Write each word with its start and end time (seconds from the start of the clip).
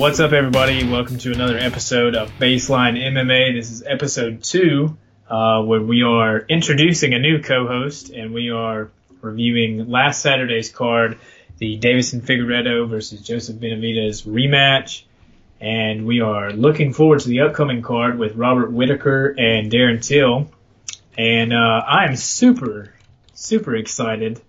What's 0.00 0.18
up, 0.18 0.32
everybody? 0.32 0.90
Welcome 0.90 1.18
to 1.18 1.30
another 1.30 1.58
episode 1.58 2.14
of 2.16 2.30
Baseline 2.38 2.96
MMA. 2.96 3.54
This 3.54 3.70
is 3.70 3.82
episode 3.82 4.42
two, 4.42 4.96
uh, 5.28 5.62
where 5.62 5.82
we 5.82 6.02
are 6.04 6.38
introducing 6.38 7.12
a 7.12 7.18
new 7.18 7.42
co-host, 7.42 8.08
and 8.08 8.32
we 8.32 8.48
are 8.48 8.90
reviewing 9.20 9.90
last 9.90 10.22
Saturday's 10.22 10.70
card, 10.70 11.18
the 11.58 11.78
Deiveson 11.78 12.22
Figueiredo 12.22 12.88
versus 12.88 13.20
Joseph 13.20 13.56
Benavidez 13.56 14.26
rematch, 14.26 15.02
and 15.60 16.06
we 16.06 16.22
are 16.22 16.50
looking 16.50 16.94
forward 16.94 17.20
to 17.20 17.28
the 17.28 17.40
upcoming 17.40 17.82
card 17.82 18.18
with 18.18 18.36
Robert 18.36 18.72
Whitaker 18.72 19.34
and 19.36 19.70
Darren 19.70 20.02
Till, 20.02 20.50
and 21.18 21.52
uh, 21.52 21.82
I 21.86 22.06
am 22.06 22.16
super, 22.16 22.94
super 23.34 23.76
excited 23.76 24.40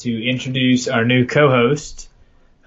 to 0.00 0.28
introduce 0.28 0.86
our 0.86 1.06
new 1.06 1.26
co-host. 1.26 2.10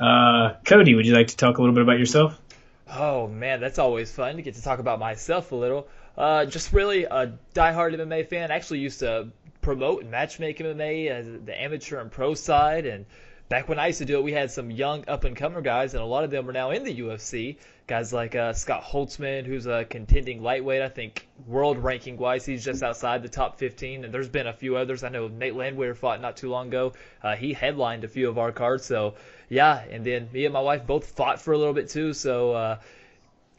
Uh, 0.02 0.56
Cody, 0.66 0.96
would 0.96 1.06
you 1.06 1.14
like 1.14 1.28
to 1.28 1.38
talk 1.38 1.60
a 1.60 1.62
little 1.62 1.76
bit 1.76 1.84
about 1.84 2.00
yourself? 2.00 2.42
Oh 2.90 3.28
man, 3.28 3.62
that's 3.62 3.78
always 3.78 4.12
fun 4.12 4.36
to 4.36 4.42
get 4.42 4.56
to 4.56 4.64
talk 4.64 4.80
about 4.80 5.00
myself 5.00 5.52
a 5.52 5.56
little. 5.56 5.88
Uh, 6.18 6.46
just 6.46 6.74
really 6.74 7.04
a 7.04 7.38
diehard 7.54 7.94
MMA 7.96 8.28
fan. 8.28 8.52
I 8.52 8.56
actually 8.56 8.80
used 8.80 9.00
to 9.00 9.30
promote 9.62 10.04
and 10.04 10.12
matchmake 10.12 10.58
MMA 10.58 11.08
as 11.10 11.28
the 11.46 11.62
amateur 11.62 12.00
and 12.00 12.12
pro 12.12 12.34
side, 12.34 12.88
and 12.88 13.06
back 13.52 13.68
when 13.68 13.80
I 13.80 13.88
used 13.88 14.00
to 14.00 14.06
do 14.06 14.18
it, 14.18 14.24
we 14.24 14.32
had 14.32 14.50
some 14.50 14.72
young 14.72 15.04
up 15.10 15.26
and 15.26 15.36
comer 15.36 15.60
guys, 15.60 15.94
and 15.94 16.02
a 16.02 16.06
lot 16.06 16.24
of 16.24 16.32
them 16.32 16.50
are 16.50 16.54
now 16.54 16.72
in 16.72 16.86
the 16.86 17.00
UFC. 17.02 17.58
Guys 17.86 18.14
like 18.14 18.34
uh, 18.34 18.54
Scott 18.54 18.82
Holtzman, 18.82 19.46
who's 19.46 19.66
a 19.66 19.84
contending 19.84 20.42
lightweight. 20.42 20.82
I 20.82 20.88
think 20.88 21.28
world 21.46 21.78
ranking 21.78 22.16
wise, 22.16 22.46
he's 22.46 22.64
just 22.64 22.82
outside 22.82 23.22
the 23.24 23.28
top 23.28 23.58
15. 23.60 24.06
And 24.06 24.14
there's 24.14 24.30
been 24.30 24.48
a 24.48 24.54
few 24.54 24.78
others. 24.78 25.04
I 25.04 25.10
know 25.10 25.28
Nate 25.28 25.56
Landwehr 25.56 25.96
fought 25.96 26.22
not 26.22 26.38
too 26.38 26.50
long 26.50 26.70
ago. 26.70 26.94
Uh, 27.22 27.36
he 27.36 27.52
headlined 27.52 28.06
a 28.06 28.08
few 28.08 28.30
of 28.30 28.38
our 28.38 28.54
cards. 28.54 28.86
So 28.86 29.16
yeah, 29.52 29.84
and 29.92 30.06
then 30.06 30.30
me 30.32 30.46
and 30.46 30.54
my 30.54 30.62
wife 30.62 30.88
both 30.88 31.08
fought 31.08 31.42
for 31.42 31.54
a 31.54 31.58
little 31.58 31.74
bit 31.74 31.90
too. 31.90 32.14
So 32.14 32.54
uh, 32.54 32.80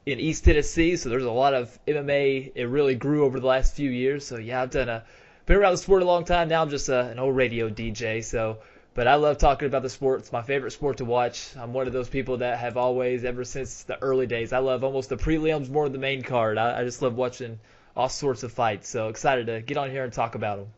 in 0.06 0.20
East 0.20 0.42
Tennessee, 0.42 0.96
so 0.96 1.10
there's 1.10 1.24
a 1.24 1.30
lot 1.30 1.52
of 1.52 1.78
MMA. 1.86 2.52
It 2.54 2.64
really 2.64 2.94
grew 2.94 3.26
over 3.26 3.38
the 3.38 3.46
last 3.46 3.76
few 3.76 3.90
years. 3.90 4.26
So 4.26 4.38
yeah, 4.38 4.62
I've 4.62 4.70
done 4.70 4.88
a 4.88 5.04
been 5.44 5.58
around 5.58 5.72
the 5.72 5.76
sport 5.76 6.00
a 6.00 6.06
long 6.06 6.24
time. 6.24 6.48
Now 6.48 6.62
I'm 6.62 6.70
just 6.70 6.88
a, 6.88 7.08
an 7.10 7.18
old 7.18 7.36
radio 7.36 7.68
DJ. 7.68 8.24
So 8.24 8.60
but 8.94 9.06
I 9.06 9.16
love 9.16 9.36
talking 9.36 9.66
about 9.66 9.82
the 9.82 9.90
sport. 9.90 10.20
It's 10.20 10.32
my 10.32 10.40
favorite 10.40 10.70
sport 10.70 10.96
to 10.96 11.04
watch. 11.04 11.54
I'm 11.58 11.74
one 11.74 11.86
of 11.86 11.92
those 11.92 12.08
people 12.08 12.38
that 12.38 12.58
have 12.58 12.78
always, 12.78 13.22
ever 13.22 13.44
since 13.44 13.82
the 13.82 14.02
early 14.02 14.26
days, 14.26 14.54
I 14.54 14.58
love 14.60 14.84
almost 14.84 15.10
the 15.10 15.18
prelims 15.18 15.68
more 15.68 15.84
than 15.84 15.92
the 15.92 15.98
main 15.98 16.22
card. 16.22 16.56
I, 16.56 16.80
I 16.80 16.84
just 16.84 17.02
love 17.02 17.16
watching 17.16 17.58
all 17.94 18.08
sorts 18.08 18.44
of 18.44 18.52
fights. 18.52 18.88
So 18.88 19.08
excited 19.08 19.48
to 19.48 19.60
get 19.60 19.76
on 19.76 19.90
here 19.90 20.04
and 20.04 20.12
talk 20.12 20.36
about 20.36 20.56
them. 20.56 20.68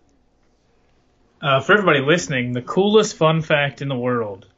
Uh, 1.40 1.60
for 1.60 1.74
everybody 1.74 2.00
listening, 2.00 2.52
the 2.52 2.62
coolest 2.62 3.16
fun 3.16 3.42
fact 3.42 3.80
in 3.80 3.86
the 3.86 3.96
world 3.96 4.48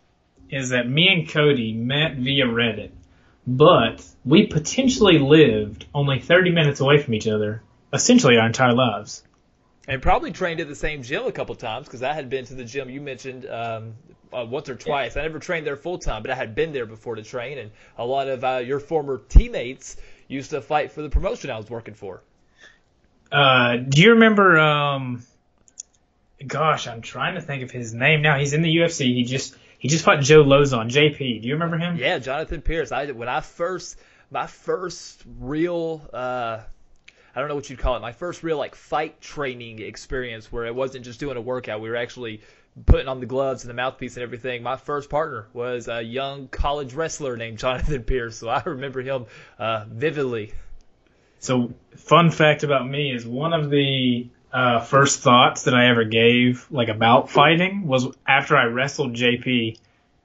is 0.50 0.70
that 0.70 0.89
me 0.89 1.08
and 1.08 1.28
Cody 1.28 1.72
met 1.72 2.16
via 2.16 2.47
Reddit, 2.47 2.91
but 3.47 4.05
we 4.25 4.47
potentially 4.47 5.19
lived 5.19 5.86
only 5.94 6.20
30 6.20 6.50
minutes 6.50 6.80
away 6.80 6.98
from 7.03 7.14
each 7.14 7.28
other, 7.28 7.62
essentially 7.92 8.36
our 8.36 8.47
entire 8.47 8.75
lives 8.75 9.22
and 9.88 10.03
probably 10.03 10.33
trained 10.33 10.61
at 10.61 10.69
the 10.69 10.75
same 10.75 11.03
gym 11.03 11.27
a 11.27 11.33
couple 11.33 11.55
times 11.55 11.86
because 11.86 12.03
I 12.03 12.12
had 12.12 12.28
been 12.28 12.44
to 12.47 12.55
the 12.55 12.64
gym 12.64 12.91
you 12.91 13.00
mentioned 13.00 13.47
um, 13.47 13.94
uh, 14.33 14.44
once 14.44 14.69
or 14.69 14.75
twice. 14.75 15.14
Yeah. 15.14 15.22
I 15.22 15.25
never 15.27 15.38
trained 15.38 15.66
there 15.66 15.77
full 15.77 15.98
time, 15.98 16.22
but 16.22 16.30
I 16.30 16.34
had 16.34 16.55
been 16.55 16.72
there 16.72 16.86
before 16.86 17.14
to 17.14 17.22
train, 17.22 17.58
and 17.58 17.70
a 17.97 18.05
lot 18.05 18.28
of 18.28 18.44
uh, 18.44 18.56
your 18.64 18.81
former 18.81 19.19
teammates 19.28 19.97
used 20.28 20.50
to 20.50 20.60
fight 20.60 20.92
for 20.92 21.03
the 21.03 21.08
promotion 21.08 21.50
I 21.50 21.56
was 21.56 21.70
working 21.70 21.94
for. 21.94 22.22
Uh, 23.31 23.77
do 23.77 24.03
you 24.03 24.12
remember? 24.12 24.58
Um, 24.58 25.25
gosh, 26.44 26.88
I'm 26.88 27.00
trying 27.00 27.34
to 27.34 27.41
think 27.41 27.62
of 27.62 27.70
his 27.70 27.94
name 27.94 28.22
now. 28.22 28.38
He's 28.38 28.53
in 28.53 28.62
the 28.62 28.77
UFC. 28.77 29.14
He 29.14 29.25
just 29.25 29.56
he 29.78 29.88
just 29.88 30.05
fought 30.05 30.20
Joe 30.20 30.44
Lauzon. 30.44 30.91
JP. 30.91 31.42
Do 31.42 31.48
you 31.48 31.55
remember 31.55 31.78
him? 31.78 31.96
Yeah, 31.96 32.19
Jonathan 32.19 32.62
Pierce. 32.62 32.92
I 32.92 33.06
when 33.10 33.28
I 33.28 33.41
first 33.41 33.98
my 34.31 34.47
first 34.47 35.22
real 35.38 36.09
uh, 36.12 36.60
I 37.37 37.41
don't 37.41 37.48
know 37.48 37.54
what 37.54 37.69
you'd 37.69 37.78
call 37.78 37.97
it. 37.97 38.00
My 38.00 38.12
first 38.12 38.42
real 38.42 38.56
like 38.56 38.75
fight 38.75 39.20
training 39.20 39.81
experience 39.81 40.50
where 40.50 40.64
it 40.64 40.75
wasn't 40.75 41.04
just 41.04 41.20
doing 41.20 41.37
a 41.37 41.41
workout. 41.41 41.82
We 41.82 41.91
were 41.91 41.97
actually 41.97 42.41
putting 42.84 43.09
on 43.09 43.20
the 43.20 43.26
gloves 43.26 43.62
and 43.62 43.70
the 43.70 43.75
mouthpiece 43.75 44.16
and 44.16 44.22
everything. 44.22 44.62
My 44.62 44.76
first 44.76 45.10
partner 45.10 45.47
was 45.53 45.88
a 45.88 46.03
young 46.03 46.48
college 46.48 46.94
wrestler 46.94 47.37
named 47.37 47.58
Jonathan 47.58 48.03
Pierce, 48.04 48.38
so 48.38 48.48
I 48.48 48.62
remember 48.64 49.03
him 49.03 49.26
uh, 49.58 49.84
vividly. 49.88 50.53
So, 51.38 51.75
fun 51.97 52.31
fact 52.31 52.62
about 52.62 52.88
me 52.88 53.14
is 53.14 53.26
one 53.26 53.53
of 53.53 53.70
the 53.70 54.28
uh, 54.52 54.80
first 54.80 55.20
thoughts 55.20 55.64
that 55.64 55.74
I 55.74 55.88
ever 55.88 56.04
gave, 56.04 56.66
like 56.70 56.88
about 56.88 57.30
fighting, 57.30 57.86
was 57.86 58.06
after 58.26 58.56
I 58.56 58.64
wrestled 58.64 59.14
JP, 59.14 59.78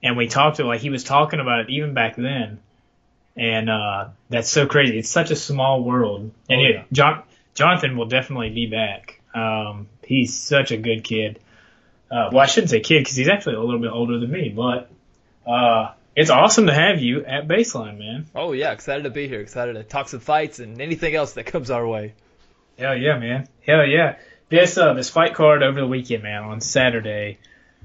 and 0.03 0.17
we 0.17 0.27
talked 0.27 0.57
to 0.57 0.65
like 0.65 0.81
he 0.81 0.89
was 0.89 1.03
talking 1.03 1.39
about 1.39 1.61
it 1.61 1.69
even 1.69 1.93
back 1.93 2.15
then 2.15 2.59
and 3.35 3.69
uh, 3.69 4.09
that's 4.29 4.49
so 4.49 4.65
crazy. 4.65 4.99
It's 4.99 5.09
such 5.09 5.31
a 5.31 5.35
small 5.35 5.83
world. 5.83 6.31
And 6.49 6.61
oh, 6.61 6.63
yeah. 6.63 6.83
John, 6.91 7.23
Jonathan 7.53 7.97
will 7.97 8.07
definitely 8.07 8.49
be 8.49 8.67
back. 8.67 9.21
Um, 9.33 9.87
he's 10.05 10.37
such 10.37 10.71
a 10.71 10.77
good 10.77 11.03
kid. 11.03 11.39
Uh, 12.09 12.29
well, 12.31 12.41
I 12.41 12.45
shouldn't 12.45 12.71
say 12.71 12.81
kid 12.81 12.99
because 12.99 13.15
he's 13.15 13.29
actually 13.29 13.55
a 13.55 13.61
little 13.61 13.79
bit 13.79 13.91
older 13.91 14.19
than 14.19 14.29
me, 14.29 14.49
but 14.49 14.91
uh, 15.47 15.93
it's 16.13 16.29
awesome 16.29 16.67
to 16.67 16.73
have 16.73 16.99
you 16.99 17.23
at 17.25 17.47
Baseline, 17.47 17.97
man. 17.97 18.25
Oh 18.35 18.51
yeah, 18.51 18.73
excited 18.73 19.03
to 19.03 19.09
be 19.09 19.29
here. 19.29 19.39
Excited 19.39 19.73
to 19.73 19.83
talk 19.83 20.09
some 20.09 20.19
fights 20.19 20.59
and 20.59 20.81
anything 20.81 21.15
else 21.15 21.33
that 21.33 21.45
comes 21.45 21.71
our 21.71 21.87
way. 21.87 22.13
Hell 22.81 22.97
yeah, 22.97 23.19
man. 23.19 23.47
Hell 23.63 23.85
yeah. 23.85 24.17
This 24.49 24.75
uh, 24.75 24.93
this 24.93 25.07
fight 25.07 25.35
card 25.35 25.61
over 25.61 25.79
the 25.79 25.85
weekend, 25.85 26.23
man, 26.23 26.41
on 26.41 26.61
Saturday. 26.61 27.37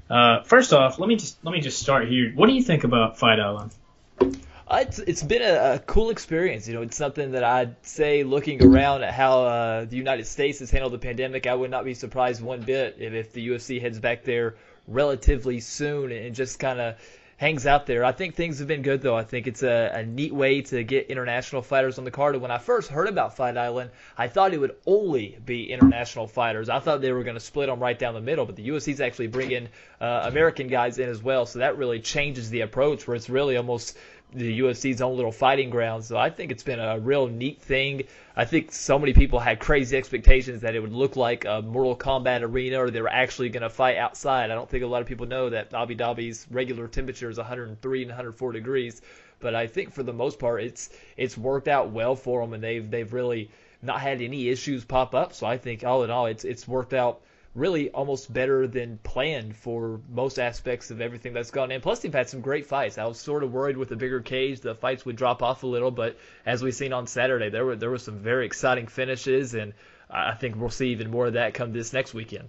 Uh, 0.09 0.41
first 0.41 0.73
off, 0.73 0.97
let 0.97 1.07
me 1.07 1.15
just 1.15 1.37
let 1.45 1.51
me 1.51 1.61
just 1.61 1.79
start 1.79 2.07
here. 2.07 2.31
What 2.33 2.47
do 2.47 2.53
you 2.53 2.63
think 2.63 2.83
about 2.83 3.19
Fight 3.19 3.39
Island? 3.39 3.75
Uh, 4.19 4.79
it's 4.81 4.97
it's 4.97 5.21
been 5.21 5.43
a, 5.43 5.75
a, 5.75 5.79
cool 5.85 6.09
experience. 6.09 6.67
You 6.67 6.73
know, 6.73 6.81
it's 6.81 6.97
something 6.97 7.33
that 7.33 7.43
I'd 7.43 7.75
say 7.85 8.23
looking 8.23 8.63
around 8.63 9.03
at 9.03 9.13
how 9.13 9.43
uh, 9.43 9.85
the 9.85 9.97
United 9.97 10.25
States 10.25 10.57
has 10.59 10.71
handled 10.71 10.93
the 10.93 10.97
pandemic, 10.97 11.45
I 11.45 11.53
would 11.53 11.69
not 11.69 11.85
be 11.85 11.93
surprised 11.93 12.41
one 12.41 12.61
bit 12.61 12.95
if, 12.97 13.13
if 13.13 13.33
the 13.33 13.49
UFC 13.49 13.79
heads 13.79 13.99
back 13.99 14.23
there 14.23 14.55
relatively 14.87 15.59
soon 15.59 16.11
and 16.11 16.33
just 16.33 16.57
kind 16.57 16.81
of 16.81 16.95
hangs 17.37 17.67
out 17.67 17.85
there. 17.85 18.03
I 18.03 18.11
think 18.11 18.33
things 18.33 18.59
have 18.59 18.67
been 18.67 18.81
good 18.81 19.01
though. 19.01 19.15
I 19.15 19.23
think 19.23 19.45
it's 19.45 19.61
a, 19.61 19.91
a 19.93 20.03
neat 20.03 20.33
way 20.33 20.63
to 20.63 20.83
get 20.83 21.07
international 21.07 21.61
fighters 21.61 21.99
on 21.99 22.03
the 22.03 22.11
card. 22.11 22.33
And 22.33 22.41
when 22.41 22.51
I 22.51 22.57
first 22.57 22.89
heard 22.89 23.07
about 23.07 23.37
Fight 23.37 23.57
Island, 23.57 23.91
I 24.17 24.27
thought 24.27 24.53
it 24.53 24.57
would 24.59 24.75
only 24.87 25.37
be 25.45 25.71
international 25.71 26.27
fighters. 26.27 26.67
I 26.67 26.79
thought 26.79 27.01
they 27.01 27.11
were 27.11 27.23
going 27.23 27.35
to 27.35 27.39
split 27.39 27.69
them 27.69 27.79
right 27.79 27.97
down 27.97 28.15
the 28.15 28.21
middle, 28.21 28.45
but 28.45 28.55
the 28.55 28.67
UFC's 28.67 28.99
actually 28.99 29.27
bringing 29.27 29.69
uh, 30.01 30.21
American 30.25 30.67
guys 30.67 30.97
in 30.97 31.09
as 31.09 31.21
well. 31.21 31.45
So 31.45 31.59
that 31.59 31.77
really 31.77 31.99
changes 31.99 32.49
the 32.49 32.61
approach 32.61 33.07
where 33.07 33.15
it's 33.15 33.29
really 33.29 33.55
almost 33.55 33.95
the 34.33 34.59
UFC's 34.59 35.01
own 35.01 35.15
little 35.15 35.31
fighting 35.31 35.69
ground. 35.69 36.03
So 36.03 36.17
I 36.17 36.29
think 36.29 36.51
it's 36.51 36.63
been 36.63 36.79
a 36.79 36.99
real 36.99 37.27
neat 37.27 37.61
thing. 37.61 38.03
I 38.35 38.45
think 38.45 38.71
so 38.71 38.99
many 38.99 39.13
people 39.13 39.39
had 39.39 39.59
crazy 39.59 39.95
expectations 39.95 40.61
that 40.61 40.75
it 40.75 40.79
would 40.79 40.93
look 40.93 41.15
like 41.15 41.45
a 41.45 41.61
Mortal 41.61 41.95
Kombat 41.95 42.41
arena 42.41 42.79
or 42.79 42.91
they 42.91 43.01
were 43.01 43.09
actually 43.09 43.49
going 43.49 43.63
to 43.63 43.69
fight 43.69 43.97
outside. 43.97 44.51
I 44.51 44.55
don't 44.55 44.69
think 44.69 44.83
a 44.83 44.87
lot 44.87 45.01
of 45.01 45.07
people 45.07 45.25
know 45.25 45.49
that 45.49 45.73
Abu 45.73 45.95
Dhabi's 45.95 46.45
regular 46.51 46.87
temperature 46.87 47.29
is 47.29 47.37
103 47.37 48.01
and 48.01 48.09
104 48.09 48.51
degrees. 48.51 49.01
But 49.39 49.55
I 49.55 49.67
think 49.67 49.93
for 49.93 50.03
the 50.03 50.13
most 50.13 50.39
part, 50.39 50.63
it's 50.63 50.89
it's 51.15 51.37
worked 51.37 51.67
out 51.67 51.91
well 51.91 52.15
for 52.15 52.41
them, 52.41 52.53
and 52.53 52.63
they've 52.63 52.89
they've 52.89 53.11
really 53.13 53.51
not 53.81 54.01
had 54.01 54.21
any 54.21 54.49
issues 54.49 54.83
pop 54.83 55.13
up. 55.13 55.33
So 55.33 55.45
I 55.45 55.57
think 55.57 55.83
all 55.83 56.03
in 56.03 56.09
all, 56.09 56.25
it's 56.25 56.43
it's 56.43 56.67
worked 56.67 56.93
out 56.93 57.21
really 57.57 57.89
almost 57.89 58.31
better 58.31 58.67
than 58.67 58.99
planned 58.99 59.55
for 59.55 59.99
most 60.09 60.37
aspects 60.37 60.91
of 60.91 61.01
everything 61.01 61.33
that's 61.33 61.49
gone 61.49 61.71
in. 61.71 61.81
Plus, 61.81 61.99
they've 61.99 62.13
had 62.13 62.29
some 62.29 62.41
great 62.41 62.67
fights. 62.67 62.97
I 62.97 63.05
was 63.05 63.19
sort 63.19 63.43
of 63.43 63.51
worried 63.51 63.77
with 63.77 63.89
the 63.89 63.95
bigger 63.95 64.21
cage, 64.21 64.61
the 64.61 64.75
fights 64.75 65.05
would 65.05 65.15
drop 65.15 65.41
off 65.41 65.63
a 65.63 65.67
little, 65.67 65.89
but 65.89 66.17
as 66.45 66.61
we've 66.61 66.75
seen 66.75 66.93
on 66.93 67.07
Saturday, 67.07 67.49
there 67.49 67.65
were 67.65 67.75
there 67.75 67.89
were 67.89 67.97
some 67.97 68.19
very 68.19 68.45
exciting 68.45 68.87
finishes, 68.87 69.55
and 69.55 69.73
I 70.09 70.35
think 70.35 70.55
we'll 70.55 70.69
see 70.69 70.89
even 70.89 71.09
more 71.09 71.25
of 71.25 71.33
that 71.33 71.55
come 71.55 71.73
this 71.73 71.93
next 71.93 72.13
weekend. 72.13 72.47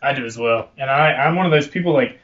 I 0.00 0.12
do 0.12 0.24
as 0.24 0.38
well, 0.38 0.70
and 0.78 0.88
I 0.88 1.12
I'm 1.12 1.34
one 1.36 1.46
of 1.46 1.52
those 1.52 1.68
people 1.68 1.92
like. 1.92 2.20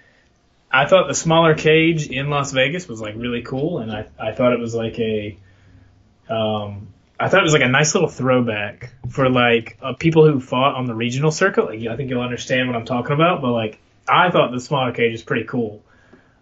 I 0.75 0.87
thought 0.87 1.07
the 1.07 1.15
smaller 1.15 1.55
cage 1.55 2.07
in 2.07 2.31
Las 2.31 2.51
Vegas 2.53 2.89
was 2.89 3.01
like 3.01 3.15
really 3.17 3.43
cool, 3.43 3.81
and 3.81 3.91
I 3.91 4.07
I 4.19 4.33
thought 4.33 4.53
it 4.53 4.59
was 4.59 4.75
like 4.75 4.99
a 4.99 5.37
um, 6.31 6.92
I 7.23 7.29
thought 7.29 7.41
it 7.41 7.45
was 7.45 7.53
like 7.53 7.63
a 7.63 7.69
nice 7.69 7.95
little 7.95 8.09
throwback 8.09 8.93
for 9.09 9.31
like 9.31 9.79
uh, 9.81 9.93
people 9.93 10.27
who 10.27 10.41
fought 10.41 10.75
on 10.75 10.87
the 10.87 10.95
regional 10.95 11.31
circuit. 11.31 11.67
Like, 11.67 11.87
I 11.87 11.97
think 11.97 12.11
you'll 12.11 12.21
understand 12.21 12.67
what 12.69 12.77
I'm 12.77 12.85
talking 12.85 13.13
about. 13.13 13.41
But 13.41 13.53
like, 13.53 13.79
I 14.09 14.31
thought 14.31 14.51
the 14.51 14.61
smaller 14.61 14.93
cage 14.93 15.15
is 15.15 15.23
pretty 15.23 15.45
cool. 15.45 15.83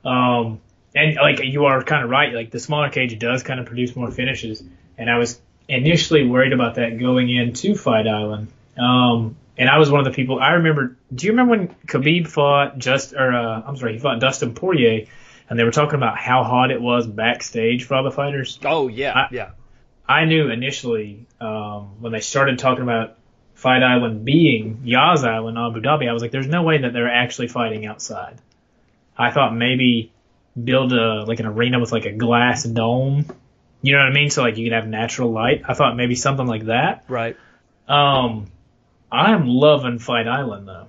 Um, 0.04 0.60
and 0.94 1.16
like 1.16 1.40
you 1.44 1.66
are 1.66 1.82
kind 1.82 2.02
of 2.02 2.08
right. 2.08 2.32
Like 2.32 2.50
the 2.50 2.58
smaller 2.58 2.88
cage 2.88 3.18
does 3.18 3.42
kind 3.42 3.60
of 3.60 3.66
produce 3.66 3.94
more 3.94 4.10
finishes. 4.10 4.62
And 4.96 5.10
I 5.10 5.18
was 5.18 5.38
initially 5.68 6.26
worried 6.26 6.54
about 6.54 6.76
that 6.76 6.98
going 6.98 7.28
into 7.28 7.74
Fight 7.74 8.08
Island. 8.08 8.48
Um, 8.78 9.36
and 9.58 9.68
I 9.68 9.78
was 9.78 9.90
one 9.90 10.00
of 10.00 10.06
the 10.06 10.16
people. 10.16 10.40
I 10.40 10.52
remember. 10.52 10.96
Do 11.14 11.26
you 11.26 11.32
remember 11.32 11.50
when 11.50 11.68
Khabib 11.86 12.26
fought 12.26 12.78
just 12.78 13.12
or 13.12 13.32
uh, 13.32 13.62
I'm 13.66 13.76
sorry, 13.76 13.92
he 13.92 13.98
fought 13.98 14.18
Dustin 14.18 14.54
Poirier, 14.54 15.06
and 15.50 15.58
they 15.58 15.64
were 15.64 15.70
talking 15.72 15.96
about 15.96 16.16
how 16.16 16.42
hot 16.42 16.70
it 16.70 16.80
was 16.80 17.06
backstage 17.06 17.84
for 17.84 17.96
all 17.96 18.02
the 18.02 18.10
fighters. 18.10 18.58
Oh 18.64 18.88
yeah, 18.88 19.12
I, 19.14 19.28
yeah. 19.30 19.50
I 20.10 20.24
knew 20.24 20.50
initially 20.50 21.28
um, 21.40 22.00
when 22.00 22.10
they 22.10 22.18
started 22.18 22.58
talking 22.58 22.82
about 22.82 23.16
Fight 23.54 23.84
Island 23.84 24.24
being 24.24 24.80
Yas 24.82 25.22
Island, 25.22 25.56
Abu 25.56 25.80
Dhabi, 25.80 26.08
I 26.08 26.12
was 26.12 26.20
like, 26.20 26.32
there's 26.32 26.48
no 26.48 26.64
way 26.64 26.78
that 26.78 26.92
they're 26.92 27.08
actually 27.08 27.46
fighting 27.46 27.86
outside. 27.86 28.36
I 29.16 29.30
thought 29.30 29.54
maybe 29.54 30.12
build 30.60 30.92
a 30.92 31.22
like 31.26 31.38
an 31.38 31.46
arena 31.46 31.78
with 31.78 31.92
like 31.92 32.06
a 32.06 32.12
glass 32.12 32.64
dome. 32.64 33.24
You 33.82 33.92
know 33.92 33.98
what 33.98 34.08
I 34.08 34.12
mean? 34.12 34.30
So 34.30 34.42
like 34.42 34.56
you 34.56 34.68
can 34.68 34.72
have 34.72 34.88
natural 34.88 35.30
light. 35.30 35.62
I 35.68 35.74
thought 35.74 35.96
maybe 35.96 36.16
something 36.16 36.46
like 36.46 36.64
that. 36.64 37.04
Right. 37.06 37.36
Um, 37.86 38.50
I'm 39.12 39.46
loving 39.46 40.00
Fight 40.00 40.26
Island 40.26 40.66
though. 40.66 40.88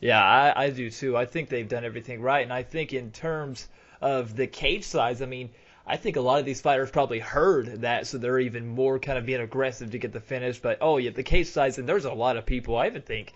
Yeah, 0.00 0.24
I, 0.24 0.64
I 0.64 0.70
do 0.70 0.90
too. 0.90 1.14
I 1.14 1.26
think 1.26 1.50
they've 1.50 1.68
done 1.68 1.84
everything 1.84 2.22
right, 2.22 2.42
and 2.42 2.52
I 2.52 2.62
think 2.62 2.94
in 2.94 3.10
terms 3.10 3.68
of 4.00 4.34
the 4.34 4.46
cage 4.46 4.84
size, 4.84 5.20
I 5.20 5.26
mean, 5.26 5.50
I 5.86 5.96
think 5.96 6.16
a 6.16 6.20
lot 6.20 6.38
of 6.38 6.44
these 6.44 6.60
fighters 6.60 6.90
probably 6.90 7.18
heard 7.18 7.82
that, 7.82 8.06
so 8.06 8.18
they're 8.18 8.38
even 8.38 8.66
more 8.66 8.98
kind 8.98 9.18
of 9.18 9.26
being 9.26 9.40
aggressive 9.40 9.90
to 9.90 9.98
get 9.98 10.12
the 10.12 10.20
finish. 10.20 10.58
But 10.58 10.78
oh 10.80 10.98
yeah, 10.98 11.10
the 11.10 11.22
cage 11.22 11.48
size, 11.48 11.78
and 11.78 11.88
there's 11.88 12.04
a 12.04 12.12
lot 12.12 12.36
of 12.36 12.46
people. 12.46 12.76
I 12.76 12.86
even 12.86 13.02
think 13.02 13.32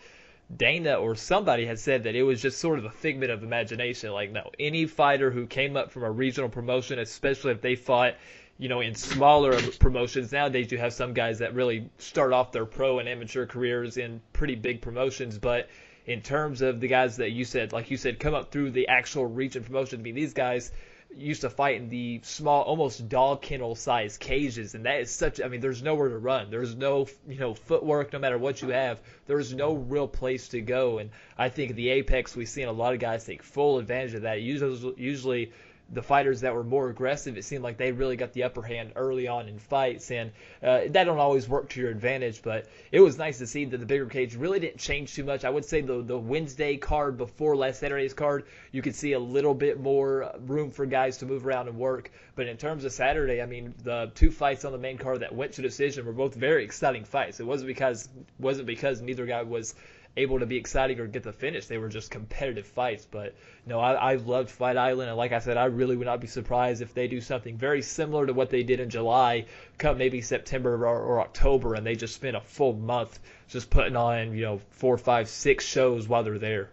Dana 0.55 0.95
or 0.95 1.17
somebody 1.17 1.67
had 1.67 1.79
said 1.79 2.05
that 2.05 2.15
it 2.15 2.23
was 2.23 2.41
just 2.41 2.59
sort 2.59 2.79
of 2.79 2.85
a 2.85 2.91
figment 2.91 3.33
of 3.33 3.43
imagination. 3.43 4.13
Like 4.13 4.31
no, 4.31 4.51
any 4.61 4.87
fighter 4.87 5.31
who 5.31 5.47
came 5.47 5.77
up 5.77 5.91
from 5.91 6.05
a 6.05 6.11
regional 6.11 6.49
promotion, 6.49 6.99
especially 6.99 7.53
if 7.53 7.61
they 7.61 7.75
fought 7.75 8.15
you 8.59 8.69
know, 8.69 8.81
in 8.81 8.95
smaller 8.95 9.61
promotions 9.79 10.33
nowadays, 10.33 10.73
you 10.73 10.79
have 10.79 10.93
some 10.93 11.13
guys 11.13 11.41
that 11.41 11.55
really 11.55 11.91
start 11.99 12.33
off 12.33 12.53
their 12.53 12.65
pro 12.65 12.99
and 12.99 13.09
amateur 13.09 13.45
careers 13.47 13.99
in 13.99 14.21
pretty 14.33 14.55
big 14.55 14.81
promotions. 14.81 15.39
But 15.39 15.69
in 16.07 16.23
terms 16.23 16.63
of 16.63 16.81
the 16.81 16.89
guys 16.89 17.17
that 17.19 17.33
you 17.33 17.45
said, 17.45 17.73
like 17.73 17.91
you 17.91 17.97
said, 17.97 18.19
come 18.19 18.35
up 18.35 18.51
through 18.51 18.71
the 18.71 18.89
actual 18.89 19.27
region 19.27 19.63
promotion, 19.63 20.01
I 20.01 20.03
mean, 20.03 20.15
these 20.15 20.33
guys 20.33 20.73
used 21.15 21.41
to 21.43 21.51
fight 21.51 21.77
in 21.77 21.89
the 21.89 22.21
small, 22.23 22.63
almost 22.63 23.09
dog 23.09 23.43
kennel 23.43 23.75
size 23.75 24.19
cages, 24.19 24.75
and 24.75 24.85
that 24.87 25.01
is 25.01 25.11
such. 25.11 25.41
I 25.41 25.49
mean, 25.49 25.61
there's 25.61 25.83
nowhere 25.83 26.09
to 26.09 26.19
run. 26.19 26.51
There's 26.51 26.75
no, 26.75 27.07
you 27.27 27.39
know, 27.39 27.55
footwork. 27.55 28.13
No 28.13 28.19
matter 28.19 28.39
what 28.39 28.63
you 28.63 28.69
have, 28.69 29.01
there's 29.27 29.55
no 29.55 29.75
real 29.75 30.09
place 30.09 30.49
to 30.49 30.61
go. 30.61 30.99
And 30.99 31.11
I 31.39 31.49
think 31.49 31.75
the 31.75 31.91
apex, 31.91 32.37
we've 32.37 32.49
seen 32.49 32.69
a 32.69 32.73
lot 32.73 32.95
of 32.95 33.01
guys 33.01 33.25
take 33.25 33.43
full 33.43 33.79
advantage 33.79 34.15
of 34.15 34.23
that. 34.23 34.43
Usually, 34.43 34.95
usually 34.97 35.53
the 35.91 36.03
fighters 36.03 36.41
that 36.41 36.53
were 36.53 36.65
more 36.65 36.89
aggressive, 36.89 37.37
it 37.37 37.45
seemed 37.45 37.63
like 37.63 37.77
they 37.77 37.93
really 37.93 38.17
got 38.17 38.33
the 38.33 38.43
upper 38.43 38.63
hand 38.63 38.93
early 38.97 39.29
on 39.29 39.49
in 39.49 39.59
fights, 39.59 40.11
and 40.11 40.33
uh, 40.63 40.81
that 40.89 41.05
don't 41.05 41.19
always 41.19 41.49
work 41.49 41.69
to 41.71 41.81
your 41.81 41.91
advantage. 41.91 42.43
But 42.43 42.67
it 42.91 43.01
was 43.01 43.19
nice 43.19 43.39
to 43.39 43.47
see 43.47 43.65
that 43.67 43.79
the 43.79 43.87
bigger 43.87 44.07
cage 44.07 44.35
really 44.35 44.59
didn't 44.59 44.79
change 44.79 45.15
too 45.15 45.25
much. 45.25 45.45
I 45.45 45.51
would 45.51 45.65
say 45.65 45.83
the 45.83 46.03
the 46.03 46.19
Wednesday 46.19 46.77
card 46.77 47.17
before 47.17 47.57
last 47.57 47.81
Saturday's 47.81 48.15
card, 48.15 48.45
you 48.73 48.83
could 48.83 48.97
see 48.97 49.13
a 49.13 49.19
little 49.19 49.55
bit 49.55 49.81
more 49.81 50.33
room 50.41 50.71
for 50.71 50.87
guys 50.87 51.19
to 51.19 51.27
move 51.27 51.47
around 51.47 51.69
and 51.69 51.79
work. 51.79 52.11
But 52.35 52.49
in 52.49 52.57
terms 52.57 52.85
of 52.85 52.93
Saturday, 52.93 53.41
I 53.41 53.47
mean, 53.47 53.75
the 53.85 54.11
two 54.15 54.31
fights 54.31 54.65
on 54.65 54.73
the 54.73 54.79
main 54.79 54.99
card 54.99 55.21
that 55.21 55.35
went 55.35 55.53
to 55.53 55.63
decision 55.63 56.05
were 56.05 56.13
both 56.13 56.35
very 56.35 56.65
exciting 56.65 57.05
fights. 57.05 57.39
It 57.39 57.47
wasn't 57.47 57.69
because 57.69 58.09
wasn't 58.39 58.67
because 58.67 59.01
neither 59.01 59.25
guy 59.25 59.43
was 59.43 59.75
able 60.17 60.41
to 60.41 60.47
be 60.47 60.57
exciting 60.57 60.99
or 60.99 61.07
get 61.07 61.23
the 61.23 61.33
finish. 61.33 61.67
They 61.67 61.79
were 61.79 61.89
just 61.89 62.11
competitive 62.11 62.67
fights. 62.67 63.07
But 63.09 63.35
no, 63.67 63.79
I, 63.79 63.93
I 63.93 64.15
loved 64.15 64.51
Fight 64.51 64.77
Island, 64.77 65.09
and 65.09 65.17
like 65.17 65.33
I 65.33 65.41
said, 65.41 65.57
I 65.57 65.67
really 65.67 65.97
would 65.97 66.07
not 66.07 66.21
be 66.21 66.27
surprised 66.27 66.83
if 66.83 66.95
they 66.95 67.09
do 67.09 67.21
something 67.21 67.57
very 67.57 67.83
similar 67.83 68.27
to 68.27 68.33
what 68.33 68.51
they 68.51 68.63
did 68.63 68.81
in 68.81 68.91
July, 68.91 69.47
come 69.79 69.99
maybe 69.99 70.23
September 70.23 70.75
or, 70.87 70.99
or 70.99 71.21
October, 71.21 71.75
and 71.75 71.87
they 71.87 71.95
just 71.95 72.15
spend 72.15 72.37
a 72.37 72.41
full 72.41 72.73
month 72.73 73.19
just 73.49 73.71
putting 73.71 73.97
on 73.97 74.35
you 74.35 74.43
know 74.43 74.61
four, 74.71 74.97
five, 74.99 75.29
six 75.29 75.65
shows 75.65 76.09
while 76.09 76.23
they're 76.23 76.39
there. 76.39 76.71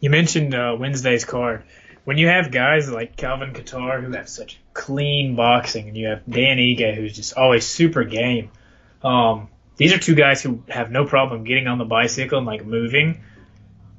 You 0.00 0.10
mentioned 0.10 0.54
uh, 0.54 0.76
Wednesday's 0.78 1.24
card. 1.24 1.64
When 2.04 2.16
you 2.16 2.28
have 2.28 2.50
guys 2.50 2.90
like 2.90 3.16
Calvin 3.16 3.52
Kattar 3.52 4.02
who 4.02 4.12
have 4.12 4.28
such 4.28 4.58
clean 4.72 5.36
boxing, 5.36 5.88
and 5.88 5.96
you 5.96 6.06
have 6.08 6.22
Dan 6.26 6.56
Ige 6.56 6.94
who's 6.94 7.14
just 7.14 7.34
always 7.34 7.66
super 7.66 8.04
game, 8.04 8.50
um, 9.02 9.48
these 9.80 9.94
are 9.94 9.98
two 9.98 10.14
guys 10.14 10.42
who 10.42 10.62
have 10.68 10.90
no 10.90 11.06
problem 11.06 11.44
getting 11.44 11.66
on 11.66 11.78
the 11.78 11.86
bicycle 11.86 12.36
and 12.36 12.46
like 12.46 12.66
moving. 12.66 13.22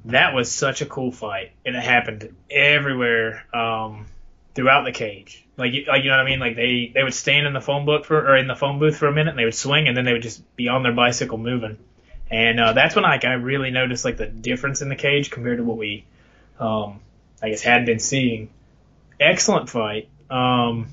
That 0.04 0.32
was 0.32 0.48
such 0.48 0.80
a 0.80 0.86
cool 0.86 1.10
fight, 1.10 1.50
and 1.66 1.74
it 1.74 1.82
happened 1.82 2.36
everywhere 2.48 3.44
um, 3.52 4.06
throughout 4.54 4.84
the 4.84 4.92
cage. 4.92 5.44
Like, 5.56 5.72
like 5.88 6.04
you 6.04 6.10
know 6.10 6.18
what 6.18 6.24
I 6.24 6.24
mean? 6.24 6.38
Like 6.38 6.54
they 6.54 6.92
they 6.94 7.02
would 7.02 7.14
stand 7.14 7.48
in 7.48 7.52
the 7.52 7.60
phone 7.60 7.84
book 7.84 8.04
for 8.04 8.16
or 8.16 8.36
in 8.36 8.46
the 8.46 8.54
phone 8.54 8.78
booth 8.78 8.96
for 8.96 9.08
a 9.08 9.12
minute, 9.12 9.30
and 9.30 9.38
they 9.40 9.44
would 9.44 9.56
swing, 9.56 9.88
and 9.88 9.96
then 9.96 10.04
they 10.04 10.12
would 10.12 10.22
just 10.22 10.54
be 10.54 10.68
on 10.68 10.84
their 10.84 10.92
bicycle 10.92 11.36
moving. 11.36 11.78
And 12.30 12.60
uh, 12.60 12.74
that's 12.74 12.94
when 12.94 13.02
like 13.02 13.24
I 13.24 13.32
really 13.32 13.72
noticed 13.72 14.04
like 14.04 14.18
the 14.18 14.26
difference 14.26 14.82
in 14.82 14.88
the 14.88 14.94
cage 14.94 15.32
compared 15.32 15.58
to 15.58 15.64
what 15.64 15.78
we, 15.78 16.04
um, 16.60 17.00
I 17.42 17.48
guess, 17.48 17.60
had 17.60 17.86
been 17.86 17.98
seeing. 17.98 18.50
Excellent 19.18 19.68
fight. 19.68 20.08
Um, 20.30 20.86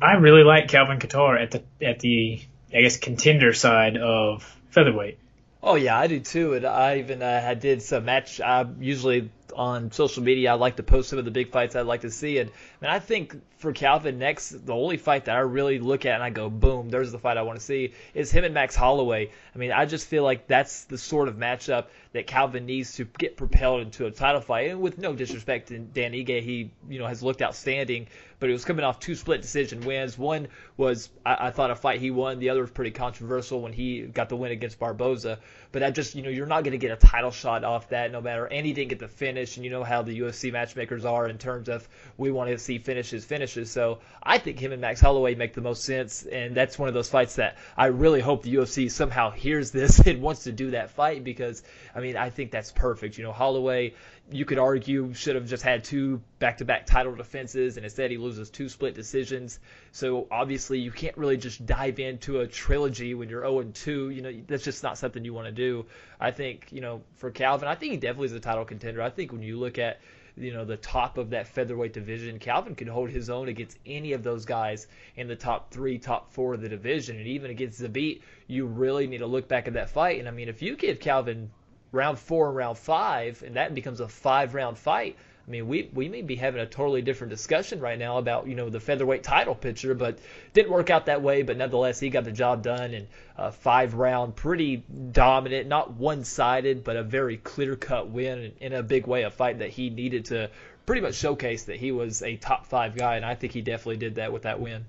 I 0.00 0.12
really 0.12 0.44
like 0.44 0.68
Calvin 0.68 1.00
Kattar 1.00 1.42
at 1.42 1.50
the 1.50 1.62
at 1.84 1.98
the 1.98 2.42
I 2.74 2.82
guess 2.82 2.96
contender 2.96 3.52
side 3.52 3.96
of 3.96 4.42
featherweight. 4.70 5.18
Oh 5.62 5.74
yeah, 5.74 5.98
I 5.98 6.06
do 6.06 6.20
too. 6.20 6.54
And 6.54 6.64
I 6.64 6.98
even 6.98 7.22
uh, 7.22 7.44
I 7.46 7.54
did 7.54 7.82
some 7.82 8.04
match. 8.04 8.40
I 8.40 8.66
usually 8.78 9.30
on 9.52 9.90
social 9.92 10.22
media 10.22 10.52
I 10.52 10.54
like 10.54 10.76
to 10.76 10.82
post 10.82 11.10
some 11.10 11.18
of 11.18 11.24
the 11.24 11.30
big 11.30 11.50
fights 11.50 11.76
I'd 11.76 11.86
like 11.86 12.02
to 12.02 12.10
see. 12.10 12.38
And, 12.38 12.50
and 12.80 12.90
I 12.90 12.98
think 12.98 13.40
for 13.58 13.72
Calvin 13.72 14.18
next, 14.18 14.50
the 14.66 14.74
only 14.74 14.96
fight 14.96 15.26
that 15.26 15.36
I 15.36 15.40
really 15.40 15.78
look 15.78 16.06
at 16.06 16.14
and 16.14 16.22
I 16.22 16.30
go, 16.30 16.48
boom, 16.48 16.88
there's 16.88 17.12
the 17.12 17.18
fight 17.18 17.36
I 17.36 17.42
want 17.42 17.58
to 17.58 17.64
see 17.64 17.92
is 18.14 18.30
him 18.30 18.44
and 18.44 18.54
Max 18.54 18.74
Holloway. 18.74 19.30
I 19.54 19.58
mean, 19.58 19.72
I 19.72 19.84
just 19.86 20.06
feel 20.06 20.22
like 20.22 20.46
that's 20.46 20.84
the 20.84 20.98
sort 20.98 21.28
of 21.28 21.36
matchup 21.36 21.86
that 22.12 22.26
Calvin 22.26 22.66
needs 22.66 22.94
to 22.96 23.04
get 23.04 23.36
propelled 23.36 23.82
into 23.82 24.06
a 24.06 24.10
title 24.10 24.40
fight. 24.40 24.70
And 24.70 24.80
with 24.80 24.98
no 24.98 25.14
disrespect 25.14 25.68
to 25.68 25.78
Dan 25.78 26.12
Ige, 26.12 26.42
he 26.42 26.70
you 26.88 26.98
know 26.98 27.06
has 27.06 27.22
looked 27.22 27.42
outstanding, 27.42 28.08
but 28.38 28.48
he 28.48 28.52
was 28.52 28.64
coming 28.64 28.84
off 28.84 28.98
two 28.98 29.14
split 29.14 29.42
decision 29.42 29.82
wins. 29.82 30.18
One 30.18 30.48
was 30.76 31.10
I, 31.24 31.48
I 31.48 31.50
thought 31.50 31.70
a 31.70 31.76
fight 31.76 32.00
he 32.00 32.10
won. 32.10 32.38
The 32.38 32.50
other 32.50 32.62
was 32.62 32.70
pretty 32.70 32.90
controversial 32.90 33.60
when 33.60 33.72
he 33.72 34.02
got 34.02 34.28
the 34.28 34.36
win 34.36 34.52
against 34.52 34.78
Barboza. 34.78 35.38
But 35.72 35.80
that 35.80 35.94
just 35.94 36.14
you 36.14 36.22
know 36.22 36.30
you're 36.30 36.46
not 36.46 36.64
going 36.64 36.72
to 36.72 36.78
get 36.78 36.90
a 36.90 36.96
title 36.96 37.30
shot 37.30 37.64
off 37.64 37.88
that 37.90 38.10
no 38.10 38.20
matter. 38.20 38.46
And 38.46 38.66
he 38.66 38.72
didn't 38.72 38.88
get 38.88 38.98
the 38.98 39.08
finish, 39.08 39.56
and 39.56 39.64
you 39.64 39.70
know 39.70 39.84
how 39.84 40.02
the 40.02 40.18
UFC 40.18 40.52
matchmakers 40.52 41.04
are 41.04 41.28
in 41.28 41.38
terms 41.38 41.68
of 41.68 41.88
we 42.16 42.30
want 42.30 42.50
to 42.50 42.58
see 42.58 42.78
finishes, 42.78 43.24
finishes. 43.24 43.70
So 43.70 43.98
I 44.22 44.38
think 44.38 44.58
him 44.58 44.72
and 44.72 44.80
Max 44.80 45.00
Holloway 45.00 45.34
make 45.34 45.54
the 45.54 45.60
most 45.60 45.84
sense, 45.84 46.24
and 46.24 46.54
that's 46.54 46.78
one 46.78 46.88
of 46.88 46.94
those 46.94 47.08
fights 47.08 47.36
that 47.36 47.56
I 47.76 47.86
really 47.86 48.20
hope 48.20 48.42
the 48.42 48.54
UFC 48.54 48.90
somehow 48.90 49.30
hears 49.30 49.70
this 49.70 50.00
and 50.06 50.22
wants 50.22 50.44
to 50.44 50.52
do 50.52 50.72
that 50.72 50.90
fight 50.90 51.24
because. 51.24 51.62
I 51.94 52.00
mean, 52.00 52.16
I 52.16 52.30
think 52.30 52.50
that's 52.50 52.70
perfect. 52.70 53.18
You 53.18 53.24
know, 53.24 53.32
Holloway, 53.32 53.94
you 54.30 54.44
could 54.44 54.58
argue 54.58 55.12
should 55.14 55.34
have 55.34 55.46
just 55.46 55.62
had 55.62 55.84
two 55.84 56.20
back-to-back 56.38 56.86
title 56.86 57.14
defenses, 57.14 57.76
and 57.76 57.84
instead 57.84 58.10
he 58.10 58.16
loses 58.16 58.50
two 58.50 58.68
split 58.68 58.94
decisions. 58.94 59.58
So 59.92 60.26
obviously, 60.30 60.78
you 60.78 60.92
can't 60.92 61.16
really 61.16 61.36
just 61.36 61.64
dive 61.66 61.98
into 61.98 62.40
a 62.40 62.46
trilogy 62.46 63.14
when 63.14 63.28
you're 63.28 63.42
0 63.42 63.62
2. 63.74 64.10
You 64.10 64.22
know, 64.22 64.42
that's 64.46 64.64
just 64.64 64.82
not 64.82 64.98
something 64.98 65.24
you 65.24 65.34
want 65.34 65.46
to 65.46 65.52
do. 65.52 65.86
I 66.18 66.30
think, 66.30 66.68
you 66.70 66.80
know, 66.80 67.02
for 67.16 67.30
Calvin, 67.30 67.68
I 67.68 67.74
think 67.74 67.92
he 67.92 67.98
definitely 67.98 68.26
is 68.26 68.32
a 68.32 68.40
title 68.40 68.64
contender. 68.64 69.02
I 69.02 69.10
think 69.10 69.32
when 69.32 69.42
you 69.42 69.58
look 69.58 69.78
at 69.78 70.00
you 70.36 70.52
know 70.52 70.64
the 70.64 70.76
top 70.76 71.18
of 71.18 71.30
that 71.30 71.48
featherweight 71.48 71.92
division. 71.92 72.38
Calvin 72.38 72.74
can 72.74 72.88
hold 72.88 73.10
his 73.10 73.30
own 73.30 73.48
against 73.48 73.78
any 73.84 74.12
of 74.12 74.22
those 74.22 74.44
guys 74.44 74.86
in 75.16 75.28
the 75.28 75.36
top 75.36 75.70
three, 75.70 75.98
top 75.98 76.32
four 76.32 76.54
of 76.54 76.60
the 76.60 76.68
division, 76.68 77.18
and 77.18 77.26
even 77.26 77.50
against 77.50 77.80
Zabit, 77.80 78.22
you 78.46 78.66
really 78.66 79.06
need 79.06 79.18
to 79.18 79.26
look 79.26 79.48
back 79.48 79.66
at 79.66 79.74
that 79.74 79.90
fight. 79.90 80.18
And 80.18 80.28
I 80.28 80.30
mean, 80.30 80.48
if 80.48 80.62
you 80.62 80.76
give 80.76 81.00
Calvin 81.00 81.50
round 81.92 82.18
four 82.18 82.48
and 82.48 82.56
round 82.56 82.78
five, 82.78 83.42
and 83.42 83.56
that 83.56 83.74
becomes 83.74 84.00
a 84.00 84.08
five 84.08 84.54
round 84.54 84.78
fight. 84.78 85.16
I 85.46 85.50
mean, 85.50 85.66
we, 85.66 85.90
we 85.92 86.08
may 86.08 86.22
be 86.22 86.36
having 86.36 86.60
a 86.60 86.66
totally 86.66 87.02
different 87.02 87.30
discussion 87.30 87.80
right 87.80 87.98
now 87.98 88.18
about, 88.18 88.46
you 88.46 88.54
know, 88.54 88.68
the 88.68 88.78
featherweight 88.78 89.24
title 89.24 89.56
picture, 89.56 89.94
but 89.94 90.18
didn't 90.52 90.70
work 90.70 90.90
out 90.90 91.06
that 91.06 91.22
way. 91.22 91.42
But 91.42 91.56
nonetheless, 91.56 91.98
he 91.98 92.08
got 92.08 92.22
the 92.22 92.30
job 92.30 92.62
done 92.62 92.94
in 92.94 93.08
a 93.36 93.50
five 93.50 93.94
round, 93.94 94.36
pretty 94.36 94.76
dominant, 94.76 95.66
not 95.66 95.94
one 95.94 96.22
sided, 96.22 96.84
but 96.84 96.94
a 96.94 97.02
very 97.02 97.36
clear 97.36 97.74
cut 97.74 98.08
win 98.10 98.52
in 98.60 98.72
a 98.72 98.82
big 98.84 99.08
way, 99.08 99.24
a 99.24 99.30
fight 99.30 99.58
that 99.58 99.70
he 99.70 99.90
needed 99.90 100.26
to 100.26 100.50
pretty 100.86 101.00
much 101.02 101.16
showcase 101.16 101.64
that 101.64 101.76
he 101.76 101.90
was 101.90 102.22
a 102.22 102.36
top 102.36 102.66
five 102.66 102.94
guy. 102.94 103.16
And 103.16 103.24
I 103.24 103.34
think 103.34 103.52
he 103.52 103.60
definitely 103.60 103.96
did 103.96 104.16
that 104.16 104.32
with 104.32 104.42
that 104.42 104.60
win. 104.60 104.84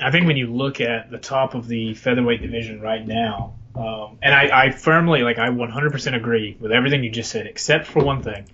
I 0.00 0.10
think 0.10 0.26
when 0.26 0.38
you 0.38 0.46
look 0.46 0.80
at 0.80 1.10
the 1.10 1.18
top 1.18 1.54
of 1.54 1.68
the 1.68 1.92
featherweight 1.92 2.40
division 2.40 2.80
right 2.80 3.06
now, 3.06 3.56
um, 3.74 4.18
and 4.22 4.34
I, 4.34 4.66
I 4.66 4.70
firmly, 4.70 5.22
like, 5.22 5.38
I 5.38 5.48
100% 5.48 6.16
agree 6.16 6.56
with 6.60 6.72
everything 6.72 7.04
you 7.04 7.10
just 7.10 7.30
said, 7.30 7.46
except 7.46 7.86
for 7.86 8.04
one 8.04 8.22
thing. 8.22 8.44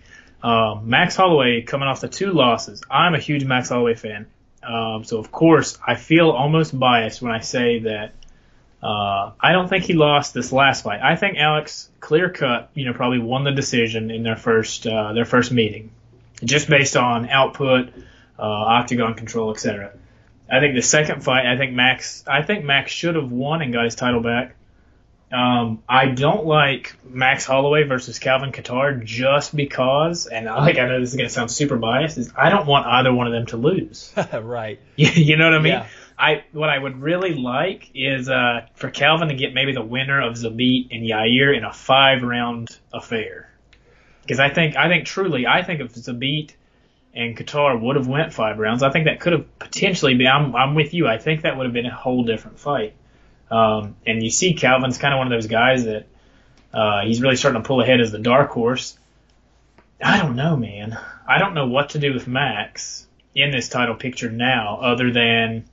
Um, 0.42 0.88
Max 0.88 1.16
Holloway 1.16 1.62
coming 1.62 1.88
off 1.88 2.00
the 2.00 2.08
two 2.08 2.32
losses. 2.32 2.82
I'm 2.90 3.14
a 3.14 3.18
huge 3.18 3.44
Max 3.44 3.70
Holloway 3.70 3.94
fan. 3.94 4.26
Um, 4.62 5.04
so, 5.04 5.18
of 5.18 5.32
course, 5.32 5.78
I 5.84 5.96
feel 5.96 6.30
almost 6.30 6.78
biased 6.78 7.20
when 7.20 7.32
I 7.32 7.40
say 7.40 7.80
that 7.80 8.12
uh, 8.82 9.32
I 9.40 9.52
don't 9.52 9.68
think 9.68 9.84
he 9.84 9.94
lost 9.94 10.34
this 10.34 10.52
last 10.52 10.84
fight. 10.84 11.00
I 11.02 11.16
think 11.16 11.37
Alex, 11.37 11.90
clear 12.00 12.30
cut, 12.30 12.70
you 12.75 12.87
know, 12.87 12.92
probably 12.92 13.18
won 13.18 13.42
the 13.44 13.50
decision 13.50 14.10
in 14.10 14.22
their 14.22 14.37
first 14.37 14.87
uh, 14.87 15.12
their 15.14 15.25
first 15.25 15.50
meeting, 15.50 15.90
just 16.44 16.68
based 16.68 16.96
on 16.96 17.28
output, 17.28 17.88
uh, 18.38 18.42
octagon 18.42 19.14
control, 19.14 19.50
etc. 19.50 19.92
I 20.50 20.60
think 20.60 20.76
the 20.76 20.82
second 20.82 21.25
fight, 21.25 21.44
I 21.46 21.56
think 21.56 21.72
Max, 21.72 22.25
I 22.26 22.42
think 22.42 22.64
Max 22.64 22.92
should 22.92 23.16
have 23.16 23.32
won 23.32 23.62
and 23.62 23.72
got 23.72 23.84
his 23.84 23.96
title 23.96 24.20
back. 24.20 24.54
Um, 25.30 25.82
I 25.87 26.06
don't 26.06 26.47
like 26.47 26.97
Max 27.04 27.44
Holloway 27.44 27.82
versus 27.82 28.18
Calvin 28.18 28.50
Kattar 28.50 29.04
just 29.04 29.54
because, 29.54 30.26
and 30.26 30.49
I, 30.49 30.61
like 30.61 30.78
I 30.78 30.87
know 30.87 31.00
this 31.00 31.11
is 31.11 31.16
going 31.16 31.28
to 31.28 31.35
sound 31.35 31.50
super 31.50 31.76
biased, 31.76 32.16
is 32.16 32.32
I 32.37 32.49
don't 32.49 32.66
want 32.66 32.87
either 32.87 33.12
one 33.12 33.26
of 33.26 33.35
them 33.35 33.47
to 33.47 33.58
lose. 33.58 34.12
right. 34.32 34.80
you 34.97 35.37
know 35.37 35.44
what 35.44 35.54
I 35.54 35.58
mean? 35.58 35.73
Yeah. 35.73 35.87
I 36.18 36.44
what 36.52 36.68
I 36.68 36.78
would 36.78 37.00
really 37.00 37.35
like 37.35 37.90
is 37.94 38.28
uh, 38.28 38.66
for 38.75 38.90
Calvin 38.90 39.28
to 39.28 39.35
get 39.35 39.54
maybe 39.54 39.73
the 39.73 39.85
winner 39.85 40.20
of 40.20 40.35
Zabit 40.35 40.88
and 40.90 41.04
Yair 41.04 41.56
in 41.56 41.62
a 41.62 41.73
five 41.73 42.23
round 42.23 42.76
affair. 42.92 43.52
Because 44.23 44.40
I 44.40 44.49
think 44.49 44.76
I 44.76 44.88
think 44.88 45.06
truly 45.06 45.47
I 45.47 45.62
think 45.62 45.80
if 45.80 45.94
Zabit 45.94 46.52
and 47.14 47.37
Kattar 47.37 47.80
would 47.80 47.97
have 47.97 48.08
went 48.08 48.32
five 48.32 48.58
rounds, 48.58 48.82
I 48.82 48.90
think 48.90 49.04
that 49.04 49.20
could 49.20 49.32
have 49.32 49.58
potentially 49.58 50.14
been. 50.16 50.26
I'm 50.26 50.56
I'm 50.56 50.75
with 50.75 50.92
you. 50.92 51.06
I 51.06 51.18
think 51.18 51.42
that 51.42 51.56
would 51.56 51.66
have 51.66 51.73
been 51.73 51.87
a 51.87 51.94
whole 51.94 52.25
different 52.25 52.58
fight. 52.58 52.94
Um, 53.50 53.97
and 54.07 54.23
you 54.23 54.31
see, 54.31 54.55
Calvin's 54.55 54.99
kind 54.99 55.14
of 55.14 55.19
one 55.19 55.26
of 55.26 55.31
those 55.31 55.47
guys 55.47 55.85
that 55.85 56.07
uh, 56.73 57.02
he's 57.02 57.21
really 57.21 57.37
starting 57.37 57.62
to 57.62 57.67
pull 57.67 57.81
ahead 57.81 58.00
as 58.00 58.12
the 58.12 58.19
dark 58.19 58.50
horse. 58.50 58.99
I 60.02 60.19
don't 60.19 60.37
know, 60.37 60.57
man. 60.57 60.99
I 61.26 61.38
don't 61.38 61.55
know 61.55 61.67
what 61.67 61.90
to 61.90 61.99
do 61.99 62.12
with 62.12 62.26
Max 62.26 63.07
in 63.35 63.50
this 63.50 63.69
title 63.69 63.95
picture 63.95 64.31
now, 64.31 64.78
other 64.81 65.11
than 65.11 65.64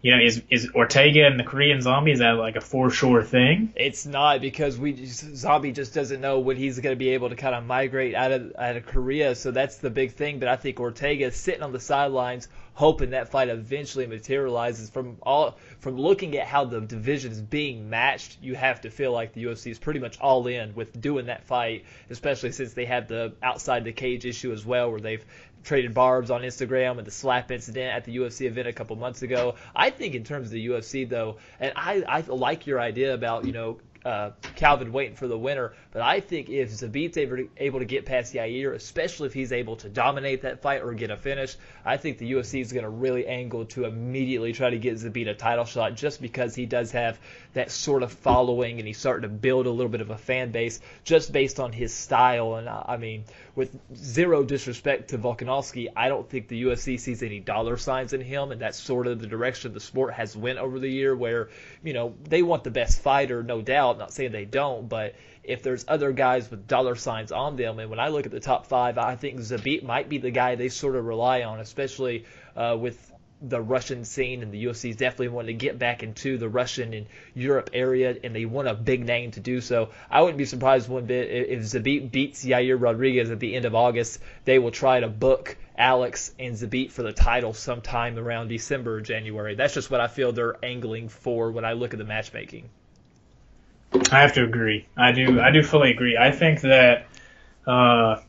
you 0.00 0.14
know, 0.14 0.22
is 0.22 0.42
is 0.48 0.70
Ortega 0.74 1.26
and 1.26 1.40
the 1.40 1.44
Korean 1.44 1.80
Zombie 1.80 2.12
is 2.12 2.20
that 2.20 2.32
like 2.32 2.54
a 2.54 2.60
for 2.60 2.88
sure 2.88 3.22
thing? 3.24 3.72
It's 3.74 4.06
not 4.06 4.40
because 4.40 4.78
we 4.78 5.04
Zombie 5.06 5.72
just 5.72 5.92
doesn't 5.92 6.20
know 6.20 6.38
when 6.38 6.56
he's 6.56 6.78
going 6.78 6.92
to 6.92 6.98
be 6.98 7.10
able 7.10 7.30
to 7.30 7.36
kind 7.36 7.54
of 7.54 7.64
migrate 7.64 8.14
out 8.14 8.30
of 8.30 8.52
out 8.56 8.76
of 8.76 8.86
Korea, 8.86 9.34
so 9.34 9.50
that's 9.50 9.78
the 9.78 9.90
big 9.90 10.12
thing. 10.12 10.38
But 10.38 10.48
I 10.48 10.56
think 10.56 10.78
Ortega 10.78 11.26
is 11.26 11.36
sitting 11.36 11.64
on 11.64 11.72
the 11.72 11.80
sidelines, 11.80 12.46
hoping 12.74 13.10
that 13.10 13.30
fight 13.30 13.48
eventually 13.48 14.06
materializes. 14.06 14.88
From 14.88 15.16
all 15.22 15.58
from 15.80 15.98
looking 15.98 16.36
at 16.36 16.46
how 16.46 16.64
the 16.64 16.80
division 16.80 17.32
is 17.32 17.42
being 17.42 17.90
matched, 17.90 18.38
you 18.40 18.54
have 18.54 18.82
to 18.82 18.90
feel 18.90 19.10
like 19.12 19.32
the 19.32 19.44
UFC 19.44 19.72
is 19.72 19.80
pretty 19.80 19.98
much 19.98 20.20
all 20.20 20.46
in 20.46 20.76
with 20.76 21.00
doing 21.00 21.26
that 21.26 21.42
fight, 21.42 21.86
especially 22.08 22.52
since 22.52 22.72
they 22.72 22.84
have 22.84 23.08
the 23.08 23.32
outside 23.42 23.82
the 23.82 23.92
cage 23.92 24.24
issue 24.24 24.52
as 24.52 24.64
well, 24.64 24.92
where 24.92 25.00
they've 25.00 25.24
traded 25.68 25.92
barbs 25.92 26.30
on 26.30 26.40
Instagram 26.40 26.96
and 26.96 27.06
the 27.06 27.10
slap 27.10 27.50
incident 27.50 27.94
at 27.94 28.04
the 28.04 28.16
UFC 28.16 28.46
event 28.46 28.66
a 28.66 28.72
couple 28.72 28.96
months 28.96 29.20
ago. 29.20 29.54
I 29.76 29.90
think 29.90 30.14
in 30.14 30.24
terms 30.24 30.46
of 30.46 30.52
the 30.52 30.66
UFC 30.66 31.06
though, 31.06 31.36
and 31.60 31.74
I, 31.76 32.02
I 32.08 32.20
like 32.22 32.66
your 32.66 32.80
idea 32.80 33.12
about 33.12 33.44
you 33.44 33.52
know 33.52 33.78
uh, 34.04 34.30
Calvin 34.56 34.92
waiting 34.92 35.16
for 35.16 35.28
the 35.28 35.38
winner. 35.38 35.74
But 35.90 36.02
I 36.02 36.20
think 36.20 36.48
if 36.48 36.70
Zabit's 36.70 37.18
able 37.18 37.36
to, 37.36 37.48
able 37.58 37.80
to 37.80 37.84
get 37.84 38.06
past 38.06 38.32
Yair, 38.32 38.74
especially 38.74 39.26
if 39.26 39.34
he's 39.34 39.52
able 39.52 39.76
to 39.76 39.88
dominate 39.88 40.42
that 40.42 40.62
fight 40.62 40.82
or 40.82 40.94
get 40.94 41.10
a 41.10 41.16
finish, 41.16 41.56
I 41.84 41.98
think 41.98 42.18
the 42.18 42.32
UFC 42.32 42.60
is 42.60 42.72
going 42.72 42.84
to 42.84 42.90
really 42.90 43.26
angle 43.26 43.66
to 43.66 43.84
immediately 43.84 44.52
try 44.52 44.70
to 44.70 44.78
get 44.78 44.96
Zabit 44.96 45.28
a 45.28 45.34
title 45.34 45.64
shot 45.64 45.94
just 45.94 46.22
because 46.22 46.54
he 46.54 46.64
does 46.64 46.92
have 46.92 47.18
that 47.52 47.70
sort 47.70 48.02
of 48.02 48.12
following 48.12 48.78
and 48.78 48.86
he's 48.86 48.98
starting 48.98 49.22
to 49.22 49.28
build 49.28 49.66
a 49.66 49.70
little 49.70 49.90
bit 49.90 50.00
of 50.00 50.10
a 50.10 50.18
fan 50.18 50.52
base 50.52 50.80
just 51.04 51.32
based 51.32 51.60
on 51.60 51.72
his 51.72 51.92
style. 51.92 52.54
And 52.54 52.68
I 52.68 52.96
mean, 52.96 53.24
with 53.58 53.76
zero 53.96 54.44
disrespect 54.44 55.10
to 55.10 55.18
Volkanovski, 55.18 55.88
I 55.96 56.08
don't 56.08 56.30
think 56.30 56.46
the 56.46 56.62
UFC 56.62 56.98
sees 56.98 57.24
any 57.24 57.40
dollar 57.40 57.76
signs 57.76 58.12
in 58.12 58.20
him, 58.20 58.52
and 58.52 58.60
that's 58.60 58.78
sort 58.78 59.08
of 59.08 59.20
the 59.20 59.26
direction 59.26 59.72
the 59.72 59.80
sport 59.80 60.14
has 60.14 60.36
went 60.36 60.60
over 60.60 60.78
the 60.78 60.88
year, 60.88 61.16
where 61.16 61.48
you 61.82 61.92
know 61.92 62.14
they 62.22 62.40
want 62.44 62.62
the 62.62 62.70
best 62.70 63.02
fighter, 63.02 63.42
no 63.42 63.60
doubt. 63.60 63.98
Not 63.98 64.12
saying 64.12 64.30
they 64.30 64.44
don't, 64.44 64.88
but 64.88 65.16
if 65.42 65.64
there's 65.64 65.84
other 65.88 66.12
guys 66.12 66.48
with 66.48 66.68
dollar 66.68 66.94
signs 66.94 67.32
on 67.32 67.56
them, 67.56 67.80
and 67.80 67.90
when 67.90 67.98
I 67.98 68.08
look 68.08 68.26
at 68.26 68.32
the 68.32 68.38
top 68.38 68.68
five, 68.68 68.96
I 68.96 69.16
think 69.16 69.40
Zabit 69.40 69.82
might 69.82 70.08
be 70.08 70.18
the 70.18 70.30
guy 70.30 70.54
they 70.54 70.68
sort 70.68 70.94
of 70.94 71.04
rely 71.04 71.42
on, 71.42 71.58
especially 71.58 72.26
uh, 72.54 72.76
with 72.78 73.12
the 73.40 73.60
Russian 73.60 74.04
scene, 74.04 74.42
and 74.42 74.52
the 74.52 74.64
UFC 74.64 74.90
is 74.90 74.96
definitely 74.96 75.28
wanting 75.28 75.58
to 75.58 75.64
get 75.64 75.78
back 75.78 76.02
into 76.02 76.38
the 76.38 76.48
Russian 76.48 76.92
and 76.92 77.06
Europe 77.34 77.70
area, 77.72 78.16
and 78.22 78.34
they 78.34 78.44
want 78.44 78.68
a 78.68 78.74
big 78.74 79.04
name 79.04 79.30
to 79.32 79.40
do 79.40 79.60
so. 79.60 79.90
I 80.10 80.22
wouldn't 80.22 80.38
be 80.38 80.44
surprised 80.44 80.88
one 80.88 81.06
bit 81.06 81.30
if 81.30 81.60
Zabit 81.60 82.10
beats 82.10 82.44
Yair 82.44 82.80
Rodriguez 82.80 83.30
at 83.30 83.38
the 83.38 83.54
end 83.54 83.64
of 83.64 83.74
August. 83.74 84.20
They 84.44 84.58
will 84.58 84.72
try 84.72 85.00
to 85.00 85.08
book 85.08 85.56
Alex 85.76 86.34
and 86.38 86.54
Zabit 86.54 86.90
for 86.90 87.02
the 87.02 87.12
title 87.12 87.52
sometime 87.52 88.18
around 88.18 88.48
December 88.48 88.96
or 88.96 89.00
January. 89.00 89.54
That's 89.54 89.74
just 89.74 89.90
what 89.90 90.00
I 90.00 90.08
feel 90.08 90.32
they're 90.32 90.56
angling 90.64 91.08
for 91.08 91.52
when 91.52 91.64
I 91.64 91.74
look 91.74 91.92
at 91.94 91.98
the 91.98 92.04
matchmaking. 92.04 92.68
I 94.10 94.20
have 94.20 94.34
to 94.34 94.44
agree. 94.44 94.86
I 94.96 95.12
do. 95.12 95.40
I 95.40 95.50
do 95.50 95.62
fully 95.62 95.90
agree. 95.90 96.16
I 96.18 96.30
think 96.30 96.60
that 96.62 97.06
uh, 97.66 98.20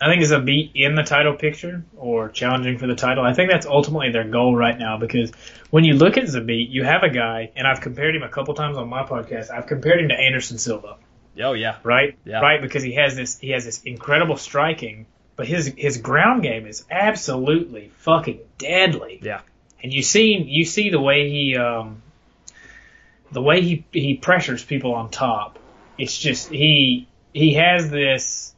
I 0.00 0.08
think 0.08 0.22
Zabit 0.22 0.72
in 0.74 0.94
the 0.94 1.02
title 1.02 1.34
picture 1.34 1.84
or 1.96 2.28
challenging 2.28 2.78
for 2.78 2.86
the 2.86 2.94
title. 2.94 3.24
I 3.24 3.34
think 3.34 3.50
that's 3.50 3.66
ultimately 3.66 4.10
their 4.10 4.24
goal 4.24 4.54
right 4.54 4.78
now 4.78 4.96
because 4.96 5.32
when 5.70 5.84
you 5.84 5.94
look 5.94 6.16
at 6.16 6.24
Zabit, 6.24 6.70
you 6.70 6.84
have 6.84 7.02
a 7.02 7.10
guy, 7.10 7.50
and 7.56 7.66
I've 7.66 7.80
compared 7.80 8.14
him 8.14 8.22
a 8.22 8.28
couple 8.28 8.54
times 8.54 8.76
on 8.76 8.88
my 8.88 9.04
podcast. 9.04 9.50
I've 9.50 9.66
compared 9.66 10.00
him 10.00 10.08
to 10.08 10.14
Anderson 10.14 10.58
Silva. 10.58 10.98
Oh 11.40 11.52
yeah. 11.52 11.76
Right. 11.82 12.16
Yeah. 12.24 12.40
Right 12.40 12.60
because 12.60 12.82
he 12.82 12.94
has 12.94 13.16
this 13.16 13.38
he 13.38 13.50
has 13.50 13.64
this 13.64 13.82
incredible 13.82 14.36
striking, 14.36 15.06
but 15.36 15.46
his 15.46 15.72
his 15.76 15.98
ground 15.98 16.42
game 16.42 16.66
is 16.66 16.84
absolutely 16.90 17.90
fucking 17.98 18.40
deadly. 18.58 19.20
Yeah. 19.22 19.40
And 19.82 19.92
you 19.92 20.02
see 20.02 20.36
you 20.36 20.64
see 20.64 20.90
the 20.90 21.00
way 21.00 21.28
he 21.28 21.56
um 21.56 22.02
the 23.30 23.42
way 23.42 23.60
he 23.60 23.84
he 23.92 24.16
pressures 24.16 24.64
people 24.64 24.94
on 24.94 25.10
top. 25.10 25.58
It's 25.96 26.16
just 26.16 26.50
he 26.50 27.08
he 27.32 27.54
has 27.54 27.90
this 27.90 28.54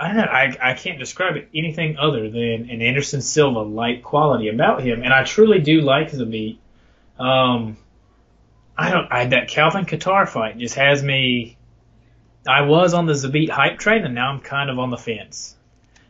I 0.00 0.06
don't 0.06 0.16
know. 0.16 0.22
I, 0.22 0.56
I 0.70 0.74
can't 0.74 0.98
describe 0.98 1.36
it 1.36 1.50
anything 1.54 1.98
other 1.98 2.30
than 2.30 2.70
an 2.70 2.80
Anderson 2.80 3.20
Silva 3.20 3.60
like 3.60 4.02
quality 4.02 4.48
about 4.48 4.82
him, 4.82 5.02
and 5.02 5.12
I 5.12 5.24
truly 5.24 5.60
do 5.60 5.82
like 5.82 6.10
Zabit. 6.10 6.56
Um, 7.18 7.76
I 8.78 8.90
don't. 8.90 9.12
I 9.12 9.26
that 9.26 9.48
Calvin 9.48 9.84
Kattar 9.84 10.26
fight 10.26 10.56
just 10.56 10.76
has 10.76 11.02
me. 11.02 11.58
I 12.48 12.62
was 12.62 12.94
on 12.94 13.04
the 13.04 13.12
Zabit 13.12 13.50
hype 13.50 13.78
train, 13.78 14.06
and 14.06 14.14
now 14.14 14.30
I'm 14.30 14.40
kind 14.40 14.70
of 14.70 14.78
on 14.78 14.88
the 14.88 14.96
fence 14.96 15.54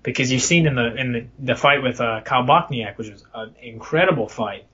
because 0.05 0.31
you've 0.31 0.43
seen 0.43 0.69
in 0.69 0.77
the 0.77 0.95
in 0.95 1.13
the, 1.13 1.27
the 1.41 1.55
fight 1.57 1.83
with 1.83 2.01
uh, 2.01 2.21
Kyle 2.21 2.45
Bochniak, 2.45 2.97
which 2.97 3.11
was 3.11 3.25
an 3.35 3.57
incredible 3.61 4.29
fight. 4.29 4.67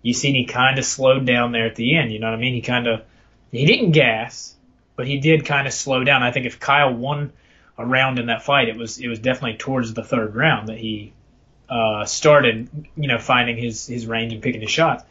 You 0.00 0.14
seen 0.14 0.34
he 0.34 0.46
kind 0.46 0.78
of 0.78 0.86
slowed 0.86 1.26
down 1.26 1.52
there 1.52 1.66
at 1.66 1.76
the 1.76 1.98
end. 1.98 2.14
You 2.14 2.18
know 2.18 2.28
what 2.28 2.38
I 2.38 2.40
mean? 2.40 2.54
He 2.54 2.62
kind 2.62 2.86
of 2.86 3.02
he 3.52 3.66
didn't 3.66 3.90
gas, 3.90 4.56
but 4.96 5.06
he 5.06 5.18
did 5.18 5.44
kind 5.44 5.66
of 5.66 5.74
slow 5.74 6.02
down. 6.02 6.22
I 6.22 6.32
think 6.32 6.46
if 6.46 6.58
Kyle 6.58 6.94
won 6.94 7.30
a 7.76 7.84
round 7.84 8.18
in 8.18 8.26
that 8.26 8.42
fight, 8.42 8.68
it 8.68 8.76
was 8.76 8.98
it 8.98 9.08
was 9.08 9.18
definitely 9.18 9.58
towards 9.58 9.94
the 9.94 10.04
third 10.04 10.34
round 10.34 10.68
that 10.68 10.78
he 10.78 11.12
uh, 11.68 12.04
started, 12.04 12.68
you 12.96 13.08
know, 13.08 13.18
finding 13.18 13.56
his 13.56 13.86
his 13.86 14.06
range 14.06 14.32
and 14.32 14.42
picking 14.42 14.60
his 14.60 14.70
shots. 14.70 15.04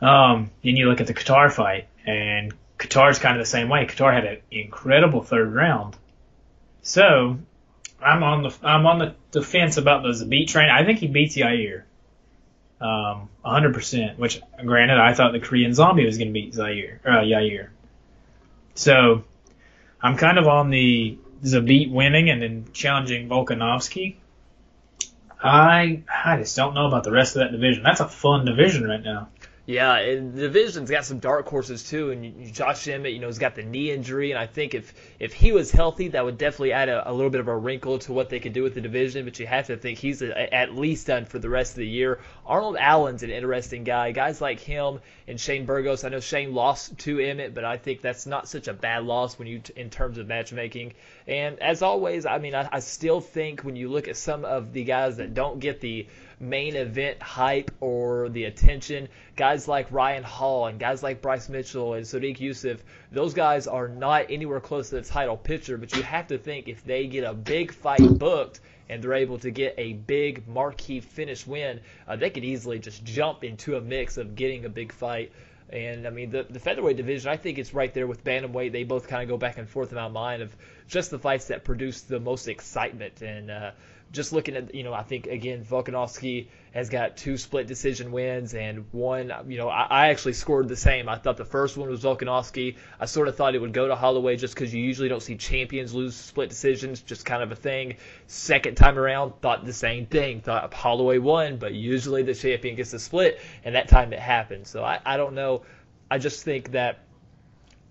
Um, 0.00 0.50
then 0.64 0.76
you 0.76 0.88
look 0.88 1.00
at 1.00 1.06
the 1.06 1.14
Kattar 1.14 1.52
fight, 1.52 1.86
and 2.04 2.52
Kattar's 2.78 3.18
kind 3.18 3.36
of 3.36 3.40
the 3.40 3.48
same 3.48 3.68
way. 3.68 3.86
Kattar 3.86 4.12
had 4.12 4.24
an 4.24 4.38
incredible 4.50 5.22
third 5.22 5.54
round. 5.54 5.96
So 6.82 7.38
I'm 8.00 8.22
on 8.22 8.42
the 8.42 8.56
I'm 8.62 8.86
on 8.86 8.98
the 8.98 9.14
defense 9.30 9.76
about 9.76 10.02
the 10.02 10.08
Zabit 10.08 10.48
train. 10.48 10.68
I 10.68 10.84
think 10.84 10.98
he 10.98 11.06
beats 11.06 11.36
Yair. 11.36 11.84
Um, 12.80 13.28
100%, 13.44 14.18
which 14.18 14.40
granted, 14.64 14.98
I 14.98 15.14
thought 15.14 15.30
the 15.30 15.38
Korean 15.38 15.72
zombie 15.72 16.04
was 16.04 16.18
going 16.18 16.26
to 16.26 16.32
beat 16.32 16.52
Zaire, 16.52 17.00
uh, 17.04 17.20
Yair. 17.20 17.68
So, 18.74 19.22
I'm 20.00 20.16
kind 20.16 20.36
of 20.36 20.48
on 20.48 20.70
the 20.70 21.16
Zabit 21.44 21.90
winning 21.90 22.30
and 22.30 22.42
then 22.42 22.66
challenging 22.72 23.28
Volkanovski. 23.28 24.16
I 25.42 26.02
I 26.24 26.36
just 26.38 26.56
don't 26.56 26.74
know 26.74 26.86
about 26.86 27.04
the 27.04 27.10
rest 27.10 27.34
of 27.36 27.40
that 27.40 27.52
division. 27.52 27.82
That's 27.82 28.00
a 28.00 28.08
fun 28.08 28.44
division 28.44 28.84
right 28.84 29.02
now. 29.02 29.28
Yeah, 29.64 29.96
and 29.98 30.34
the 30.34 30.40
division's 30.40 30.90
got 30.90 31.04
some 31.04 31.20
dark 31.20 31.48
horses 31.48 31.88
too, 31.88 32.10
and 32.10 32.52
Josh 32.52 32.88
Emmett, 32.88 33.12
you 33.12 33.20
know, 33.20 33.28
has 33.28 33.38
got 33.38 33.54
the 33.54 33.62
knee 33.62 33.92
injury, 33.92 34.32
and 34.32 34.38
I 34.38 34.46
think 34.46 34.74
if 34.74 34.92
if 35.20 35.32
he 35.32 35.52
was 35.52 35.70
healthy, 35.70 36.08
that 36.08 36.24
would 36.24 36.36
definitely 36.36 36.72
add 36.72 36.88
a, 36.88 37.08
a 37.08 37.12
little 37.12 37.30
bit 37.30 37.40
of 37.40 37.46
a 37.46 37.56
wrinkle 37.56 38.00
to 38.00 38.12
what 38.12 38.28
they 38.28 38.40
could 38.40 38.54
do 38.54 38.64
with 38.64 38.74
the 38.74 38.80
division. 38.80 39.24
But 39.24 39.38
you 39.38 39.46
have 39.46 39.68
to 39.68 39.76
think 39.76 39.98
he's 39.98 40.20
a, 40.20 40.52
at 40.52 40.74
least 40.74 41.06
done 41.06 41.26
for 41.26 41.38
the 41.38 41.48
rest 41.48 41.72
of 41.72 41.76
the 41.76 41.86
year. 41.86 42.18
Arnold 42.44 42.76
Allen's 42.76 43.22
an 43.22 43.30
interesting 43.30 43.84
guy. 43.84 44.10
Guys 44.10 44.40
like 44.40 44.58
him 44.58 44.98
and 45.28 45.40
Shane 45.40 45.64
Burgos. 45.64 46.02
I 46.02 46.08
know 46.08 46.18
Shane 46.18 46.52
lost 46.54 46.98
to 46.98 47.20
Emmett, 47.20 47.54
but 47.54 47.64
I 47.64 47.76
think 47.76 48.00
that's 48.00 48.26
not 48.26 48.48
such 48.48 48.66
a 48.66 48.72
bad 48.72 49.04
loss 49.04 49.38
when 49.38 49.46
you 49.46 49.62
in 49.76 49.90
terms 49.90 50.18
of 50.18 50.26
matchmaking. 50.26 50.94
And 51.28 51.60
as 51.60 51.82
always, 51.82 52.26
I 52.26 52.38
mean, 52.38 52.56
I, 52.56 52.68
I 52.72 52.80
still 52.80 53.20
think 53.20 53.60
when 53.60 53.76
you 53.76 53.88
look 53.90 54.08
at 54.08 54.16
some 54.16 54.44
of 54.44 54.72
the 54.72 54.82
guys 54.82 55.18
that 55.18 55.34
don't 55.34 55.60
get 55.60 55.80
the 55.80 56.08
main 56.42 56.76
event 56.76 57.22
hype 57.22 57.70
or 57.80 58.28
the 58.28 58.44
attention. 58.44 59.08
Guys 59.36 59.68
like 59.68 59.90
Ryan 59.90 60.24
Hall 60.24 60.66
and 60.66 60.78
guys 60.78 61.02
like 61.02 61.22
Bryce 61.22 61.48
Mitchell 61.48 61.94
and 61.94 62.04
Sodiq 62.04 62.38
Yusuff, 62.38 62.80
those 63.10 63.32
guys 63.32 63.66
are 63.66 63.88
not 63.88 64.26
anywhere 64.30 64.60
close 64.60 64.90
to 64.90 64.96
the 64.96 65.02
title 65.02 65.36
picture, 65.36 65.78
but 65.78 65.96
you 65.96 66.02
have 66.02 66.26
to 66.26 66.38
think 66.38 66.68
if 66.68 66.84
they 66.84 67.06
get 67.06 67.24
a 67.24 67.32
big 67.32 67.72
fight 67.72 68.18
booked 68.18 68.60
and 68.88 69.02
they're 69.02 69.14
able 69.14 69.38
to 69.38 69.50
get 69.50 69.74
a 69.78 69.92
big 69.92 70.46
marquee 70.48 71.00
finish 71.00 71.46
win, 71.46 71.80
uh, 72.06 72.16
they 72.16 72.28
could 72.28 72.44
easily 72.44 72.78
just 72.78 73.04
jump 73.04 73.44
into 73.44 73.76
a 73.76 73.80
mix 73.80 74.18
of 74.18 74.34
getting 74.34 74.64
a 74.64 74.68
big 74.68 74.92
fight. 74.92 75.32
And 75.70 76.06
I 76.06 76.10
mean, 76.10 76.30
the, 76.30 76.44
the 76.48 76.60
featherweight 76.60 76.98
division, 76.98 77.30
I 77.30 77.38
think 77.38 77.56
it's 77.58 77.72
right 77.72 77.94
there 77.94 78.06
with 78.06 78.22
bantamweight. 78.22 78.72
They 78.72 78.84
both 78.84 79.08
kind 79.08 79.22
of 79.22 79.28
go 79.30 79.38
back 79.38 79.56
and 79.56 79.66
forth 79.66 79.90
in 79.90 79.96
my 79.96 80.08
mind 80.08 80.42
of 80.42 80.54
just 80.86 81.10
the 81.10 81.18
fights 81.18 81.46
that 81.46 81.64
produce 81.64 82.02
the 82.02 82.20
most 82.20 82.46
excitement. 82.48 83.22
And 83.22 83.50
uh, 83.50 83.70
just 84.12 84.32
looking 84.32 84.56
at, 84.56 84.74
you 84.74 84.82
know, 84.82 84.92
I 84.92 85.02
think 85.02 85.26
again, 85.26 85.64
Volkanovski 85.64 86.48
has 86.74 86.90
got 86.90 87.16
two 87.16 87.38
split 87.38 87.66
decision 87.66 88.12
wins 88.12 88.54
and 88.54 88.84
one, 88.92 89.32
you 89.48 89.56
know, 89.56 89.68
I, 89.68 89.86
I 89.88 90.08
actually 90.08 90.34
scored 90.34 90.68
the 90.68 90.76
same. 90.76 91.08
I 91.08 91.16
thought 91.16 91.38
the 91.38 91.46
first 91.46 91.78
one 91.78 91.88
was 91.88 92.02
Volkanovski. 92.02 92.76
I 93.00 93.06
sort 93.06 93.28
of 93.28 93.36
thought 93.36 93.54
it 93.54 93.60
would 93.60 93.72
go 93.72 93.88
to 93.88 93.96
Holloway 93.96 94.36
just 94.36 94.54
because 94.54 94.72
you 94.72 94.82
usually 94.82 95.08
don't 95.08 95.22
see 95.22 95.36
champions 95.36 95.94
lose 95.94 96.14
split 96.14 96.50
decisions, 96.50 97.00
just 97.00 97.24
kind 97.24 97.42
of 97.42 97.52
a 97.52 97.56
thing. 97.56 97.96
Second 98.26 98.76
time 98.76 98.98
around, 98.98 99.32
thought 99.40 99.64
the 99.64 99.72
same 99.72 100.04
thing. 100.04 100.42
Thought 100.42 100.74
Holloway 100.74 101.16
won, 101.16 101.56
but 101.56 101.72
usually 101.72 102.22
the 102.22 102.34
champion 102.34 102.76
gets 102.76 102.92
a 102.92 102.98
split, 102.98 103.40
and 103.64 103.74
that 103.74 103.88
time 103.88 104.12
it 104.12 104.18
happened. 104.18 104.66
So 104.66 104.84
I, 104.84 105.00
I 105.06 105.16
don't 105.16 105.34
know. 105.34 105.62
I 106.10 106.18
just 106.18 106.44
think 106.44 106.72
that 106.72 106.98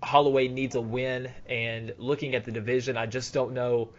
Holloway 0.04 0.46
needs 0.46 0.76
a 0.76 0.80
win, 0.80 1.30
and 1.48 1.94
looking 1.98 2.36
at 2.36 2.44
the 2.44 2.52
division, 2.52 2.96
I 2.96 3.06
just 3.06 3.34
don't 3.34 3.54
know 3.54 3.90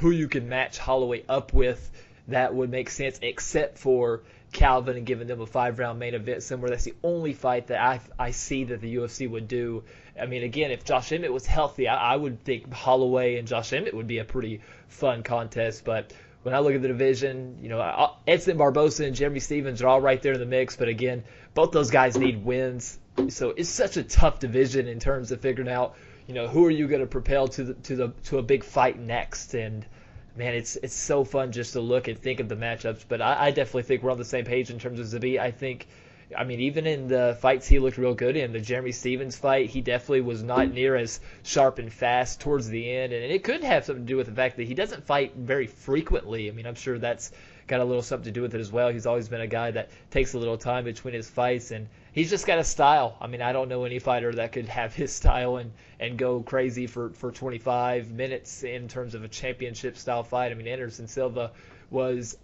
who 0.00 0.10
you 0.10 0.28
can 0.28 0.48
match 0.48 0.78
Holloway 0.78 1.24
up 1.28 1.52
with 1.52 1.90
that 2.28 2.54
would 2.54 2.70
make 2.70 2.90
sense, 2.90 3.18
except 3.22 3.78
for 3.78 4.22
Calvin 4.52 4.96
and 4.96 5.06
giving 5.06 5.26
them 5.26 5.40
a 5.40 5.46
five 5.46 5.78
round 5.78 5.98
main 5.98 6.14
event 6.14 6.42
somewhere. 6.42 6.70
That's 6.70 6.84
the 6.84 6.94
only 7.02 7.32
fight 7.32 7.68
that 7.68 7.80
I 7.80 8.00
I 8.18 8.30
see 8.30 8.64
that 8.64 8.80
the 8.80 8.96
UFC 8.96 9.28
would 9.28 9.48
do. 9.48 9.84
I 10.20 10.26
mean, 10.26 10.42
again, 10.42 10.70
if 10.70 10.84
Josh 10.84 11.12
Emmett 11.12 11.32
was 11.32 11.46
healthy, 11.46 11.88
I, 11.88 12.14
I 12.14 12.16
would 12.16 12.42
think 12.44 12.72
Holloway 12.72 13.38
and 13.38 13.48
Josh 13.48 13.72
Emmett 13.72 13.94
would 13.94 14.06
be 14.06 14.18
a 14.18 14.24
pretty 14.24 14.60
fun 14.88 15.22
contest. 15.22 15.84
But 15.84 16.12
when 16.42 16.54
I 16.54 16.60
look 16.60 16.74
at 16.74 16.82
the 16.82 16.88
division, 16.88 17.58
you 17.62 17.68
know, 17.68 18.12
Edson 18.26 18.56
Barboza 18.56 19.04
and 19.04 19.14
Jeremy 19.14 19.40
Stephens 19.40 19.82
are 19.82 19.88
all 19.88 20.00
right 20.00 20.20
there 20.20 20.34
in 20.34 20.40
the 20.40 20.46
mix. 20.46 20.76
But 20.76 20.88
again, 20.88 21.24
both 21.54 21.72
those 21.72 21.90
guys 21.90 22.16
need 22.16 22.44
wins. 22.44 22.98
So 23.28 23.50
it's 23.50 23.68
such 23.68 23.96
a 23.96 24.02
tough 24.02 24.38
division 24.38 24.86
in 24.86 25.00
terms 25.00 25.32
of 25.32 25.40
figuring 25.40 25.70
out, 25.70 25.96
you 26.28 26.34
know, 26.34 26.46
who 26.46 26.64
are 26.66 26.70
you 26.70 26.86
going 26.86 27.00
to 27.00 27.06
propel 27.06 27.48
to 27.48 27.64
the 27.64 27.74
to 27.74 27.96
the 27.96 28.08
to 28.24 28.38
a 28.38 28.42
big 28.42 28.62
fight 28.62 29.00
next 29.00 29.54
and 29.54 29.84
man, 30.36 30.54
it's 30.54 30.76
it's 30.76 30.94
so 30.94 31.24
fun 31.24 31.50
just 31.50 31.72
to 31.72 31.80
look 31.80 32.06
and 32.06 32.16
think 32.16 32.38
of 32.38 32.48
the 32.48 32.54
matchups. 32.54 33.04
But 33.08 33.20
I, 33.20 33.46
I 33.46 33.50
definitely 33.50 33.82
think 33.82 34.02
we're 34.02 34.12
on 34.12 34.18
the 34.18 34.24
same 34.24 34.44
page 34.44 34.70
in 34.70 34.78
terms 34.78 35.00
of 35.00 35.06
Zabit. 35.06 35.40
I 35.40 35.50
think, 35.50 35.88
I 36.36 36.44
mean, 36.44 36.60
even 36.60 36.86
in 36.86 37.08
the 37.08 37.36
fights 37.40 37.66
he 37.66 37.78
looked 37.78 37.98
real 37.98 38.14
good 38.14 38.36
in, 38.36 38.52
the 38.52 38.60
Jeremy 38.60 38.92
Stephens 38.92 39.36
fight, 39.36 39.70
he 39.70 39.80
definitely 39.80 40.20
was 40.20 40.42
not 40.42 40.70
near 40.70 40.94
as 40.94 41.18
sharp 41.42 41.78
and 41.78 41.92
fast 41.92 42.40
towards 42.40 42.68
the 42.68 42.90
end, 42.90 43.12
and 43.12 43.32
it 43.32 43.42
could 43.42 43.64
have 43.64 43.86
something 43.86 44.04
to 44.04 44.12
do 44.12 44.16
with 44.16 44.26
the 44.26 44.34
fact 44.34 44.56
that 44.58 44.68
he 44.68 44.74
doesn't 44.74 45.06
fight 45.06 45.34
very 45.34 45.66
frequently. 45.66 46.48
I 46.48 46.52
mean, 46.52 46.66
I'm 46.66 46.76
sure 46.76 46.98
that's 46.98 47.32
got 47.68 47.80
a 47.80 47.84
little 47.84 48.02
something 48.02 48.24
to 48.24 48.30
do 48.32 48.42
with 48.42 48.54
it 48.54 48.60
as 48.60 48.72
well. 48.72 48.88
He's 48.88 49.06
always 49.06 49.28
been 49.28 49.42
a 49.42 49.46
guy 49.46 49.70
that 49.70 49.90
takes 50.10 50.32
a 50.32 50.38
little 50.38 50.56
time 50.56 50.84
between 50.84 51.14
his 51.14 51.28
fights, 51.28 51.70
and 51.70 51.86
he's 52.12 52.30
just 52.30 52.46
got 52.46 52.58
a 52.58 52.64
style. 52.64 53.16
I 53.20 53.26
mean, 53.26 53.42
I 53.42 53.52
don't 53.52 53.68
know 53.68 53.84
any 53.84 53.98
fighter 53.98 54.32
that 54.34 54.52
could 54.52 54.68
have 54.68 54.94
his 54.94 55.12
style 55.12 55.58
and, 55.58 55.70
and 56.00 56.18
go 56.18 56.40
crazy 56.40 56.86
for, 56.86 57.10
for 57.10 57.30
25 57.30 58.10
minutes 58.10 58.64
in 58.64 58.88
terms 58.88 59.14
of 59.14 59.22
a 59.22 59.28
championship 59.28 59.98
style 59.98 60.24
fight. 60.24 60.50
I 60.50 60.54
mean, 60.54 60.66
Anderson 60.66 61.06
Silva 61.06 61.52
was, 61.90 62.38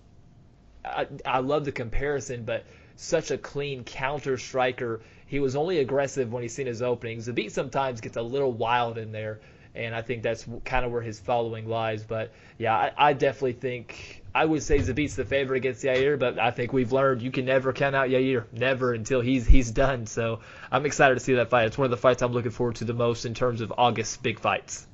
I, 0.85 1.07
I 1.25 1.39
love 1.39 1.65
the 1.65 1.73
comparison, 1.73 2.45
but 2.45 2.65
such 2.97 3.31
a 3.31 3.39
clean 3.39 3.83
counter 3.83 4.37
striker. 4.37 5.01
He 5.27 5.41
was 5.41 5.57
only 5.57 5.79
aggressive 5.79 6.33
when 6.33 6.43
he 6.43 6.49
seen 6.49 6.67
his 6.67 6.83
openings. 6.83 7.29
Zabit 7.29 7.51
sometimes 7.51 8.03
gets 8.03 8.19
a 8.19 8.23
little 8.23 8.53
wild 8.53 8.99
in 8.99 9.11
there, 9.11 9.41
and 9.75 9.95
I 9.95 10.03
think 10.03 10.23
that's 10.23 10.47
kind 10.67 10.85
of 10.85 10.93
where 10.93 11.01
his 11.01 11.19
following 11.19 11.67
lies. 11.67 12.05
But 12.05 12.31
yeah, 12.59 12.77
I, 12.77 12.93
I 12.97 13.13
definitely 13.15 13.55
think 13.55 14.23
I 14.35 14.45
would 14.45 14.65
say 14.65 14.79
Zabit's 14.79 15.15
the 15.15 15.25
favorite 15.25 15.59
against 15.59 15.85
Yair, 15.85 16.19
but 16.19 16.41
I 16.41 16.51
think 16.51 16.73
we've 16.73 16.91
learned 16.91 17.23
you 17.23 17.31
can 17.31 17.45
never 17.45 17.73
count 17.73 17.95
out 17.95 18.09
Yair, 18.09 18.45
never 18.53 18.93
until 18.93 19.21
he's 19.21 19.47
he's 19.47 19.71
done. 19.71 20.07
So 20.07 20.41
I'm 20.73 20.85
excited 20.87 21.15
to 21.15 21.21
see 21.21 21.35
that 21.35 21.51
fight. 21.51 21.67
It's 21.67 21.79
one 21.79 21.85
of 21.85 21.93
the 21.93 21.97
fights 21.97 22.21
I'm 22.21 22.33
looking 22.33 22.51
forward 22.51 22.77
to 22.77 22.85
the 22.85 22.95
most 22.95 23.27
in 23.27 23.35
terms 23.35 23.61
of 23.61 23.73
August 23.79 24.23
big 24.25 24.41
fights. 24.41 24.87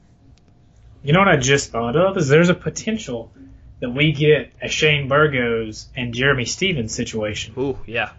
You 1.02 1.14
know 1.14 1.20
what 1.20 1.28
I 1.28 1.38
just 1.38 1.70
thought 1.70 1.97
of 1.97 2.18
is 2.18 2.28
there's 2.28 2.50
a 2.50 2.54
potential 2.54 3.32
that 3.80 3.88
we 3.88 4.12
get 4.12 4.52
a 4.61 4.68
Shane 4.68 5.09
Burgos 5.09 5.88
and 5.97 6.12
Jeremy 6.12 6.44
Stephens 6.44 6.94
situation. 6.94 7.54
Ooh, 7.56 7.78
yeah. 7.87 8.11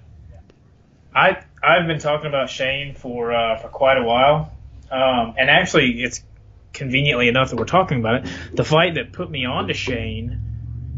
I 1.14 1.44
I've 1.62 1.86
been 1.86 2.00
talking 2.00 2.28
about 2.28 2.50
Shane 2.50 2.96
for 2.96 3.32
uh, 3.32 3.58
for 3.58 3.68
quite 3.68 4.00
a 4.00 4.04
while, 4.04 4.52
um, 4.90 5.36
and 5.38 5.52
actually 5.52 6.02
it's 6.02 6.24
conveniently 6.74 7.28
enough 7.28 7.52
that 7.52 7.58
we're 7.58 7.66
talking 7.66 8.00
about 8.00 8.26
it. 8.26 8.32
The 8.54 8.64
fight 8.64 8.96
that 8.96 9.12
put 9.12 9.30
me 9.30 9.46
on 9.46 9.68
to 9.68 9.76
Shane 9.76 10.51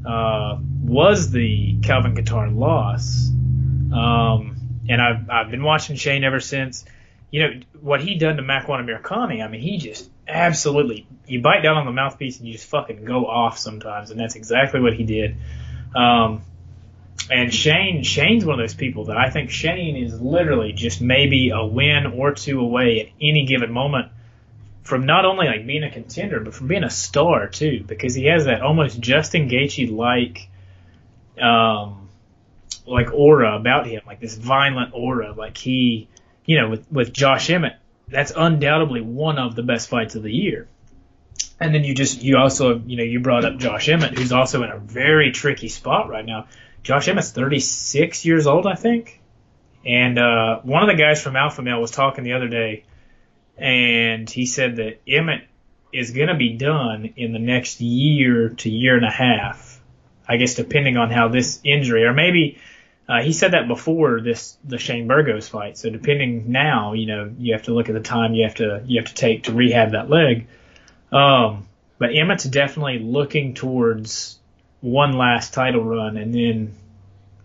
uh, 0.05 0.57
was 0.81 1.31
the 1.31 1.79
Calvin 1.81 2.15
Kattar 2.15 2.55
loss. 2.55 3.29
Um, 3.29 4.57
and 4.89 5.01
I've, 5.01 5.29
I've 5.29 5.51
been 5.51 5.63
watching 5.63 5.95
Shane 5.95 6.23
ever 6.23 6.39
since. 6.39 6.85
You 7.31 7.41
know, 7.41 7.59
what 7.81 8.01
he 8.01 8.15
done 8.15 8.37
to 8.37 8.43
Makwan 8.43 9.41
I 9.41 9.47
mean, 9.47 9.61
he 9.61 9.77
just 9.77 10.09
absolutely, 10.27 11.07
you 11.25 11.41
bite 11.41 11.61
down 11.61 11.77
on 11.77 11.85
the 11.85 11.91
mouthpiece 11.91 12.37
and 12.37 12.47
you 12.47 12.53
just 12.53 12.67
fucking 12.67 13.05
go 13.05 13.25
off 13.25 13.57
sometimes. 13.57 14.11
And 14.11 14.19
that's 14.19 14.35
exactly 14.35 14.81
what 14.81 14.93
he 14.93 15.03
did. 15.03 15.37
Um, 15.95 16.43
and 17.31 17.53
Shane, 17.53 18.03
Shane's 18.03 18.45
one 18.45 18.59
of 18.59 18.63
those 18.63 18.75
people 18.75 19.05
that 19.05 19.17
I 19.17 19.29
think 19.29 19.49
Shane 19.49 19.95
is 19.95 20.19
literally 20.19 20.73
just 20.73 21.01
maybe 21.01 21.51
a 21.51 21.65
win 21.65 22.07
or 22.07 22.33
two 22.33 22.59
away 22.59 23.01
at 23.01 23.07
any 23.21 23.45
given 23.45 23.71
moment 23.71 24.11
from 24.83 25.05
not 25.05 25.25
only 25.25 25.47
like 25.47 25.65
being 25.65 25.83
a 25.83 25.89
contender, 25.89 26.41
but 26.41 26.53
from 26.53 26.67
being 26.67 26.83
a 26.83 26.89
star 26.89 27.47
too, 27.47 27.83
because 27.87 28.13
he 28.13 28.25
has 28.25 28.45
that 28.45 28.61
almost 28.61 28.99
Justin 28.99 29.49
Gaethje 29.49 29.95
like, 29.95 30.49
um, 31.41 32.09
like 32.85 33.13
aura 33.13 33.55
about 33.55 33.87
him, 33.87 34.01
like 34.05 34.19
this 34.19 34.35
violent 34.35 34.93
aura. 34.93 35.31
Like 35.31 35.57
he, 35.57 36.09
you 36.45 36.59
know, 36.59 36.69
with 36.69 36.91
with 36.91 37.13
Josh 37.13 37.49
Emmett, 37.49 37.77
that's 38.09 38.33
undoubtedly 38.35 39.01
one 39.01 39.39
of 39.39 39.55
the 39.55 39.63
best 39.63 39.89
fights 39.89 40.15
of 40.15 40.23
the 40.23 40.31
year. 40.31 40.67
And 41.59 41.73
then 41.73 41.85
you 41.85 41.95
just 41.95 42.21
you 42.21 42.37
also 42.37 42.77
you 42.79 42.97
know 42.97 43.03
you 43.03 43.21
brought 43.21 43.45
up 43.45 43.57
Josh 43.57 43.87
Emmett, 43.87 44.17
who's 44.17 44.33
also 44.33 44.63
in 44.63 44.69
a 44.69 44.77
very 44.77 45.31
tricky 45.31 45.69
spot 45.69 46.09
right 46.09 46.25
now. 46.25 46.47
Josh 46.83 47.07
Emmett's 47.07 47.31
36 47.31 48.25
years 48.25 48.45
old, 48.45 48.67
I 48.67 48.75
think. 48.75 49.21
And 49.85 50.19
uh, 50.19 50.59
one 50.63 50.83
of 50.83 50.89
the 50.89 51.01
guys 51.01 51.21
from 51.21 51.37
Alpha 51.37 51.61
Male 51.61 51.79
was 51.79 51.91
talking 51.91 52.25
the 52.25 52.33
other 52.33 52.49
day 52.49 52.83
and 53.57 54.29
he 54.29 54.45
said 54.45 54.77
that 54.77 55.01
Emmett 55.07 55.47
is 55.91 56.11
going 56.11 56.27
to 56.27 56.35
be 56.35 56.53
done 56.53 57.13
in 57.15 57.33
the 57.33 57.39
next 57.39 57.79
year 57.81 58.49
to 58.49 58.69
year 58.69 58.95
and 58.95 59.05
a 59.05 59.11
half. 59.11 59.79
I 60.27 60.37
guess 60.37 60.55
depending 60.55 60.97
on 60.97 61.11
how 61.11 61.27
this 61.27 61.59
injury, 61.63 62.05
or 62.05 62.13
maybe 62.13 62.57
uh, 63.07 63.21
he 63.21 63.33
said 63.33 63.51
that 63.51 63.67
before 63.67 64.21
this 64.21 64.57
the 64.63 64.77
Shane 64.77 65.07
Burgos 65.07 65.49
fight. 65.49 65.77
So 65.77 65.89
depending 65.89 66.51
now, 66.51 66.93
you 66.93 67.05
know, 67.05 67.31
you 67.37 67.53
have 67.53 67.63
to 67.63 67.73
look 67.73 67.89
at 67.89 67.93
the 67.95 68.01
time 68.01 68.33
you 68.33 68.43
have 68.43 68.55
to 68.55 68.81
you 68.85 69.01
have 69.01 69.09
to 69.09 69.15
take 69.15 69.43
to 69.43 69.53
rehab 69.53 69.91
that 69.91 70.09
leg. 70.09 70.47
Um, 71.11 71.67
but 71.99 72.15
Emmett's 72.15 72.45
definitely 72.45 72.99
looking 72.99 73.53
towards 73.53 74.39
one 74.81 75.13
last 75.13 75.53
title 75.53 75.83
run 75.83 76.17
and 76.17 76.33
then 76.33 76.73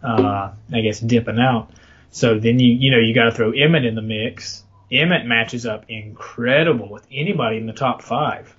uh, 0.03 0.53
I 0.73 0.81
guess 0.81 1.01
dipping 1.01 1.39
out. 1.39 1.71
So 2.11 2.39
then 2.39 2.59
you 2.61 2.73
you 2.73 2.91
know 2.93 2.99
you 2.99 3.15
got 3.15 3.25
to 3.25 3.33
throw 3.33 3.51
Emmett 3.51 3.85
in 3.85 3.95
the 3.97 4.03
mix 4.03 4.63
Emmett 4.91 5.27
matches 5.27 5.67
up 5.67 5.85
incredible 5.89 6.89
with 6.89 7.07
anybody 7.13 7.59
in 7.59 7.67
the 7.67 7.73
top 7.73 8.03
five. 8.03 8.55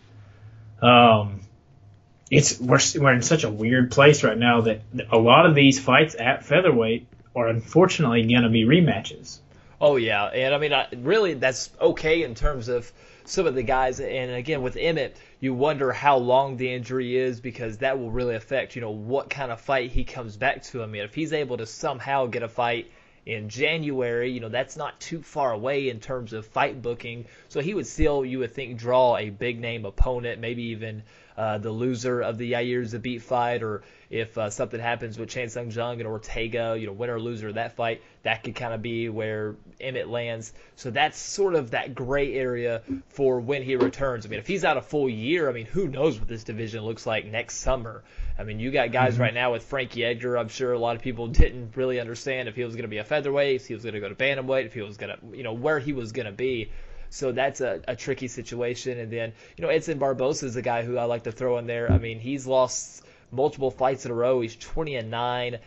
Um, 0.81 1.41
it's 2.29 2.59
we're 2.59 2.79
we're 2.95 3.13
in 3.13 3.21
such 3.21 3.43
a 3.43 3.49
weird 3.49 3.91
place 3.91 4.23
right 4.23 4.37
now 4.37 4.61
that 4.61 4.81
a 5.11 5.17
lot 5.17 5.45
of 5.45 5.55
these 5.55 5.79
fights 5.79 6.15
at 6.17 6.45
featherweight 6.45 7.07
are 7.35 7.47
unfortunately 7.47 8.27
going 8.27 8.43
to 8.43 8.49
be 8.49 8.65
rematches. 8.65 9.39
Oh 9.81 9.95
yeah, 9.95 10.25
and 10.25 10.53
I 10.53 10.57
mean, 10.57 10.73
I, 10.73 10.87
really, 10.97 11.35
that's 11.35 11.71
okay 11.79 12.23
in 12.23 12.35
terms 12.35 12.67
of 12.67 12.91
some 13.25 13.47
of 13.47 13.55
the 13.55 13.63
guys. 13.63 13.99
And 13.99 14.31
again, 14.31 14.61
with 14.61 14.75
Emmett, 14.75 15.15
you 15.39 15.53
wonder 15.53 15.91
how 15.91 16.17
long 16.17 16.57
the 16.57 16.73
injury 16.73 17.15
is 17.15 17.39
because 17.39 17.77
that 17.77 17.97
will 17.97 18.11
really 18.11 18.35
affect, 18.35 18.75
you 18.75 18.81
know, 18.81 18.91
what 18.91 19.29
kind 19.29 19.51
of 19.51 19.61
fight 19.61 19.91
he 19.91 20.03
comes 20.03 20.35
back 20.35 20.63
to. 20.63 20.83
I 20.83 20.85
mean, 20.85 21.03
if 21.03 21.15
he's 21.15 21.31
able 21.31 21.57
to 21.57 21.65
somehow 21.65 22.25
get 22.25 22.43
a 22.43 22.49
fight 22.49 22.91
in 23.29 23.49
January. 23.49 24.31
You 24.31 24.39
know, 24.39 24.49
that's 24.49 24.75
not 24.75 24.99
too 24.99 25.21
far 25.21 25.51
away 25.51 25.89
in 25.89 25.99
terms 25.99 26.33
of 26.33 26.45
fight 26.45 26.81
booking. 26.81 27.25
So 27.47 27.61
he 27.61 27.73
would 27.73 27.87
still, 27.87 28.25
you 28.25 28.39
would 28.39 28.53
think, 28.53 28.77
draw 28.77 29.17
a 29.17 29.29
big 29.29 29.59
name 29.59 29.85
opponent, 29.85 30.41
maybe 30.41 30.63
even 30.63 31.03
uh, 31.39 31.57
the 31.57 31.71
loser 31.71 32.19
of 32.19 32.37
the 32.37 32.51
Yair 32.51 32.81
Zabit 32.81 33.21
fight, 33.21 33.63
or 33.63 33.81
if 34.09 34.37
uh, 34.37 34.49
something 34.49 34.77
happens 34.77 35.17
with 35.17 35.29
Chan 35.29 35.47
Sung 35.47 35.71
Jung 35.71 36.01
and 36.01 36.07
Ortega, 36.07 36.75
you 36.77 36.85
know, 36.85 36.91
winner 36.91 37.15
or 37.15 37.21
loser 37.21 37.47
of 37.47 37.53
that 37.53 37.77
fight, 37.77 38.01
that 38.23 38.43
could 38.43 38.55
kind 38.55 38.73
of 38.73 38.81
be 38.81 39.07
where 39.07 39.55
Emmett 39.79 40.09
lands. 40.09 40.51
So 40.75 40.91
that's 40.91 41.17
sort 41.17 41.55
of 41.55 41.71
that 41.71 41.95
gray 41.95 42.33
area 42.33 42.81
for 43.07 43.39
when 43.39 43.63
he 43.63 43.77
returns. 43.77 44.25
I 44.25 44.29
mean, 44.29 44.39
if 44.39 44.47
he's 44.47 44.65
out 44.65 44.75
a 44.75 44.81
full 44.81 45.09
year, 45.09 45.49
I 45.49 45.53
mean, 45.53 45.65
who 45.65 45.87
knows 45.87 46.19
what 46.19 46.27
this 46.27 46.43
division 46.43 46.83
looks 46.83 47.05
like 47.05 47.25
next 47.25 47.59
summer? 47.59 48.03
I 48.37 48.43
mean, 48.43 48.59
you 48.59 48.69
got 48.71 48.91
guys 48.91 49.13
mm-hmm. 49.13 49.21
right 49.21 49.33
now 49.33 49.53
with 49.53 49.63
Frankie 49.63 50.03
Edgar. 50.03 50.37
I'm 50.37 50.49
sure 50.49 50.73
a 50.73 50.79
lot 50.79 50.97
of 50.97 51.01
people 51.01 51.27
didn't 51.27 51.77
really 51.77 52.01
understand 52.01 52.49
if 52.49 52.55
he 52.57 52.65
was 52.65 52.75
going 52.75 52.83
to 52.83 52.89
be 52.89 52.97
a 52.97 53.05
featherweight, 53.05 53.61
if 53.61 53.67
he 53.67 53.73
was 53.73 53.83
going 53.83 53.95
to 53.95 54.01
go 54.01 54.09
to 54.09 54.15
bantamweight, 54.15 54.65
if 54.65 54.73
he 54.73 54.81
was 54.81 54.97
going 54.97 55.15
to, 55.15 55.37
you 55.37 55.43
know, 55.43 55.53
where 55.53 55.79
he 55.79 55.93
was 55.93 56.11
going 56.11 56.25
to 56.25 56.33
be. 56.33 56.69
So 57.09 57.31
that's 57.31 57.61
a, 57.61 57.81
a 57.87 57.95
tricky 57.95 58.27
situation. 58.27 58.99
And 58.99 59.11
then, 59.11 59.33
you 59.57 59.63
know, 59.63 59.69
Edson 59.69 59.97
Barboza 59.97 60.45
is 60.45 60.55
a 60.55 60.61
guy 60.61 60.83
who 60.83 60.97
I 60.97 61.05
like 61.05 61.23
to 61.23 61.31
throw 61.31 61.57
in 61.57 61.67
there. 61.67 61.91
I 61.91 61.97
mean, 61.97 62.19
he's 62.19 62.45
lost 62.45 63.03
multiple 63.31 63.71
fights 63.71 64.05
in 64.05 64.11
a 64.11 64.15
row. 64.15 64.41
He's 64.41 64.55
20 64.55 64.95
and 64.95 65.11
9 65.11 65.59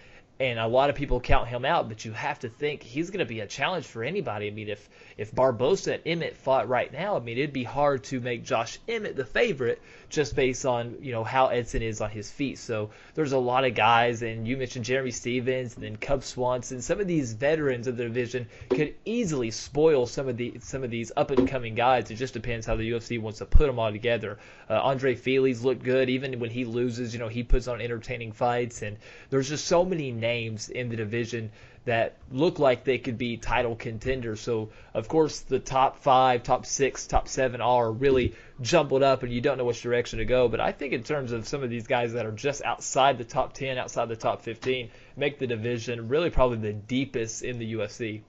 and 0.42 0.58
a 0.58 0.66
lot 0.66 0.90
of 0.90 0.96
people 0.96 1.20
count 1.20 1.46
him 1.46 1.64
out, 1.64 1.88
but 1.88 2.04
you 2.04 2.10
have 2.12 2.40
to 2.40 2.48
think 2.48 2.82
he's 2.82 3.10
going 3.10 3.20
to 3.20 3.24
be 3.24 3.38
a 3.38 3.46
challenge 3.46 3.86
for 3.86 4.02
anybody. 4.02 4.48
I 4.48 4.50
mean, 4.50 4.68
if 4.68 4.88
if 5.16 5.32
Barboza 5.32 5.94
and 5.94 6.02
Emmett 6.04 6.36
fought 6.36 6.68
right 6.68 6.92
now, 6.92 7.16
I 7.16 7.20
mean, 7.20 7.38
it'd 7.38 7.52
be 7.52 7.62
hard 7.62 8.02
to 8.04 8.18
make 8.18 8.44
Josh 8.44 8.78
Emmett 8.88 9.14
the 9.14 9.24
favorite 9.24 9.80
just 10.12 10.36
based 10.36 10.66
on 10.66 10.98
you 11.00 11.10
know 11.10 11.24
how 11.24 11.46
Edson 11.46 11.82
is 11.82 12.00
on 12.00 12.10
his 12.10 12.30
feet. 12.30 12.58
So 12.58 12.90
there's 13.14 13.32
a 13.32 13.38
lot 13.38 13.64
of 13.64 13.74
guys, 13.74 14.22
and 14.22 14.46
you 14.46 14.56
mentioned 14.56 14.84
Jeremy 14.84 15.10
Stephens, 15.10 15.74
and 15.74 15.82
then 15.82 15.96
Cub 15.96 16.22
Swanson. 16.22 16.82
Some 16.82 17.00
of 17.00 17.06
these 17.06 17.32
veterans 17.32 17.86
of 17.86 17.96
the 17.96 18.04
division 18.04 18.46
could 18.68 18.94
easily 19.04 19.50
spoil 19.50 20.06
some 20.06 20.28
of 20.28 20.36
the 20.36 20.54
some 20.60 20.84
of 20.84 20.90
these 20.90 21.10
up 21.16 21.30
and 21.30 21.48
coming 21.48 21.74
guys. 21.74 22.10
It 22.10 22.16
just 22.16 22.34
depends 22.34 22.66
how 22.66 22.76
the 22.76 22.90
UFC 22.90 23.20
wants 23.20 23.38
to 23.38 23.46
put 23.46 23.66
them 23.66 23.78
all 23.78 23.90
together. 23.90 24.38
Uh, 24.68 24.80
Andre 24.82 25.14
Fili's 25.14 25.64
looked 25.64 25.82
good, 25.82 26.10
even 26.10 26.38
when 26.38 26.50
he 26.50 26.64
loses. 26.64 27.14
You 27.14 27.18
know, 27.18 27.28
he 27.28 27.42
puts 27.42 27.66
on 27.66 27.80
entertaining 27.80 28.32
fights, 28.32 28.82
and 28.82 28.98
there's 29.30 29.48
just 29.48 29.66
so 29.66 29.84
many 29.84 30.12
names 30.12 30.68
in 30.68 30.90
the 30.90 30.96
division 30.96 31.50
that 31.84 32.16
look 32.30 32.58
like 32.58 32.84
they 32.84 32.98
could 32.98 33.18
be 33.18 33.36
title 33.36 33.74
contenders. 33.74 34.40
So, 34.40 34.70
of 34.94 35.08
course, 35.08 35.40
the 35.40 35.58
top 35.58 35.98
five, 35.98 36.44
top 36.44 36.64
six, 36.64 37.06
top 37.06 37.26
seven 37.28 37.60
are 37.60 37.90
really 37.90 38.34
jumbled 38.60 39.02
up, 39.02 39.22
and 39.22 39.32
you 39.32 39.40
don't 39.40 39.58
know 39.58 39.64
which 39.64 39.82
direction 39.82 40.20
to 40.20 40.24
go. 40.24 40.48
But 40.48 40.60
I 40.60 40.72
think 40.72 40.92
in 40.92 41.02
terms 41.02 41.32
of 41.32 41.48
some 41.48 41.62
of 41.62 41.70
these 41.70 41.86
guys 41.86 42.12
that 42.12 42.24
are 42.24 42.32
just 42.32 42.62
outside 42.62 43.18
the 43.18 43.24
top 43.24 43.52
10, 43.54 43.78
outside 43.78 44.08
the 44.08 44.16
top 44.16 44.42
15, 44.42 44.90
make 45.16 45.38
the 45.38 45.46
division 45.46 46.08
really 46.08 46.30
probably 46.30 46.58
the 46.58 46.72
deepest 46.72 47.42
in 47.42 47.58
the 47.58 47.74
UFC. 47.74 48.22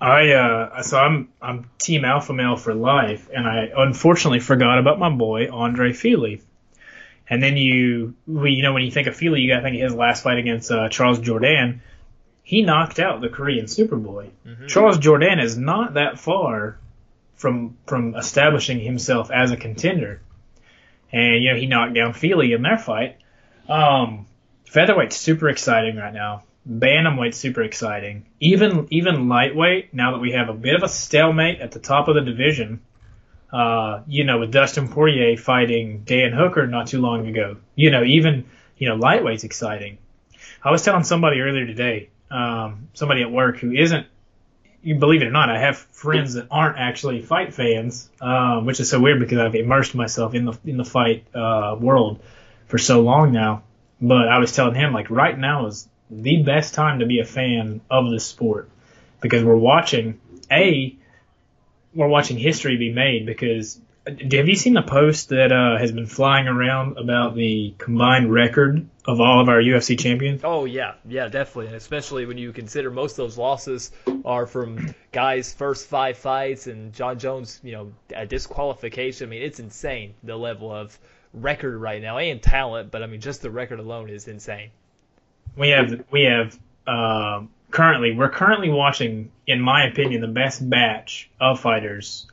I 0.00 0.32
uh, 0.32 0.82
so 0.82 0.98
I'm 0.98 1.28
I'm 1.40 1.70
Team 1.78 2.04
Alpha 2.04 2.32
Male 2.32 2.56
for 2.56 2.74
life, 2.74 3.30
and 3.32 3.46
I 3.46 3.70
unfortunately 3.74 4.40
forgot 4.40 4.78
about 4.78 4.98
my 4.98 5.08
boy 5.08 5.48
Andre 5.50 5.92
Fili. 5.92 6.42
And 7.30 7.42
then 7.42 7.56
you, 7.56 8.14
you 8.26 8.62
know, 8.62 8.74
when 8.74 8.82
you 8.82 8.90
think 8.90 9.06
of 9.06 9.16
Fili, 9.16 9.40
you 9.40 9.50
got 9.50 9.58
to 9.58 9.62
think 9.62 9.76
of 9.76 9.82
his 9.82 9.94
last 9.94 10.22
fight 10.22 10.36
against 10.36 10.70
uh, 10.70 10.90
Charles 10.90 11.20
Jourdain 11.20 11.80
he 12.44 12.62
knocked 12.62 13.00
out 13.00 13.22
the 13.22 13.30
Korean 13.30 13.64
Superboy. 13.64 14.30
Mm-hmm. 14.46 14.66
Charles 14.66 14.98
Jourdain 14.98 15.42
is 15.42 15.56
not 15.56 15.94
that 15.94 16.20
far 16.20 16.78
from 17.36 17.76
from 17.86 18.14
establishing 18.14 18.78
himself 18.78 19.30
as 19.30 19.50
a 19.50 19.56
contender. 19.56 20.20
And 21.10 21.42
you 21.42 21.50
know, 21.52 21.58
he 21.58 21.66
knocked 21.66 21.94
down 21.94 22.12
Fili 22.12 22.52
in 22.52 22.62
their 22.62 22.78
fight. 22.78 23.16
Um, 23.68 24.26
featherweight's 24.70 25.16
super 25.16 25.48
exciting 25.48 25.96
right 25.96 26.12
now. 26.12 26.44
Bantamweight's 26.68 27.38
super 27.38 27.62
exciting. 27.62 28.26
Even 28.40 28.88
even 28.90 29.28
lightweight, 29.28 29.94
now 29.94 30.12
that 30.12 30.18
we 30.18 30.32
have 30.32 30.50
a 30.50 30.54
bit 30.54 30.74
of 30.74 30.82
a 30.82 30.88
stalemate 30.88 31.60
at 31.60 31.72
the 31.72 31.80
top 31.80 32.08
of 32.08 32.14
the 32.14 32.20
division, 32.20 32.82
uh, 33.52 34.02
you 34.06 34.24
know, 34.24 34.40
with 34.40 34.52
Dustin 34.52 34.88
Poirier 34.88 35.38
fighting 35.38 36.02
Dan 36.04 36.32
Hooker 36.32 36.66
not 36.66 36.88
too 36.88 37.00
long 37.00 37.26
ago. 37.26 37.56
You 37.74 37.90
know, 37.90 38.04
even 38.04 38.44
you 38.76 38.88
know, 38.88 38.96
lightweight's 38.96 39.44
exciting. 39.44 39.96
I 40.62 40.70
was 40.70 40.82
telling 40.82 41.04
somebody 41.04 41.40
earlier 41.40 41.66
today, 41.66 42.10
um, 42.30 42.88
somebody 42.94 43.22
at 43.22 43.30
work 43.30 43.58
who 43.58 43.72
isn't, 43.72 44.06
you 44.82 44.96
believe 44.96 45.22
it 45.22 45.26
or 45.26 45.30
not, 45.30 45.48
I 45.50 45.58
have 45.58 45.78
friends 45.78 46.34
that 46.34 46.48
aren't 46.50 46.78
actually 46.78 47.22
fight 47.22 47.54
fans, 47.54 48.10
um, 48.20 48.66
which 48.66 48.80
is 48.80 48.90
so 48.90 49.00
weird 49.00 49.20
because 49.20 49.38
I've 49.38 49.54
immersed 49.54 49.94
myself 49.94 50.34
in 50.34 50.44
the 50.44 50.58
in 50.64 50.76
the 50.76 50.84
fight 50.84 51.26
uh, 51.34 51.76
world 51.78 52.20
for 52.66 52.76
so 52.76 53.00
long 53.00 53.32
now. 53.32 53.62
But 54.00 54.28
I 54.28 54.38
was 54.38 54.52
telling 54.52 54.74
him 54.74 54.92
like 54.92 55.08
right 55.10 55.38
now 55.38 55.66
is 55.66 55.88
the 56.10 56.42
best 56.42 56.74
time 56.74 56.98
to 56.98 57.06
be 57.06 57.20
a 57.20 57.24
fan 57.24 57.80
of 57.90 58.10
this 58.10 58.26
sport 58.26 58.68
because 59.20 59.42
we're 59.42 59.56
watching 59.56 60.20
a 60.50 60.94
we're 61.94 62.08
watching 62.08 62.36
history 62.36 62.76
be 62.76 62.92
made 62.92 63.24
because 63.24 63.80
have 64.06 64.48
you 64.48 64.54
seen 64.54 64.74
the 64.74 64.82
post 64.82 65.30
that 65.30 65.50
uh, 65.50 65.78
has 65.78 65.90
been 65.90 66.06
flying 66.06 66.46
around 66.46 66.98
about 66.98 67.34
the 67.34 67.74
combined 67.78 68.30
record 68.30 68.86
of 69.06 69.20
all 69.20 69.40
of 69.40 69.48
our 69.48 69.60
UFC 69.60 69.98
champions? 69.98 70.42
Oh 70.44 70.66
yeah, 70.66 70.94
yeah, 71.08 71.28
definitely, 71.28 71.68
and 71.68 71.76
especially 71.76 72.26
when 72.26 72.36
you 72.36 72.52
consider 72.52 72.90
most 72.90 73.12
of 73.12 73.16
those 73.18 73.38
losses 73.38 73.92
are 74.24 74.46
from 74.46 74.94
guys' 75.12 75.54
first 75.54 75.86
five 75.86 76.18
fights 76.18 76.66
and 76.66 76.92
Jon 76.92 77.18
Jones, 77.18 77.60
you 77.62 77.72
know, 77.72 77.92
a 78.14 78.26
disqualification. 78.26 79.28
I 79.28 79.30
mean, 79.30 79.42
it's 79.42 79.58
insane 79.58 80.14
the 80.22 80.36
level 80.36 80.70
of 80.70 80.98
record 81.32 81.78
right 81.78 82.02
now 82.02 82.18
and 82.18 82.42
talent, 82.42 82.90
but 82.90 83.02
I 83.02 83.06
mean, 83.06 83.20
just 83.20 83.40
the 83.40 83.50
record 83.50 83.78
alone 83.78 84.10
is 84.10 84.28
insane. 84.28 84.70
We 85.56 85.70
have 85.70 86.04
we 86.10 86.24
have 86.24 86.58
uh, 86.86 87.44
currently 87.70 88.14
we're 88.14 88.28
currently 88.28 88.68
watching, 88.68 89.32
in 89.46 89.62
my 89.62 89.86
opinion, 89.86 90.20
the 90.20 90.28
best 90.28 90.68
batch 90.68 91.30
of 91.40 91.58
fighters 91.58 92.26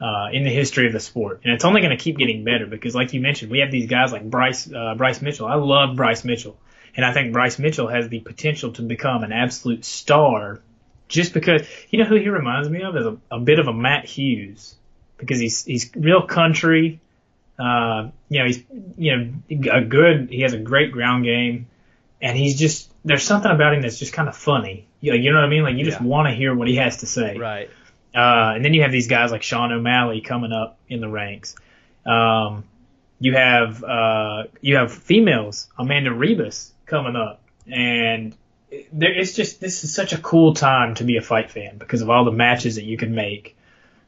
uh, 0.00 0.28
in 0.32 0.44
the 0.44 0.50
history 0.50 0.86
of 0.86 0.92
the 0.92 1.00
sport, 1.00 1.40
and 1.44 1.52
it's 1.52 1.64
only 1.64 1.80
going 1.80 1.96
to 1.96 2.02
keep 2.02 2.18
getting 2.18 2.44
better 2.44 2.66
because, 2.66 2.94
like 2.94 3.12
you 3.12 3.20
mentioned, 3.20 3.50
we 3.50 3.60
have 3.60 3.70
these 3.70 3.88
guys 3.88 4.12
like 4.12 4.28
Bryce 4.28 4.70
uh, 4.70 4.94
Bryce 4.96 5.22
Mitchell. 5.22 5.46
I 5.46 5.54
love 5.54 5.96
Bryce 5.96 6.24
Mitchell, 6.24 6.56
and 6.96 7.04
I 7.04 7.12
think 7.12 7.32
Bryce 7.32 7.58
Mitchell 7.58 7.88
has 7.88 8.08
the 8.08 8.20
potential 8.20 8.72
to 8.72 8.82
become 8.82 9.22
an 9.22 9.32
absolute 9.32 9.84
star, 9.84 10.60
just 11.08 11.32
because 11.32 11.62
you 11.90 12.00
know 12.00 12.06
who 12.06 12.16
he 12.16 12.28
reminds 12.28 12.68
me 12.68 12.82
of 12.82 12.96
is 12.96 13.06
a, 13.06 13.16
a 13.30 13.40
bit 13.40 13.58
of 13.58 13.68
a 13.68 13.72
Matt 13.72 14.04
Hughes 14.04 14.74
because 15.16 15.38
he's 15.38 15.64
he's 15.64 15.90
real 15.94 16.22
country. 16.22 17.00
Uh, 17.58 18.10
you 18.28 18.40
know, 18.40 18.46
he's 18.46 18.62
you 18.96 19.16
know 19.16 19.72
a 19.72 19.80
good. 19.80 20.28
He 20.30 20.40
has 20.40 20.54
a 20.54 20.58
great 20.58 20.90
ground 20.90 21.24
game, 21.24 21.68
and 22.20 22.36
he's 22.36 22.58
just 22.58 22.92
there's 23.04 23.22
something 23.22 23.50
about 23.50 23.74
him 23.74 23.82
that's 23.82 23.98
just 23.98 24.12
kind 24.12 24.28
of 24.28 24.36
funny. 24.36 24.86
You 25.00 25.12
know, 25.12 25.18
you 25.18 25.30
know 25.30 25.38
what 25.38 25.44
I 25.44 25.48
mean? 25.48 25.62
Like 25.62 25.76
you 25.76 25.84
just 25.84 26.00
want 26.00 26.28
to 26.28 26.34
hear 26.34 26.54
what 26.54 26.66
he 26.66 26.76
has 26.76 26.98
to 26.98 27.06
say. 27.06 27.38
Right. 27.38 27.70
Uh, 28.14 28.52
and 28.54 28.64
then 28.64 28.74
you 28.74 28.82
have 28.82 28.92
these 28.92 29.08
guys 29.08 29.32
like 29.32 29.42
Sean 29.42 29.72
O'Malley 29.72 30.20
coming 30.20 30.52
up 30.52 30.78
in 30.88 31.00
the 31.00 31.08
ranks. 31.08 31.56
Um, 32.06 32.64
you 33.18 33.34
have 33.34 33.82
uh, 33.82 34.44
you 34.60 34.76
have 34.76 34.92
females, 34.92 35.68
Amanda 35.78 36.10
Ribas 36.10 36.70
coming 36.86 37.16
up, 37.16 37.42
and 37.66 38.36
there, 38.92 39.12
it's 39.12 39.34
just 39.34 39.60
this 39.60 39.84
is 39.84 39.94
such 39.94 40.12
a 40.12 40.18
cool 40.18 40.54
time 40.54 40.94
to 40.96 41.04
be 41.04 41.16
a 41.16 41.22
fight 41.22 41.50
fan 41.50 41.78
because 41.78 42.02
of 42.02 42.10
all 42.10 42.24
the 42.24 42.32
matches 42.32 42.76
that 42.76 42.84
you 42.84 42.96
can 42.96 43.14
make. 43.14 43.56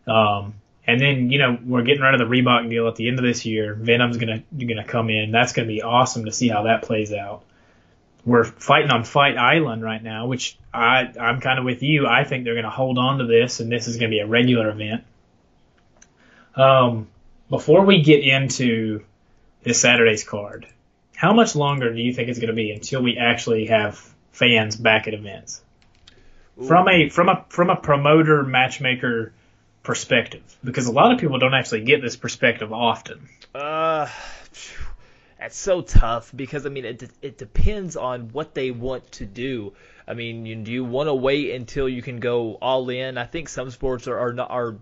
Um, 0.07 0.55
and 0.87 1.01
then 1.01 1.31
you 1.31 1.39
know 1.39 1.59
we're 1.65 1.83
getting 1.83 2.03
rid 2.03 2.15
of 2.15 2.21
the 2.21 2.33
Reebok 2.33 2.69
deal 2.71 2.87
at 2.87 2.97
the 2.97 3.09
end 3.09 3.19
of 3.19 3.25
this 3.25 3.45
year. 3.45 3.75
Venum's 3.75 4.19
gonna 4.19 4.43
gonna 4.57 4.85
come 4.85 5.11
in. 5.11 5.33
That's 5.33 5.53
gonna 5.53 5.69
be 5.69 5.83
awesome 5.83 6.27
to 6.27 6.33
see 6.33 6.49
how 6.49 6.65
that 6.65 6.83
plays 6.83 7.13
out 7.13 7.43
we're 8.27 8.45
fighting 8.45 8.91
on 8.91 9.05
Fight 9.05 9.39
Island 9.39 9.83
right 9.83 10.03
now, 10.03 10.27
which 10.27 10.59
I 10.75 11.13
I'm 11.19 11.41
kind 11.41 11.61
of 11.61 11.65
with 11.65 11.83
you. 11.83 12.07
I 12.07 12.25
think 12.25 12.45
they're 12.45 12.55
going 12.55 12.65
to 12.65 12.71
hold 12.71 12.99
on 12.99 13.19
to 13.19 13.27
this, 13.27 13.61
and 13.61 13.71
this 13.71 13.87
is 13.87 13.97
going 13.97 14.11
to 14.11 14.15
be 14.15 14.19
a 14.19 14.27
regular 14.27 14.69
event. 14.69 15.05
Um, 16.57 17.07
before 17.49 17.85
we 17.85 18.03
get 18.03 18.25
into 18.25 19.05
this 19.63 19.81
Saturday's 19.81 20.25
card, 20.25 20.67
how 21.15 21.33
much 21.33 21.55
longer 21.55 21.93
do 21.93 22.01
you 22.01 22.13
think 22.13 22.29
it's 22.29 22.41
going 22.41 22.49
to 22.49 22.55
be 22.55 22.73
until 22.73 23.01
we 23.01 23.17
actually 23.17 23.67
have 23.67 23.99
fans 24.33 24.75
back 24.75 25.07
at 25.07 25.15
events? 25.15 25.63
Ooh. 26.61 26.67
From 26.67 26.89
a 26.89 27.09
from 27.09 27.29
a 27.29 27.45
from 27.49 27.71
a 27.71 27.77
promoter 27.77 28.43
matchmaker 28.43 29.33
perspective, 29.85 30.43
because 30.65 30.89
a 30.89 30.93
lot 30.93 31.13
of 31.13 31.21
people 31.21 31.39
don't 31.39 31.55
actually 31.55 31.85
get 31.85 32.03
this 32.03 32.17
perspective 32.17 32.73
often. 32.73 33.29
Uh, 33.55 34.09
that's 35.47 35.57
so 35.57 35.81
tough 35.81 36.33
because 36.35 36.67
I 36.67 36.71
mean 36.71 36.85
it 36.85 37.09
it 37.23 37.39
depends 37.39 37.95
on 37.97 38.31
what 38.33 38.53
they 38.57 38.73
want 38.73 39.13
to 39.13 39.25
do. 39.25 39.75
I 40.09 40.15
mean, 40.15 40.63
do 40.63 40.71
you 40.71 40.85
want 40.85 41.09
to 41.09 41.15
wait 41.15 41.53
until 41.53 41.89
you 41.89 42.01
can 42.01 42.21
go 42.21 42.55
all 42.55 42.89
in? 42.91 43.19
I 43.19 43.25
think 43.25 43.49
some 43.49 43.71
sports 43.71 44.07
are 44.07 44.17
are 44.19 44.33
not, 44.33 44.51
are 44.51 44.77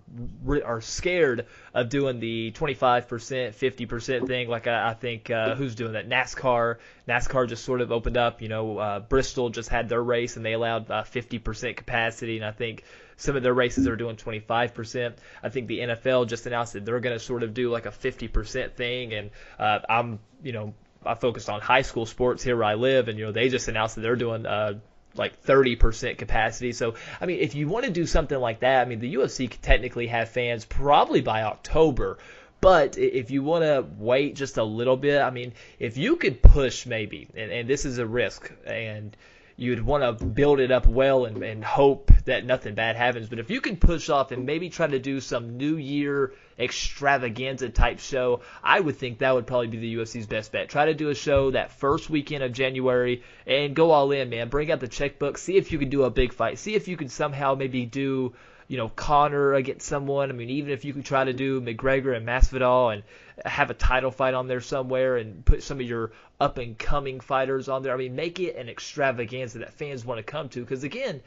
are 0.64 0.82
scared 0.82 1.46
of 1.72 1.88
doing 1.88 2.20
the 2.20 2.52
25%, 2.52 3.06
50% 3.06 4.26
thing. 4.26 4.48
Like 4.48 4.66
I, 4.66 4.90
I 4.90 4.94
think 4.94 5.30
uh, 5.30 5.54
who's 5.54 5.74
doing 5.74 5.92
that? 5.92 6.08
NASCAR. 6.08 6.76
NASCAR 7.08 7.48
just 7.48 7.64
sort 7.64 7.80
of 7.80 7.90
opened 7.90 8.18
up. 8.18 8.42
You 8.42 8.48
know, 8.48 8.76
uh, 8.76 9.00
Bristol 9.00 9.48
just 9.48 9.70
had 9.70 9.88
their 9.88 10.02
race 10.02 10.36
and 10.36 10.44
they 10.44 10.52
allowed 10.52 10.90
uh, 10.90 11.04
50% 11.04 11.74
capacity, 11.74 12.36
and 12.36 12.44
I 12.44 12.52
think 12.52 12.84
some 13.16 13.34
of 13.34 13.42
their 13.42 13.54
races 13.54 13.88
are 13.88 13.96
doing 13.96 14.16
25%. 14.16 15.14
I 15.42 15.48
think 15.48 15.68
the 15.68 15.78
NFL 15.78 16.28
just 16.28 16.44
announced 16.44 16.74
that 16.74 16.84
they're 16.84 17.00
going 17.00 17.16
to 17.16 17.24
sort 17.24 17.42
of 17.42 17.54
do 17.54 17.70
like 17.70 17.86
a 17.86 17.90
50% 17.90 18.74
thing, 18.74 19.14
and 19.14 19.30
uh, 19.58 19.78
I'm 19.88 20.18
you 20.42 20.52
know 20.52 20.74
I 21.06 21.14
focused 21.14 21.48
on 21.48 21.62
high 21.62 21.82
school 21.82 22.04
sports 22.04 22.42
here 22.42 22.56
where 22.56 22.64
I 22.64 22.74
live, 22.74 23.08
and 23.08 23.18
you 23.18 23.24
know 23.24 23.32
they 23.32 23.48
just 23.48 23.68
announced 23.68 23.94
that 23.94 24.02
they're 24.02 24.16
doing 24.16 24.44
uh, 24.44 24.80
like 25.16 25.42
30% 25.44 26.18
capacity. 26.18 26.72
So, 26.72 26.94
I 27.20 27.26
mean, 27.26 27.40
if 27.40 27.54
you 27.54 27.68
want 27.68 27.84
to 27.84 27.90
do 27.90 28.06
something 28.06 28.38
like 28.38 28.60
that, 28.60 28.82
I 28.82 28.88
mean, 28.88 28.98
the 28.98 29.14
UFC 29.14 29.50
could 29.50 29.62
technically 29.62 30.06
have 30.08 30.28
fans 30.28 30.64
probably 30.64 31.20
by 31.20 31.42
October. 31.42 32.18
But 32.60 32.96
if 32.96 33.30
you 33.30 33.42
want 33.42 33.64
to 33.64 33.84
wait 33.98 34.36
just 34.36 34.56
a 34.56 34.64
little 34.64 34.96
bit, 34.96 35.20
I 35.20 35.30
mean, 35.30 35.52
if 35.78 35.96
you 35.98 36.16
could 36.16 36.42
push 36.42 36.86
maybe, 36.86 37.28
and, 37.36 37.50
and 37.50 37.68
this 37.68 37.84
is 37.84 37.98
a 37.98 38.06
risk, 38.06 38.50
and 38.64 39.14
you'd 39.56 39.84
want 39.84 40.18
to 40.18 40.24
build 40.24 40.60
it 40.60 40.70
up 40.70 40.86
well 40.86 41.26
and, 41.26 41.42
and 41.42 41.64
hope 41.64 42.10
that 42.24 42.44
nothing 42.44 42.74
bad 42.74 42.96
happens. 42.96 43.28
But 43.28 43.38
if 43.38 43.50
you 43.50 43.60
can 43.60 43.76
push 43.76 44.08
off 44.08 44.32
and 44.32 44.46
maybe 44.46 44.68
try 44.68 44.86
to 44.86 44.98
do 44.98 45.20
some 45.20 45.56
New 45.56 45.76
Year 45.76 46.32
extravaganza 46.58 47.68
type 47.68 48.00
show, 48.00 48.40
I 48.62 48.80
would 48.80 48.96
think 48.96 49.18
that 49.18 49.34
would 49.34 49.46
probably 49.46 49.68
be 49.68 49.78
the 49.78 49.96
UFC's 49.96 50.26
best 50.26 50.52
bet. 50.52 50.68
Try 50.68 50.86
to 50.86 50.94
do 50.94 51.10
a 51.10 51.14
show 51.14 51.50
that 51.52 51.72
first 51.72 52.10
weekend 52.10 52.42
of 52.42 52.52
January 52.52 53.22
and 53.46 53.76
go 53.76 53.90
all 53.90 54.10
in, 54.12 54.30
man. 54.30 54.48
Bring 54.48 54.72
out 54.72 54.80
the 54.80 54.88
checkbook. 54.88 55.38
See 55.38 55.56
if 55.56 55.70
you 55.72 55.78
can 55.78 55.90
do 55.90 56.04
a 56.04 56.10
big 56.10 56.32
fight. 56.32 56.58
See 56.58 56.74
if 56.74 56.88
you 56.88 56.96
can 56.96 57.08
somehow 57.08 57.54
maybe 57.54 57.86
do 57.86 58.34
you 58.68 58.76
know, 58.76 58.88
Conor 58.88 59.54
against 59.54 59.86
someone. 59.86 60.30
I 60.30 60.32
mean, 60.32 60.50
even 60.50 60.72
if 60.72 60.84
you 60.84 60.92
could 60.92 61.04
try 61.04 61.24
to 61.24 61.32
do 61.32 61.60
McGregor 61.60 62.16
and 62.16 62.26
Masvidal 62.26 62.92
and 62.94 63.02
have 63.44 63.70
a 63.70 63.74
title 63.74 64.10
fight 64.10 64.34
on 64.34 64.46
there 64.46 64.60
somewhere 64.60 65.16
and 65.16 65.44
put 65.44 65.62
some 65.62 65.80
of 65.80 65.86
your 65.86 66.12
up 66.40 66.58
and 66.58 66.78
coming 66.78 67.20
fighters 67.20 67.68
on 67.68 67.82
there. 67.82 67.92
I 67.94 67.96
mean, 67.96 68.16
make 68.16 68.40
it 68.40 68.56
an 68.56 68.68
extravaganza 68.68 69.58
that 69.58 69.74
fans 69.74 70.04
want 70.04 70.18
to 70.18 70.22
come 70.22 70.48
to. 70.50 70.60
Because 70.60 70.84
again, 70.84 71.20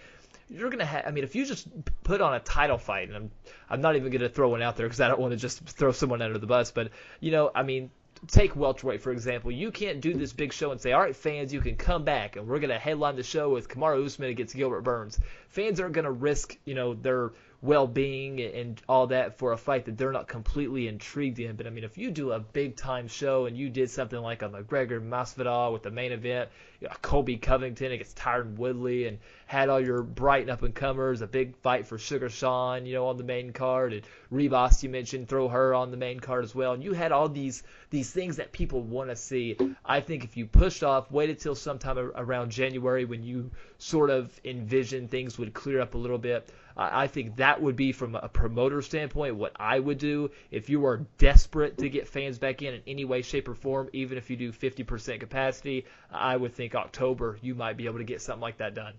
you're 0.50 0.69
gonna 0.69 0.86
have. 0.86 1.06
I 1.06 1.12
mean, 1.12 1.23
if 1.23 1.36
you 1.36 1.45
just 1.45 1.67
put 2.04 2.21
on 2.21 2.34
a 2.34 2.39
title 2.39 2.78
fight, 2.78 3.10
and 3.10 3.17
I'm 3.17 3.32
I'm 3.69 3.82
not 3.82 3.95
even 3.95 4.12
gonna 4.12 4.30
throw 4.30 4.50
one 4.50 4.62
out 4.62 4.78
there 4.78 4.86
because 4.86 5.02
I 5.02 5.08
don't 5.08 5.19
want 5.19 5.32
to 5.32 5.38
just 5.38 5.62
throw 5.62 5.91
someone 5.91 6.21
under 6.21 6.38
the 6.38 6.47
bus. 6.47 6.71
But 6.71 6.91
you 7.19 7.32
know, 7.32 7.52
I 7.54 7.63
mean, 7.63 7.91
take 8.27 8.56
welterweight 8.56 9.01
for 9.01 9.12
example. 9.12 9.51
You 9.51 9.71
can't 9.71 10.01
do 10.01 10.13
this 10.13 10.34
big 10.34 10.53
show 10.53 10.71
and 10.71 10.82
say, 10.82 10.91
all 10.91 11.01
right, 11.01 11.15
fans, 11.15 11.53
you 11.53 11.62
can 11.62 11.75
come 11.75 12.03
back 12.03 12.36
and 12.36 12.47
we're 12.47 12.60
gonna 12.60 12.80
headline 12.80 13.15
the 13.15 13.23
show 13.23 13.49
with 13.49 13.69
Kamaru 13.69 14.06
Usman 14.06 14.30
against 14.30 14.56
Gilbert 14.56 14.82
Burns. 14.82 15.19
Fans 15.49 15.80
aren't 15.80 15.93
gonna 15.93 16.12
risk, 16.12 16.58
you 16.65 16.73
know, 16.73 16.93
their 16.93 17.32
well-being 17.62 18.39
and 18.39 18.80
all 18.88 19.08
that 19.08 19.39
for 19.39 19.52
a 19.52 19.58
fight 19.58 19.86
that 19.86 19.98
they're 19.98 20.12
not 20.12 20.28
completely 20.28 20.88
intrigued 20.88 21.39
in. 21.39 21.56
But 21.56 21.65
I 21.65 21.72
mean, 21.72 21.84
if 21.84 21.98
you 21.98 22.12
do 22.12 22.32
a 22.32 22.39
big-time 22.39 23.08
show 23.08 23.46
and 23.48 23.58
you 23.58 23.70
did 23.70 23.89
something 23.89 24.20
like 24.20 24.43
a 24.43 24.50
McGregor 24.50 25.02
Masvidal 25.02 25.74
with 25.74 25.82
the 25.82 25.89
main 25.89 26.12
event, 26.12 26.50
you 26.80 26.88
know, 26.88 26.93
Colby 27.02 27.38
Covington 27.38 27.91
against 27.91 28.17
Tyron 28.17 28.56
Woodley, 28.58 29.08
and 29.08 29.17
had 29.48 29.70
all 29.70 29.82
your 29.82 30.04
bright 30.04 30.43
and 30.43 30.52
up-and-comers, 30.52 31.22
a 31.22 31.28
big 31.28 31.56
fight 31.58 31.88
for 31.88 31.98
Sugar 31.98 32.30
Sean, 32.30 32.86
you 32.86 32.93
know, 32.93 33.08
on 33.08 33.17
the 33.17 33.24
main 33.24 33.52
card, 33.52 33.93
and 33.93 34.04
Ribas 34.32 34.84
you 34.84 34.89
mentioned, 34.89 35.28
throw 35.28 35.48
her 35.48 35.74
on 35.74 35.89
the 35.89 35.98
main 35.98 36.20
card 36.20 36.43
as 36.43 36.54
well, 36.54 36.74
and 36.74 36.84
you 36.84 36.93
had 36.93 37.12
all 37.12 37.30
these 37.30 37.63
these 37.89 38.12
things 38.12 38.36
that 38.36 38.52
people 38.52 38.82
want 38.82 39.10
to 39.10 39.15
see. 39.15 39.58
I 39.84 40.02
think 40.02 40.24
if 40.24 40.38
you 40.38 40.46
pushed 40.46 40.84
off, 40.84 41.10
waited 41.10 41.39
till 41.39 41.56
sometime 41.56 41.98
around 41.98 42.52
January 42.52 43.06
when 43.06 43.24
you 43.24 43.50
sort 43.80 44.10
of 44.10 44.39
envision 44.43 45.08
things 45.08 45.39
would 45.39 45.54
clear 45.54 45.80
up 45.80 45.96
a 45.96 45.98
little 45.98 46.17
bit. 46.17 46.50
I 46.78 47.08
think 47.08 47.38
that 47.38 47.60
would 47.60 47.76
be 47.76 47.92
from 47.92 48.13
a 48.16 48.30
promoter 48.30 48.84
standpoint 48.84 49.36
what 49.36 49.54
I 49.60 49.80
would 49.80 49.98
do 49.98 50.30
if 50.52 50.70
you 50.70 50.86
are 50.86 51.08
desperate 51.18 51.80
to 51.80 51.90
get 51.90 52.08
fans 52.08 52.38
back 52.38 52.62
in 52.62 52.76
in 52.76 52.82
any 52.86 53.04
way, 53.04 53.24
shape, 53.24 53.48
or 53.48 53.56
form. 53.56 53.90
Even 53.94 54.18
if 54.18 54.30
you 54.30 54.38
do 54.38 54.52
50% 54.52 55.20
capacity, 55.20 55.86
I 56.12 56.38
would 56.38 56.54
think 56.54 56.76
October 56.76 57.40
you 57.42 57.56
might 57.56 57.78
be 57.78 57.88
able 57.88 57.98
to 57.98 58.04
get 58.04 58.22
something 58.22 58.42
like 58.42 58.58
that 58.58 58.76
done. 58.76 58.94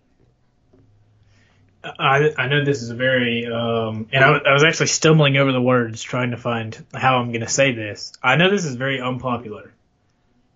I, 1.85 2.35
I 2.37 2.49
know 2.49 2.65
this 2.65 2.83
is 2.83 2.91
a 2.91 2.97
very, 2.97 3.47
um, 3.47 4.09
and 4.13 4.25
I, 4.25 4.39
I 4.39 4.53
was 4.53 4.65
actually 4.65 4.89
stumbling 4.89 5.37
over 5.37 5.53
the 5.53 5.63
words 5.63 6.03
trying 6.03 6.33
to 6.33 6.37
find 6.37 6.85
how 6.93 7.19
I'm 7.19 7.29
going 7.29 7.43
to 7.43 7.49
say 7.49 7.73
this. 7.73 8.13
I 8.21 8.35
know 8.35 8.51
this 8.51 8.65
is 8.65 8.75
very 8.75 9.01
unpopular, 9.01 9.73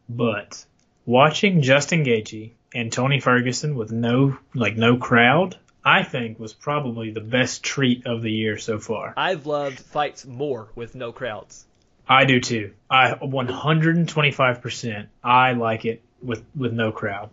but 0.09 0.65
watching 1.07 1.63
Justin 1.63 2.05
Gaethje 2.05 2.53
and 2.75 2.93
Tony 2.93 3.21
Ferguson 3.21 3.77
with 3.77 3.93
no 3.93 4.37
like 4.55 4.77
no 4.77 4.97
crowd 4.97 5.57
I 5.85 6.03
think 6.05 6.39
was 6.39 6.53
probably 6.53 7.11
the 7.11 7.21
best 7.21 7.63
treat 7.63 8.07
of 8.07 8.23
the 8.23 8.31
year 8.31 8.57
so 8.59 8.79
far. 8.79 9.15
I've 9.17 9.47
loved 9.47 9.81
fights 9.81 10.25
more 10.25 10.69
with 10.75 10.95
no 10.95 11.13
crowds. 11.13 11.67
I 12.09 12.25
do 12.25 12.41
too. 12.41 12.73
I 12.91 13.15
125%. 13.15 15.07
I 15.23 15.53
like 15.53 15.85
it 15.85 16.03
with 16.23 16.45
with 16.55 16.73
no 16.73 16.93
crowd. 16.93 17.31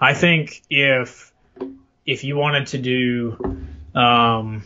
I 0.00 0.14
think 0.14 0.62
if 0.70 1.32
if 2.06 2.24
you 2.24 2.36
wanted 2.36 2.68
to 2.68 2.78
do 2.78 3.66
um 3.94 4.64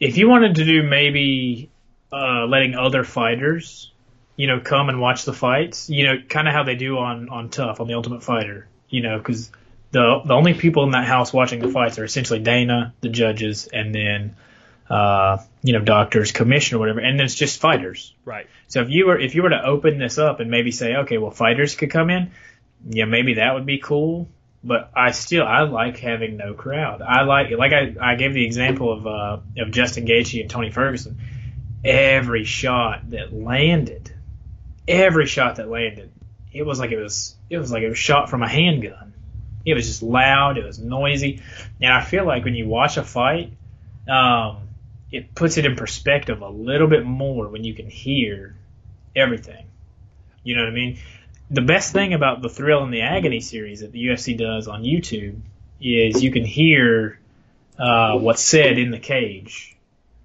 if 0.00 0.16
you 0.16 0.28
wanted 0.28 0.56
to 0.56 0.64
do 0.64 0.82
maybe 0.82 1.70
uh 2.12 2.46
letting 2.46 2.74
other 2.74 3.04
fighters 3.04 3.90
you 4.36 4.46
know 4.46 4.60
come 4.60 4.88
and 4.88 5.00
watch 5.00 5.24
the 5.24 5.32
fights, 5.32 5.90
you 5.90 6.06
know, 6.06 6.14
kind 6.26 6.48
of 6.48 6.54
how 6.54 6.62
they 6.62 6.76
do 6.76 6.98
on 6.98 7.28
on 7.28 7.50
TUF 7.50 7.80
on 7.80 7.86
the 7.86 7.94
Ultimate 7.94 8.22
Fighter, 8.22 8.68
you 8.88 9.02
know, 9.02 9.20
cuz 9.20 9.50
the 9.90 10.20
the 10.24 10.34
only 10.34 10.54
people 10.54 10.84
in 10.84 10.90
that 10.90 11.06
house 11.06 11.32
watching 11.32 11.60
the 11.60 11.68
fights 11.68 11.98
are 11.98 12.04
essentially 12.04 12.40
Dana, 12.40 12.94
the 13.00 13.08
judges, 13.08 13.68
and 13.72 13.94
then 13.94 14.36
uh, 14.90 15.38
you 15.62 15.72
know 15.72 15.80
doctors, 15.80 16.32
commission 16.32 16.76
or 16.76 16.80
whatever, 16.80 17.00
and 17.00 17.18
then 17.18 17.24
it's 17.24 17.34
just 17.34 17.60
fighters. 17.60 18.14
Right. 18.24 18.46
So 18.68 18.82
if 18.82 18.90
you 18.90 19.06
were 19.06 19.18
if 19.18 19.34
you 19.34 19.42
were 19.42 19.50
to 19.50 19.62
open 19.62 19.98
this 19.98 20.18
up 20.18 20.40
and 20.40 20.50
maybe 20.50 20.70
say, 20.72 20.96
okay, 20.96 21.18
well 21.18 21.30
fighters 21.30 21.74
could 21.74 21.90
come 21.90 22.10
in, 22.10 22.32
yeah, 22.88 23.06
maybe 23.06 23.34
that 23.34 23.54
would 23.54 23.66
be 23.66 23.78
cool. 23.78 24.28
But 24.62 24.90
I 24.94 25.12
still 25.12 25.46
I 25.46 25.62
like 25.62 25.98
having 25.98 26.36
no 26.36 26.52
crowd. 26.52 27.00
I 27.00 27.22
like 27.22 27.50
like 27.50 27.72
I, 27.72 27.94
I 28.00 28.14
gave 28.16 28.34
the 28.34 28.44
example 28.44 28.92
of 28.92 29.06
uh, 29.06 29.38
of 29.58 29.70
Justin 29.70 30.06
Gaethje 30.06 30.40
and 30.40 30.50
Tony 30.50 30.70
Ferguson. 30.70 31.18
Every 31.84 32.44
shot 32.44 33.10
that 33.10 33.32
landed, 33.32 34.12
every 34.86 35.26
shot 35.26 35.56
that 35.56 35.70
landed, 35.70 36.10
it 36.52 36.66
was 36.66 36.78
like 36.78 36.90
it 36.90 37.00
was 37.00 37.36
it 37.48 37.56
was 37.56 37.70
like 37.70 37.84
it 37.84 37.88
was 37.88 37.98
shot 37.98 38.28
from 38.28 38.42
a 38.42 38.48
handgun 38.48 39.08
it 39.68 39.74
was 39.74 39.86
just 39.86 40.02
loud. 40.02 40.58
It 40.58 40.64
was 40.64 40.78
noisy, 40.78 41.42
and 41.80 41.92
I 41.92 42.02
feel 42.02 42.24
like 42.24 42.44
when 42.44 42.54
you 42.54 42.66
watch 42.68 42.96
a 42.96 43.04
fight, 43.04 43.52
um, 44.08 44.68
it 45.10 45.34
puts 45.34 45.56
it 45.56 45.66
in 45.66 45.76
perspective 45.76 46.42
a 46.42 46.48
little 46.48 46.88
bit 46.88 47.04
more 47.04 47.48
when 47.48 47.64
you 47.64 47.74
can 47.74 47.88
hear 47.88 48.54
everything. 49.16 49.66
You 50.42 50.56
know 50.56 50.62
what 50.62 50.70
I 50.70 50.74
mean? 50.74 50.98
The 51.50 51.62
best 51.62 51.92
thing 51.92 52.14
about 52.14 52.42
the 52.42 52.48
Thrill 52.48 52.82
and 52.82 52.92
the 52.92 53.02
Agony 53.02 53.40
series 53.40 53.80
that 53.80 53.92
the 53.92 54.06
UFC 54.06 54.36
does 54.36 54.68
on 54.68 54.82
YouTube 54.82 55.40
is 55.80 56.22
you 56.22 56.30
can 56.30 56.44
hear 56.44 57.18
uh, 57.78 58.18
what's 58.18 58.42
said 58.42 58.78
in 58.78 58.90
the 58.90 58.98
cage, 58.98 59.76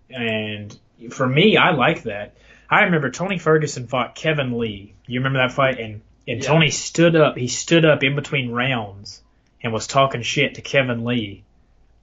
and 0.09 0.77
for 1.11 1.27
me, 1.27 1.57
I 1.57 1.71
like 1.71 2.03
that. 2.03 2.35
I 2.69 2.83
remember 2.83 3.09
Tony 3.09 3.37
Ferguson 3.37 3.87
fought 3.87 4.15
Kevin 4.15 4.57
Lee. 4.57 4.93
You 5.05 5.19
remember 5.19 5.39
that 5.39 5.53
fight? 5.53 5.79
And 5.79 6.01
and 6.27 6.41
yeah. 6.41 6.47
Tony 6.47 6.69
stood 6.69 7.15
up. 7.15 7.37
He 7.37 7.47
stood 7.47 7.85
up 7.85 8.03
in 8.03 8.15
between 8.15 8.51
rounds 8.51 9.22
and 9.63 9.71
was 9.71 9.87
talking 9.87 10.21
shit 10.21 10.55
to 10.55 10.61
Kevin 10.61 11.05
Lee. 11.05 11.43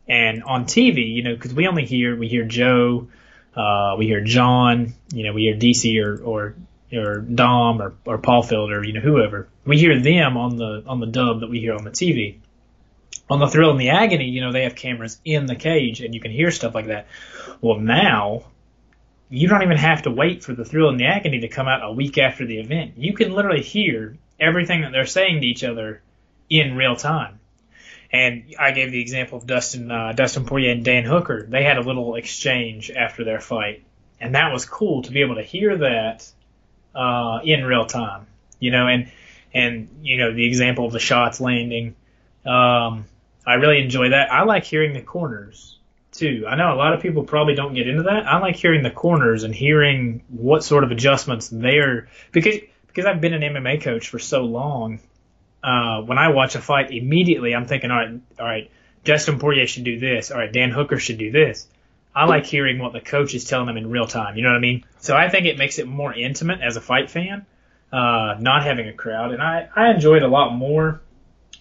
And 0.09 0.43
on 0.43 0.65
TV, 0.65 1.15
you 1.15 1.23
know, 1.23 1.35
because 1.35 1.55
we 1.55 1.69
only 1.69 1.85
hear 1.85 2.17
we 2.17 2.27
hear 2.27 2.45
Joe, 2.45 3.09
uh, 3.55 3.95
we 3.99 4.07
hear 4.07 4.23
John, 4.23 4.95
you 5.13 5.25
know, 5.25 5.33
we 5.33 5.43
hear 5.43 5.55
DC 5.55 6.03
or 6.03 6.23
or 6.23 6.55
or 6.93 7.21
Dom 7.21 7.81
or, 7.81 7.95
or 8.05 8.19
Paul 8.19 8.43
Felder, 8.43 8.85
you 8.85 8.93
know, 8.93 9.01
whoever. 9.01 9.49
We 9.65 9.79
hear 9.79 10.01
them 10.01 10.37
on 10.37 10.57
the 10.57 10.83
on 10.87 11.01
the 11.01 11.07
dub 11.07 11.41
that 11.41 11.51
we 11.51 11.61
hear 11.61 11.75
on 11.75 11.85
the 11.85 11.91
TV. 11.91 12.39
On 13.29 13.39
the 13.39 13.47
thrill 13.47 13.71
and 13.71 13.79
the 13.79 13.91
agony, 13.91 14.25
you 14.25 14.41
know, 14.41 14.51
they 14.51 14.65
have 14.65 14.75
cameras 14.75 15.21
in 15.25 15.47
the 15.47 15.55
cage 15.55 16.01
and 16.01 16.15
you 16.15 16.21
can 16.21 16.33
hear 16.33 16.51
stuff 16.51 16.75
like 16.75 16.87
that. 16.87 17.07
Well, 17.61 17.79
now 17.79 18.47
you 19.29 19.47
don't 19.47 19.63
even 19.63 19.77
have 19.77 20.03
to 20.03 20.11
wait 20.11 20.43
for 20.43 20.53
the 20.53 20.65
thrill 20.65 20.89
and 20.89 20.99
the 20.99 21.07
agony 21.07 21.41
to 21.41 21.49
come 21.49 21.69
out 21.69 21.85
a 21.85 21.93
week 21.93 22.19
after 22.19 22.45
the 22.45 22.59
event. 22.59 22.95
You 22.97 23.13
can 23.13 23.33
literally 23.33 23.63
hear 23.63 24.17
everything 24.41 24.81
that 24.81 24.91
they're 24.91 25.07
saying 25.07 25.43
to 25.43 25.47
each 25.47 25.63
other 25.63 26.03
in 26.49 26.75
real 26.75 26.97
time. 26.97 27.40
And 28.13 28.55
I 28.59 28.73
gave 28.73 28.91
the 28.91 29.01
example 29.01 29.39
of 29.39 29.47
Dustin 29.47 29.91
uh, 29.91 30.13
Dustin 30.13 30.45
Poirier 30.45 30.73
and 30.73 30.85
Dan 30.85 31.05
Hooker. 31.05 31.47
They 31.49 31.63
had 31.63 31.79
a 31.79 31.83
little 31.83 32.17
exchange 32.17 32.91
after 32.91 33.25
their 33.25 33.41
fight, 33.41 33.85
and 34.21 34.35
that 34.35 34.53
was 34.53 34.65
cool 34.65 35.03
to 35.03 35.13
be 35.13 35.21
able 35.21 35.37
to 35.37 35.43
hear 35.43 35.79
that 35.79 36.29
uh, 36.95 37.41
in 37.45 37.65
real 37.65 37.87
time. 37.87 38.27
You 38.59 38.73
know, 38.73 38.89
and 38.89 39.11
and 39.55 39.89
you 40.03 40.19
know 40.19 40.33
the 40.33 40.47
example 40.47 40.87
of 40.87 40.93
the 40.93 40.99
shots 40.99 41.41
landing. 41.41 41.95
Um, 42.45 43.05
I 43.47 43.55
really 43.55 43.81
enjoy 43.81 44.11
that. 44.11 44.33
I 44.33 44.43
like 44.43 44.65
hearing 44.65 44.93
the 44.93 45.03
corners 45.03 45.79
too. 46.13 46.45
I 46.49 46.57
know 46.57 46.75
a 46.75 46.77
lot 46.77 46.93
of 46.93 47.01
people 47.01 47.23
probably 47.23 47.55
don't 47.55 47.75
get 47.75 47.89
into 47.89 48.05
that. 48.05 48.27
I 48.27 48.39
like 48.41 48.57
hearing 48.57 48.83
the 48.83 48.91
corners 48.91 49.45
and 49.45 49.55
hearing 49.55 50.23
what 50.29 50.65
sort 50.65 50.85
of 50.85 50.91
adjustments 50.91 51.49
they're 51.49 52.09
because 52.33 52.57
because 52.89 53.07
I've 53.07 53.21
been 53.21 53.35
an 53.35 53.43
MMA 53.43 53.83
coach 53.83 54.09
for 54.09 54.19
so 54.19 54.43
long 54.43 55.01
uh, 55.63 56.03
when 56.03 56.19
I 56.19 56.29
watch 56.29 56.55
a 56.55 56.61
fight, 56.61 56.91
immediately 56.91 57.55
I'm 57.55 57.67
thinking, 57.67 57.91
all 57.91 57.99
right, 57.99 58.21
all 58.39 58.47
right, 58.47 58.71
Justin 59.05 59.39
Poirier 59.39 59.67
should 59.67 59.85
do 59.85 59.99
this. 59.99 60.31
All 60.31 60.39
right, 60.39 60.53
Dan 60.53 60.71
Hooker 60.71 60.99
should 60.99 61.19
do 61.19 61.31
this. 61.31 61.67
I 62.15 62.25
like 62.27 62.47
hearing 62.47 62.79
what 62.79 62.93
the 62.93 63.01
coach 63.01 63.35
is 63.35 63.45
telling 63.45 63.67
them 63.67 63.77
in 63.77 63.89
real 63.91 64.07
time. 64.07 64.37
You 64.37 64.43
know 64.43 64.51
what 64.51 64.57
I 64.57 64.61
mean? 64.61 64.85
So 64.99 65.17
I 65.17 65.29
think 65.29 65.47
it 65.47 65.59
makes 65.59 65.79
it 65.79 65.87
more 65.87 66.13
intimate 66.13 66.61
as 66.61 66.77
a 66.77 66.81
fight 66.81 67.09
fan, 67.09 67.47
uh, 67.93 68.35
not 68.41 68.65
having 68.65 68.89
a 68.89 68.93
crowd, 68.93 69.33
and 69.33 69.41
I 69.41 69.69
I 69.75 69.91
enjoy 69.91 70.17
it 70.17 70.23
a 70.23 70.29
lot 70.29 70.53
more. 70.53 71.01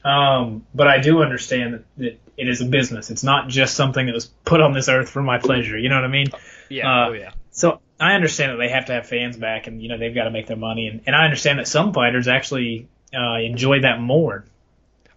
Um, 0.03 0.65
but 0.73 0.87
I 0.87 0.99
do 0.99 1.21
understand 1.21 1.73
that, 1.73 1.83
that 1.97 2.19
it 2.37 2.47
is 2.47 2.61
a 2.61 2.65
business. 2.65 3.11
It's 3.11 3.23
not 3.23 3.49
just 3.49 3.75
something 3.75 4.05
that 4.05 4.13
was 4.13 4.25
put 4.45 4.61
on 4.61 4.73
this 4.73 4.87
earth 4.87 5.09
for 5.09 5.21
my 5.21 5.39
pleasure. 5.39 5.77
You 5.77 5.89
know 5.89 5.95
what 5.95 6.05
I 6.05 6.09
mean? 6.09 6.27
Yeah. 6.69 6.89
Uh, 6.89 7.09
oh 7.09 7.13
yeah. 7.13 7.31
So 7.51 7.79
I 7.99 8.13
understand 8.13 8.53
that 8.53 8.57
they 8.57 8.69
have 8.69 8.85
to 8.85 8.93
have 8.93 9.07
fans 9.07 9.37
back, 9.37 9.67
and 9.67 9.81
you 9.81 9.89
know 9.89 9.97
they've 9.97 10.15
got 10.15 10.23
to 10.23 10.31
make 10.31 10.47
their 10.47 10.57
money, 10.57 10.87
and, 10.87 11.01
and 11.05 11.15
I 11.15 11.25
understand 11.25 11.59
that 11.59 11.67
some 11.67 11.93
fighters 11.93 12.27
actually 12.27 12.87
uh, 13.13 13.35
enjoy 13.35 13.81
that 13.81 13.99
more. 13.99 14.45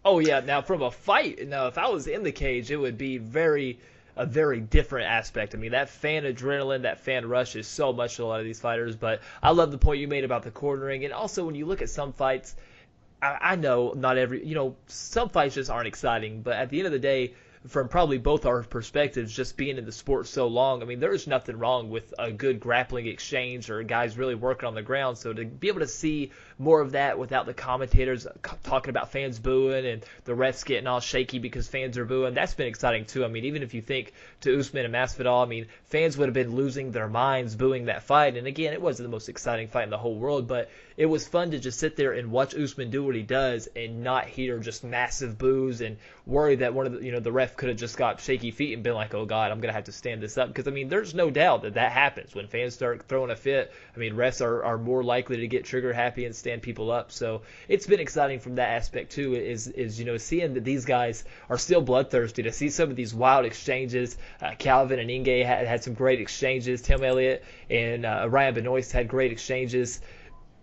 Oh 0.05 0.19
yeah. 0.19 0.41
Now 0.41 0.63
from 0.63 0.83
a 0.83 0.91
fight, 0.91 1.47
now 1.47 1.67
if 1.69 1.79
I 1.79 1.89
was 1.89 2.07
in 2.07 2.23
the 2.23 2.33
cage, 2.33 2.71
it 2.71 2.77
would 2.77 2.99
be 2.99 3.19
very 3.19 3.79
a 4.17 4.27
very 4.27 4.61
different 4.61 5.09
aspect. 5.09 5.55
I 5.55 5.59
mean, 5.59 5.73
that 5.73 5.89
fan 5.89 6.25
adrenaline, 6.25 6.83
that 6.83 7.01
fan 7.01 7.27
rush 7.27 7.57
is 7.57 7.67
so 7.67 7.93
much 7.93 8.17
to 8.17 8.25
a 8.25 8.27
lot 8.27 8.41
of 8.41 8.47
these 8.47 8.61
fighters. 8.61 8.97
But 8.97 9.21
I 9.43 9.51
love 9.51 9.71
the 9.71 9.79
point 9.79 10.01
you 10.01 10.09
made 10.09 10.25
about 10.25 10.43
the 10.43 10.51
cornering, 10.51 11.05
and 11.05 11.15
also 11.15 11.45
when 11.47 11.55
you 11.55 11.67
look 11.67 11.83
at 11.83 11.91
some 11.91 12.13
fights, 12.13 12.55
I, 13.23 13.39
I 13.41 13.57
know 13.57 13.95
not 13.97 14.19
every, 14.19 14.45
you 14.45 14.55
know, 14.55 14.77
some 14.87 15.29
fights 15.29 15.55
just 15.55 15.71
aren't 15.71 15.87
exciting. 15.87 16.43
But 16.43 16.57
at 16.57 16.69
the 16.69 16.79
end 16.79 16.87
of 16.87 16.93
the 16.93 16.99
day, 16.99 17.35
from 17.69 17.89
probably 17.89 18.19
both 18.19 18.45
our 18.45 18.63
perspectives, 18.65 19.35
just 19.35 19.57
being 19.57 19.79
in 19.79 19.85
the 19.85 19.93
sport 19.93 20.27
so 20.27 20.49
long, 20.49 20.83
I 20.83 20.85
mean, 20.85 21.01
there's 21.01 21.27
nothing 21.27 21.59
wrong 21.59 21.91
with 21.91 22.13
a 22.19 22.33
good 22.33 22.59
grappling 22.59 23.07
exchange 23.07 23.71
or 23.71 23.83
guys 23.85 24.19
really 24.19 24.35
working 24.35 24.67
on 24.67 24.75
the 24.75 24.83
ground. 24.83 25.17
So 25.17 25.33
to 25.33 25.45
be 25.45 25.69
able 25.69 25.81
to 25.81 25.87
see 25.87 26.33
more 26.59 26.81
of 26.81 26.93
that 26.93 27.19
without 27.19 27.47
the 27.47 27.55
commentators 27.55 28.27
talking 28.63 28.91
about 28.91 29.13
fans 29.13 29.39
booing 29.39 29.87
and 29.87 30.05
the 30.25 30.33
refs 30.33 30.65
getting 30.65 30.87
all 30.87 31.01
shaky 31.01 31.39
because 31.39 31.69
fans 31.69 31.99
are 31.99 32.05
booing, 32.05 32.35
that's 32.35 32.55
been 32.55 32.67
exciting 32.67 33.05
too. 33.05 33.25
I 33.25 33.29
mean, 33.29 33.45
even 33.45 33.63
if 33.63 33.75
you 33.75 33.83
think 33.83 34.13
to 34.43 34.59
Usman 34.59 34.85
and 34.85 34.95
Masvidal, 34.95 35.45
I 35.45 35.49
mean, 35.49 35.67
fans 35.87 36.17
would 36.17 36.27
have 36.27 36.35
been 36.35 36.55
losing 36.55 36.93
their 36.93 37.09
minds 37.09 37.57
booing 37.57 37.87
that 37.87 38.03
fight. 38.03 38.37
And 38.37 38.47
again, 38.47 38.73
it 38.73 38.83
wasn't 38.83 39.09
the 39.09 39.13
most 39.13 39.29
exciting 39.29 39.69
fight 39.69 39.85
in 39.85 39.91
the 39.91 39.99
whole 39.99 40.17
world, 40.17 40.47
but 40.47 40.71
it 40.97 41.07
was 41.07 41.27
fun 41.27 41.51
to 41.53 41.59
just 41.59 41.79
sit 41.79 41.97
there 41.97 42.13
and 42.13 42.31
watch 42.31 42.55
Usman 42.55 42.91
do 42.91 43.05
what 43.05 43.15
he 43.15 43.23
does 43.23 43.69
and 43.75 44.03
not 44.03 44.27
hear 44.27 44.59
just 44.59 44.85
massive 44.85 45.39
boos 45.39 45.81
and 45.81 45.97
worry 46.27 46.57
that 46.57 46.75
one 46.75 46.87
of 46.87 46.93
the, 46.93 47.05
you 47.05 47.13
know, 47.13 47.21
the 47.21 47.33
ref 47.33 47.57
could 47.57 47.69
have 47.69 47.79
just 47.79 47.97
got 47.97 48.21
shaky 48.21 48.51
feet 48.51 48.75
and 48.75 48.83
been 48.83 48.95
like, 48.95 49.15
"Oh 49.15 49.25
God, 49.25 49.51
I'm 49.51 49.61
gonna 49.61 49.73
have 49.73 49.85
to 49.85 49.93
stand 49.93 50.23
this 50.23 50.39
up." 50.39 50.49
Because 50.49 50.69
I 50.69 50.71
mean, 50.71 50.89
there's 50.89 51.15
no 51.15 51.31
doubt 51.31 51.63
that 51.63 51.75
that 51.75 51.93
happens 51.93 52.35
when 52.35 52.47
fans 52.47 52.75
start 52.75 53.03
throwing 53.09 53.31
a 53.31 53.37
fit. 53.37 53.73
I 53.95 53.99
mean, 53.99 54.15
refs 54.15 54.45
are, 54.45 54.65
are 54.65 54.79
more 54.79 55.03
likely 55.03 55.39
to 55.39 55.49
get 55.49 55.65
trigger 55.65 55.93
happy 55.93 56.25
and 56.25 56.35
stand 56.43 56.61
people 56.61 56.91
up. 56.91 57.13
So 57.13 57.43
it's 57.69 57.87
been 57.87 58.01
exciting 58.01 58.41
from 58.41 58.57
that 58.57 58.69
aspect 58.71 59.13
too. 59.13 59.35
Is 59.35 59.69
is 59.69 59.99
you 59.99 60.05
know 60.05 60.17
seeing 60.17 60.55
that 60.55 60.65
these 60.65 60.85
guys 60.85 61.25
are 61.49 61.59
still 61.59 61.81
bloodthirsty 61.81 62.43
to 62.43 62.53
see 62.53 62.69
some 62.69 62.91
of 62.91 62.97
these 62.97 63.15
wild 63.15 63.45
exchanges. 63.45 64.17
Uh, 64.41 64.53
Calvin 64.59 64.99
and 64.99 65.09
Ige 65.09 65.47
had 65.47 65.67
had 65.67 65.85
some 65.85 65.95
great 65.95 66.21
exchanges. 66.21 66.83
Tim 66.83 67.05
Elliott 67.05 67.45
and 67.71 68.05
uh, 68.05 68.27
Ryan 68.29 68.55
Benoit 68.55 68.91
had 68.91 69.09
great 69.09 69.33
exchanges 69.33 70.01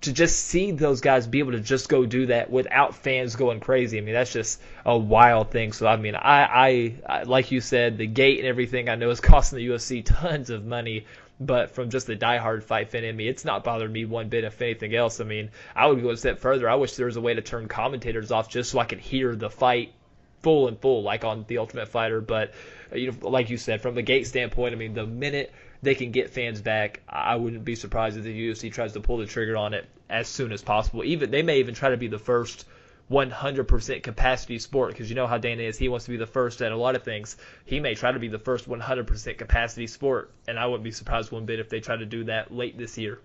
to 0.01 0.13
just 0.13 0.39
see 0.39 0.71
those 0.71 1.01
guys 1.01 1.27
be 1.27 1.39
able 1.39 1.51
to 1.51 1.59
just 1.59 1.89
go 1.89 2.05
do 2.05 2.27
that 2.27 2.49
without 2.49 2.95
fans 2.95 3.35
going 3.35 3.59
crazy. 3.59 3.97
I 3.97 4.01
mean, 4.01 4.13
that's 4.13 4.31
just 4.31 4.61
a 4.85 4.97
wild 4.97 5.51
thing. 5.51 5.73
So 5.73 5.87
I 5.87 5.97
mean, 5.97 6.15
I, 6.15 6.43
I, 6.43 6.95
I 7.05 7.23
like 7.23 7.51
you 7.51 7.59
said, 7.61 7.97
the 7.97 8.07
gate 8.07 8.39
and 8.39 8.47
everything 8.47 8.87
I 8.87 8.95
know 8.95 9.09
is 9.09 9.19
costing 9.31 9.57
the 9.57 9.67
UFC 9.67 10.03
tons 10.03 10.49
of 10.49 10.65
money. 10.65 11.05
But 11.39 11.71
from 11.71 11.89
just 11.89 12.07
the 12.07 12.17
diehard 12.17 12.63
fight 12.63 12.89
fan 12.89 13.05
in 13.05 13.15
me, 13.15 13.27
it's 13.27 13.45
not 13.45 13.63
bothering 13.63 13.93
me 13.93 14.03
one 14.05 14.27
bit 14.27 14.43
if 14.43 14.61
anything 14.61 14.93
else. 14.93 15.21
I 15.21 15.23
mean, 15.23 15.51
I 15.75 15.87
would 15.87 16.01
go 16.01 16.09
a 16.09 16.17
step 16.17 16.39
further. 16.39 16.69
I 16.69 16.75
wish 16.75 16.95
there 16.95 17.05
was 17.05 17.15
a 17.15 17.21
way 17.21 17.33
to 17.33 17.41
turn 17.41 17.67
commentators 17.67 18.31
off 18.31 18.49
just 18.49 18.71
so 18.71 18.79
I 18.79 18.85
could 18.85 18.99
hear 18.99 19.35
the 19.35 19.49
fight 19.49 19.93
full 20.41 20.67
and 20.67 20.79
full, 20.79 21.01
like 21.03 21.23
on 21.23 21.45
The 21.47 21.59
Ultimate 21.59 21.87
Fighter. 21.87 22.21
But 22.21 22.53
you 22.93 23.11
know, 23.11 23.29
like 23.29 23.49
you 23.49 23.57
said, 23.57 23.81
from 23.81 23.95
the 23.95 24.01
gate 24.01 24.27
standpoint, 24.27 24.73
I 24.73 24.77
mean, 24.77 24.93
the 24.93 25.05
minute 25.05 25.53
they 25.81 25.95
can 25.95 26.11
get 26.11 26.29
fans 26.29 26.61
back, 26.61 27.01
I 27.07 27.35
wouldn't 27.37 27.63
be 27.63 27.75
surprised 27.75 28.17
if 28.17 28.23
the 28.23 28.49
UFC 28.49 28.71
tries 28.71 28.93
to 28.93 28.99
pull 28.99 29.17
the 29.17 29.25
trigger 29.25 29.55
on 29.55 29.73
it 29.73 29.85
as 30.09 30.27
soon 30.27 30.51
as 30.51 30.61
possible. 30.61 31.03
Even 31.03 31.31
they 31.31 31.43
may 31.43 31.59
even 31.59 31.73
try 31.73 31.89
to 31.91 31.97
be 31.97 32.07
the 32.07 32.19
first 32.19 32.65
100% 33.11 34.03
capacity 34.03 34.59
sport 34.59 34.91
because 34.91 35.09
you 35.09 35.15
know 35.15 35.27
how 35.27 35.37
Dana 35.37 35.63
is. 35.63 35.77
He 35.77 35.89
wants 35.89 36.05
to 36.05 36.11
be 36.11 36.17
the 36.17 36.27
first 36.27 36.61
at 36.61 36.71
a 36.71 36.77
lot 36.77 36.95
of 36.95 37.03
things. 37.03 37.37
He 37.65 37.79
may 37.79 37.95
try 37.95 38.11
to 38.11 38.19
be 38.19 38.27
the 38.27 38.39
first 38.39 38.69
100% 38.69 39.37
capacity 39.37 39.87
sport, 39.87 40.31
and 40.47 40.59
I 40.59 40.67
wouldn't 40.67 40.83
be 40.83 40.91
surprised 40.91 41.31
one 41.31 41.45
bit 41.45 41.59
if 41.59 41.69
they 41.69 41.79
try 41.79 41.95
to 41.97 42.05
do 42.05 42.25
that 42.25 42.53
late 42.53 42.77
this 42.77 42.97
year. 42.97 43.19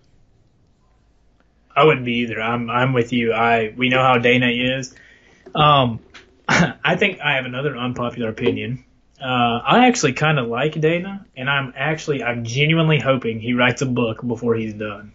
I 1.75 1.83
wouldn't 1.83 2.05
be 2.05 2.19
either. 2.19 2.41
I'm 2.41 2.69
I'm 2.69 2.93
with 2.93 3.11
you. 3.11 3.33
I 3.33 3.73
we 3.75 3.89
know 3.89 4.01
how 4.01 4.17
Dana 4.17 4.47
is. 4.47 4.95
Um, 5.53 5.99
I 6.47 6.95
think 6.95 7.19
I 7.19 7.35
have 7.35 7.45
another 7.45 7.75
unpopular 7.75 8.29
opinion. 8.29 8.85
Uh, 9.21 9.59
I 9.65 9.87
actually 9.87 10.13
kind 10.13 10.39
of 10.39 10.47
like 10.47 10.79
Dana, 10.79 11.25
and 11.35 11.49
I'm 11.49 11.73
actually 11.75 12.23
I'm 12.23 12.45
genuinely 12.45 12.99
hoping 12.99 13.39
he 13.39 13.53
writes 13.53 13.81
a 13.81 13.85
book 13.85 14.25
before 14.25 14.55
he's 14.55 14.73
done. 14.73 15.11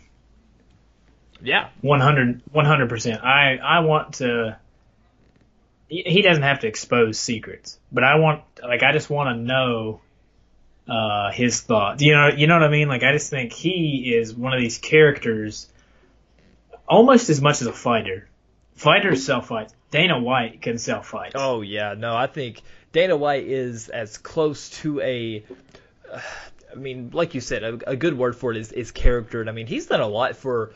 Yeah, 1.43 1.69
100 1.81 2.89
percent. 2.89 3.25
I 3.25 3.57
I 3.57 3.81
want 3.81 4.15
to. 4.15 4.59
He 5.91 6.23
doesn't 6.23 6.45
have 6.45 6.61
to 6.61 6.69
expose 6.69 7.19
secrets, 7.19 7.79
but 7.91 8.05
I 8.05 8.15
want 8.17 8.43
like 8.63 8.85
I 8.85 8.93
just 8.93 9.11
want 9.11 9.37
to 9.37 9.43
know 9.43 10.01
uh, 10.89 11.33
his 11.33 11.61
thoughts. 11.61 12.01
You 12.01 12.15
know, 12.15 12.29
you 12.29 12.47
know 12.47 12.55
what 12.55 12.63
I 12.63 12.69
mean? 12.69 12.89
Like 12.89 13.03
I 13.03 13.13
just 13.13 13.29
think 13.29 13.53
he 13.53 14.15
is 14.15 14.33
one 14.33 14.53
of 14.53 14.61
these 14.61 14.79
characters, 14.79 15.69
almost 16.89 17.29
as 17.29 17.41
much 17.41 17.61
as 17.61 17.67
a 17.67 17.73
fighter. 17.73 18.29
Fighters 18.77 19.27
self 19.27 19.49
fights. 19.49 19.75
Dana 19.91 20.21
White 20.21 20.63
can 20.63 20.79
self 20.79 21.09
fight. 21.09 21.33
Oh 21.35 21.61
yeah, 21.63 21.95
no, 21.99 22.17
I 22.17 22.29
think 22.29 22.63
Dana 22.93 23.17
White 23.17 23.45
is 23.45 23.89
as 23.89 24.17
close 24.17 24.71
to 24.81 25.01
a. 25.01 25.45
Uh, 26.11 26.21
I 26.73 26.77
mean, 26.77 27.11
like 27.13 27.35
you 27.35 27.41
said, 27.41 27.65
a, 27.65 27.91
a, 27.91 27.97
good 27.97 28.17
word 28.17 28.37
for 28.37 28.53
it 28.53 28.57
is, 28.57 28.71
is 28.71 28.93
character. 28.93 29.41
And 29.41 29.51
I 29.51 29.53
mean, 29.53 29.67
he's 29.67 29.87
done 29.87 30.01
a 30.01 30.07
lot 30.07 30.37
for. 30.37 30.73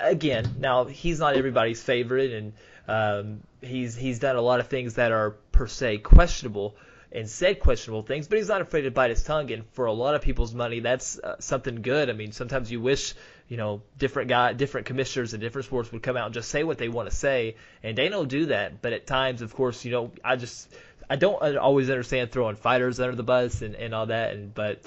Again, 0.00 0.56
now 0.58 0.84
he's 0.86 1.20
not 1.20 1.36
everybody's 1.36 1.80
favorite, 1.80 2.32
and 2.32 2.54
um, 2.88 3.40
he's 3.60 3.96
he's 3.96 4.18
done 4.18 4.36
a 4.36 4.40
lot 4.40 4.60
of 4.60 4.68
things 4.68 4.94
that 4.94 5.12
are 5.12 5.30
per 5.52 5.66
se 5.66 5.98
questionable 5.98 6.76
and 7.12 7.28
said 7.28 7.60
questionable 7.60 8.02
things, 8.02 8.28
but 8.28 8.38
he's 8.38 8.48
not 8.48 8.60
afraid 8.60 8.82
to 8.82 8.90
bite 8.90 9.10
his 9.10 9.22
tongue. 9.22 9.50
And 9.50 9.64
for 9.72 9.86
a 9.86 9.92
lot 9.92 10.14
of 10.14 10.22
people's 10.22 10.52
money, 10.52 10.80
that's 10.80 11.18
uh, 11.18 11.36
something 11.38 11.82
good. 11.82 12.10
I 12.10 12.12
mean, 12.12 12.32
sometimes 12.32 12.70
you 12.70 12.80
wish 12.80 13.14
you 13.48 13.56
know 13.56 13.82
different 13.98 14.28
guy, 14.28 14.52
different 14.52 14.86
commissioners 14.86 15.34
in 15.34 15.40
different 15.40 15.66
sports 15.66 15.90
would 15.92 16.02
come 16.02 16.16
out 16.16 16.26
and 16.26 16.34
just 16.34 16.50
say 16.50 16.64
what 16.64 16.78
they 16.78 16.88
want 16.88 17.08
to 17.10 17.16
say, 17.16 17.56
and 17.82 17.96
they 17.96 18.08
don't 18.08 18.28
do 18.28 18.46
that. 18.46 18.82
But 18.82 18.92
at 18.92 19.06
times, 19.06 19.42
of 19.42 19.54
course, 19.54 19.84
you 19.84 19.92
know, 19.92 20.12
I 20.24 20.36
just 20.36 20.74
I 21.08 21.16
don't 21.16 21.56
always 21.56 21.90
understand 21.90 22.32
throwing 22.32 22.56
fighters 22.56 23.00
under 23.00 23.16
the 23.16 23.22
bus 23.22 23.62
and, 23.62 23.74
and 23.74 23.94
all 23.94 24.06
that, 24.06 24.34
and 24.34 24.54
but 24.54 24.82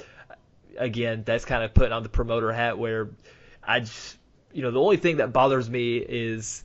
again, 0.78 1.24
that's 1.26 1.46
kind 1.46 1.64
of 1.64 1.74
putting 1.74 1.94
on 1.94 2.04
the 2.04 2.10
promoter 2.10 2.52
hat 2.52 2.78
where 2.78 3.10
I 3.64 3.82
just, 3.82 4.18
you 4.54 4.64
know, 4.64 4.72
the 4.72 4.80
only 4.80 4.98
thing 4.98 5.18
that 5.18 5.34
bothers 5.34 5.70
me 5.70 5.98
is, 5.98 6.64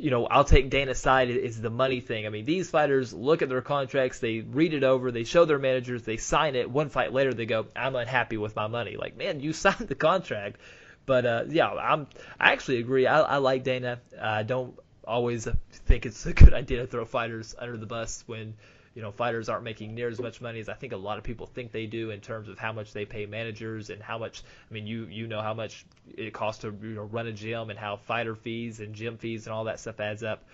you 0.00 0.10
know, 0.10 0.26
I'll 0.26 0.44
take 0.44 0.70
Dana's 0.70 0.98
side 0.98 1.30
is 1.30 1.60
the 1.60 1.70
money 1.70 2.00
thing. 2.00 2.26
I 2.26 2.28
mean, 2.28 2.44
these 2.44 2.70
fighters 2.70 3.12
look 3.12 3.42
at 3.42 3.48
their 3.48 3.62
contracts, 3.62 4.18
they 4.18 4.40
read 4.40 4.74
it 4.74 4.84
over, 4.84 5.10
they 5.10 5.24
show 5.24 5.44
their 5.44 5.58
managers, 5.58 6.02
they 6.02 6.16
sign 6.16 6.56
it. 6.56 6.70
One 6.70 6.88
fight 6.88 7.12
later, 7.12 7.32
they 7.32 7.46
go, 7.46 7.66
"I'm 7.76 7.96
unhappy 7.96 8.36
with 8.36 8.56
my 8.56 8.66
money." 8.66 8.96
Like, 8.96 9.16
man, 9.16 9.40
you 9.40 9.52
signed 9.64 9.88
the 9.88 9.94
contract. 9.94 10.60
But 11.06 11.26
uh, 11.26 11.44
yeah, 11.48 11.70
I'm. 11.70 12.06
I 12.40 12.52
actually 12.52 12.78
agree. 12.78 13.06
I, 13.06 13.20
I 13.20 13.36
like 13.36 13.62
Dana. 13.62 14.00
I 14.20 14.42
don't 14.42 14.78
always 15.06 15.46
think 15.70 16.06
it's 16.06 16.24
a 16.26 16.32
good 16.32 16.54
idea 16.62 16.80
to 16.80 16.86
throw 16.86 17.04
fighters 17.04 17.54
under 17.58 17.76
the 17.76 17.86
bus 17.86 18.24
when 18.26 18.54
you 18.94 19.02
know, 19.02 19.10
fighters 19.10 19.48
aren't 19.48 19.64
making 19.64 19.94
near 19.94 20.08
as 20.08 20.20
much 20.20 20.40
money 20.40 20.60
as 20.60 20.68
I 20.68 20.74
think 20.74 20.92
a 20.92 20.96
lot 20.96 21.18
of 21.18 21.24
people 21.24 21.46
think 21.46 21.72
they 21.72 21.86
do 21.86 22.10
in 22.10 22.20
terms 22.20 22.48
of 22.48 22.58
how 22.58 22.72
much 22.72 22.92
they 22.92 23.04
pay 23.04 23.26
managers 23.26 23.90
and 23.90 24.00
how 24.00 24.18
much. 24.18 24.42
I 24.70 24.74
mean, 24.74 24.86
you 24.86 25.06
you 25.06 25.26
know 25.26 25.42
how 25.42 25.54
much 25.54 25.84
it 26.16 26.32
costs 26.32 26.62
to 26.62 26.68
you 26.80 26.94
know, 26.94 27.02
run 27.02 27.26
a 27.26 27.32
gym 27.32 27.70
and 27.70 27.78
how 27.78 27.96
fighter 27.96 28.34
fees 28.34 28.80
and 28.80 28.94
gym 28.94 29.18
fees 29.18 29.46
and 29.46 29.54
all 29.54 29.64
that 29.64 29.80
stuff 29.80 29.98
adds 30.00 30.22
up. 30.22 30.44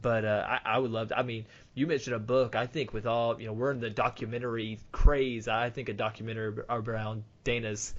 But 0.00 0.24
uh, 0.24 0.46
I, 0.48 0.76
I 0.76 0.78
would 0.78 0.90
love 0.90 1.08
to. 1.08 1.18
I 1.18 1.22
mean, 1.22 1.44
you 1.74 1.86
mentioned 1.86 2.16
a 2.16 2.20
book. 2.20 2.54
I 2.54 2.66
think 2.66 2.94
with 2.94 3.06
all 3.06 3.38
you 3.40 3.46
know, 3.46 3.52
we're 3.52 3.72
in 3.72 3.80
the 3.80 3.90
documentary 3.90 4.78
craze. 4.92 5.46
I 5.46 5.70
think 5.70 5.88
a 5.88 5.92
documentary 5.92 6.62
around 6.68 7.24
Dana's 7.44 7.94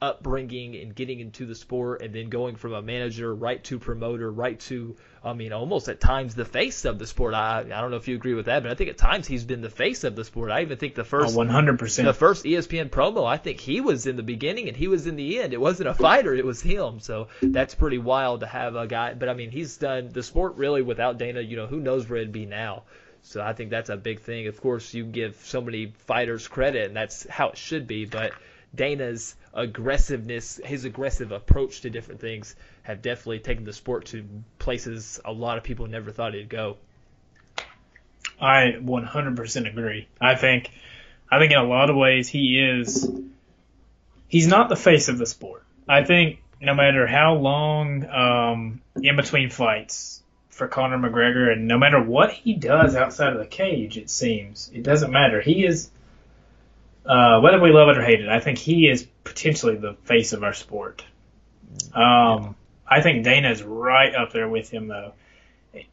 upbringing 0.00 0.76
and 0.76 0.94
getting 0.94 1.18
into 1.18 1.44
the 1.44 1.54
sport 1.54 2.02
and 2.02 2.14
then 2.14 2.28
going 2.28 2.54
from 2.54 2.72
a 2.72 2.80
manager 2.80 3.34
right 3.34 3.62
to 3.64 3.78
promoter 3.80 4.30
right 4.30 4.60
to 4.60 4.94
I 5.24 5.32
mean 5.32 5.52
almost 5.52 5.88
at 5.88 6.00
times 6.00 6.36
the 6.36 6.44
face 6.44 6.84
of 6.84 7.00
the 7.00 7.06
sport. 7.06 7.34
I 7.34 7.60
I 7.60 7.80
don't 7.80 7.90
know 7.90 7.96
if 7.96 8.06
you 8.06 8.14
agree 8.14 8.34
with 8.34 8.46
that, 8.46 8.62
but 8.62 8.70
I 8.70 8.74
think 8.76 8.90
at 8.90 8.98
times 8.98 9.26
he's 9.26 9.44
been 9.44 9.60
the 9.60 9.70
face 9.70 10.04
of 10.04 10.14
the 10.14 10.24
sport. 10.24 10.52
I 10.52 10.62
even 10.62 10.78
think 10.78 10.94
the 10.94 11.04
first 11.04 11.36
oh, 11.36 11.40
100% 11.40 12.04
the 12.04 12.14
first 12.14 12.44
ESPN 12.44 12.90
promo, 12.90 13.26
I 13.26 13.38
think 13.38 13.58
he 13.58 13.80
was 13.80 14.06
in 14.06 14.14
the 14.14 14.22
beginning 14.22 14.68
and 14.68 14.76
he 14.76 14.86
was 14.86 15.06
in 15.06 15.16
the 15.16 15.40
end. 15.40 15.52
It 15.52 15.60
wasn't 15.60 15.88
a 15.88 15.94
fighter, 15.94 16.32
it 16.32 16.44
was 16.44 16.60
him. 16.60 17.00
So 17.00 17.28
that's 17.42 17.74
pretty 17.74 17.98
wild 17.98 18.40
to 18.40 18.46
have 18.46 18.76
a 18.76 18.86
guy, 18.86 19.14
but 19.14 19.28
I 19.28 19.34
mean 19.34 19.50
he's 19.50 19.76
done 19.78 20.10
the 20.12 20.22
sport 20.22 20.56
really 20.56 20.82
without 20.82 21.18
Dana, 21.18 21.40
you 21.40 21.56
know, 21.56 21.66
who 21.66 21.80
knows 21.80 22.08
where 22.08 22.18
it'd 22.18 22.32
be 22.32 22.46
now. 22.46 22.84
So 23.22 23.42
I 23.42 23.52
think 23.52 23.70
that's 23.70 23.90
a 23.90 23.96
big 23.96 24.20
thing. 24.20 24.46
Of 24.46 24.60
course, 24.60 24.94
you 24.94 25.04
give 25.04 25.36
so 25.42 25.60
many 25.60 25.92
fighters 26.06 26.46
credit 26.46 26.86
and 26.86 26.96
that's 26.96 27.28
how 27.28 27.48
it 27.48 27.58
should 27.58 27.88
be, 27.88 28.04
but 28.04 28.32
Dana's 28.74 29.34
aggressiveness, 29.58 30.60
his 30.64 30.84
aggressive 30.84 31.32
approach 31.32 31.80
to 31.82 31.90
different 31.90 32.20
things, 32.20 32.54
have 32.82 33.02
definitely 33.02 33.40
taken 33.40 33.64
the 33.64 33.72
sport 33.72 34.06
to 34.06 34.24
places 34.58 35.20
a 35.24 35.32
lot 35.32 35.58
of 35.58 35.64
people 35.64 35.86
never 35.86 36.12
thought 36.12 36.34
it'd 36.34 36.48
go. 36.48 36.76
I 38.40 38.76
100% 38.80 39.68
agree. 39.68 40.08
I 40.20 40.36
think, 40.36 40.70
I 41.30 41.40
think 41.40 41.52
in 41.52 41.58
a 41.58 41.64
lot 41.64 41.90
of 41.90 41.96
ways 41.96 42.28
he 42.28 42.58
is, 42.60 43.10
he's 44.28 44.46
not 44.46 44.68
the 44.68 44.76
face 44.76 45.08
of 45.08 45.18
the 45.18 45.26
sport. 45.26 45.64
I 45.88 46.04
think 46.04 46.40
no 46.60 46.74
matter 46.74 47.06
how 47.06 47.34
long 47.34 48.06
um, 48.08 48.80
in 49.02 49.16
between 49.16 49.50
fights 49.50 50.22
for 50.50 50.68
Conor 50.68 50.98
McGregor, 50.98 51.52
and 51.52 51.66
no 51.66 51.78
matter 51.78 52.02
what 52.02 52.30
he 52.32 52.54
does 52.54 52.94
outside 52.94 53.32
of 53.32 53.38
the 53.38 53.46
cage, 53.46 53.96
it 53.96 54.08
seems 54.08 54.70
it 54.72 54.82
doesn't 54.82 55.10
matter. 55.10 55.40
He 55.40 55.64
is 55.64 55.90
uh, 57.08 57.40
whether 57.40 57.58
we 57.58 57.72
love 57.72 57.88
it 57.88 57.96
or 57.96 58.02
hate 58.02 58.20
it, 58.20 58.28
I 58.28 58.38
think 58.38 58.58
he 58.58 58.86
is 58.86 59.06
potentially 59.24 59.76
the 59.76 59.94
face 60.04 60.34
of 60.34 60.44
our 60.44 60.52
sport. 60.52 61.02
Um, 61.94 62.54
I 62.86 63.00
think 63.00 63.24
Dana's 63.24 63.62
right 63.62 64.14
up 64.14 64.32
there 64.32 64.48
with 64.48 64.68
him 64.70 64.88
though. 64.88 65.14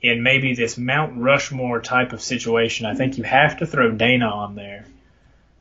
In 0.02 0.24
maybe 0.24 0.56
this 0.56 0.78
Mount 0.78 1.18
Rushmore 1.18 1.82
type 1.82 2.12
of 2.14 2.22
situation, 2.22 2.86
I 2.86 2.96
think 2.96 3.18
you 3.18 3.24
have 3.24 3.60
to 3.60 3.66
throw 3.66 3.92
Dana 3.92 4.28
on 4.28 4.56
there. 4.56 4.86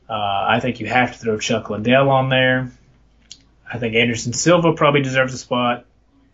Uh, 0.09 0.47
I 0.49 0.61
think 0.61 0.81
you 0.81 0.87
have 0.87 1.13
to 1.13 1.19
throw 1.19 1.39
Chuck 1.39 1.71
Liddell 1.71 2.11
on 2.11 2.29
there. 2.29 2.71
I 3.73 3.79
think 3.79 3.95
Anderson 3.95 4.33
Silva 4.33 4.73
probably 4.73 5.03
deserves 5.03 5.35
a 5.35 5.39
spot. 5.39 5.85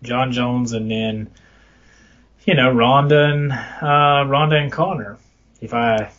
Jon 0.03 0.33
Jones, 0.33 0.73
and 0.73 0.91
then 0.91 1.31
you 2.45 2.55
know 2.55 2.73
Ronda 2.73 3.25
and 3.25 3.53
uh, 3.53 4.25
Ronda 4.27 4.57
and 4.57 4.73
Conor. 4.73 5.19
If 5.61 5.75
I 5.75 6.11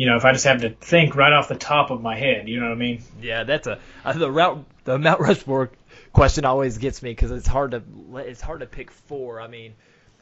you 0.00 0.06
know, 0.06 0.16
if 0.16 0.24
I 0.24 0.32
just 0.32 0.46
have 0.46 0.62
to 0.62 0.70
think 0.70 1.14
right 1.14 1.30
off 1.30 1.48
the 1.48 1.56
top 1.56 1.90
of 1.90 2.00
my 2.00 2.16
head, 2.16 2.48
you 2.48 2.58
know 2.58 2.70
what 2.70 2.72
I 2.72 2.76
mean? 2.76 3.02
Yeah, 3.20 3.44
that's 3.44 3.66
a 3.66 3.78
uh, 4.02 4.14
the 4.14 4.30
route 4.30 4.64
the 4.84 4.98
Mount 4.98 5.20
Rushmore 5.20 5.70
question 6.14 6.46
always 6.46 6.78
gets 6.78 7.02
me 7.02 7.10
because 7.10 7.30
it's 7.30 7.46
hard 7.46 7.72
to 7.72 7.82
it's 8.14 8.40
hard 8.40 8.60
to 8.60 8.66
pick 8.66 8.90
four. 8.90 9.42
I 9.42 9.46
mean, 9.46 9.74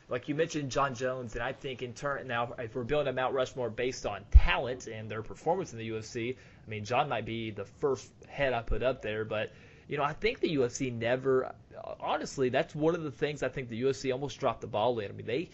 like 0.08 0.28
you 0.28 0.34
mentioned 0.34 0.72
Jon 0.72 0.96
Jones, 0.96 1.34
and 1.34 1.44
I 1.44 1.52
think 1.52 1.82
in 1.82 1.92
turn 1.92 2.26
now 2.26 2.54
if 2.58 2.74
we're 2.74 2.82
building 2.82 3.06
a 3.06 3.12
Mount 3.12 3.34
Rushmore 3.34 3.70
based 3.70 4.04
on 4.04 4.24
talent 4.32 4.88
and 4.88 5.08
their 5.08 5.22
performance 5.22 5.72
in 5.72 5.78
the 5.78 5.90
UFC, 5.90 6.34
I 6.34 6.68
mean 6.68 6.84
Jon 6.84 7.08
might 7.08 7.24
be 7.24 7.52
the 7.52 7.64
first 7.64 8.10
head 8.26 8.54
I 8.54 8.62
put 8.62 8.82
up 8.82 9.00
there, 9.00 9.24
but 9.24 9.52
you 9.86 9.96
know 9.96 10.02
I 10.02 10.12
think 10.12 10.40
the 10.40 10.56
UFC 10.56 10.92
never 10.92 11.54
honestly, 12.00 12.48
that's 12.48 12.74
one 12.74 12.96
of 12.96 13.04
the 13.04 13.12
things 13.12 13.44
I 13.44 13.48
think 13.48 13.68
the 13.68 13.82
UFC 13.82 14.12
almost 14.12 14.40
dropped 14.40 14.60
the 14.60 14.66
ball 14.66 14.98
in. 14.98 15.08
I 15.08 15.14
mean, 15.14 15.26
they 15.26 15.50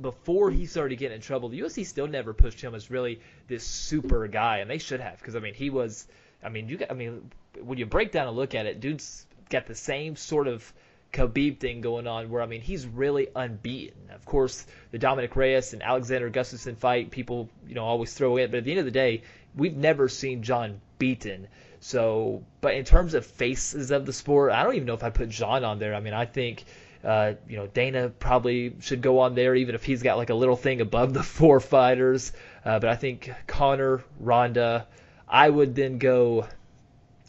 before 0.00 0.50
he 0.50 0.66
started 0.66 0.96
getting 0.96 1.16
in 1.16 1.20
trouble, 1.20 1.48
the 1.48 1.60
UFC 1.60 1.84
still 1.84 2.06
never 2.06 2.32
pushed 2.32 2.60
him 2.60 2.74
as 2.74 2.90
really 2.90 3.20
this 3.48 3.64
super 3.64 4.26
guy, 4.28 4.58
and 4.58 4.70
they 4.70 4.78
should 4.78 5.00
have 5.00 5.18
because 5.18 5.36
I 5.36 5.40
mean, 5.40 5.54
he 5.54 5.70
was. 5.70 6.06
I 6.42 6.48
mean, 6.48 6.68
you. 6.68 6.78
I 6.88 6.94
mean, 6.94 7.30
when 7.60 7.78
you 7.78 7.86
break 7.86 8.12
down 8.12 8.28
and 8.28 8.36
look 8.36 8.54
at 8.54 8.66
it, 8.66 8.80
dude's 8.80 9.26
got 9.50 9.66
the 9.66 9.74
same 9.74 10.16
sort 10.16 10.48
of 10.48 10.72
Khabib 11.12 11.58
thing 11.60 11.80
going 11.80 12.06
on 12.06 12.28
where 12.28 12.42
I 12.42 12.46
mean 12.46 12.60
he's 12.60 12.86
really 12.86 13.28
unbeaten. 13.34 14.10
Of 14.10 14.24
course, 14.24 14.66
the 14.90 14.98
Dominick 14.98 15.34
Reyes 15.36 15.72
and 15.72 15.82
Alexander 15.82 16.30
Gustafsson 16.30 16.76
fight 16.76 17.10
people 17.10 17.48
you 17.66 17.74
know 17.74 17.84
always 17.84 18.12
throw 18.14 18.36
in, 18.36 18.50
but 18.50 18.58
at 18.58 18.64
the 18.64 18.72
end 18.72 18.80
of 18.80 18.84
the 18.84 18.90
day, 18.90 19.22
we've 19.54 19.76
never 19.76 20.08
seen 20.08 20.42
Jon 20.42 20.80
beaten. 20.98 21.48
So, 21.80 22.42
but 22.60 22.74
in 22.74 22.84
terms 22.84 23.14
of 23.14 23.24
faces 23.24 23.90
of 23.90 24.06
the 24.06 24.12
sport, 24.12 24.52
I 24.52 24.62
don't 24.64 24.74
even 24.74 24.86
know 24.86 24.94
if 24.94 25.04
I 25.04 25.10
put 25.10 25.28
Jon 25.28 25.64
on 25.64 25.78
there. 25.78 25.94
I 25.94 26.00
mean, 26.00 26.14
I 26.14 26.26
think. 26.26 26.64
Uh, 27.04 27.34
you 27.48 27.56
know, 27.56 27.66
Dana 27.66 28.08
probably 28.08 28.76
should 28.80 29.00
go 29.00 29.20
on 29.20 29.34
there, 29.34 29.54
even 29.54 29.74
if 29.74 29.84
he's 29.84 30.02
got 30.02 30.16
like 30.16 30.30
a 30.30 30.34
little 30.34 30.56
thing 30.56 30.80
above 30.80 31.12
the 31.12 31.22
four 31.38 31.60
fighters. 31.60 32.32
Uh, 32.64 32.78
but 32.78 32.88
I 32.88 32.96
think 32.96 33.32
Conor, 33.46 34.02
Ronda, 34.18 34.86
I 35.28 35.48
would 35.48 35.74
then 35.74 35.98
go. 35.98 36.46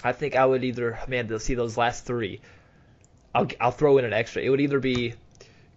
I 0.03 0.11
think 0.11 0.35
I 0.35 0.45
would 0.45 0.63
either, 0.63 0.99
man, 1.07 1.27
to 1.29 1.39
see 1.39 1.55
those 1.55 1.77
last 1.77 2.05
three. 2.05 2.41
I'll, 3.33 3.47
I'll 3.59 3.71
throw 3.71 3.97
in 3.97 4.05
an 4.05 4.13
extra. 4.13 4.41
It 4.41 4.49
would 4.49 4.61
either 4.61 4.79
be 4.79 5.15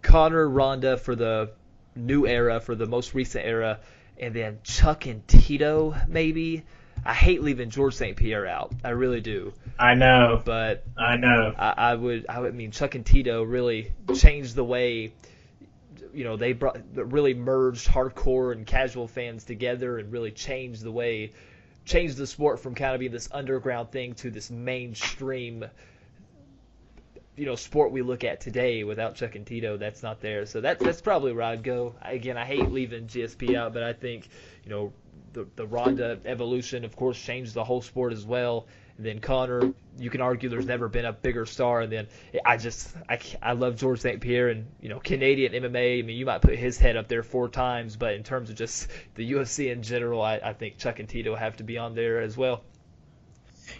Conor, 0.01 0.47
Ronda 0.47 0.97
for 0.97 1.15
the 1.15 1.51
new 1.95 2.25
era, 2.25 2.59
for 2.59 2.75
the 2.75 2.85
most 2.85 3.13
recent 3.13 3.45
era, 3.45 3.79
and 4.19 4.33
then 4.33 4.59
Chuck 4.63 5.05
and 5.05 5.27
Tito 5.27 5.95
maybe. 6.07 6.63
I 7.03 7.13
hate 7.13 7.41
leaving 7.41 7.69
George 7.69 7.95
St. 7.95 8.15
Pierre 8.15 8.45
out. 8.45 8.73
I 8.83 8.89
really 8.89 9.21
do. 9.21 9.53
I 9.79 9.95
know, 9.95 10.41
but 10.43 10.85
I 10.97 11.17
know. 11.17 11.53
I, 11.57 11.73
I 11.77 11.95
would. 11.95 12.25
I 12.29 12.39
would 12.39 12.53
I 12.53 12.55
mean 12.55 12.71
Chuck 12.71 12.95
and 12.95 13.05
Tito 13.05 13.43
really 13.43 13.91
changed 14.15 14.55
the 14.55 14.63
way. 14.63 15.13
You 16.13 16.23
know, 16.23 16.37
they 16.37 16.53
brought 16.53 16.79
really 16.93 17.33
merged 17.33 17.87
hardcore 17.87 18.51
and 18.51 18.67
casual 18.67 19.07
fans 19.07 19.43
together, 19.43 19.97
and 19.97 20.11
really 20.11 20.31
changed 20.31 20.83
the 20.83 20.91
way, 20.91 21.31
changed 21.85 22.17
the 22.17 22.27
sport 22.27 22.59
from 22.59 22.75
kind 22.75 22.93
of 22.93 22.99
being 22.99 23.11
this 23.11 23.29
underground 23.31 23.91
thing 23.91 24.13
to 24.15 24.29
this 24.29 24.51
mainstream 24.51 25.65
you 27.37 27.45
know 27.45 27.55
sport 27.55 27.91
we 27.91 28.01
look 28.01 28.23
at 28.23 28.41
today 28.41 28.83
without 28.83 29.15
Chuck 29.15 29.35
and 29.35 29.47
Tito, 29.47 29.77
that's 29.77 30.03
not 30.03 30.21
there. 30.21 30.45
So 30.45 30.61
that's 30.61 30.83
that's 30.83 31.01
probably 31.01 31.33
where 31.33 31.43
I'd 31.43 31.63
go. 31.63 31.95
Again, 32.01 32.37
I 32.37 32.45
hate 32.45 32.69
leaving 32.69 33.07
GSP 33.07 33.55
out, 33.55 33.73
but 33.73 33.83
I 33.83 33.93
think 33.93 34.29
you 34.63 34.69
know 34.69 34.93
the 35.33 35.47
the 35.55 35.65
Ronda 35.65 36.19
evolution, 36.25 36.85
of 36.85 36.95
course, 36.95 37.19
changed 37.19 37.53
the 37.53 37.63
whole 37.63 37.81
sport 37.81 38.13
as 38.13 38.25
well. 38.25 38.67
And 38.97 39.05
then 39.05 39.19
Conor, 39.19 39.73
you 39.97 40.09
can 40.09 40.21
argue 40.21 40.49
there's 40.49 40.65
never 40.65 40.87
been 40.87 41.05
a 41.05 41.13
bigger 41.13 41.45
star. 41.45 41.81
And 41.81 41.91
then 41.91 42.07
I 42.45 42.57
just 42.57 42.95
I, 43.09 43.19
I 43.41 43.53
love 43.53 43.77
George 43.77 44.01
St. 44.01 44.21
Pierre 44.21 44.49
and 44.49 44.67
you 44.79 44.89
know 44.89 44.99
Canadian 44.99 45.53
MMA. 45.53 45.99
I 45.99 46.01
mean, 46.03 46.17
you 46.17 46.25
might 46.25 46.41
put 46.41 46.57
his 46.57 46.77
head 46.77 46.97
up 46.97 47.07
there 47.07 47.23
four 47.23 47.49
times, 47.49 47.95
but 47.95 48.13
in 48.13 48.23
terms 48.23 48.49
of 48.49 48.55
just 48.55 48.87
the 49.15 49.31
UFC 49.31 49.71
in 49.71 49.83
general, 49.83 50.21
I, 50.21 50.35
I 50.43 50.53
think 50.53 50.77
Chuck 50.77 50.99
and 50.99 51.07
Tito 51.07 51.35
have 51.35 51.57
to 51.57 51.63
be 51.63 51.77
on 51.77 51.95
there 51.95 52.21
as 52.21 52.37
well. 52.37 52.63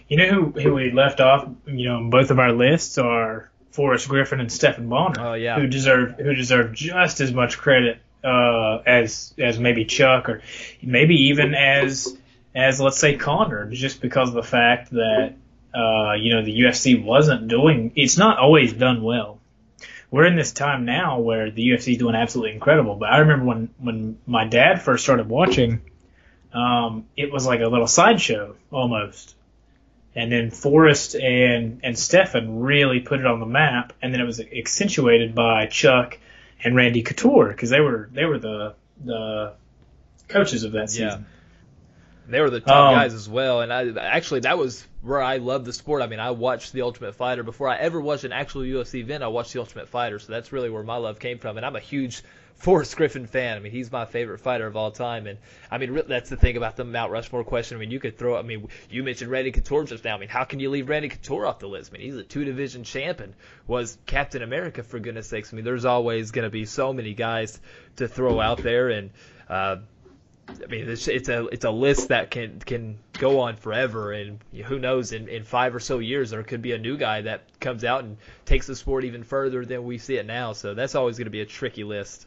You 0.08 0.16
know 0.16 0.28
who, 0.28 0.60
who 0.60 0.74
we 0.74 0.90
left 0.90 1.20
off, 1.20 1.48
you 1.66 1.88
know, 1.88 2.08
both 2.08 2.30
of 2.30 2.38
our 2.38 2.52
lists 2.52 2.96
are 2.98 3.50
Forrest 3.72 4.08
Griffin 4.08 4.40
and 4.40 4.50
Stephan 4.50 4.88
Bonnar. 4.88 5.20
Oh 5.20 5.34
yeah. 5.34 5.58
Who 5.58 5.66
deserve 5.66 6.16
who 6.18 6.34
deserve 6.34 6.72
just 6.72 7.20
as 7.20 7.32
much 7.32 7.58
credit 7.58 8.00
uh, 8.24 8.82
as 8.86 9.34
as 9.38 9.58
maybe 9.58 9.84
Chuck 9.84 10.28
or 10.28 10.42
maybe 10.82 11.14
even 11.28 11.54
as 11.54 12.16
as 12.54 12.80
let's 12.80 12.98
say 12.98 13.16
Conor, 13.16 13.70
just 13.70 14.00
because 14.00 14.28
of 14.28 14.34
the 14.34 14.42
fact 14.42 14.90
that 14.90 15.34
uh, 15.74 16.14
you 16.14 16.34
know 16.34 16.44
the 16.44 16.60
UFC 16.60 17.02
wasn't 17.02 17.48
doing. 17.48 17.92
It's 17.96 18.16
not 18.16 18.38
always 18.38 18.72
done 18.72 19.02
well. 19.02 19.38
We're 20.10 20.26
in 20.26 20.36
this 20.36 20.52
time 20.52 20.84
now 20.84 21.20
where 21.20 21.50
the 21.50 21.62
UFC 21.62 21.92
is 21.92 21.98
doing 21.98 22.14
absolutely 22.14 22.54
incredible. 22.54 22.96
But 22.96 23.10
I 23.10 23.18
remember 23.18 23.46
when 23.46 23.68
when 23.78 24.18
my 24.26 24.46
dad 24.46 24.82
first 24.82 25.04
started 25.04 25.28
watching, 25.28 25.80
um, 26.52 27.06
it 27.16 27.32
was 27.32 27.46
like 27.46 27.60
a 27.60 27.68
little 27.68 27.86
sideshow 27.86 28.56
almost 28.70 29.34
and 30.14 30.30
then 30.30 30.50
Forrest 30.50 31.14
and 31.14 31.80
and 31.82 31.98
Stephan 31.98 32.60
really 32.60 33.00
put 33.00 33.20
it 33.20 33.26
on 33.26 33.40
the 33.40 33.46
map, 33.46 33.92
and 34.02 34.12
then 34.12 34.20
it 34.20 34.24
was 34.24 34.40
accentuated 34.40 35.34
by 35.34 35.66
Chuck 35.66 36.18
and 36.64 36.76
Randy 36.76 37.02
Couture 37.02 37.48
because 37.48 37.70
they 37.70 37.80
were 37.80 38.08
they 38.12 38.24
were 38.24 38.38
the 38.38 38.74
the 39.04 39.54
coaches 40.28 40.64
of 40.64 40.72
that 40.72 40.90
season. 40.90 41.08
Yeah. 41.08 41.18
They 42.28 42.40
were 42.40 42.50
the 42.50 42.60
top 42.60 42.90
um, 42.90 42.94
guys 42.94 43.14
as 43.14 43.28
well, 43.28 43.62
and 43.62 43.72
I 43.72 43.88
actually 44.00 44.40
that 44.40 44.56
was 44.56 44.86
where 45.02 45.20
I 45.20 45.38
loved 45.38 45.64
the 45.64 45.72
sport. 45.72 46.02
I 46.02 46.06
mean, 46.06 46.20
I 46.20 46.30
watched 46.30 46.72
the 46.72 46.82
Ultimate 46.82 47.16
Fighter 47.16 47.42
before 47.42 47.68
I 47.68 47.76
ever 47.78 48.00
watched 48.00 48.24
an 48.24 48.32
actual 48.32 48.62
UFC 48.62 48.96
event. 48.96 49.24
I 49.24 49.28
watched 49.28 49.52
the 49.52 49.58
Ultimate 49.58 49.88
Fighter, 49.88 50.18
so 50.20 50.32
that's 50.32 50.52
really 50.52 50.70
where 50.70 50.84
my 50.84 50.96
love 50.96 51.18
came 51.18 51.38
from. 51.38 51.56
And 51.56 51.66
I'm 51.66 51.74
a 51.74 51.80
huge 51.80 52.22
Forrest 52.54 52.96
Griffin 52.96 53.26
fan. 53.26 53.56
I 53.56 53.60
mean, 53.60 53.72
he's 53.72 53.90
my 53.90 54.04
favorite 54.04 54.38
fighter 54.38 54.66
of 54.66 54.76
all 54.76 54.90
time. 54.90 55.26
And 55.26 55.38
I 55.70 55.78
mean, 55.78 56.00
that's 56.06 56.30
the 56.30 56.36
thing 56.36 56.56
about 56.56 56.76
the 56.76 56.84
Mount 56.84 57.10
Rushmore 57.10 57.44
question. 57.44 57.76
I 57.76 57.80
mean, 57.80 57.90
you 57.90 57.98
could 57.98 58.16
throw. 58.16 58.36
I 58.36 58.42
mean, 58.42 58.68
you 58.90 59.02
mentioned 59.02 59.30
Randy 59.30 59.50
Couture 59.50 59.84
just 59.84 60.04
now. 60.04 60.14
I 60.14 60.18
mean, 60.18 60.28
how 60.28 60.44
can 60.44 60.60
you 60.60 60.70
leave 60.70 60.88
Randy 60.88 61.08
Couture 61.08 61.46
off 61.46 61.58
the 61.58 61.68
list? 61.68 61.90
I 61.90 61.98
mean, 61.98 62.02
he's 62.02 62.16
a 62.16 62.22
two 62.22 62.44
division 62.44 62.84
champion, 62.84 63.34
was 63.66 63.98
Captain 64.06 64.42
America 64.42 64.82
for 64.82 64.98
goodness 64.98 65.26
sakes. 65.26 65.52
I 65.52 65.56
mean, 65.56 65.64
there's 65.64 65.84
always 65.84 66.30
going 66.30 66.44
to 66.44 66.50
be 66.50 66.64
so 66.64 66.92
many 66.92 67.14
guys 67.14 67.60
to 67.96 68.06
throw 68.06 68.40
out 68.40 68.58
there, 68.58 68.90
and 68.90 69.10
uh, 69.48 69.76
I 70.48 70.66
mean, 70.66 70.88
it's, 70.88 71.08
it's 71.08 71.28
a 71.28 71.46
it's 71.46 71.64
a 71.64 71.70
list 71.70 72.08
that 72.08 72.30
can 72.30 72.58
can 72.60 72.98
go 73.14 73.40
on 73.40 73.56
forever, 73.56 74.12
and 74.12 74.38
who 74.66 74.78
knows? 74.78 75.12
In, 75.12 75.28
in 75.28 75.44
five 75.44 75.74
or 75.74 75.80
so 75.80 75.98
years, 75.98 76.30
there 76.30 76.42
could 76.42 76.62
be 76.62 76.72
a 76.72 76.78
new 76.78 76.96
guy 76.96 77.22
that 77.22 77.42
comes 77.60 77.84
out 77.84 78.04
and 78.04 78.16
takes 78.44 78.66
the 78.66 78.76
sport 78.76 79.04
even 79.04 79.22
further 79.22 79.64
than 79.64 79.84
we 79.84 79.98
see 79.98 80.16
it 80.16 80.26
now. 80.26 80.52
So 80.52 80.74
that's 80.74 80.94
always 80.94 81.18
going 81.18 81.26
to 81.26 81.30
be 81.30 81.40
a 81.40 81.46
tricky 81.46 81.84
list. 81.84 82.26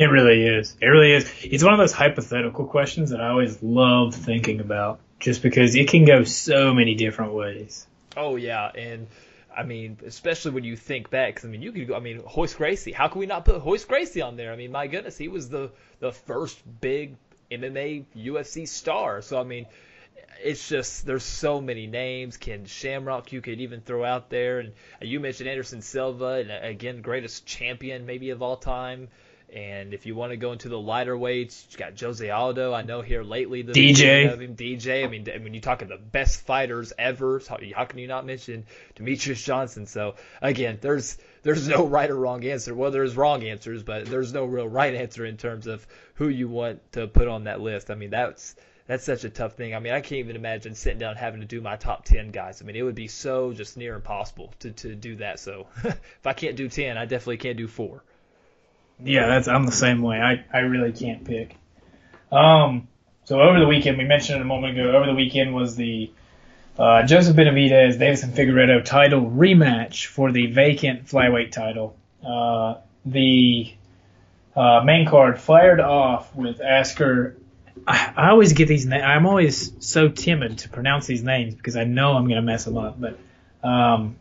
It 0.00 0.06
really 0.06 0.46
is. 0.46 0.78
It 0.80 0.86
really 0.86 1.12
is. 1.12 1.30
It's 1.42 1.62
one 1.62 1.74
of 1.74 1.78
those 1.78 1.92
hypothetical 1.92 2.64
questions 2.64 3.10
that 3.10 3.20
I 3.20 3.28
always 3.28 3.62
love 3.62 4.14
thinking 4.14 4.60
about, 4.60 4.98
just 5.18 5.42
because 5.42 5.74
it 5.74 5.88
can 5.88 6.06
go 6.06 6.24
so 6.24 6.72
many 6.72 6.94
different 6.94 7.34
ways. 7.34 7.86
Oh 8.16 8.36
yeah, 8.36 8.70
and 8.74 9.08
I 9.54 9.62
mean, 9.62 9.98
especially 10.06 10.52
when 10.52 10.64
you 10.64 10.74
think 10.74 11.10
back, 11.10 11.34
because 11.34 11.44
I 11.44 11.48
mean, 11.48 11.60
you 11.60 11.70
could 11.70 11.86
go. 11.86 11.96
I 11.96 12.00
mean, 12.00 12.22
Royce 12.34 12.54
Gracie. 12.54 12.92
How 12.92 13.08
can 13.08 13.18
we 13.18 13.26
not 13.26 13.44
put 13.44 13.62
Royce 13.62 13.84
Gracie 13.84 14.22
on 14.22 14.36
there? 14.36 14.54
I 14.54 14.56
mean, 14.56 14.72
my 14.72 14.86
goodness, 14.86 15.18
he 15.18 15.28
was 15.28 15.50
the 15.50 15.70
the 15.98 16.12
first 16.12 16.58
big 16.80 17.16
MMA 17.50 18.06
UFC 18.16 18.66
star. 18.66 19.20
So 19.20 19.38
I 19.38 19.44
mean, 19.44 19.66
it's 20.42 20.66
just 20.66 21.04
there's 21.04 21.24
so 21.24 21.60
many 21.60 21.86
names. 21.86 22.38
Ken 22.38 22.64
Shamrock, 22.64 23.32
you 23.32 23.42
could 23.42 23.60
even 23.60 23.82
throw 23.82 24.02
out 24.02 24.30
there, 24.30 24.60
and 24.60 24.72
uh, 25.02 25.04
you 25.04 25.20
mentioned 25.20 25.50
Anderson 25.50 25.82
Silva, 25.82 26.40
and 26.40 26.50
uh, 26.50 26.58
again, 26.62 27.02
greatest 27.02 27.44
champion 27.44 28.06
maybe 28.06 28.30
of 28.30 28.40
all 28.40 28.56
time. 28.56 29.08
And 29.54 29.94
if 29.94 30.06
you 30.06 30.14
want 30.14 30.30
to 30.30 30.36
go 30.36 30.52
into 30.52 30.68
the 30.68 30.78
lighter 30.78 31.16
weights, 31.16 31.66
you 31.70 31.78
got 31.78 31.98
Jose 31.98 32.28
Aldo. 32.28 32.72
I 32.72 32.82
know 32.82 33.00
here 33.02 33.22
lately 33.22 33.62
the 33.62 33.72
DJ. 33.72 34.32
Of 34.32 34.40
him, 34.40 34.54
DJ. 34.54 35.04
I 35.04 35.08
mean, 35.08 35.26
when 35.42 35.54
you 35.54 35.60
talk 35.60 35.82
of 35.82 35.88
the 35.88 35.96
best 35.96 36.42
fighters 36.42 36.92
ever, 36.98 37.40
how 37.74 37.84
can 37.84 37.98
you 37.98 38.06
not 38.06 38.24
mention 38.24 38.64
Demetrious 38.96 39.44
Johnson? 39.44 39.86
So 39.86 40.14
again, 40.40 40.78
there's 40.80 41.18
there's 41.42 41.66
no 41.68 41.86
right 41.86 42.10
or 42.10 42.16
wrong 42.16 42.44
answer. 42.44 42.74
Well, 42.74 42.90
there's 42.90 43.16
wrong 43.16 43.42
answers, 43.42 43.82
but 43.82 44.06
there's 44.06 44.32
no 44.32 44.44
real 44.44 44.68
right 44.68 44.94
answer 44.94 45.24
in 45.24 45.36
terms 45.36 45.66
of 45.66 45.86
who 46.14 46.28
you 46.28 46.48
want 46.48 46.80
to 46.92 47.08
put 47.08 47.26
on 47.26 47.44
that 47.44 47.60
list. 47.60 47.90
I 47.90 47.94
mean, 47.94 48.10
that's 48.10 48.54
that's 48.90 49.04
such 49.04 49.24
a 49.24 49.30
tough 49.30 49.54
thing. 49.54 49.72
I 49.74 49.78
mean, 49.78 49.92
I 49.92 50.00
can't 50.00 50.18
even 50.18 50.34
imagine 50.34 50.74
sitting 50.74 50.98
down 50.98 51.14
having 51.14 51.40
to 51.40 51.46
do 51.46 51.60
my 51.60 51.76
top 51.76 52.04
10 52.04 52.30
guys. 52.30 52.60
I 52.60 52.64
mean, 52.64 52.74
it 52.74 52.82
would 52.82 52.96
be 52.96 53.06
so 53.06 53.52
just 53.52 53.76
near 53.76 53.94
impossible 53.94 54.52
to, 54.60 54.72
to 54.72 54.96
do 54.96 55.14
that. 55.16 55.38
So 55.38 55.68
if 55.84 56.26
I 56.26 56.32
can't 56.32 56.56
do 56.56 56.68
10, 56.68 56.98
I 56.98 57.04
definitely 57.04 57.36
can't 57.36 57.56
do 57.56 57.68
four. 57.68 58.02
Yeah, 59.04 59.26
that's 59.26 59.48
I'm 59.48 59.66
the 59.66 59.72
same 59.72 60.02
way. 60.02 60.20
I, 60.20 60.44
I 60.52 60.60
really 60.60 60.92
can't 60.92 61.24
pick. 61.24 61.56
Um, 62.30 62.88
so 63.24 63.40
over 63.40 63.58
the 63.58 63.66
weekend, 63.66 63.98
we 63.98 64.04
mentioned 64.04 64.38
it 64.38 64.42
a 64.42 64.46
moment 64.46 64.78
ago. 64.78 64.96
Over 64.96 65.06
the 65.06 65.14
weekend 65.14 65.54
was 65.54 65.76
the 65.76 66.10
uh, 66.78 67.04
Joseph 67.04 67.36
Benavidez 67.36 67.98
Deiveson 67.98 68.30
Figueiredo 68.30 68.84
title 68.84 69.22
rematch 69.22 70.06
for 70.06 70.32
the 70.32 70.46
vacant 70.46 71.06
flyweight 71.06 71.52
title. 71.52 71.96
Uh, 72.26 72.76
the 73.04 73.72
uh, 74.54 74.82
main 74.84 75.06
card 75.06 75.40
fired 75.40 75.80
off 75.80 76.34
with 76.34 76.60
Askar. 76.60 77.36
I, 77.86 78.12
I 78.16 78.30
always 78.30 78.52
get 78.52 78.68
these. 78.68 78.86
names. 78.86 79.02
I'm 79.04 79.26
always 79.26 79.72
so 79.84 80.08
timid 80.08 80.58
to 80.58 80.68
pronounce 80.68 81.06
these 81.06 81.22
names 81.22 81.54
because 81.54 81.76
I 81.76 81.84
know 81.84 82.12
I'm 82.12 82.28
gonna 82.28 82.42
mess 82.42 82.64
them 82.64 82.76
up. 82.76 83.00
But 83.00 83.18
um, 83.62 84.16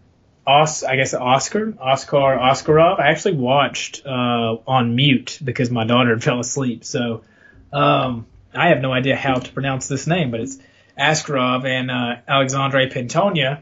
Os, 0.50 0.84
I 0.84 0.96
guess 0.96 1.14
Oscar, 1.14 1.76
Oscar 1.80 2.38
Askarov. 2.38 3.00
I 3.00 3.10
actually 3.10 3.36
watched 3.36 4.04
uh, 4.04 4.58
on 4.66 4.96
mute 4.96 5.38
because 5.44 5.70
my 5.70 5.84
daughter 5.86 6.20
fell 6.28 6.40
asleep. 6.40 6.84
So 6.84 7.22
um, 7.72 8.26
I 8.54 8.70
have 8.70 8.82
no 8.82 8.92
idea 8.92 9.16
how 9.16 9.36
to 9.36 9.52
pronounce 9.52 9.88
this 9.88 10.08
name, 10.08 10.32
but 10.32 10.40
it's 10.40 10.58
Askarov 10.98 11.66
and 11.66 11.92
uh, 11.92 12.16
Alexandre 12.28 12.88
Pantoja. 12.88 13.62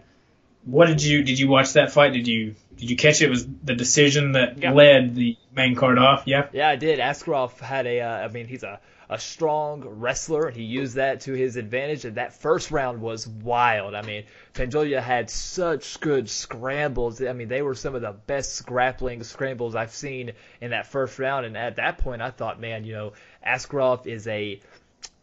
What 0.68 0.88
did 0.88 1.02
you 1.02 1.24
did 1.24 1.40
you 1.40 1.48
watch 1.48 1.74
that 1.74 1.92
fight? 1.92 2.14
Did 2.14 2.28
you 2.28 2.56
did 2.76 2.90
you 2.90 2.96
catch 2.98 3.22
it? 3.22 3.26
it 3.26 3.30
was 3.30 3.48
the 3.64 3.74
decision 3.74 4.34
that 4.34 4.58
Yeah. 4.62 4.74
led 4.74 5.16
the 5.16 5.38
main 5.56 5.76
card 5.76 5.98
off? 5.98 6.24
Yeah. 6.26 6.48
Yeah, 6.52 6.70
I 6.70 6.76
did. 6.76 7.00
Askarov 7.00 7.58
had 7.60 7.88
a, 7.88 8.02
uh, 8.02 8.26
I 8.26 8.28
mean, 8.28 8.46
he's 8.46 8.62
a, 8.64 8.80
a 9.10 9.18
strong 9.18 9.82
wrestler, 9.84 10.48
and 10.48 10.56
he 10.56 10.64
used 10.64 10.96
that 10.96 11.22
to 11.22 11.34
his 11.34 11.56
advantage. 11.56 12.06
And 12.06 12.18
that 12.18 12.34
first 12.34 12.70
round 12.70 13.02
was 13.02 13.26
wild. 13.28 13.96
I 13.96 14.04
mean, 14.04 14.26
Pantoja 14.54 15.02
had 15.02 15.30
such 15.32 16.00
good 16.02 16.30
scrambles. 16.30 17.20
I 17.24 17.34
mean, 17.34 17.48
they 17.48 17.62
were 17.64 17.74
some 17.74 17.96
of 17.96 18.02
the 18.02 18.12
best 18.12 18.64
grappling 18.66 19.24
scrambles 19.24 19.74
I've 19.76 19.94
seen 19.96 20.34
in 20.62 20.72
that 20.72 20.86
first 20.88 21.18
round. 21.18 21.46
And 21.48 21.58
at 21.58 21.78
that 21.78 21.98
point, 21.98 22.22
I 22.22 22.30
thought, 22.30 22.60
man, 22.60 22.84
you 22.84 22.94
know, 22.94 23.14
Askarov 23.44 24.06
is 24.06 24.28
a 24.28 24.60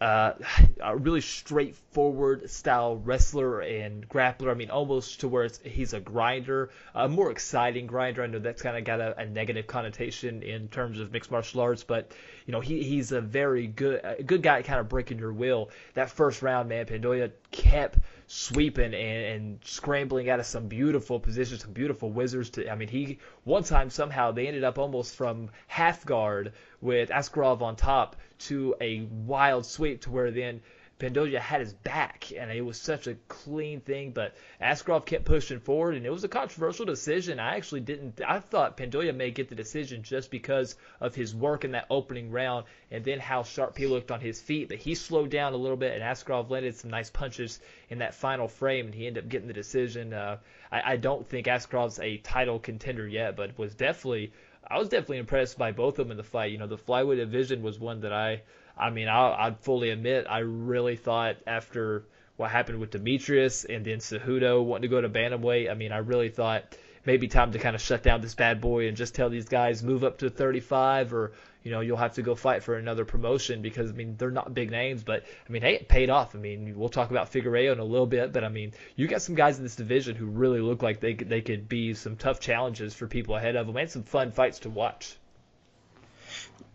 uh, 0.05 0.35
a 0.81 0.97
really 0.97 1.21
straightforward 1.21 2.51
style 2.51 2.97
wrestler 2.97 3.61
and 3.61 4.07
grappler. 4.09 4.51
I 4.51 4.55
mean, 4.55 4.71
almost 4.71 5.21
to 5.21 5.29
where 5.29 5.49
he's 5.65 5.95
a 5.95 6.01
grinder, 6.01 6.71
a 6.95 7.09
more 7.09 7.31
exciting 7.31 7.87
grinder. 7.87 8.23
I 8.23 8.27
know 8.27 8.39
that's 8.39 8.63
kind 8.63 8.77
of 8.77 8.85
got 8.85 9.01
a, 9.01 9.19
a 9.19 9.27
negative 9.27 9.67
connotation 9.67 10.43
in 10.43 10.69
terms 10.69 11.01
of 11.01 11.11
mixed 11.11 11.31
martial 11.31 11.63
arts, 11.63 11.85
but 11.85 12.13
you 12.47 12.53
know, 12.53 12.61
he, 12.61 12.83
he's 12.83 13.13
a 13.13 13.21
very 13.21 13.67
good 13.67 14.01
a 14.05 14.23
good 14.23 14.43
guy, 14.43 14.61
kind 14.63 14.79
of 14.79 14.89
breaking 14.89 15.19
your 15.19 15.33
will. 15.33 15.71
That 15.95 16.11
first 16.11 16.43
round, 16.43 16.69
man, 16.69 16.85
Pantoja 16.85 17.31
kept 17.51 17.99
sweeping 18.27 18.95
and, 18.95 18.95
and 18.95 19.59
scrambling 19.65 20.31
out 20.31 20.41
of 20.41 20.47
some 20.47 20.69
beautiful 20.69 21.21
positions, 21.21 21.63
some 21.63 21.73
beautiful 21.73 22.11
whizzers. 22.11 22.51
To 22.53 22.71
I 22.71 22.75
mean, 22.75 22.89
he 22.89 23.19
one 23.45 23.63
time 23.65 23.91
somehow 23.91 24.33
they 24.33 24.47
ended 24.47 24.65
up 24.65 24.79
almost 24.79 25.15
from 25.15 25.51
half 25.67 26.05
guard 26.05 26.53
with 26.81 27.11
Askarov 27.11 27.63
on 27.63 27.77
top 27.77 28.17
to 28.41 28.75
a 28.81 29.03
wild 29.03 29.67
sweep 29.67 30.01
to 30.03 30.11
where 30.11 30.31
then 30.31 30.61
Pantoja 30.99 31.41
had 31.41 31.61
his 31.61 31.73
back, 31.73 32.33
and 32.37 32.51
it 32.51 32.61
was 32.61 32.81
such 32.81 33.09
a 33.09 33.17
clean 33.27 33.81
thing. 33.81 34.13
But 34.13 34.35
Askarov 34.61 35.05
kept 35.05 35.25
pushing 35.25 35.59
forward, 35.59 35.97
and 35.97 36.07
it 36.07 36.11
was 36.11 36.23
a 36.23 36.29
controversial 36.29 36.87
decision. 36.87 37.41
I 37.41 37.57
actually 37.57 37.81
didn't. 37.81 38.21
I 38.27 38.39
thought 38.39 38.77
Pantoja 38.77 39.15
may 39.15 39.33
get 39.33 39.49
the 39.49 39.57
decision 39.57 40.05
just 40.05 40.31
because 40.31 40.77
of 41.01 41.15
his 41.15 41.35
work 41.35 41.65
in 41.65 41.73
that 41.73 41.87
opening 41.91 42.31
round, 42.31 42.67
and 42.91 43.05
then 43.05 43.19
how 43.19 43.43
sharp 43.43 43.77
he 43.77 43.87
looked 43.87 44.13
on 44.13 44.21
his 44.21 44.41
feet. 44.41 44.69
But 44.69 44.79
he 44.79 44.95
slowed 44.95 45.31
down 45.31 45.53
a 45.53 45.57
little 45.57 45.77
bit, 45.77 45.95
and 45.95 46.03
Askarov 46.03 46.49
landed 46.49 46.77
some 46.77 46.91
nice 46.91 47.11
punches 47.11 47.61
in 47.91 47.99
that 47.99 48.15
final 48.15 48.47
frame, 48.47 48.87
and 48.87 48.95
he 48.95 49.07
ended 49.07 49.25
up 49.25 49.31
getting 49.31 49.49
the 49.49 49.55
decision. 49.55 50.13
Uh, 50.13 50.39
I, 50.71 50.93
I 50.93 50.97
don't 50.97 51.27
think 51.27 51.47
Askarov's 51.49 51.99
a 51.99 52.19
title 52.19 52.61
contender 52.61 53.09
yet, 53.09 53.37
but 53.37 53.59
was 53.59 53.75
definitely. 53.75 54.33
I 54.67 54.79
was 54.79 54.89
definitely 54.89 55.19
impressed 55.19 55.59
by 55.59 55.73
both 55.73 55.99
of 55.99 56.07
them 56.07 56.13
in 56.13 56.17
the 56.17 56.23
fight. 56.23 56.53
You 56.53 56.59
know, 56.59 56.67
the 56.67 56.79
flyweight 56.79 57.17
division 57.17 57.63
was 57.63 57.79
one 57.79 58.01
that 58.01 58.15
I 58.15 58.43
I 58.77 58.91
mean, 58.91 59.09
I'd 59.09 59.61
fully 59.61 59.91
admit 59.91 60.27
I 60.29 60.41
really 60.41 60.97
thought 60.97 61.37
after 61.47 62.05
what 62.37 62.51
happened 62.51 62.81
with 62.81 62.91
Demetrious 62.91 63.65
and 63.65 63.85
then 63.85 63.99
Cejudo 63.99 64.65
wanting 64.65 64.83
to 64.83 64.89
go 64.89 65.01
to 65.01 65.09
bantamweight, 65.09 65.71
I 65.71 65.75
mean, 65.75 65.93
I 65.93 65.99
really 65.99 66.29
thought 66.29 66.77
maybe 67.07 67.29
time 67.29 67.53
to 67.53 67.59
kind 67.59 67.77
of 67.77 67.83
shut 67.83 68.03
down 68.03 68.21
this 68.21 68.35
bad 68.35 68.61
boy 68.61 68.89
and 68.89 68.97
just 68.97 69.15
tell 69.15 69.29
these 69.29 69.49
guys 69.49 69.83
move 69.83 70.05
up 70.05 70.19
to 70.19 70.31
35 70.31 71.13
or 71.13 71.33
you 71.63 71.71
know 71.71 71.81
you'll 71.81 71.97
have 71.97 72.15
to 72.15 72.23
go 72.23 72.35
fight 72.35 72.63
for 72.63 72.77
another 72.77 73.05
promotion 73.05 73.63
because 73.63 73.91
I 73.91 73.95
mean 73.95 74.17
they're 74.17 74.31
not 74.31 74.55
big 74.55 74.71
names, 74.71 75.03
but 75.03 75.25
I 75.49 75.53
mean 75.53 75.63
hey 75.63 75.75
it 75.75 75.89
paid 75.89 76.11
off. 76.11 76.35
I 76.35 76.39
mean 76.39 76.79
we'll 76.79 76.89
talk 76.89 77.11
about 77.11 77.29
Figueroa 77.29 77.73
in 77.73 77.79
a 77.79 77.85
little 77.85 78.07
bit, 78.07 78.33
but 78.33 78.45
I 78.45 78.49
mean 78.49 78.73
you 78.97 79.07
got 79.07 79.23
some 79.23 79.35
guys 79.35 79.59
in 79.59 79.65
this 79.65 79.77
division 79.77 80.17
who 80.17 80.27
really 80.27 80.61
look 80.61 80.83
like 80.83 81.01
they 81.01 81.15
they 81.15 81.41
could 81.41 81.69
be 81.69 81.95
some 81.95 82.17
tough 82.17 82.41
challenges 82.41 82.95
for 82.95 83.07
people 83.07 83.37
ahead 83.37 83.57
of 83.57 83.67
them 83.67 83.77
and 83.77 83.91
some 83.91 84.03
fun 84.03 84.33
fights 84.33 84.61
to 84.61 84.71
watch. 84.71 85.17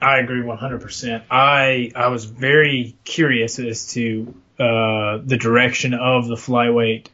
I 0.01 0.19
agree 0.19 0.41
100%. 0.41 1.23
I 1.29 1.91
I 1.95 2.07
was 2.07 2.25
very 2.25 2.95
curious 3.03 3.59
as 3.59 3.87
to 3.93 4.33
uh, 4.57 5.19
the 5.23 5.37
direction 5.37 5.93
of 5.93 6.27
the 6.27 6.35
flyweight 6.35 7.07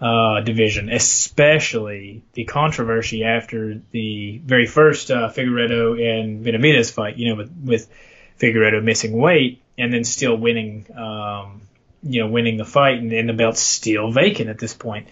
uh, 0.00 0.40
division, 0.42 0.90
especially 0.90 2.22
the 2.34 2.44
controversy 2.44 3.24
after 3.24 3.80
the 3.90 4.38
very 4.44 4.66
first 4.66 5.10
uh, 5.10 5.30
Figueiredo 5.30 5.98
and 6.00 6.44
Benavidez 6.44 6.92
fight. 6.92 7.16
You 7.16 7.30
know, 7.30 7.36
with 7.36 7.52
with 7.64 7.90
Figueiredo 8.38 8.82
missing 8.82 9.16
weight 9.16 9.62
and 9.78 9.92
then 9.92 10.04
still 10.04 10.36
winning, 10.36 10.86
um, 10.96 11.62
you 12.02 12.22
know, 12.22 12.28
winning 12.28 12.58
the 12.58 12.64
fight, 12.64 12.98
and, 12.98 13.12
and 13.12 13.28
the 13.28 13.32
belt's 13.32 13.60
still 13.60 14.12
vacant 14.12 14.50
at 14.50 14.58
this 14.58 14.74
point. 14.74 15.08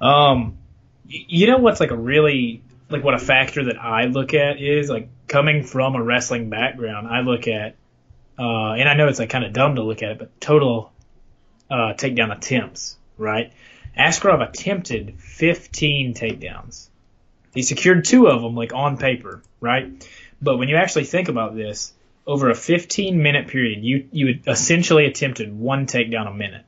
Um, 0.00 0.58
you 1.06 1.48
know 1.48 1.58
what's 1.58 1.80
like 1.80 1.90
a 1.90 1.96
really 1.96 2.62
like 2.90 3.04
what 3.04 3.14
a 3.14 3.18
factor 3.18 3.64
that 3.64 3.80
I 3.80 4.06
look 4.06 4.34
at 4.34 4.60
is 4.60 4.90
like 4.90 5.08
coming 5.28 5.62
from 5.62 5.94
a 5.94 6.02
wrestling 6.02 6.50
background. 6.50 7.06
I 7.06 7.20
look 7.20 7.46
at, 7.48 7.76
uh, 8.38 8.72
and 8.72 8.88
I 8.88 8.94
know 8.94 9.08
it's 9.08 9.18
like 9.18 9.30
kind 9.30 9.44
of 9.44 9.52
dumb 9.52 9.76
to 9.76 9.82
look 9.82 10.02
at 10.02 10.12
it, 10.12 10.18
but 10.18 10.40
total 10.40 10.92
uh, 11.70 11.94
takedown 11.94 12.36
attempts, 12.36 12.98
right? 13.16 13.52
Askarov 13.96 14.46
attempted 14.46 15.20
15 15.20 16.14
takedowns. 16.14 16.88
He 17.54 17.62
secured 17.62 18.04
two 18.04 18.28
of 18.28 18.42
them, 18.42 18.54
like 18.54 18.72
on 18.72 18.96
paper, 18.96 19.42
right? 19.60 20.06
But 20.40 20.58
when 20.58 20.68
you 20.68 20.76
actually 20.76 21.04
think 21.04 21.28
about 21.28 21.54
this, 21.54 21.92
over 22.26 22.50
a 22.50 22.54
15 22.54 23.20
minute 23.20 23.48
period, 23.48 23.82
you 23.82 24.08
you 24.12 24.40
essentially 24.46 25.06
attempted 25.06 25.52
one 25.52 25.86
takedown 25.86 26.28
a 26.28 26.34
minute. 26.34 26.64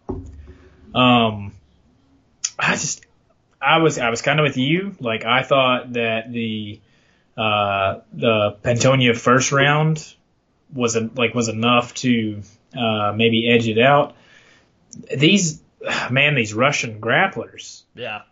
Um, 0.94 1.52
I 2.58 2.72
just 2.72 3.06
I 3.62 3.78
was 3.78 3.98
I 3.98 4.10
was 4.10 4.22
kind 4.22 4.40
of 4.40 4.44
with 4.44 4.56
you. 4.56 4.96
Like 5.00 5.24
I 5.24 5.42
thought 5.42 5.92
that 5.92 6.32
the 6.32 6.80
uh, 7.36 8.00
the 8.12 8.56
Pantoja 8.62 9.16
first 9.16 9.52
round 9.52 10.14
was 10.74 10.96
a, 10.96 11.08
like 11.14 11.34
was 11.34 11.48
enough 11.48 11.94
to 11.94 12.42
uh, 12.76 13.12
maybe 13.16 13.50
edge 13.50 13.68
it 13.68 13.78
out. 13.78 14.14
These 15.16 15.62
man, 16.10 16.34
these 16.34 16.54
Russian 16.54 17.00
grapplers, 17.00 17.82
Yeah. 17.94 18.22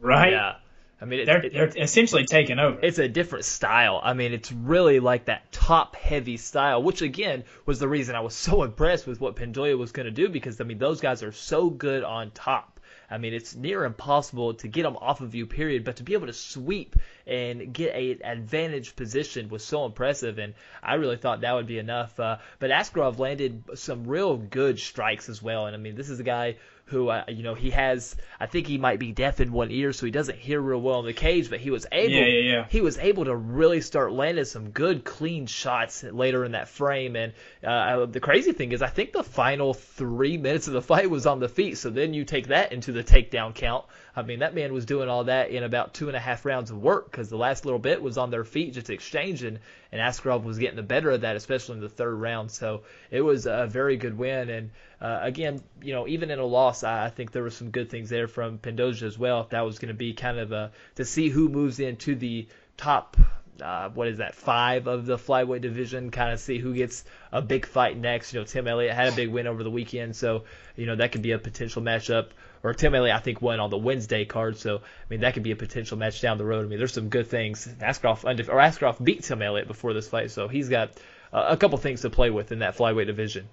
right? 0.00 0.32
Yeah. 0.32 0.54
I 1.00 1.04
mean, 1.04 1.20
it, 1.20 1.26
They're 1.26 1.44
it- 1.46 1.52
they're 1.52 1.82
essentially 1.82 2.24
taking 2.26 2.60
over. 2.60 2.78
it's 2.80 2.98
a 2.98 3.08
different 3.08 3.44
style. 3.44 4.00
I 4.02 4.12
mean, 4.14 4.32
it's 4.32 4.52
really 4.52 5.00
like 5.00 5.24
that 5.24 5.50
top 5.50 5.96
heavy 5.96 6.36
style, 6.36 6.80
which 6.80 7.02
again 7.02 7.42
was 7.66 7.80
the 7.80 7.88
reason 7.88 8.14
I 8.14 8.20
was 8.20 8.34
so 8.36 8.62
impressed 8.68 9.06
with 9.08 9.20
what 9.20 9.34
Pantoja 9.34 9.76
was 9.76 9.90
going 9.92 10.06
to 10.06 10.12
do 10.12 10.28
because 10.28 10.60
I 10.60 10.64
mean, 10.64 10.78
those 10.78 11.00
guys 11.00 11.22
are 11.24 11.32
so 11.32 11.68
good 11.70 12.04
on 12.04 12.30
top. 12.30 12.71
I 13.12 13.18
mean, 13.18 13.34
it's 13.34 13.54
near 13.54 13.84
impossible 13.84 14.54
to 14.54 14.68
get 14.68 14.84
them 14.84 14.96
off 14.96 15.20
of 15.20 15.34
you, 15.34 15.46
period. 15.46 15.84
But 15.84 15.96
to 15.96 16.02
be 16.02 16.14
able 16.14 16.28
to 16.28 16.32
sweep 16.32 16.96
and 17.26 17.72
get 17.72 17.94
a 17.94 18.18
advantage 18.24 18.96
position 18.96 19.50
was 19.50 19.62
so 19.62 19.84
impressive, 19.84 20.38
and 20.38 20.54
I 20.82 20.94
really 20.94 21.16
thought 21.16 21.42
that 21.42 21.54
would 21.54 21.66
be 21.66 21.78
enough. 21.78 22.18
Uh, 22.18 22.38
but 22.58 22.70
Askarov 22.70 23.18
landed 23.18 23.64
some 23.74 24.06
real 24.06 24.38
good 24.38 24.78
strikes 24.78 25.28
as 25.28 25.42
well, 25.42 25.66
and 25.66 25.76
I 25.76 25.78
mean, 25.78 25.94
this 25.94 26.08
is 26.08 26.20
a 26.20 26.24
guy 26.24 26.56
who, 26.92 27.08
uh, 27.08 27.24
you 27.26 27.42
know, 27.42 27.54
he 27.54 27.70
has. 27.70 28.14
I 28.38 28.46
think 28.46 28.66
he 28.66 28.78
might 28.78 29.00
be 29.00 29.12
deaf 29.12 29.40
in 29.40 29.50
one 29.50 29.70
ear, 29.70 29.92
so 29.92 30.06
he 30.06 30.12
doesn't 30.12 30.38
hear 30.38 30.60
real 30.60 30.80
well 30.80 31.00
in 31.00 31.06
the 31.06 31.14
cage, 31.14 31.48
but 31.50 31.58
he 31.58 31.70
was 31.70 31.86
able. 31.90 32.12
Yeah, 32.12 32.26
yeah, 32.26 32.52
yeah. 32.52 32.66
He 32.68 32.82
was 32.82 32.98
able 32.98 33.24
to 33.24 33.34
really 33.34 33.80
start 33.80 34.12
landing 34.12 34.44
some 34.44 34.70
good, 34.70 35.04
clean 35.04 35.46
shots 35.46 36.04
later 36.04 36.44
in 36.44 36.52
that 36.52 36.68
frame. 36.68 37.16
And 37.16 37.32
uh, 37.64 38.06
the 38.06 38.20
crazy 38.20 38.52
thing 38.52 38.72
is, 38.72 38.82
I 38.82 38.88
think 38.88 39.12
the 39.12 39.24
final 39.24 39.74
three 39.74 40.36
minutes 40.36 40.68
of 40.68 40.74
the 40.74 40.82
fight 40.82 41.10
was 41.10 41.26
on 41.26 41.40
the 41.40 41.48
feet. 41.48 41.78
So 41.78 41.90
then 41.90 42.14
you 42.14 42.24
take 42.24 42.48
that 42.48 42.72
into 42.72 42.92
the 42.92 43.02
takedown 43.02 43.54
count. 43.54 43.86
I 44.14 44.22
mean, 44.22 44.40
that 44.40 44.54
man 44.54 44.74
was 44.74 44.84
doing 44.84 45.08
all 45.08 45.24
that 45.24 45.50
in 45.50 45.62
about 45.62 45.94
two 45.94 46.08
and 46.08 46.16
a 46.16 46.20
half 46.20 46.44
rounds 46.44 46.70
of 46.70 46.76
work 46.76 47.10
because 47.10 47.30
the 47.30 47.38
last 47.38 47.64
little 47.64 47.78
bit 47.78 48.02
was 48.02 48.18
on 48.18 48.30
their 48.30 48.44
feet 48.44 48.74
just 48.74 48.90
exchanging, 48.90 49.58
and 49.90 50.00
Askarov 50.00 50.44
was 50.44 50.58
getting 50.58 50.76
the 50.76 50.82
better 50.82 51.10
of 51.10 51.22
that, 51.22 51.36
especially 51.36 51.76
in 51.76 51.80
the 51.80 51.88
third 51.88 52.14
round. 52.14 52.50
So 52.50 52.82
it 53.10 53.22
was 53.22 53.46
a 53.46 53.66
very 53.66 53.96
good 53.96 54.16
win. 54.18 54.50
And 54.50 54.70
uh, 55.00 55.20
again, 55.22 55.62
you 55.80 55.94
know, 55.94 56.06
even 56.06 56.30
in 56.30 56.38
a 56.38 56.44
loss, 56.44 56.84
I, 56.84 57.06
I 57.06 57.10
think 57.10 57.32
there 57.32 57.42
were 57.42 57.50
some 57.50 57.70
good 57.70 57.88
things 57.88 58.10
there 58.10 58.28
from 58.28 58.58
Pantoja 58.58 59.04
as 59.04 59.18
well. 59.18 59.46
That 59.50 59.62
was 59.62 59.78
going 59.78 59.88
to 59.88 59.94
be 59.94 60.12
kind 60.12 60.38
of 60.38 60.52
a 60.52 60.72
to 60.96 61.06
see 61.06 61.30
who 61.30 61.48
moves 61.48 61.80
into 61.80 62.14
the 62.14 62.48
top. 62.76 63.16
Uh, 63.62 63.90
what 63.90 64.08
is 64.08 64.18
that? 64.18 64.34
Five 64.34 64.88
of 64.88 65.06
the 65.06 65.16
flyweight 65.16 65.60
division. 65.62 66.10
Kind 66.10 66.32
of 66.32 66.40
see 66.40 66.58
who 66.58 66.74
gets 66.74 67.04
a 67.30 67.40
big 67.40 67.64
fight 67.64 67.96
next. 67.96 68.34
You 68.34 68.40
know, 68.40 68.44
Tim 68.44 68.68
Elliott 68.68 68.94
had 68.94 69.12
a 69.12 69.16
big 69.16 69.30
win 69.30 69.46
over 69.46 69.62
the 69.62 69.70
weekend, 69.70 70.16
so 70.16 70.44
you 70.76 70.84
know 70.84 70.96
that 70.96 71.12
could 71.12 71.22
be 71.22 71.32
a 71.32 71.38
potential 71.38 71.80
matchup. 71.80 72.28
Or 72.64 72.74
Tim 72.74 72.94
Elliott, 72.94 73.16
I 73.16 73.20
think, 73.20 73.42
won 73.42 73.58
on 73.58 73.70
the 73.70 73.78
Wednesday 73.78 74.24
card, 74.24 74.56
so 74.56 74.76
I 74.76 74.80
mean 75.08 75.20
that 75.20 75.34
could 75.34 75.42
be 75.42 75.50
a 75.50 75.56
potential 75.56 75.98
match 75.98 76.20
down 76.20 76.38
the 76.38 76.44
road. 76.44 76.64
I 76.64 76.68
mean, 76.68 76.78
there's 76.78 76.92
some 76.92 77.08
good 77.08 77.26
things. 77.26 77.66
Askarov 77.80 78.22
undef- 78.22 78.48
or 78.48 78.56
Askarov 78.56 79.02
beat 79.02 79.24
Tim 79.24 79.42
Elliott 79.42 79.66
before 79.66 79.94
this 79.94 80.08
fight, 80.08 80.30
so 80.30 80.46
he's 80.46 80.68
got 80.68 80.90
uh, 81.32 81.46
a 81.48 81.56
couple 81.56 81.78
things 81.78 82.02
to 82.02 82.10
play 82.10 82.30
with 82.30 82.52
in 82.52 82.60
that 82.60 82.76
flyweight 82.76 83.06
division. 83.06 83.48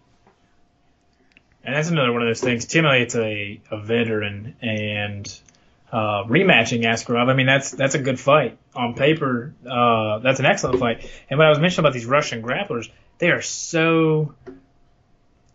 And 1.63 1.75
that's 1.75 1.89
another 1.89 2.13
one 2.13 2.21
of 2.21 2.27
those 2.27 2.41
things. 2.41 2.65
Tim 2.65 2.85
Elliott's 2.85 3.15
a, 3.15 3.59
a 3.71 3.81
veteran, 3.81 4.55
and 4.61 5.39
uh, 5.91 6.23
rematching 6.25 6.83
Askarov. 6.83 7.29
I 7.29 7.33
mean, 7.33 7.47
that's 7.47 7.71
that's 7.71 7.95
a 7.95 7.99
good 7.99 8.19
fight 8.19 8.57
on 8.75 8.93
paper. 8.93 9.53
Uh, 9.67 10.19
that's 10.19 10.39
an 10.39 10.45
excellent 10.45 10.79
fight. 10.79 11.09
And 11.29 11.37
what 11.37 11.47
I 11.47 11.49
was 11.49 11.59
mentioning 11.59 11.85
about 11.85 11.93
these 11.93 12.05
Russian 12.05 12.41
grapplers, 12.41 12.89
they 13.17 13.31
are 13.31 13.41
so. 13.41 14.35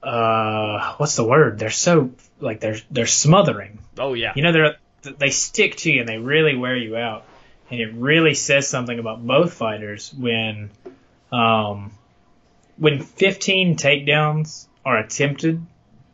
Uh, 0.04 0.94
what's 0.96 1.16
the 1.16 1.24
word? 1.24 1.58
They're 1.58 1.70
so 1.70 2.10
like 2.40 2.60
they're 2.60 2.76
they're 2.90 3.06
smothering. 3.06 3.78
Oh 3.98 4.14
yeah. 4.14 4.32
You 4.36 4.42
know, 4.42 4.52
they're 4.52 4.76
they 5.18 5.30
stick 5.30 5.76
to 5.76 5.92
you 5.92 6.00
and 6.00 6.08
they 6.08 6.18
really 6.18 6.56
wear 6.56 6.76
you 6.76 6.96
out. 6.96 7.24
And 7.70 7.80
it 7.80 7.92
really 7.94 8.34
says 8.34 8.68
something 8.68 8.98
about 8.98 9.26
both 9.26 9.54
fighters 9.54 10.12
when, 10.14 10.70
um, 11.32 11.92
when 12.76 13.02
15 13.02 13.76
takedowns 13.76 14.66
are 14.84 14.98
attempted 14.98 15.64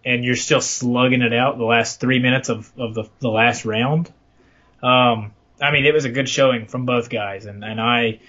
and 0.04 0.24
you're 0.24 0.36
still 0.36 0.60
slugging 0.60 1.22
it 1.22 1.32
out 1.32 1.58
the 1.58 1.64
last 1.64 2.00
three 2.00 2.18
minutes 2.18 2.48
of, 2.48 2.70
of 2.78 2.94
the, 2.94 3.04
the 3.20 3.28
last 3.28 3.64
round. 3.64 4.10
Um, 4.82 5.32
I 5.60 5.72
mean, 5.72 5.84
it 5.84 5.92
was 5.92 6.04
a 6.04 6.10
good 6.10 6.28
showing 6.28 6.66
from 6.66 6.86
both 6.86 7.10
guys, 7.10 7.44
and 7.44 7.62
and 7.64 7.78
I. 7.78 8.20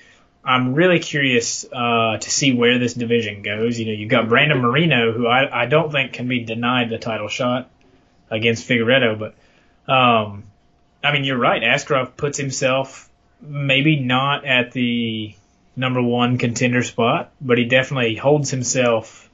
I'm 0.44 0.74
really 0.74 1.00
curious 1.00 1.66
uh, 1.72 2.18
to 2.18 2.30
see 2.30 2.54
where 2.54 2.80
this 2.80 2.94
division 2.94 3.44
goes. 3.44 3.80
You 3.80 3.86
know, 3.86 3.92
you've 3.92 4.10
got 4.10 4.28
Brandon 4.28 4.60
Moreno, 4.60 5.12
who 5.12 5.28
I, 5.28 5.64
I 5.64 5.66
don't 5.68 5.92
think 5.92 6.14
can 6.14 6.28
be 6.28 6.44
denied 6.44 6.90
the 6.90 6.98
title 6.98 7.28
shot 7.28 7.70
against 8.30 8.68
Figueiredo, 8.68 9.20
but 9.20 9.92
um, 9.92 10.44
I 11.04 11.12
mean, 11.12 11.26
you're 11.26 11.38
right. 11.38 11.62
Askarov 11.62 12.16
puts 12.18 12.38
himself 12.38 13.10
maybe 13.42 14.00
not 14.00 14.46
at 14.46 14.72
the 14.72 15.36
number 15.76 16.02
one 16.02 16.38
contender 16.38 16.84
spot, 16.84 17.32
but 17.40 17.58
he 17.58 17.66
definitely 17.66 18.16
holds 18.16 18.52
himself. 18.52 19.30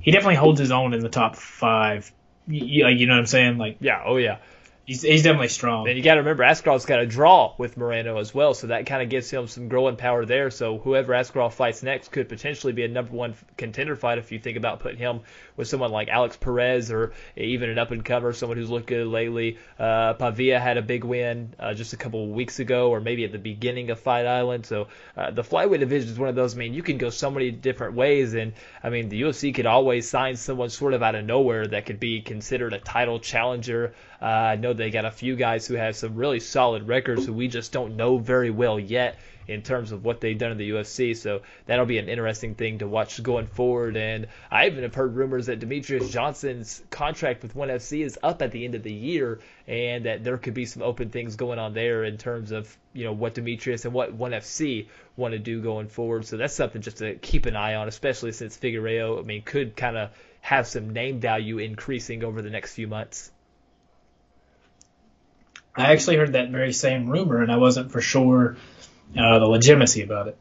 He 0.00 0.10
definitely 0.10 0.36
holds 0.36 0.60
his 0.60 0.70
own 0.70 0.94
in 0.94 1.00
the 1.00 1.08
top 1.08 1.36
five. 1.36 2.10
You, 2.46 2.88
you 2.88 3.06
know 3.06 3.14
what 3.14 3.20
I'm 3.20 3.26
saying? 3.26 3.58
Like, 3.58 3.78
yeah, 3.80 4.02
oh 4.04 4.16
yeah. 4.16 4.38
He's, 4.84 5.02
he's 5.02 5.22
definitely 5.22 5.48
strong. 5.48 5.86
And 5.86 5.96
you 5.96 6.02
got 6.02 6.14
to 6.14 6.20
remember, 6.20 6.42
Askarov's 6.42 6.86
got 6.86 6.98
a 6.98 7.06
draw 7.06 7.54
with 7.56 7.76
Moreno 7.76 8.18
as 8.18 8.34
well, 8.34 8.52
so 8.52 8.66
that 8.66 8.84
kind 8.86 9.00
of 9.00 9.08
gives 9.08 9.30
him 9.30 9.46
some 9.46 9.68
growing 9.68 9.94
power 9.94 10.24
there. 10.24 10.50
So 10.50 10.78
whoever 10.78 11.12
Askarov 11.12 11.52
fights 11.52 11.84
next 11.84 12.08
could 12.08 12.28
potentially 12.28 12.72
be 12.72 12.84
a 12.84 12.88
number 12.88 13.12
one 13.12 13.34
contender 13.56 13.94
fight 13.94 14.18
if 14.18 14.32
you 14.32 14.40
think 14.40 14.56
about 14.56 14.80
putting 14.80 14.98
him 14.98 15.20
with 15.56 15.68
someone 15.68 15.92
like 15.92 16.08
Alex 16.08 16.36
Perez 16.36 16.90
or 16.90 17.12
even 17.36 17.70
an 17.70 17.78
up 17.78 17.92
and 17.92 18.04
comer, 18.04 18.32
someone 18.32 18.58
who's 18.58 18.70
looked 18.70 18.88
good 18.88 19.06
lately. 19.06 19.58
Uh, 19.78 20.14
Pavia 20.14 20.58
had 20.58 20.76
a 20.76 20.82
big 20.82 21.04
win 21.04 21.54
uh, 21.60 21.74
just 21.74 21.92
a 21.92 21.96
couple 21.96 22.24
of 22.24 22.30
weeks 22.30 22.58
ago, 22.58 22.90
or 22.90 23.00
maybe 23.00 23.24
at 23.24 23.30
the 23.30 23.38
beginning 23.38 23.90
of 23.90 24.00
Fight 24.00 24.26
Island. 24.26 24.66
So 24.66 24.88
uh, 25.16 25.30
the 25.30 25.42
flyweight 25.42 25.78
division 25.78 26.10
is 26.10 26.18
one 26.18 26.28
of 26.28 26.34
those. 26.34 26.56
I 26.56 26.58
mean, 26.58 26.74
you 26.74 26.82
can 26.82 26.98
go 26.98 27.10
so 27.10 27.30
many 27.30 27.52
different 27.52 27.94
ways, 27.94 28.34
and 28.34 28.52
I 28.82 28.90
mean, 28.90 29.08
the 29.08 29.22
UFC 29.22 29.54
could 29.54 29.66
always 29.66 30.10
sign 30.10 30.34
someone 30.34 30.70
sort 30.70 30.94
of 30.94 31.04
out 31.04 31.14
of 31.14 31.24
nowhere 31.24 31.68
that 31.68 31.86
could 31.86 32.00
be 32.00 32.20
considered 32.20 32.72
a 32.72 32.78
title 32.78 33.20
challenger. 33.20 33.94
Uh, 34.20 34.24
I 34.24 34.56
know 34.72 34.78
they 34.78 34.90
got 34.90 35.04
a 35.04 35.10
few 35.10 35.36
guys 35.36 35.66
who 35.66 35.74
have 35.74 35.96
some 35.96 36.14
really 36.14 36.40
solid 36.40 36.88
records 36.88 37.26
who 37.26 37.32
we 37.32 37.48
just 37.48 37.72
don't 37.72 37.96
know 37.96 38.18
very 38.18 38.50
well 38.50 38.78
yet 38.78 39.18
in 39.48 39.62
terms 39.62 39.92
of 39.92 40.04
what 40.04 40.20
they've 40.20 40.38
done 40.38 40.52
in 40.52 40.58
the 40.58 40.70
UFC. 40.70 41.16
So 41.16 41.42
that'll 41.66 41.86
be 41.86 41.98
an 41.98 42.08
interesting 42.08 42.54
thing 42.54 42.78
to 42.78 42.86
watch 42.86 43.22
going 43.22 43.46
forward. 43.46 43.96
And 43.96 44.28
I 44.50 44.66
even 44.66 44.82
have 44.82 44.94
heard 44.94 45.16
rumors 45.16 45.46
that 45.46 45.60
Demetrious 45.60 46.10
Johnson's 46.10 46.82
contract 46.90 47.42
with 47.42 47.54
ONE 47.54 47.68
FC 47.68 48.04
is 48.04 48.18
up 48.22 48.40
at 48.40 48.52
the 48.52 48.64
end 48.64 48.74
of 48.74 48.82
the 48.82 48.92
year, 48.92 49.40
and 49.66 50.06
that 50.06 50.24
there 50.24 50.38
could 50.38 50.54
be 50.54 50.66
some 50.66 50.82
open 50.82 51.10
things 51.10 51.36
going 51.36 51.58
on 51.58 51.74
there 51.74 52.04
in 52.04 52.18
terms 52.18 52.52
of 52.52 52.76
you 52.92 53.04
know 53.04 53.12
what 53.12 53.34
Demetrious 53.34 53.84
and 53.84 53.92
what 53.92 54.12
ONE 54.12 54.32
FC 54.32 54.86
want 55.16 55.32
to 55.32 55.38
do 55.38 55.60
going 55.60 55.88
forward. 55.88 56.24
So 56.24 56.36
that's 56.36 56.54
something 56.54 56.82
just 56.82 56.98
to 56.98 57.16
keep 57.16 57.46
an 57.46 57.56
eye 57.56 57.74
on, 57.74 57.88
especially 57.88 58.32
since 58.32 58.56
Figueroa, 58.56 59.20
I 59.20 59.22
mean, 59.22 59.42
could 59.42 59.76
kind 59.76 59.96
of 59.96 60.10
have 60.40 60.66
some 60.66 60.90
name 60.90 61.20
value 61.20 61.58
increasing 61.58 62.24
over 62.24 62.42
the 62.42 62.50
next 62.50 62.74
few 62.74 62.86
months. 62.86 63.30
I 65.74 65.92
actually 65.92 66.16
heard 66.16 66.32
that 66.34 66.50
very 66.50 66.72
same 66.72 67.08
rumor, 67.08 67.42
and 67.42 67.50
I 67.50 67.56
wasn't 67.56 67.92
for 67.92 68.00
sure 68.00 68.56
uh, 69.16 69.38
the 69.38 69.46
legitimacy 69.46 70.02
about 70.02 70.28
it. 70.28 70.38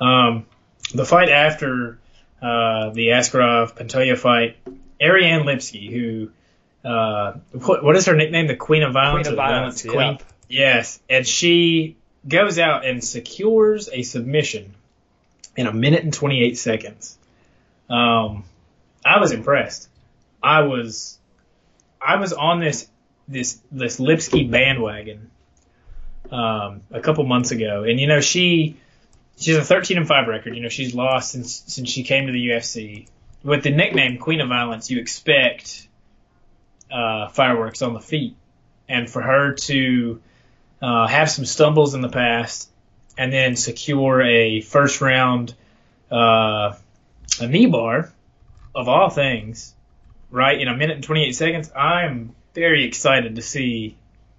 Um, 0.00 0.46
the 0.94 1.04
fight 1.04 1.28
after 1.28 1.98
uh, 2.40 2.90
the 2.90 3.08
Askarov 3.08 3.76
Pantoja 3.76 4.16
fight, 4.18 4.56
Ariane 5.00 5.42
Lipski, 5.42 5.90
who 5.90 6.30
uh, 6.88 7.34
what, 7.52 7.84
what 7.84 7.96
is 7.96 8.06
her 8.06 8.16
nickname? 8.16 8.46
The 8.46 8.56
Queen 8.56 8.82
of 8.82 8.92
Violence. 8.92 9.28
Queen 9.28 9.38
of 9.38 9.44
Violence. 9.44 9.82
Queen. 9.82 10.18
Yes, 10.48 11.00
and 11.08 11.26
she 11.26 11.96
goes 12.26 12.58
out 12.58 12.84
and 12.84 13.02
secures 13.02 13.88
a 13.92 14.02
submission 14.02 14.74
in 15.56 15.66
a 15.66 15.72
minute 15.72 16.02
and 16.02 16.12
28 16.12 16.56
seconds. 16.58 17.18
Um, 17.88 18.44
I 19.04 19.18
was 19.18 19.32
impressed. 19.32 19.88
I 20.42 20.62
was, 20.62 21.18
I 22.00 22.16
was 22.16 22.32
on 22.32 22.60
this 22.60 22.88
this 23.32 23.60
this 23.70 23.98
Lipski 23.98 24.50
bandwagon 24.50 25.30
um, 26.30 26.82
a 26.90 27.00
couple 27.00 27.24
months 27.24 27.50
ago, 27.50 27.84
and 27.84 27.98
you 27.98 28.06
know 28.06 28.20
she 28.20 28.76
she's 29.36 29.56
a 29.56 29.64
13 29.64 29.98
and 29.98 30.08
five 30.08 30.28
record. 30.28 30.54
You 30.54 30.62
know 30.62 30.68
she's 30.68 30.94
lost 30.94 31.32
since 31.32 31.62
since 31.66 31.88
she 31.88 32.02
came 32.02 32.26
to 32.26 32.32
the 32.32 32.48
UFC. 32.48 33.08
With 33.42 33.64
the 33.64 33.70
nickname 33.70 34.18
Queen 34.18 34.40
of 34.40 34.48
Violence, 34.48 34.90
you 34.90 35.00
expect 35.00 35.88
uh, 36.90 37.28
fireworks 37.28 37.82
on 37.82 37.94
the 37.94 38.00
feet, 38.00 38.36
and 38.88 39.10
for 39.10 39.20
her 39.20 39.54
to 39.54 40.20
uh, 40.80 41.06
have 41.08 41.30
some 41.30 41.44
stumbles 41.44 41.94
in 41.94 42.02
the 42.02 42.08
past 42.08 42.68
and 43.18 43.32
then 43.32 43.56
secure 43.56 44.22
a 44.22 44.60
first 44.60 45.00
round 45.00 45.54
uh, 46.10 46.74
a 47.40 47.46
knee 47.46 47.66
bar 47.66 48.12
of 48.74 48.88
all 48.88 49.10
things, 49.10 49.74
right 50.30 50.60
in 50.60 50.68
a 50.68 50.76
minute 50.76 50.96
and 50.96 51.04
28 51.04 51.32
seconds. 51.32 51.70
I'm 51.74 52.34
very 52.54 52.84
excited 52.84 53.36
to 53.36 53.42
see 53.42 53.96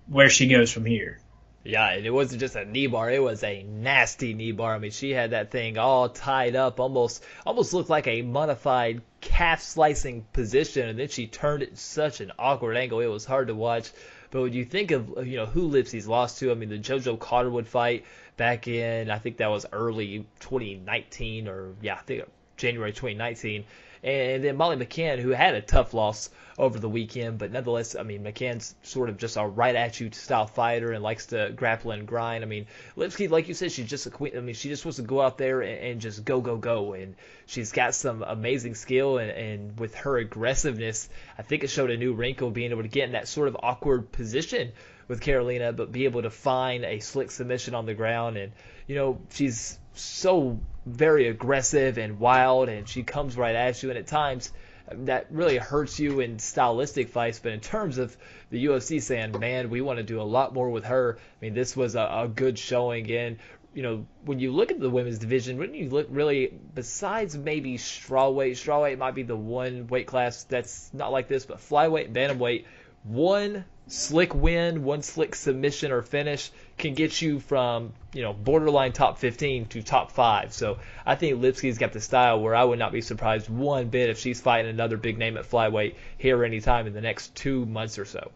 where 0.08 0.30
she 0.30 0.48
goes 0.48 0.72
from 0.72 0.86
here. 0.86 1.20
Yeah, 1.64 1.92
and 1.92 2.06
it 2.06 2.12
wasn't 2.12 2.42
just 2.42 2.58
a 2.58 2.66
knee 2.66 2.88
bar; 2.88 3.10
it 3.10 3.24
was 3.24 3.42
a 3.42 3.64
nasty 3.64 4.34
knee 4.34 4.52
bar. 4.52 4.76
I 4.76 4.80
mean, 4.80 4.92
she 4.92 5.12
had 5.12 5.32
that 5.32 5.50
thing 5.50 5.78
all 5.78 6.10
tied 6.10 6.58
up, 6.58 6.80
almost 6.80 7.24
almost 7.46 7.74
looked 7.74 7.90
like 7.90 8.08
a 8.08 8.22
modified 8.22 9.02
calf 9.22 9.62
slicing 9.62 10.26
position, 10.34 10.90
and 10.90 11.00
then 11.00 11.08
she 11.08 11.28
turned 11.28 11.64
it 11.64 11.78
such 11.78 12.20
an 12.20 12.34
awkward 12.38 12.76
angle. 12.76 13.00
It 13.00 13.08
was 13.08 13.24
hard 13.24 13.48
to 13.48 13.56
watch. 13.56 13.92
But 14.30 14.42
when 14.42 14.54
you 14.54 14.66
think 14.66 14.92
of 14.92 15.26
you 15.26 15.38
know 15.38 15.46
who 15.46 15.70
Lipski's 15.70 16.08
lost 16.08 16.40
to, 16.40 16.52
I 16.52 16.56
mean, 16.56 16.70
the 16.70 16.80
JoJo 16.80 17.18
Calderwood 17.18 17.68
fight 17.68 18.04
back 18.36 18.68
in 18.68 19.10
I 19.10 19.20
think 19.20 19.38
that 19.38 19.50
was 19.50 19.66
early 19.72 20.26
2019 20.40 21.48
or 21.48 21.76
yeah, 21.82 21.96
I 21.96 22.02
think 22.02 22.24
January 22.58 22.92
2019 22.92 23.64
and 24.04 24.44
then 24.44 24.58
Molly 24.58 24.76
McCann, 24.76 25.20
who 25.20 25.30
had 25.30 25.56
a 25.56 25.62
tough 25.62 25.94
loss 25.94 26.30
over 26.58 26.78
the 26.78 26.90
weekend, 26.90 27.38
but 27.38 27.52
nonetheless, 27.52 27.96
I 27.96 28.04
mean, 28.04 28.24
McCann's 28.24 28.76
sort 28.84 29.10
of 29.10 29.18
just 29.18 29.38
a 29.38 29.46
right 29.46 29.76
at 29.76 30.00
you 30.00 30.12
style 30.12 30.46
fighter 30.46 30.92
and 30.92 31.02
likes 31.02 31.28
to 31.28 31.52
grapple 31.56 31.92
and 31.92 32.06
grind. 32.06 32.44
I 32.44 32.48
mean, 32.48 32.68
Lipski, 32.98 33.30
like 33.30 33.48
you 33.48 33.54
said, 33.54 33.72
she's 33.72 33.90
just 33.90 34.06
a 34.06 34.10
queen. 34.10 34.38
I 34.38 34.42
mean, 34.42 34.56
she 34.56 34.70
just 34.70 34.86
wants 34.86 34.98
to 34.98 35.04
go 35.04 35.22
out 35.22 35.38
there 35.38 35.62
and, 35.62 35.80
and 35.80 36.02
just 36.02 36.24
go, 36.26 36.42
go, 36.42 36.58
go. 36.58 36.94
And 36.94 37.16
she's 37.46 37.72
got 37.72 37.96
some 37.96 38.24
amazing 38.24 38.76
skill, 38.76 39.18
and, 39.18 39.32
and 39.32 39.80
with 39.80 39.96
her 39.96 40.18
aggressiveness, 40.18 41.10
I 41.38 41.42
think 41.42 41.64
it 41.64 41.70
showed 41.70 41.90
a 41.90 41.98
new 41.98 42.14
wrinkle 42.14 42.52
being 42.52 42.72
able 42.72 42.84
to 42.84 42.90
get 42.90 43.06
in 43.06 43.14
that 43.14 43.28
sort 43.28 43.48
of 43.48 43.58
awkward 43.64 44.12
position 44.12 44.74
with 45.08 45.22
Carolina, 45.22 45.74
but 45.74 45.92
be 45.92 46.06
able 46.06 46.22
to 46.22 46.30
find 46.30 46.86
a 46.86 47.00
slick 47.00 47.32
submission 47.32 47.74
on 47.74 47.86
the 47.86 47.94
ground. 47.94 48.38
And, 48.38 48.52
you 48.86 48.96
know, 48.96 49.22
she's 49.32 49.80
so 49.94 50.60
very 50.86 51.28
aggressive 51.28 51.98
and 51.98 52.20
wild, 52.20 52.70
and 52.70 52.88
she 52.88 53.04
comes 53.04 53.38
right 53.38 53.56
at 53.56 53.82
you. 53.82 53.90
And 53.90 53.98
at 53.98 54.08
times, 54.08 54.52
um, 54.90 55.06
that 55.06 55.28
really 55.32 55.58
hurts 55.58 56.00
you 56.00 56.20
in 56.20 56.40
stylistic 56.40 57.10
fights. 57.10 57.40
But 57.40 57.54
in 57.54 57.60
terms 57.60 57.98
of 57.98 58.16
the 58.50 58.66
UFC 58.66 59.02
saying, 59.02 59.40
man, 59.40 59.70
we 59.70 59.82
want 59.82 59.98
to 59.98 60.04
do 60.04 60.22
a 60.22 60.24
lot 60.24 60.54
more 60.54 60.70
with 60.70 60.86
her. 60.86 61.18
I 61.20 61.46
mean, 61.46 61.54
this 61.54 61.76
was 61.76 61.96
a, 61.96 62.10
a 62.24 62.28
good 62.28 62.60
showing. 62.60 63.10
And 63.12 63.38
you 63.74 63.82
know, 63.82 64.06
when 64.26 64.40
you 64.40 64.52
look 64.52 64.72
at 64.72 64.80
the 64.80 64.90
women's 64.90 65.18
division, 65.18 65.58
when 65.58 65.74
you 65.74 65.90
look 65.90 66.08
really, 66.10 66.54
besides 66.76 67.36
maybe 67.36 67.78
strawweight, 67.78 68.52
strawweight 68.52 68.98
might 68.98 69.16
be 69.16 69.24
the 69.24 69.36
one 69.36 69.88
weight 69.88 70.06
class 70.06 70.44
that's 70.44 70.92
not 70.94 71.12
like 71.12 71.28
this, 71.28 71.46
but 71.46 71.58
flyweight, 71.58 72.14
bantamweight, 72.14 72.66
one 73.04 73.66
slick 73.88 74.34
win, 74.34 74.84
one 74.84 75.02
slick 75.02 75.36
submission 75.36 75.92
or 75.92 76.02
finish 76.02 76.52
can 76.78 76.94
get 76.94 77.22
you 77.22 77.40
from 77.40 77.94
you 78.14 78.22
know 78.22 78.34
borderline 78.34 78.94
top 78.94 79.18
15 79.18 79.66
to 79.68 79.84
top 79.84 80.12
five. 80.12 80.54
So 80.54 80.80
I 81.06 81.16
think 81.16 81.42
Lipski's 81.42 81.78
got 81.78 81.94
the 81.94 82.02
style 82.02 82.40
where 82.40 82.56
I 82.56 82.64
would 82.64 82.80
not 82.80 82.92
be 82.92 83.02
surprised 83.02 83.50
one 83.50 83.90
bit 83.90 84.10
if 84.10 84.20
she's 84.20 84.42
fighting 84.42 84.70
another 84.70 84.98
big 84.98 85.18
name 85.18 85.38
at 85.38 85.50
flyweight 85.50 85.96
here 86.18 86.44
anytime 86.44 86.88
in 86.88 86.94
the 86.94 87.02
next 87.02 87.36
two 87.36 87.66
months 87.66 88.00
or 88.00 88.06
so. 88.06 88.32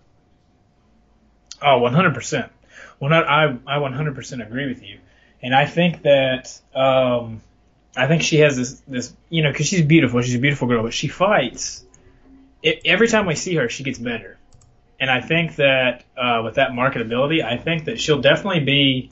Oh, 1.62 1.80
100%. 1.82 2.50
Well, 3.00 3.10
not, 3.10 3.28
I 3.28 3.58
I 3.66 3.80
100% 3.80 4.46
agree 4.46 4.68
with 4.68 4.84
you, 4.84 5.00
and 5.42 5.56
I 5.56 5.66
think 5.66 6.04
that 6.04 6.60
um, 6.76 7.42
I 7.96 8.08
think 8.08 8.22
she 8.22 8.38
has 8.40 8.58
this 8.58 8.82
this 8.88 9.14
you 9.30 9.44
know 9.44 9.52
because 9.52 9.68
she's 9.68 9.82
beautiful, 9.84 10.22
she's 10.22 10.36
a 10.36 10.40
beautiful 10.40 10.68
girl, 10.68 10.84
but 10.84 10.94
she 10.94 11.08
fights. 11.08 11.84
It, 12.62 12.82
every 12.86 13.08
time 13.08 13.28
we 13.28 13.36
see 13.36 13.56
her, 13.56 13.70
she 13.70 13.84
gets 13.84 14.00
better 14.00 14.37
and 15.00 15.10
I 15.10 15.22
think 15.22 15.58
that 15.58 16.04
uh, 16.18 16.42
with 16.44 16.56
that 16.56 16.72
marketability, 16.72 17.44
I 17.44 17.58
think 17.58 17.86
that 17.86 18.00
she'll 18.00 18.22
definitely 18.22 18.62
be 18.62 19.12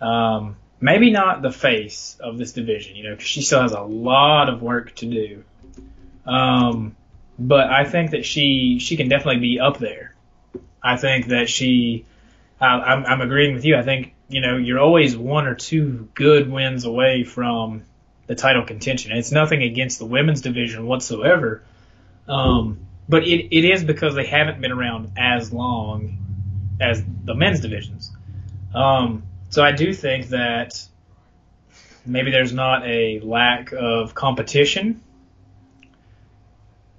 um, 0.00 0.56
maybe 0.80 1.10
not 1.10 1.42
the 1.42 1.50
face 1.50 2.16
of 2.20 2.38
this 2.38 2.52
division, 2.52 2.96
you 2.96 3.04
know, 3.04 3.10
because 3.10 3.26
she 3.26 3.42
still 3.42 3.62
has 3.62 3.72
a 3.72 3.80
lot 3.80 4.48
of 4.48 4.62
work 4.62 4.94
to 4.96 5.06
do. 5.06 5.44
Um, 6.26 6.96
but 7.38 7.68
I 7.70 7.84
think 7.84 8.10
that 8.10 8.24
she 8.24 8.78
she 8.78 8.96
can 8.96 9.08
definitely 9.08 9.40
be 9.40 9.60
up 9.60 9.78
there. 9.78 10.14
I 10.82 10.96
think 10.96 11.26
that 11.28 11.48
she, 11.48 12.04
uh, 12.60 12.64
I'm, 12.64 13.04
I'm 13.04 13.20
agreeing 13.20 13.54
with 13.54 13.64
you. 13.64 13.76
I 13.76 13.82
think 13.82 14.14
you 14.28 14.40
know 14.40 14.56
you're 14.56 14.78
always 14.78 15.16
one 15.16 15.46
or 15.46 15.54
two 15.54 16.08
good 16.14 16.50
wins 16.50 16.84
away 16.84 17.24
from 17.24 17.84
the 18.26 18.34
title 18.34 18.64
contention. 18.64 19.12
It's 19.12 19.32
nothing 19.32 19.62
against 19.62 19.98
the 19.98 20.06
women's 20.06 20.40
division 20.40 20.86
whatsoever. 20.86 21.62
Um, 22.28 22.85
but 23.08 23.24
it, 23.24 23.56
it 23.56 23.64
is 23.64 23.84
because 23.84 24.14
they 24.14 24.26
haven't 24.26 24.60
been 24.60 24.72
around 24.72 25.12
as 25.16 25.52
long 25.52 26.18
as 26.80 27.02
the 27.24 27.34
men's 27.34 27.60
divisions. 27.60 28.10
Um, 28.74 29.24
so 29.50 29.64
I 29.64 29.72
do 29.72 29.92
think 29.92 30.28
that 30.28 30.86
maybe 32.04 32.30
there's 32.30 32.52
not 32.52 32.86
a 32.86 33.20
lack 33.20 33.72
of 33.72 34.14
competition. 34.14 35.02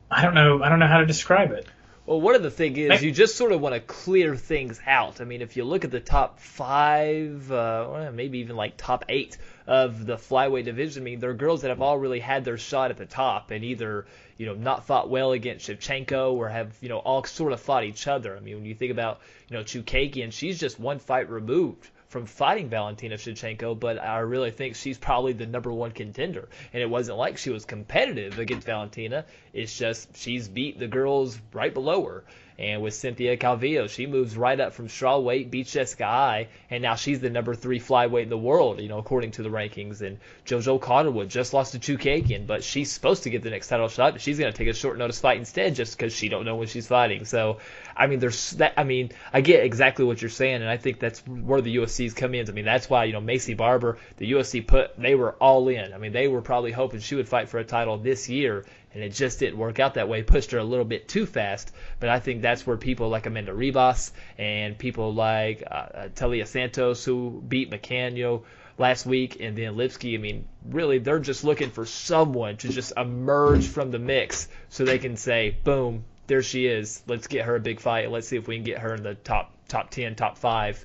I 0.09 0.21
don't 0.21 0.33
know. 0.33 0.63
I 0.63 0.69
don't 0.69 0.79
know 0.79 0.87
how 0.87 0.99
to 0.99 1.05
describe 1.05 1.51
it. 1.51 1.67
Well, 2.05 2.21
one 2.21 2.35
of 2.35 2.41
the 2.41 2.51
thing 2.51 2.77
is 2.77 3.03
you 3.03 3.11
just 3.11 3.35
sort 3.35 3.51
of 3.51 3.59
want 3.59 3.75
to 3.75 3.81
clear 3.81 4.33
things 4.37 4.79
out. 4.87 5.19
I 5.19 5.25
mean, 5.25 5.41
if 5.41 5.57
you 5.57 5.65
look 5.65 5.83
at 5.83 5.91
the 5.91 5.99
top 5.99 6.39
five, 6.39 7.51
uh, 7.51 8.11
maybe 8.13 8.39
even 8.39 8.55
like 8.55 8.77
top 8.77 9.03
eight 9.09 9.37
of 9.67 10.05
the 10.05 10.15
flyweight 10.15 10.63
division, 10.63 11.03
I 11.03 11.05
mean, 11.05 11.19
there 11.19 11.29
are 11.29 11.35
girls 11.35 11.61
that 11.61 11.69
have 11.69 11.81
all 11.81 11.97
really 11.97 12.21
had 12.21 12.45
their 12.45 12.57
shot 12.57 12.89
at 12.89 12.97
the 12.97 13.05
top 13.05 13.51
and 13.51 13.63
either, 13.65 14.05
you 14.37 14.45
know, 14.45 14.53
not 14.53 14.85
fought 14.85 15.09
well 15.09 15.33
against 15.33 15.67
Shevchenko 15.67 16.33
or 16.33 16.47
have, 16.47 16.75
you 16.81 16.87
know, 16.87 16.99
all 16.99 17.23
sort 17.25 17.51
of 17.51 17.59
fought 17.59 17.83
each 17.83 18.07
other. 18.07 18.35
I 18.35 18.39
mean, 18.39 18.55
when 18.55 18.65
you 18.65 18.73
think 18.73 18.91
about, 18.91 19.19
you 19.49 19.57
know, 19.57 19.63
Chookagian, 19.63 20.31
she's 20.31 20.57
just 20.59 20.79
one 20.79 20.99
fight 20.99 21.29
removed 21.29 21.89
from 22.07 22.25
fighting 22.25 22.69
Valentina 22.69 23.15
Shevchenko, 23.15 23.77
but 23.77 24.01
I 24.01 24.19
really 24.19 24.51
think 24.51 24.75
she's 24.75 24.97
probably 24.97 25.33
the 25.33 25.45
number 25.45 25.73
one 25.73 25.91
contender. 25.91 26.47
And 26.71 26.81
it 26.81 26.89
wasn't 26.89 27.17
like 27.17 27.37
she 27.37 27.49
was 27.49 27.65
competitive 27.65 28.39
against 28.39 28.65
Valentina. 28.65 29.25
It's 29.51 29.77
just 29.77 30.15
she's 30.15 30.47
beat 30.47 30.79
the 30.79 30.87
girls 30.87 31.37
right 31.51 31.73
below 31.73 32.05
her. 32.05 32.23
And 32.59 32.81
with 32.81 32.95
Cynthia 32.95 33.37
Calvillo, 33.37 33.87
she 33.87 34.07
moves 34.07 34.35
right 34.35 34.59
up 34.59 34.73
from 34.73 34.87
strawweight, 34.87 35.51
beats 35.51 35.71
Jessica 35.71 36.05
Eye, 36.05 36.47
and 36.71 36.81
now 36.81 36.95
she's 36.95 37.19
the 37.19 37.29
number 37.29 37.53
three 37.53 37.79
flyweight 37.79 38.23
in 38.23 38.29
the 38.29 38.37
world, 38.37 38.81
you 38.81 38.89
know, 38.89 38.97
according 38.97 39.31
to 39.31 39.43
the 39.43 39.49
rankings. 39.49 40.01
And 40.01 40.17
JoJo 40.45 40.81
Calderwood 40.81 41.29
just 41.29 41.53
lost 41.53 41.73
to 41.73 41.79
Chookagian, 41.79 42.47
but 42.47 42.63
she's 42.63 42.91
supposed 42.91 43.23
to 43.23 43.29
get 43.29 43.43
the 43.43 43.51
next 43.51 43.67
title 43.67 43.87
shot, 43.89 44.13
but 44.13 44.21
she's 44.21 44.39
going 44.39 44.51
to 44.51 44.57
take 44.57 44.67
a 44.67 44.73
short 44.73 44.97
notice 44.97 45.19
fight 45.19 45.37
instead 45.37 45.75
just 45.75 45.95
because 45.95 46.13
she 46.13 46.29
don't 46.29 46.45
know 46.45 46.55
when 46.55 46.67
she's 46.67 46.87
fighting. 46.87 47.25
So, 47.25 47.59
I 47.95 48.07
mean, 48.07 48.19
there's 48.19 48.51
that. 48.51 48.73
I 48.75 48.83
mean, 48.83 49.11
I 49.31 49.41
get 49.41 49.63
exactly 49.63 50.05
what 50.05 50.21
you're 50.21 50.29
saying, 50.29 50.55
and 50.55 50.69
I 50.69 50.77
think 50.77 50.99
that's 50.99 51.19
where 51.27 51.61
the 51.61 51.75
UFC's 51.75 52.13
come 52.13 52.33
in. 52.33 52.49
I 52.49 52.53
mean, 52.53 52.65
that's 52.65 52.89
why 52.89 53.03
you 53.03 53.13
know 53.13 53.21
Maycee 53.21 53.55
Barber, 53.55 53.99
the 54.17 54.31
UFC 54.31 54.65
put 54.65 54.97
they 54.97 55.15
were 55.15 55.33
all 55.33 55.67
in. 55.67 55.93
I 55.93 55.97
mean, 55.97 56.11
they 56.11 56.27
were 56.27 56.41
probably 56.41 56.71
hoping 56.71 57.01
she 57.01 57.15
would 57.15 57.29
fight 57.29 57.49
for 57.49 57.59
a 57.59 57.63
title 57.63 57.97
this 57.97 58.29
year, 58.29 58.65
and 58.97 59.05
it 59.05 59.13
just 59.13 59.37
didn't 59.37 59.59
work 59.59 59.79
out 59.79 59.93
that 59.93 60.09
way. 60.09 60.23
Pushed 60.23 60.49
her 60.51 60.57
a 60.57 60.63
little 60.63 60.83
bit 60.83 61.07
too 61.07 61.27
fast, 61.27 61.71
but 61.99 62.09
I 62.09 62.19
think 62.19 62.41
that's 62.41 62.65
where 62.65 62.77
people 62.77 63.09
like 63.09 63.27
Amanda 63.27 63.51
Ribas 63.51 64.09
and 64.39 64.75
people 64.75 65.13
like 65.13 65.61
uh, 65.69 65.73
uh, 65.73 66.07
Taila 66.09 66.47
Santos, 66.47 67.05
who 67.05 67.43
beat 67.47 67.69
McCann, 67.69 68.41
last 68.79 69.05
week, 69.05 69.37
and 69.39 69.55
then 69.55 69.75
Lipski. 69.75 70.15
I 70.15 70.17
mean, 70.17 70.47
really, 70.67 70.97
they're 70.97 71.19
just 71.19 71.43
looking 71.43 71.69
for 71.69 71.85
someone 71.85 72.57
to 72.57 72.69
just 72.69 72.91
emerge 72.97 73.67
from 73.67 73.91
the 73.91 73.99
mix 73.99 74.47
so 74.69 74.83
they 74.83 74.97
can 74.97 75.15
say, 75.15 75.55
boom, 75.63 76.03
there 76.25 76.41
she 76.41 76.65
is. 76.65 77.03
Let's 77.05 77.27
get 77.27 77.45
her 77.45 77.55
a 77.55 77.59
big 77.59 77.79
fight. 77.79 78.09
Let's 78.09 78.27
see 78.27 78.37
if 78.37 78.47
we 78.47 78.55
can 78.55 78.63
get 78.63 78.79
her 78.79 78.95
in 78.95 79.03
the 79.03 79.13
top 79.13 79.51
top 79.67 79.91
ten, 79.91 80.15
top 80.15 80.39
five. 80.39 80.83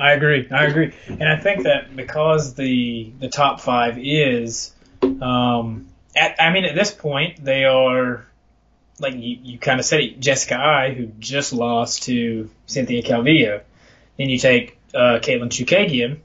I 0.00 0.12
agree. 0.12 0.48
I 0.50 0.64
agree, 0.64 0.94
and 1.08 1.28
I 1.28 1.36
think 1.36 1.64
that 1.64 1.94
because 1.94 2.54
the 2.54 3.12
the 3.18 3.28
top 3.28 3.60
five 3.60 3.98
is, 3.98 4.74
um, 5.02 5.88
at, 6.16 6.40
I 6.40 6.50
mean, 6.52 6.64
at 6.64 6.74
this 6.74 6.90
point 6.90 7.44
they 7.44 7.64
are, 7.64 8.26
like 8.98 9.14
you, 9.14 9.38
you 9.42 9.58
kind 9.58 9.78
of 9.78 9.86
said 9.86 10.00
it, 10.00 10.20
Jessica 10.20 10.56
Eye, 10.56 10.94
who 10.94 11.06
just 11.18 11.52
lost 11.52 12.04
to 12.04 12.50
Cynthia 12.66 13.02
Calvillo. 13.02 13.60
Then 14.16 14.28
you 14.28 14.38
take 14.38 14.78
uh, 14.94 15.20
Katlyn 15.20 15.50
Chookagian, 15.50 16.18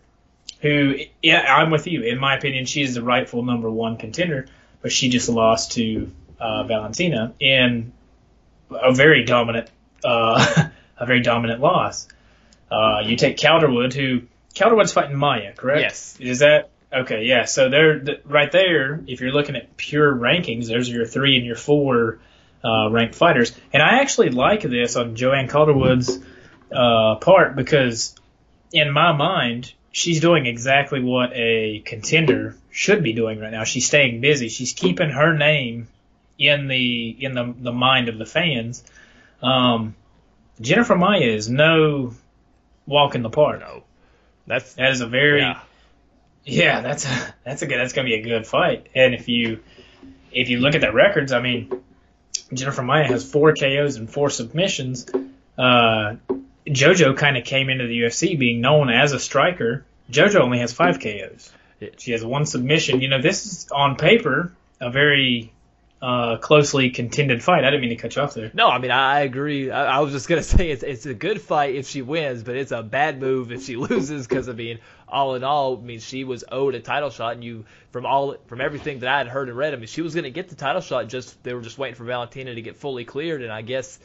who, 0.62 0.96
yeah, 1.22 1.56
I'm 1.56 1.72
with 1.72 1.88
you. 1.88 2.04
In 2.04 2.20
my 2.20 2.36
opinion, 2.38 2.66
she 2.66 2.82
is 2.82 2.96
the 2.96 3.04
rightful 3.04 3.44
number 3.44 3.70
one 3.70 3.98
contender, 3.98 4.48
but 4.82 4.92
she 4.92 5.10
just 5.10 5.28
lost 5.28 5.74
to 5.74 6.12
uh, 6.40 6.64
Valentina 6.64 7.34
in 7.40 7.92
a 8.72 8.94
very 8.94 9.26
dominant, 9.26 9.70
uh, 10.04 10.70
a 10.98 11.06
very 11.06 11.22
dominant 11.22 11.60
loss. 11.60 12.08
Uh, 12.72 13.02
you 13.06 13.18
take 13.18 13.38
Calderwood, 13.38 13.94
who 13.94 14.22
Calderwood's 14.56 14.94
fighting 14.94 15.18
Maia, 15.18 15.54
correct? 15.54 15.82
Yes. 15.82 16.18
Is 16.20 16.40
that 16.40 16.71
okay? 16.94 17.24
Yeah. 17.26 17.46
So 17.46 17.70
they're 17.70 18.00
th- 18.00 18.22
right 18.26 18.52
there. 18.52 19.02
If 19.08 19.22
you're 19.22 19.32
looking 19.32 19.56
at 19.56 19.78
pure 19.78 20.14
rankings, 20.14 20.68
there's 20.68 20.90
your 20.90 21.06
three 21.06 21.38
and 21.38 21.46
your 21.46 21.56
four 21.56 22.20
uh, 22.64 22.90
ranked 22.90 23.16
fighters. 23.16 23.54
And 23.74 23.82
I 23.82 24.00
actually 24.02 24.30
like 24.30 24.62
this 24.62 24.96
on 24.96 25.16
Joanne 25.16 25.48
Calderwood's 25.48 26.20
uh, 26.72 27.16
part 27.16 27.56
because, 27.56 28.16
in 28.72 28.92
my 28.92 29.12
mind, 29.12 29.74
she's 29.92 30.22
doing 30.22 30.46
exactly 30.46 31.02
what 31.02 31.32
a 31.34 31.82
contender 31.86 32.56
should 32.72 33.04
be 33.04 33.14
doing 33.14 33.40
right 33.40 33.52
now. 33.52 33.64
She's 33.64 33.86
staying 33.86 34.22
busy. 34.22 34.50
She's 34.50 34.74
keeping 34.74 35.10
her 35.10 35.38
name 35.38 35.88
in 36.38 36.68
the 36.68 37.10
in 37.20 37.34
the 37.34 37.54
the 37.58 37.72
mind 37.72 38.10
of 38.10 38.18
the 38.18 38.26
fans. 38.26 38.84
Um, 39.42 39.96
Jennifer 40.60 40.96
Maia 40.96 41.22
is 41.22 41.50
no 41.50 42.14
walk 42.86 43.16
in 43.16 43.22
the 43.22 43.30
park. 43.30 43.60
No, 43.60 43.84
that's 44.48 44.74
That 44.76 44.92
is 44.92 45.02
a 45.02 45.08
very 45.08 45.42
yeah. 45.42 45.60
Yeah, 46.44 46.82
that's 46.82 47.06
a, 47.06 47.34
that's 47.44 47.62
a 47.62 47.68
good 47.68 47.78
that's 47.78 47.94
gonna 47.94 48.08
be 48.08 48.16
a 48.16 48.22
good 48.22 48.48
fight. 48.48 48.88
And 48.96 49.14
if 49.14 49.28
you 49.28 49.60
if 50.32 50.50
you 50.50 50.60
look 50.60 50.76
at 50.76 50.82
the 50.82 50.92
records, 50.92 51.32
I 51.32 51.42
mean, 51.42 51.72
Jennifer 52.54 52.82
Maia 52.82 53.06
has 53.06 53.30
four 53.30 53.54
KOs 53.54 53.96
and 53.96 54.10
four 54.10 54.30
submissions. 54.30 55.08
Uh, 55.58 56.16
JoJo 56.68 57.18
kind 57.18 57.38
of 57.38 57.44
came 57.44 57.70
into 57.70 57.88
the 57.88 58.02
UFC 58.02 58.38
being 58.38 58.62
known 58.62 58.90
as 58.90 59.14
a 59.14 59.20
striker. 59.20 59.86
JoJo 60.12 60.36
only 60.36 60.60
has 60.60 60.74
five 60.74 61.00
KOs. 61.00 61.52
She 61.98 62.12
has 62.12 62.24
one 62.24 62.46
submission. 62.46 63.02
You 63.02 63.08
know, 63.10 63.22
this 63.22 63.46
is 63.46 63.68
on 63.72 63.96
paper 63.96 64.54
a 64.80 64.92
very 64.92 65.52
uh, 66.02 66.38
closely 66.38 66.90
contended 66.90 67.44
fight. 67.44 67.64
I 67.64 67.70
didn't 67.70 67.82
mean 67.82 67.92
to 67.92 67.96
cut 67.96 68.16
you 68.16 68.22
off 68.24 68.34
there. 68.34 68.52
No, 68.54 68.68
I 68.68 68.80
mean 68.80 68.92
I 68.92 69.22
agree. 69.22 69.70
I, 69.70 69.98
I 69.98 70.00
was 70.00 70.12
just 70.12 70.28
gonna 70.28 70.44
say 70.44 70.70
it's 70.72 70.84
it's 70.84 71.06
a 71.06 71.14
good 71.14 71.42
fight 71.42 71.76
if 71.76 71.88
she 71.88 72.02
wins, 72.02 72.44
but 72.44 72.56
it's 72.56 72.72
a 72.72 72.84
bad 72.84 73.20
move 73.20 73.52
if 73.52 73.64
she 73.64 73.76
loses 73.78 74.28
because 74.28 74.50
I 74.50 74.54
mean, 74.54 74.80
all 75.12 75.36
in 75.36 75.44
all, 75.44 75.78
I 75.78 75.82
mean 75.82 76.00
she 76.00 76.24
was 76.24 76.44
owed 76.52 76.76
a 76.76 76.80
title 76.80 77.10
shot, 77.10 77.34
and 77.34 77.44
you 77.44 77.66
from 77.92 78.06
all 78.06 78.36
from 78.48 78.62
everything 78.62 79.00
that 79.00 79.10
I 79.10 79.18
had 79.18 79.28
heard 79.28 79.50
and 79.50 79.58
read, 79.58 79.74
I 79.74 79.78
mean 79.78 79.88
she 79.88 80.02
was 80.02 80.16
gonna 80.16 80.30
get 80.30 80.50
the 80.50 80.56
title 80.56 80.82
shot. 80.82 81.08
Just 81.08 81.44
they 81.44 81.54
were 81.54 81.62
just 81.62 81.78
waiting 81.78 81.96
for 81.96 82.06
Valentina 82.06 82.56
to 82.56 82.62
get 82.62 82.78
fully 82.78 83.06
cleared, 83.06 83.42
and 83.42 83.52
I 83.52 83.62
guess 83.62 84.00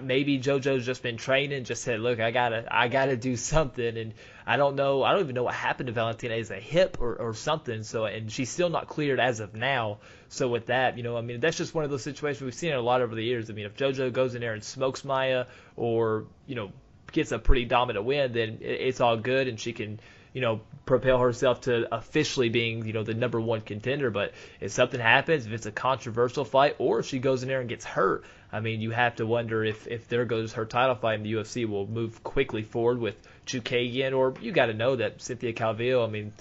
maybe 0.00 0.38
JoJo's 0.38 0.86
just 0.86 1.02
been 1.02 1.16
training, 1.16 1.64
just 1.64 1.82
said, 1.82 2.00
look, 2.00 2.20
I 2.20 2.30
gotta 2.30 2.64
I 2.70 2.88
gotta 2.88 3.16
do 3.16 3.36
something, 3.36 3.96
and 3.96 4.14
I 4.46 4.56
don't 4.56 4.76
know, 4.76 5.02
I 5.02 5.12
don't 5.12 5.22
even 5.22 5.34
know 5.34 5.42
what 5.42 5.54
happened 5.54 5.88
to 5.88 5.92
Valentina. 5.92 6.34
Is 6.34 6.50
a 6.50 6.56
hip 6.56 6.98
or, 7.00 7.16
or 7.16 7.34
something? 7.34 7.82
So 7.82 8.04
and 8.04 8.30
she's 8.30 8.50
still 8.50 8.70
not 8.70 8.88
cleared 8.88 9.18
as 9.18 9.40
of 9.40 9.54
now. 9.54 9.98
So 10.28 10.48
with 10.48 10.66
that, 10.66 10.96
you 10.96 11.02
know, 11.02 11.16
I 11.16 11.20
mean, 11.20 11.40
that's 11.40 11.56
just 11.56 11.74
one 11.74 11.84
of 11.84 11.90
those 11.90 12.02
situations 12.02 12.42
we've 12.42 12.54
seen 12.54 12.72
it 12.72 12.76
a 12.76 12.80
lot 12.80 13.02
over 13.02 13.14
the 13.14 13.24
years. 13.24 13.50
I 13.50 13.54
mean, 13.54 13.66
if 13.66 13.76
JoJo 13.76 14.12
goes 14.12 14.34
in 14.34 14.40
there 14.40 14.54
and 14.54 14.62
smokes 14.62 15.04
Maia, 15.04 15.46
or 15.76 16.26
you 16.46 16.54
know, 16.54 16.72
gets 17.10 17.32
a 17.32 17.38
pretty 17.38 17.64
dominant 17.64 18.04
win, 18.04 18.32
then 18.32 18.58
it's 18.60 19.00
all 19.00 19.16
good, 19.16 19.48
and 19.48 19.58
she 19.58 19.72
can, 19.72 20.00
you 20.32 20.40
know, 20.40 20.60
propel 20.86 21.18
herself 21.18 21.62
to 21.62 21.94
officially 21.94 22.48
being, 22.48 22.86
you 22.86 22.92
know, 22.92 23.02
the 23.02 23.14
number 23.14 23.40
one 23.40 23.60
contender. 23.60 24.10
But 24.10 24.32
if 24.60 24.72
something 24.72 25.00
happens, 25.00 25.46
if 25.46 25.52
it's 25.52 25.66
a 25.66 25.72
controversial 25.72 26.44
fight, 26.44 26.76
or 26.78 27.00
if 27.00 27.06
she 27.06 27.18
goes 27.18 27.42
in 27.42 27.48
there 27.48 27.60
and 27.60 27.68
gets 27.68 27.84
hurt, 27.84 28.24
I 28.52 28.60
mean, 28.60 28.80
you 28.80 28.90
have 28.90 29.16
to 29.16 29.26
wonder 29.26 29.64
if 29.64 29.86
if 29.86 30.08
there 30.08 30.24
goes 30.24 30.54
her 30.54 30.66
title 30.66 30.94
fight 30.94 31.14
in 31.14 31.22
the 31.22 31.32
UFC 31.32 31.66
will 31.66 31.86
move 31.86 32.22
quickly 32.22 32.62
forward 32.62 32.98
with 32.98 33.16
Chookagian, 33.46 34.16
or 34.16 34.34
you 34.40 34.52
got 34.52 34.66
to 34.66 34.74
know 34.74 34.96
that 34.96 35.22
Cynthia 35.22 35.52
Calvillo, 35.52 36.06
I 36.06 36.10
mean 36.10 36.32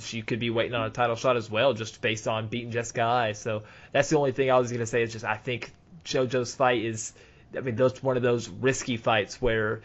she 0.00 0.22
could 0.22 0.38
be 0.38 0.50
waiting 0.50 0.74
on 0.74 0.86
a 0.86 0.90
title 0.90 1.16
shot 1.16 1.36
as 1.36 1.50
well, 1.50 1.72
just 1.72 2.00
based 2.00 2.28
on 2.28 2.48
beating 2.48 2.70
Jessica 2.70 3.02
Eye. 3.02 3.32
So 3.32 3.62
that's 3.92 4.08
the 4.08 4.18
only 4.18 4.32
thing 4.32 4.50
I 4.50 4.58
was 4.58 4.70
gonna 4.70 4.86
say 4.86 5.02
is 5.02 5.12
just 5.12 5.24
I 5.24 5.36
think 5.36 5.72
JoJo's 6.04 6.54
fight 6.54 6.84
is, 6.84 7.12
I 7.56 7.60
mean, 7.60 7.76
those 7.76 8.02
one 8.02 8.16
of 8.16 8.22
those 8.22 8.48
risky 8.48 8.96
fights 8.96 9.40
where 9.40 9.82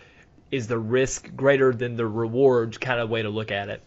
is 0.52 0.68
the 0.68 0.78
risk 0.78 1.36
greater 1.36 1.74
than 1.74 1.96
the 1.96 2.06
reward 2.06 2.80
kind 2.80 3.00
of 3.00 3.10
way 3.10 3.22
to 3.22 3.30
look 3.30 3.52
at 3.52 3.70
it. 3.70 3.82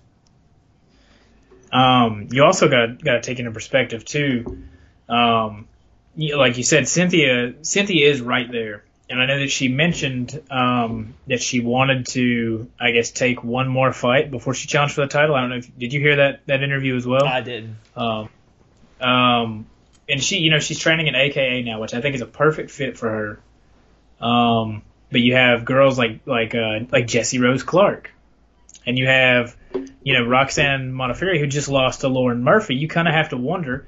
Um, 1.73 2.29
you 2.31 2.45
also 2.45 2.69
got 2.69 3.03
got 3.03 3.15
to 3.15 3.21
take 3.21 3.39
into 3.39 3.51
perspective 3.51 4.05
too. 4.05 4.63
Um, 5.09 5.67
you, 6.15 6.37
like 6.37 6.59
you 6.59 6.65
said, 6.65 6.87
Cynthia 6.87 7.55
Cynthia 7.63 8.11
is 8.11 8.21
right 8.21 8.51
there, 8.51 8.85
and 9.09 9.21
I 9.21 9.27
know 9.27 9.39
that 9.39 9.51
she 9.51 9.69
mentioned 9.69 10.43
um, 10.51 11.15
that 11.29 11.41
she 11.41 11.61
wanted 11.61 12.07
to, 12.09 12.71
I 12.79 12.91
guess, 12.91 13.11
take 13.11 13.43
one 13.43 13.69
more 13.69 13.93
fight 13.93 14.31
before 14.31 14.53
she 14.53 14.69
challenged 14.69 14.95
for 14.95 15.01
the 15.01 15.07
title. 15.07 15.35
I 15.35 15.41
don't 15.41 15.51
know. 15.51 15.57
if 15.57 15.79
Did 15.79 15.95
you 15.95 16.01
hear 16.01 16.17
that 16.17 16.47
that 16.47 16.63
interview 16.63 16.95
as 16.97 17.07
well? 17.07 17.25
I 17.25 17.41
didn't. 17.41 17.77
Um, 17.97 18.29
um, 19.01 19.67
and 20.09 20.23
she, 20.23 20.39
you 20.39 20.51
know, 20.51 20.59
she's 20.59 20.79
training 20.79 21.07
in 21.07 21.15
AKA 21.15 21.63
now, 21.63 21.81
which 21.81 21.95
I 21.95 22.03
think 22.03 22.15
is 22.15 22.21
a 22.21 22.27
perfect 22.27 22.71
fit 22.71 22.99
for 22.99 23.09
her. 24.21 24.27
Um, 24.27 24.83
but 25.13 25.21
you 25.21 25.35
have 25.35 25.65
girls 25.65 25.99
like 25.99 26.21
like 26.27 26.55
uh, 26.55 26.81
like 26.91 27.07
Jessie 27.07 27.39
Rose 27.39 27.63
Clark, 27.63 28.11
and 28.87 28.99
you 28.99 29.07
have 29.07 29.57
you 30.03 30.15
know 30.15 30.27
Roxanne 30.27 30.93
Modafferi 30.93 31.39
who 31.39 31.47
just 31.47 31.69
lost 31.69 32.01
to 32.01 32.09
Lauren 32.09 32.43
Murphy. 32.43 32.75
You 32.75 32.89
kind 32.89 33.07
of 33.07 33.15
have 33.15 33.29
to 33.29 33.37
wonder. 33.37 33.87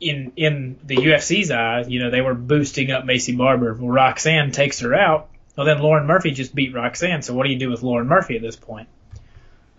In 0.00 0.32
in 0.36 0.78
the 0.84 0.96
UFC's 0.96 1.50
eyes, 1.50 1.88
you 1.88 2.02
know 2.02 2.10
they 2.10 2.20
were 2.20 2.34
boosting 2.34 2.90
up 2.90 3.04
Maycee 3.04 3.36
Barber. 3.36 3.74
Well, 3.74 3.88
Roxanne 3.88 4.50
takes 4.50 4.80
her 4.80 4.94
out. 4.94 5.30
Well, 5.56 5.66
then 5.66 5.78
Lauren 5.78 6.06
Murphy 6.06 6.32
just 6.32 6.54
beat 6.54 6.74
Roxanne. 6.74 7.22
So 7.22 7.32
what 7.32 7.44
do 7.44 7.52
you 7.52 7.58
do 7.58 7.70
with 7.70 7.82
Lauren 7.82 8.06
Murphy 8.06 8.36
at 8.36 8.42
this 8.42 8.56
point? 8.56 8.88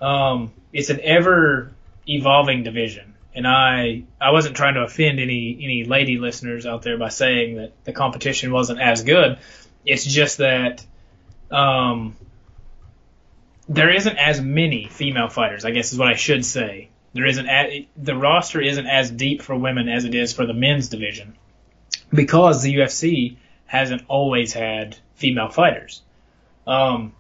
Um, 0.02 0.52
it's 0.74 0.90
an 0.90 1.00
ever 1.02 1.74
evolving 2.08 2.64
division 2.64 3.16
and 3.36 3.46
I 3.46 4.04
I 4.20 4.32
wasn't 4.32 4.56
trying 4.56 4.76
to 4.76 4.82
offend 4.82 5.20
any 5.20 5.60
any 5.62 5.84
lady 5.84 6.18
listeners 6.18 6.66
out 6.66 6.82
there 6.82 6.98
by 6.98 7.10
saying 7.10 7.58
that 7.58 7.74
the 7.84 7.92
competition 7.92 8.52
wasn't 8.52 8.80
as 8.80 9.04
good. 9.04 9.38
It's 9.86 10.04
just 10.06 10.40
that 10.40 10.84
um, 11.52 12.16
there 13.70 13.94
isn't 13.94 14.18
as 14.18 14.42
many 14.42 14.88
female 14.88 15.30
fighters. 15.30 15.66
I 15.66 15.72
guess 15.72 15.94
is 15.94 16.00
what 16.00 16.08
I 16.08 16.16
should 16.16 16.46
say. 16.46 16.90
There 17.14 17.26
isn't 17.26 17.48
the 17.96 18.16
roster 18.16 18.60
isn't 18.60 18.88
as 18.88 19.10
deep 19.12 19.42
for 19.42 19.56
women 19.56 19.88
as 19.88 20.04
it 20.06 20.16
is 20.16 20.34
for 20.34 20.46
the 20.46 20.54
men's 20.54 20.90
division. 20.90 21.36
because 22.14 22.62
the 22.62 22.76
UFC 22.76 23.38
hasn't 23.66 24.04
always 24.08 24.54
had 24.54 24.98
female 25.16 25.50
fighters. 25.50 26.02
Um, 26.68 27.14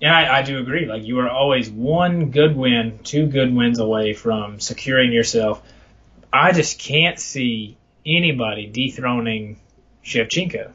and 0.00 0.10
I, 0.12 0.38
I 0.38 0.42
do 0.42 0.58
agree. 0.58 0.86
Like 0.86 1.04
you 1.04 1.20
are 1.20 1.30
always 1.30 1.70
one 1.70 2.30
good 2.30 2.56
win, 2.56 2.98
two 3.04 3.26
good 3.26 3.54
wins 3.54 3.78
away 3.78 4.14
from 4.14 4.58
securing 4.58 5.12
yourself. 5.12 5.62
I 6.32 6.52
just 6.52 6.78
can't 6.78 7.18
see 7.18 7.76
anybody 8.04 8.66
dethroning 8.66 9.58
Shevchenko. 10.04 10.72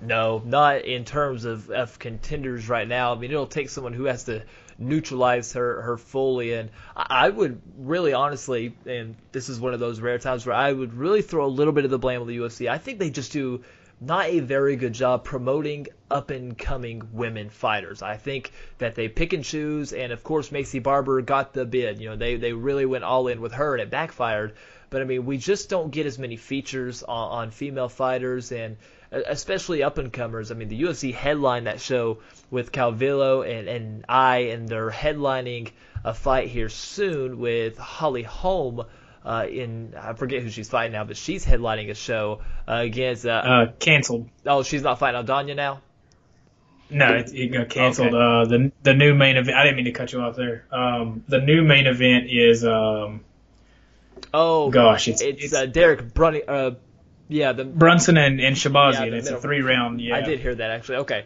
No, 0.00 0.42
not 0.44 0.84
in 0.84 1.04
terms 1.04 1.44
of, 1.44 1.70
of 1.70 1.98
contenders 1.98 2.68
right 2.68 2.86
now. 2.86 3.12
I 3.12 3.18
mean, 3.18 3.30
it'll 3.30 3.46
take 3.46 3.68
someone 3.68 3.92
who 3.92 4.04
has 4.04 4.24
to 4.24 4.44
neutralize 4.78 5.52
her, 5.54 5.82
her 5.82 5.96
fully. 5.96 6.52
And 6.52 6.70
I 6.96 7.28
would 7.28 7.60
really 7.76 8.12
honestly, 8.12 8.76
and 8.86 9.16
this 9.32 9.48
is 9.48 9.60
one 9.60 9.74
of 9.74 9.80
those 9.80 10.00
rare 10.00 10.18
times 10.18 10.46
where 10.46 10.54
I 10.54 10.72
would 10.72 10.94
really 10.94 11.22
throw 11.22 11.44
a 11.44 11.48
little 11.48 11.72
bit 11.72 11.84
of 11.84 11.90
the 11.90 11.98
blame 11.98 12.20
on 12.20 12.28
the 12.28 12.36
UFC. 12.38 12.70
I 12.70 12.78
think 12.78 12.98
they 12.98 13.10
just 13.10 13.32
do 13.32 13.62
not 14.00 14.26
a 14.26 14.38
very 14.38 14.76
good 14.76 14.92
job 14.92 15.24
promoting 15.24 15.88
up 16.10 16.30
and 16.30 16.56
coming 16.56 17.02
women 17.12 17.50
fighters. 17.50 18.00
I 18.00 18.16
think 18.16 18.52
that 18.78 18.94
they 18.94 19.08
pick 19.08 19.32
and 19.32 19.42
choose, 19.42 19.92
and 19.92 20.12
of 20.12 20.22
course 20.22 20.50
Maycee 20.50 20.82
Barber 20.82 21.20
got 21.22 21.52
the 21.52 21.64
bid. 21.64 22.00
You 22.00 22.10
know, 22.10 22.16
they 22.16 22.36
they 22.36 22.52
really 22.52 22.86
went 22.86 23.02
all 23.02 23.26
in 23.26 23.40
with 23.40 23.52
her, 23.52 23.74
and 23.74 23.82
it 23.82 23.90
backfired. 23.90 24.54
But 24.90 25.02
I 25.02 25.04
mean, 25.04 25.26
we 25.26 25.36
just 25.36 25.68
don't 25.68 25.90
get 25.90 26.06
as 26.06 26.18
many 26.18 26.36
features 26.36 27.02
on, 27.02 27.30
on 27.30 27.50
female 27.50 27.88
fighters, 27.88 28.52
and 28.52 28.76
especially 29.10 29.82
up 29.82 29.98
and 29.98 30.12
comers. 30.12 30.50
I 30.50 30.54
mean, 30.54 30.68
the 30.68 30.82
UFC 30.82 31.14
headlined 31.14 31.66
that 31.66 31.80
show 31.80 32.18
with 32.50 32.72
Calvillo 32.72 33.48
and 33.48 33.68
and 33.68 34.04
I, 34.08 34.38
and 34.50 34.68
they're 34.68 34.90
headlining 34.90 35.70
a 36.04 36.14
fight 36.14 36.48
here 36.48 36.68
soon 36.68 37.38
with 37.38 37.76
Holly 37.78 38.22
Holm 38.22 38.84
uh, 39.24 39.46
in 39.48 39.94
Eye 39.94 40.14
forget 40.14 40.42
who 40.42 40.48
she's 40.48 40.68
fighting 40.68 40.92
now, 40.92 41.04
but 41.04 41.16
she's 41.16 41.44
headlining 41.44 41.90
a 41.90 41.94
show 41.94 42.40
uh, 42.66 42.76
against. 42.76 43.26
Uh, 43.26 43.30
uh, 43.30 43.72
canceled. 43.78 44.28
Oh, 44.46 44.62
she's 44.62 44.82
not 44.82 44.98
fighting 44.98 45.22
Aldana 45.22 45.54
now. 45.54 45.80
No, 46.90 47.14
it, 47.14 47.34
it 47.34 47.48
got 47.48 47.68
canceled. 47.68 48.14
Okay. 48.14 48.16
Uh, 48.16 48.44
the 48.46 48.72
the 48.82 48.94
new 48.94 49.14
main 49.14 49.36
event. 49.36 49.56
I 49.56 49.64
didn't 49.64 49.76
mean 49.76 49.84
to 49.84 49.92
cut 49.92 50.12
you 50.12 50.22
off 50.22 50.36
there. 50.36 50.64
Um, 50.72 51.24
the 51.28 51.40
new 51.40 51.62
main 51.62 51.86
event 51.86 52.28
is. 52.30 52.64
Um, 52.64 53.20
oh 54.32 54.70
gosh, 54.70 55.08
it's 55.08 55.20
it's, 55.20 55.44
it's 55.44 55.52
uh, 55.52 55.66
Derek 55.66 56.14
Brunny. 56.14 56.78
Yeah, 57.28 57.52
the 57.52 57.64
Brunson 57.64 58.16
and 58.16 58.40
and 58.40 58.56
Shahbazyan. 58.56 59.10
Yeah, 59.10 59.16
it's 59.16 59.30
a 59.30 59.40
three 59.40 59.60
round. 59.60 60.00
Yeah, 60.00 60.16
I 60.16 60.22
did 60.22 60.40
hear 60.40 60.54
that 60.54 60.70
actually. 60.70 60.98
Okay, 60.98 61.24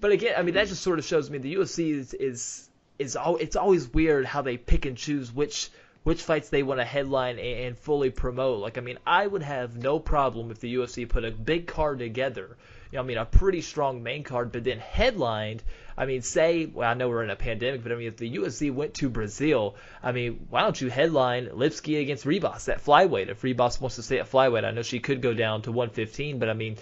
but 0.00 0.12
again, 0.12 0.34
I 0.36 0.42
mean 0.42 0.54
that 0.54 0.68
just 0.68 0.82
sort 0.82 0.98
of 0.98 1.04
shows 1.04 1.30
me 1.30 1.38
the 1.38 1.54
UFC 1.54 1.92
is 1.92 2.14
is 2.14 2.68
is 2.98 3.16
all. 3.16 3.36
It's 3.36 3.56
always 3.56 3.88
weird 3.92 4.24
how 4.24 4.42
they 4.42 4.56
pick 4.56 4.86
and 4.86 4.96
choose 4.96 5.32
which 5.32 5.70
which 6.06 6.22
fights 6.22 6.50
they 6.50 6.62
want 6.62 6.78
to 6.78 6.84
headline 6.84 7.36
and 7.40 7.76
fully 7.76 8.10
promote. 8.10 8.60
Like, 8.60 8.78
I 8.78 8.80
mean, 8.80 8.98
I 9.04 9.26
would 9.26 9.42
have 9.42 9.76
no 9.76 9.98
problem 9.98 10.52
if 10.52 10.60
the 10.60 10.72
UFC 10.76 11.08
put 11.08 11.24
a 11.24 11.32
big 11.32 11.66
card 11.66 11.98
together. 11.98 12.56
You 12.90 12.96
know, 12.96 13.02
I 13.02 13.06
mean, 13.06 13.18
a 13.18 13.24
pretty 13.24 13.62
strong 13.62 14.02
main 14.02 14.22
card, 14.22 14.52
but 14.52 14.64
then 14.64 14.78
headlined. 14.78 15.62
I 15.98 16.06
mean, 16.06 16.22
say, 16.22 16.66
well, 16.66 16.88
I 16.88 16.94
know 16.94 17.08
we're 17.08 17.24
in 17.24 17.30
a 17.30 17.36
pandemic, 17.36 17.82
but 17.82 17.92
I 17.92 17.94
mean, 17.94 18.08
if 18.08 18.16
the 18.16 18.30
UFC 18.30 18.72
went 18.72 18.94
to 18.94 19.08
Brazil, 19.08 19.76
I 20.02 20.12
mean, 20.12 20.46
why 20.50 20.62
don't 20.62 20.80
you 20.80 20.90
headline 20.90 21.46
Lipski 21.46 22.00
against 22.00 22.24
Ribas 22.24 22.68
at 22.68 22.84
flyweight? 22.84 23.28
If 23.28 23.42
Ribas 23.42 23.80
wants 23.80 23.96
to 23.96 24.02
stay 24.02 24.18
at 24.18 24.30
flyweight, 24.30 24.64
I 24.64 24.70
know 24.70 24.82
she 24.82 25.00
could 25.00 25.22
go 25.22 25.34
down 25.34 25.62
to 25.62 25.72
115, 25.72 26.38
but 26.38 26.48
I 26.48 26.52
mean, 26.52 26.76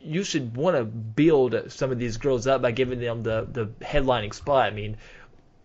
you 0.00 0.24
should 0.24 0.56
want 0.56 0.76
to 0.76 0.84
build 0.84 1.72
some 1.72 1.90
of 1.90 1.98
these 1.98 2.16
girls 2.16 2.46
up 2.46 2.62
by 2.62 2.70
giving 2.70 3.00
them 3.00 3.22
the 3.22 3.46
the 3.50 3.66
headlining 3.84 4.34
spot. 4.34 4.66
I 4.66 4.74
mean, 4.74 4.96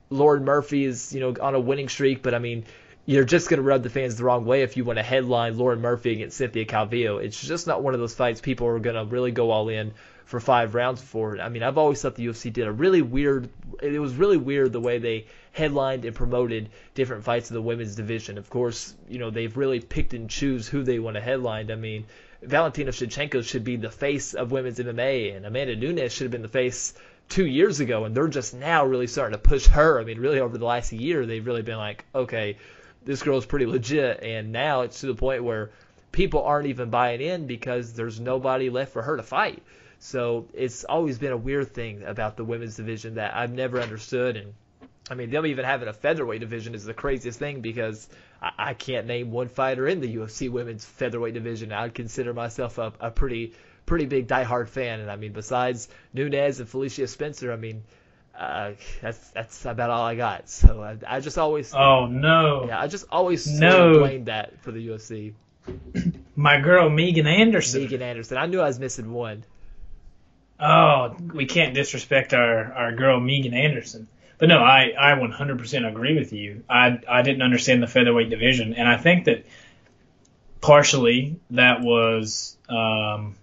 Lauren 0.10 0.46
Murphy 0.46 0.86
is 0.86 1.14
you 1.14 1.20
know 1.20 1.36
on 1.42 1.56
a 1.56 1.60
winning 1.60 1.90
streak, 1.90 2.22
but 2.22 2.34
I 2.34 2.40
mean 2.40 2.66
you're 3.06 3.24
just 3.24 3.50
going 3.50 3.58
to 3.58 3.64
rub 3.64 3.84
the 3.84 3.90
fans 3.90 4.16
the 4.16 4.24
wrong 4.24 4.46
way 4.46 4.62
if 4.62 4.78
you 4.78 4.84
want 4.84 4.98
to 4.98 5.04
headline 5.04 5.58
Lauren 5.58 5.82
Murphy 5.82 6.12
against 6.12 6.38
Cynthia 6.38 6.66
Calvillo. 6.66 7.24
It's 7.24 7.42
just 7.42 7.68
not 7.68 7.82
one 7.82 7.94
of 7.94 8.00
those 8.00 8.14
fights 8.14 8.42
people 8.42 8.68
are 8.68 8.80
going 8.80 8.96
to 8.96 9.06
really 9.06 9.32
go 9.32 9.52
all 9.52 9.70
in 9.70 9.94
for 10.26 10.40
five 10.40 10.76
rounds 10.76 11.02
for. 11.02 11.40
I 11.42 11.50
mean, 11.50 11.62
I've 11.64 11.78
always 11.78 12.02
thought 12.02 12.16
the 12.16 12.28
UFC 12.28 12.54
did 12.54 12.68
a 12.68 12.72
really 12.72 13.02
weird. 13.02 13.50
It 13.82 14.00
was 14.00 14.14
really 14.14 14.38
weird 14.38 14.72
the 14.72 14.80
way 14.80 14.98
they 14.98 15.26
headlined 15.52 16.06
and 16.06 16.16
promoted 16.16 16.70
different 16.94 17.24
fights 17.24 17.50
in 17.50 17.56
the 17.56 17.62
women's 17.62 17.96
division. 17.96 18.38
Of 18.38 18.50
course, 18.50 18.96
you 19.10 19.20
know 19.20 19.30
they've 19.30 19.56
really 19.58 19.82
picked 19.82 20.14
and 20.14 20.30
choose 20.30 20.68
who 20.68 20.84
they 20.84 21.00
want 21.00 21.16
to 21.16 21.22
headline. 21.22 21.70
I 21.70 21.76
mean, 21.76 22.06
Valentina 22.42 22.92
Shevchenko 22.92 23.44
should 23.44 23.64
be 23.64 23.76
the 23.76 23.90
face 23.90 24.34
of 24.34 24.52
women's 24.52 24.80
MMA, 24.80 25.36
and 25.36 25.46
Amanda 25.46 25.76
Nunes 25.76 26.14
should 26.14 26.26
have 26.26 26.32
been 26.32 26.44
the 26.44 26.48
face 26.48 26.94
two 27.28 27.46
years 27.46 27.80
ago, 27.80 28.06
and 28.06 28.16
they're 28.16 28.28
just 28.28 28.54
now 28.54 28.86
really 28.86 29.08
starting 29.08 29.38
to 29.38 29.50
push 29.50 29.68
her. 29.68 30.00
I 30.00 30.04
mean, 30.04 30.20
really 30.20 30.40
over 30.40 30.58
the 30.58 30.66
last 30.66 30.94
year, 30.94 31.26
they've 31.26 31.46
really 31.46 31.62
been 31.62 31.78
like, 31.78 32.06
okay, 32.16 32.58
this 33.04 33.24
girl's 33.24 33.46
pretty 33.46 33.66
legit. 33.66 34.24
And 34.24 34.52
now 34.52 34.82
it's 34.82 35.02
to 35.02 35.08
the 35.08 35.16
point 35.16 35.44
where 35.44 35.72
people 36.12 36.44
aren't 36.44 36.68
even 36.68 36.90
buying 36.90 37.22
in 37.22 37.48
because 37.48 37.94
there's 37.94 38.20
nobody 38.20 38.70
left 38.70 38.94
for 38.94 39.02
her 39.02 39.18
to 39.18 39.24
fight. 39.24 39.62
So 40.00 40.48
it's 40.54 40.84
always 40.84 41.20
been 41.20 41.32
a 41.32 41.38
weird 41.38 41.74
thing 41.74 42.04
about 42.04 42.36
the 42.36 42.44
women's 42.44 42.76
division 42.76 43.16
that 43.16 43.36
I've 43.36 43.52
never 43.52 43.80
understood. 43.80 44.36
And 44.36 44.54
I 45.10 45.14
mean, 45.14 45.30
them 45.30 45.46
even 45.46 45.66
having 45.66 45.88
a 45.88 45.94
featherweight 45.94 46.40
division 46.40 46.74
is 46.74 46.86
the 46.86 46.94
craziest 46.94 47.38
thing 47.38 47.62
because 47.62 48.10
I, 48.42 48.52
I 48.58 48.74
can't 48.74 49.08
name 49.08 49.32
one 49.32 49.48
fighter 49.48 49.88
in 49.88 50.00
the 50.00 50.16
UFC 50.16 50.50
women's 50.50 50.86
featherweight 50.86 51.34
division. 51.34 51.72
I'd 51.72 51.94
consider 51.94 52.34
myself 52.34 52.78
a, 52.78 52.94
a 53.00 53.12
pretty 53.12 53.54
pretty 53.86 54.06
big 54.06 54.28
diehard 54.28 54.70
fan. 54.70 55.00
And 55.00 55.12
I 55.12 55.16
mean, 55.16 55.34
besides 55.34 55.88
Nunes 56.14 56.60
and 56.60 56.70
Felicia 56.70 57.08
Spencer, 57.08 57.52
I 57.52 57.58
mean, 57.58 57.84
uh, 58.38 58.72
that's 59.02 59.30
that's 59.30 59.66
about 59.66 59.90
all 59.90 60.04
I 60.04 60.16
got. 60.16 60.50
So 60.50 60.82
I, 60.82 60.98
I 61.16 61.20
just 61.20 61.38
always. 61.38 61.74
Oh 61.74 62.08
no. 62.08 62.66
Yeah, 62.68 62.80
I 62.80 62.88
just 62.88 63.06
always 63.12 63.48
no. 63.48 64.00
blame 64.00 64.26
that 64.26 64.62
for 64.62 64.72
the 64.72 64.88
UFC. 64.88 65.34
My 66.36 66.60
girl 66.60 66.90
Megan 66.90 67.28
Anderson. 67.28 67.84
Megan 67.84 68.02
Anderson. 68.02 68.38
I 68.38 68.46
knew 68.48 68.60
I 68.60 68.68
was 68.68 68.80
missing 68.80 69.12
one. 69.12 69.44
Oh, 70.60 71.16
we 71.34 71.46
can't 71.46 71.74
disrespect 71.74 72.34
our 72.34 72.74
our 72.74 72.96
girl 72.96 73.20
Megan 73.20 73.54
Anderson. 73.54 74.08
But 74.38 74.50
no, 74.50 74.58
I 74.58 74.92
I 74.98 75.12
100% 75.14 75.88
agree 75.88 76.18
with 76.18 76.34
you. 76.34 76.64
I 76.70 77.00
I 77.08 77.22
didn't 77.22 77.42
understand 77.44 77.84
the 77.84 77.88
featherweight 77.88 78.30
division, 78.30 78.74
and 78.74 78.88
I 78.88 78.98
think 78.98 79.26
that 79.26 79.46
partially 80.62 81.40
that 81.52 81.82
was 81.82 82.58
um, 82.70 83.36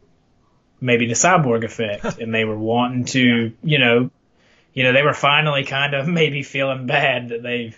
maybe 0.81 1.07
the 1.07 1.15
cyborg 1.15 1.65
effect, 1.65 2.05
and 2.21 2.35
they 2.35 2.45
were 2.45 2.59
wanting 2.59 3.05
to, 3.07 3.53
you 3.63 3.79
know, 3.79 4.11
you 4.79 4.85
know, 4.85 4.93
they 4.93 5.03
were 5.03 5.13
finally 5.13 5.65
kind 5.65 5.93
of 5.93 6.07
maybe 6.21 6.45
feeling 6.45 6.87
bad 6.87 7.31
that 7.31 7.43
they've 7.43 7.77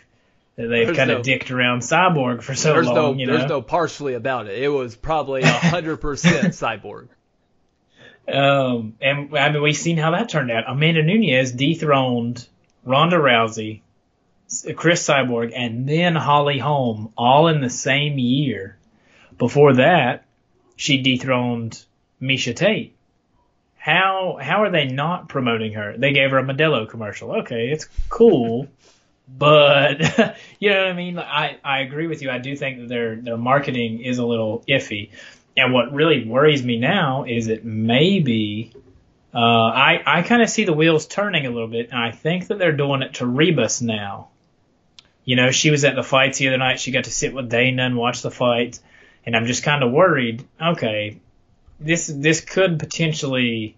that 0.57 0.67
they've 0.67 0.87
there's 0.87 0.97
kind 0.99 1.09
no, 1.09 1.17
of 1.17 1.23
dicked 1.23 1.51
around 1.51 1.81
Cyborg 1.81 2.43
for 2.43 2.55
so 2.55 2.75
there's 2.75 2.87
long. 2.87 2.95
No, 2.95 3.13
you 3.15 3.27
know? 3.27 3.39
There's 3.39 3.49
no 3.49 3.63
partially 3.63 4.13
about 4.13 4.49
it. 4.49 4.63
It 4.63 4.69
was 4.69 4.97
probably 4.97 5.43
hundred 5.45 5.97
percent 5.97 6.49
Cyborg. 6.49 7.09
Um, 8.29 8.97
and 9.01 9.35
I 9.35 9.49
mean, 9.49 9.63
we've 9.63 9.75
seen 9.75 9.97
how 9.97 10.11
that 10.11 10.29
turned 10.29 10.51
out. 10.51 10.65
Amanda 10.69 11.03
Nunes 11.03 11.53
dethroned 11.53 12.47
Ronda 12.85 13.17
Rousey, 13.17 13.81
Cris 14.77 15.09
Cyborg, 15.09 15.53
and 15.57 15.89
then 15.89 16.15
Holly 16.15 16.59
Holm 16.59 17.15
all 17.17 17.49
in 17.49 17.63
the 17.63 17.71
same 17.71 18.19
year. 18.19 18.77
Before 19.39 19.73
that, 19.77 20.27
she 20.77 21.01
dethroned 21.01 21.83
Miesha 22.21 22.55
Tate. 22.55 22.95
How 23.81 24.37
how 24.39 24.63
are 24.63 24.71
they 24.71 24.85
not 24.85 25.31
promoting 25.31 25.73
her? 25.73 25.97
They 25.97 26.13
gave 26.13 26.33
her 26.33 26.39
a 26.39 26.45
Modelo 26.45 26.87
commercial. 26.87 27.37
Okay, 27.37 27.71
it's 27.71 27.89
cool, 28.11 28.69
but 29.27 30.01
you 30.59 30.69
know 30.69 30.83
what 30.83 30.89
I 30.89 30.93
mean. 30.93 31.19
I 31.19 31.57
I 31.65 31.81
agree 31.81 32.07
with 32.07 32.21
you. 32.21 32.31
I 32.31 32.37
do 32.37 32.55
think 32.55 32.81
that 32.81 32.89
their 32.91 33.17
their 33.17 33.39
marketing 33.39 34.03
is 34.03 34.19
a 34.19 34.27
little 34.27 34.63
iffy. 34.69 35.13
And 35.57 35.73
what 35.73 35.95
really 35.95 36.27
worries 36.29 36.63
me 36.63 36.79
now 36.79 37.25
is 37.25 37.47
that 37.47 37.65
maybe 37.65 38.75
uh, 39.33 39.39
I 39.39 40.03
I 40.05 40.23
kind 40.25 40.43
of 40.43 40.51
see 40.51 40.65
the 40.65 40.75
wheels 40.75 41.07
turning 41.07 41.47
a 41.47 41.51
little 41.51 41.67
bit, 41.67 41.89
and 41.91 41.99
I 41.99 42.11
think 42.11 42.49
that 42.49 42.59
they're 42.59 42.77
doing 42.77 43.01
it 43.01 43.15
to 43.15 43.25
Ribas 43.25 43.81
now. 43.81 44.29
You 45.25 45.37
know, 45.37 45.53
she 45.53 45.71
was 45.71 45.87
at 45.87 45.95
the 45.95 46.03
fights 46.03 46.37
the 46.37 46.49
other 46.49 46.59
night. 46.59 46.81
She 46.81 46.91
got 46.91 47.05
to 47.05 47.11
sit 47.11 47.33
with 47.33 47.49
Dana 47.49 47.85
and 47.87 47.97
watch 47.97 48.21
the 48.21 48.31
fight, 48.31 48.79
and 49.25 49.35
I'm 49.35 49.47
just 49.47 49.63
kind 49.63 49.83
of 49.83 49.91
worried. 49.91 50.47
Okay, 50.61 51.21
this 51.81 52.07
this 52.07 52.41
could 52.41 52.79
potentially 52.79 53.77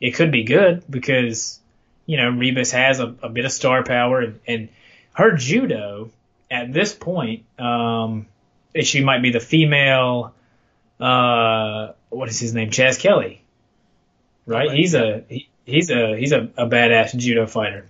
it 0.00 0.12
could 0.12 0.30
be 0.30 0.44
good 0.44 0.84
because 0.88 1.60
you 2.06 2.16
know 2.16 2.30
Ribas 2.30 2.72
has 2.72 3.00
a, 3.00 3.14
a 3.22 3.28
bit 3.28 3.44
of 3.44 3.52
star 3.52 3.84
power 3.84 4.20
and, 4.20 4.40
and 4.46 4.68
her 5.12 5.32
judo 5.32 6.10
at 6.50 6.72
this 6.72 6.94
point 6.94 7.44
um, 7.58 8.26
she 8.80 9.04
might 9.04 9.22
be 9.22 9.30
the 9.30 9.40
female 9.40 10.34
uh, 11.00 11.92
what 12.10 12.28
is 12.28 12.38
his 12.40 12.54
name? 12.54 12.70
Chaz 12.70 12.98
Kelly. 12.98 13.42
Right, 14.46 14.70
he's 14.72 14.94
a 14.94 15.24
he, 15.28 15.48
he's 15.66 15.90
a 15.90 16.16
he's 16.16 16.32
a, 16.32 16.48
a 16.56 16.66
badass 16.66 17.16
judo 17.16 17.46
fighter. 17.46 17.86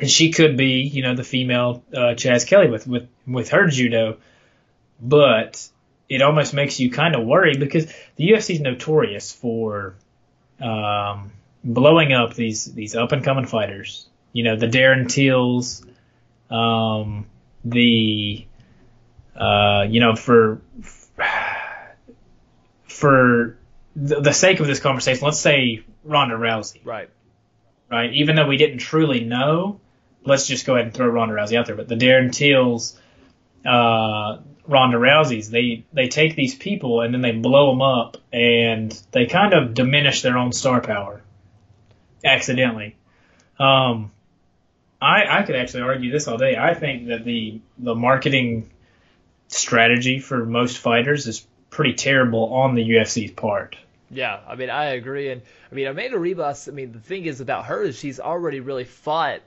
And 0.00 0.10
she 0.10 0.32
could 0.32 0.56
be 0.56 0.82
you 0.82 1.02
know 1.02 1.14
the 1.14 1.24
female 1.24 1.84
uh, 1.92 2.14
Chaz 2.16 2.46
Kelly 2.46 2.68
with 2.68 2.86
with 2.86 3.08
with 3.26 3.50
her 3.50 3.68
judo. 3.68 4.18
But 5.00 5.66
it 6.10 6.20
almost 6.20 6.52
makes 6.52 6.78
you 6.80 6.90
kind 6.90 7.14
of 7.14 7.24
worry 7.24 7.56
because 7.56 7.86
the 8.16 8.28
UFC 8.28 8.56
is 8.56 8.60
notorious 8.60 9.32
for 9.32 9.94
um, 10.60 11.32
blowing 11.64 12.12
up 12.12 12.34
these 12.34 12.66
these 12.66 12.94
up 12.94 13.12
and 13.12 13.24
coming 13.24 13.46
fighters. 13.46 14.06
You 14.32 14.44
know, 14.44 14.56
the 14.56 14.66
Darren 14.66 15.08
Teals, 15.08 15.84
um, 16.50 17.26
the 17.64 18.44
uh, 19.34 19.86
you 19.88 20.00
know 20.00 20.14
for 20.16 20.60
for 22.84 23.56
the, 23.96 24.20
the 24.20 24.32
sake 24.32 24.60
of 24.60 24.66
this 24.66 24.80
conversation, 24.80 25.24
let's 25.24 25.38
say 25.40 25.84
Ronda 26.04 26.34
Rousey, 26.34 26.84
Right. 26.84 27.08
right? 27.90 28.12
Even 28.14 28.36
though 28.36 28.46
we 28.46 28.56
didn't 28.56 28.78
truly 28.78 29.20
know, 29.24 29.80
let's 30.24 30.46
just 30.46 30.66
go 30.66 30.74
ahead 30.74 30.86
and 30.86 30.94
throw 30.94 31.08
Ronda 31.08 31.34
Rousey 31.34 31.56
out 31.56 31.66
there. 31.66 31.76
But 31.76 31.88
the 31.88 31.96
Darren 31.96 32.32
Teals, 32.32 32.98
uh, 33.66 34.38
Ronda 34.70 34.98
Rouseys, 34.98 35.50
they 35.50 35.84
they 35.92 36.06
take 36.06 36.36
these 36.36 36.54
people 36.54 37.00
and 37.00 37.12
then 37.12 37.20
they 37.20 37.32
blow 37.32 37.70
them 37.70 37.82
up 37.82 38.16
and 38.32 38.92
they 39.10 39.26
kind 39.26 39.52
of 39.52 39.74
diminish 39.74 40.22
their 40.22 40.38
own 40.38 40.52
star 40.52 40.80
power 40.80 41.20
accidentally. 42.24 42.96
Um, 43.58 44.12
I 45.02 45.40
I 45.40 45.42
could 45.42 45.56
actually 45.56 45.82
argue 45.82 46.12
this 46.12 46.28
all 46.28 46.38
day. 46.38 46.56
I 46.56 46.74
think 46.74 47.08
that 47.08 47.24
the 47.24 47.60
the 47.78 47.96
marketing 47.96 48.70
strategy 49.48 50.20
for 50.20 50.46
most 50.46 50.78
fighters 50.78 51.26
is 51.26 51.44
pretty 51.70 51.94
terrible 51.94 52.54
on 52.54 52.76
the 52.76 52.90
UFC's 52.90 53.32
part. 53.32 53.76
Yeah, 54.08 54.38
I 54.46 54.54
mean, 54.54 54.70
I 54.70 54.86
agree. 54.90 55.30
And 55.30 55.42
I 55.70 55.74
mean, 55.74 55.88
Amanda 55.88 56.16
Ribas, 56.16 56.68
I 56.68 56.72
mean, 56.72 56.92
the 56.92 57.00
thing 57.00 57.26
is 57.26 57.40
about 57.40 57.66
her 57.66 57.82
is 57.82 57.98
she's 57.98 58.20
already 58.20 58.60
really 58.60 58.84
fought 58.84 59.40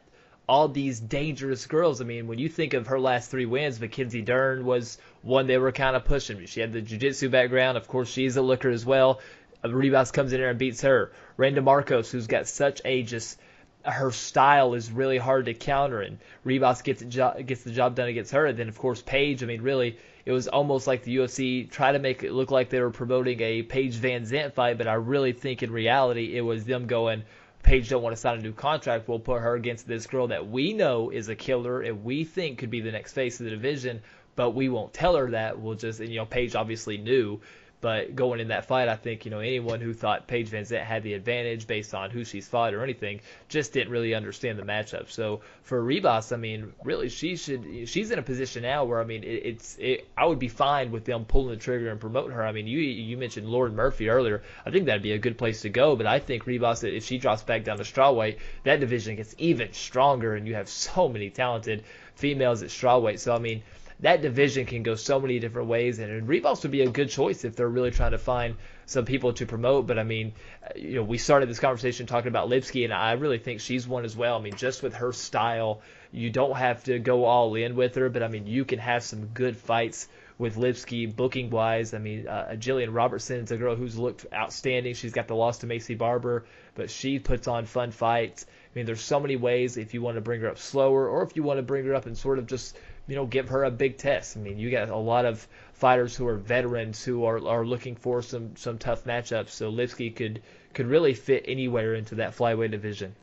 all 0.53 0.67
these 0.67 0.99
dangerous 0.99 1.65
girls. 1.65 1.99
I 1.99 2.03
mean, 2.03 2.27
when 2.27 2.37
you 2.37 2.47
think 2.47 2.75
of 2.75 2.85
her 2.85 2.99
last 2.99 3.31
three 3.31 3.47
wins, 3.47 3.81
Mackenzie 3.81 4.21
Dern 4.21 4.65
was 4.65 4.99
one 5.23 5.47
they 5.47 5.57
were 5.57 5.71
kind 5.71 5.95
of 5.95 6.05
pushing. 6.05 6.45
She 6.45 6.59
had 6.59 6.71
the 6.71 6.79
jiu-jitsu 6.79 7.29
background. 7.29 7.75
Of 7.75 7.87
course, 7.87 8.07
she's 8.07 8.37
a 8.37 8.41
looker 8.43 8.69
as 8.69 8.85
well. 8.85 9.19
Uh, 9.63 9.69
Ribas 9.69 10.13
comes 10.13 10.31
in 10.31 10.39
there 10.39 10.51
and 10.51 10.59
beats 10.59 10.81
her. 10.81 11.11
Randa 11.37 11.61
Markos, 11.61 12.11
who's 12.11 12.27
got 12.27 12.47
such 12.47 12.83
a 12.85 13.01
just 13.01 13.39
her 13.83 14.11
style 14.11 14.75
is 14.75 14.91
really 14.91 15.17
hard 15.17 15.45
to 15.45 15.55
counter, 15.55 16.01
and 16.01 16.19
Ribas 16.45 16.83
gets 16.83 17.01
jo- 17.01 17.41
gets 17.43 17.63
the 17.63 17.71
job 17.71 17.95
done 17.95 18.09
against 18.09 18.31
her. 18.33 18.45
And 18.45 18.55
then 18.55 18.69
of 18.69 18.77
course 18.77 19.01
Paige. 19.01 19.41
I 19.41 19.47
mean, 19.47 19.63
really, 19.63 19.97
it 20.23 20.33
was 20.33 20.47
almost 20.47 20.85
like 20.85 21.03
the 21.03 21.15
UFC 21.15 21.67
tried 21.67 21.93
to 21.93 21.99
make 21.99 22.21
it 22.21 22.31
look 22.31 22.51
like 22.51 22.69
they 22.69 22.79
were 22.79 22.91
promoting 22.91 23.41
a 23.41 23.63
Paige 23.63 23.95
VanZant 23.95 24.53
fight, 24.53 24.77
but 24.77 24.87
I 24.87 24.93
really 24.93 25.33
think 25.33 25.63
in 25.63 25.71
reality 25.71 26.37
it 26.37 26.41
was 26.41 26.63
them 26.63 26.85
going. 26.85 27.23
Paige 27.63 27.89
don't 27.89 28.03
want 28.03 28.13
to 28.13 28.21
sign 28.21 28.37
a 28.37 28.41
new 28.41 28.51
contract. 28.51 29.07
We'll 29.07 29.19
put 29.19 29.41
her 29.41 29.55
against 29.55 29.87
this 29.87 30.05
girl 30.05 30.27
that 30.27 30.47
we 30.47 30.73
know 30.73 31.09
is 31.09 31.29
a 31.29 31.35
killer 31.35 31.81
and 31.81 32.03
we 32.03 32.25
think 32.25 32.59
could 32.59 32.69
be 32.69 32.81
the 32.81 32.91
next 32.91 33.13
face 33.13 33.39
of 33.39 33.45
the 33.45 33.49
division, 33.49 34.01
but 34.35 34.51
we 34.51 34.69
won't 34.69 34.93
tell 34.93 35.15
her 35.15 35.31
that. 35.31 35.59
We'll 35.59 35.75
just, 35.75 35.99
and, 35.99 36.09
you 36.09 36.17
know, 36.17 36.25
Paige 36.25 36.55
obviously 36.55 36.97
knew, 36.97 37.39
but 37.83 38.15
going 38.15 38.39
in 38.39 38.47
that 38.47 38.63
fight, 38.63 38.87
I 38.87 38.95
think, 38.95 39.25
you 39.25 39.31
know, 39.31 39.39
anyone 39.39 39.81
who 39.81 39.93
thought 39.93 40.25
Paige 40.25 40.49
VanZant 40.49 40.85
had 40.85 41.03
the 41.03 41.15
advantage 41.15 41.67
based 41.67 41.93
on 41.93 42.11
who 42.11 42.23
she's 42.23 42.47
fought 42.47 42.73
or 42.73 42.81
anything 42.81 43.19
just 43.49 43.73
didn't 43.73 43.91
really 43.91 44.13
understand 44.13 44.57
the 44.57 44.63
matchup. 44.63 45.11
So 45.11 45.41
for 45.63 45.83
Ribas, 45.83 46.31
I 46.31 46.37
mean, 46.37 46.71
really, 46.85 47.09
she 47.09 47.35
should, 47.35 47.89
she's 47.89 48.09
in 48.09 48.19
a 48.19 48.21
position 48.21 48.63
now 48.63 48.85
where, 48.85 49.01
I 49.01 49.03
mean, 49.03 49.25
it, 49.25 49.41
it's, 49.45 49.77
it, 49.81 50.07
I 50.15 50.25
would 50.25 50.39
be 50.39 50.47
fine 50.47 50.91
with 50.93 51.03
them 51.03 51.25
pulling 51.25 51.49
the 51.49 51.57
trigger 51.57 51.89
and 51.89 51.99
promoting 51.99 52.31
her. 52.31 52.45
I 52.45 52.53
mean, 52.53 52.67
you, 52.67 52.79
you 52.79 53.17
mentioned 53.17 53.49
Lauren 53.49 53.75
Murphy 53.75 54.07
earlier. 54.07 54.43
I 54.65 54.71
think 54.71 54.85
that'd 54.85 55.03
be 55.03 55.11
a 55.11 55.17
good 55.17 55.37
place 55.37 55.63
to 55.63 55.69
go, 55.69 55.97
but 55.97 56.07
I 56.07 56.19
think 56.19 56.45
Ribas, 56.45 56.85
if 56.85 57.03
she 57.03 57.17
drops 57.17 57.43
back 57.43 57.65
down 57.65 57.79
to 57.79 57.83
strawweight, 57.83 58.37
that 58.63 58.79
division 58.79 59.17
gets 59.17 59.35
even 59.37 59.73
stronger 59.73 60.35
and 60.35 60.47
you 60.47 60.55
have 60.55 60.69
so 60.69 61.09
many 61.09 61.29
talented 61.29 61.83
females 62.15 62.63
at 62.63 62.69
strawweight. 62.69 63.19
So, 63.19 63.35
I 63.35 63.39
mean, 63.39 63.61
that 64.03 64.21
division 64.21 64.65
can 64.65 64.83
go 64.83 64.95
so 64.95 65.19
many 65.19 65.39
different 65.39 65.69
ways, 65.69 65.99
and 65.99 66.27
Ribas 66.27 66.61
would 66.63 66.71
be 66.71 66.81
a 66.81 66.89
good 66.89 67.09
choice 67.09 67.45
if 67.45 67.55
they're 67.55 67.69
really 67.69 67.91
trying 67.91 68.11
to 68.11 68.17
find 68.17 68.57
some 68.85 69.05
people 69.05 69.31
to 69.33 69.45
promote. 69.45 69.87
But 69.87 69.97
I 69.97 70.03
mean, 70.03 70.33
you 70.75 70.95
know, 70.95 71.03
we 71.03 71.17
started 71.17 71.49
this 71.49 71.59
conversation 71.59 72.05
talking 72.05 72.27
about 72.27 72.49
Lipski, 72.49 72.83
and 72.83 72.93
I 72.93 73.13
really 73.13 73.37
think 73.37 73.61
she's 73.61 73.87
one 73.87 74.03
as 74.03 74.15
well. 74.15 74.37
I 74.37 74.41
mean, 74.41 74.55
just 74.55 74.83
with 74.83 74.95
her 74.95 75.13
style, 75.13 75.81
you 76.11 76.29
don't 76.29 76.57
have 76.57 76.83
to 76.83 76.99
go 76.99 77.23
all 77.23 77.55
in 77.55 77.77
with 77.77 77.95
her, 77.95 78.09
but 78.09 78.23
I 78.23 78.27
mean, 78.27 78.45
you 78.45 78.65
can 78.65 78.79
have 78.79 79.03
some 79.03 79.27
good 79.27 79.55
fights 79.55 80.09
with 80.37 80.57
Lipski 80.57 81.15
booking 81.15 81.49
wise. 81.49 81.93
I 81.93 81.99
mean, 81.99 82.27
uh, 82.27 82.55
Jillian 82.55 82.93
Robertson 82.93 83.39
is 83.39 83.51
a 83.51 83.57
girl 83.57 83.77
who's 83.77 83.97
looked 83.97 84.25
outstanding. 84.33 84.95
She's 84.95 85.13
got 85.13 85.29
the 85.29 85.35
loss 85.35 85.59
to 85.59 85.67
Maycee 85.67 85.97
Barber, 85.97 86.43
but 86.75 86.89
she 86.89 87.19
puts 87.19 87.47
on 87.47 87.65
fun 87.65 87.91
fights. 87.91 88.45
I 88.49 88.71
mean, 88.75 88.85
there's 88.85 89.01
so 89.01 89.21
many 89.21 89.37
ways 89.37 89.77
if 89.77 89.93
you 89.93 90.01
want 90.01 90.15
to 90.15 90.21
bring 90.21 90.41
her 90.41 90.49
up 90.49 90.57
slower 90.57 91.07
or 91.07 91.23
if 91.23 91.37
you 91.37 91.43
want 91.43 91.59
to 91.59 91.63
bring 91.63 91.85
her 91.85 91.95
up 91.95 92.07
and 92.07 92.17
sort 92.17 92.39
of 92.39 92.47
just 92.47 92.75
you 93.07 93.15
know, 93.15 93.25
give 93.25 93.49
her 93.49 93.63
a 93.63 93.71
big 93.71 93.97
test. 93.97 94.37
I 94.37 94.39
mean, 94.39 94.57
you 94.57 94.71
got 94.71 94.89
a 94.89 94.95
lot 94.95 95.25
of 95.25 95.45
fighters 95.73 96.15
who 96.15 96.27
are 96.27 96.37
veterans 96.37 97.03
who 97.03 97.25
are, 97.25 97.45
are 97.47 97.65
looking 97.65 97.95
for 97.95 98.21
some, 98.21 98.55
some 98.55 98.77
tough 98.77 99.03
matchups. 99.03 99.49
So 99.49 99.71
Lipski 99.71 100.15
could 100.15 100.41
could 100.73 100.87
really 100.87 101.13
fit 101.13 101.45
anywhere 101.47 101.93
into 101.93 102.15
that 102.15 102.35
flyweight 102.35 102.71
division. 102.71 103.13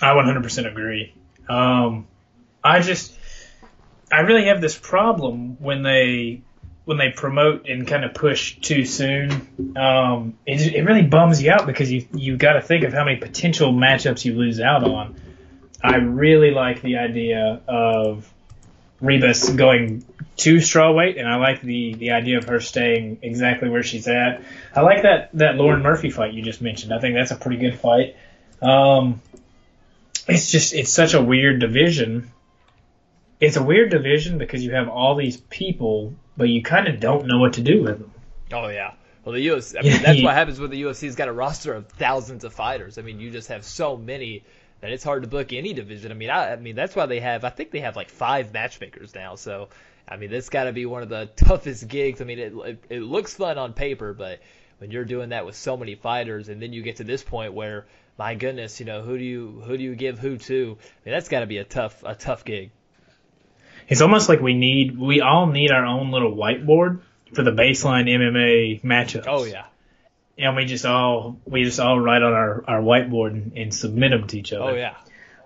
I 0.00 0.14
100% 0.14 0.70
agree. 0.70 1.14
Um, 1.48 2.06
I 2.62 2.80
just, 2.80 3.18
I 4.12 4.20
really 4.20 4.46
have 4.46 4.60
this 4.60 4.78
problem 4.78 5.56
when 5.60 5.82
they 5.82 6.42
when 6.84 6.98
they 6.98 7.10
promote 7.10 7.66
and 7.66 7.86
kind 7.86 8.04
of 8.04 8.12
push 8.12 8.58
too 8.60 8.84
soon. 8.84 9.30
Um, 9.76 10.36
it, 10.46 10.74
it 10.74 10.82
really 10.82 11.02
bums 11.02 11.42
you 11.42 11.50
out 11.50 11.66
because 11.66 11.90
you 11.90 12.06
you 12.12 12.36
got 12.36 12.54
to 12.54 12.60
think 12.60 12.84
of 12.84 12.92
how 12.92 13.04
many 13.04 13.16
potential 13.16 13.72
matchups 13.72 14.24
you 14.24 14.34
lose 14.34 14.60
out 14.60 14.84
on. 14.84 15.16
I 15.84 15.96
really 15.96 16.50
like 16.50 16.80
the 16.80 16.96
idea 16.96 17.60
of 17.68 18.32
Ribas 19.02 19.54
going 19.54 20.02
to 20.38 20.56
strawweight, 20.56 21.18
and 21.20 21.28
I 21.28 21.36
like 21.36 21.60
the 21.60 21.92
the 21.92 22.12
idea 22.12 22.38
of 22.38 22.44
her 22.44 22.58
staying 22.60 23.18
exactly 23.20 23.68
where 23.68 23.82
she's 23.82 24.08
at. 24.08 24.42
I 24.74 24.80
like 24.80 25.02
that 25.02 25.28
that 25.34 25.56
Lauren 25.56 25.82
Murphy 25.82 26.08
fight 26.08 26.32
you 26.32 26.42
just 26.42 26.62
mentioned. 26.62 26.94
I 26.94 27.00
think 27.00 27.14
that's 27.14 27.32
a 27.32 27.36
pretty 27.36 27.58
good 27.58 27.78
fight. 27.78 28.16
Um, 28.62 29.20
it's 30.26 30.50
just 30.50 30.72
it's 30.72 30.90
such 30.90 31.12
a 31.12 31.22
weird 31.22 31.60
division. 31.60 32.30
It's 33.38 33.56
a 33.56 33.62
weird 33.62 33.90
division 33.90 34.38
because 34.38 34.64
you 34.64 34.72
have 34.72 34.88
all 34.88 35.16
these 35.16 35.36
people, 35.36 36.14
but 36.34 36.48
you 36.48 36.62
kind 36.62 36.88
of 36.88 36.98
don't 36.98 37.26
know 37.26 37.40
what 37.40 37.54
to 37.54 37.60
do 37.60 37.82
with 37.82 37.98
them. 37.98 38.10
Oh 38.54 38.68
yeah. 38.68 38.94
Well, 39.22 39.34
the 39.34 39.46
UFC. 39.46 39.78
I 39.78 39.82
mean, 39.86 40.02
that's 40.02 40.22
what 40.22 40.32
happens 40.32 40.58
when 40.58 40.70
the 40.70 40.80
UFC's 40.80 41.14
got 41.14 41.28
a 41.28 41.32
roster 41.32 41.74
of 41.74 41.88
thousands 41.88 42.44
of 42.44 42.54
fighters. 42.54 42.96
I 42.96 43.02
mean, 43.02 43.20
you 43.20 43.30
just 43.30 43.48
have 43.48 43.66
so 43.66 43.98
many 43.98 44.44
that 44.80 44.90
it's 44.90 45.04
hard 45.04 45.22
to 45.22 45.28
book 45.28 45.52
any 45.52 45.72
division. 45.72 46.10
I 46.10 46.14
mean, 46.14 46.30
I, 46.30 46.52
I 46.52 46.56
mean 46.56 46.76
that's 46.76 46.94
why 46.94 47.06
they 47.06 47.20
have. 47.20 47.44
I 47.44 47.50
think 47.50 47.70
they 47.70 47.80
have 47.80 47.96
like 47.96 48.10
five 48.10 48.52
matchmakers 48.52 49.14
now. 49.14 49.34
So, 49.36 49.68
I 50.08 50.16
mean, 50.16 50.30
this 50.30 50.48
got 50.48 50.64
to 50.64 50.72
be 50.72 50.86
one 50.86 51.02
of 51.02 51.08
the 51.08 51.26
toughest 51.36 51.88
gigs. 51.88 52.20
I 52.20 52.24
mean, 52.24 52.38
it, 52.38 52.52
it 52.54 52.84
it 52.90 53.00
looks 53.00 53.34
fun 53.34 53.58
on 53.58 53.72
paper, 53.72 54.12
but 54.12 54.40
when 54.78 54.90
you're 54.90 55.04
doing 55.04 55.30
that 55.30 55.46
with 55.46 55.56
so 55.56 55.76
many 55.76 55.94
fighters, 55.94 56.48
and 56.48 56.60
then 56.60 56.72
you 56.72 56.82
get 56.82 56.96
to 56.96 57.04
this 57.04 57.22
point 57.22 57.54
where, 57.54 57.86
my 58.18 58.34
goodness, 58.34 58.80
you 58.80 58.86
know, 58.86 59.02
who 59.02 59.16
do 59.16 59.24
you 59.24 59.62
who 59.64 59.76
do 59.76 59.82
you 59.82 59.94
give 59.94 60.18
who 60.18 60.36
to? 60.36 60.78
I 60.78 61.08
mean, 61.08 61.14
that's 61.14 61.28
got 61.28 61.40
to 61.40 61.46
be 61.46 61.58
a 61.58 61.64
tough 61.64 62.02
a 62.04 62.14
tough 62.14 62.44
gig. 62.44 62.70
It's 63.88 64.00
almost 64.00 64.28
like 64.28 64.40
we 64.40 64.54
need 64.54 64.98
we 64.98 65.20
all 65.20 65.46
need 65.46 65.70
our 65.70 65.84
own 65.84 66.10
little 66.10 66.34
whiteboard 66.34 67.00
for 67.34 67.42
the 67.42 67.50
baseline 67.50 68.08
MMA 68.08 68.82
matchups. 68.82 69.24
Oh 69.26 69.44
yeah. 69.44 69.64
And 70.36 70.56
we 70.56 70.64
just 70.64 70.84
all 70.84 71.38
we 71.44 71.64
just 71.64 71.78
all 71.78 71.98
write 71.98 72.22
on 72.22 72.32
our, 72.32 72.64
our 72.66 72.80
whiteboard 72.80 73.30
and, 73.30 73.56
and 73.56 73.74
submit 73.74 74.10
them 74.10 74.26
to 74.26 74.38
each 74.38 74.52
other. 74.52 74.64
Oh 74.64 74.74
yeah. 74.74 74.96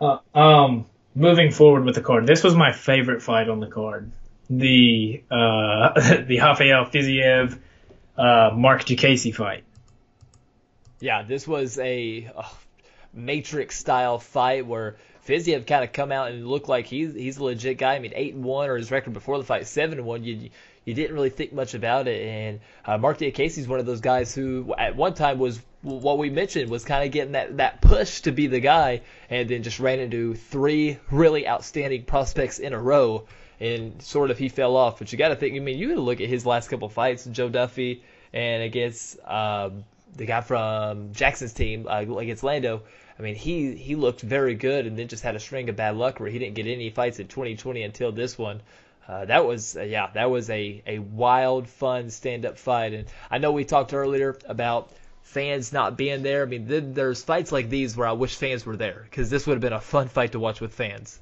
Uh, 0.01 0.19
um, 0.35 0.87
moving 1.15 1.51
forward 1.51 1.85
with 1.85 1.95
the 1.95 2.01
card, 2.01 2.27
this 2.27 2.43
was 2.43 2.55
my 2.55 2.73
favorite 2.73 3.23
fight 3.23 3.49
on 3.49 3.61
the 3.61 3.67
card. 3.67 4.11
The 4.49 5.23
uh, 5.31 5.93
the 6.27 6.41
Rafael 6.41 6.87
Fiziev 6.87 7.59
uh, 8.17 8.51
Marc 8.55 8.85
Diakiese 8.85 9.35
fight. 9.35 9.65
Yeah, 11.01 11.23
this 11.23 11.47
was 11.47 11.79
a, 11.79 12.31
a 12.37 12.47
Matrix 13.13 13.79
style 13.79 14.19
fight 14.19 14.67
where 14.67 14.97
Fiziev 15.27 15.67
kind 15.67 15.85
of 15.85 15.93
come 15.93 16.11
out 16.11 16.31
and 16.31 16.47
look 16.47 16.69
like 16.69 16.87
he's 16.87 17.15
he's 17.15 17.37
a 17.37 17.45
legit 17.45 17.79
guy. 17.79 17.95
I 17.95 17.99
mean, 17.99 18.13
eight 18.15 18.35
and 18.35 18.45
one 18.45 18.69
or 18.69 18.77
his 18.77 18.91
record 18.91 19.13
before 19.13 19.39
the 19.39 19.45
fight, 19.45 19.67
seven 19.67 19.99
and 19.99 20.07
one. 20.07 20.25
You 20.25 20.51
you 20.89 20.95
didn't 20.95 21.15
really 21.15 21.29
think 21.29 21.53
much 21.53 21.75
about 21.75 22.09
it. 22.09 22.27
And 22.27 22.61
uh, 22.87 22.97
Marc 22.97 23.19
Diakiese 23.19 23.59
is 23.59 23.69
one 23.69 23.79
of 23.79 23.85
those 23.85 24.01
guys 24.01 24.35
who 24.35 24.75
at 24.79 24.97
one 24.97 25.13
time 25.13 25.39
was 25.39 25.61
what 25.83 26.17
we 26.17 26.31
mentioned 26.31 26.71
was 26.71 26.83
kind 26.83 27.05
of 27.05 27.13
getting 27.13 27.33
that 27.33 27.59
that 27.59 27.83
push 27.83 28.23
to 28.23 28.33
be 28.33 28.47
the 28.47 28.59
guy, 28.59 29.03
and 29.29 29.51
then 29.51 29.63
just 29.63 29.81
ran 29.81 30.01
into 30.01 30.35
three 30.35 30.99
really 31.11 31.47
outstanding 31.47 32.05
prospects 32.05 32.59
in 32.59 32.73
a 32.73 32.81
row. 32.81 33.27
And 33.61 34.01
sort 34.01 34.31
of 34.31 34.39
he 34.39 34.49
fell 34.49 34.77
off, 34.77 34.99
but 34.99 35.13
you 35.13 35.19
got 35.19 35.29
to 35.29 35.37
think. 35.37 35.57
I 35.57 35.59
mean, 35.59 35.79
you 35.79 35.97
look 35.97 36.23
at 36.23 36.29
his 36.29 36.47
last 36.47 36.71
couple 36.71 36.89
fights, 36.89 37.27
Joe 37.27 37.51
Duffy, 37.51 38.03
and 38.33 38.63
against 38.63 39.19
um, 39.27 39.85
the 40.17 40.25
guy 40.25 40.41
from 40.41 41.13
Jackson's 41.13 41.53
team 41.53 41.87
uh, 41.87 42.01
against 42.17 42.43
Lando. 42.43 42.83
I 43.19 43.23
mean, 43.23 43.35
he 43.35 43.75
he 43.75 43.95
looked 43.95 44.23
very 44.23 44.55
good, 44.55 44.87
and 44.87 44.99
then 44.99 45.09
just 45.09 45.23
had 45.23 45.37
a 45.37 45.41
string 45.41 45.69
of 45.69 45.77
bad 45.77 45.97
luck 45.97 46.19
where 46.19 46.31
he 46.31 46.39
didn't 46.39 46.55
get 46.55 46.67
any 46.67 46.89
fights 46.89 47.19
in 47.19 47.29
2020 47.29 47.83
until 47.83 48.11
this 48.11 48.39
one. 48.39 48.63
Uh, 49.09 49.25
that 49.25 49.47
was 49.47 49.77
uh, 49.77 49.83
yeah, 49.83 50.11
that 50.13 50.31
was 50.31 50.51
a 50.51 50.83
a 50.87 50.99
wild, 50.99 51.67
fun 51.67 52.11
stand-up 52.11 52.59
fight, 52.59 52.93
and 52.93 53.07
I 53.31 53.39
know 53.39 53.53
we 53.53 53.65
talked 53.65 53.95
earlier 53.95 54.39
about 54.47 54.91
fans 55.23 55.73
not 55.73 55.97
being 55.97 56.23
there. 56.23 56.43
I 56.43 56.47
mean, 56.47 56.69
th- 56.69 56.85
there's 56.89 57.25
fights 57.25 57.51
like 57.51 57.71
these 57.71 57.97
where 57.97 58.07
I 58.07 58.13
wish 58.13 58.37
fans 58.37 58.67
were 58.67 58.77
there 58.77 59.07
because 59.09 59.31
this 59.31 59.47
would 59.47 59.55
have 59.55 59.63
been 59.63 59.73
a 59.73 59.81
fun 59.81 60.09
fight 60.09 60.33
to 60.33 60.39
watch 60.39 60.61
with 60.61 60.75
fans. 60.75 61.19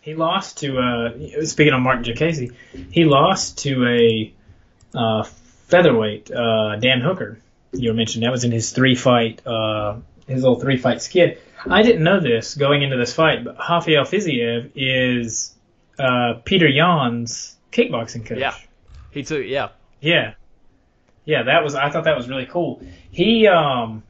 He 0.00 0.14
lost 0.14 0.58
to 0.58 0.78
uh, 0.78 1.44
speaking 1.44 1.72
of 1.72 1.80
Martin 1.80 2.02
Diakiese, 2.02 2.52
he 2.90 3.04
lost 3.04 3.58
to 3.58 3.86
a 3.86 4.34
uh, 4.92 5.22
featherweight 5.68 6.32
uh, 6.32 6.76
Dan 6.76 7.00
Hooker. 7.00 7.38
You 7.70 7.94
mentioned 7.94 8.24
that 8.24 8.32
was 8.32 8.42
in 8.42 8.50
his 8.50 8.72
three 8.72 8.96
fight 8.96 9.46
uh, 9.46 9.98
his 10.26 10.42
little 10.42 10.58
three 10.58 10.78
fight 10.78 11.00
skid. 11.00 11.38
I 11.64 11.82
didn't 11.82 12.02
know 12.02 12.18
this 12.18 12.56
going 12.56 12.82
into 12.82 12.96
this 12.96 13.14
fight, 13.14 13.44
but 13.44 13.56
Rafael 13.56 14.04
Fiziev 14.04 14.72
is 14.74 15.54
uh, 15.98 16.40
Petr 16.44 16.74
Yan's 16.74 17.56
kickboxing 17.70 18.26
coach. 18.26 18.38
Yeah, 18.38 18.54
he 19.10 19.22
too. 19.22 19.42
yeah 19.42 19.68
Yeah, 20.00 20.34
yeah, 21.24 21.44
that 21.44 21.62
was 21.62 21.74
I 21.74 21.90
thought 21.90 22.04
that 22.04 22.16
was 22.16 22.28
really 22.28 22.46
cool. 22.46 22.82
He, 23.10 23.46
um, 23.46 24.02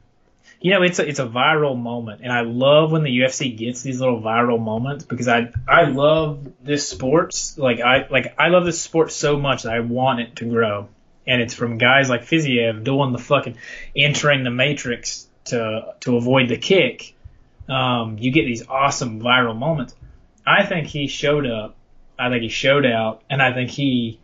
you 0.61 0.71
know, 0.71 0.83
it's 0.83 0.99
a, 0.99 1.07
it's 1.07 1.19
a 1.19 1.27
viral 1.27 1.79
moment, 1.79 2.23
and 2.23 2.33
I 2.33 2.43
love 2.43 2.93
when 2.93 3.03
the 3.03 3.11
UFC 3.11 3.57
gets 3.57 3.83
these 3.83 4.01
little 4.01 4.21
viral 4.21 4.61
moments 4.61 5.05
because 5.05 5.29
I 5.29 5.53
I 5.69 5.85
love 5.85 6.47
this 6.63 6.89
sports 6.89 7.59
like 7.59 7.81
I 7.81 8.07
like 8.09 8.35
I 8.39 8.49
love 8.49 8.65
this 8.65 8.81
sport 8.81 9.13
so 9.13 9.39
much 9.39 9.65
that 9.65 9.73
I 9.73 9.81
want 9.81 10.21
it 10.21 10.37
to 10.37 10.47
grow, 10.47 10.89
and 11.27 11.43
it's 11.43 11.55
from 11.55 11.79
guys 11.79 12.09
like 12.09 12.23
Fiziev 12.23 12.85
doing 12.85 13.13
the 13.13 13.19
fucking 13.19 13.59
entering 13.95 14.45
the 14.45 14.51
matrix 14.51 15.27
to 15.47 15.95
to 16.01 16.17
avoid 16.17 16.49
the 16.49 16.57
kick. 16.57 17.15
Um, 17.69 18.19
you 18.19 18.33
get 18.33 18.45
these 18.45 18.67
awesome 18.69 19.21
viral 19.21 19.57
moments. 19.57 19.95
I 20.47 20.65
think 20.65 20.89
he 20.89 21.07
showed 21.07 21.47
up. 21.47 21.77
I 22.19 22.29
think 22.29 22.43
he 22.43 22.49
showed 22.49 22.87
out, 22.87 23.23
and 23.31 23.43
I 23.43 23.53
think 23.53 23.71
he 23.71 24.19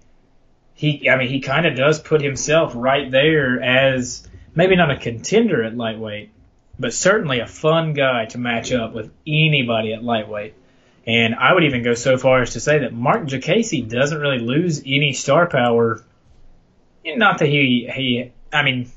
he. 0.75 1.09
I 1.09 1.17
mean, 1.17 1.29
he 1.29 1.41
kind 1.41 1.67
of 1.67 1.77
does 1.77 1.99
put 2.01 2.21
himself 2.21 2.73
right 2.75 3.11
there 3.11 3.61
as 3.63 4.29
maybe 4.55 4.77
not 4.77 4.91
a 4.91 4.97
contender 4.97 5.65
at 5.65 5.77
lightweight, 5.77 6.31
but 6.79 6.93
certainly 6.93 7.41
a 7.41 7.47
fun 7.47 7.93
guy 7.93 8.27
to 8.27 8.39
match 8.39 8.73
up 8.73 8.95
with 8.95 9.11
anybody 9.27 9.93
at 9.93 10.03
lightweight. 10.03 10.55
And 11.07 11.35
I 11.35 11.55
would 11.55 11.65
even 11.65 11.83
go 11.83 11.95
so 11.95 12.19
far 12.19 12.43
as 12.43 12.53
to 12.53 12.61
say 12.61 12.81
that 12.81 12.93
Marc 12.93 13.27
Diakiese 13.27 13.89
doesn't 13.89 14.21
really 14.21 14.41
lose 14.41 14.83
any 14.85 15.13
star 15.15 15.49
power. 15.49 16.03
Not 17.05 17.39
that 17.39 17.49
he 17.49 17.91
he. 17.93 18.33
I 18.53 18.63
mean, 18.63 18.91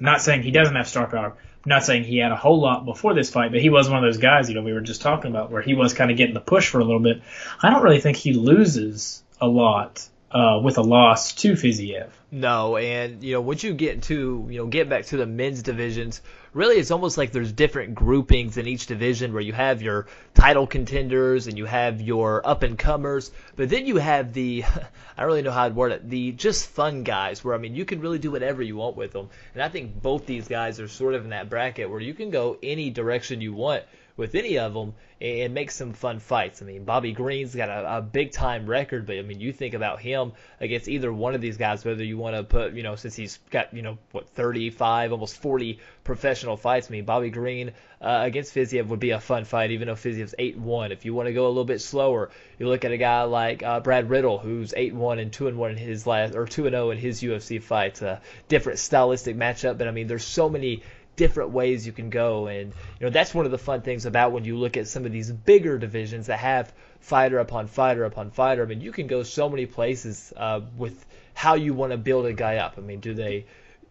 not 0.00 0.20
saying 0.20 0.42
he 0.42 0.50
doesn't 0.50 0.74
have 0.74 0.88
star 0.88 1.06
power. 1.06 1.36
Not 1.68 1.84
saying 1.84 2.04
he 2.04 2.18
had 2.18 2.32
a 2.32 2.36
whole 2.36 2.60
lot 2.60 2.84
before 2.84 3.14
this 3.14 3.30
fight, 3.30 3.52
but 3.52 3.60
he 3.60 3.68
was 3.68 3.88
one 3.88 4.02
of 4.02 4.04
those 4.04 4.18
guys, 4.18 4.48
you 4.48 4.54
know, 4.54 4.62
we 4.62 4.72
were 4.72 4.80
just 4.80 5.02
talking 5.02 5.30
about 5.30 5.50
where 5.50 5.62
he 5.62 5.74
was 5.74 5.92
kind 5.92 6.10
of 6.10 6.16
getting 6.16 6.34
the 6.34 6.40
push 6.40 6.68
for 6.70 6.80
a 6.80 6.84
little 6.84 7.00
bit. 7.00 7.22
I 7.62 7.70
don't 7.70 7.82
really 7.82 8.00
think 8.00 8.16
he 8.16 8.32
loses 8.32 9.22
a 9.40 9.46
lot 9.46 10.08
uh, 10.30 10.60
with 10.62 10.78
a 10.78 10.82
loss 10.82 11.32
to 11.34 11.52
Fiziev. 11.52 12.08
No, 12.30 12.76
and 12.76 13.22
you 13.22 13.34
know, 13.34 13.40
once 13.40 13.62
you 13.62 13.72
get 13.74 14.02
to 14.04 14.46
you 14.50 14.58
know 14.58 14.66
get 14.66 14.88
back 14.88 15.06
to 15.06 15.16
the 15.16 15.26
men's 15.26 15.62
divisions, 15.62 16.20
really 16.52 16.76
it's 16.76 16.90
almost 16.90 17.18
like 17.18 17.32
there's 17.32 17.52
different 17.52 17.94
groupings 17.94 18.56
in 18.56 18.66
each 18.66 18.86
division 18.86 19.32
where 19.32 19.42
you 19.42 19.52
have 19.52 19.82
your 19.82 20.06
title 20.34 20.66
contenders 20.66 21.46
and 21.46 21.58
you 21.58 21.64
have 21.64 22.00
your 22.00 22.46
up 22.46 22.62
and 22.62 22.78
comers, 22.78 23.30
but 23.56 23.68
then 23.68 23.86
you 23.86 23.96
have 23.96 24.32
the 24.32 24.64
I 25.16 25.20
don't 25.20 25.26
really 25.26 25.42
know 25.42 25.50
how 25.50 25.68
to 25.68 25.74
word 25.74 25.92
it, 25.92 26.08
the 26.08 26.32
just 26.32 26.68
fun 26.68 27.02
guys 27.02 27.44
where 27.44 27.54
I 27.54 27.58
mean 27.58 27.74
you 27.74 27.84
can 27.84 28.00
really 28.00 28.18
do 28.18 28.30
whatever 28.30 28.62
you 28.62 28.76
want 28.76 28.96
with 28.96 29.12
them. 29.12 29.28
And 29.54 29.62
I 29.62 29.68
think 29.68 30.00
both 30.00 30.26
these 30.26 30.48
guys 30.48 30.80
are 30.80 30.88
sort 30.88 31.14
of 31.14 31.24
in 31.24 31.30
that 31.30 31.50
bracket 31.50 31.90
where 31.90 32.00
you 32.00 32.14
can 32.14 32.30
go 32.30 32.58
any 32.62 32.90
direction 32.90 33.40
you 33.40 33.52
want 33.52 33.84
with 34.18 34.34
any 34.34 34.58
of 34.58 34.74
them 34.74 34.92
and 35.20 35.54
make 35.54 35.70
some 35.70 35.92
fun 35.92 36.18
fights. 36.18 36.60
I 36.60 36.64
mean, 36.64 36.84
Bobby 36.84 37.12
Green's 37.12 37.54
got 37.54 37.68
a, 37.68 37.98
a 37.98 38.02
big 38.02 38.32
time 38.32 38.66
record, 38.66 39.06
but 39.06 39.16
I 39.16 39.22
mean, 39.22 39.40
you 39.40 39.52
think 39.52 39.74
about 39.74 40.00
him 40.00 40.32
against 40.60 40.88
either 40.88 41.12
one 41.12 41.34
of 41.34 41.40
these 41.40 41.56
guys, 41.56 41.84
whether 41.84 42.04
you 42.04 42.18
want 42.18 42.36
to 42.36 42.42
put, 42.42 42.74
you 42.74 42.82
know, 42.82 42.96
since 42.96 43.14
he's 43.14 43.38
got, 43.50 43.72
you 43.72 43.82
know, 43.82 43.96
what, 44.12 44.28
35, 44.30 45.12
almost 45.12 45.38
40 45.38 45.78
professional 46.04 46.56
fights. 46.56 46.88
I 46.88 46.92
mean, 46.92 47.04
Bobby 47.04 47.30
Green 47.30 47.72
uh, 48.00 48.22
against 48.24 48.54
Fiziev 48.54 48.88
would 48.88 49.00
be 49.00 49.10
a 49.10 49.20
fun 49.20 49.44
fight, 49.44 49.70
even 49.70 49.86
though 49.86 49.94
Fiziev's 49.94 50.34
8 50.38 50.58
1. 50.58 50.92
If 50.92 51.04
you 51.04 51.14
want 51.14 51.28
to 51.28 51.32
go 51.32 51.46
a 51.46 51.48
little 51.48 51.64
bit 51.64 51.80
slower, 51.80 52.30
you 52.58 52.68
look 52.68 52.84
at 52.84 52.92
a 52.92 52.96
guy 52.96 53.22
like 53.22 53.62
uh, 53.62 53.80
Brad 53.80 54.10
Riddell, 54.10 54.38
who's 54.38 54.74
8 54.76 54.94
1 54.94 55.18
and 55.20 55.32
2 55.32 55.54
1 55.54 55.70
in 55.70 55.76
his 55.76 56.06
last, 56.06 56.34
or 56.34 56.46
2 56.46 56.70
0 56.70 56.90
in 56.90 56.98
his 56.98 57.22
UFC 57.22 57.62
fights. 57.62 58.02
A 58.02 58.20
different 58.48 58.80
stylistic 58.80 59.36
matchup, 59.36 59.78
but 59.78 59.88
I 59.88 59.90
mean, 59.92 60.06
there's 60.06 60.24
so 60.24 60.48
many 60.48 60.82
different 61.18 61.50
ways 61.50 61.86
you 61.86 61.92
can 61.92 62.08
go. 62.08 62.46
And 62.46 62.72
you 62.98 63.06
know 63.06 63.10
that's 63.10 63.34
one 63.34 63.44
of 63.44 63.50
the 63.50 63.58
fun 63.58 63.82
things 63.82 64.06
about 64.06 64.32
when 64.32 64.44
you 64.44 64.56
look 64.56 64.78
at 64.78 64.88
some 64.88 65.04
of 65.04 65.12
these 65.12 65.30
bigger 65.30 65.76
divisions 65.76 66.28
that 66.28 66.38
have 66.38 66.72
fighter 67.00 67.38
upon 67.38 67.66
fighter 67.66 68.04
upon 68.04 68.30
fighter. 68.30 68.62
I 68.62 68.66
mean, 68.66 68.80
you 68.80 68.92
can 68.92 69.06
go 69.06 69.22
so 69.22 69.50
many 69.50 69.66
places 69.66 70.32
uh, 70.36 70.62
with 70.78 71.04
how 71.34 71.54
you 71.54 71.74
want 71.74 71.92
to 71.92 71.98
build 71.98 72.24
a 72.24 72.32
guy 72.32 72.56
up. 72.56 72.74
I 72.78 72.80
mean, 72.80 73.00
do 73.00 73.12
they, 73.12 73.44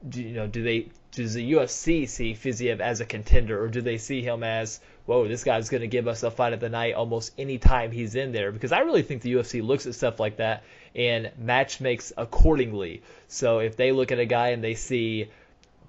do, 0.10 0.24
you 0.24 0.34
know, 0.34 0.48
do 0.48 0.64
they 0.64 0.90
does 1.12 1.34
the 1.34 1.54
UFC 1.54 2.08
see 2.08 2.34
Fiziev 2.34 2.80
as 2.80 3.02
a 3.02 3.06
contender, 3.06 3.62
or 3.62 3.70
do 3.70 3.82
they 3.82 3.98
see 3.98 4.22
him 4.22 4.44
as, 4.44 4.80
whoa, 5.06 5.28
this 5.28 5.44
guy's 5.44 5.70
going 5.70 5.82
to 5.82 5.88
give 5.88 6.08
us 6.08 6.22
a 6.22 6.30
fight 6.30 6.54
of 6.54 6.60
the 6.60 6.70
night 6.70 6.94
almost 6.94 7.34
any 7.38 7.58
time 7.58 7.92
he's 7.92 8.16
in 8.16 8.32
there? 8.32 8.52
Because 8.52 8.72
I 8.72 8.80
really 8.80 9.02
think 9.02 9.22
the 9.22 9.34
UFC 9.34 9.64
looks 9.66 9.88
at 9.88 9.96
stuff 9.96 10.20
like 10.20 10.38
that 10.38 10.64
and 10.96 11.32
match 11.38 11.82
makes 11.82 12.14
accordingly. 12.16 13.02
So 13.28 13.60
if 13.60 13.76
they 13.78 13.92
look 13.92 14.12
at 14.12 14.20
a 14.20 14.26
guy 14.26 14.50
and 14.50 14.64
they 14.64 14.76
see 14.76 15.30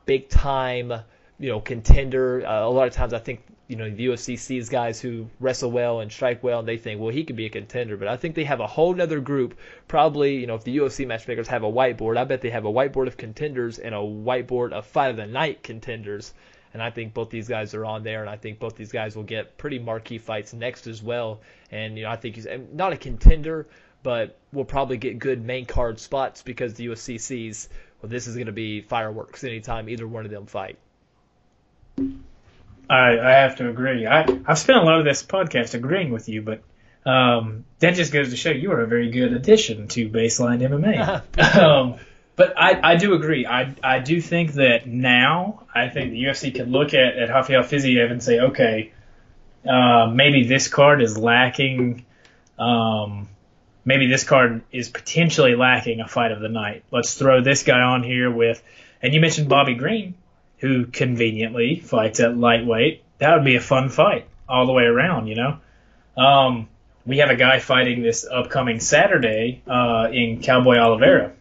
big 0.07 0.31
time 0.31 0.93
you 1.39 1.49
know, 1.51 1.61
contender. 1.61 2.45
Uh, 2.47 2.67
a 2.67 2.71
lot 2.71 2.89
of 2.89 2.95
times 2.95 3.13
I 3.15 3.19
think, 3.19 3.41
you 3.69 3.77
know, 3.77 3.89
the 3.89 4.07
UFC 4.07 4.39
sees 4.39 4.69
guys 4.69 5.01
who 5.01 5.29
wrestle 5.39 5.71
well 5.71 6.01
and 6.01 6.11
strike 6.11 6.43
well, 6.43 6.61
and 6.61 6.69
they 6.69 6.79
think, 6.79 7.01
well, 7.01 7.11
he 7.11 7.25
could 7.25 7.37
be 7.37 7.47
a 7.47 7.51
contender. 7.51 7.97
But 7.97 8.09
I 8.09 8.17
think 8.17 8.35
they 8.35 8.45
have 8.45 8.61
a 8.61 8.67
whole 8.67 9.01
other 9.01 9.21
group. 9.21 9.59
Probably, 9.87 10.37
you 10.37 10.47
know, 10.47 10.57
if 10.57 10.65
the 10.65 10.77
UFC 10.77 11.07
matchmakers 11.07 11.49
have 11.49 11.63
a 11.63 11.71
whiteboard, 11.71 12.17
I 12.17 12.25
bet 12.25 12.41
they 12.41 12.51
have 12.51 12.65
a 12.65 12.73
whiteboard 12.73 13.07
of 13.07 13.17
contenders 13.17 13.79
and 13.79 13.95
a 13.95 13.99
whiteboard 13.99 14.73
of 14.73 14.87
fight 14.87 15.11
of 15.11 15.17
the 15.17 15.27
night 15.27 15.63
contenders. 15.63 16.35
And 16.75 16.83
I 16.83 16.91
think 16.91 17.15
both 17.15 17.31
these 17.31 17.49
guys 17.49 17.73
are 17.75 17.85
on 17.85 18.03
there, 18.03 18.21
and 18.21 18.29
I 18.29 18.37
think 18.37 18.59
both 18.59 18.77
these 18.77 18.93
guys 18.93 19.17
will 19.17 19.23
get 19.23 19.57
pretty 19.57 19.79
marquee 19.79 20.19
fights 20.19 20.53
next 20.53 20.87
as 20.87 21.03
well. 21.03 21.41
And 21.71 21.97
you 21.97 22.05
know, 22.05 22.11
I 22.11 22.17
think 22.17 22.35
he's 22.35 22.47
not 22.73 22.93
a 22.93 22.97
contender, 22.97 23.67
but 24.03 24.39
will 24.53 24.65
probably 24.65 24.97
get 24.97 25.19
good 25.19 25.45
main 25.45 25.67
card 25.67 25.99
spots 25.99 26.43
because 26.43 26.75
the 26.75 26.87
UFC 26.87 27.21
sees, 27.21 27.69
well, 28.03 28.11
this 28.11 28.27
is 28.27 28.35
going 28.35 28.47
to 28.47 28.53
be 28.53 28.81
fireworks 28.81 29.45
anytime 29.45 29.89
either 29.89 30.07
one 30.07 30.25
of 30.25 30.31
them 30.31 30.47
fight. 30.47 30.79
I, 32.91 33.19
I 33.19 33.31
have 33.31 33.57
to 33.57 33.69
agree. 33.69 34.07
I, 34.07 34.27
I've 34.47 34.59
spent 34.59 34.79
a 34.79 34.83
lot 34.83 34.99
of 34.99 35.05
this 35.05 35.23
podcast 35.23 35.75
agreeing 35.75 36.11
with 36.11 36.29
you, 36.29 36.43
but 36.43 36.63
um, 37.05 37.65
that 37.81 37.95
just 37.95 38.13
goes 38.13 38.31
to 38.31 38.37
show 38.37 38.51
you 38.51 38.73
are 38.73 38.81
a 38.81 38.87
very 38.87 39.11
good 39.11 39.33
addition 39.33 39.89
to 39.89 40.09
Baseline 40.09 40.61
MMA. 40.61 41.57
um, 41.57 41.97
but 42.37 42.55
I, 42.57 42.93
I 42.93 42.97
do 42.97 43.15
agree. 43.15 43.47
I, 43.47 43.75
I 43.83 43.99
do 43.99 44.21
think 44.21 44.55
that 44.55 44.87
now, 44.87 45.67
I 45.75 45.89
think 45.89 46.13
the 46.13 46.23
UFC 46.23 46.55
can 46.55 46.71
look 46.71 46.95
at, 46.95 47.19
at 47.19 47.29
Rafael 47.31 47.63
Fiziev 47.63 48.11
and 48.11 48.23
say, 48.23 48.41
okay, 48.41 48.93
uh, 49.69 50.11
maybe 50.13 50.47
this 50.47 50.69
card 50.69 51.03
is 51.03 51.19
lacking. 51.19 52.07
Um, 52.59 53.29
maybe 53.85 54.07
this 54.07 54.25
card 54.25 54.63
is 54.71 54.89
potentially 54.89 55.57
lacking 55.57 56.01
a 56.01 56.09
fight 56.09 56.33
of 56.33 56.41
the 56.41 56.49
night. 56.49 56.85
Let's 56.91 57.15
throw 57.15 57.43
this 57.43 57.65
guy 57.65 57.81
on 57.81 58.03
here 58.03 58.31
with, 58.31 58.63
and 59.03 59.13
you 59.13 59.21
mentioned 59.21 59.49
Bobby 59.49 59.75
Green 59.75 60.15
who 60.59 60.87
conveniently 60.87 61.81
fights 61.81 62.21
at 62.21 62.37
lightweight. 62.37 63.03
That 63.19 63.35
would 63.35 63.45
be 63.45 63.57
a 63.57 63.61
fun 63.61 63.89
fight 63.89 64.27
all 64.49 64.67
the 64.67 64.73
way 64.73 64.85
around, 64.85 65.27
you 65.27 65.35
know. 65.35 65.59
Um, 66.17 66.69
we 67.07 67.19
have 67.19 67.31
a 67.31 67.37
guy 67.37 67.59
fighting 67.59 68.03
this 68.03 68.27
upcoming 68.31 68.81
Saturday 68.81 69.63
uh, 69.67 70.09
in 70.13 70.43
Cowboy 70.43 70.77
Oliveira, 70.77 71.33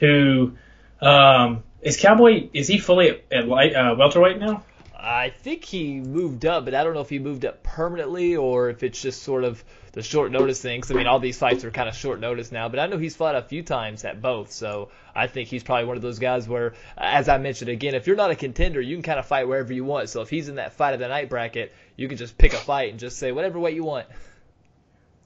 who 0.00 0.52
um, 1.00 1.62
is 1.80 1.96
Cowboy. 1.96 2.48
Is 2.52 2.68
he 2.68 2.78
fully 2.78 3.22
at, 3.30 3.48
light 3.48 3.74
uh, 3.74 3.94
welterweight 3.96 4.38
now? 4.38 4.64
I 4.94 5.30
think 5.30 5.64
he 5.64 6.00
moved 6.00 6.44
up, 6.44 6.64
but 6.64 6.74
I 6.74 6.82
don't 6.84 6.94
know 6.94 7.00
if 7.00 7.08
he 7.08 7.18
moved 7.18 7.44
up 7.44 7.62
permanently 7.62 8.36
or 8.36 8.68
if 8.68 8.82
it's 8.82 9.00
just 9.00 9.22
sort 9.22 9.44
of 9.44 9.64
the 9.92 10.02
short 10.02 10.32
notice 10.32 10.60
thing. 10.60 10.80
Cause, 10.80 10.90
I 10.90 10.94
mean, 10.94 11.06
all 11.06 11.18
these 11.18 11.38
fights 11.38 11.64
are 11.64 11.70
kind 11.70 11.88
of 11.88 11.94
short 11.94 12.20
notice 12.20 12.52
now, 12.52 12.68
but 12.68 12.78
I 12.78 12.86
know 12.86 12.98
he's 12.98 13.16
fought 13.16 13.34
a 13.34 13.42
few 13.42 13.62
times 13.62 14.04
at 14.04 14.20
both. 14.20 14.52
So 14.52 14.90
I 15.14 15.26
think 15.26 15.48
he's 15.48 15.62
probably 15.62 15.86
one 15.86 15.96
of 15.96 16.02
those 16.02 16.18
guys 16.18 16.48
where, 16.48 16.74
as 16.96 17.28
I 17.28 17.38
mentioned 17.38 17.70
again, 17.70 17.94
if 17.94 18.06
you're 18.06 18.16
not 18.16 18.30
a 18.30 18.36
contender, 18.36 18.80
you 18.80 18.96
can 18.96 19.02
kind 19.02 19.18
of 19.18 19.26
fight 19.26 19.48
wherever 19.48 19.72
you 19.72 19.84
want. 19.84 20.08
So 20.08 20.22
if 20.22 20.30
he's 20.30 20.48
in 20.48 20.56
that 20.56 20.72
fight 20.72 20.94
of 20.94 21.00
the 21.00 21.08
night 21.08 21.28
bracket, 21.28 21.74
you 21.96 22.08
can 22.08 22.16
just 22.16 22.38
pick 22.38 22.52
a 22.52 22.56
fight 22.56 22.90
and 22.90 23.00
just 23.00 23.18
say 23.18 23.32
whatever 23.32 23.58
weight 23.58 23.74
you 23.74 23.84
want. 23.84 24.06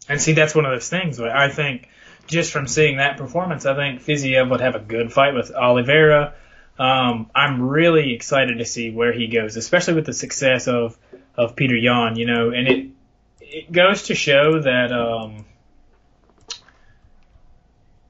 And 0.08 0.20
see, 0.20 0.32
that's 0.32 0.54
one 0.54 0.64
of 0.64 0.72
those 0.72 0.88
things. 0.88 1.18
Where 1.18 1.34
I 1.36 1.48
think 1.48 1.88
just 2.26 2.52
from 2.52 2.66
seeing 2.66 2.96
that 2.96 3.18
performance, 3.18 3.66
I 3.66 3.74
think 3.74 4.02
Fiziev 4.02 4.50
would 4.50 4.60
have 4.60 4.74
a 4.74 4.80
good 4.80 5.12
fight 5.12 5.34
with 5.34 5.52
Oliveira. 5.52 6.34
Um, 6.78 7.30
I'm 7.34 7.62
really 7.62 8.14
excited 8.14 8.58
to 8.58 8.64
see 8.64 8.90
where 8.90 9.12
he 9.12 9.28
goes, 9.28 9.56
especially 9.56 9.94
with 9.94 10.06
the 10.06 10.12
success 10.12 10.68
of 10.68 10.98
of 11.36 11.54
Petr 11.56 11.80
Yan. 11.80 12.16
You 12.16 12.26
know, 12.26 12.50
and 12.50 12.68
it 12.68 12.90
it 13.52 13.70
goes 13.70 14.04
to 14.04 14.14
show 14.14 14.60
that 14.60 14.92
um, 14.92 15.44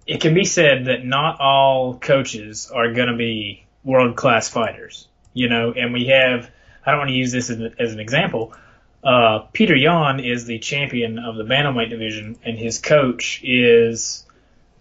it 0.06 0.20
can 0.20 0.34
be 0.34 0.44
said 0.44 0.86
that 0.86 1.04
not 1.04 1.40
all 1.40 1.98
coaches 1.98 2.70
are 2.72 2.92
going 2.92 3.08
to 3.08 3.16
be 3.16 3.64
world 3.84 4.16
class 4.16 4.48
fighters. 4.48 5.08
You 5.34 5.48
know, 5.48 5.72
and 5.72 5.92
we 5.92 6.06
have 6.06 6.50
I 6.84 6.90
don't 6.90 7.00
want 7.00 7.10
to 7.10 7.16
use 7.16 7.32
this 7.32 7.50
as, 7.50 7.60
as 7.78 7.92
an 7.92 8.00
example. 8.00 8.54
Uh, 9.02 9.46
Petr 9.52 9.80
Yan 9.80 10.20
is 10.20 10.44
the 10.44 10.58
champion 10.58 11.18
of 11.18 11.36
the 11.36 11.44
bantamweight 11.44 11.90
division, 11.90 12.38
and 12.44 12.56
his 12.56 12.78
coach 12.78 13.40
is 13.42 14.24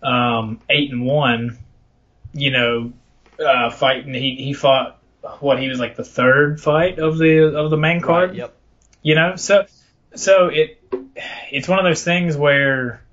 um, 0.03 0.59
eight 0.69 0.91
and 0.91 1.05
one. 1.05 1.57
You 2.33 2.51
know, 2.51 2.93
uh, 3.43 3.71
fighting. 3.71 4.13
He 4.13 4.35
he 4.35 4.53
fought 4.53 4.99
what 5.39 5.59
he 5.59 5.67
was 5.69 5.79
like 5.79 5.95
the 5.95 6.03
third 6.03 6.61
fight 6.61 6.99
of 6.99 7.17
the 7.17 7.57
of 7.57 7.71
the 7.71 7.77
main 7.77 8.01
card. 8.01 8.31
Right, 8.31 8.39
yep. 8.39 8.55
You 9.01 9.15
know, 9.15 9.35
so 9.37 9.65
so 10.15 10.47
it 10.47 10.81
it's 11.51 11.67
one 11.67 11.79
of 11.79 11.85
those 11.85 12.03
things 12.03 12.35
where 12.37 13.03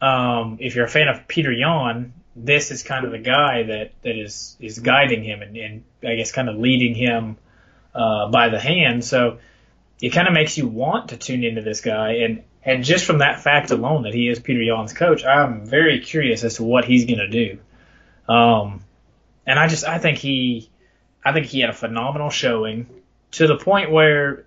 um, 0.00 0.58
if 0.60 0.74
you're 0.74 0.84
a 0.84 0.88
fan 0.88 1.08
of 1.08 1.26
Petr 1.28 1.58
Yan, 1.58 2.12
this 2.34 2.70
is 2.70 2.82
kind 2.82 3.04
of 3.04 3.12
the 3.12 3.18
guy 3.18 3.64
that 3.64 3.92
that 4.02 4.16
is 4.16 4.56
is 4.60 4.78
guiding 4.78 5.24
him 5.24 5.42
and, 5.42 5.56
and 5.56 5.84
I 6.02 6.16
guess 6.16 6.32
kind 6.32 6.48
of 6.48 6.56
leading 6.56 6.94
him 6.94 7.36
uh, 7.94 8.28
by 8.30 8.48
the 8.48 8.58
hand. 8.60 9.04
So 9.04 9.38
it 10.00 10.10
kind 10.10 10.28
of 10.28 10.34
makes 10.34 10.58
you 10.58 10.66
want 10.68 11.10
to 11.10 11.16
tune 11.16 11.44
into 11.44 11.62
this 11.62 11.80
guy 11.80 12.12
and. 12.24 12.42
And 12.68 12.82
just 12.82 13.04
from 13.04 13.18
that 13.18 13.42
fact 13.42 13.70
alone, 13.70 14.02
that 14.02 14.12
he 14.12 14.28
is 14.28 14.40
Petr 14.40 14.66
Yan's 14.66 14.92
coach, 14.92 15.24
I'm 15.24 15.66
very 15.66 16.00
curious 16.00 16.42
as 16.42 16.56
to 16.56 16.64
what 16.64 16.84
he's 16.84 17.04
going 17.04 17.20
to 17.20 17.28
do 17.28 17.58
Um, 18.28 18.80
and 19.46 19.56
I 19.56 19.68
just 19.68 19.84
I 19.84 19.98
think 19.98 20.18
he 20.18 20.68
I 21.24 21.32
think 21.32 21.46
he 21.46 21.60
had 21.60 21.70
a 21.70 21.72
phenomenal 21.72 22.28
showing 22.28 22.88
to 23.32 23.46
the 23.46 23.56
point 23.56 23.92
where 23.92 24.45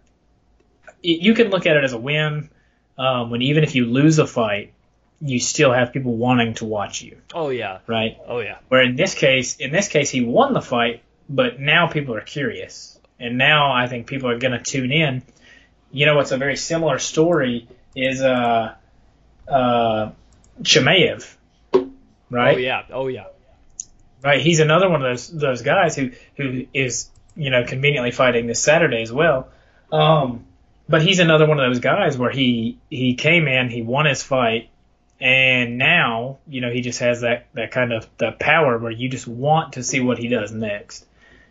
you 1.01 1.33
can 1.33 1.49
look 1.49 1.65
at 1.65 1.77
it 1.77 1.83
as 1.83 1.93
a 1.93 1.97
win. 1.97 2.49
Um, 2.97 3.29
when 3.29 3.41
even 3.41 3.63
if 3.63 3.75
you 3.75 3.85
lose 3.85 4.19
a 4.19 4.27
fight, 4.27 4.73
you 5.21 5.39
still 5.39 5.71
have 5.71 5.93
people 5.93 6.15
wanting 6.17 6.53
to 6.55 6.65
watch 6.65 7.01
you, 7.01 7.17
Oh 7.33 7.49
yeah. 7.49 7.79
right? 7.87 8.17
Oh 8.27 8.39
yeah. 8.39 8.57
Where 8.67 8.81
in 8.83 8.95
this 8.97 9.15
case, 9.15 9.55
in 9.57 9.71
this 9.71 9.87
case, 9.87 10.09
he 10.09 10.21
won 10.21 10.53
the 10.53 10.61
fight, 10.61 11.01
but 11.29 11.59
now 11.59 11.87
people 11.87 12.15
are 12.15 12.21
curious, 12.21 12.99
and 13.19 13.37
now 13.37 13.71
I 13.71 13.87
think 13.87 14.07
people 14.07 14.29
are 14.29 14.37
going 14.37 14.51
to 14.51 14.59
tune 14.63 14.91
in. 14.91 15.23
You 15.91 16.05
know, 16.07 16.15
what's 16.15 16.31
a 16.31 16.37
very 16.37 16.55
similar 16.57 16.99
story 16.99 17.67
is 17.95 18.21
uh, 18.21 18.75
uh, 19.47 20.11
Chimaev, 20.61 21.35
right? 22.29 22.55
Oh 22.55 22.59
yeah. 22.59 22.83
Oh 22.91 23.07
yeah. 23.07 23.25
Right, 24.21 24.41
he's 24.41 24.59
another 24.59 24.89
one 24.89 25.01
of 25.01 25.09
those 25.09 25.29
those 25.29 25.61
guys 25.61 25.95
who 25.95 26.11
who 26.35 26.65
is 26.73 27.09
you 27.37 27.49
know 27.49 27.63
conveniently 27.63 28.11
fighting 28.11 28.47
this 28.47 28.61
Saturday 28.61 29.01
as 29.01 29.11
well. 29.13 29.47
Um, 29.91 30.43
but 30.89 31.03
he's 31.03 31.19
another 31.19 31.45
one 31.45 31.59
of 31.59 31.69
those 31.69 31.79
guys 31.79 32.17
where 32.17 32.31
he 32.31 32.79
he 32.89 33.13
came 33.13 33.47
in, 33.47 33.69
he 33.69 33.83
won 33.83 34.07
his 34.07 34.23
fight, 34.23 34.69
and 35.21 35.77
now 35.77 36.39
you 36.47 36.61
know 36.61 36.71
he 36.71 36.81
just 36.81 36.99
has 36.99 37.21
that 37.21 37.45
that 37.53 37.71
kind 37.71 37.93
of 37.93 38.09
the 38.17 38.31
power 38.31 38.77
where 38.79 38.91
you 38.91 39.07
just 39.07 39.27
want 39.27 39.73
to 39.73 39.83
see 39.83 39.99
what 39.99 40.17
he 40.17 40.27
does 40.27 40.51
next. 40.51 41.05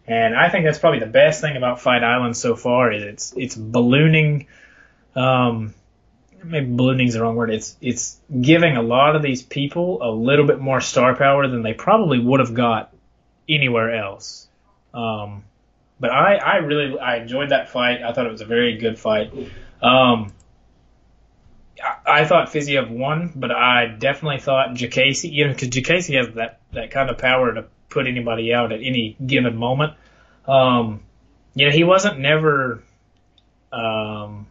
And 0.09 0.35
I 0.35 0.49
think 0.49 0.65
that's 0.65 0.79
probably 0.79 1.01
the 1.01 1.07
best 1.07 1.41
thing 1.41 1.57
about 1.57 1.81
Fight 1.81 2.03
Island 2.03 2.37
so 2.37 2.57
far 2.57 2.91
is 2.93 3.05
it's 3.05 3.35
it's 3.37 3.55
ballooning. 3.55 4.49
Um, 5.15 5.75
maybe 6.43 6.67
ballooning 6.67 7.07
is 7.07 7.15
the 7.15 7.23
wrong 7.23 7.37
word. 7.37 7.51
It's 7.51 7.77
it's 7.81 8.19
giving 8.41 8.77
a 8.77 8.83
lot 8.83 9.15
of 9.15 9.23
these 9.23 9.43
people 9.43 9.99
a 10.03 10.11
little 10.11 10.47
bit 10.47 10.59
more 10.59 10.81
star 10.81 11.15
power 11.15 11.47
than 11.47 11.63
they 11.63 11.75
probably 11.75 12.19
would 12.19 12.41
have 12.41 12.55
got 12.55 12.93
anywhere 13.49 13.95
else. 13.95 14.49
Um, 14.93 15.45
but 16.01 16.11
I, 16.11 16.37
I 16.37 16.57
really 16.57 16.99
I 16.99 17.17
enjoyed 17.17 17.51
that 17.51 17.71
fight. 17.71 18.03
I 18.03 18.13
thought 18.13 18.27
it 18.27 18.33
was 18.33 18.41
a 18.41 18.47
very 18.47 18.79
good 18.79 18.99
fight. 18.99 19.33
Um, 19.83 20.33
I, 21.83 22.23
I 22.23 22.25
thought 22.25 22.49
Fiziev 22.49 22.91
won, 22.91 23.33
but 23.35 23.51
I 23.51 23.87
definitely 23.87 24.41
thought 24.41 24.71
Diakiese, 24.71 25.31
you 25.31 25.47
know, 25.47 25.53
because 25.53 25.69
Diakiese 25.69 26.17
has 26.17 26.35
that 26.35 26.61
that 26.73 26.91
kind 26.91 27.11
of 27.11 27.19
power 27.19 27.55
to 27.55 27.67
put 27.89 28.07
anybody 28.07 28.53
out 28.53 28.73
at 28.73 28.81
any 28.81 29.17
given 29.25 29.57
moment. 29.57 29.95
Um, 30.47 31.03
you 31.55 31.67
know, 31.67 31.73
he 31.73 31.85
wasn't 31.85 32.19
never 32.21 32.83
um, 33.73 34.47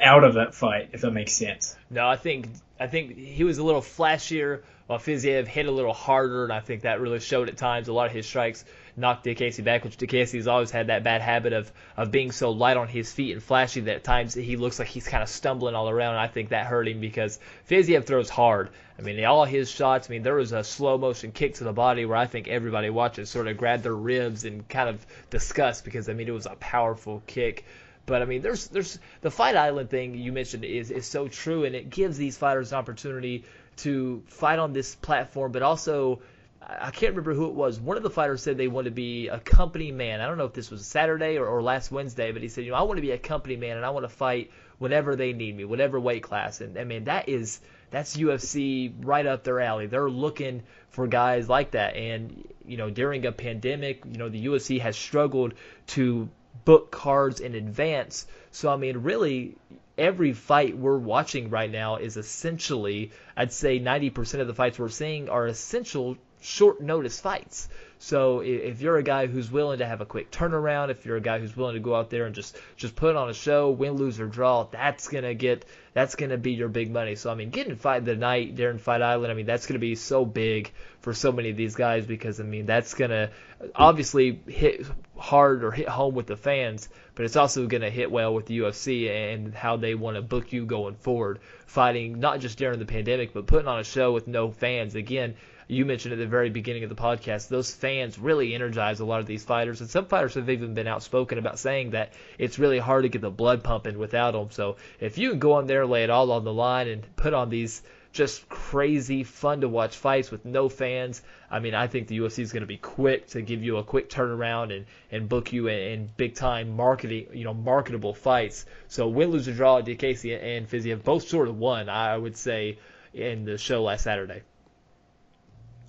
out 0.00 0.24
of 0.24 0.34
that 0.34 0.54
fight, 0.54 0.90
if 0.92 1.00
that 1.02 1.10
makes 1.10 1.32
sense. 1.32 1.76
No, 1.90 2.08
I 2.08 2.16
think 2.16 2.48
I 2.78 2.86
think 2.86 3.16
he 3.16 3.44
was 3.44 3.58
a 3.58 3.64
little 3.64 3.80
flashier 3.80 4.62
while 4.86 4.98
Fiziev 4.98 5.46
hit 5.46 5.66
a 5.66 5.70
little 5.70 5.92
harder, 5.92 6.44
and 6.44 6.52
I 6.52 6.60
think 6.60 6.82
that 6.82 7.00
really 7.00 7.20
showed 7.20 7.48
at 7.48 7.56
times. 7.56 7.88
A 7.88 7.92
lot 7.92 8.06
of 8.06 8.12
his 8.12 8.26
strikes 8.26 8.64
knocked 8.96 9.24
Diakiese 9.24 9.62
back, 9.64 9.84
which 9.84 9.96
Diakiese's 9.96 10.46
always 10.46 10.70
had 10.70 10.86
that 10.86 11.02
bad 11.04 11.20
habit 11.20 11.52
of 11.52 11.72
of 11.96 12.10
being 12.10 12.32
so 12.32 12.50
light 12.50 12.76
on 12.76 12.88
his 12.88 13.12
feet 13.12 13.32
and 13.32 13.42
flashy 13.42 13.80
that 13.80 13.96
at 13.96 14.04
times 14.04 14.34
he 14.34 14.56
looks 14.56 14.78
like 14.78 14.88
he's 14.88 15.08
kind 15.08 15.22
of 15.22 15.28
stumbling 15.28 15.74
all 15.74 15.88
around. 15.88 16.16
I 16.16 16.28
think 16.28 16.50
that 16.50 16.66
hurt 16.66 16.88
him 16.88 17.00
because 17.00 17.38
Fiziev 17.68 18.04
throws 18.04 18.30
hard. 18.30 18.70
I 18.98 19.02
mean, 19.02 19.24
all 19.24 19.44
his 19.44 19.70
shots. 19.70 20.08
I 20.08 20.12
mean, 20.12 20.22
there 20.22 20.34
was 20.34 20.52
a 20.52 20.62
slow 20.62 20.98
motion 20.98 21.32
kick 21.32 21.54
to 21.54 21.64
the 21.64 21.72
body 21.72 22.04
where 22.04 22.16
I 22.16 22.26
think 22.26 22.46
everybody 22.46 22.90
watches 22.90 23.28
sort 23.28 23.48
of 23.48 23.56
grabbed 23.56 23.82
their 23.82 23.94
ribs 23.94 24.44
and 24.44 24.68
kind 24.68 24.88
of 24.88 25.04
disgust 25.30 25.84
because 25.84 26.08
I 26.08 26.12
mean 26.12 26.28
it 26.28 26.34
was 26.34 26.46
a 26.46 26.56
powerful 26.56 27.22
kick. 27.26 27.64
But 28.06 28.22
I 28.22 28.26
mean, 28.26 28.42
there's 28.42 28.68
there's 28.68 28.98
the 29.22 29.30
Fight 29.30 29.56
Island 29.56 29.90
thing 29.90 30.14
you 30.14 30.32
mentioned 30.32 30.64
is 30.64 30.90
is 30.90 31.06
so 31.06 31.28
true, 31.28 31.64
and 31.64 31.74
it 31.74 31.90
gives 31.90 32.16
these 32.18 32.36
fighters 32.36 32.72
an 32.72 32.78
opportunity 32.78 33.44
to 33.78 34.22
fight 34.26 34.58
on 34.58 34.72
this 34.72 34.94
platform, 34.94 35.52
but 35.52 35.62
also. 35.62 36.20
I 36.66 36.90
can't 36.90 37.12
remember 37.12 37.34
who 37.34 37.46
it 37.46 37.54
was. 37.54 37.78
One 37.78 37.96
of 37.96 38.02
the 38.02 38.10
fighters 38.10 38.42
said 38.42 38.56
they 38.56 38.68
want 38.68 38.86
to 38.86 38.90
be 38.90 39.28
a 39.28 39.38
company 39.38 39.92
man. 39.92 40.20
I 40.20 40.26
don't 40.26 40.38
know 40.38 40.46
if 40.46 40.54
this 40.54 40.70
was 40.70 40.86
Saturday 40.86 41.36
or, 41.36 41.46
or 41.46 41.62
last 41.62 41.92
Wednesday, 41.92 42.32
but 42.32 42.42
he 42.42 42.48
said, 42.48 42.64
you 42.64 42.70
know, 42.70 42.76
I 42.76 42.82
want 42.82 42.96
to 42.96 43.02
be 43.02 43.10
a 43.10 43.18
company 43.18 43.56
man 43.56 43.76
and 43.76 43.84
I 43.84 43.90
want 43.90 44.04
to 44.04 44.08
fight 44.08 44.50
whenever 44.78 45.14
they 45.16 45.32
need 45.32 45.56
me, 45.56 45.64
whatever 45.64 46.00
weight 46.00 46.22
class. 46.22 46.60
And 46.60 46.78
I 46.78 46.84
mean, 46.84 47.04
that 47.04 47.28
is 47.28 47.60
that's 47.90 48.16
UFC 48.16 48.92
right 49.00 49.26
up 49.26 49.44
their 49.44 49.60
alley. 49.60 49.86
They're 49.86 50.10
looking 50.10 50.62
for 50.88 51.06
guys 51.06 51.48
like 51.48 51.72
that. 51.72 51.96
And 51.96 52.48
you 52.64 52.76
know, 52.76 52.88
during 52.90 53.26
a 53.26 53.32
pandemic, 53.32 54.02
you 54.10 54.18
know, 54.18 54.28
the 54.28 54.46
UFC 54.46 54.80
has 54.80 54.96
struggled 54.96 55.54
to 55.88 56.28
book 56.64 56.90
cards 56.90 57.40
in 57.40 57.54
advance. 57.54 58.26
So 58.52 58.72
I 58.72 58.76
mean, 58.76 58.98
really, 58.98 59.56
every 59.98 60.32
fight 60.32 60.76
we're 60.76 60.98
watching 60.98 61.50
right 61.50 61.70
now 61.70 61.96
is 61.96 62.16
essentially, 62.16 63.12
I'd 63.36 63.52
say 63.52 63.78
90% 63.78 64.40
of 64.40 64.46
the 64.46 64.54
fights 64.54 64.78
we're 64.78 64.88
seeing 64.88 65.28
are 65.28 65.46
essential 65.46 66.16
short 66.44 66.80
notice 66.80 67.18
fights. 67.20 67.68
So 67.98 68.40
if 68.40 68.82
you're 68.82 68.98
a 68.98 69.02
guy 69.02 69.26
who's 69.26 69.50
willing 69.50 69.78
to 69.78 69.86
have 69.86 70.02
a 70.02 70.04
quick 70.04 70.30
turnaround, 70.30 70.90
if 70.90 71.06
you're 71.06 71.16
a 71.16 71.22
guy 71.22 71.38
who's 71.38 71.56
willing 71.56 71.72
to 71.72 71.80
go 71.80 71.94
out 71.94 72.10
there 72.10 72.26
and 72.26 72.34
just 72.34 72.54
just 72.76 72.94
put 72.94 73.16
on 73.16 73.30
a 73.30 73.34
show, 73.34 73.70
win, 73.70 73.94
lose 73.94 74.20
or 74.20 74.26
draw, 74.26 74.64
that's 74.64 75.08
gonna 75.08 75.32
get 75.32 75.64
that's 75.94 76.14
gonna 76.14 76.36
be 76.36 76.52
your 76.52 76.68
big 76.68 76.90
money. 76.90 77.14
So 77.14 77.30
I 77.30 77.34
mean, 77.34 77.48
getting 77.48 77.76
fight 77.76 78.04
the 78.04 78.14
night 78.14 78.56
during 78.56 78.76
Fight 78.76 79.00
Island, 79.00 79.32
I 79.32 79.34
mean 79.34 79.46
that's 79.46 79.66
gonna 79.66 79.78
be 79.78 79.94
so 79.94 80.26
big 80.26 80.70
for 81.00 81.14
so 81.14 81.32
many 81.32 81.48
of 81.48 81.56
these 81.56 81.76
guys 81.76 82.04
because 82.04 82.40
I 82.40 82.44
mean 82.44 82.66
that's 82.66 82.92
gonna 82.92 83.30
obviously 83.74 84.38
hit 84.46 84.86
hard 85.16 85.64
or 85.64 85.70
hit 85.70 85.88
home 85.88 86.14
with 86.14 86.26
the 86.26 86.36
fans, 86.36 86.90
but 87.14 87.24
it's 87.24 87.36
also 87.36 87.66
gonna 87.66 87.90
hit 87.90 88.10
well 88.10 88.34
with 88.34 88.44
the 88.44 88.58
UFC 88.58 89.08
and 89.08 89.54
how 89.54 89.78
they 89.78 89.94
want 89.94 90.16
to 90.16 90.22
book 90.22 90.52
you 90.52 90.66
going 90.66 90.96
forward, 90.96 91.38
fighting 91.64 92.20
not 92.20 92.40
just 92.40 92.58
during 92.58 92.78
the 92.78 92.84
pandemic, 92.84 93.32
but 93.32 93.46
putting 93.46 93.68
on 93.68 93.80
a 93.80 93.84
show 93.84 94.12
with 94.12 94.28
no 94.28 94.50
fans. 94.50 94.94
Again, 94.94 95.36
you 95.68 95.84
mentioned 95.84 96.12
at 96.12 96.18
the 96.18 96.26
very 96.26 96.50
beginning 96.50 96.84
of 96.84 96.90
the 96.90 96.96
podcast, 96.96 97.48
those 97.48 97.74
fans 97.74 98.18
really 98.18 98.54
energize 98.54 99.00
a 99.00 99.04
lot 99.04 99.20
of 99.20 99.26
these 99.26 99.44
fighters, 99.44 99.80
and 99.80 99.90
some 99.90 100.06
fighters 100.06 100.34
have 100.34 100.50
even 100.50 100.74
been 100.74 100.86
outspoken 100.86 101.38
about 101.38 101.58
saying 101.58 101.90
that 101.90 102.12
it's 102.38 102.58
really 102.58 102.78
hard 102.78 103.04
to 103.04 103.08
get 103.08 103.22
the 103.22 103.30
blood 103.30 103.64
pumping 103.64 103.98
without 103.98 104.32
them. 104.32 104.50
So 104.50 104.76
if 105.00 105.18
you 105.18 105.30
can 105.30 105.38
go 105.38 105.52
on 105.54 105.66
there, 105.66 105.86
lay 105.86 106.04
it 106.04 106.10
all 106.10 106.32
on 106.32 106.44
the 106.44 106.52
line, 106.52 106.88
and 106.88 107.16
put 107.16 107.34
on 107.34 107.48
these 107.48 107.82
just 108.14 108.48
crazy, 108.48 109.24
fun 109.24 109.60
to 109.62 109.68
watch 109.68 109.96
fights 109.96 110.30
with 110.30 110.44
no 110.44 110.68
fans, 110.68 111.20
I 111.50 111.58
mean, 111.58 111.74
I 111.74 111.88
think 111.88 112.06
the 112.06 112.18
UFC 112.18 112.38
is 112.38 112.52
going 112.52 112.62
to 112.62 112.66
be 112.66 112.76
quick 112.76 113.26
to 113.28 113.42
give 113.42 113.62
you 113.62 113.78
a 113.78 113.84
quick 113.84 114.08
turnaround 114.08 114.74
and, 114.74 114.86
and 115.10 115.28
book 115.28 115.52
you 115.52 115.66
in, 115.66 115.78
in 115.78 116.10
big 116.16 116.36
time 116.36 116.76
marketing, 116.76 117.26
you 117.32 117.42
know, 117.42 117.54
marketable 117.54 118.14
fights. 118.14 118.66
So 118.86 119.08
win, 119.08 119.30
lose, 119.32 119.48
or 119.48 119.52
draw, 119.52 119.82
Diakiese 119.82 120.40
and 120.40 120.68
Fiziev 120.68 121.02
both 121.02 121.26
sort 121.26 121.48
of 121.48 121.58
won, 121.58 121.88
I 121.88 122.16
would 122.16 122.36
say, 122.36 122.78
in 123.12 123.44
the 123.44 123.58
show 123.58 123.82
last 123.82 124.04
Saturday. 124.04 124.42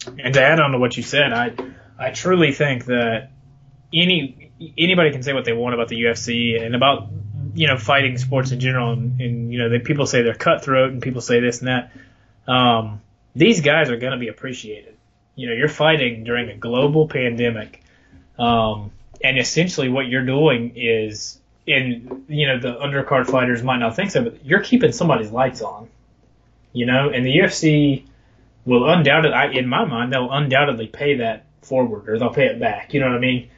And 0.07 0.33
to 0.33 0.41
add 0.41 0.59
on 0.59 0.71
to 0.71 0.79
what 0.79 0.97
you 0.97 1.03
said, 1.03 1.33
I 1.33 1.53
I 1.97 2.11
truly 2.11 2.51
think 2.51 2.85
that 2.85 3.29
any 3.93 4.51
anybody 4.77 5.11
can 5.11 5.23
say 5.23 5.33
what 5.33 5.45
they 5.45 5.53
want 5.53 5.73
about 5.73 5.87
the 5.87 6.01
UFC 6.01 6.61
and 6.61 6.75
about 6.75 7.07
you 7.53 7.67
know 7.67 7.77
fighting 7.77 8.17
sports 8.17 8.51
in 8.51 8.59
general, 8.59 8.91
and, 8.91 9.19
and 9.19 9.51
you 9.51 9.59
know 9.59 9.69
that 9.69 9.83
people 9.83 10.05
say 10.05 10.21
they're 10.21 10.33
cutthroat 10.33 10.91
and 10.91 11.01
people 11.01 11.21
say 11.21 11.39
this 11.39 11.59
and 11.59 11.67
that. 11.67 11.91
Um, 12.47 13.01
these 13.35 13.61
guys 13.61 13.89
are 13.89 13.97
going 13.97 14.13
to 14.13 14.19
be 14.19 14.27
appreciated. 14.27 14.95
You 15.35 15.49
know, 15.49 15.53
you're 15.53 15.67
fighting 15.67 16.23
during 16.23 16.49
a 16.49 16.55
global 16.55 17.07
pandemic, 17.07 17.81
um, 18.37 18.91
and 19.23 19.37
essentially 19.37 19.89
what 19.89 20.07
you're 20.07 20.25
doing 20.25 20.73
is, 20.75 21.39
in 21.65 22.25
you 22.29 22.47
know, 22.47 22.59
the 22.59 22.75
undercard 22.75 23.27
fighters 23.27 23.63
might 23.63 23.79
not 23.79 23.95
think 23.95 24.11
so, 24.11 24.23
but 24.23 24.45
you're 24.45 24.61
keeping 24.61 24.91
somebody's 24.91 25.31
lights 25.31 25.61
on. 25.61 25.89
You 26.71 26.85
know, 26.85 27.09
and 27.09 27.25
the 27.25 27.37
UFC 27.37 28.03
will 28.65 28.89
undoubtedly, 28.89 29.57
in 29.57 29.67
my 29.67 29.85
mind, 29.85 30.11
they'll 30.11 30.31
undoubtedly 30.31 30.87
pay 30.87 31.17
that 31.17 31.45
forward 31.61 32.09
or 32.09 32.19
they'll 32.19 32.33
pay 32.33 32.47
it 32.47 32.59
back. 32.59 32.93
You 32.93 32.99
know 32.99 33.07
what 33.07 33.15
I 33.15 33.19
mean? 33.19 33.49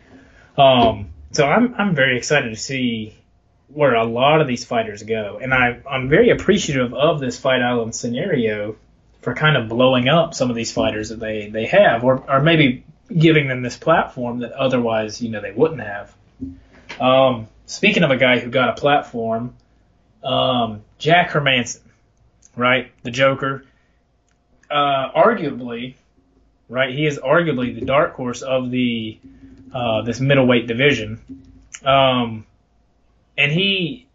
Um, 0.58 1.10
so 1.32 1.46
I'm 1.46 1.76
I'm 1.76 1.96
very 1.96 2.18
excited 2.18 2.50
to 2.50 2.56
see 2.56 3.14
where 3.68 3.96
a 3.96 4.06
lot 4.06 4.42
of 4.42 4.48
these 4.48 4.66
fighters 4.66 5.04
go, 5.04 5.40
and 5.42 5.54
I 5.54 5.80
I'm 5.90 6.10
very 6.10 6.30
appreciative 6.30 6.94
of 6.94 7.20
this 7.20 7.40
Fight 7.40 7.62
Island 7.62 7.96
scenario 7.96 8.76
for 9.22 9.34
kind 9.34 9.58
of 9.58 9.68
blowing 9.70 10.08
up 10.08 10.34
some 10.34 10.50
of 10.50 10.56
these 10.56 10.72
fighters 10.72 11.10
that 11.10 11.20
they 11.20 11.50
they 11.50 11.66
have, 11.66 12.04
or 12.04 12.24
or 12.30 12.42
maybe 12.42 12.84
giving 13.16 13.48
them 13.48 13.62
this 13.62 13.78
platform 13.78 14.40
that 14.40 14.52
otherwise 14.54 15.22
you 15.22 15.30
know 15.30 15.42
they 15.42 15.52
wouldn't 15.52 15.82
have. 15.82 16.14
Um, 17.00 17.48
speaking 17.66 18.04
of 18.04 18.12
a 18.12 18.18
guy 18.18 18.40
who 18.40 18.50
got 18.50 18.70
a 18.70 18.74
platform, 18.74 19.54
um, 20.24 20.82
Jack 20.98 21.30
Hermansson, 21.30 21.82
right, 22.56 22.92
the 23.04 23.12
Joker 23.12 23.66
uh, 24.70 25.12
arguably, 25.16 25.96
right, 26.70 26.94
he 26.94 27.06
is 27.06 27.20
arguably 27.20 27.74
the 27.78 27.86
dark 27.86 28.14
horse 28.14 28.42
of 28.42 28.72
the 28.72 29.20
uh, 29.74 30.02
this 30.02 30.20
middleweight 30.20 30.68
division. 30.68 31.22
Um, 31.84 32.46
and 33.38 33.52
he, 33.52 34.08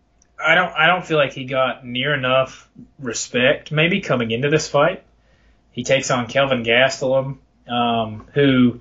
I 0.43 0.55
don't, 0.55 0.73
I 0.73 0.87
don't 0.87 1.07
feel 1.07 1.19
like 1.19 1.33
he 1.33 1.45
got 1.45 1.85
near 1.87 2.15
enough 2.15 2.69
respect. 2.99 3.71
Maybe 3.71 4.01
coming 4.01 4.31
into 4.31 4.51
this 4.51 4.69
fight, 4.69 5.05
he 5.73 5.85
takes 5.85 6.11
on 6.11 6.27
Kelvin 6.27 6.65
Gastelum, 6.65 7.39
um, 7.69 8.27
who, 8.35 8.81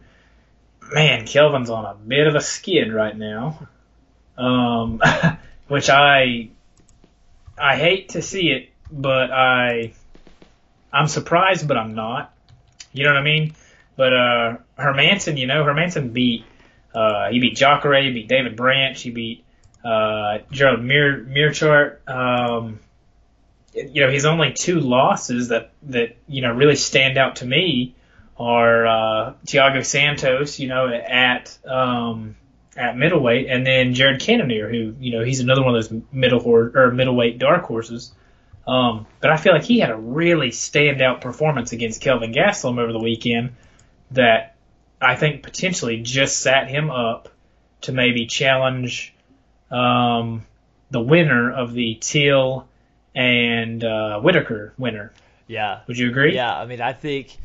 man, 0.94 1.26
Kelvin's 1.26 1.70
on 1.70 1.86
a 1.86 1.94
bit 1.94 2.28
of 2.28 2.36
a 2.36 2.42
skid 2.42 2.92
right 2.92 3.16
now, 3.16 3.68
um, 4.38 5.02
which 5.68 5.90
I, 5.90 6.50
I 7.58 7.76
hate 7.76 8.10
to 8.10 8.22
see 8.22 8.50
it, 8.50 8.70
but 8.92 9.32
I 9.32 9.94
I'm 10.94 11.08
surprised, 11.08 11.68
but 11.68 11.78
I'm 11.78 11.96
not. 11.96 12.34
You 12.94 13.04
know 13.06 13.12
what 13.12 13.20
I 13.20 13.24
mean? 13.24 13.54
But 13.96 14.14
uh, 14.14 14.58
Hermansson, 14.78 15.38
you 15.38 15.48
know, 15.48 15.64
Hermansson 15.64 16.12
beat 16.14 16.46
uh, 16.94 17.30
he 17.30 17.40
beat 17.40 17.56
Jacare, 17.56 18.02
he 18.02 18.12
beat 18.12 18.28
David 18.28 18.56
Branch, 18.56 19.00
he 19.02 19.12
beat 19.12 19.46
uh, 19.84 20.40
Gerald 20.52 20.82
Mir- 20.82 21.24
Meerschaert. 21.24 22.08
Um, 22.08 22.80
you 23.74 24.02
know, 24.02 24.12
his 24.12 24.26
only 24.26 24.54
two 24.54 24.80
losses 24.80 25.50
that 25.50 25.72
that 25.84 26.18
you 26.28 26.42
know 26.42 26.52
really 26.52 26.76
stand 26.76 27.18
out 27.18 27.38
to 27.38 27.46
me 27.46 27.96
are 28.38 28.88
uh, 28.88 29.34
Thiago 29.46 29.86
Santos, 29.86 30.60
you 30.60 30.68
know, 30.68 30.88
at 30.90 31.58
um, 31.66 32.36
at 32.76 32.98
middleweight, 32.98 33.48
and 33.50 33.66
then 33.66 33.94
Jared 33.94 34.20
Cannonier, 34.20 34.70
who 34.70 34.96
you 35.00 35.18
know 35.18 35.24
he's 35.24 35.40
another 35.40 35.64
one 35.64 35.76
of 35.76 35.90
those 35.90 36.02
middle 36.12 36.42
or 36.46 36.92
middleweight 36.92 37.40
dark 37.40 37.64
horses. 37.64 38.12
Um, 38.68 39.08
but 39.20 39.32
I 39.32 39.38
feel 39.38 39.54
like 39.54 39.64
he 39.64 39.80
had 39.80 39.90
a 39.90 39.96
really 39.96 40.50
standout 40.50 41.22
performance 41.22 41.72
against 41.72 42.02
Kelvin 42.02 42.32
Gastelum 42.32 42.80
over 42.80 42.94
the 42.94 43.00
weekend 43.00 43.56
that 44.12 44.56
I 45.02 45.16
think 45.16 45.42
potentially 45.44 46.02
just 46.02 46.40
sat 46.40 46.70
him 46.70 46.92
up 46.92 47.30
to 47.82 47.92
maybe 47.92 48.28
challenge 48.28 49.14
um, 49.72 50.46
the 50.92 51.02
winner 51.02 51.52
of 51.52 51.74
the 51.74 51.98
Till 52.00 52.68
and 53.16 53.84
uh, 53.84 54.20
Whitaker 54.20 54.74
winner. 54.78 55.12
Yeah. 55.48 55.82
Would 55.88 55.98
you 55.98 56.10
agree? 56.10 56.36
Yeah. 56.36 56.56
I 56.56 56.66
mean, 56.66 56.82
I 56.82 56.94
think 56.94 57.36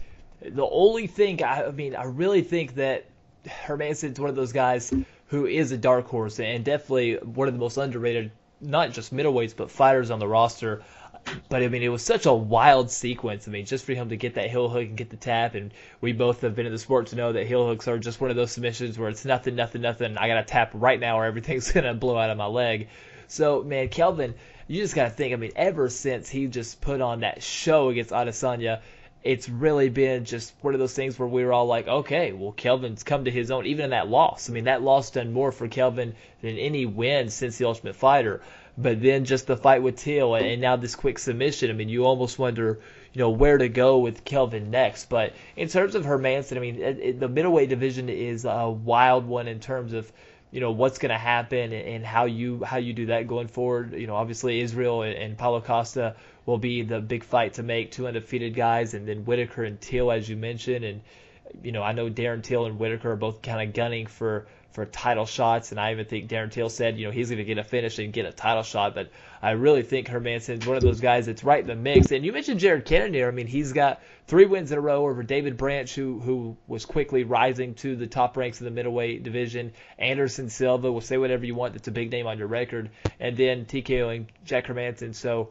the 0.41 0.67
only 0.67 1.07
thing 1.07 1.43
I, 1.43 1.65
I 1.65 1.71
mean, 1.71 1.97
I 1.97 2.05
really 2.05 2.43
think 2.43 2.75
that 2.75 3.07
Hermansson's 3.47 4.21
one 4.21 4.29
of 4.29 4.37
those 4.37 4.53
guys 4.53 4.93
who 5.29 5.47
is 5.47 5.73
a 5.73 5.79
dark 5.79 6.07
horse 6.07 6.39
and 6.39 6.65
definitely 6.65 7.17
one 7.17 7.49
of 7.49 7.55
the 7.55 7.61
most 7.61 7.79
underrated, 7.79 8.31
not 8.61 8.93
just 8.93 9.15
middleweights 9.15 9.57
but 9.57 9.71
fighters 9.71 10.11
on 10.11 10.19
the 10.19 10.29
roster. 10.29 10.83
But 11.48 11.62
I 11.62 11.69
mean, 11.69 11.82
it 11.82 11.89
was 11.89 12.03
such 12.03 12.27
a 12.27 12.32
wild 12.32 12.90
sequence. 12.90 13.48
I 13.48 13.51
mean, 13.51 13.66
just 13.66 13.85
for 13.85 13.94
him 13.94 14.09
to 14.11 14.16
get 14.16 14.35
that 14.35 14.51
heel 14.51 14.69
hook 14.69 14.82
and 14.82 14.97
get 14.97 15.11
the 15.11 15.16
tap, 15.16 15.55
and 15.55 15.73
we 16.01 16.12
both 16.12 16.40
have 16.43 16.55
been 16.55 16.66
in 16.66 16.73
the 16.73 16.78
sport 16.78 17.09
to 17.09 17.16
know 17.16 17.32
that 17.32 17.47
heel 17.47 17.66
hooks 17.66 17.89
are 17.89 17.98
just 17.98 18.20
one 18.20 18.31
of 18.31 18.36
those 18.36 18.53
submissions 18.53 18.98
where 18.98 19.09
it's 19.09 19.24
nothing, 19.24 19.57
nothing, 19.57 19.82
nothing. 19.82 20.16
I 20.19 20.28
got 20.28 20.35
to 20.35 20.44
tap 20.44 20.70
right 20.74 20.98
now, 20.98 21.19
or 21.19 21.24
everything's 21.24 21.73
gonna 21.73 21.94
blow 21.94 22.16
out 22.16 22.31
of 22.31 22.36
my 22.36 22.47
leg. 22.47 22.89
So, 23.28 23.62
man, 23.62 23.89
Kelvin, 23.89 24.35
you 24.69 24.82
just 24.82 24.94
got 24.94 25.05
to 25.05 25.11
think. 25.11 25.32
I 25.32 25.36
mean, 25.36 25.53
ever 25.57 25.89
since 25.89 26.28
he 26.28 26.47
just 26.47 26.81
put 26.81 27.01
on 27.01 27.20
that 27.20 27.43
show 27.43 27.89
against 27.89 28.11
Adesanya, 28.11 28.81
it's 29.27 29.48
really 29.48 29.89
been 29.89 30.24
just 30.24 30.55
one 30.61 30.74
of 30.74 30.81
those 30.81 30.94
things 30.94 31.19
where 31.19 31.27
we 31.27 31.44
were 31.44 31.53
all 31.53 31.66
like, 31.66 31.89
okay, 31.89 32.32
well, 32.32 32.53
Kelvin's 32.53 33.03
come 33.03 33.24
to 33.24 33.31
his 33.31 33.51
own, 33.51 33.66
even 33.66 33.86
in 33.86 33.90
that 33.90 34.09
loss. 34.09 34.48
I 34.48 34.53
mean, 34.53 34.65
that 34.65 34.82
loss 34.82 35.11
done 35.11 35.32
more 35.32 35.51
for 35.51 35.66
Kelvin 35.66 36.15
than 36.43 36.57
any 36.57 36.86
win 36.86 37.28
since 37.31 37.59
the 37.59 37.65
Ultimate 37.65 37.97
Fighter. 37.97 38.40
But 38.78 39.01
then 39.01 39.24
just 39.24 39.47
the 39.47 39.57
fight 39.57 39.82
with 39.82 39.97
Till 39.97 40.35
and 40.35 40.61
now 40.61 40.77
this 40.77 40.94
quick 40.94 41.19
submission. 41.19 41.70
I 41.70 41.73
mean, 41.73 41.89
you 41.89 42.05
almost 42.05 42.39
wonder, 42.39 42.81
you 43.12 43.20
know, 43.20 43.31
where 43.31 43.57
to 43.57 43.69
go 43.69 43.98
with 43.98 44.24
Kelvin 44.24 44.70
next. 44.70 45.09
But 45.09 45.32
in 45.57 45.69
terms 45.69 45.94
of 45.94 46.05
Hermansson, 46.05 46.57
I 46.57 46.61
mean, 46.61 46.82
it, 46.82 46.98
it, 46.98 47.20
the 47.20 47.28
middleweight 47.28 47.70
division 47.70 48.09
is 48.09 48.44
a 48.44 48.69
wild 48.69 49.27
one 49.27 49.48
in 49.48 49.61
terms 49.61 49.93
of 49.93 50.12
you 50.53 50.61
know 50.61 50.70
what's 50.70 50.98
going 50.98 51.11
to 51.11 51.19
happen 51.19 51.73
and 51.73 52.05
how 52.05 52.24
you 52.24 52.62
how 52.65 52.77
you 52.77 52.93
do 52.93 53.07
that 53.07 53.27
going 53.27 53.48
forward. 53.48 53.93
You 53.94 54.07
know, 54.07 54.16
obviously 54.16 54.61
Israel 54.61 55.03
and 55.03 55.15
and 55.15 55.36
Paulo 55.36 55.61
Costa 55.61 56.16
will 56.47 56.59
be 56.59 56.82
the 56.82 57.01
big 57.01 57.24
fight 57.24 57.55
to 57.55 57.62
make, 57.62 57.90
two 57.90 58.07
undefeated 58.07 58.55
guys, 58.55 58.94
and 58.94 59.07
then 59.07 59.24
Whitaker 59.24 59.65
and 59.65 59.81
Till, 59.81 60.12
as 60.12 60.28
you 60.28 60.36
mentioned, 60.36 60.85
and 60.85 61.01
you 61.62 61.73
know 61.73 61.82
I 61.82 61.93
know 61.93 62.09
Darren 62.10 62.43
Till 62.43 62.66
and 62.66 62.78
Whitaker 62.78 63.12
are 63.12 63.16
both 63.16 63.43
kind 63.43 63.66
of 63.66 63.74
gunning 63.74 64.06
for 64.06 64.47
for 64.77 64.85
title 64.85 65.24
shots, 65.24 65.70
and 65.70 65.81
I 65.81 65.93
even 65.93 66.05
think 66.05 66.28
Darren 66.28 66.51
Till 66.51 66.68
said, 66.68 66.98
you 66.98 67.06
know, 67.06 67.10
he's 67.10 67.31
going 67.31 67.39
to 67.39 67.44
get 67.44 67.56
a 67.56 67.64
finish 67.64 67.98
and 67.98 68.12
get 68.12 68.27
a 68.27 68.31
title 68.31 68.62
shot. 68.62 68.94
But 68.94 69.10
I 69.40 69.52
really 69.52 69.82
think 69.82 70.06
Hermansson's 70.06 70.66
one 70.66 70.77
of 70.77 70.82
those 70.82 71.01
guys 71.01 71.24
that's 71.24 71.43
right 71.43 71.62
in 71.62 71.66
the 71.66 71.74
mix. 71.74 72.12
And 72.12 72.27
you 72.27 72.31
mentioned 72.31 72.60
Jared 72.60 72.85
Cannonier. 72.85 73.27
I 73.27 73.31
mean, 73.31 73.47
he's 73.47 73.73
got 73.73 74.02
three 74.27 74.44
wins 74.44 74.70
in 74.70 74.77
a 74.77 74.81
row 74.82 75.06
over 75.06 75.23
David 75.23 75.56
Branch, 75.56 75.93
who 75.94 76.20
who 76.20 76.59
was 76.66 76.85
quickly 76.85 77.24
rising 77.24 77.74
to 77.77 77.97
the 77.97 78.06
top 78.06 78.36
ranks 78.36 78.60
of 78.60 78.66
the 78.66 78.70
middleweight 78.70 79.23
division. 79.23 79.73
Anderson 79.98 80.51
Silva, 80.51 80.93
will 80.93 81.01
say 81.01 81.16
whatever 81.16 81.47
you 81.47 81.55
want. 81.55 81.73
That's 81.73 81.89
a 81.89 81.93
big 81.93 82.10
name 82.10 82.27
on 82.27 82.36
your 82.36 82.48
record. 82.48 82.90
And 83.18 83.35
then 83.35 83.64
TKO 83.64 84.14
and 84.14 84.27
Jack 84.44 84.66
Hermansson. 84.66 85.14
So 85.14 85.48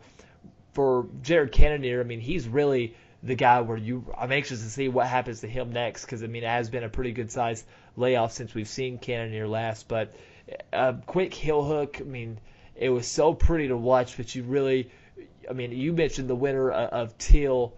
for 0.74 1.08
Jared 1.24 1.52
Cannonier, 1.52 2.00
I 2.00 2.04
mean, 2.04 2.20
he's 2.20 2.48
really 2.48 2.96
the 3.26 3.36
guy 3.36 3.60
where 3.62 3.78
you 3.78 4.06
I'm 4.18 4.32
anxious 4.32 4.62
to 4.62 4.70
see 4.70 4.88
what 4.88 5.08
happens 5.08 5.42
to 5.42 5.48
him 5.48 5.74
next 5.74 6.06
because 6.06 6.24
I 6.24 6.28
mean 6.28 6.44
it 6.44 6.50
has 6.50 6.70
been 6.70 6.84
a 6.84 6.90
pretty 6.90 7.12
good 7.12 7.32
size 7.32 7.64
layoff 7.98 8.32
since 8.32 8.54
we've 8.54 8.68
seen 8.68 9.00
Cannonier 9.00 9.48
last. 9.48 9.88
But 9.88 10.14
a 10.72 10.96
quick 11.06 11.34
heel 11.34 11.64
hook, 11.64 11.98
I 12.00 12.04
mean, 12.04 12.40
it 12.76 12.90
was 12.90 13.08
so 13.08 13.34
pretty 13.34 13.70
to 13.70 13.78
watch. 13.78 14.16
But 14.18 14.34
you 14.36 14.44
really, 14.44 14.92
I 15.50 15.54
mean, 15.54 15.72
you 15.72 15.94
mentioned 15.94 16.30
the 16.30 16.36
winner 16.36 16.72
of 16.72 17.18
Till 17.18 17.74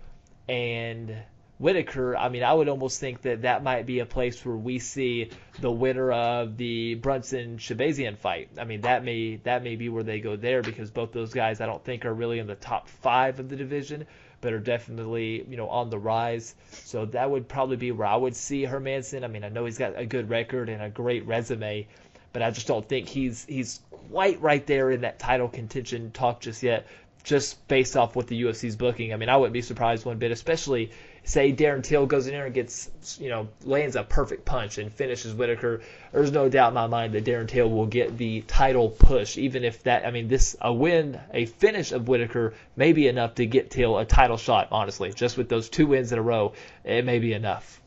and 0.49 1.15
Whitaker, 1.59 2.15
I 2.15 2.29
mean, 2.29 2.43
I 2.43 2.53
would 2.53 2.69
almost 2.69 2.99
think 2.99 3.23
that 3.23 3.41
that 3.41 3.63
might 3.63 3.87
be 3.87 3.99
a 3.99 4.05
place 4.05 4.45
where 4.45 4.55
we 4.55 4.77
see 4.77 5.31
the 5.59 5.71
winner 5.71 6.11
of 6.11 6.55
the 6.55 6.95
Brunson 6.95 7.57
Shahbazyan 7.57 8.17
fight. 8.17 8.49
I 8.59 8.63
mean, 8.63 8.81
that 8.81 9.03
may 9.03 9.37
that 9.37 9.63
may 9.63 9.75
be 9.75 9.89
where 9.89 10.03
they 10.03 10.19
go 10.19 10.35
there 10.35 10.61
because 10.61 10.91
both 10.91 11.13
those 11.13 11.33
guys 11.33 11.59
I 11.59 11.65
don't 11.65 11.83
think 11.83 12.05
are 12.05 12.13
really 12.13 12.37
in 12.37 12.45
the 12.45 12.55
top 12.55 12.89
five 12.89 13.39
of 13.39 13.49
the 13.49 13.55
division, 13.55 14.05
but 14.41 14.53
are 14.53 14.59
definitely 14.59 15.45
you 15.49 15.57
know 15.57 15.67
on 15.69 15.89
the 15.89 15.97
rise. 15.99 16.55
So 16.71 17.05
that 17.05 17.29
would 17.29 17.47
probably 17.47 17.77
be 17.77 17.91
where 17.91 18.07
I 18.07 18.15
would 18.15 18.35
see 18.35 18.63
Hermansson. 18.63 19.23
I 19.23 19.27
mean, 19.27 19.43
I 19.43 19.49
know 19.49 19.65
he's 19.65 19.77
got 19.77 19.97
a 19.97 20.05
good 20.05 20.29
record 20.29 20.69
and 20.69 20.81
a 20.81 20.89
great 20.89 21.25
resume, 21.25 21.87
but 22.33 22.41
I 22.41 22.51
just 22.51 22.67
don't 22.67 22.87
think 22.87 23.07
he's 23.07 23.45
he's 23.45 23.81
quite 24.09 24.41
right 24.41 24.65
there 24.65 24.91
in 24.91 25.01
that 25.01 25.19
title 25.19 25.47
contention 25.47 26.11
talk 26.11 26.41
just 26.41 26.63
yet. 26.63 26.87
Just 27.23 27.67
based 27.67 27.97
off 27.97 28.15
what 28.15 28.27
the 28.27 28.41
UFC's 28.43 28.77
booking, 28.77 29.11
I 29.11 29.17
mean, 29.17 29.27
I 29.27 29.35
wouldn't 29.35 29.53
be 29.53 29.61
surprised 29.61 30.05
one 30.05 30.17
bit, 30.17 30.31
especially 30.31 30.91
say 31.27 31.51
Darren 31.51 31.83
Till 31.83 32.05
goes 32.05 32.25
in 32.25 32.33
there 32.33 32.45
and 32.45 32.55
gets, 32.55 32.89
you 33.19 33.27
know, 33.27 33.49
lands 33.65 33.97
a 33.97 34.03
perfect 34.03 34.45
punch 34.45 34.77
and 34.77 34.91
finishes 34.91 35.33
Whitaker, 35.33 35.81
there's 36.13 36.31
no 36.31 36.47
doubt 36.47 36.69
in 36.69 36.73
my 36.75 36.87
mind 36.87 37.13
that 37.13 37.25
Darren 37.25 37.49
Till 37.49 37.69
will 37.69 37.85
get 37.85 38.17
the 38.17 38.41
title 38.41 38.89
push, 38.89 39.37
even 39.37 39.65
if 39.65 39.83
that, 39.83 40.05
I 40.05 40.11
mean, 40.11 40.29
this, 40.29 40.55
a 40.61 40.71
win, 40.71 41.19
a 41.33 41.45
finish 41.45 41.91
of 41.91 42.07
Whitaker 42.07 42.53
may 42.77 42.93
be 42.93 43.09
enough 43.09 43.35
to 43.35 43.45
get 43.45 43.69
Till 43.71 43.97
a 43.97 44.05
title 44.05 44.37
shot, 44.37 44.69
honestly. 44.71 45.11
Just 45.11 45.37
with 45.37 45.49
those 45.49 45.67
two 45.67 45.85
wins 45.87 46.13
in 46.13 46.17
a 46.17 46.21
row, 46.21 46.53
it 46.85 47.03
may 47.03 47.19
be 47.19 47.33
enough. 47.33 47.81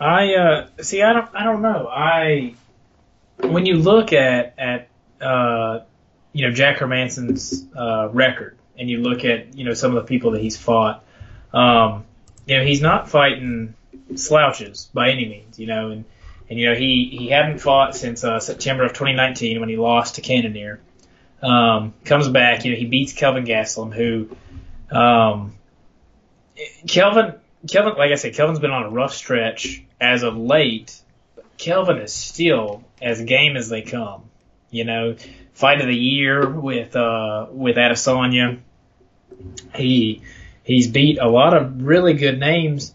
I, 0.00 0.34
uh, 0.34 0.68
see, 0.80 1.02
I 1.02 1.12
don't, 1.12 1.30
I 1.36 1.44
don't 1.44 1.62
know. 1.62 1.86
I, 1.86 2.54
when 3.38 3.64
you 3.64 3.76
look 3.76 4.12
at, 4.12 4.54
at, 4.58 4.88
uh, 5.20 5.84
you 6.32 6.48
know, 6.48 6.52
Jack 6.52 6.78
Hermansson's, 6.78 7.64
uh, 7.76 8.08
record, 8.08 8.58
and 8.76 8.90
you 8.90 8.98
look 8.98 9.24
at, 9.24 9.56
you 9.56 9.64
know, 9.64 9.74
some 9.74 9.96
of 9.96 10.02
the 10.02 10.08
people 10.08 10.32
that 10.32 10.40
he's 10.40 10.56
fought, 10.56 11.04
um, 11.52 12.04
you 12.46 12.58
know, 12.58 12.64
he's 12.64 12.80
not 12.80 13.08
fighting 13.08 13.74
slouches 14.14 14.90
by 14.92 15.10
any 15.10 15.28
means, 15.28 15.58
you 15.58 15.66
know, 15.66 15.90
and, 15.90 16.04
and 16.48 16.58
you 16.58 16.68
know, 16.68 16.74
he, 16.74 17.16
he 17.18 17.28
hadn't 17.28 17.58
fought 17.58 17.94
since 17.94 18.24
uh, 18.24 18.40
September 18.40 18.84
of 18.84 18.92
2019 18.92 19.60
when 19.60 19.68
he 19.68 19.76
lost 19.76 20.16
to 20.16 20.20
Cannonier. 20.20 20.80
Um, 21.42 21.94
comes 22.04 22.28
back, 22.28 22.64
you 22.64 22.72
know, 22.72 22.78
he 22.78 22.86
beats 22.86 23.12
Kelvin 23.12 23.44
Gastelum, 23.44 23.92
who, 23.92 24.28
um, 24.96 25.54
Kelvin, 26.86 27.34
Kelvin, 27.68 27.94
like 27.96 28.12
I 28.12 28.16
said, 28.16 28.34
Kelvin's 28.34 28.60
been 28.60 28.70
on 28.70 28.84
a 28.84 28.90
rough 28.90 29.14
stretch 29.14 29.82
as 30.00 30.22
of 30.22 30.36
late. 30.36 31.00
Kelvin 31.58 31.98
is 31.98 32.12
still 32.12 32.84
as 33.00 33.22
game 33.22 33.56
as 33.56 33.68
they 33.68 33.82
come. 33.82 34.22
You 34.70 34.84
know, 34.84 35.16
fight 35.52 35.80
of 35.80 35.86
the 35.86 35.96
year 35.96 36.48
with 36.48 36.96
uh, 36.96 37.46
with 37.50 37.76
Adesanya. 37.76 38.58
He 39.74 40.22
He's 40.64 40.88
beat 40.88 41.18
a 41.18 41.28
lot 41.28 41.56
of 41.56 41.82
really 41.82 42.14
good 42.14 42.38
names. 42.38 42.94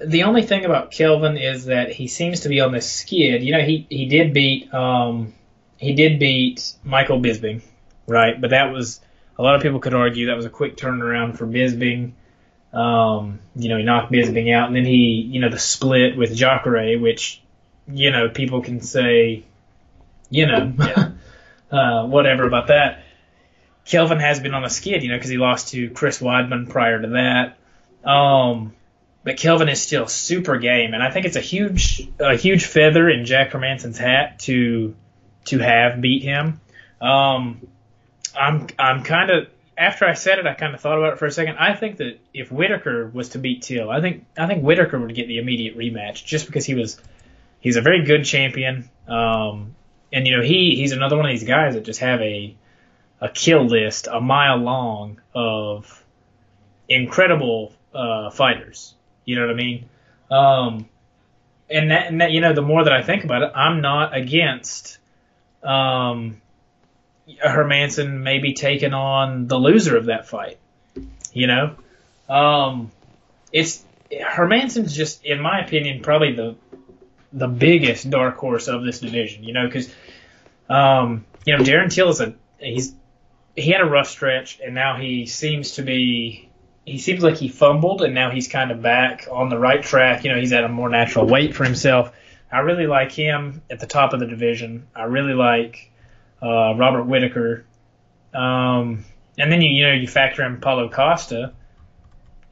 The 0.00 0.24
only 0.24 0.42
thing 0.42 0.64
about 0.64 0.92
Kelvin 0.92 1.36
is 1.36 1.66
that 1.66 1.90
he 1.90 2.06
seems 2.06 2.40
to 2.40 2.48
be 2.48 2.60
on 2.60 2.72
this 2.72 2.90
skid. 2.90 3.42
You 3.42 3.52
know, 3.52 3.62
he 3.62 3.86
he 3.90 4.06
did 4.06 4.32
beat 4.32 4.72
um 4.72 5.34
he 5.76 5.94
did 5.94 6.18
beat 6.18 6.74
Michael 6.84 7.20
Bisping, 7.20 7.62
right? 8.06 8.40
But 8.40 8.50
that 8.50 8.72
was 8.72 9.00
a 9.38 9.42
lot 9.42 9.54
of 9.54 9.62
people 9.62 9.80
could 9.80 9.94
argue 9.94 10.26
that 10.26 10.36
was 10.36 10.44
a 10.44 10.50
quick 10.50 10.76
turnaround 10.76 11.36
for 11.36 11.46
Bisping. 11.46 12.12
Um, 12.72 13.38
you 13.56 13.68
know, 13.68 13.78
he 13.78 13.84
knocked 13.84 14.12
Bisping 14.12 14.52
out, 14.52 14.66
and 14.66 14.76
then 14.76 14.84
he, 14.84 15.26
you 15.30 15.40
know, 15.40 15.48
the 15.48 15.58
split 15.58 16.16
with 16.16 16.34
Jacare, 16.34 16.98
which, 16.98 17.40
you 17.86 18.10
know, 18.10 18.28
people 18.28 18.62
can 18.62 18.80
say, 18.80 19.44
you 20.28 20.46
know, 20.46 20.72
yeah. 20.78 21.10
uh, 21.76 22.06
whatever 22.06 22.44
about 22.44 22.66
that. 22.68 23.02
Kelvin 23.88 24.20
has 24.20 24.38
been 24.38 24.52
on 24.52 24.64
a 24.64 24.70
skid, 24.70 25.02
you 25.02 25.08
know, 25.08 25.16
because 25.16 25.30
he 25.30 25.38
lost 25.38 25.68
to 25.68 25.88
Chris 25.90 26.20
Weidman 26.20 26.68
prior 26.68 27.00
to 27.00 27.08
that. 27.08 28.08
Um, 28.08 28.74
but 29.24 29.38
Kelvin 29.38 29.70
is 29.70 29.80
still 29.80 30.06
super 30.06 30.58
game, 30.58 30.92
and 30.92 31.02
I 31.02 31.10
think 31.10 31.24
it's 31.24 31.36
a 31.36 31.40
huge, 31.40 32.06
a 32.20 32.36
huge 32.36 32.66
feather 32.66 33.08
in 33.08 33.24
Jack 33.24 33.52
Hermansson's 33.52 33.98
hat 33.98 34.40
to 34.40 34.94
to 35.46 35.58
have 35.58 36.00
beat 36.02 36.22
him. 36.22 36.60
Um, 37.00 37.66
I'm 38.38 38.66
I'm 38.78 39.04
kind 39.04 39.30
of 39.30 39.48
after 39.76 40.04
I 40.04 40.14
said 40.14 40.38
it, 40.38 40.46
I 40.46 40.52
kind 40.52 40.74
of 40.74 40.80
thought 40.80 40.98
about 40.98 41.14
it 41.14 41.18
for 41.18 41.26
a 41.26 41.30
second. 41.30 41.56
I 41.56 41.74
think 41.74 41.96
that 41.96 42.20
if 42.34 42.52
Whitaker 42.52 43.08
was 43.08 43.30
to 43.30 43.38
beat 43.38 43.62
Till, 43.62 43.90
I 43.90 44.02
think 44.02 44.26
I 44.36 44.46
think 44.46 44.62
Whitaker 44.62 44.98
would 44.98 45.14
get 45.14 45.28
the 45.28 45.38
immediate 45.38 45.78
rematch 45.78 46.26
just 46.26 46.46
because 46.46 46.66
he 46.66 46.74
was 46.74 47.00
he's 47.60 47.76
a 47.76 47.80
very 47.80 48.04
good 48.04 48.24
champion. 48.24 48.90
Um, 49.08 49.74
and 50.12 50.26
you 50.26 50.36
know 50.36 50.42
he 50.42 50.76
he's 50.76 50.92
another 50.92 51.16
one 51.16 51.24
of 51.24 51.30
these 51.30 51.48
guys 51.48 51.72
that 51.72 51.84
just 51.84 52.00
have 52.00 52.20
a 52.20 52.54
a 53.20 53.28
kill 53.28 53.66
list 53.66 54.08
a 54.10 54.20
mile 54.20 54.56
long 54.56 55.20
of 55.34 56.04
incredible 56.88 57.72
uh, 57.94 58.30
fighters. 58.30 58.94
You 59.24 59.36
know 59.36 59.42
what 59.42 59.50
I 59.50 59.54
mean? 59.54 59.88
Um, 60.30 60.88
and 61.70 61.90
that, 61.90 62.06
and 62.06 62.20
that, 62.20 62.30
you 62.30 62.40
know, 62.40 62.52
the 62.52 62.62
more 62.62 62.84
that 62.84 62.92
I 62.92 63.02
think 63.02 63.24
about 63.24 63.42
it, 63.42 63.52
I'm 63.54 63.80
not 63.80 64.16
against, 64.16 64.98
um, 65.62 66.40
Hermansson 67.44 68.22
maybe 68.22 68.54
taking 68.54 68.94
on 68.94 69.48
the 69.48 69.58
loser 69.58 69.96
of 69.96 70.06
that 70.06 70.28
fight. 70.28 70.58
You 71.32 71.46
know, 71.46 71.76
um, 72.28 72.90
it's 73.52 73.84
Hermansson's 74.10 74.96
just, 74.96 75.24
in 75.24 75.40
my 75.40 75.60
opinion, 75.60 76.02
probably 76.02 76.32
the 76.32 76.56
the 77.30 77.46
biggest 77.48 78.08
dark 78.08 78.38
horse 78.38 78.68
of 78.68 78.82
this 78.82 79.00
division. 79.00 79.44
You 79.44 79.52
know, 79.52 79.66
because 79.66 79.94
um, 80.70 81.26
you 81.44 81.56
know 81.56 81.62
Darren 81.62 81.92
Till 81.92 82.08
is 82.08 82.20
a 82.20 82.34
he's 82.58 82.94
he 83.58 83.70
had 83.72 83.80
a 83.80 83.84
rough 83.84 84.08
stretch, 84.08 84.60
and 84.64 84.74
now 84.74 84.96
he 84.96 85.26
seems 85.26 85.72
to 85.72 85.82
be 85.82 86.48
he 86.84 86.98
seems 86.98 87.22
like 87.22 87.36
he 87.36 87.48
fumbled, 87.48 88.02
and 88.02 88.14
now 88.14 88.30
he's 88.30 88.48
kind 88.48 88.70
of 88.70 88.80
back 88.80 89.28
on 89.30 89.50
the 89.50 89.58
right 89.58 89.82
track. 89.82 90.24
You 90.24 90.32
know, 90.32 90.38
he's 90.38 90.52
at 90.52 90.64
a 90.64 90.68
more 90.68 90.88
natural 90.88 91.26
weight 91.26 91.54
for 91.54 91.64
himself. 91.64 92.12
I 92.50 92.60
really 92.60 92.86
like 92.86 93.12
him 93.12 93.62
at 93.68 93.80
the 93.80 93.86
top 93.86 94.14
of 94.14 94.20
the 94.20 94.26
division. 94.26 94.86
I 94.94 95.04
really 95.04 95.34
like 95.34 95.90
uh, 96.42 96.74
Robert 96.76 97.04
Whitaker. 97.04 97.66
Um, 98.32 99.04
and 99.36 99.52
then 99.52 99.60
you 99.60 99.70
you 99.70 99.86
know 99.86 99.92
you 99.92 100.06
factor 100.06 100.44
in 100.44 100.60
Paulo 100.60 100.88
Costa. 100.88 101.52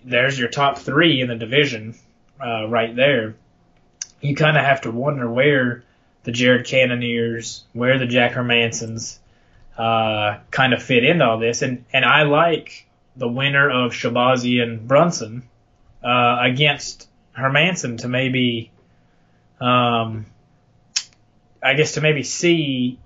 There's 0.04 0.38
your 0.38 0.48
top 0.48 0.78
three 0.78 1.20
in 1.20 1.28
the 1.28 1.36
division 1.36 1.96
uh, 2.44 2.68
right 2.68 2.94
there. 2.94 3.36
You 4.20 4.34
kind 4.34 4.56
of 4.56 4.64
have 4.64 4.82
to 4.82 4.90
wonder 4.90 5.30
where 5.30 5.84
the 6.24 6.32
Jared 6.32 6.66
Cannoniers, 6.66 7.64
where 7.72 7.98
the 7.98 8.06
Jack 8.06 8.32
Hermanssons 8.32 9.18
uh, 9.76 10.38
kind 10.50 10.72
of 10.72 10.82
fit 10.82 11.04
into 11.04 11.24
all 11.24 11.38
this. 11.38 11.62
And 11.62 11.84
and 11.92 12.04
I 12.04 12.22
like 12.22 12.86
the 13.16 13.28
winner 13.28 13.68
of 13.70 13.92
Shahbazyan 13.92 14.86
Brunson 14.86 15.48
uh, 16.02 16.38
against 16.40 17.08
Hermansson 17.36 17.98
to 17.98 18.08
maybe, 18.08 18.70
um, 19.60 20.26
I 21.62 21.74
guess 21.74 21.92
to 21.92 22.00
maybe 22.00 22.22
see 22.22 22.98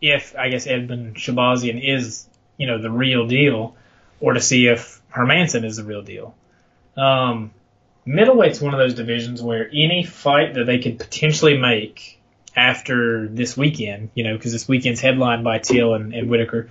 if 0.00 0.36
I 0.36 0.48
guess 0.48 0.66
Edmen 0.66 1.14
Shahbazyan 1.14 1.80
is 1.82 2.26
you 2.56 2.66
know 2.66 2.80
the 2.80 2.90
real 2.90 3.26
deal, 3.26 3.76
or 4.20 4.34
to 4.34 4.40
see 4.40 4.66
if 4.66 5.00
Hermansson 5.14 5.64
is 5.64 5.76
the 5.76 5.84
real 5.84 6.02
deal. 6.02 6.34
Um, 6.96 7.52
middleweight's 8.06 8.60
one 8.60 8.74
of 8.74 8.78
those 8.78 8.94
divisions 8.94 9.42
where 9.42 9.68
any 9.72 10.04
fight 10.04 10.54
that 10.54 10.64
they 10.64 10.78
could 10.78 10.98
potentially 10.98 11.56
make 11.56 12.20
after 12.54 13.28
this 13.28 13.56
weekend, 13.56 14.10
you 14.14 14.24
know, 14.24 14.36
because 14.36 14.52
this 14.52 14.68
weekend's 14.68 15.00
headlined 15.00 15.44
by 15.44 15.58
Till 15.58 15.94
and, 15.94 16.12
and 16.14 16.28
Whitaker. 16.28 16.70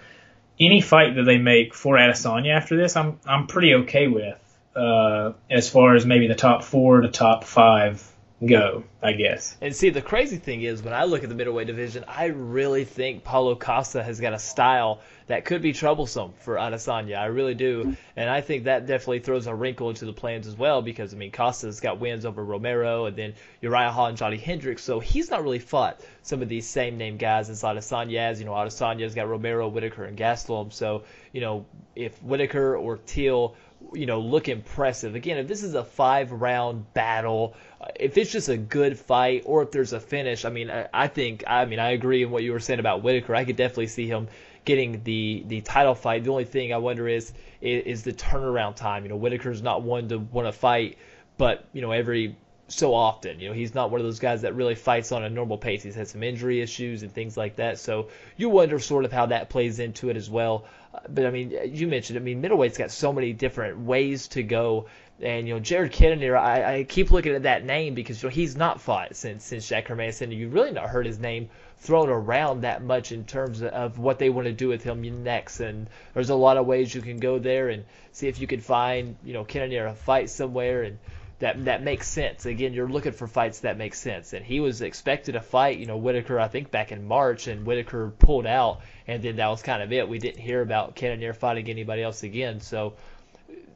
Any 0.60 0.82
fight 0.82 1.16
that 1.16 1.24
they 1.24 1.38
make 1.38 1.74
for 1.74 1.96
Adesanya 1.96 2.56
after 2.56 2.78
this, 2.78 2.96
I'm 2.96 3.20
I'm 3.26 3.48
pretty 3.48 3.74
okay 3.76 4.08
with. 4.08 4.38
Uh, 4.76 5.34
as 5.50 5.70
far 5.70 5.96
as 5.96 6.06
maybe 6.06 6.28
the 6.28 6.36
top 6.36 6.64
four 6.64 7.02
to 7.02 7.10
top 7.10 7.44
five 7.44 8.11
go, 8.46 8.84
I 9.02 9.14
guess. 9.14 9.56
And 9.62 9.76
see, 9.76 9.90
the 9.90 10.02
crazy 10.02 10.38
thing 10.38 10.64
is, 10.64 10.82
when 10.82 10.94
I 10.94 11.04
look 11.04 11.24
at 11.24 11.30
the 11.30 11.36
middleweight 11.36 11.68
division, 11.68 12.04
I 12.08 12.26
really 12.26 12.86
think 12.86 13.24
Paulo 13.24 13.56
Costa 13.56 14.04
has 14.04 14.20
got 14.20 14.34
a 14.34 14.40
style 14.40 15.02
that 15.28 15.46
could 15.46 15.62
be 15.62 15.74
troublesome 15.74 16.34
for 16.40 16.56
Adesanya. 16.56 17.18
I 17.18 17.26
really 17.26 17.54
do, 17.54 17.96
and 18.16 18.30
I 18.30 18.42
think 18.42 18.66
that 18.66 18.88
definitely 18.88 19.20
throws 19.20 19.48
a 19.48 19.56
wrinkle 19.56 19.90
into 19.90 20.06
the 20.06 20.14
plans 20.14 20.48
as 20.48 20.56
well. 20.56 20.82
Because 20.82 21.14
I 21.14 21.18
mean, 21.18 21.32
Costa's 21.32 21.80
got 21.80 22.00
wins 22.00 22.26
over 22.26 22.44
Romero 22.44 23.06
and 23.06 23.16
then 23.16 23.34
Uriah 23.62 23.92
Hall 23.92 24.08
and 24.08 24.18
Johnny 24.18 24.38
Hendricks, 24.38 24.84
so 24.84 25.00
he's 25.00 25.30
not 25.30 25.44
really 25.44 25.60
fought 25.60 26.02
some 26.24 26.42
of 26.42 26.50
these 26.50 26.68
same 26.68 26.98
name 26.98 27.18
guys 27.18 27.50
as 27.50 27.62
Adesanya 27.62 28.20
has. 28.20 28.40
You 28.40 28.46
know, 28.46 28.54
Adesanya's 28.54 29.16
got 29.16 29.30
Romero, 29.30 29.68
Whitaker, 29.68 30.06
and 30.06 30.18
Gastelum. 30.18 30.74
So 30.74 31.04
you 31.32 31.42
know, 31.42 31.66
if 31.96 32.22
Whitaker 32.24 32.76
or 32.76 32.98
Till 32.98 33.56
you 33.94 34.06
know, 34.06 34.20
look 34.20 34.48
impressive. 34.48 35.16
Again, 35.16 35.38
if 35.38 35.48
this 35.48 35.64
is 35.64 35.74
a 35.74 35.84
five 35.84 36.32
round 36.32 36.94
battle, 36.94 37.56
uh, 37.80 37.88
if 38.00 38.18
it's 38.18 38.32
just 38.32 38.50
a 38.50 38.58
good 38.58 38.98
fight, 38.98 39.44
or 39.46 39.64
if 39.64 39.72
there's 39.72 39.94
a 39.94 40.00
finish, 40.00 40.46
I 40.46 40.50
mean, 40.50 40.70
I, 40.70 40.88
I 40.94 41.08
think, 41.08 41.44
I 41.48 41.66
mean, 41.66 41.80
I 41.80 41.92
agree 41.92 42.24
in 42.24 42.32
what 42.32 42.44
you 42.44 42.52
were 42.54 42.60
saying 42.60 42.80
about 42.80 43.04
Whitaker. 43.04 43.36
I 43.36 43.46
could 43.46 43.56
definitely 43.56 43.88
see 43.88 44.08
him 44.08 44.28
getting 44.64 45.04
the 45.04 45.44
the 45.48 45.62
title 45.62 45.96
fight. 45.96 46.24
The 46.24 46.32
only 46.32 46.46
thing 46.46 46.74
I 46.74 46.78
wonder 46.78 47.08
is 47.08 47.34
is, 47.62 47.84
is 47.86 48.04
the 48.04 48.14
turnaround 48.14 48.76
time. 48.76 49.04
You 49.04 49.10
know, 49.10 49.18
Whitaker's 49.18 49.62
not 49.62 49.82
one 49.82 50.10
to 50.10 50.20
want 50.20 50.48
to 50.48 50.52
fight, 50.52 50.98
but 51.38 51.66
you 51.74 51.82
know, 51.82 51.92
every 51.92 52.36
so 52.72 52.94
often. 52.94 53.40
You 53.40 53.50
know, 53.50 53.54
he's 53.54 53.76
not 53.76 53.92
one 53.92 54.00
of 54.00 54.06
those 54.06 54.20
guys 54.20 54.42
that 54.42 54.56
really 54.56 54.76
fights 54.76 55.12
on 55.12 55.24
a 55.24 55.30
normal 55.30 55.58
pace. 55.58 55.84
He's 55.84 55.96
had 55.96 56.08
some 56.08 56.24
injury 56.24 56.62
issues 56.62 57.04
and 57.04 57.12
things 57.12 57.38
like 57.38 57.58
that. 57.58 57.80
So 57.80 58.10
you 58.38 58.50
wonder 58.50 58.80
sort 58.80 59.06
of 59.06 59.12
how 59.12 59.28
that 59.28 59.50
plays 59.50 59.80
into 59.80 60.10
it 60.10 60.18
as 60.18 60.30
well. 60.30 60.66
But 61.10 61.26
I 61.26 61.32
mean, 61.32 61.58
you 61.66 61.88
mentioned, 61.88 62.20
I 62.20 62.22
mean, 62.22 62.42
middleweight's 62.42 62.78
got 62.78 62.92
so 62.92 63.14
many 63.14 63.34
different 63.34 63.80
ways 63.80 64.28
to 64.30 64.44
go. 64.44 64.88
And 65.22 65.48
you 65.48 65.54
know, 65.54 65.60
Jared 65.60 65.92
Cannonier, 65.92 66.36
I, 66.36 66.78
I 66.78 66.84
keep 66.84 67.12
looking 67.12 67.34
at 67.34 67.44
that 67.44 67.64
name 67.64 67.94
because 67.94 68.22
you 68.22 68.30
know 68.30 68.34
he's 68.34 68.56
not 68.56 68.82
fought 68.82 69.16
since 69.16 69.44
since 69.46 69.68
Jack 69.68 69.88
Hermansson. 69.88 70.36
You've 70.36 70.54
really 70.54 70.72
not 70.72 70.90
heard 70.90 71.06
his 71.06 71.20
name 71.20 71.50
thrown 71.78 72.10
around 72.10 72.62
that 72.62 72.84
much 72.84 73.12
in 73.12 73.26
terms 73.26 73.62
of 73.62 74.00
what 74.00 74.20
they 74.20 74.30
want 74.30 74.48
to 74.48 74.54
do 74.54 74.68
with 74.68 74.84
him 74.84 75.24
next. 75.24 75.60
And 75.60 75.88
there's 76.14 76.30
a 76.30 76.36
lot 76.36 76.58
of 76.58 76.66
ways 76.66 76.94
you 76.94 77.02
can 77.02 77.18
go 77.18 77.40
there 77.40 77.70
and 77.70 77.86
see 78.12 78.28
if 78.28 78.40
you 78.40 78.48
can 78.48 78.62
find 78.62 79.16
you 79.24 79.34
know 79.34 79.44
Cannonier 79.44 79.86
a 79.86 79.94
fight 79.94 80.30
somewhere 80.30 80.84
and 80.84 80.98
that 81.42 81.66
that 81.66 81.84
makes 81.84 82.08
sense. 82.08 82.46
Again, 82.46 82.74
you're 82.74 82.88
looking 82.88 83.12
for 83.12 83.28
fights 83.28 83.60
that 83.60 83.78
make 83.78 83.94
sense. 83.94 84.34
And 84.34 84.46
he 84.46 84.60
was 84.60 84.82
expected 84.82 85.34
to 85.34 85.42
fight, 85.42 85.78
you 85.78 85.86
know, 85.86 85.98
Whitaker, 85.98 86.40
I 86.40 86.48
think 86.48 86.72
back 86.72 86.92
in 86.92 87.08
March, 87.08 87.48
and 87.48 87.66
Whitaker 87.66 88.12
pulled 88.18 88.48
out, 88.48 88.82
and 89.08 89.22
then 89.22 89.36
that 89.36 89.48
was 89.48 89.62
kind 89.62 89.84
of 89.84 89.92
it. 89.92 90.08
We 90.08 90.20
didn't 90.20 90.42
hear 90.42 90.62
about 90.62 90.96
Cannonier 90.96 91.34
fighting 91.34 91.70
anybody 91.70 92.02
else 92.02 92.24
again. 92.24 92.62
So 92.62 92.94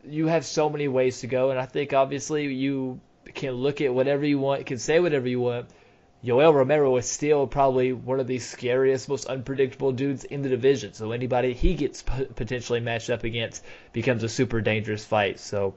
you 0.07 0.27
have 0.27 0.45
so 0.45 0.69
many 0.69 0.87
ways 0.87 1.19
to 1.21 1.27
go, 1.27 1.49
and 1.49 1.59
I 1.59 1.65
think 1.65 1.93
obviously 1.93 2.53
you 2.53 2.99
can 3.33 3.51
look 3.51 3.81
at 3.81 3.93
whatever 3.93 4.25
you 4.25 4.39
want, 4.39 4.65
can 4.65 4.77
say 4.77 4.99
whatever 4.99 5.27
you 5.27 5.41
want. 5.41 5.67
Yoel 6.23 6.53
Romero 6.53 6.95
is 6.97 7.07
still 7.07 7.45
probably 7.45 7.93
one 7.93 8.19
of 8.19 8.25
the 8.25 8.39
scariest, 8.39 9.09
most 9.09 9.25
unpredictable 9.25 9.91
dudes 9.91 10.23
in 10.23 10.41
the 10.41 10.49
division. 10.49 10.93
So 10.93 11.11
anybody 11.11 11.53
he 11.53 11.75
gets 11.75 12.01
potentially 12.01 12.79
matched 12.79 13.11
up 13.11 13.23
against 13.23 13.63
becomes 13.93 14.23
a 14.23 14.29
super 14.29 14.61
dangerous 14.61 15.05
fight. 15.05 15.39
So 15.39 15.75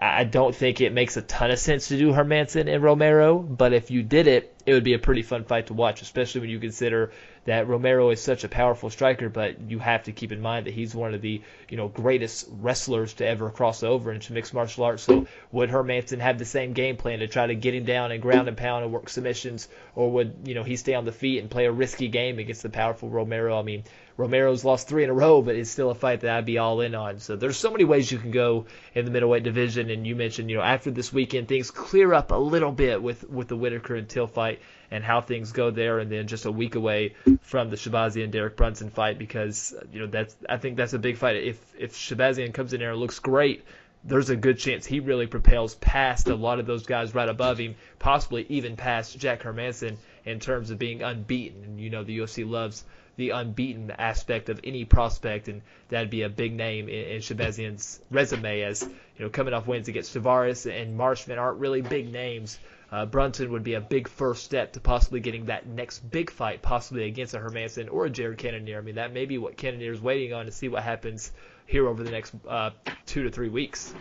I 0.00 0.24
don't 0.24 0.54
think 0.54 0.80
it 0.80 0.92
makes 0.92 1.16
a 1.16 1.22
ton 1.22 1.50
of 1.50 1.58
sense 1.58 1.88
to 1.88 1.98
do 1.98 2.12
Hermansson 2.12 2.72
and 2.72 2.82
Romero, 2.82 3.38
but 3.38 3.72
if 3.72 3.90
you 3.90 4.02
did 4.02 4.26
it, 4.26 4.54
it 4.66 4.74
would 4.74 4.84
be 4.84 4.92
a 4.92 4.98
pretty 4.98 5.22
fun 5.22 5.44
fight 5.44 5.68
to 5.68 5.74
watch, 5.74 6.02
especially 6.02 6.42
when 6.42 6.50
you 6.50 6.58
consider 6.58 7.10
that 7.46 7.66
Romero 7.66 8.10
is 8.10 8.20
such 8.20 8.44
a 8.44 8.48
powerful 8.48 8.90
striker, 8.90 9.30
but 9.30 9.58
you 9.70 9.78
have 9.78 10.02
to 10.04 10.12
keep 10.12 10.30
in 10.30 10.42
mind 10.42 10.66
that 10.66 10.74
he's 10.74 10.94
one 10.94 11.14
of 11.14 11.22
the 11.22 11.40
you 11.70 11.76
know 11.76 11.88
greatest 11.88 12.48
wrestlers 12.60 13.14
to 13.14 13.26
ever 13.26 13.50
cross 13.50 13.82
over 13.82 14.12
into 14.12 14.34
mixed 14.34 14.52
martial 14.52 14.84
arts. 14.84 15.02
So 15.04 15.26
would 15.52 15.70
Hermansson 15.70 16.18
have 16.18 16.38
the 16.38 16.44
same 16.44 16.74
game 16.74 16.96
plan 16.96 17.20
to 17.20 17.26
try 17.26 17.46
to 17.46 17.54
get 17.54 17.74
him 17.74 17.84
down 17.84 18.12
and 18.12 18.20
ground 18.20 18.48
and 18.48 18.56
pound 18.56 18.84
and 18.84 18.92
work 18.92 19.08
submissions, 19.08 19.68
or 19.94 20.10
would 20.12 20.34
you 20.44 20.54
know 20.54 20.64
he 20.64 20.76
stay 20.76 20.94
on 20.94 21.06
the 21.06 21.12
feet 21.12 21.40
and 21.40 21.50
play 21.50 21.64
a 21.64 21.72
risky 21.72 22.08
game 22.08 22.38
against 22.38 22.62
the 22.62 22.68
powerful 22.68 23.08
Romero? 23.08 23.58
I 23.58 23.62
mean, 23.62 23.84
Romero's 24.18 24.64
lost 24.64 24.88
three 24.88 25.04
in 25.04 25.10
a 25.10 25.14
row, 25.14 25.42
but 25.42 25.54
it's 25.54 25.70
still 25.70 25.90
a 25.90 25.94
fight 25.94 26.22
that 26.22 26.36
I'd 26.36 26.44
be 26.44 26.58
all 26.58 26.80
in 26.80 26.96
on. 26.96 27.20
So 27.20 27.36
there's 27.36 27.56
so 27.56 27.70
many 27.70 27.84
ways 27.84 28.10
you 28.10 28.18
can 28.18 28.32
go 28.32 28.66
in 28.92 29.04
the 29.04 29.12
middleweight 29.12 29.44
division, 29.44 29.90
and 29.90 30.04
you 30.04 30.16
mentioned 30.16 30.50
you 30.50 30.56
know 30.56 30.62
after 30.62 30.90
this 30.90 31.12
weekend 31.12 31.46
things 31.46 31.70
clear 31.70 32.12
up 32.12 32.32
a 32.32 32.34
little 32.34 32.72
bit 32.72 33.00
with 33.00 33.30
with 33.30 33.46
the 33.46 33.56
Whitaker 33.56 33.94
and 33.94 34.08
Till 34.08 34.26
fight 34.26 34.58
and 34.90 35.04
how 35.04 35.20
things 35.20 35.52
go 35.52 35.70
there, 35.70 36.00
and 36.00 36.10
then 36.10 36.26
just 36.26 36.46
a 36.46 36.50
week 36.50 36.74
away 36.74 37.14
from 37.42 37.70
the 37.70 37.76
Shahbazyan 37.76 38.24
and 38.24 38.32
Derek 38.32 38.56
Brunson 38.56 38.90
fight 38.90 39.20
because 39.20 39.72
you 39.92 40.00
know 40.00 40.06
that's 40.08 40.36
I 40.48 40.56
think 40.56 40.76
that's 40.76 40.94
a 40.94 40.98
big 40.98 41.16
fight. 41.16 41.36
If 41.36 41.74
if 41.78 41.94
Shahbazyan 41.94 42.52
comes 42.52 42.72
in 42.72 42.80
there 42.80 42.90
and 42.90 42.98
looks 42.98 43.20
great, 43.20 43.64
there's 44.02 44.30
a 44.30 44.36
good 44.36 44.58
chance 44.58 44.84
he 44.84 44.98
really 44.98 45.28
propels 45.28 45.76
past 45.76 46.26
a 46.26 46.34
lot 46.34 46.58
of 46.58 46.66
those 46.66 46.86
guys 46.86 47.14
right 47.14 47.28
above 47.28 47.58
him, 47.58 47.76
possibly 48.00 48.46
even 48.48 48.74
past 48.74 49.16
Jack 49.16 49.42
Hermansson 49.42 49.96
in 50.24 50.40
terms 50.40 50.70
of 50.70 50.78
being 50.80 51.04
unbeaten. 51.04 51.62
And 51.62 51.80
you 51.80 51.90
know 51.90 52.02
the 52.02 52.18
UFC 52.18 52.48
loves 52.48 52.84
the 53.18 53.30
unbeaten 53.30 53.90
aspect 53.90 54.48
of 54.48 54.60
any 54.62 54.84
prospect, 54.84 55.48
and 55.48 55.60
that'd 55.88 56.08
be 56.08 56.22
a 56.22 56.28
big 56.28 56.54
name 56.54 56.88
in, 56.88 56.94
in 56.94 57.20
Shahbazyan's 57.20 58.00
resume 58.12 58.62
as 58.62 58.82
you 58.82 59.24
know 59.24 59.28
coming 59.28 59.52
off 59.52 59.66
wins 59.66 59.88
against 59.88 60.14
Tavares 60.14 60.70
and 60.70 60.96
Marshman 60.96 61.36
aren't 61.36 61.58
really 61.58 61.82
big 61.82 62.12
names, 62.12 62.60
uh, 62.92 63.06
Brunson 63.06 63.50
would 63.50 63.64
be 63.64 63.74
a 63.74 63.80
big 63.80 64.06
first 64.06 64.44
step 64.44 64.74
to 64.74 64.80
possibly 64.80 65.18
getting 65.18 65.46
that 65.46 65.66
next 65.66 65.98
big 65.98 66.30
fight, 66.30 66.62
possibly 66.62 67.06
against 67.06 67.34
a 67.34 67.38
Hermansson 67.38 67.88
or 67.90 68.06
a 68.06 68.10
Jared 68.10 68.38
Cannonier. 68.38 68.78
I 68.78 68.82
mean, 68.82 68.94
that 68.94 69.12
may 69.12 69.26
be 69.26 69.36
what 69.36 69.56
Cannonier 69.56 69.92
is 69.92 70.00
waiting 70.00 70.32
on 70.32 70.46
to 70.46 70.52
see 70.52 70.68
what 70.68 70.84
happens 70.84 71.32
here 71.66 71.88
over 71.88 72.04
the 72.04 72.12
next 72.12 72.34
uh, 72.48 72.70
two 73.04 73.24
to 73.24 73.30
three 73.30 73.48
weeks. 73.48 73.92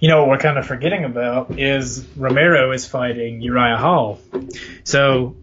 You 0.00 0.10
know 0.10 0.20
what 0.20 0.28
we're 0.28 0.38
kind 0.38 0.58
of 0.58 0.66
forgetting 0.66 1.04
about 1.04 1.58
is 1.58 2.06
Romero 2.14 2.72
is 2.72 2.86
fighting 2.86 3.40
Uriah 3.40 3.78
Hall. 3.78 4.20
So 4.84 5.34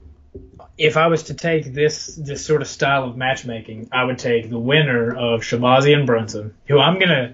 if 0.78 0.98
I 0.98 1.08
was 1.08 1.24
to 1.24 1.34
take 1.34 1.74
this 1.74 2.16
this 2.16 2.46
sort 2.46 2.62
of 2.62 2.68
style 2.68 3.06
of 3.06 3.16
matchmaking, 3.16 3.90
I 3.92 4.04
would 4.04 4.20
take 4.20 4.50
the 4.50 4.60
winner 4.60 5.16
of 5.16 5.42
Shahbazyan 5.42 6.06
Brunson, 6.06 6.54
who 6.68 6.80
I'm 6.80 7.00
gonna 7.00 7.34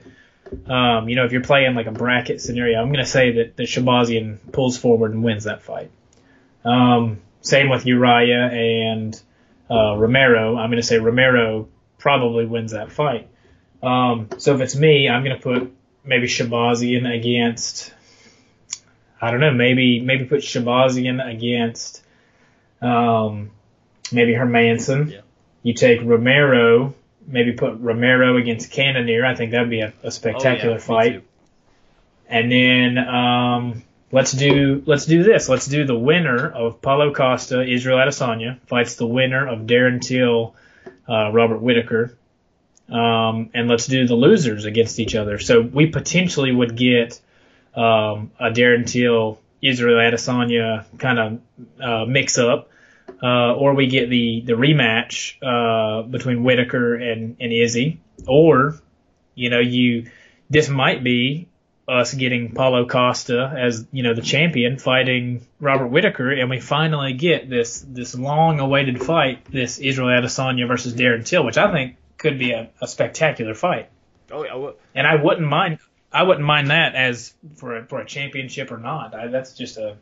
um, 0.67 1.07
you 1.07 1.15
know, 1.15 1.25
if 1.25 1.31
you're 1.31 1.41
playing 1.41 1.75
like 1.75 1.87
a 1.87 1.91
bracket 1.91 2.41
scenario, 2.41 2.79
I'm 2.79 2.91
to 2.93 3.05
say 3.05 3.31
that, 3.33 3.55
that 3.55 3.63
Shahbazyan 3.63 4.51
pulls 4.51 4.77
forward 4.77 5.13
and 5.13 5.23
wins 5.23 5.45
that 5.45 5.61
fight. 5.61 5.91
Um, 6.65 7.21
same 7.41 7.69
with 7.69 7.85
Uriah 7.85 8.49
and 8.51 9.19
uh, 9.69 9.95
Romero. 9.97 10.57
I'm 10.57 10.69
to 10.81 10.83
say 10.83 10.97
Romero 10.99 11.69
probably 11.97 12.45
wins 12.45 12.73
that 12.73 12.91
fight. 12.91 13.29
Um, 13.81 14.27
so 14.37 14.53
if 14.55 14.61
it's 14.61 14.75
me, 14.75 15.09
I'm 15.09 15.23
to 15.23 15.41
put 15.41 15.73
maybe 16.03 16.27
Shahbazyan 16.27 17.17
against 17.17 17.93
I 19.21 19.29
don't 19.29 19.39
know, 19.39 19.53
maybe 19.53 20.01
maybe 20.01 20.25
put 20.25 20.41
Shahbazyan 20.41 21.25
against 21.25 22.03
um, 22.81 23.51
maybe 24.11 24.33
Hermansson. 24.33 25.11
Yeah. 25.11 25.21
You 25.63 25.73
take 25.73 26.01
Romero, 26.03 26.93
maybe 27.27 27.53
put 27.53 27.79
Romero 27.79 28.37
against 28.37 28.71
Cannonier. 28.71 29.25
I 29.25 29.35
think 29.35 29.51
that'd 29.51 29.69
be 29.69 29.81
a, 29.81 29.93
a 30.03 30.11
spectacular 30.11 30.75
oh, 30.75 30.77
yeah, 30.77 30.79
fight. 30.79 31.23
And 32.27 32.51
then 32.51 32.97
um, 32.97 33.83
let's 34.11 34.31
do 34.31 34.83
let's 34.85 35.05
do 35.05 35.23
this. 35.23 35.49
Let's 35.49 35.67
do 35.67 35.85
the 35.85 35.97
winner 35.97 36.49
of 36.49 36.81
Paulo 36.81 37.13
Costa, 37.13 37.61
Israel 37.61 37.97
Adesanya 37.97 38.59
fights 38.67 38.95
the 38.95 39.05
winner 39.05 39.47
of 39.47 39.61
Darren 39.61 40.01
Till, 40.01 40.55
uh, 41.07 41.31
Robert 41.31 41.61
Whitaker. 41.61 42.17
Um, 42.89 43.51
and 43.53 43.69
let's 43.69 43.87
do 43.87 44.05
the 44.05 44.15
losers 44.15 44.65
against 44.65 44.99
each 44.99 45.15
other. 45.15 45.39
So 45.39 45.61
we 45.61 45.87
potentially 45.87 46.51
would 46.51 46.75
get 46.75 47.21
um, 47.73 48.31
a 48.39 48.49
Darren 48.49 48.85
Till, 48.85 49.39
Israel 49.61 49.97
Adesanya 49.97 50.85
kind 50.97 51.19
of 51.19 51.39
uh, 51.79 52.05
mix 52.05 52.37
up, 52.37 52.69
uh, 53.21 53.53
or 53.53 53.73
we 53.73 53.87
get 53.87 54.09
the 54.09 54.41
the 54.41 54.53
rematch 54.53 55.35
uh, 55.41 56.03
between 56.03 56.43
Whitaker 56.43 56.95
and 56.95 57.37
and 57.39 57.53
Izzy, 57.53 57.99
or 58.27 58.79
you 59.35 59.49
know 59.49 59.59
you 59.59 60.09
this 60.49 60.69
might 60.69 61.03
be 61.03 61.47
us 61.87 62.13
getting 62.13 62.53
Paulo 62.53 62.85
Costa 62.85 63.53
as 63.57 63.85
you 63.91 64.03
know 64.03 64.13
the 64.13 64.21
champion 64.21 64.77
fighting 64.77 65.45
Robert 65.59 65.87
Whitaker, 65.87 66.31
and 66.31 66.49
we 66.49 66.59
finally 66.59 67.13
get 67.13 67.49
this 67.49 67.85
this 67.87 68.15
long 68.15 68.59
awaited 68.59 69.03
fight, 69.03 69.45
this 69.45 69.79
Israel 69.79 70.09
Adesanya 70.09 70.67
versus 70.67 70.93
Darren 70.93 71.25
Till, 71.25 71.43
which 71.43 71.57
I 71.57 71.71
think 71.71 71.97
could 72.17 72.39
be 72.39 72.51
a, 72.51 72.69
a 72.81 72.87
spectacular 72.87 73.53
fight. 73.53 73.89
Oh 74.31 74.43
yeah, 74.43 74.55
well, 74.55 74.75
And 74.95 75.05
I 75.05 75.15
wouldn't 75.15 75.47
mind 75.47 75.79
I 76.11 76.23
wouldn't 76.23 76.45
mind 76.45 76.69
that 76.69 76.95
as 76.95 77.33
for 77.55 77.77
a, 77.77 77.85
for 77.85 77.99
a 77.99 78.05
championship 78.05 78.71
or 78.71 78.77
not. 78.77 79.13
I, 79.13 79.27
that's 79.27 79.53
just 79.53 79.77
a 79.77 79.97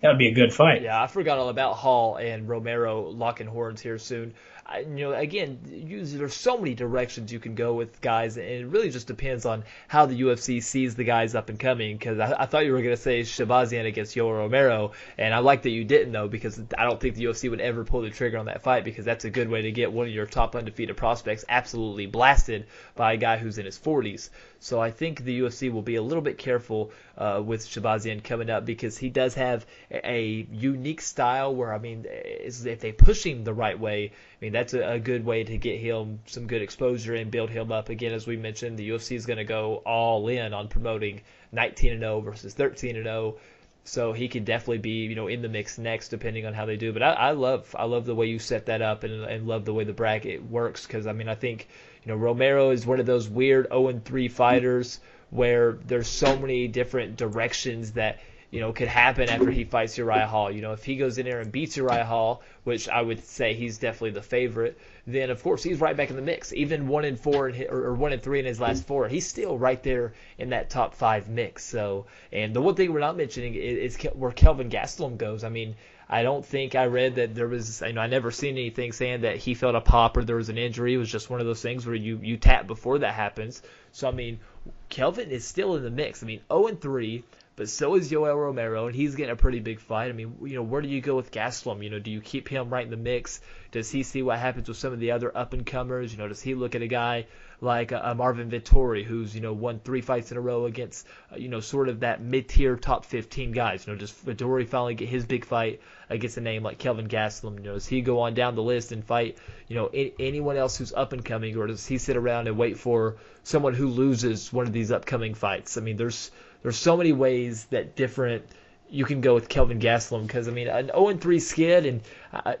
that 0.00 0.08
would 0.08 0.18
be 0.18 0.28
a 0.28 0.34
good 0.34 0.52
fight. 0.52 0.82
yeah. 0.82 1.02
I 1.02 1.06
forgot 1.06 1.38
all 1.38 1.48
about 1.48 1.74
Hall 1.74 2.16
and 2.16 2.48
Romero 2.48 3.02
locking 3.08 3.46
horns 3.46 3.80
here 3.80 3.98
soon. 3.98 4.34
I, 4.70 4.80
you 4.80 4.86
know, 4.86 5.12
again, 5.12 5.58
you, 5.68 6.04
there's 6.04 6.34
so 6.34 6.56
many 6.56 6.74
directions 6.74 7.32
you 7.32 7.40
can 7.40 7.56
go 7.56 7.74
with 7.74 8.00
guys, 8.00 8.36
and 8.36 8.46
it 8.46 8.66
really 8.66 8.90
just 8.90 9.08
depends 9.08 9.44
on 9.44 9.64
how 9.88 10.06
the 10.06 10.20
UFC 10.20 10.62
sees 10.62 10.94
the 10.94 11.02
guys 11.02 11.34
up 11.34 11.48
and 11.48 11.58
coming. 11.58 11.96
Because 11.96 12.20
I, 12.20 12.42
I 12.42 12.46
thought 12.46 12.64
you 12.64 12.72
were 12.72 12.82
going 12.82 12.94
to 12.94 13.02
say 13.02 13.22
Shahbazyan 13.22 13.86
against 13.86 14.14
Yoel 14.14 14.32
Romero, 14.32 14.92
and 15.18 15.34
I 15.34 15.38
like 15.38 15.62
that 15.62 15.70
you 15.70 15.84
didn't 15.84 16.12
though, 16.12 16.28
because 16.28 16.60
I 16.78 16.84
don't 16.84 17.00
think 17.00 17.16
the 17.16 17.24
UFC 17.24 17.50
would 17.50 17.60
ever 17.60 17.84
pull 17.84 18.02
the 18.02 18.10
trigger 18.10 18.38
on 18.38 18.46
that 18.46 18.62
fight 18.62 18.84
because 18.84 19.04
that's 19.04 19.24
a 19.24 19.30
good 19.30 19.48
way 19.48 19.62
to 19.62 19.72
get 19.72 19.92
one 19.92 20.06
of 20.06 20.12
your 20.12 20.26
top 20.26 20.54
undefeated 20.54 20.96
prospects 20.96 21.44
absolutely 21.48 22.06
blasted 22.06 22.66
by 22.94 23.14
a 23.14 23.16
guy 23.16 23.38
who's 23.38 23.58
in 23.58 23.66
his 23.66 23.78
40s. 23.78 24.30
So 24.60 24.78
I 24.78 24.90
think 24.90 25.24
the 25.24 25.40
UFC 25.40 25.72
will 25.72 25.82
be 25.82 25.96
a 25.96 26.02
little 26.02 26.22
bit 26.22 26.36
careful 26.36 26.92
uh, 27.16 27.42
with 27.44 27.66
Shahbazyan 27.66 28.22
coming 28.22 28.50
up 28.50 28.66
because 28.66 28.98
he 28.98 29.08
does 29.08 29.34
have 29.34 29.66
a, 29.90 30.46
unique 30.50 31.00
style 31.00 31.54
where 31.54 31.72
I 31.72 31.78
mean, 31.78 32.04
if 32.08 32.80
they 32.80 32.92
push 32.92 33.24
him 33.24 33.42
the 33.42 33.54
right 33.54 33.78
way, 33.78 34.12
I 34.12 34.44
mean 34.44 34.52
that's 34.60 34.74
a, 34.74 34.92
a 34.92 34.98
good 34.98 35.24
way 35.24 35.42
to 35.42 35.56
get 35.56 35.80
him 35.80 36.20
some 36.26 36.46
good 36.46 36.60
exposure 36.60 37.14
and 37.14 37.30
build 37.30 37.48
him 37.48 37.72
up. 37.72 37.88
Again, 37.88 38.12
as 38.12 38.26
we 38.26 38.36
mentioned, 38.36 38.78
the 38.78 38.90
UFC 38.90 39.16
is 39.16 39.24
going 39.24 39.38
to 39.38 39.44
go 39.44 39.76
all 39.86 40.28
in 40.28 40.52
on 40.52 40.68
promoting 40.68 41.22
19 41.52 41.92
and 41.92 42.00
0 42.00 42.20
versus 42.20 42.52
13 42.52 42.96
and 42.96 43.06
0. 43.06 43.36
So 43.84 44.12
he 44.12 44.28
could 44.28 44.44
definitely 44.44 44.78
be, 44.78 45.06
you 45.06 45.14
know, 45.14 45.28
in 45.28 45.40
the 45.40 45.48
mix 45.48 45.78
next, 45.78 46.10
depending 46.10 46.44
on 46.44 46.52
how 46.52 46.66
they 46.66 46.76
do. 46.76 46.92
But 46.92 47.02
I, 47.02 47.12
I 47.12 47.30
love, 47.30 47.74
I 47.78 47.84
love 47.86 48.04
the 48.04 48.14
way 48.14 48.26
you 48.26 48.38
set 48.38 48.66
that 48.66 48.82
up, 48.82 49.02
and, 49.02 49.24
and 49.24 49.48
love 49.48 49.64
the 49.64 49.72
way 49.72 49.84
the 49.84 49.94
bracket 49.94 50.44
works. 50.44 50.86
Because 50.86 51.06
I 51.06 51.14
mean, 51.14 51.30
I 51.30 51.34
think, 51.34 51.66
you 52.04 52.12
know, 52.12 52.18
Romero 52.18 52.70
is 52.70 52.84
one 52.84 53.00
of 53.00 53.06
those 53.06 53.30
weird 53.30 53.66
0 53.68 53.88
and 53.88 54.04
3 54.04 54.28
fighters 54.28 55.00
where 55.30 55.78
there's 55.86 56.08
so 56.08 56.38
many 56.38 56.68
different 56.68 57.16
directions 57.16 57.92
that 57.92 58.20
you 58.50 58.60
know 58.60 58.72
could 58.72 58.88
happen 58.88 59.28
after 59.28 59.50
he 59.50 59.64
fights 59.64 59.96
Uriah 59.96 60.26
Hall. 60.26 60.50
You 60.50 60.60
know, 60.60 60.72
if 60.72 60.84
he 60.84 60.96
goes 60.96 61.18
in 61.18 61.26
there 61.26 61.40
and 61.40 61.52
beats 61.52 61.76
Uriah 61.76 62.04
Hall, 62.04 62.42
which 62.64 62.88
I 62.88 63.00
would 63.00 63.24
say 63.24 63.54
he's 63.54 63.78
definitely 63.78 64.10
the 64.10 64.22
favorite, 64.22 64.78
then 65.06 65.30
of 65.30 65.42
course 65.42 65.62
he's 65.62 65.80
right 65.80 65.96
back 65.96 66.10
in 66.10 66.16
the 66.16 66.22
mix. 66.22 66.52
Even 66.52 66.88
one 66.88 67.04
in 67.04 67.16
four 67.16 67.48
in 67.48 67.54
his, 67.54 67.68
or 67.68 67.94
one 67.94 68.12
in 68.12 68.20
three 68.20 68.40
in 68.40 68.46
his 68.46 68.60
last 68.60 68.86
four, 68.86 69.08
he's 69.08 69.26
still 69.26 69.56
right 69.56 69.82
there 69.82 70.12
in 70.38 70.50
that 70.50 70.70
top 70.70 70.94
five 70.94 71.28
mix. 71.28 71.64
So, 71.64 72.06
and 72.32 72.54
the 72.54 72.60
one 72.60 72.74
thing 72.74 72.92
we're 72.92 73.00
not 73.00 73.16
mentioning 73.16 73.54
is, 73.54 73.96
is 73.96 74.02
where 74.14 74.32
Kelvin 74.32 74.70
Gastelum 74.70 75.16
goes. 75.16 75.44
I 75.44 75.48
mean. 75.48 75.76
I 76.12 76.24
don't 76.24 76.44
think 76.44 76.74
I 76.74 76.86
read 76.86 77.14
that 77.14 77.36
there 77.36 77.46
was, 77.46 77.82
you 77.86 77.92
know, 77.92 78.00
I 78.00 78.08
never 78.08 78.32
seen 78.32 78.58
anything 78.58 78.90
saying 78.90 79.20
that 79.20 79.36
he 79.36 79.54
felt 79.54 79.76
a 79.76 79.80
pop 79.80 80.16
or 80.16 80.24
there 80.24 80.34
was 80.34 80.48
an 80.48 80.58
injury. 80.58 80.94
It 80.94 80.96
was 80.96 81.08
just 81.08 81.30
one 81.30 81.38
of 81.38 81.46
those 81.46 81.62
things 81.62 81.86
where 81.86 81.94
you 81.94 82.18
you 82.20 82.36
tap 82.36 82.66
before 82.66 82.98
that 82.98 83.14
happens. 83.14 83.62
So 83.92 84.08
I 84.08 84.10
mean, 84.10 84.40
Kelvin 84.88 85.30
is 85.30 85.44
still 85.44 85.76
in 85.76 85.84
the 85.84 85.90
mix. 85.90 86.24
I 86.24 86.26
mean, 86.26 86.40
0 86.50 86.66
and 86.66 86.80
3, 86.80 87.22
but 87.60 87.68
so 87.68 87.94
is 87.94 88.10
Yoel 88.10 88.34
Romero, 88.34 88.86
and 88.86 88.96
he's 88.96 89.16
getting 89.16 89.32
a 89.32 89.36
pretty 89.36 89.60
big 89.60 89.80
fight. 89.80 90.08
I 90.08 90.12
mean, 90.12 90.34
you 90.40 90.54
know, 90.54 90.62
where 90.62 90.80
do 90.80 90.88
you 90.88 91.02
go 91.02 91.14
with 91.14 91.30
Gastelum? 91.30 91.84
You 91.84 91.90
know, 91.90 91.98
do 91.98 92.10
you 92.10 92.22
keep 92.22 92.48
him 92.48 92.70
right 92.70 92.86
in 92.86 92.90
the 92.90 92.96
mix? 92.96 93.42
Does 93.70 93.90
he 93.90 94.02
see 94.02 94.22
what 94.22 94.38
happens 94.38 94.66
with 94.66 94.78
some 94.78 94.94
of 94.94 94.98
the 94.98 95.10
other 95.10 95.36
up 95.36 95.52
and 95.52 95.66
comers? 95.66 96.10
You 96.10 96.16
know, 96.16 96.26
does 96.26 96.40
he 96.40 96.54
look 96.54 96.74
at 96.74 96.80
a 96.80 96.86
guy 96.86 97.26
like 97.60 97.92
uh, 97.92 98.14
Marvin 98.14 98.50
Vettori, 98.50 99.04
who's 99.04 99.34
you 99.34 99.42
know 99.42 99.52
won 99.52 99.78
three 99.78 100.00
fights 100.00 100.32
in 100.32 100.38
a 100.38 100.40
row 100.40 100.64
against 100.64 101.06
uh, 101.30 101.36
you 101.36 101.50
know 101.50 101.60
sort 101.60 101.90
of 101.90 102.00
that 102.00 102.22
mid-tier 102.22 102.76
top 102.76 103.04
15 103.04 103.52
guys? 103.52 103.86
You 103.86 103.92
know, 103.92 103.98
does 103.98 104.10
Vettori 104.10 104.66
finally 104.66 104.94
get 104.94 105.10
his 105.10 105.26
big 105.26 105.44
fight 105.44 105.82
against 106.08 106.38
a 106.38 106.40
name 106.40 106.62
like 106.62 106.78
Kelvin 106.78 107.08
Gastelum? 107.08 107.58
You 107.58 107.64
know, 107.64 107.74
does 107.74 107.86
he 107.86 108.00
go 108.00 108.20
on 108.20 108.32
down 108.32 108.54
the 108.54 108.62
list 108.62 108.90
and 108.90 109.04
fight 109.04 109.36
you 109.68 109.76
know 109.76 109.90
anyone 110.18 110.56
else 110.56 110.78
who's 110.78 110.94
up 110.94 111.12
and 111.12 111.22
coming, 111.22 111.58
or 111.58 111.66
does 111.66 111.86
he 111.86 111.98
sit 111.98 112.16
around 112.16 112.48
and 112.48 112.56
wait 112.56 112.78
for 112.78 113.16
someone 113.42 113.74
who 113.74 113.88
loses 113.88 114.50
one 114.50 114.66
of 114.66 114.72
these 114.72 114.90
upcoming 114.90 115.34
fights? 115.34 115.76
I 115.76 115.82
mean, 115.82 115.98
there's 115.98 116.30
there's 116.62 116.76
so 116.76 116.96
many 116.96 117.12
ways 117.12 117.64
that 117.66 117.96
different 117.96 118.44
you 118.90 119.04
can 119.04 119.20
go 119.20 119.34
with 119.34 119.48
Kelvin 119.48 119.78
Gastelum 119.78 120.26
because 120.26 120.48
I 120.48 120.50
mean 120.50 120.68
an 120.68 120.86
0 120.86 121.16
3 121.16 121.40
skid 121.40 121.86
and 121.86 122.00
uh, 122.32 122.54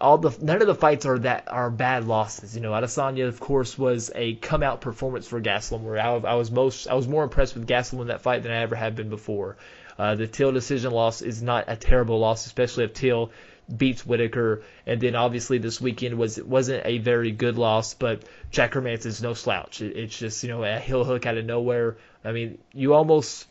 all 0.00 0.18
the 0.18 0.36
none 0.42 0.60
of 0.60 0.66
the 0.66 0.74
fights 0.74 1.06
are 1.06 1.18
that 1.20 1.44
are 1.48 1.70
bad 1.70 2.06
losses. 2.06 2.54
You 2.54 2.62
know, 2.62 2.72
Adesanya 2.72 3.28
of 3.28 3.40
course 3.40 3.78
was 3.78 4.10
a 4.14 4.34
come 4.36 4.62
out 4.62 4.80
performance 4.80 5.26
for 5.28 5.40
Gastelum 5.40 5.82
where 5.82 5.98
I, 5.98 6.16
I 6.16 6.34
was 6.34 6.50
most 6.50 6.88
I 6.88 6.94
was 6.94 7.06
more 7.06 7.24
impressed 7.24 7.54
with 7.54 7.66
Gastelum 7.66 8.02
in 8.02 8.06
that 8.08 8.22
fight 8.22 8.42
than 8.42 8.52
I 8.52 8.62
ever 8.62 8.74
have 8.74 8.96
been 8.96 9.10
before. 9.10 9.56
Uh, 9.98 10.14
the 10.14 10.26
Till 10.26 10.50
decision 10.52 10.92
loss 10.92 11.20
is 11.20 11.42
not 11.42 11.66
a 11.68 11.76
terrible 11.76 12.18
loss, 12.18 12.46
especially 12.46 12.84
if 12.84 12.94
Till 12.94 13.32
beats 13.76 14.04
Whitaker. 14.06 14.62
And 14.86 15.00
then 15.00 15.14
obviously 15.14 15.58
this 15.58 15.80
weekend 15.80 16.18
was 16.18 16.42
wasn't 16.42 16.86
a 16.86 16.98
very 16.98 17.32
good 17.32 17.58
loss, 17.58 17.94
but 17.94 18.22
Jack 18.50 18.76
is 18.76 19.22
no 19.22 19.34
slouch. 19.34 19.80
It, 19.82 19.96
it's 19.96 20.18
just 20.18 20.42
you 20.42 20.48
know 20.48 20.64
a 20.64 20.78
heel 20.78 21.04
hook 21.04 21.26
out 21.26 21.36
of 21.36 21.44
nowhere. 21.44 21.96
I 22.24 22.32
mean, 22.32 22.58
you 22.72 22.94
almost 22.94 23.46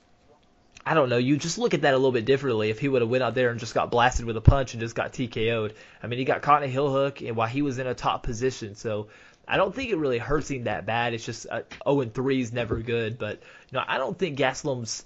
I 0.86 0.94
don't 0.94 1.10
know. 1.10 1.18
You 1.18 1.38
just 1.38 1.58
look 1.58 1.74
at 1.74 1.82
that 1.82 1.94
a 1.94 1.98
little 1.98 2.12
bit 2.12 2.26
differently. 2.26 2.70
If 2.70 2.80
he 2.80 2.88
would 2.88 3.02
have 3.02 3.12
went 3.12 3.24
out 3.24 3.36
there 3.36 3.52
and 3.52 3.60
just 3.60 3.74
got 3.74 3.91
blasted 3.91 4.26
with 4.26 4.38
a 4.38 4.41
punch 4.41 4.74
and 4.74 4.82
just 4.82 4.96
got 4.96 5.14
TKO'd, 5.14 5.76
I 6.02 6.08
mean, 6.08 6.20
he 6.20 6.26
got 6.26 6.41
caught 6.41 6.64
in 6.64 6.70
a 6.70 6.72
heel 6.72 6.91
hook 6.91 7.22
and 7.22 7.36
while 7.36 7.48
he 7.48 7.62
was 7.62 7.80
in 7.80 7.88
a 7.88 7.94
top 7.94 8.24
position. 8.24 8.76
So 8.76 9.08
I 9.48 9.58
don't 9.58 9.76
think 9.76 9.91
it 9.91 9.98
really 9.98 10.18
hurts 10.18 10.50
him 10.50 10.64
that 10.64 10.86
bad. 10.86 11.14
It's 11.14 11.26
just 11.26 11.46
uh, 11.50 11.62
0 11.88 12.02
and 12.02 12.14
3 12.14 12.41
is 12.41 12.54
never 12.54 12.78
good. 12.78 13.20
But 13.20 13.41
you 13.72 13.78
know, 13.78 13.84
I 13.86 13.98
don't 13.98 14.18
think 14.18 14.40
Gastelum's 14.40 15.06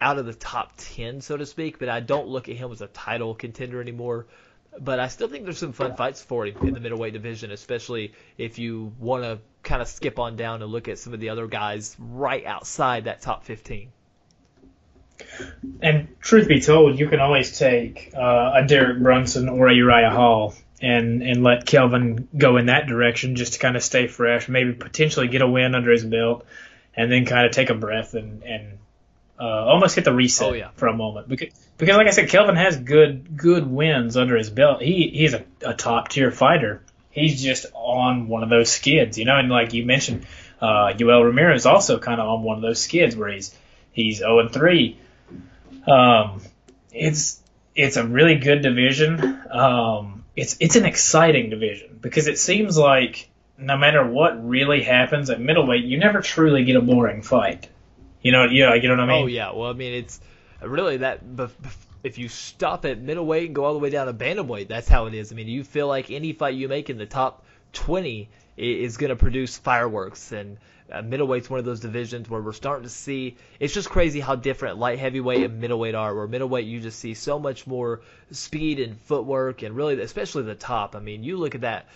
out 0.00 0.18
of 0.18 0.26
the 0.26 0.34
top 0.34 0.74
10, 0.76 1.22
so 1.22 1.36
to 1.36 1.46
speak. 1.46 1.78
But 1.78 1.88
I 1.88 2.00
don't 2.00 2.28
look 2.28 2.48
at 2.48 2.56
him 2.56 2.70
as 2.70 2.80
a 2.80 2.86
title 2.86 3.34
contender 3.34 3.80
anymore. 3.80 4.26
But 4.78 5.00
I 5.00 5.08
still 5.08 5.26
think 5.26 5.44
there's 5.44 5.58
some 5.58 5.72
fun 5.72 5.96
fights 5.96 6.22
for 6.22 6.46
him 6.46 6.56
in 6.62 6.74
the 6.74 6.80
middleweight 6.80 7.14
division, 7.14 7.50
especially 7.50 8.12
if 8.38 8.60
you 8.60 8.92
want 9.00 9.24
to 9.24 9.40
kind 9.62 9.82
of 9.82 9.88
skip 9.88 10.18
on 10.18 10.36
down 10.36 10.62
and 10.62 10.70
look 10.70 10.88
at 10.88 10.98
some 10.98 11.12
of 11.14 11.20
the 11.20 11.28
other 11.30 11.46
guys 11.46 11.96
right 11.98 12.44
outside 12.46 13.04
that 13.04 13.20
top 13.20 13.44
15. 13.44 13.90
And 15.82 16.08
truth 16.20 16.48
be 16.48 16.60
told, 16.60 16.98
you 16.98 17.08
can 17.08 17.20
always 17.20 17.58
take 17.58 18.12
uh, 18.16 18.52
a 18.56 18.64
Derek 18.66 19.02
Brunson 19.02 19.48
or 19.48 19.68
a 19.68 19.74
Uriah 19.74 20.10
Hall 20.10 20.54
and 20.80 21.22
and 21.22 21.42
let 21.42 21.66
Kelvin 21.66 22.26
go 22.36 22.56
in 22.56 22.66
that 22.66 22.86
direction 22.86 23.36
just 23.36 23.52
to 23.54 23.58
kind 23.58 23.76
of 23.76 23.82
stay 23.82 24.06
fresh, 24.06 24.48
maybe 24.48 24.72
potentially 24.72 25.28
get 25.28 25.42
a 25.42 25.46
win 25.48 25.74
under 25.74 25.90
his 25.90 26.04
belt, 26.04 26.46
and 26.94 27.12
then 27.12 27.26
kind 27.26 27.44
of 27.46 27.52
take 27.52 27.68
a 27.68 27.74
breath 27.74 28.14
and 28.14 28.42
and 28.42 28.78
uh, 29.38 29.44
almost 29.44 29.94
hit 29.94 30.04
the 30.04 30.12
reset 30.12 30.48
Oh, 30.48 30.52
yeah. 30.54 30.70
for 30.76 30.86
a 30.86 30.94
moment 30.96 31.28
because 31.28 31.48
because 31.76 31.96
like 31.98 32.06
I 32.06 32.10
said, 32.10 32.30
Kelvin 32.30 32.56
has 32.56 32.76
good 32.78 33.36
good 33.36 33.66
wins 33.70 34.16
under 34.16 34.36
his 34.36 34.48
belt. 34.48 34.80
He 34.80 35.10
he's 35.14 35.34
a, 35.34 35.44
a 35.66 35.74
top 35.74 36.08
tier 36.08 36.30
fighter. 36.30 36.82
He's 37.10 37.42
just 37.42 37.66
on 37.74 38.28
one 38.28 38.42
of 38.42 38.50
those 38.50 38.70
skids, 38.70 39.18
you 39.18 39.24
know, 39.24 39.36
and 39.36 39.48
like 39.48 39.74
you 39.74 39.84
mentioned, 39.84 40.26
uh, 40.60 40.92
Yoel 40.96 41.24
Romero 41.24 41.54
is 41.54 41.66
also 41.66 41.98
kind 41.98 42.20
of 42.20 42.28
on 42.28 42.42
one 42.42 42.56
of 42.56 42.62
those 42.62 42.80
skids 42.80 43.16
where 43.16 43.28
he's 43.28 43.54
he's 43.92 44.18
0 44.18 44.40
and 44.40 44.52
3. 44.52 44.98
Um, 45.86 46.40
it's 46.92 47.40
it's 47.74 47.96
a 47.96 48.06
really 48.06 48.36
good 48.36 48.62
division. 48.62 49.40
Um, 49.50 50.24
it's 50.36 50.56
it's 50.60 50.76
an 50.76 50.84
exciting 50.84 51.50
division 51.50 51.98
because 52.00 52.28
it 52.28 52.38
seems 52.38 52.78
like 52.78 53.28
no 53.58 53.76
matter 53.76 54.04
what 54.04 54.48
really 54.48 54.82
happens 54.82 55.30
at 55.30 55.40
middleweight, 55.40 55.84
you 55.84 55.98
never 55.98 56.20
truly 56.20 56.64
get 56.64 56.76
a 56.76 56.80
boring 56.80 57.22
fight. 57.22 57.68
You 58.22 58.32
know, 58.32 58.44
yeah, 58.44 58.74
you 58.74 58.88
know 58.88 58.94
what 58.94 59.00
I 59.00 59.06
mean. 59.06 59.24
Oh 59.24 59.26
yeah, 59.26 59.52
well 59.52 59.70
I 59.70 59.72
mean 59.72 59.94
it's 59.94 60.20
really 60.62 60.98
that. 60.98 61.20
If 62.02 62.18
you 62.18 62.28
stop 62.28 62.84
at 62.84 63.00
middleweight 63.00 63.46
and 63.46 63.54
go 63.54 63.64
all 63.64 63.72
the 63.72 63.78
way 63.78 63.90
down 63.90 64.06
to 64.06 64.14
bantamweight, 64.14 64.68
that's 64.68 64.88
how 64.88 65.06
it 65.06 65.14
is. 65.14 65.32
I 65.32 65.34
mean, 65.34 65.48
you 65.48 65.64
feel 65.64 65.86
like 65.86 66.10
any 66.10 66.32
fight 66.32 66.54
you 66.54 66.68
make 66.68 66.90
in 66.90 66.98
the 66.98 67.06
top 67.06 67.44
20 67.72 68.28
is 68.56 68.96
going 68.96 69.10
to 69.10 69.16
produce 69.16 69.56
fireworks 69.56 70.32
and 70.32 70.58
uh, 70.92 71.02
middleweight's 71.02 71.48
one 71.48 71.58
of 71.58 71.64
those 71.64 71.80
divisions 71.80 72.28
where 72.28 72.40
we're 72.40 72.52
starting 72.52 72.82
to 72.82 72.90
see 72.90 73.36
it's 73.60 73.72
just 73.72 73.88
crazy 73.88 74.18
how 74.18 74.34
different 74.34 74.76
light 74.76 74.98
heavyweight 74.98 75.44
and 75.44 75.60
middleweight 75.60 75.94
are 75.94 76.14
where 76.14 76.26
middleweight 76.26 76.66
you 76.66 76.80
just 76.80 76.98
see 76.98 77.14
so 77.14 77.38
much 77.38 77.66
more 77.66 78.00
speed 78.32 78.80
and 78.80 79.00
footwork 79.02 79.62
and 79.62 79.76
really 79.76 80.00
especially 80.02 80.42
the 80.42 80.54
top 80.54 80.96
i 80.96 80.98
mean 80.98 81.22
you 81.22 81.36
look 81.36 81.54
at 81.54 81.60
that 81.60 81.86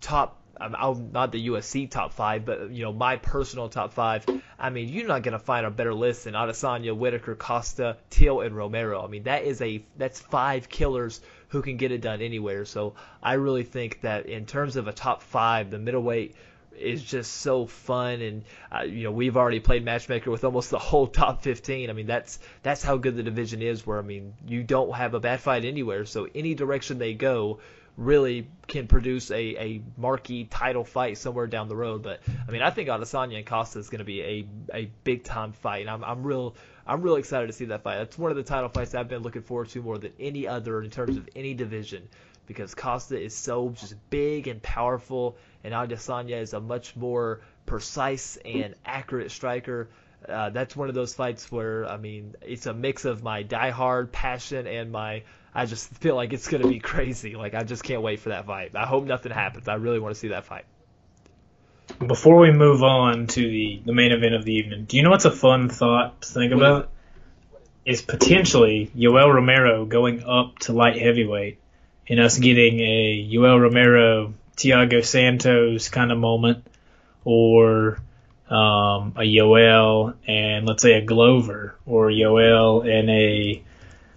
top 0.00 0.36
I'm 0.60 1.10
not 1.12 1.32
the 1.32 1.48
UFC 1.48 1.90
top 1.90 2.12
five, 2.12 2.44
but 2.44 2.70
you 2.70 2.84
know 2.84 2.92
my 2.92 3.16
personal 3.16 3.68
top 3.68 3.92
five. 3.92 4.24
I 4.58 4.70
mean, 4.70 4.88
you're 4.88 5.08
not 5.08 5.22
gonna 5.22 5.38
find 5.38 5.66
a 5.66 5.70
better 5.70 5.94
list 5.94 6.24
than 6.24 6.34
Adesanya, 6.34 6.96
Whitaker, 6.96 7.34
Costa, 7.34 7.96
Till, 8.10 8.40
and 8.40 8.56
Romero. 8.56 9.02
I 9.02 9.08
mean, 9.08 9.24
that 9.24 9.44
is 9.44 9.60
a 9.60 9.84
that's 9.96 10.20
five 10.20 10.68
killers 10.68 11.20
who 11.48 11.62
can 11.62 11.76
get 11.76 11.92
it 11.92 12.00
done 12.00 12.20
anywhere. 12.20 12.64
So 12.64 12.94
I 13.22 13.34
really 13.34 13.64
think 13.64 14.00
that 14.02 14.26
in 14.26 14.46
terms 14.46 14.76
of 14.76 14.88
a 14.88 14.92
top 14.92 15.22
five, 15.22 15.70
the 15.70 15.78
middleweight 15.78 16.34
is 16.76 17.02
just 17.02 17.32
so 17.32 17.66
fun 17.66 18.20
and 18.20 18.44
uh, 18.74 18.82
you 18.82 19.04
know 19.04 19.12
we've 19.12 19.36
already 19.36 19.60
played 19.60 19.84
matchmaker 19.84 20.30
with 20.30 20.44
almost 20.44 20.70
the 20.70 20.78
whole 20.78 21.06
top 21.22 21.42
15 21.42 21.88
i 21.88 21.92
mean 21.92 22.06
that's 22.06 22.38
that's 22.62 22.82
how 22.82 22.96
good 22.96 23.16
the 23.16 23.22
division 23.22 23.62
is 23.62 23.86
where 23.86 23.98
i 23.98 24.02
mean 24.02 24.34
you 24.46 24.62
don't 24.62 24.92
have 24.94 25.14
a 25.14 25.20
bad 25.20 25.40
fight 25.40 25.64
anywhere 25.64 26.04
so 26.04 26.26
any 26.34 26.54
direction 26.54 26.98
they 26.98 27.14
go 27.14 27.60
really 27.96 28.48
can 28.66 28.86
produce 28.86 29.30
a, 29.30 29.56
a 29.56 29.82
marquee 29.96 30.44
title 30.44 30.84
fight 30.84 31.16
somewhere 31.16 31.46
down 31.46 31.68
the 31.68 31.76
road 31.76 32.02
but 32.02 32.20
i 32.48 32.50
mean 32.50 32.62
i 32.62 32.70
think 32.70 32.88
adesanya 32.88 33.36
and 33.36 33.46
costa 33.46 33.78
is 33.78 33.88
going 33.88 34.00
to 34.00 34.04
be 34.04 34.20
a, 34.22 34.46
a 34.74 34.90
big 35.04 35.22
time 35.22 35.52
fight 35.52 35.82
and 35.82 35.90
I'm, 35.90 36.02
I'm 36.02 36.24
real 36.24 36.56
i'm 36.86 37.02
real 37.02 37.16
excited 37.16 37.46
to 37.46 37.52
see 37.52 37.66
that 37.66 37.82
fight 37.82 37.98
that's 37.98 38.18
one 38.18 38.32
of 38.32 38.36
the 38.36 38.42
title 38.42 38.68
fights 38.68 38.94
i've 38.94 39.08
been 39.08 39.22
looking 39.22 39.42
forward 39.42 39.68
to 39.70 39.82
more 39.82 39.98
than 39.98 40.12
any 40.18 40.48
other 40.48 40.82
in 40.82 40.90
terms 40.90 41.16
of 41.16 41.28
any 41.36 41.54
division 41.54 42.08
because 42.46 42.74
Costa 42.74 43.20
is 43.20 43.34
so 43.34 43.70
just 43.70 43.94
big 44.10 44.48
and 44.48 44.62
powerful, 44.62 45.36
and 45.62 45.72
Adesanya 45.72 46.40
is 46.40 46.52
a 46.52 46.60
much 46.60 46.94
more 46.96 47.40
precise 47.66 48.36
and 48.44 48.74
accurate 48.84 49.30
striker. 49.30 49.88
Uh, 50.28 50.50
that's 50.50 50.76
one 50.76 50.88
of 50.88 50.94
those 50.94 51.14
fights 51.14 51.50
where 51.52 51.86
I 51.86 51.96
mean 51.98 52.34
it's 52.40 52.66
a 52.66 52.72
mix 52.72 53.04
of 53.04 53.22
my 53.22 53.44
diehard 53.44 54.10
passion 54.10 54.66
and 54.66 54.90
my 54.90 55.22
I 55.54 55.66
just 55.66 55.88
feel 55.98 56.16
like 56.16 56.32
it's 56.32 56.48
gonna 56.48 56.66
be 56.66 56.80
crazy. 56.80 57.36
Like 57.36 57.54
I 57.54 57.62
just 57.62 57.84
can't 57.84 58.02
wait 58.02 58.20
for 58.20 58.30
that 58.30 58.46
fight. 58.46 58.74
I 58.74 58.86
hope 58.86 59.04
nothing 59.04 59.32
happens. 59.32 59.68
I 59.68 59.74
really 59.74 60.00
want 60.00 60.14
to 60.14 60.18
see 60.18 60.28
that 60.28 60.44
fight. 60.44 60.64
Before 62.04 62.38
we 62.38 62.50
move 62.50 62.82
on 62.82 63.26
to 63.28 63.40
the, 63.40 63.82
the 63.84 63.92
main 63.92 64.10
event 64.10 64.34
of 64.34 64.44
the 64.44 64.54
evening, 64.54 64.84
do 64.86 64.96
you 64.96 65.02
know 65.02 65.10
what's 65.10 65.26
a 65.26 65.30
fun 65.30 65.68
thought 65.68 66.22
to 66.22 66.28
think 66.28 66.52
about? 66.52 66.90
Is 67.84 68.00
potentially 68.00 68.90
Yoel 68.96 69.32
Romero 69.32 69.84
going 69.84 70.24
up 70.24 70.58
to 70.60 70.72
light 70.72 70.98
heavyweight 70.98 71.58
and 72.08 72.18
us 72.18 72.38
getting 72.38 72.80
a 72.80 73.28
Yoel 73.30 73.60
Romero, 73.60 74.32
Thiago 74.56 75.04
Santos 75.04 75.88
kind 75.90 76.10
of 76.10 76.18
moment, 76.18 76.66
or 77.24 77.98
um, 78.48 79.14
a 79.16 79.22
Yoel 79.22 80.14
and 80.26 80.66
let's 80.66 80.82
say 80.82 80.94
a 80.94 81.04
Glover, 81.04 81.76
or 81.86 82.08
Yoel 82.08 82.88
and 82.88 83.10
a 83.10 83.62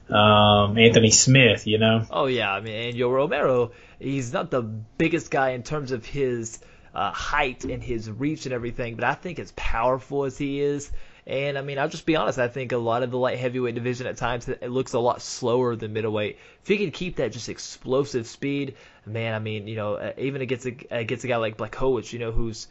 um, 0.09 0.77
Anthony 0.77 1.11
Smith, 1.11 1.67
you 1.67 1.77
know? 1.77 2.05
Oh 2.09 2.27
yeah, 2.27 2.51
I 2.51 2.61
mean, 2.61 2.89
and 2.89 2.95
Yoel 2.95 3.13
Romero, 3.13 3.71
he's 3.99 4.33
not 4.33 4.51
the 4.51 4.61
biggest 4.61 5.31
guy 5.31 5.51
in 5.51 5.63
terms 5.63 5.91
of 5.91 6.05
his 6.05 6.59
uh, 6.93 7.11
height 7.11 7.65
and 7.65 7.83
his 7.83 8.09
reach 8.09 8.45
and 8.45 8.53
everything, 8.53 8.95
but 8.95 9.03
I 9.03 9.13
think 9.13 9.39
as 9.39 9.51
powerful 9.55 10.23
as 10.23 10.37
he 10.37 10.61
is, 10.61 10.91
and 11.27 11.57
I 11.57 11.61
mean, 11.61 11.77
I'll 11.77 11.89
just 11.89 12.05
be 12.05 12.15
honest. 12.15 12.39
I 12.39 12.47
think 12.47 12.71
a 12.71 12.77
lot 12.77 13.03
of 13.03 13.11
the 13.11 13.17
light 13.17 13.37
heavyweight 13.37 13.75
division 13.75 14.07
at 14.07 14.15
times 14.15 14.47
it 14.47 14.71
looks 14.71 14.93
a 14.93 14.99
lot 14.99 15.21
slower 15.21 15.75
than 15.75 15.91
middleweight. 15.91 16.37
If 16.61 16.69
he 16.69 16.77
can 16.77 16.91
keep 16.91 17.17
that 17.17 17.33
just 17.33 17.49
explosive 17.49 18.27
speed, 18.27 18.75
man. 19.05 19.33
I 19.33 19.39
mean, 19.39 19.67
you 19.67 19.75
know, 19.75 19.95
uh, 19.95 20.13
even 20.17 20.41
against 20.41 20.65
a 20.65 20.77
against 20.89 21.25
a 21.25 21.27
guy 21.27 21.35
like 21.35 21.57
Blachowicz, 21.57 22.13
you 22.13 22.19
know, 22.19 22.31
who's 22.31 22.69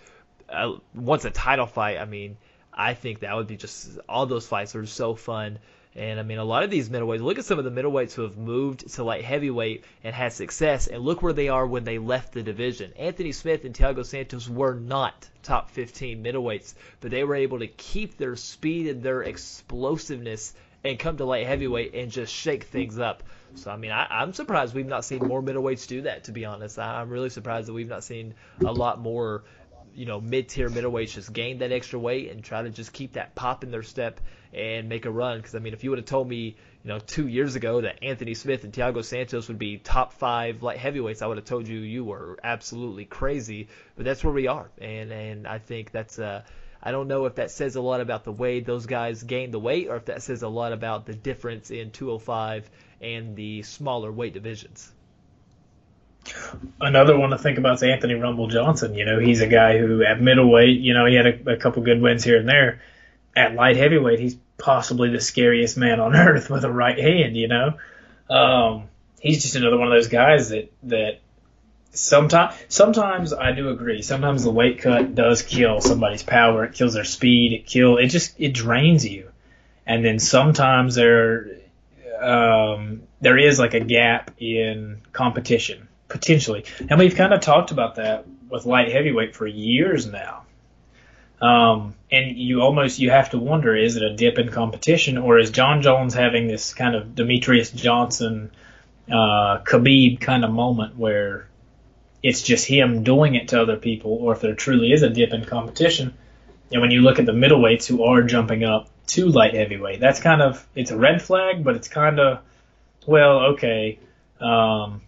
uh, 0.48 0.72
wants 0.94 1.26
a 1.26 1.30
title 1.30 1.66
fight. 1.66 1.98
I 1.98 2.06
mean, 2.06 2.38
I 2.72 2.94
think 2.94 3.20
that 3.20 3.36
would 3.36 3.46
be 3.46 3.58
just 3.58 3.98
all 4.08 4.24
those 4.24 4.46
fights 4.46 4.74
are 4.74 4.86
so 4.86 5.14
fun. 5.14 5.58
And 5.96 6.20
I 6.20 6.22
mean, 6.22 6.36
a 6.36 6.44
lot 6.44 6.62
of 6.62 6.70
these 6.70 6.90
middleweights, 6.90 7.22
look 7.22 7.38
at 7.38 7.46
some 7.46 7.58
of 7.58 7.64
the 7.64 7.70
middleweights 7.70 8.12
who 8.12 8.22
have 8.22 8.36
moved 8.36 8.86
to 8.94 9.02
light 9.02 9.24
heavyweight 9.24 9.84
and 10.04 10.14
had 10.14 10.34
success, 10.34 10.88
and 10.88 11.02
look 11.02 11.22
where 11.22 11.32
they 11.32 11.48
are 11.48 11.66
when 11.66 11.84
they 11.84 11.98
left 11.98 12.34
the 12.34 12.42
division. 12.42 12.92
Anthony 12.98 13.32
Smith 13.32 13.64
and 13.64 13.74
Thiago 13.74 14.04
Santos 14.04 14.46
were 14.46 14.74
not 14.74 15.26
top 15.42 15.70
15 15.70 16.22
middleweights, 16.22 16.74
but 17.00 17.10
they 17.10 17.24
were 17.24 17.34
able 17.34 17.60
to 17.60 17.66
keep 17.66 18.18
their 18.18 18.36
speed 18.36 18.88
and 18.88 19.02
their 19.02 19.22
explosiveness 19.22 20.52
and 20.84 20.98
come 20.98 21.16
to 21.16 21.24
light 21.24 21.46
heavyweight 21.46 21.94
and 21.94 22.10
just 22.10 22.32
shake 22.32 22.64
things 22.64 22.98
up. 22.98 23.22
So 23.54 23.70
I 23.70 23.76
mean, 23.76 23.90
I, 23.90 24.22
am 24.22 24.34
surprised 24.34 24.74
we've 24.74 24.86
not 24.86 25.04
seen 25.04 25.26
more 25.26 25.42
middleweights 25.42 25.86
do 25.86 26.02
that. 26.02 26.24
To 26.24 26.32
be 26.32 26.44
honest, 26.44 26.78
I, 26.78 27.00
I'm 27.00 27.08
really 27.08 27.30
surprised 27.30 27.68
that 27.68 27.72
we've 27.72 27.88
not 27.88 28.04
seen 28.04 28.34
a 28.64 28.72
lot 28.72 29.00
more 29.00 29.44
you 29.96 30.04
know 30.04 30.20
mid-tier 30.20 30.68
middleweights 30.68 31.14
just 31.14 31.32
gain 31.32 31.58
that 31.58 31.72
extra 31.72 31.98
weight 31.98 32.30
and 32.30 32.44
try 32.44 32.62
to 32.62 32.68
just 32.68 32.92
keep 32.92 33.14
that 33.14 33.34
pop 33.34 33.64
in 33.64 33.70
their 33.70 33.82
step 33.82 34.20
and 34.52 34.88
make 34.88 35.06
a 35.06 35.10
run. 35.10 35.38
Because 35.38 35.54
I 35.54 35.58
mean, 35.58 35.72
if 35.72 35.82
you 35.82 35.90
would 35.90 35.98
have 35.98 36.06
told 36.06 36.28
me, 36.28 36.56
you 36.84 36.88
know, 36.88 36.98
two 36.98 37.26
years 37.26 37.56
ago 37.56 37.80
that 37.80 38.04
Anthony 38.04 38.34
Smith 38.34 38.64
and 38.64 38.72
Thiago 38.72 39.02
Santos 39.02 39.48
would 39.48 39.58
be 39.58 39.78
top 39.78 40.12
five 40.12 40.62
light 40.62 40.78
heavyweights, 40.78 41.22
I 41.22 41.26
would 41.26 41.38
have 41.38 41.46
told 41.46 41.66
you 41.66 41.78
you 41.78 42.04
were 42.04 42.38
absolutely 42.44 43.06
crazy. 43.06 43.68
But 43.96 44.04
that's 44.04 44.22
where 44.22 44.34
we 44.34 44.46
are, 44.46 44.70
and 44.78 45.10
and 45.10 45.46
I 45.46 45.58
think 45.58 45.90
that's 45.90 46.18
uh. 46.18 46.42
I 46.82 46.92
don't 46.92 47.08
know 47.08 47.24
if 47.24 47.36
that 47.36 47.50
says 47.50 47.74
a 47.74 47.80
lot 47.80 48.00
about 48.00 48.22
the 48.22 48.30
way 48.30 48.60
those 48.60 48.86
guys 48.86 49.24
gained 49.24 49.52
the 49.52 49.58
weight, 49.58 49.88
or 49.88 49.96
if 49.96 50.04
that 50.04 50.22
says 50.22 50.42
a 50.42 50.48
lot 50.48 50.72
about 50.72 51.04
the 51.04 51.14
difference 51.14 51.72
in 51.72 51.90
205 51.90 52.70
and 53.00 53.34
the 53.34 53.62
smaller 53.62 54.12
weight 54.12 54.34
divisions. 54.34 54.92
Another 56.80 57.16
one 57.16 57.30
to 57.30 57.38
think 57.38 57.58
about 57.58 57.74
is 57.74 57.82
Anthony 57.82 58.14
Rumble 58.14 58.48
Johnson. 58.48 58.94
You 58.94 59.04
know, 59.04 59.18
he's 59.18 59.40
a 59.40 59.46
guy 59.46 59.78
who 59.78 60.04
at 60.04 60.20
middleweight, 60.20 60.80
you 60.80 60.94
know, 60.94 61.06
he 61.06 61.14
had 61.14 61.26
a, 61.26 61.52
a 61.52 61.56
couple 61.56 61.82
good 61.82 62.00
wins 62.00 62.24
here 62.24 62.38
and 62.38 62.48
there. 62.48 62.80
At 63.34 63.54
light 63.54 63.76
heavyweight, 63.76 64.18
he's 64.18 64.36
possibly 64.58 65.10
the 65.10 65.20
scariest 65.20 65.76
man 65.76 66.00
on 66.00 66.14
earth 66.16 66.50
with 66.50 66.64
a 66.64 66.70
right 66.70 66.98
hand. 66.98 67.36
You 67.36 67.48
know, 67.48 67.74
um, 68.30 68.88
he's 69.20 69.42
just 69.42 69.56
another 69.56 69.78
one 69.78 69.88
of 69.88 69.94
those 69.94 70.08
guys 70.08 70.50
that 70.50 70.72
that 70.84 71.20
sometimes 71.90 72.54
sometimes 72.68 73.32
I 73.32 73.52
do 73.52 73.70
agree. 73.70 74.02
Sometimes 74.02 74.44
the 74.44 74.50
weight 74.50 74.80
cut 74.80 75.14
does 75.14 75.42
kill 75.42 75.80
somebody's 75.80 76.22
power. 76.22 76.64
It 76.64 76.74
kills 76.74 76.94
their 76.94 77.04
speed. 77.04 77.52
It 77.52 77.66
kill 77.66 77.98
it 77.98 78.08
just 78.08 78.34
it 78.38 78.52
drains 78.52 79.06
you. 79.06 79.30
And 79.86 80.04
then 80.04 80.18
sometimes 80.18 80.94
there 80.94 81.48
um, 82.20 83.02
there 83.20 83.38
is 83.38 83.58
like 83.58 83.74
a 83.74 83.80
gap 83.80 84.32
in 84.38 85.00
competition 85.12 85.88
potentially. 86.08 86.64
And 86.88 86.98
we've 86.98 87.14
kind 87.14 87.32
of 87.32 87.40
talked 87.40 87.70
about 87.70 87.96
that 87.96 88.26
with 88.50 88.66
light 88.66 88.92
heavyweight 88.92 89.34
for 89.34 89.46
years 89.46 90.06
now. 90.06 90.44
Um, 91.40 91.94
and 92.10 92.36
you 92.36 92.62
almost 92.62 92.98
you 92.98 93.10
have 93.10 93.30
to 93.30 93.38
wonder 93.38 93.76
is 93.76 93.96
it 93.96 94.02
a 94.02 94.14
dip 94.14 94.38
in 94.38 94.48
competition 94.48 95.18
or 95.18 95.38
is 95.38 95.50
Jon 95.50 95.82
Jones 95.82 96.14
having 96.14 96.48
this 96.48 96.72
kind 96.72 96.94
of 96.94 97.08
Demetrious 97.08 97.74
Johnson, 97.74 98.50
uh, 99.08 99.60
Khabib 99.64 100.20
kind 100.20 100.44
of 100.44 100.50
moment 100.50 100.96
where 100.96 101.46
it's 102.22 102.42
just 102.42 102.66
him 102.66 103.04
doing 103.04 103.34
it 103.34 103.48
to 103.48 103.60
other 103.60 103.76
people, 103.76 104.12
or 104.12 104.32
if 104.32 104.40
there 104.40 104.54
truly 104.54 104.92
is 104.92 105.02
a 105.02 105.10
dip 105.10 105.32
in 105.32 105.44
competition. 105.44 106.14
And 106.72 106.80
when 106.80 106.90
you 106.90 107.02
look 107.02 107.18
at 107.18 107.26
the 107.26 107.32
middleweights 107.32 107.86
who 107.86 108.02
are 108.04 108.22
jumping 108.22 108.64
up 108.64 108.88
to 109.08 109.26
light 109.26 109.54
heavyweight, 109.54 110.00
that's 110.00 110.20
kind 110.20 110.40
of 110.40 110.66
it's 110.74 110.90
a 110.90 110.96
red 110.96 111.20
flag, 111.20 111.62
but 111.62 111.76
it's 111.76 111.88
kind 111.88 112.18
of 112.18 112.40
well, 113.06 113.52
okay. 113.52 113.98
Um, 114.40 115.02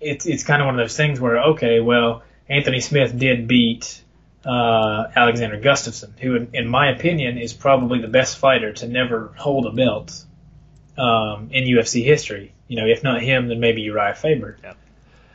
it's 0.00 0.26
it's 0.26 0.44
kind 0.44 0.62
of 0.62 0.66
one 0.66 0.78
of 0.78 0.84
those 0.84 0.96
things 0.96 1.20
where 1.20 1.38
okay, 1.50 1.80
well, 1.80 2.22
Anthony 2.48 2.80
Smith 2.80 3.16
did 3.18 3.48
beat 3.48 4.02
uh, 4.44 5.10
Alexander 5.14 5.58
Gustafsson, 5.58 6.18
who, 6.18 6.36
in, 6.36 6.50
in, 6.52 6.68
my 6.68 6.90
opinion, 6.90 7.36
is 7.36 7.52
probably 7.52 8.00
the 8.00 8.08
best 8.08 8.38
fighter 8.38 8.72
to 8.72 8.86
never 8.86 9.32
hold 9.36 9.66
a 9.66 9.72
belt 9.72 10.24
um, 10.96 11.50
in 11.50 11.64
UFC 11.64 12.04
history. 12.04 12.52
You 12.68 12.80
know, 12.80 12.86
if 12.86 13.02
not 13.02 13.22
him, 13.22 13.48
then 13.48 13.58
maybe 13.58 13.82
Uriah 13.82 14.14
Faber. 14.14 14.56
Yeah. 14.62 14.74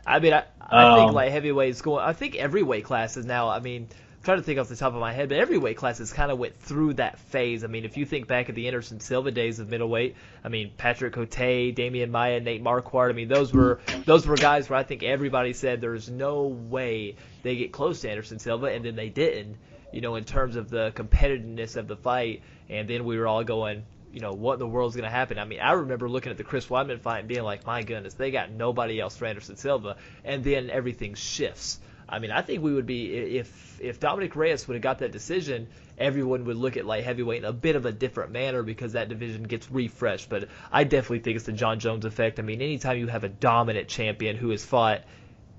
I 0.05 0.19
mean, 0.19 0.33
I, 0.33 0.43
I 0.61 0.83
um, 0.83 0.99
think 0.99 1.13
light 1.13 1.31
heavyweight 1.31 1.69
is 1.71 1.81
going. 1.81 2.03
I 2.03 2.13
think 2.13 2.35
every 2.35 2.63
weight 2.63 2.85
class 2.85 3.17
is 3.17 3.25
now. 3.25 3.49
I 3.49 3.59
mean, 3.59 3.89
trying 4.23 4.37
to 4.37 4.43
think 4.43 4.59
off 4.59 4.67
the 4.67 4.75
top 4.75 4.93
of 4.93 4.99
my 4.99 5.13
head, 5.13 5.29
but 5.29 5.37
every 5.37 5.57
weight 5.57 5.77
class 5.77 5.97
has 5.97 6.13
kind 6.13 6.31
of 6.31 6.37
went 6.37 6.55
through 6.59 6.93
that 6.93 7.19
phase. 7.19 7.63
I 7.63 7.67
mean, 7.67 7.85
if 7.85 7.97
you 7.97 8.05
think 8.05 8.27
back 8.27 8.49
at 8.49 8.55
the 8.55 8.67
Anderson 8.67 8.99
Silva 8.99 9.31
days 9.31 9.59
of 9.59 9.69
middleweight, 9.69 10.15
I 10.43 10.49
mean, 10.49 10.71
Patrick 10.77 11.13
Cote, 11.13 11.29
Demian 11.29 12.11
Maia, 12.11 12.39
Nate 12.39 12.63
Marquardt, 12.63 13.09
I 13.09 13.13
mean, 13.13 13.27
those 13.27 13.53
were 13.53 13.79
those 14.05 14.27
were 14.27 14.35
guys 14.35 14.69
where 14.69 14.79
I 14.79 14.83
think 14.83 15.03
everybody 15.03 15.53
said 15.53 15.81
there's 15.81 16.09
no 16.09 16.43
way 16.43 17.15
they 17.43 17.55
get 17.55 17.71
close 17.71 18.01
to 18.01 18.09
Anderson 18.09 18.39
Silva, 18.39 18.67
and 18.67 18.85
then 18.85 18.95
they 18.95 19.09
didn't. 19.09 19.57
You 19.91 20.01
know, 20.01 20.15
in 20.15 20.23
terms 20.23 20.55
of 20.55 20.69
the 20.69 20.91
competitiveness 20.95 21.75
of 21.75 21.87
the 21.87 21.97
fight, 21.97 22.43
and 22.69 22.87
then 22.87 23.03
we 23.03 23.17
were 23.17 23.27
all 23.27 23.43
going, 23.43 23.83
you 24.13 24.21
know, 24.21 24.33
what 24.33 24.53
in 24.53 24.59
the 24.59 24.67
world's 24.67 24.95
going 24.95 25.03
to 25.03 25.09
happen? 25.09 25.37
I 25.37 25.45
mean, 25.45 25.59
I 25.59 25.73
remember 25.73 26.07
looking 26.07 26.31
at 26.31 26.37
the 26.37 26.43
Chris 26.43 26.67
Weidman 26.67 27.01
fight 27.01 27.19
and 27.19 27.27
being 27.27 27.43
like, 27.43 27.65
my 27.65 27.83
goodness, 27.83 28.13
they 28.13 28.31
got 28.31 28.51
nobody 28.51 28.99
else 28.99 29.17
for 29.17 29.25
Anderson 29.25 29.57
Silva, 29.57 29.97
and 30.23 30.43
then 30.43 30.69
everything 30.69 31.15
shifts. 31.15 31.79
I 32.11 32.19
mean, 32.19 32.31
I 32.31 32.41
think 32.41 32.61
we 32.61 32.73
would 32.73 32.85
be 32.85 33.37
if 33.37 33.79
if 33.79 33.99
Dominick 33.99 34.35
Reyes 34.35 34.67
would 34.67 34.75
have 34.75 34.83
got 34.83 34.99
that 34.99 35.11
decision, 35.11 35.67
everyone 35.97 36.45
would 36.45 36.57
look 36.57 36.77
at 36.77 36.85
light 36.85 37.03
heavyweight 37.03 37.39
in 37.39 37.45
a 37.45 37.53
bit 37.53 37.75
of 37.75 37.85
a 37.85 37.91
different 37.91 38.31
manner 38.31 38.63
because 38.63 38.93
that 38.93 39.09
division 39.09 39.43
gets 39.43 39.71
refreshed. 39.71 40.29
But 40.29 40.49
I 40.71 40.83
definitely 40.83 41.19
think 41.19 41.37
it's 41.37 41.45
the 41.45 41.53
Jon 41.53 41.79
Jones 41.79 42.05
effect. 42.05 42.39
I 42.39 42.41
mean, 42.41 42.61
anytime 42.61 42.97
you 42.97 43.07
have 43.07 43.23
a 43.23 43.29
dominant 43.29 43.87
champion 43.87 44.35
who 44.35 44.49
has 44.49 44.65
fought 44.65 45.03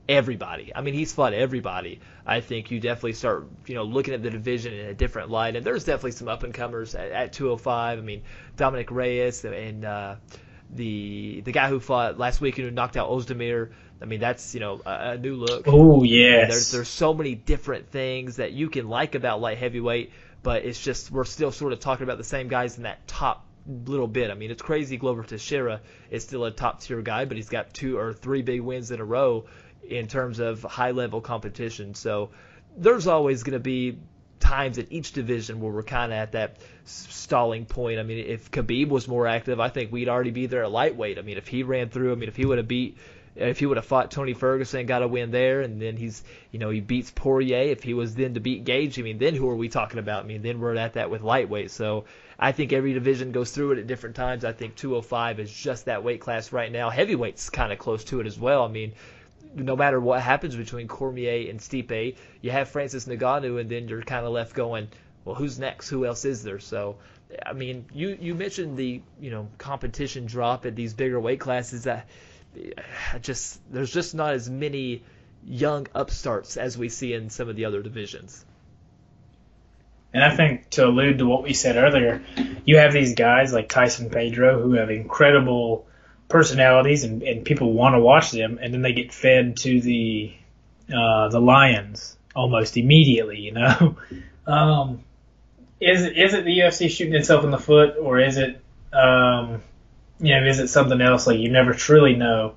everybody. 0.08 0.72
I 0.74 0.82
mean, 0.82 0.94
he's 0.94 1.12
fought 1.12 1.32
everybody. 1.32 2.00
I 2.26 2.40
think 2.40 2.70
you 2.70 2.80
definitely 2.80 3.14
start, 3.14 3.46
you 3.66 3.74
know, 3.74 3.84
looking 3.84 4.14
at 4.14 4.22
the 4.22 4.30
division 4.30 4.74
in 4.74 4.86
a 4.86 4.94
different 4.94 5.30
light. 5.30 5.56
And 5.56 5.64
there's 5.64 5.84
definitely 5.84 6.12
some 6.12 6.28
up 6.28 6.42
and 6.42 6.52
comers 6.52 6.94
at, 6.94 7.10
at 7.12 7.32
205. 7.32 7.98
I 7.98 8.02
mean, 8.02 8.22
Dominick 8.56 8.90
Reyes 8.90 9.44
and 9.44 9.84
uh, 9.84 10.16
the 10.72 11.42
the 11.44 11.52
guy 11.52 11.68
who 11.68 11.80
fought 11.80 12.18
last 12.18 12.40
week 12.40 12.58
and 12.58 12.66
who 12.66 12.70
knocked 12.70 12.96
out 12.96 13.10
Ozdemir. 13.10 13.70
I 14.00 14.04
mean, 14.04 14.20
that's 14.20 14.54
you 14.54 14.60
know 14.60 14.80
a, 14.84 15.10
a 15.10 15.18
new 15.18 15.36
look. 15.36 15.64
Oh 15.66 16.02
yes. 16.02 16.50
There's 16.50 16.70
there's 16.72 16.88
so 16.88 17.14
many 17.14 17.34
different 17.34 17.90
things 17.90 18.36
that 18.36 18.52
you 18.52 18.68
can 18.68 18.88
like 18.88 19.14
about 19.14 19.40
light 19.40 19.58
heavyweight, 19.58 20.12
but 20.42 20.64
it's 20.64 20.82
just 20.82 21.10
we're 21.10 21.24
still 21.24 21.52
sort 21.52 21.72
of 21.72 21.80
talking 21.80 22.04
about 22.04 22.18
the 22.18 22.24
same 22.24 22.48
guys 22.48 22.76
in 22.76 22.84
that 22.84 23.06
top 23.06 23.46
little 23.66 24.08
bit. 24.08 24.30
I 24.30 24.34
mean, 24.34 24.50
it's 24.50 24.62
crazy. 24.62 24.96
Glover 24.96 25.22
Teixeira 25.22 25.80
is 26.10 26.24
still 26.24 26.44
a 26.44 26.50
top 26.50 26.80
tier 26.80 27.00
guy, 27.02 27.24
but 27.26 27.36
he's 27.36 27.48
got 27.48 27.72
two 27.72 27.98
or 27.98 28.12
three 28.12 28.42
big 28.42 28.60
wins 28.60 28.90
in 28.90 29.00
a 29.00 29.04
row 29.04 29.46
in 29.88 30.06
terms 30.08 30.38
of 30.38 30.62
high 30.62 30.92
level 30.92 31.20
competition. 31.20 31.94
So 31.94 32.30
there's 32.76 33.06
always 33.06 33.42
going 33.42 33.54
to 33.54 33.60
be 33.60 33.98
times 34.52 34.76
in 34.76 34.86
each 34.90 35.12
division 35.12 35.60
where 35.60 35.72
we're 35.72 35.82
kind 35.82 36.12
of 36.12 36.18
at 36.18 36.32
that 36.32 36.58
stalling 36.84 37.64
point. 37.64 37.98
I 37.98 38.02
mean, 38.02 38.18
if 38.18 38.50
Khabib 38.50 38.88
was 38.88 39.08
more 39.08 39.26
active, 39.26 39.60
I 39.60 39.70
think 39.70 39.90
we'd 39.90 40.10
already 40.10 40.30
be 40.30 40.46
there 40.46 40.64
at 40.64 40.70
lightweight. 40.70 41.18
I 41.18 41.22
mean, 41.22 41.38
if 41.38 41.48
he 41.48 41.62
ran 41.62 41.88
through, 41.88 42.12
I 42.12 42.16
mean, 42.16 42.28
if 42.28 42.36
he 42.36 42.44
would 42.44 42.58
have 42.58 42.68
beat 42.68 42.98
if 43.34 43.58
he 43.58 43.64
would 43.64 43.78
have 43.78 43.86
fought 43.86 44.10
Tony 44.10 44.34
Ferguson, 44.34 44.84
got 44.84 45.02
a 45.02 45.08
win 45.08 45.30
there, 45.30 45.62
and 45.62 45.80
then 45.80 45.96
he's, 45.96 46.22
you 46.50 46.58
know, 46.58 46.68
he 46.68 46.80
beats 46.80 47.10
Poirier. 47.10 47.70
If 47.70 47.82
he 47.82 47.94
was 47.94 48.14
then 48.14 48.34
to 48.34 48.40
beat 48.40 48.66
Gaethje, 48.66 48.98
I 48.98 49.02
mean, 49.02 49.16
then 49.16 49.34
who 49.34 49.48
are 49.48 49.56
we 49.56 49.70
talking 49.70 49.98
about? 49.98 50.24
I 50.24 50.26
mean, 50.26 50.42
then 50.42 50.60
we're 50.60 50.76
at 50.76 50.92
that 50.94 51.10
with 51.10 51.22
lightweight. 51.22 51.70
So 51.70 52.04
I 52.38 52.52
think 52.52 52.74
every 52.74 52.92
division 52.92 53.32
goes 53.32 53.50
through 53.50 53.72
it 53.72 53.78
at 53.78 53.86
different 53.86 54.16
times. 54.16 54.44
I 54.44 54.52
think 54.52 54.76
205 54.76 55.40
is 55.40 55.50
just 55.50 55.86
that 55.86 56.04
weight 56.04 56.20
class 56.20 56.52
right 56.52 56.70
now. 56.70 56.90
Heavyweight's 56.90 57.48
kind 57.48 57.72
of 57.72 57.78
close 57.78 58.04
to 58.04 58.20
it 58.20 58.26
as 58.26 58.38
well. 58.38 58.64
I 58.64 58.68
mean, 58.68 58.92
no 59.54 59.76
matter 59.76 60.00
what 60.00 60.20
happens 60.20 60.56
between 60.56 60.88
Cormier 60.88 61.50
and 61.50 61.60
Stipe, 61.60 62.16
you 62.40 62.50
have 62.50 62.68
Francis 62.68 63.06
Ngannou, 63.06 63.60
and 63.60 63.70
then 63.70 63.88
you're 63.88 64.02
kind 64.02 64.24
of 64.24 64.32
left 64.32 64.54
going, 64.54 64.88
well, 65.24 65.34
who's 65.34 65.58
next? 65.58 65.88
Who 65.88 66.06
else 66.06 66.24
is 66.24 66.42
there? 66.42 66.58
So, 66.58 66.96
I 67.44 67.52
mean, 67.52 67.86
you 67.92 68.16
you 68.20 68.34
mentioned 68.34 68.76
the 68.76 69.02
you 69.20 69.30
know 69.30 69.48
competition 69.58 70.26
drop 70.26 70.66
at 70.66 70.74
these 70.74 70.94
bigger 70.94 71.20
weight 71.20 71.40
classes. 71.40 71.84
That 71.84 72.08
just 73.20 73.60
there's 73.72 73.92
just 73.92 74.14
not 74.14 74.34
as 74.34 74.50
many 74.50 75.04
young 75.44 75.86
upstarts 75.94 76.56
as 76.56 76.76
we 76.76 76.88
see 76.88 77.12
in 77.12 77.30
some 77.30 77.48
of 77.48 77.56
the 77.56 77.64
other 77.64 77.82
divisions. 77.82 78.44
And 80.14 80.22
I 80.22 80.36
think 80.36 80.68
to 80.70 80.86
allude 80.86 81.18
to 81.18 81.26
what 81.26 81.42
we 81.42 81.54
said 81.54 81.76
earlier, 81.76 82.22
you 82.66 82.78
have 82.78 82.92
these 82.92 83.14
guys 83.14 83.52
like 83.52 83.68
Tyson 83.68 84.10
Pedro 84.10 84.60
who 84.60 84.74
have 84.74 84.90
incredible 84.90 85.86
personalities 86.32 87.04
and, 87.04 87.22
and 87.22 87.44
people 87.44 87.72
want 87.72 87.94
to 87.94 88.00
watch 88.00 88.32
them, 88.32 88.58
and 88.60 88.74
then 88.74 88.82
they 88.82 88.92
get 88.92 89.12
fed 89.12 89.58
to 89.58 89.80
the 89.80 90.34
uh, 90.92 91.28
the 91.28 91.40
lions 91.40 92.16
almost 92.34 92.76
immediately. 92.76 93.38
You 93.38 93.52
know, 93.52 93.96
um, 94.46 95.04
is 95.80 96.02
is 96.02 96.34
it 96.34 96.44
the 96.44 96.58
UFC 96.58 96.90
shooting 96.90 97.14
itself 97.14 97.44
in 97.44 97.50
the 97.50 97.58
foot, 97.58 97.96
or 98.00 98.18
is 98.18 98.38
it 98.38 98.60
um, 98.92 99.62
you 100.18 100.34
know 100.34 100.46
is 100.46 100.58
it 100.58 100.68
something 100.68 101.00
else? 101.00 101.26
Like 101.26 101.38
you 101.38 101.50
never 101.50 101.72
truly 101.74 102.16
know. 102.16 102.54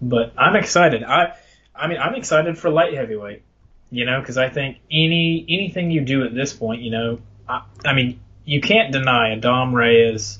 But 0.00 0.32
I'm 0.38 0.56
excited. 0.56 1.02
I 1.02 1.34
I 1.74 1.88
mean 1.88 1.98
I'm 1.98 2.14
excited 2.14 2.56
for 2.56 2.70
light 2.70 2.94
heavyweight. 2.94 3.42
You 3.90 4.04
know, 4.04 4.20
because 4.20 4.38
I 4.38 4.48
think 4.48 4.78
any 4.90 5.44
anything 5.48 5.90
you 5.90 6.02
do 6.02 6.24
at 6.24 6.34
this 6.34 6.52
point, 6.52 6.82
you 6.82 6.90
know, 6.90 7.20
I, 7.48 7.62
I 7.84 7.94
mean 7.94 8.20
you 8.44 8.60
can't 8.60 8.92
deny 8.92 9.32
a 9.32 9.36
Dom 9.36 9.74
Reyes 9.74 10.38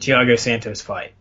Thiago 0.00 0.38
Santos 0.38 0.80
fight. 0.80 1.12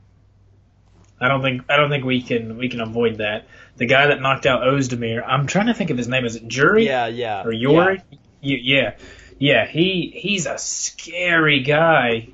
I 1.20 1.28
don't 1.28 1.42
think 1.42 1.64
I 1.70 1.78
don't 1.78 1.90
think 1.90 2.06
we 2.06 2.22
can 2.22 2.58
we 2.58 2.70
can 2.70 2.82
avoid 2.82 3.18
that. 3.18 3.48
The 3.78 3.86
guy 3.86 4.08
that 4.08 4.22
knocked 4.22 4.46
out 4.46 4.62
Ozdemir, 4.62 5.24
I'm 5.26 5.48
trying 5.48 5.68
to 5.68 5.74
think 5.74 5.90
of 5.90 5.98
his 5.98 6.08
name. 6.08 6.26
Is 6.26 6.36
it 6.36 6.48
Jury? 6.48 6.86
Yeah, 6.86 7.08
yeah. 7.08 7.44
Or 7.44 7.52
Yuri? 7.52 8.02
Yeah. 8.42 8.58
yeah, 8.62 8.96
yeah. 9.40 9.68
He 9.68 10.14
he's 10.16 10.46
a 10.46 10.58
scary 10.58 11.62
guy 11.62 12.30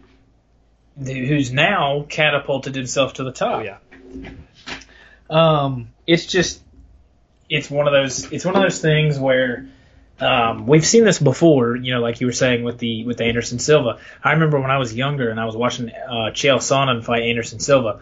who's 0.98 1.52
now 1.52 2.06
catapulted 2.08 2.76
himself 2.76 3.14
to 3.14 3.24
the 3.24 3.32
top. 3.32 3.62
Oh, 3.62 3.64
yeah. 3.64 3.78
Um, 5.30 5.90
it's 6.06 6.26
just 6.26 6.62
it's 7.50 7.70
one 7.70 7.88
of 7.88 7.94
those 7.94 8.32
it's 8.32 8.46
one 8.46 8.56
of 8.56 8.62
those 8.62 8.82
things 8.82 9.18
where 9.18 9.70
um, 10.20 10.68
we've 10.68 10.86
seen 10.86 11.04
this 11.06 11.20
before, 11.20 11.76
you 11.76 11.94
know, 11.94 12.00
like 12.00 12.22
you 12.22 12.28
were 12.28 12.34
saying 12.34 12.64
with 12.64 12.78
the 12.80 13.06
with 13.06 13.22
Anderson 13.22 13.60
Silva. 13.60 14.00
I 14.24 14.34
remember 14.34 14.60
when 14.60 14.72
I 14.72 14.78
was 14.78 14.94
younger 14.94 15.30
and 15.30 15.40
I 15.40 15.46
was 15.46 15.56
watching 15.56 15.90
uh, 15.90 16.32
Chael 16.32 16.58
Sonnen 16.58 17.04
fight 17.04 17.24
Anderson 17.24 17.60
Silva 17.60 18.02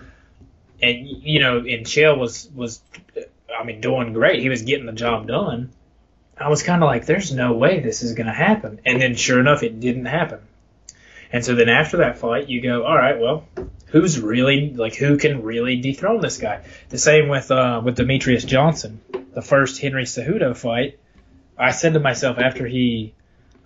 and 0.82 1.08
you 1.08 1.40
know, 1.40 1.58
and 1.58 1.86
Chael 1.86 2.18
was 2.18 2.50
was, 2.56 2.82
I 3.58 3.64
mean, 3.64 3.82
doing 3.82 4.14
great. 4.14 4.42
He 4.42 4.50
was 4.50 4.62
getting 4.62 4.86
the 4.86 4.92
job 4.94 5.28
done. 5.28 5.72
I 6.38 6.50
was 6.50 6.64
kind 6.64 6.82
of 6.82 6.88
like, 6.88 7.06
there's 7.06 7.32
no 7.32 7.54
way 7.54 7.80
this 7.80 8.02
is 8.02 8.14
going 8.14 8.26
to 8.26 8.34
happen. 8.34 8.82
And 8.84 9.00
then, 9.00 9.16
sure 9.16 9.40
enough, 9.40 9.62
it 9.62 9.80
didn't 9.80 10.06
happen. 10.06 10.40
And 11.32 11.46
so 11.46 11.54
then 11.54 11.70
after 11.70 11.98
that 11.98 12.18
fight, 12.18 12.50
you 12.50 12.62
go, 12.62 12.84
all 12.84 12.98
right, 12.98 13.20
well, 13.20 13.46
who's 13.88 14.20
really 14.20 14.74
like 14.74 14.96
who 14.96 15.18
can 15.18 15.44
really 15.44 15.80
dethrone 15.80 16.22
this 16.22 16.38
guy? 16.38 16.64
The 16.90 16.98
same 16.98 17.30
with 17.30 17.52
uh, 17.52 17.82
with 17.84 17.98
Demetrious 17.98 18.46
Johnson, 18.46 19.02
the 19.34 19.42
first 19.42 19.82
Henry 19.82 20.04
Cejudo 20.04 20.56
fight. 20.56 21.00
I 21.58 21.72
said 21.72 21.94
to 21.94 22.00
myself 22.00 22.40
after 22.40 22.66
he, 22.66 23.14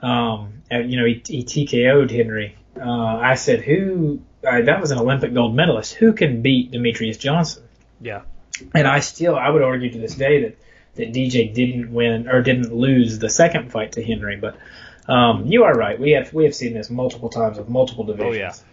um, 0.01 0.61
you 0.69 0.97
know, 0.97 1.05
he, 1.05 1.21
he 1.25 1.43
TKO'd 1.43 2.11
Henry. 2.11 2.57
Uh, 2.77 2.89
I 2.89 3.35
said, 3.35 3.61
who 3.61 4.19
uh, 4.45 4.61
that 4.61 4.81
was 4.81 4.91
an 4.91 4.99
Olympic 4.99 5.33
gold 5.33 5.55
medalist. 5.55 5.93
Who 5.95 6.13
can 6.13 6.41
beat 6.41 6.71
Demetrious 6.71 7.19
Johnson? 7.19 7.63
Yeah. 8.01 8.21
And 8.73 8.87
I 8.87 8.99
still, 8.99 9.35
I 9.35 9.49
would 9.49 9.61
argue 9.61 9.91
to 9.91 9.97
this 9.97 10.15
day 10.15 10.43
that, 10.43 10.57
that 10.95 11.13
DJ 11.13 11.53
didn't 11.53 11.93
win 11.93 12.29
or 12.29 12.41
didn't 12.41 12.73
lose 12.73 13.19
the 13.19 13.29
second 13.29 13.71
fight 13.71 13.93
to 13.93 14.03
Henry. 14.03 14.37
But 14.37 14.57
um, 15.07 15.45
you 15.47 15.63
are 15.63 15.73
right. 15.73 15.99
We 15.99 16.11
have 16.11 16.33
we 16.33 16.45
have 16.45 16.55
seen 16.55 16.73
this 16.73 16.89
multiple 16.89 17.29
times 17.29 17.57
with 17.57 17.67
multiple 17.67 18.05
divisions. 18.05 18.63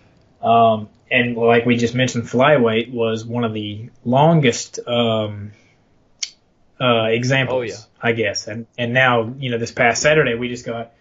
Oh 0.43 0.47
yeah. 0.47 0.73
Um, 0.75 0.89
and 1.11 1.37
like 1.37 1.67
we 1.67 1.77
just 1.77 1.95
mentioned, 1.95 2.25
flyweight 2.25 2.93
was 2.93 3.25
one 3.25 3.45
of 3.45 3.53
the 3.53 3.91
longest 4.05 4.79
um, 4.87 5.53
uh, 6.81 7.05
examples. 7.05 7.59
Oh 7.59 7.63
yeah. 7.63 7.77
I 8.01 8.13
guess. 8.13 8.47
And 8.47 8.67
and 8.79 8.93
now 8.93 9.35
you 9.37 9.51
know 9.51 9.59
this 9.59 9.73
past 9.73 10.01
Saturday 10.01 10.35
we 10.35 10.49
just 10.49 10.65
got 10.65 10.93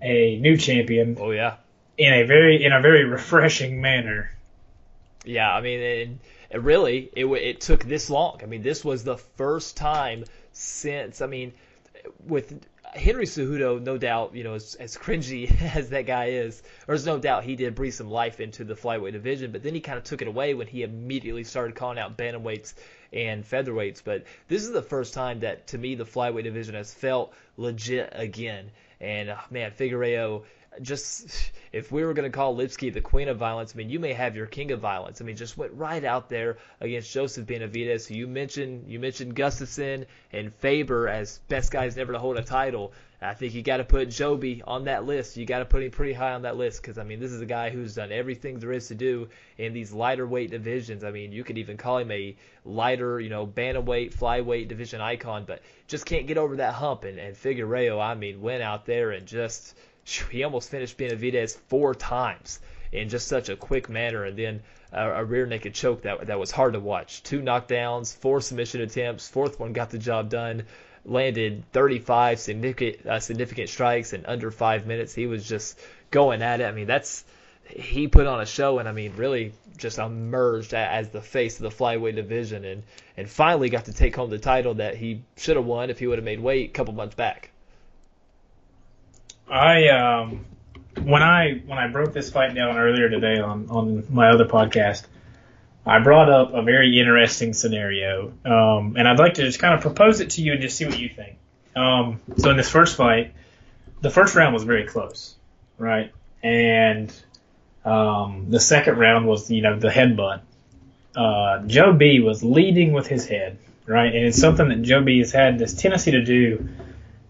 a 0.00 0.38
new 0.38 0.56
champion. 0.56 1.16
Oh 1.20 1.32
yeah 1.32 1.56
in 2.00 2.14
a 2.14 2.24
very 2.24 2.64
in 2.64 2.72
a 2.72 2.80
very 2.80 3.04
refreshing 3.04 3.82
manner. 3.82 4.32
Yeah, 5.24 5.54
I 5.54 5.60
mean, 5.60 6.18
really 6.50 7.10
it 7.14 7.26
it 7.26 7.60
took 7.60 7.84
this 7.84 8.08
long. 8.08 8.40
I 8.42 8.46
mean, 8.46 8.62
this 8.62 8.82
was 8.82 9.04
the 9.04 9.18
first 9.18 9.76
time 9.76 10.24
since 10.52 11.20
I 11.20 11.26
mean, 11.26 11.52
with 12.26 12.58
Henry 12.94 13.26
Cejudo, 13.26 13.80
no 13.82 13.98
doubt, 13.98 14.34
you 14.34 14.44
know, 14.44 14.54
as, 14.54 14.76
as 14.76 14.96
cringy 14.96 15.60
as 15.76 15.90
that 15.90 16.06
guy 16.06 16.30
is, 16.30 16.62
there's 16.86 17.04
no 17.04 17.18
doubt 17.18 17.44
he 17.44 17.54
did 17.54 17.74
breathe 17.74 17.92
some 17.92 18.10
life 18.10 18.40
into 18.40 18.64
the 18.64 18.74
flyweight 18.74 19.12
division, 19.12 19.52
but 19.52 19.62
then 19.62 19.74
he 19.74 19.80
kind 19.80 19.98
of 19.98 20.04
took 20.04 20.22
it 20.22 20.28
away 20.28 20.54
when 20.54 20.66
he 20.66 20.82
immediately 20.82 21.44
started 21.44 21.76
calling 21.76 21.98
out 21.98 22.16
bantamweights 22.16 22.72
and 23.12 23.44
featherweights. 23.44 24.02
But 24.02 24.24
this 24.48 24.62
is 24.62 24.72
the 24.72 24.82
first 24.82 25.12
time 25.12 25.40
that, 25.40 25.66
to 25.68 25.78
me, 25.78 25.96
the 25.96 26.06
flyweight 26.06 26.44
division 26.44 26.74
has 26.74 26.94
felt 26.94 27.34
legit 27.58 28.10
again. 28.16 28.70
And, 29.00 29.28
uh, 29.28 29.36
man, 29.50 29.70
Figueiredo 29.70 30.44
just 30.82 31.52
if 31.72 31.90
we 31.90 32.04
were 32.04 32.14
going 32.14 32.30
to 32.30 32.36
call 32.36 32.56
Lipski 32.56 32.92
the 32.92 33.00
queen 33.00 33.28
of 33.28 33.36
violence, 33.36 33.72
I 33.74 33.78
mean, 33.78 33.90
you 33.90 33.98
may 33.98 34.12
have 34.12 34.36
your 34.36 34.46
king 34.46 34.70
of 34.70 34.80
violence. 34.80 35.20
I 35.20 35.24
mean, 35.24 35.36
just 35.36 35.56
went 35.56 35.72
right 35.72 36.04
out 36.04 36.28
there 36.28 36.58
against 36.80 37.12
Joseph 37.12 37.46
Benavidez, 37.46 38.06
who 38.06 38.14
you 38.14 38.26
mentioned 38.26 38.88
you 38.88 38.98
mentioned 38.98 39.34
Gustafsson 39.34 40.06
and 40.32 40.54
Faber 40.54 41.08
as 41.08 41.40
best 41.48 41.72
guys 41.72 41.96
never 41.96 42.12
to 42.12 42.18
hold 42.18 42.36
a 42.36 42.42
title. 42.42 42.92
I 43.22 43.34
think 43.34 43.52
you 43.52 43.60
got 43.60 43.76
to 43.78 43.84
put 43.84 44.08
Joby 44.08 44.62
on 44.66 44.84
that 44.84 45.04
list. 45.04 45.36
You 45.36 45.44
got 45.44 45.58
to 45.58 45.66
put 45.66 45.82
him 45.82 45.90
pretty 45.90 46.14
high 46.14 46.32
on 46.32 46.42
that 46.42 46.56
list 46.56 46.80
because 46.80 46.96
I 46.96 47.04
mean, 47.04 47.20
this 47.20 47.32
is 47.32 47.42
a 47.42 47.46
guy 47.46 47.68
who's 47.68 47.94
done 47.94 48.12
everything 48.12 48.58
there 48.58 48.72
is 48.72 48.88
to 48.88 48.94
do 48.94 49.28
in 49.58 49.74
these 49.74 49.92
lighter 49.92 50.26
weight 50.26 50.50
divisions. 50.50 51.04
I 51.04 51.10
mean, 51.10 51.30
you 51.30 51.44
could 51.44 51.58
even 51.58 51.76
call 51.76 51.98
him 51.98 52.10
a 52.10 52.34
lighter, 52.64 53.20
you 53.20 53.28
know, 53.28 53.46
bantamweight, 53.46 54.14
flyweight 54.14 54.68
division 54.68 55.02
icon, 55.02 55.44
but 55.46 55.60
just 55.86 56.06
can't 56.06 56.26
get 56.26 56.38
over 56.38 56.56
that 56.56 56.72
hump. 56.72 57.04
And, 57.04 57.18
and 57.18 57.36
Figueiredo, 57.36 58.00
I 58.00 58.14
mean, 58.14 58.40
went 58.40 58.62
out 58.62 58.86
there 58.86 59.10
and 59.10 59.26
just 59.26 59.76
he 60.04 60.44
almost 60.44 60.70
finished 60.70 60.96
Benavidez 60.98 61.56
four 61.68 61.94
times 61.94 62.60
in 62.92 63.08
just 63.08 63.28
such 63.28 63.48
a 63.48 63.56
quick 63.56 63.88
manner, 63.88 64.24
and 64.24 64.36
then 64.36 64.62
a, 64.92 65.10
a, 65.10 65.24
rear 65.24 65.46
naked 65.46 65.74
choke 65.74 66.02
that 66.02 66.26
that 66.26 66.38
was 66.38 66.50
hard 66.50 66.72
to 66.72 66.80
watch. 66.80 67.22
Two 67.22 67.40
knockdowns, 67.40 68.16
four 68.16 68.40
submission 68.40 68.80
attempts, 68.80 69.28
fourth 69.28 69.60
one 69.60 69.72
got 69.72 69.90
the 69.90 69.98
job 69.98 70.28
done. 70.28 70.64
Landed 71.04 71.64
35 71.72 72.38
significant 72.40 73.06
uh, 73.06 73.20
significant 73.20 73.68
strikes 73.68 74.12
in 74.12 74.26
under 74.26 74.50
five 74.50 74.86
minutes. 74.86 75.14
He 75.14 75.26
was 75.26 75.48
just 75.48 75.78
going 76.10 76.42
at 76.42 76.60
it. 76.60 76.64
I 76.64 76.72
mean, 76.72 76.86
that's 76.86 77.24
he 77.64 78.08
put 78.08 78.26
on 78.26 78.40
a 78.40 78.46
show, 78.46 78.78
and 78.78 78.88
I 78.88 78.92
mean, 78.92 79.14
really 79.16 79.52
just 79.76 79.98
emerged 79.98 80.74
as 80.74 81.08
the 81.08 81.22
face 81.22 81.58
of 81.58 81.62
the 81.62 81.70
flyweight 81.70 82.16
division, 82.16 82.64
and 82.64 82.82
and 83.16 83.30
finally 83.30 83.70
got 83.70 83.86
to 83.86 83.92
take 83.92 84.16
home 84.16 84.30
the 84.30 84.38
title 84.38 84.74
that 84.74 84.96
he 84.96 85.22
should 85.36 85.56
have 85.56 85.64
won 85.64 85.90
if 85.90 85.98
he 85.98 86.06
would 86.06 86.18
have 86.18 86.24
made 86.24 86.40
weight 86.40 86.70
a 86.70 86.72
couple 86.72 86.92
months 86.92 87.14
back. 87.14 87.49
I 89.50 89.88
um, 89.88 90.44
when 91.02 91.22
I 91.22 91.62
when 91.66 91.78
I 91.78 91.88
broke 91.88 92.12
this 92.12 92.30
fight 92.30 92.54
down 92.54 92.76
earlier 92.76 93.08
today 93.08 93.40
on 93.40 93.68
on 93.70 94.06
my 94.10 94.30
other 94.30 94.44
podcast, 94.44 95.04
I 95.84 95.98
brought 95.98 96.30
up 96.30 96.54
a 96.54 96.62
very 96.62 96.98
interesting 96.98 97.52
scenario, 97.52 98.32
um, 98.44 98.96
and 98.96 99.08
I'd 99.08 99.18
like 99.18 99.34
to 99.34 99.42
just 99.42 99.58
kind 99.58 99.74
of 99.74 99.80
propose 99.80 100.20
it 100.20 100.30
to 100.30 100.42
you 100.42 100.52
and 100.52 100.62
just 100.62 100.76
see 100.76 100.86
what 100.86 100.98
you 100.98 101.08
think. 101.08 101.36
Um, 101.74 102.20
so 102.36 102.50
in 102.50 102.56
this 102.56 102.70
first 102.70 102.96
fight, 102.96 103.34
the 104.00 104.10
first 104.10 104.34
round 104.34 104.54
was 104.54 104.64
very 104.64 104.86
close, 104.86 105.34
right? 105.78 106.12
And 106.42 107.12
um, 107.84 108.46
the 108.50 108.60
second 108.60 108.98
round 108.98 109.26
was, 109.26 109.50
you 109.50 109.62
know, 109.62 109.78
the 109.78 109.88
headbutt. 109.88 110.40
Uh, 111.14 111.66
Joe 111.66 111.92
B 111.92 112.20
was 112.20 112.44
leading 112.44 112.92
with 112.92 113.06
his 113.06 113.26
head, 113.26 113.58
right? 113.86 114.14
And 114.14 114.26
it's 114.26 114.38
something 114.38 114.68
that 114.68 114.82
Joe 114.82 115.02
B 115.02 115.18
has 115.18 115.32
had 115.32 115.58
this 115.58 115.74
tendency 115.74 116.12
to 116.12 116.24
do 116.24 116.68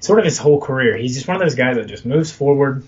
sort 0.00 0.18
of 0.18 0.24
his 0.24 0.38
whole 0.38 0.60
career. 0.60 0.96
He's 0.96 1.14
just 1.14 1.28
one 1.28 1.36
of 1.36 1.42
those 1.42 1.54
guys 1.54 1.76
that 1.76 1.86
just 1.86 2.04
moves 2.04 2.32
forward. 2.32 2.86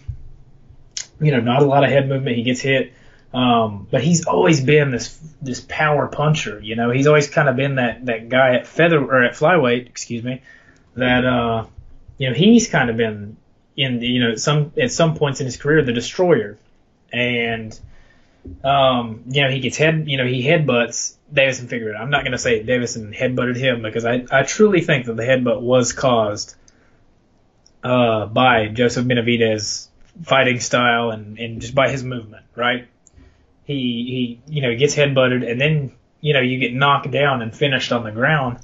You 1.21 1.31
know, 1.31 1.41
not 1.41 1.63
a 1.63 1.67
lot 1.67 1.85
of 1.85 1.91
head 1.91 2.09
movement. 2.09 2.37
He 2.37 2.43
gets 2.43 2.61
hit. 2.61 2.93
Um, 3.33 3.87
but 3.91 4.03
he's 4.03 4.27
always 4.27 4.63
been 4.63 4.91
this 4.91 5.19
this 5.41 5.65
power 5.67 6.07
puncher. 6.07 6.61
You 6.61 6.77
know, 6.77 6.91
he's 6.91 7.07
always 7.07 7.31
kind 7.31 7.49
of 7.49 7.57
been 7.57 7.77
that 7.77 8.05
that 8.07 8.29
guy 8.29 8.57
at 8.57 8.67
feather 8.67 8.99
or 9.03 9.23
at 9.25 9.35
flyweight, 9.35 9.87
excuse 9.87 10.23
me, 10.23 10.43
that 10.97 11.25
uh, 11.25 11.67
you 12.19 12.29
know 12.29 12.35
he's 12.35 12.69
kind 12.69 12.91
of 12.91 12.97
been 12.97 13.37
in 13.77 14.03
you 14.03 14.21
know 14.21 14.35
some 14.35 14.73
at 14.81 14.93
some 14.93 15.15
points 15.15 15.41
in 15.41 15.47
his 15.47 15.57
career 15.57 15.83
the 15.83 15.95
destroyer, 15.95 16.59
and 17.11 17.79
um, 18.63 19.23
you 19.29 19.43
know 19.43 19.51
he 19.51 19.61
gets 19.61 19.79
head 19.79 20.05
you 20.09 20.19
know 20.19 20.27
he 20.27 20.45
headbutts 20.45 21.15
Deiveson 21.33 21.69
Figueiredo. 21.69 21.99
I'm 21.99 22.11
not 22.11 22.25
going 22.25 22.33
to 22.33 22.39
say 22.39 22.63
Deiveson 22.63 23.17
headbutted 23.17 23.57
him 23.57 23.81
because 23.81 24.05
I 24.05 24.27
I 24.31 24.43
truly 24.43 24.83
think 24.83 25.07
that 25.07 25.17
the 25.17 25.23
headbutt 25.23 25.63
was 25.63 25.95
caused 25.95 26.55
uh, 27.83 28.27
by 28.27 28.69
Joseph 28.69 29.07
Benavidez 29.07 29.89
fighting 30.25 30.61
style 30.61 31.11
and, 31.11 31.39
and 31.39 31.61
just 31.61 31.75
by 31.75 31.91
his 31.91 32.05
movement, 32.05 32.45
right? 32.55 32.87
He 33.65 34.41
he 34.47 34.53
you 34.53 34.63
know 34.63 34.77
gets 34.77 34.95
headbutted 34.95 35.49
and 35.49 35.61
then 35.61 35.93
you 36.21 36.35
know 36.35 36.41
you 36.41 36.59
get 36.59 36.75
knocked 36.75 37.11
down 37.11 37.43
and 37.43 37.55
finished 37.55 37.93
on 37.93 38.05
the 38.05 38.11
ground. 38.11 38.59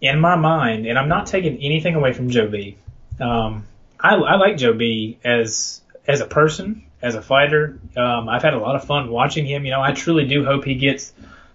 In 0.00 0.18
my 0.18 0.34
mind, 0.34 0.86
and 0.86 0.98
I'm 0.98 1.08
not 1.08 1.28
taking 1.28 1.62
anything 1.62 1.94
away 1.94 2.12
from 2.12 2.28
Joe 2.28 2.48
B. 2.48 2.76
Um, 3.20 3.64
I, 4.00 4.16
I 4.16 4.34
like 4.34 4.56
Joe 4.56 4.72
B. 4.72 5.18
as 5.22 5.80
as 6.08 6.20
a 6.20 6.26
person, 6.26 6.84
as 7.00 7.14
a 7.14 7.22
fighter. 7.22 7.78
Um, 7.96 8.28
I've 8.28 8.42
had 8.42 8.54
a 8.54 8.58
lot 8.58 8.74
of 8.74 8.84
fun 8.84 9.10
watching 9.10 9.46
him. 9.46 9.64
You 9.64 9.70
know, 9.70 9.80
I 9.80 9.92
truly 9.92 10.26
do 10.26 10.44
hope 10.44 10.64
he 10.64 10.74
gets 10.74 11.12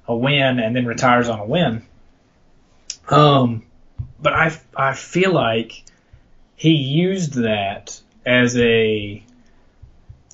a 0.07 0.15
win 0.15 0.60
and 0.60 0.74
then 0.74 0.86
retires 0.86 1.28
on 1.28 1.40
a 1.40 1.45
win. 1.45 1.82
Um, 3.10 3.64
but 4.19 4.34
I 4.34 4.57
I 4.76 4.94
feel 4.94 5.34
like 5.34 5.84
he 6.57 6.71
used 6.71 7.35
that 7.35 8.01
as 8.25 8.57
a 8.57 9.23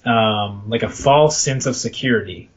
um, 0.06 0.64
like 0.68 0.82
a 0.82 0.90
false 0.90 1.38
sense 1.38 1.66
of 1.66 1.76
security, 1.76 2.50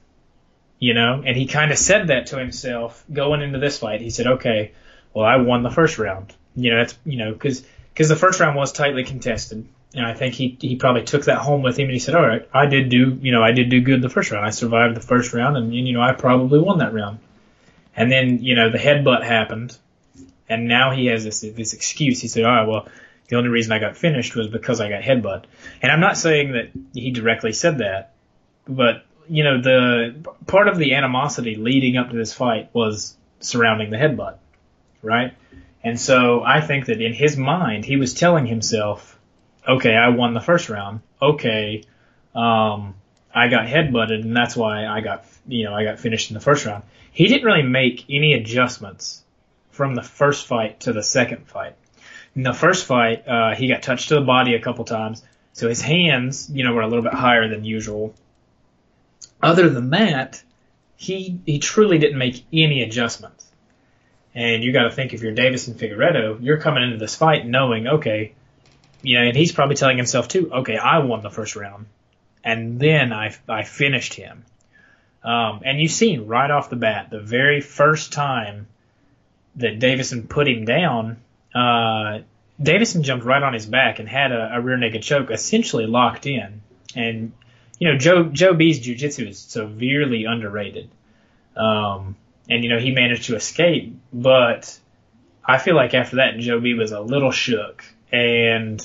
you 0.79 0.95
know, 0.95 1.23
and 1.27 1.37
he 1.37 1.47
kind 1.47 1.71
of 1.73 1.79
said 1.79 2.09
that 2.09 2.27
to 2.29 2.39
himself 2.39 3.05
going 3.13 3.43
into 3.43 3.59
this 3.59 3.79
fight. 3.79 4.01
He 4.01 4.11
said, 4.11 4.27
"Okay, 4.27 4.73
well, 5.13 5.27
I 5.27 5.37
won 5.37 5.63
the 5.63 5.71
first 5.71 5.99
round." 5.99 6.33
You 6.55 6.71
know, 6.71 6.79
that's 6.79 6.97
you 7.05 7.19
know, 7.19 7.33
because 7.33 7.67
because 7.93 8.09
the 8.09 8.17
first 8.17 8.39
round 8.39 8.57
was 8.57 8.73
tightly 8.73 9.03
contested, 9.03 9.67
and 9.95 10.07
I 10.07 10.15
think 10.15 10.35
he 10.35 10.57
he 10.61 10.77
probably 10.77 11.03
took 11.03 11.25
that 11.25 11.39
home 11.39 11.63
with 11.63 11.77
him, 11.77 11.87
and 11.87 11.93
he 11.93 11.99
said, 11.99 12.15
"All 12.15 12.27
right, 12.27 12.49
I 12.55 12.67
did 12.67 12.89
do 12.89 13.19
you 13.21 13.33
know 13.33 13.43
I 13.43 13.51
did 13.51 13.69
do 13.69 13.81
good 13.81 14.01
the 14.01 14.09
first 14.09 14.31
round. 14.31 14.47
I 14.47 14.51
survived 14.51 14.95
the 14.95 15.01
first 15.01 15.35
round, 15.35 15.57
and 15.57 15.75
you 15.75 15.93
know 15.93 16.01
I 16.01 16.13
probably 16.13 16.61
won 16.61 16.79
that 16.79 16.95
round." 16.95 17.19
And 17.97 18.13
then 18.13 18.45
you 18.45 18.55
know 18.55 18.71
the 18.71 18.79
headbutt 18.79 19.25
happened, 19.25 19.77
and 20.49 20.69
now 20.69 20.93
he 20.93 21.07
has 21.07 21.25
this 21.25 21.41
this 21.41 21.73
excuse. 21.73 22.21
He 22.21 22.29
said, 22.29 22.45
"All 22.45 22.53
right, 22.53 22.69
well." 22.69 22.89
The 23.29 23.37
only 23.37 23.49
reason 23.49 23.73
I 23.73 23.79
got 23.79 23.97
finished 23.97 24.37
was 24.37 24.49
because 24.49 24.81
I 24.81 24.89
got 24.89 25.03
headbutt. 25.03 25.45
And 25.83 25.91
I'm 25.91 26.01
not 26.01 26.17
saying 26.17 26.53
that 26.53 26.71
he 26.95 27.11
directly 27.11 27.53
said 27.53 27.79
that, 27.79 28.13
but 28.69 29.05
you 29.29 29.43
know, 29.43 29.61
the 29.61 30.15
part 30.47 30.69
of 30.69 30.79
the 30.79 30.95
animosity 30.95 31.57
leading 31.57 31.97
up 31.97 32.11
to 32.11 32.17
this 32.17 32.33
fight 32.33 32.71
was 32.73 33.17
surrounding 33.41 33.91
the 33.91 33.97
headbutt, 33.97 34.39
right? 35.03 35.35
And 35.83 36.01
so 36.01 36.43
I 36.43 36.61
think 36.61 36.87
that 36.87 37.01
in 37.01 37.13
his 37.13 37.37
mind, 37.37 37.85
he 37.85 37.97
was 37.97 38.15
telling 38.15 38.47
himself, 38.47 39.19
okay, 39.67 39.95
I 39.95 40.09
won 40.09 40.35
the 40.35 40.41
first 40.41 40.69
round. 40.69 41.01
Okay, 41.21 41.85
um, 42.35 42.95
I 43.35 43.49
got 43.49 43.67
headbutted 43.67 44.23
and 44.23 44.37
that's 44.37 44.57
why 44.57 44.87
I 44.87 45.01
got, 45.01 45.25
you 45.47 45.65
know, 45.65 45.75
I 45.75 45.85
got 45.85 45.99
finished 45.99 46.31
in 46.31 46.35
the 46.35 46.41
first 46.41 46.65
round. 46.65 46.85
He 47.13 47.27
didn't 47.27 47.45
really 47.45 47.63
make 47.63 48.05
any 48.09 48.35
adjustments 48.35 49.23
from 49.71 49.95
the 49.95 50.03
first 50.03 50.47
fight 50.47 50.81
to 50.81 50.93
the 50.93 51.03
second 51.03 51.49
fight. 51.49 51.77
In 52.37 52.43
the 52.43 52.53
first 52.53 52.85
fight, 52.85 53.27
uh, 53.27 53.55
he 53.55 53.67
got 53.67 53.83
touched 53.83 54.11
to 54.11 54.17
the 54.17 54.21
body 54.21 54.55
a 54.55 54.61
couple 54.61 54.85
times, 54.85 55.25
so 55.55 55.71
his 55.71 55.81
hands, 55.81 56.51
you 56.53 56.65
know, 56.65 56.75
were 56.75 56.83
a 56.83 56.87
little 56.87 57.03
bit 57.03 57.15
higher 57.15 57.49
than 57.49 57.65
usual. 57.65 58.15
Other 59.43 59.71
than 59.71 59.91
that, 59.91 60.43
he 60.97 61.41
he 61.47 61.59
truly 61.59 61.99
didn't 61.99 62.19
make 62.19 62.45
any 62.53 62.83
adjustments. 62.83 63.47
And 64.35 64.63
you 64.63 64.75
got 64.75 64.83
to 64.83 64.91
think 64.91 65.15
if 65.15 65.23
you're 65.23 65.35
Deiveson 65.35 65.77
Figueiredo, 65.77 66.43
you're 66.43 66.61
coming 66.61 66.83
into 66.83 66.99
this 66.99 67.17
fight 67.17 67.47
knowing, 67.47 67.87
okay, 67.87 68.35
you 69.01 69.19
know, 69.19 69.25
and 69.25 69.35
he's 69.35 69.53
probably 69.53 69.77
telling 69.77 69.97
himself 69.97 70.29
too, 70.29 70.53
okay, 70.53 70.77
I 70.77 70.99
won 70.99 71.23
the 71.23 71.31
first 71.31 71.57
round, 71.57 71.87
and 72.45 72.79
then 72.79 73.15
I 73.15 73.35
I 73.49 73.63
finished 73.63 74.13
him. 74.13 74.45
Um, 75.25 75.63
and 75.65 75.81
you've 75.81 75.91
seen 75.91 76.27
right 76.27 76.51
off 76.51 76.69
the 76.69 76.77
bat, 76.77 77.09
the 77.09 77.19
very 77.19 77.63
first 77.63 78.13
time 78.13 78.67
that 79.57 79.81
Deiveson 79.81 80.29
put 80.29 80.47
him 80.47 80.67
down, 80.67 81.17
uh, 81.57 82.23
Deiveson 82.61 83.03
jumped 83.03 83.25
right 83.25 83.43
on 83.43 83.55
his 83.55 83.67
back 83.67 83.99
and 83.99 84.09
had 84.09 84.33
a, 84.33 84.57
a 84.57 84.61
rear 84.61 84.77
naked 84.77 85.03
choke 85.03 85.31
essentially 85.31 85.87
locked 85.87 86.27
in. 86.27 86.63
And, 86.95 87.33
you 87.79 87.91
know, 87.91 87.99
Joe, 87.99 88.25
Joe 88.25 88.55
B's 88.55 88.81
jiu-jitsu 88.81 89.29
is 89.29 89.39
severely 89.39 90.25
underrated. 90.25 90.91
Um, 91.57 92.17
and, 92.49 92.63
you 92.63 92.71
know, 92.71 92.79
he 92.79 92.93
managed 92.93 93.25
to 93.25 93.37
escape, 93.37 93.97
but 94.13 94.79
I 95.45 95.59
feel 95.59 95.75
like 95.75 95.95
after 95.95 96.17
that, 96.17 96.39
Joe 96.39 96.61
B 96.61 96.75
was 96.75 96.93
a 96.93 97.01
little 97.01 97.31
shook 97.31 97.85
and, 98.13 98.81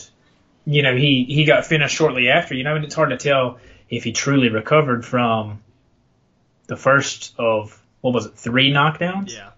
you 0.66 0.82
know, 0.84 0.96
he, 0.96 1.26
he 1.28 1.46
got 1.46 1.66
finished 1.66 1.96
shortly 1.96 2.30
after, 2.30 2.56
you 2.56 2.64
know, 2.64 2.76
and 2.76 2.86
it's 2.86 2.96
hard 2.96 3.10
to 3.10 3.18
tell 3.18 3.60
if 3.90 4.04
he 4.04 4.14
truly 4.14 4.50
recovered 4.50 5.06
from 5.06 5.62
the 6.68 6.78
first 6.78 7.34
of, 7.38 7.78
what 8.02 8.14
was 8.14 8.26
it, 8.26 8.36
three 8.36 8.72
knockdowns? 8.72 9.34
Yeah. 9.34 9.51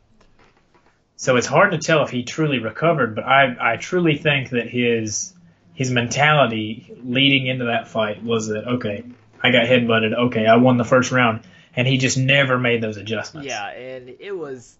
So 1.23 1.37
it's 1.37 1.47
hard 1.47 1.71
to 1.71 1.77
tell 1.77 2.03
if 2.03 2.09
he 2.09 2.23
truly 2.23 2.59
recovered, 2.59 3.15
but 3.15 3.23
I, 3.23 3.55
I 3.57 3.77
truly 3.77 4.17
think 4.17 4.49
that 4.49 4.67
his 4.67 5.33
his 5.73 5.89
mentality 5.89 6.93
leading 7.01 7.47
into 7.47 7.63
that 7.67 7.87
fight 7.87 8.21
was 8.21 8.47
that 8.47 8.67
okay, 8.67 9.05
I 9.41 9.51
got 9.51 9.65
headbutted, 9.65 10.13
okay, 10.13 10.45
I 10.45 10.57
won 10.57 10.75
the 10.75 10.83
first 10.83 11.13
round, 11.13 11.45
and 11.77 11.87
he 11.87 11.97
just 11.97 12.17
never 12.17 12.59
made 12.59 12.83
those 12.83 12.97
adjustments. 12.97 13.47
Yeah, 13.47 13.69
and 13.69 14.13
it 14.19 14.33
was 14.33 14.77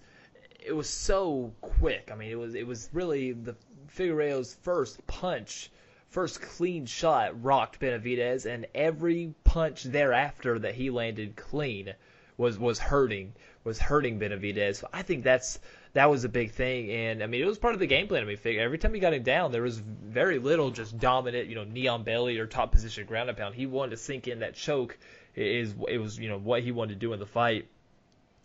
it 0.60 0.74
was 0.74 0.90
so 0.90 1.54
quick. 1.62 2.10
I 2.12 2.16
mean, 2.16 2.30
it 2.30 2.38
was 2.38 2.56
it 2.56 2.68
was 2.68 2.90
really 2.92 3.32
the 3.32 3.56
Figueroa's 3.88 4.54
first 4.64 5.08
punch, 5.08 5.72
first 6.10 6.42
clean 6.42 6.86
shot 6.86 7.42
rocked 7.42 7.80
Benavidez, 7.80 8.46
and 8.54 8.66
every 8.76 9.34
punch 9.46 9.84
thereafter 9.84 10.60
that 10.60 10.76
he 10.76 10.90
landed 10.90 11.38
clean 11.38 11.94
was 12.36 12.60
was 12.60 12.80
hurting 12.80 13.32
was 13.64 13.80
hurting 13.80 14.20
Benavidez. 14.20 14.82
So 14.82 14.90
I 14.92 15.04
think 15.04 15.24
that's 15.24 15.60
that 15.94 16.10
was 16.10 16.24
a 16.24 16.30
big 16.30 16.52
thing. 16.52 16.90
And 16.92 17.24
I 17.24 17.28
mean, 17.28 17.42
it 17.42 17.46
was 17.46 17.60
part 17.60 17.74
of 17.74 17.80
the 17.80 17.88
game 17.88 18.08
plan. 18.08 18.24
I 18.24 18.26
mean, 18.26 18.38
every 18.60 18.78
time 18.78 18.94
he 18.94 19.00
got 19.00 19.14
him 19.14 19.24
down, 19.24 19.52
there 19.52 19.62
was 19.62 19.78
very 19.78 20.40
little 20.40 20.72
just 20.72 20.98
dominant, 20.98 21.48
you 21.48 21.56
know, 21.56 21.64
knee 21.64 21.88
on 21.88 22.04
belly 22.04 22.38
or 22.40 22.48
top 22.48 22.72
position 22.72 23.06
ground 23.06 23.30
and 23.30 23.38
pound. 23.38 23.56
He 23.56 23.68
wanted 23.68 23.92
to 23.92 23.98
sink 23.98 24.28
in 24.28 24.40
that 24.40 24.56
choke. 24.56 24.98
Is 25.36 25.74
it 25.88 25.98
was 25.98 26.20
you 26.20 26.30
know 26.30 26.38
what 26.38 26.62
he 26.62 26.72
wanted 26.72 26.94
to 26.94 27.00
do 27.00 27.14
in 27.14 27.20
the 27.20 27.26
fight. 27.26 27.68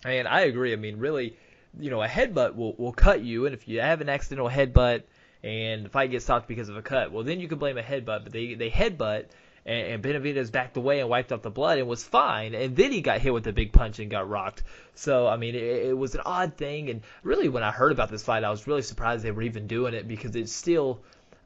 And 0.05 0.29
I 0.29 0.43
agree. 0.43 0.73
I 0.73 0.77
mean, 0.77 0.99
really, 0.99 1.37
you 1.79 1.91
know, 1.91 2.03
a 2.03 2.09
headbutt 2.09 2.55
will 2.55 2.75
will 2.77 2.93
cut 2.93 3.23
you, 3.23 3.47
and 3.47 3.55
if 3.55 3.69
you 3.69 3.81
have 3.81 4.01
an 4.01 4.09
accidental 4.09 4.49
headbutt 4.49 5.03
and 5.43 5.85
the 5.85 5.91
fight 5.91 6.11
gets 6.11 6.25
stopped 6.25 6.49
because 6.49 6.69
of 6.69 6.77
a 6.77 6.83
cut, 6.83 7.13
well, 7.13 7.25
then 7.25 7.41
you 7.41 7.49
can 7.49 7.59
blame 7.59 7.79
a 7.79 7.83
headbutt. 7.83 8.25
But 8.25 8.33
they 8.33 8.55
they 8.55 8.71
headbutt 8.71 9.27
and, 9.69 9.87
and 9.87 10.03
Benavidez 10.03 10.51
backed 10.51 10.77
away 10.79 11.01
and 11.01 11.09
wiped 11.09 11.31
off 11.31 11.43
the 11.43 11.51
blood 11.51 11.79
and 11.79 11.87
was 11.87 12.03
fine. 12.03 12.55
And 12.55 12.75
then 12.75 12.91
he 12.91 13.03
got 13.03 13.21
hit 13.21 13.33
with 13.33 13.47
a 13.47 13.53
big 13.53 13.73
punch 13.73 13.99
and 13.99 14.11
got 14.11 14.29
rocked. 14.29 14.63
So 14.95 15.29
I 15.29 15.37
mean, 15.37 15.55
it, 15.55 15.63
it 15.63 15.97
was 15.97 16.15
an 16.15 16.23
odd 16.25 16.57
thing. 16.57 16.89
And 16.89 17.03
really, 17.23 17.49
when 17.49 17.63
I 17.63 17.71
heard 17.71 17.93
about 17.93 18.11
this 18.11 18.23
fight, 18.23 18.45
I 18.45 18.51
was 18.51 18.67
really 18.67 18.83
surprised 18.83 19.23
they 19.23 19.31
were 19.31 19.43
even 19.43 19.67
doing 19.67 19.95
it 19.95 20.09
because 20.09 20.35
it's 20.35 20.53
still. 20.53 21.03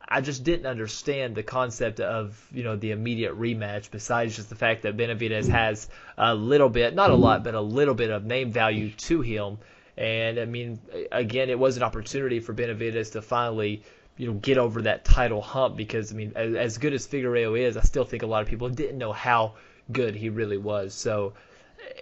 I 0.09 0.21
just 0.21 0.45
didn't 0.45 0.67
understand 0.67 1.37
the 1.37 1.43
concept 1.43 2.01
of 2.01 2.47
you 2.53 2.65
know 2.65 2.77
the 2.77 2.91
immediate 2.91 3.39
rematch. 3.39 3.91
Besides 3.91 4.37
just 4.37 4.51
the 4.51 4.57
fact 4.57 4.83
that 4.83 4.97
Benavidez 4.97 5.49
has 5.49 5.89
a 6.17 6.35
little 6.35 6.69
bit, 6.69 6.95
not 6.95 7.11
a 7.11 7.15
lot, 7.15 7.45
but 7.45 7.55
a 7.55 7.61
little 7.61 7.95
bit 7.95 8.11
of 8.11 8.25
name 8.25 8.53
value 8.53 8.91
to 8.91 9.21
him. 9.21 9.59
And 9.97 10.39
I 10.39 10.45
mean, 10.45 10.81
again, 11.11 11.51
it 11.51 11.59
was 11.59 11.77
an 11.77 11.83
opportunity 11.83 12.41
for 12.41 12.55
Benavidez 12.55 13.13
to 13.13 13.23
finally 13.23 13.83
you 14.23 14.29
know 14.29 14.35
get 14.35 14.57
over 14.57 14.83
that 14.83 15.05
title 15.05 15.43
hump 15.43 15.77
because 15.77 16.13
I 16.13 16.15
mean 16.15 16.33
as, 16.37 16.55
as 16.55 16.79
good 16.79 16.93
as 16.93 17.05
Figueroa 17.09 17.59
is, 17.59 17.77
I 17.77 17.81
still 17.81 18.05
think 18.05 18.23
a 18.23 18.27
lot 18.27 18.41
of 18.41 18.49
people 18.49 18.69
didn't 18.69 18.97
know 18.97 19.13
how 19.13 19.55
good 19.91 20.15
he 20.15 20.29
really 20.29 20.59
was. 20.59 20.95
So 20.95 21.33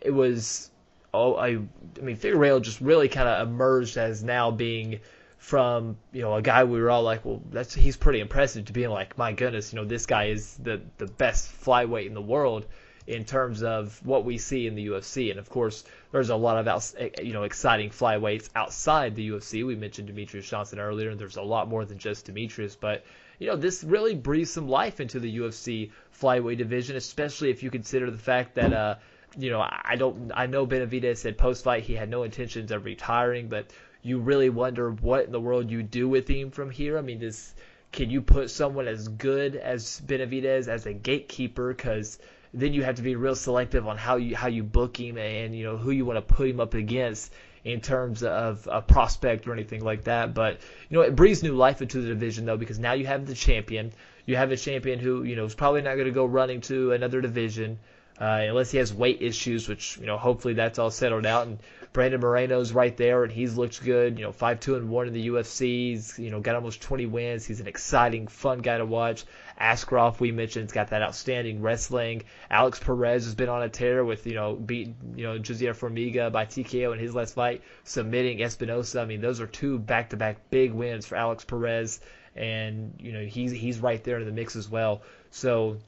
it 0.03 0.11
was 0.11 0.71
oh 1.15 1.37
I 1.37 1.49
I 1.49 2.03
mean 2.03 2.17
Figueroa 2.17 2.61
just 2.61 2.83
really 2.83 3.09
kind 3.09 3.27
of 3.27 3.49
emerged 3.49 3.97
as 3.97 4.23
now 4.23 4.51
being 4.51 5.01
from 5.39 5.97
you 6.13 6.21
know 6.21 6.35
a 6.35 6.43
guy 6.43 6.65
we 6.65 6.79
were 6.79 6.91
all 6.91 7.03
like 7.03 7.25
well 7.25 7.41
that's 7.51 7.75
he's 7.75 7.97
pretty 7.97 8.21
impressive 8.21 8.67
to 8.67 8.75
being 8.75 8.91
like 8.91 9.17
my 9.17 9.33
goodness 9.33 9.73
you 9.73 9.79
know 9.79 9.87
this 9.87 10.05
guy 10.05 10.25
is 10.25 10.59
the 10.59 10.83
the 10.99 11.07
best 11.07 11.51
flyweight 11.65 12.07
in 12.07 12.13
the 12.13 12.21
world 12.21 12.67
in 13.07 13.25
terms 13.25 13.63
of 13.63 13.99
what 14.05 14.27
we 14.27 14.37
see 14.37 14.67
in 14.67 14.75
the 14.75 14.89
UFC 14.89 15.31
and 15.31 15.39
of 15.39 15.49
course 15.49 15.85
there's 16.13 16.31
a 16.31 16.37
lot 16.37 16.59
of 16.59 16.67
out, 16.69 17.25
you 17.25 17.33
know 17.33 17.45
exciting 17.45 17.91
flyweights 17.91 18.51
outside 18.55 19.15
the 19.15 19.31
UFC. 19.31 19.67
We 19.67 19.77
mentioned 19.77 20.09
Demetrious 20.09 20.49
Johnson 20.49 20.79
earlier, 20.79 21.11
and 21.11 21.21
there's 21.21 21.37
a 21.37 21.43
lot 21.43 21.69
more 21.69 21.85
than 21.85 21.99
just 21.99 22.27
Demetrious, 22.27 22.77
but 22.79 23.05
you 23.39 23.47
know 23.47 23.57
this 23.57 23.85
really 23.85 24.15
breathes 24.15 24.51
some 24.51 24.69
life 24.69 25.01
into 25.01 25.21
the 25.21 25.39
UFC 25.39 25.91
flyweight 26.21 26.59
division, 26.59 26.97
especially 26.97 27.51
if 27.51 27.63
you 27.63 27.71
consider 27.71 28.11
the 28.11 28.19
fact 28.19 28.55
that 28.57 28.73
uh, 28.73 28.97
you 29.39 29.51
know 29.51 29.61
I 29.61 29.97
don't 29.97 30.33
I 30.35 30.47
know 30.47 30.67
Benavidez 30.67 31.19
said 31.19 31.39
post 31.39 31.65
fight 31.65 31.85
he 31.85 31.95
had 31.95 32.09
no 32.09 32.25
intentions 32.25 32.71
of 32.71 32.85
retiring, 32.85 33.49
but 33.49 33.73
you 34.03 34.19
really 34.19 34.51
wonder 34.51 34.91
what 34.91 35.27
in 35.27 35.33
the 35.33 35.41
world 35.41 35.71
you 35.71 35.83
do 35.83 36.09
with 36.09 36.27
him 36.27 36.51
from 36.51 36.71
here. 36.71 36.99
I 36.99 37.03
mean, 37.03 37.21
this 37.21 37.55
can 37.93 38.11
you 38.11 38.23
put 38.23 38.51
someone 38.51 38.87
as 38.87 39.09
good 39.09 39.57
as 39.57 40.01
Benavidez 40.07 40.69
as 40.69 40.87
a 40.87 40.93
gatekeeper? 40.93 41.73
Because 41.73 42.19
then 42.53 42.73
you 42.73 42.83
have 42.83 42.97
to 42.97 43.03
be 43.03 43.17
real 43.17 43.35
selective 43.35 43.87
on 43.87 43.97
how 43.97 44.17
you 44.17 44.35
how 44.35 44.49
you 44.49 44.63
book 44.63 44.99
him 44.99 45.17
and 45.17 45.55
you 45.55 45.65
know 45.65 45.77
who 45.77 45.91
you 45.91 46.05
want 46.05 46.17
to 46.17 46.35
put 46.35 46.49
him 46.49 46.61
up 46.61 46.75
against 46.75 47.33
in 47.65 47.81
terms 47.81 48.23
of 48.23 48.67
a 48.71 48.81
prospect 48.81 49.47
or 49.47 49.53
anything 49.53 49.85
like 49.85 50.05
that. 50.05 50.35
But 50.35 50.61
you 50.89 50.97
know 50.97 51.03
it 51.03 51.15
breathes 51.15 51.43
new 51.43 51.55
life 51.55 51.83
into 51.83 52.01
the 52.01 52.09
division 52.09 52.47
though 52.47 52.57
because 52.57 52.79
now 52.79 52.93
you 52.93 53.07
have 53.07 53.27
the 53.27 53.35
champion. 53.35 53.93
You 54.27 54.37
have 54.37 54.51
a 54.51 54.57
champion 54.57 54.99
who 54.99 55.23
you 55.23 55.37
know 55.37 55.45
is 55.45 55.55
probably 55.55 55.83
not 55.83 55.95
going 55.95 56.07
to 56.07 56.13
go 56.13 56.25
running 56.25 56.61
to 56.63 56.93
another 56.93 57.21
division. 57.21 57.79
Uh, 58.21 58.45
unless 58.49 58.71
he 58.71 58.77
has 58.77 58.93
weight 58.93 59.23
issues, 59.23 59.67
which 59.67 59.97
you 59.99 60.07
know 60.07 60.19
hopefully 60.19 60.53
that's 60.53 60.79
all 60.79 60.91
settled 60.91 61.25
out. 61.25 61.47
And 61.47 61.59
Brandon 61.95 62.21
Moreno's 62.21 62.71
right 62.71 62.95
there, 62.95 63.25
and 63.25 63.33
he's 63.33 63.57
looked 63.57 63.83
good. 63.83 64.19
You 64.19 64.27
know, 64.27 64.33
five 64.33 64.61
two 64.61 64.77
and 64.77 64.91
one 64.91 65.07
in 65.07 65.15
the 65.15 65.29
UFC. 65.29 65.93
He's 65.93 66.19
you 66.19 66.31
know 66.31 66.39
got 66.39 66.55
almost 66.55 66.83
20 66.83 67.07
wins. 67.07 67.47
He's 67.47 67.61
an 67.61 67.67
exciting, 67.67 68.27
fun 68.27 68.59
guy 68.59 68.77
to 68.77 68.85
watch. 68.85 69.25
Askarov, 69.59 70.21
we 70.21 70.33
mentioned, 70.33 70.65
has 70.65 70.73
got 70.73 70.89
that 70.89 71.01
outstanding 71.01 71.63
wrestling. 71.63 72.25
Alex 72.51 72.79
Perez 72.79 73.25
has 73.25 73.35
been 73.35 73.49
on 73.49 73.63
a 73.63 73.71
tear 73.71 74.05
with 74.05 74.27
you 74.27 74.35
know 74.35 74.55
beating 74.55 74.97
you 75.17 75.25
know 75.25 75.39
Jussier 75.39 75.75
Formiga 75.75 76.31
by 76.31 76.45
TKO 76.45 76.93
in 76.93 76.99
his 76.99 77.15
last 77.15 77.35
fight, 77.35 77.63
submitting 77.85 78.43
Espinosa. 78.43 79.01
I 79.01 79.07
mean, 79.07 79.23
those 79.23 79.41
are 79.41 79.47
two 79.47 79.79
back-to-back 79.79 80.51
big 80.51 80.73
wins 80.73 81.07
for 81.07 81.17
Alex 81.17 81.45
Perez, 81.45 82.01
and 82.37 82.95
you 82.99 83.13
know 83.13 83.25
he's 83.25 83.51
he's 83.51 83.81
right 83.81 84.05
there 84.05 84.19
in 84.19 84.27
the 84.27 84.33
mix 84.33 84.57
as 84.57 84.69
well. 84.69 85.01
So 85.31 85.79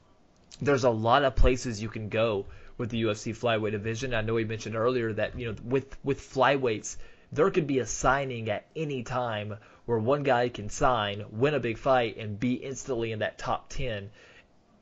there's 0.61 0.83
a 0.83 0.89
lot 0.89 1.23
of 1.23 1.35
places 1.35 1.81
you 1.81 1.89
can 1.89 2.09
go 2.09 2.45
with 2.77 2.89
the 2.89 3.03
UFC 3.03 3.35
flyweight 3.35 3.71
division. 3.71 4.13
I 4.13 4.21
know 4.21 4.33
we 4.33 4.45
mentioned 4.45 4.75
earlier 4.75 5.13
that 5.13 5.37
you 5.37 5.47
know 5.47 5.55
with 5.63 5.97
with 6.03 6.19
flyweights 6.19 6.97
there 7.31 7.49
could 7.49 7.65
be 7.65 7.79
a 7.79 7.85
signing 7.85 8.49
at 8.49 8.65
any 8.75 9.03
time 9.03 9.57
where 9.85 9.97
one 9.97 10.23
guy 10.23 10.49
can 10.49 10.69
sign, 10.69 11.25
win 11.31 11.55
a 11.55 11.59
big 11.59 11.77
fight, 11.77 12.17
and 12.17 12.39
be 12.39 12.53
instantly 12.53 13.11
in 13.11 13.19
that 13.19 13.37
top 13.37 13.69
ten. 13.69 14.09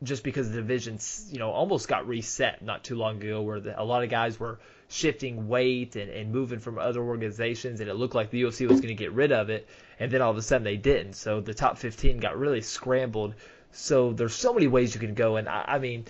Just 0.03 0.23
because 0.23 0.49
the 0.49 0.55
divisions, 0.55 1.29
you 1.31 1.37
know, 1.37 1.51
almost 1.51 1.87
got 1.87 2.07
reset 2.07 2.63
not 2.63 2.83
too 2.83 2.95
long 2.95 3.21
ago, 3.21 3.41
where 3.41 3.59
the, 3.59 3.79
a 3.79 3.83
lot 3.83 4.03
of 4.03 4.09
guys 4.09 4.39
were 4.39 4.59
shifting 4.87 5.47
weight 5.47 5.95
and, 5.95 6.09
and 6.09 6.31
moving 6.31 6.59
from 6.59 6.79
other 6.79 7.01
organizations, 7.01 7.79
and 7.79 7.89
it 7.89 7.93
looked 7.93 8.15
like 8.15 8.31
the 8.31 8.41
UFC 8.41 8.67
was 8.67 8.81
going 8.81 8.89
to 8.89 8.95
get 8.95 9.11
rid 9.13 9.31
of 9.31 9.49
it, 9.51 9.67
and 9.99 10.11
then 10.11 10.21
all 10.21 10.31
of 10.31 10.37
a 10.37 10.41
sudden 10.41 10.63
they 10.63 10.75
didn't. 10.75 11.13
So 11.13 11.39
the 11.39 11.53
top 11.53 11.77
15 11.77 12.17
got 12.17 12.37
really 12.37 12.61
scrambled 12.61 13.35
so 13.71 14.13
there's 14.13 14.35
so 14.35 14.53
many 14.53 14.67
ways 14.67 14.93
you 14.93 14.99
can 14.99 15.13
go, 15.13 15.37
and 15.37 15.47
I, 15.47 15.65
I 15.67 15.79
mean, 15.79 16.05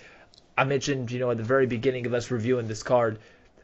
I 0.56 0.64
mentioned 0.64 1.10
you 1.10 1.18
know 1.18 1.30
at 1.30 1.36
the 1.36 1.42
very 1.42 1.66
beginning 1.66 2.06
of 2.06 2.14
us 2.14 2.30
reviewing 2.30 2.68
this 2.68 2.82
card, 2.82 3.18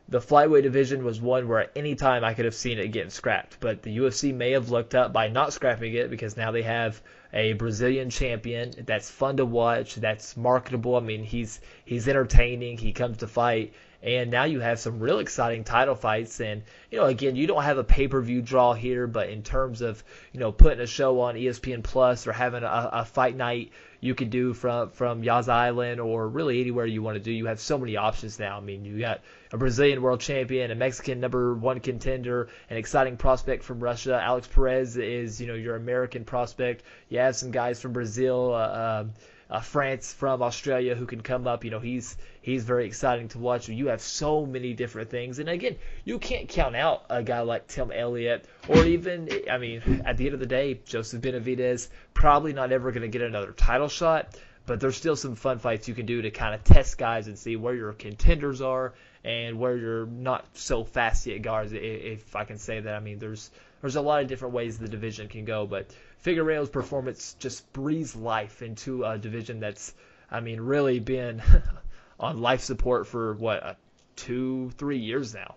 the 0.09 0.21
flyweight 0.21 0.63
division 0.63 1.05
was 1.05 1.21
one 1.21 1.49
where 1.49 1.61
at 1.61 1.73
any 1.77 1.95
time 1.95 2.25
I 2.25 2.33
could 2.33 2.47
have 2.47 2.55
seen 2.55 2.79
it 2.79 2.89
getting 2.89 3.11
scrapped, 3.11 3.61
but 3.61 3.83
the 3.83 3.99
UFC 3.99 4.35
may 4.35 4.53
have 4.53 4.71
looked 4.71 4.95
up 4.95 5.13
by 5.13 5.29
not 5.29 5.53
scrapping 5.53 5.93
it 5.93 6.09
because 6.09 6.37
now 6.37 6.51
they 6.51 6.63
have 6.63 7.03
a 7.33 7.53
Brazilian 7.53 8.09
champion 8.09 8.73
that's 8.87 9.11
fun 9.11 9.37
to 9.37 9.45
watch, 9.45 9.97
that's 9.97 10.35
marketable. 10.35 10.97
I 10.97 11.01
mean, 11.01 11.25
he's 11.25 11.61
he's 11.85 12.09
entertaining. 12.09 12.79
He 12.79 12.93
comes 12.93 13.19
to 13.19 13.27
fight, 13.27 13.75
and 14.03 14.31
now 14.31 14.45
you 14.45 14.61
have 14.61 14.79
some 14.79 14.99
real 14.99 15.19
exciting 15.19 15.65
title 15.65 15.95
fights. 15.95 16.41
And 16.41 16.63
you 16.91 16.99
know, 16.99 17.05
again, 17.05 17.37
you 17.37 17.47
don't 17.47 17.65
have 17.65 17.77
a 17.77 17.85
pay 17.85 18.09
per 18.09 18.23
view 18.23 18.41
draw 18.41 18.73
here, 18.73 19.07
but 19.07 19.29
in 19.29 19.43
terms 19.43 19.83
of 19.83 20.03
you 20.33 20.41
know 20.41 20.53
putting 20.53 20.81
a 20.81 20.87
show 20.87 21.21
on 21.21 21.35
ESPN 21.35 21.83
Plus 21.83 22.27
or 22.27 22.33
having 22.33 22.63
a, 22.63 22.91
a 22.93 23.05
fight 23.05 23.37
night 23.37 23.73
you 24.01 24.15
could 24.15 24.31
do 24.31 24.55
from 24.55 24.91
from 24.91 25.23
Yas 25.23 25.49
Island 25.49 26.01
or 26.01 26.29
really 26.29 26.61
anywhere 26.61 26.87
you 26.87 27.03
want 27.03 27.17
to 27.17 27.23
do. 27.23 27.33
You 27.33 27.47
have 27.47 27.61
so 27.61 27.79
many 27.79 27.97
options 27.97 28.39
now. 28.39 28.57
I 28.57 28.61
mean, 28.61 28.85
you 28.85 28.99
got 29.01 29.21
a 29.53 29.59
Brazilian 29.59 30.03
world 30.03 30.21
champion, 30.21 30.71
a 30.71 30.75
Mexican 30.75 31.21
number 31.21 31.55
one 31.55 31.81
contender, 31.81 32.49
an 32.71 32.77
exciting 32.77 33.17
prospect 33.17 33.65
from 33.65 33.81
Russia. 33.81 34.21
Alex 34.23 34.47
Perez 34.47 34.97
is 34.97 35.41
you 35.41 35.47
know 35.47 35.55
your 35.55 35.77
American 35.77 36.25
prospect. 36.25 36.85
You 37.09 37.19
have 37.19 37.37
some 37.37 37.51
guys 37.51 37.81
from 37.81 37.93
Brazil. 37.93 38.55
Uh, 38.55 39.01
um, 39.03 39.13
uh, 39.51 39.61
France 39.61 40.13
from 40.13 40.43
Australia 40.43 40.95
who 40.95 41.07
can 41.07 41.21
come 41.21 41.47
up. 41.47 41.65
You 41.65 41.71
know, 41.71 41.81
he's 41.81 42.17
he's 42.41 42.65
very 42.65 42.87
exciting 42.87 43.29
to 43.29 43.39
watch. 43.39 43.69
You 43.69 43.89
have 43.89 44.01
so 44.01 44.45
many 44.45 44.75
different 44.75 45.11
things, 45.11 45.39
and 45.39 45.49
again, 45.49 45.77
you 46.05 46.19
can't 46.19 46.49
count 46.49 46.77
out 46.77 47.05
a 47.11 47.23
guy 47.23 47.41
like 47.41 47.67
Tim 47.67 47.91
Elliott 47.91 48.47
or 48.69 48.85
even, 48.85 49.29
I 49.51 49.59
mean, 49.59 50.03
at 50.05 50.17
the 50.17 50.27
end 50.27 50.35
of 50.35 50.41
the 50.41 50.47
day, 50.47 50.81
Joseph 50.85 51.23
Benavidez 51.23 51.89
probably 52.15 52.53
not 52.53 52.73
ever 52.73 52.91
going 52.93 53.03
to 53.03 53.09
get 53.09 53.23
another 53.23 53.53
title 53.53 53.89
shot. 53.89 54.37
But 54.67 54.81
there's 54.81 54.99
still 54.99 55.17
some 55.17 55.35
fun 55.35 55.61
fights 55.61 55.89
you 55.89 55.95
can 55.95 56.05
do 56.05 56.21
to 56.21 56.31
kind 56.31 56.55
of 56.55 56.63
test 56.63 56.99
guys 56.99 57.27
and 57.27 57.39
see 57.39 57.57
where 57.57 57.75
your 57.75 57.95
contenders 57.95 58.61
are 58.61 58.93
and 59.25 59.59
where 59.59 59.75
you're 59.75 60.05
not 60.05 60.45
so 60.53 60.85
fast 60.85 61.27
yet 61.27 61.41
guards, 61.41 61.73
if 61.73 62.37
I 62.37 62.45
can 62.45 62.59
say 62.59 62.79
that. 62.79 62.95
I 62.95 63.01
mean, 63.01 63.19
there's 63.19 63.51
there's 63.81 63.97
a 63.97 64.03
lot 64.03 64.21
of 64.21 64.29
different 64.29 64.53
ways 64.53 64.79
the 64.79 64.89
division 64.89 65.29
can 65.29 65.47
go, 65.47 65.67
but 65.67 65.87
Figueiredo's 66.25 66.69
performance 66.69 67.37
just 67.39 67.71
breathes 67.73 68.17
life 68.17 68.63
into 68.63 69.05
a 69.05 69.19
division 69.19 69.61
that's, 69.61 69.95
I 70.31 70.41
mean, 70.41 70.61
really 70.61 70.99
been 70.99 71.43
on 72.21 72.41
life 72.41 72.61
support 72.61 73.07
for 73.07 73.35
what 73.35 73.63
uh, 73.63 73.75
two, 74.17 74.71
three 74.77 74.99
years 74.99 75.35
now. 75.35 75.55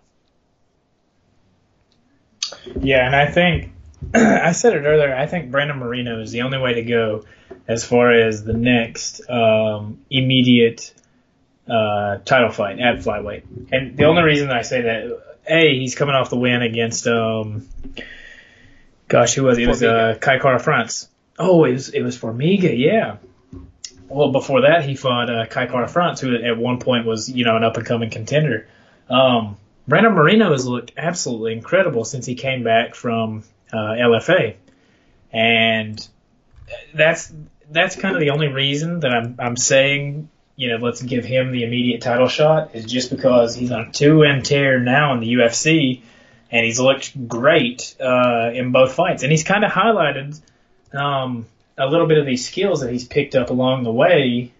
Yeah, 2.80 3.06
and 3.06 3.16
I 3.16 3.30
think 3.30 3.72
I 4.14 4.52
said 4.52 4.74
it 4.74 4.84
earlier. 4.84 5.14
I 5.14 5.26
think 5.26 5.50
Brandon 5.50 5.78
Moreno 5.78 6.20
is 6.20 6.30
the 6.30 6.42
only 6.42 6.58
way 6.58 6.74
to 6.74 6.82
go 6.82 7.24
as 7.66 7.84
far 7.84 8.12
as 8.12 8.44
the 8.44 8.52
next 8.52 9.28
um, 9.28 10.00
immediate 10.10 10.92
uh, 11.68 12.18
title 12.18 12.50
fight 12.50 12.80
at 12.80 12.98
flyweight. 12.98 13.44
And 13.72 13.96
the 13.96 14.04
only 14.04 14.22
reason 14.22 14.50
I 14.50 14.62
say 14.62 14.82
that, 14.82 15.22
a, 15.46 15.78
he's 15.78 15.94
coming 15.94 16.14
off 16.14 16.30
the 16.30 16.36
win 16.36 16.62
against 16.62 17.06
um, 17.06 17.68
Gosh, 19.12 19.34
who 19.34 19.42
was 19.42 19.58
it? 19.58 19.64
It 19.64 19.68
was 19.68 19.82
uh, 19.82 20.16
Kai 20.18 20.38
Kara 20.38 20.58
France. 20.58 21.06
Oh, 21.38 21.64
it 21.64 21.72
was 21.72 21.90
it 21.90 22.00
was 22.00 22.16
Formiga, 22.16 22.72
yeah. 22.74 23.16
Well, 24.08 24.32
before 24.32 24.62
that, 24.62 24.86
he 24.86 24.94
fought 24.94 25.28
uh, 25.28 25.44
Kai 25.44 25.66
Kara 25.66 25.86
France, 25.86 26.22
who 26.22 26.34
at 26.34 26.56
one 26.56 26.78
point 26.78 27.04
was 27.04 27.28
you 27.28 27.44
know 27.44 27.54
an 27.54 27.62
up 27.62 27.76
and 27.76 27.84
coming 27.84 28.08
contender. 28.08 28.68
Um, 29.10 29.58
Brandon 29.86 30.14
Moreno 30.14 30.52
has 30.52 30.66
looked 30.66 30.92
absolutely 30.96 31.52
incredible 31.52 32.06
since 32.06 32.24
he 32.24 32.36
came 32.36 32.64
back 32.64 32.94
from 32.94 33.44
uh, 33.70 33.76
LFA, 33.76 34.54
and 35.30 36.08
that's 36.94 37.30
that's 37.70 37.96
kind 37.96 38.14
of 38.14 38.20
the 38.20 38.30
only 38.30 38.48
reason 38.48 39.00
that 39.00 39.12
I'm 39.12 39.36
I'm 39.38 39.56
saying 39.58 40.30
you 40.56 40.70
know 40.70 40.76
let's 40.76 41.02
give 41.02 41.26
him 41.26 41.52
the 41.52 41.64
immediate 41.64 42.00
title 42.00 42.28
shot 42.28 42.74
is 42.74 42.86
just 42.86 43.10
because 43.10 43.54
he's 43.54 43.72
on 43.72 43.80
a 43.82 43.92
two 43.92 44.20
win 44.20 44.40
tear 44.40 44.80
now 44.80 45.12
in 45.12 45.20
the 45.20 45.34
UFC 45.34 46.00
and 46.52 46.66
he's 46.66 46.78
looked 46.78 47.28
great 47.28 47.96
uh, 47.98 48.50
in 48.52 48.72
both 48.72 48.94
fights. 48.94 49.22
And 49.22 49.32
he's 49.32 49.42
kind 49.42 49.64
of 49.64 49.72
highlighted 49.72 50.38
um, 50.94 51.46
a 51.78 51.86
little 51.86 52.06
bit 52.06 52.18
of 52.18 52.26
these 52.26 52.46
skills 52.46 52.82
that 52.82 52.92
he's 52.92 53.08
picked 53.08 53.34
up 53.34 53.48
along 53.48 53.84
the 53.84 53.92
way 53.92 54.52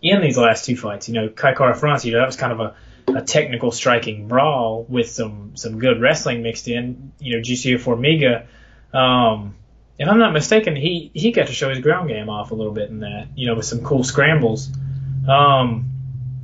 in 0.00 0.20
these 0.20 0.38
last 0.38 0.64
two 0.64 0.76
fights. 0.76 1.08
You 1.08 1.14
know, 1.14 1.28
Kai 1.28 1.54
Kara 1.54 1.74
France, 1.74 2.04
you 2.04 2.12
know, 2.12 2.20
that 2.20 2.26
was 2.26 2.36
kind 2.36 2.52
of 2.52 2.60
a, 2.60 2.76
a 3.18 3.22
technical 3.22 3.72
striking 3.72 4.28
brawl 4.28 4.86
with 4.88 5.10
some 5.10 5.56
some 5.56 5.80
good 5.80 6.00
wrestling 6.00 6.42
mixed 6.42 6.68
in. 6.68 7.12
You 7.18 7.36
know, 7.36 7.42
Jussier 7.42 7.78
Formiga. 7.78 8.46
Um, 8.96 9.56
if 9.98 10.08
I'm 10.08 10.18
not 10.18 10.32
mistaken, 10.32 10.76
he 10.76 11.10
he 11.12 11.32
got 11.32 11.48
to 11.48 11.52
show 11.52 11.70
his 11.70 11.80
ground 11.80 12.08
game 12.08 12.28
off 12.28 12.52
a 12.52 12.54
little 12.54 12.72
bit 12.72 12.88
in 12.88 13.00
that. 13.00 13.28
You 13.34 13.48
know, 13.48 13.56
with 13.56 13.66
some 13.66 13.82
cool 13.82 14.04
scrambles. 14.04 14.70
Um, 15.28 15.88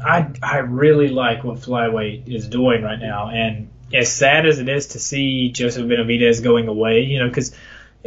I 0.05 0.29
I 0.43 0.59
really 0.59 1.09
like 1.09 1.45
what 1.45 1.59
flyweight 1.59 2.29
is 2.29 2.49
doing 2.49 2.83
right 2.83 2.99
now, 2.99 3.31
and 3.31 3.68
as 3.93 4.13
sad 4.13 4.47
as 4.47 4.59
it 4.59 4.69
is 4.69 4.89
to 4.89 4.99
see 4.99 5.51
Joseph 5.51 5.87
Benavidez 5.87 6.43
going 6.43 6.69
away, 6.69 7.01
you 7.01 7.21
know, 7.21 7.29
because, 7.29 7.55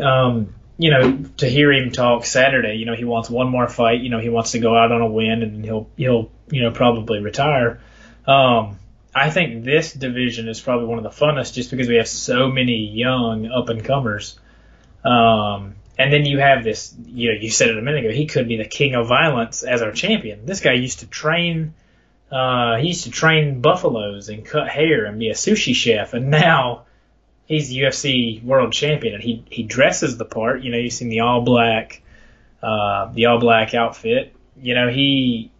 um, 0.01 0.53
you 0.77 0.91
know, 0.91 1.23
to 1.37 1.49
hear 1.49 1.71
him 1.71 1.91
talk 1.91 2.25
Saturday, 2.25 2.75
you 2.75 2.85
know, 2.85 2.95
he 2.95 3.05
wants 3.05 3.29
one 3.29 3.49
more 3.49 3.67
fight, 3.67 4.01
you 4.01 4.09
know, 4.09 4.19
he 4.19 4.29
wants 4.29 4.51
to 4.51 4.59
go 4.59 4.75
out 4.75 4.91
on 4.91 5.01
a 5.01 5.07
win 5.07 5.43
and 5.43 5.63
he'll, 5.65 5.89
he'll, 5.95 6.31
you 6.49 6.61
know, 6.63 6.71
probably 6.71 7.19
retire. 7.19 7.81
Um, 8.27 8.77
I 9.13 9.29
think 9.29 9.65
this 9.65 9.93
division 9.93 10.47
is 10.47 10.61
probably 10.61 10.87
one 10.87 10.97
of 10.97 11.03
the 11.03 11.09
funnest 11.09 11.53
just 11.53 11.71
because 11.71 11.87
we 11.87 11.95
have 11.95 12.07
so 12.07 12.47
many 12.47 12.87
young 12.87 13.47
up 13.51 13.69
and 13.69 13.83
comers. 13.83 14.39
Um, 15.03 15.75
and 15.97 16.13
then 16.13 16.25
you 16.25 16.39
have 16.39 16.63
this, 16.63 16.95
you 17.05 17.33
know, 17.33 17.39
you 17.39 17.49
said 17.49 17.69
it 17.69 17.77
a 17.77 17.81
minute 17.81 18.05
ago, 18.05 18.13
he 18.13 18.25
could 18.25 18.47
be 18.47 18.57
the 18.57 18.65
king 18.65 18.95
of 18.95 19.07
violence 19.07 19.63
as 19.63 19.81
our 19.81 19.91
champion. 19.91 20.45
This 20.45 20.61
guy 20.61 20.73
used 20.73 20.99
to 20.99 21.07
train 21.07 21.73
uh, 22.31 22.77
he 22.77 22.89
used 22.89 23.03
to 23.03 23.11
train 23.11 23.61
buffaloes 23.61 24.29
and 24.29 24.45
cut 24.45 24.69
hair 24.69 25.05
and 25.05 25.19
be 25.19 25.29
a 25.29 25.33
sushi 25.33 25.75
chef, 25.75 26.13
and 26.13 26.29
now 26.29 26.85
he's 27.45 27.69
the 27.69 27.79
UFC 27.79 28.43
world 28.43 28.71
champion, 28.71 29.15
and 29.15 29.23
he 29.23 29.43
he 29.49 29.63
dresses 29.63 30.17
the 30.17 30.25
part. 30.25 30.63
You 30.63 30.71
know, 30.71 30.77
you've 30.77 30.93
seen 30.93 31.09
the 31.09 31.19
all 31.19 31.41
black, 31.41 32.01
uh, 32.63 33.11
the 33.13 33.25
all 33.25 33.39
black 33.39 33.73
outfit. 33.73 34.33
You 34.55 34.75
know, 34.75 34.87
he 34.87 35.51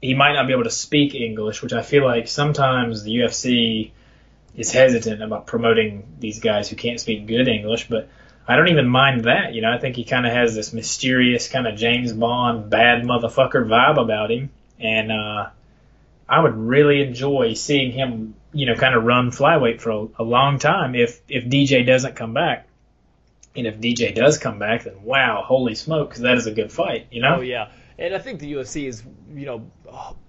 he 0.00 0.14
might 0.14 0.34
not 0.34 0.46
be 0.46 0.52
able 0.52 0.64
to 0.64 0.70
speak 0.70 1.14
English, 1.14 1.62
which 1.62 1.72
I 1.72 1.82
feel 1.82 2.04
like 2.04 2.28
sometimes 2.28 3.02
the 3.02 3.16
UFC 3.16 3.90
is 4.56 4.72
hesitant 4.72 5.22
about 5.22 5.46
promoting 5.46 6.04
these 6.18 6.38
guys 6.40 6.68
who 6.68 6.76
can't 6.76 7.00
speak 7.00 7.26
good 7.26 7.48
English, 7.48 7.88
but 7.88 8.08
I 8.46 8.56
don't 8.56 8.68
even 8.68 8.88
mind 8.88 9.24
that. 9.24 9.54
You 9.54 9.62
know, 9.62 9.72
I 9.72 9.78
think 9.78 9.96
he 9.96 10.04
kind 10.04 10.26
of 10.26 10.32
has 10.32 10.54
this 10.54 10.72
mysterious 10.72 11.48
kind 11.48 11.66
of 11.66 11.76
James 11.76 12.12
Bond 12.12 12.70
bad 12.70 13.02
motherfucker 13.02 13.66
vibe 13.66 14.00
about 14.00 14.30
him, 14.30 14.50
and 14.78 15.12
uh, 15.12 15.46
I 16.30 16.40
would 16.40 16.56
really 16.56 17.02
enjoy 17.02 17.54
seeing 17.54 17.90
him, 17.90 18.34
you 18.52 18.66
know, 18.66 18.76
kind 18.76 18.94
of 18.94 19.02
run 19.02 19.32
flyweight 19.32 19.80
for 19.80 19.90
a, 19.90 20.06
a 20.20 20.22
long 20.22 20.60
time 20.60 20.94
if 20.94 21.20
if 21.28 21.44
DJ 21.44 21.84
doesn't 21.84 22.14
come 22.14 22.32
back. 22.32 22.68
And 23.56 23.66
if 23.66 23.78
DJ 23.78 24.14
does 24.14 24.38
come 24.38 24.60
back, 24.60 24.84
then 24.84 25.02
wow, 25.02 25.42
holy 25.44 25.74
smoke, 25.74 26.10
because 26.10 26.22
that 26.22 26.36
is 26.36 26.46
a 26.46 26.52
good 26.52 26.70
fight, 26.70 27.08
you 27.10 27.20
know? 27.20 27.38
Oh 27.38 27.40
yeah, 27.40 27.70
and 28.00 28.14
I 28.14 28.18
think 28.18 28.40
the 28.40 28.54
UFC 28.54 28.86
is, 28.86 29.02
you 29.34 29.44
know, 29.44 29.70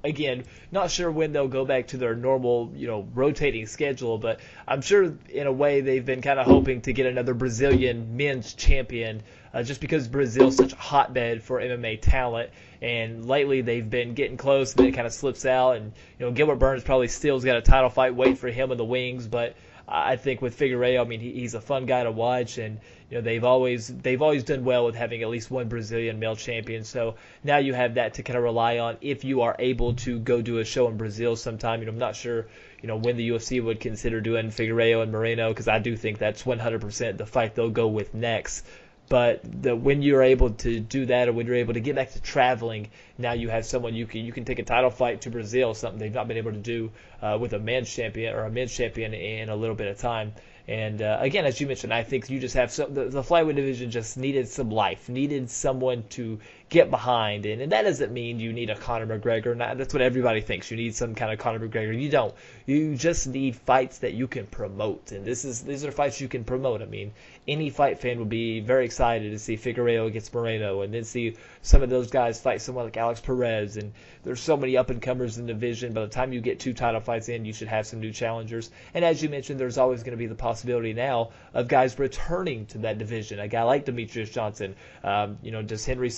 again, 0.03 0.43
not 0.71 0.91
sure 0.91 1.09
when 1.09 1.31
they'll 1.31 1.47
go 1.47 1.63
back 1.63 1.87
to 1.87 1.97
their 1.97 2.15
normal, 2.15 2.73
you 2.75 2.85
know, 2.85 3.07
rotating 3.13 3.65
schedule, 3.65 4.17
but 4.17 4.41
I'm 4.67 4.81
sure 4.81 5.17
in 5.29 5.47
a 5.47 5.51
way 5.51 5.79
they've 5.79 6.05
been 6.05 6.21
kind 6.21 6.37
of 6.37 6.47
hoping 6.47 6.81
to 6.81 6.91
get 6.93 7.05
another 7.05 7.33
Brazilian 7.33 8.17
men's 8.17 8.55
champion, 8.55 9.23
uh, 9.53 9.63
just 9.63 9.79
because 9.79 10.09
Brazil's 10.09 10.57
such 10.57 10.73
a 10.73 10.77
hotbed 10.77 11.43
for 11.43 11.61
MMA 11.61 12.01
talent. 12.01 12.49
And 12.81 13.27
lately 13.27 13.61
they've 13.61 13.87
been 13.87 14.15
getting 14.15 14.37
close, 14.37 14.73
and 14.73 14.79
then 14.79 14.87
it 14.87 14.95
kind 14.95 15.05
of 15.05 15.13
slips 15.13 15.45
out. 15.45 15.77
And 15.77 15.93
you 16.17 16.25
know, 16.25 16.31
Gilbert 16.31 16.55
Burns 16.55 16.83
probably 16.83 17.07
still's 17.07 17.45
got 17.45 17.57
a 17.57 17.61
title 17.61 17.89
fight 17.89 18.15
waiting 18.15 18.35
for 18.35 18.49
him 18.49 18.71
in 18.71 18.77
the 18.77 18.85
wings, 18.85 19.27
but 19.27 19.55
I 19.93 20.15
think 20.15 20.41
with 20.41 20.57
Figueiredo, 20.57 21.01
I 21.01 21.03
mean, 21.03 21.19
he, 21.19 21.33
he's 21.33 21.53
a 21.53 21.59
fun 21.59 21.85
guy 21.85 22.03
to 22.03 22.11
watch, 22.11 22.57
and 22.57 22.79
you 23.09 23.17
know 23.17 23.21
they've 23.21 23.43
always 23.43 23.87
they've 23.87 24.21
always 24.21 24.45
done 24.45 24.63
well 24.63 24.85
with 24.85 24.95
having 24.95 25.21
at 25.21 25.29
least 25.29 25.51
one 25.51 25.67
Brazilian 25.67 26.17
male 26.17 26.35
champion. 26.37 26.85
So 26.85 27.15
now 27.43 27.57
you 27.57 27.73
have 27.73 27.95
that 27.95 28.13
to 28.15 28.23
kind 28.23 28.37
of 28.37 28.43
rely 28.43 28.77
on 28.79 28.97
if 29.01 29.25
you 29.25 29.41
are 29.41 29.55
able 29.59 29.95
to 29.95 30.17
go 30.19 30.41
do 30.41 30.59
a 30.59 30.65
show 30.65 30.87
in 30.87 30.95
Brazil 30.95 31.35
sometime. 31.35 31.81
You 31.81 31.87
know, 31.87 31.91
I'm 31.91 31.99
not 31.99 32.15
sure 32.15 32.47
you 32.81 32.87
know 32.87 32.95
when 32.95 33.17
the 33.17 33.29
UFC 33.29 33.61
would 33.61 33.81
consider 33.81 34.21
doing 34.21 34.47
Figueiredo 34.47 35.03
and 35.03 35.11
Moreno 35.11 35.49
because 35.49 35.67
I 35.67 35.79
do 35.79 35.97
think 35.97 36.19
that's 36.19 36.43
100% 36.43 37.17
the 37.17 37.25
fight 37.25 37.55
they'll 37.55 37.69
go 37.69 37.87
with 37.87 38.13
next. 38.13 38.65
But 39.11 39.41
the, 39.43 39.75
when 39.75 40.01
you're 40.01 40.23
able 40.23 40.51
to 40.51 40.79
do 40.79 41.05
that, 41.07 41.27
or 41.27 41.33
when 41.33 41.45
you're 41.45 41.57
able 41.57 41.73
to 41.73 41.81
get 41.81 41.97
back 41.97 42.13
to 42.13 42.21
traveling, 42.21 42.91
now 43.17 43.33
you 43.33 43.49
have 43.49 43.65
someone 43.65 43.93
you 43.93 44.07
can 44.07 44.21
you 44.23 44.31
can 44.31 44.45
take 44.45 44.57
a 44.59 44.63
title 44.63 44.89
fight 44.89 45.19
to 45.23 45.29
Brazil, 45.29 45.73
something 45.73 45.99
they've 45.99 46.13
not 46.13 46.29
been 46.29 46.37
able 46.37 46.53
to 46.53 46.57
do 46.57 46.91
uh, 47.21 47.37
with 47.37 47.51
a 47.51 47.59
men's 47.59 47.93
champion 47.93 48.33
or 48.33 48.45
a 48.45 48.49
men's 48.49 48.73
champion 48.73 49.13
in 49.13 49.49
a 49.49 49.55
little 49.57 49.75
bit 49.75 49.87
of 49.87 49.97
time. 49.97 50.31
And 50.65 51.01
uh, 51.01 51.17
again, 51.19 51.45
as 51.45 51.59
you 51.59 51.67
mentioned, 51.67 51.93
I 51.93 52.03
think 52.03 52.29
you 52.29 52.39
just 52.39 52.55
have 52.55 52.71
some, 52.71 52.93
the, 52.93 53.09
the 53.09 53.21
flyweight 53.21 53.57
division 53.57 53.91
just 53.91 54.15
needed 54.15 54.47
some 54.47 54.71
life, 54.71 55.09
needed 55.09 55.49
someone 55.49 56.05
to 56.11 56.39
get 56.71 56.89
behind, 56.89 57.45
and, 57.45 57.61
and 57.61 57.73
that 57.73 57.83
doesn't 57.83 58.13
mean 58.13 58.39
you 58.39 58.53
need 58.53 58.69
a 58.69 58.75
Conor 58.75 59.05
McGregor. 59.05 59.55
Not, 59.55 59.77
that's 59.77 59.93
what 59.93 60.01
everybody 60.01 60.39
thinks. 60.39 60.71
You 60.71 60.77
need 60.77 60.95
some 60.95 61.13
kind 61.13 61.31
of 61.31 61.37
Conor 61.37 61.59
McGregor. 61.59 62.01
You 62.01 62.09
don't. 62.09 62.33
You 62.65 62.95
just 62.95 63.27
need 63.27 63.57
fights 63.57 63.99
that 63.99 64.13
you 64.13 64.27
can 64.27 64.47
promote, 64.47 65.11
and 65.11 65.25
this 65.25 65.45
is 65.45 65.61
these 65.61 65.83
are 65.85 65.91
fights 65.91 66.21
you 66.21 66.29
can 66.29 66.45
promote. 66.45 66.81
I 66.81 66.85
mean, 66.85 67.11
any 67.47 67.69
fight 67.69 67.99
fan 67.99 68.19
would 68.19 68.29
be 68.29 68.61
very 68.61 68.85
excited 68.85 69.31
to 69.31 69.39
see 69.39 69.57
Figueroa 69.57 70.05
against 70.05 70.33
Moreno, 70.33 70.81
and 70.81 70.93
then 70.93 71.03
see 71.03 71.35
some 71.61 71.83
of 71.83 71.89
those 71.89 72.09
guys 72.09 72.39
fight 72.39 72.61
someone 72.61 72.85
like 72.85 72.97
Alex 72.97 73.19
Perez. 73.19 73.75
And 73.75 73.91
there's 74.23 74.39
so 74.39 74.55
many 74.55 74.77
up 74.77 74.89
and 74.89 75.01
comers 75.01 75.37
in 75.37 75.47
the 75.47 75.53
division. 75.53 75.93
By 75.93 76.01
the 76.01 76.07
time 76.07 76.31
you 76.31 76.39
get 76.39 76.59
two 76.59 76.73
title 76.73 77.01
fights 77.01 77.27
in, 77.27 77.43
you 77.43 77.53
should 77.53 77.67
have 77.67 77.85
some 77.85 77.99
new 77.99 78.11
challengers. 78.11 78.71
And 78.93 79.03
as 79.03 79.21
you 79.21 79.27
mentioned, 79.27 79.59
there's 79.59 79.77
always 79.77 80.03
going 80.03 80.11
to 80.11 80.17
be 80.17 80.27
the 80.27 80.35
possibility 80.35 80.93
now 80.93 81.31
of 81.53 81.67
guys 81.67 81.99
returning 81.99 82.65
to 82.67 82.77
that 82.79 82.97
division. 82.97 83.39
A 83.39 83.47
guy 83.47 83.63
like 83.63 83.85
Demetrious 83.85 84.31
Johnson. 84.31 84.75
Um, 85.03 85.37
you 85.41 85.51
know, 85.51 85.61
does 85.61 85.85
Henry 85.85 86.09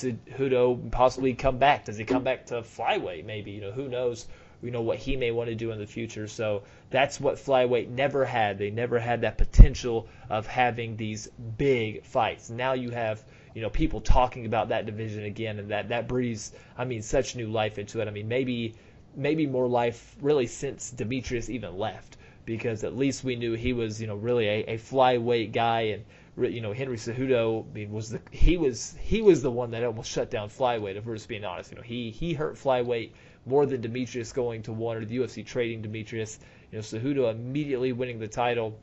Cejudo 0.50 0.92
possibly 0.92 1.34
come 1.34 1.58
back? 1.58 1.86
Does 1.86 1.98
he 1.98 2.06
come 2.06 2.24
back 2.24 2.46
to 2.48 2.56
flyweight? 2.62 3.26
Maybe. 3.26 3.52
You 3.52 3.62
know, 3.62 3.72
who 3.72 3.88
knows? 3.88 4.28
you 4.64 4.72
know 4.72 4.82
what 4.82 4.98
he 4.98 5.18
may 5.18 5.30
want 5.30 5.50
to 5.50 5.56
do 5.56 5.72
in 5.72 5.78
the 5.78 5.86
future. 5.86 6.28
So 6.28 6.64
that's 6.90 7.20
what 7.20 7.36
flyweight 7.36 7.90
never 7.90 8.24
had. 8.24 8.58
They 8.58 8.72
never 8.72 8.98
had 8.98 9.22
that 9.22 9.38
potential 9.38 10.08
of 10.30 10.48
having 10.48 10.96
these 10.96 11.28
big 11.58 12.04
fights. 12.06 12.50
Now 12.50 12.74
you 12.74 12.90
have 12.92 13.24
you 13.54 13.62
know 13.62 13.70
people 13.70 14.00
talking 14.00 14.46
about 14.46 14.70
that 14.70 14.86
division 14.86 15.26
again, 15.26 15.60
and 15.60 15.70
that 15.70 15.90
that 15.90 16.08
breathes 16.08 16.54
I 16.78 16.86
mean 16.86 17.02
such 17.02 17.36
new 17.36 17.48
life 17.48 17.78
into 17.78 18.00
it. 18.00 18.08
I 18.08 18.12
mean 18.12 18.28
maybe 18.28 18.76
maybe 19.16 19.46
more 19.46 19.68
life 19.68 20.16
really 20.22 20.48
since 20.48 20.92
Demetrious 20.96 21.50
even 21.50 21.78
left 21.78 22.18
because 22.46 22.84
at 22.84 22.98
least 22.98 23.24
we 23.24 23.36
knew 23.36 23.54
he 23.54 23.74
was 23.74 24.00
you 24.00 24.08
know 24.08 24.16
really 24.16 24.48
a, 24.48 24.64
a 24.74 24.78
flyweight 24.78 25.52
guy 25.52 25.82
and 25.82 26.06
you 26.38 26.62
know 26.62 26.74
Henry 26.74 26.98
Cejudo 26.98 27.66
I 27.70 27.74
mean, 27.74 27.92
was 27.92 28.10
the 28.10 28.22
he 28.32 28.58
was 28.58 28.96
he 29.00 29.22
was 29.22 29.42
the 29.42 29.52
one 29.52 29.72
that 29.72 29.84
almost 29.84 30.10
shut 30.10 30.32
down 30.32 30.50
flyweight 30.50 30.96
if 30.96 31.06
we're 31.06 31.16
just 31.16 31.28
being 31.28 31.46
honest 31.46 31.72
you 31.72 31.78
know 31.78 31.84
he 31.84 32.10
he 32.10 32.34
hurt 32.34 32.56
flyweight 32.56 33.12
more 33.46 33.66
than 33.66 33.82
Demetrious 33.82 34.34
going 34.34 34.64
to 34.64 34.74
one 34.74 34.98
or 34.98 35.06
the 35.06 35.18
UFC 35.18 35.46
trading 35.46 35.82
Demetrious. 35.82 36.40
You 36.72 36.78
know, 36.78 36.82
Cejudo 36.82 37.32
immediately 37.32 37.92
winning 37.92 38.20
the 38.20 38.28
title 38.28 38.78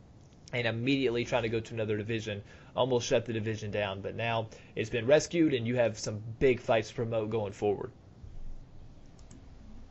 and 0.52 0.66
immediately 0.66 1.24
trying 1.24 1.42
to 1.42 1.48
go 1.48 1.60
to 1.60 1.74
another 1.74 1.96
division 1.96 2.42
almost 2.76 3.06
shut 3.06 3.24
the 3.24 3.32
division 3.32 3.70
down. 3.70 4.00
But 4.00 4.14
now 4.14 4.48
it's 4.76 4.90
been 4.90 5.06
rescued, 5.06 5.54
and 5.54 5.66
you 5.66 5.76
have 5.76 5.98
some 5.98 6.20
big 6.38 6.60
fights 6.60 6.88
to 6.88 6.94
promote 6.94 7.30
going 7.30 7.52
forward. 7.52 7.90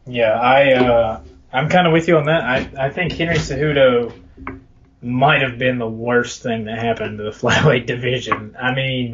Yeah, 0.05 0.39
I 0.39 0.73
uh, 0.73 1.21
I'm 1.51 1.69
kind 1.69 1.87
of 1.87 1.93
with 1.93 2.07
you 2.07 2.17
on 2.17 2.25
that. 2.25 2.43
I 2.43 2.85
I 2.85 2.89
think 2.89 3.11
Henry 3.13 3.35
Cejudo 3.35 4.13
might 5.01 5.41
have 5.41 5.57
been 5.57 5.77
the 5.77 5.89
worst 5.89 6.43
thing 6.43 6.65
that 6.65 6.79
happened 6.79 7.17
to 7.17 7.23
the 7.23 7.29
flyweight 7.31 7.85
division. 7.85 8.55
I 8.59 8.73
mean 8.73 9.13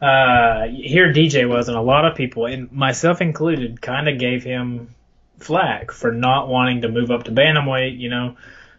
uh, 0.00 0.68
here 0.68 1.12
DJ 1.12 1.48
was, 1.48 1.68
and 1.68 1.76
a 1.76 1.82
lot 1.82 2.04
of 2.04 2.16
people, 2.16 2.46
and 2.46 2.70
myself 2.70 3.20
included, 3.20 3.82
kind 3.82 4.08
of 4.08 4.18
gave 4.18 4.44
him 4.44 4.94
flack 5.40 5.90
for 5.90 6.12
not 6.12 6.48
wanting 6.48 6.82
to 6.82 6.88
move 6.88 7.10
up 7.10 7.24
to 7.24 7.32
bantamweight, 7.32 7.98
you 7.98 8.08
know, 8.08 8.36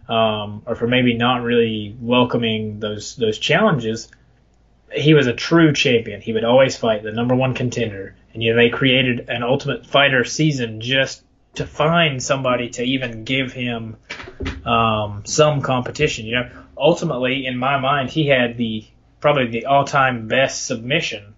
um, 0.07 0.64
or 0.66 0.76
for 0.76 0.88
maybe 0.88 1.16
not 1.16 1.44
really 1.44 1.95
welcoming 1.99 2.80
those 2.80 3.16
those 3.18 3.38
challenges. 3.38 4.07
He 4.91 5.14
was 5.14 5.28
a 5.28 5.34
true 5.34 5.74
champion. 5.74 6.22
He 6.22 6.34
would 6.34 6.45
always 6.45 6.78
fight 6.78 7.03
the 7.03 7.11
number 7.11 7.36
one 7.36 7.53
contender, 7.53 8.16
and 8.34 8.41
you 8.41 8.52
know 8.52 8.61
they 8.61 8.70
created 8.70 9.30
an 9.30 9.44
Ultimate 9.44 9.86
Fighter 9.86 10.24
season 10.24 10.80
just 10.80 11.22
to 11.56 11.66
find 11.66 12.22
somebody 12.22 12.70
to 12.70 12.84
even 12.84 13.24
give 13.24 13.52
him 13.52 13.98
um, 14.66 15.24
some 15.26 15.62
competition. 15.62 16.26
You 16.26 16.36
know, 16.36 16.50
ultimately, 16.78 17.46
in 17.46 17.58
my 17.58 17.80
mind, 17.80 18.10
he 18.10 18.28
had 18.28 18.58
the 18.58 18.86
probably 19.20 19.48
the 19.48 19.66
all-time 19.66 20.28
best 20.28 20.66
submission 20.66 21.36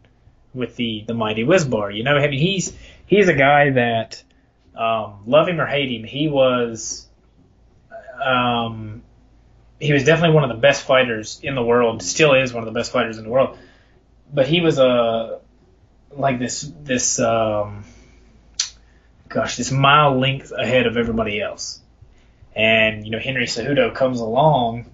with 0.53 0.75
the 0.75 1.03
the 1.07 1.13
mighty 1.13 1.43
Wizbar. 1.43 1.95
You 1.95 2.03
know, 2.03 2.17
I 2.17 2.27
mean, 2.27 2.39
he's 2.39 2.73
he's 3.05 3.27
a 3.27 3.33
guy 3.33 3.71
that 3.71 4.23
um, 4.75 5.23
love 5.25 5.47
him 5.47 5.59
or 5.59 5.65
hate 5.65 5.91
him, 5.91 6.03
he 6.03 6.27
was 6.27 7.07
um, 8.23 9.01
he 9.79 9.93
was 9.93 10.03
definitely 10.03 10.35
one 10.35 10.43
of 10.43 10.49
the 10.49 10.61
best 10.61 10.83
fighters 10.83 11.39
in 11.43 11.55
the 11.55 11.63
world. 11.63 12.01
Still 12.01 12.33
is 12.33 12.53
one 12.53 12.65
of 12.65 12.73
the 12.73 12.77
best 12.77 12.91
fighters 12.91 13.17
in 13.17 13.23
the 13.23 13.29
world. 13.29 13.57
But 14.33 14.47
he 14.47 14.61
was 14.61 14.77
a 14.77 15.39
like 16.11 16.39
this 16.39 16.71
this 16.81 17.19
um, 17.19 17.83
gosh 19.33 19.57
this 19.57 19.71
mile 19.71 20.19
length 20.19 20.51
ahead 20.51 20.87
of 20.87 20.97
everybody 20.97 21.41
else. 21.41 21.79
And 22.55 23.05
you 23.05 23.11
know 23.11 23.19
Henry 23.19 23.45
Cejudo 23.45 23.93
comes 23.95 24.19
along 24.19 24.85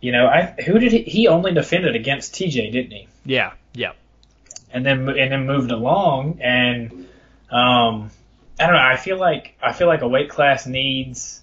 you 0.00 0.12
know, 0.12 0.26
I 0.26 0.54
who 0.64 0.78
did 0.78 0.92
he? 0.92 1.02
He 1.02 1.28
only 1.28 1.52
defended 1.52 1.96
against 1.96 2.34
TJ, 2.34 2.72
didn't 2.72 2.92
he? 2.92 3.08
Yeah, 3.24 3.52
yeah. 3.74 3.92
And 4.70 4.86
then 4.86 5.08
and 5.08 5.32
then 5.32 5.46
moved 5.46 5.70
along, 5.70 6.38
and 6.40 7.08
um, 7.50 8.10
I 8.60 8.66
don't 8.66 8.74
know. 8.74 8.78
I 8.78 8.96
feel 8.96 9.18
like 9.18 9.56
I 9.60 9.72
feel 9.72 9.88
like 9.88 10.02
a 10.02 10.08
weight 10.08 10.30
class 10.30 10.66
needs 10.66 11.42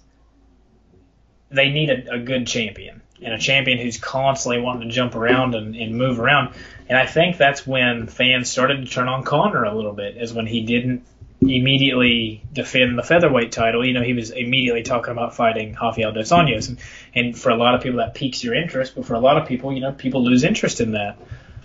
they 1.50 1.68
need 1.68 1.90
a, 1.90 2.14
a 2.14 2.18
good 2.18 2.46
champion 2.46 3.02
and 3.22 3.32
a 3.32 3.38
champion 3.38 3.78
who's 3.78 3.98
constantly 3.98 4.60
wanting 4.60 4.88
to 4.88 4.94
jump 4.94 5.14
around 5.14 5.54
and, 5.54 5.76
and 5.76 5.96
move 5.96 6.18
around. 6.18 6.54
And 6.88 6.98
I 6.98 7.06
think 7.06 7.36
that's 7.36 7.64
when 7.66 8.08
fans 8.08 8.50
started 8.50 8.84
to 8.84 8.90
turn 8.90 9.08
on 9.08 9.22
Conor 9.22 9.64
a 9.64 9.74
little 9.74 9.92
bit, 9.92 10.16
is 10.16 10.34
when 10.34 10.46
he 10.46 10.62
didn't 10.62 11.04
immediately 11.40 12.42
defend 12.52 12.98
the 12.98 13.02
featherweight 13.02 13.52
title. 13.52 13.84
You 13.84 13.92
know, 13.92 14.02
he 14.02 14.14
was 14.14 14.30
immediately 14.30 14.82
talking 14.82 15.12
about 15.12 15.34
fighting 15.34 15.76
Rafael 15.80 16.12
dos 16.12 16.30
Anjos, 16.30 16.68
and, 16.68 16.78
and 17.14 17.38
for 17.38 17.50
a 17.50 17.56
lot 17.56 17.74
of 17.74 17.82
people 17.82 17.98
that 17.98 18.14
piques 18.14 18.42
your 18.42 18.54
interest, 18.54 18.94
but 18.94 19.04
for 19.04 19.14
a 19.14 19.20
lot 19.20 19.36
of 19.36 19.46
people, 19.46 19.72
you 19.72 19.80
know, 19.80 19.92
people 19.92 20.24
lose 20.24 20.44
interest 20.44 20.80
in 20.80 20.92
that. 20.92 21.18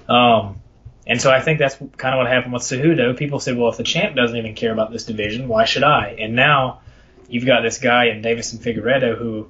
Um, 0.09 0.61
and 1.07 1.21
so 1.21 1.31
I 1.31 1.41
think 1.41 1.59
that's 1.59 1.75
kind 1.75 2.13
of 2.13 2.19
what 2.19 2.27
happened 2.27 2.53
with 2.53 2.63
Cejudo. 2.63 3.17
People 3.17 3.39
said, 3.39 3.57
well, 3.57 3.69
if 3.69 3.77
the 3.77 3.83
champ 3.83 4.15
doesn't 4.15 4.37
even 4.37 4.55
care 4.55 4.71
about 4.71 4.91
this 4.91 5.05
division, 5.05 5.47
why 5.47 5.65
should 5.65 5.83
I? 5.83 6.17
And 6.19 6.35
now 6.35 6.81
you've 7.27 7.45
got 7.45 7.61
this 7.61 7.79
guy 7.79 8.05
in 8.05 8.21
Deiveson 8.21 8.59
Figueiredo 8.59 9.17
who, 9.17 9.49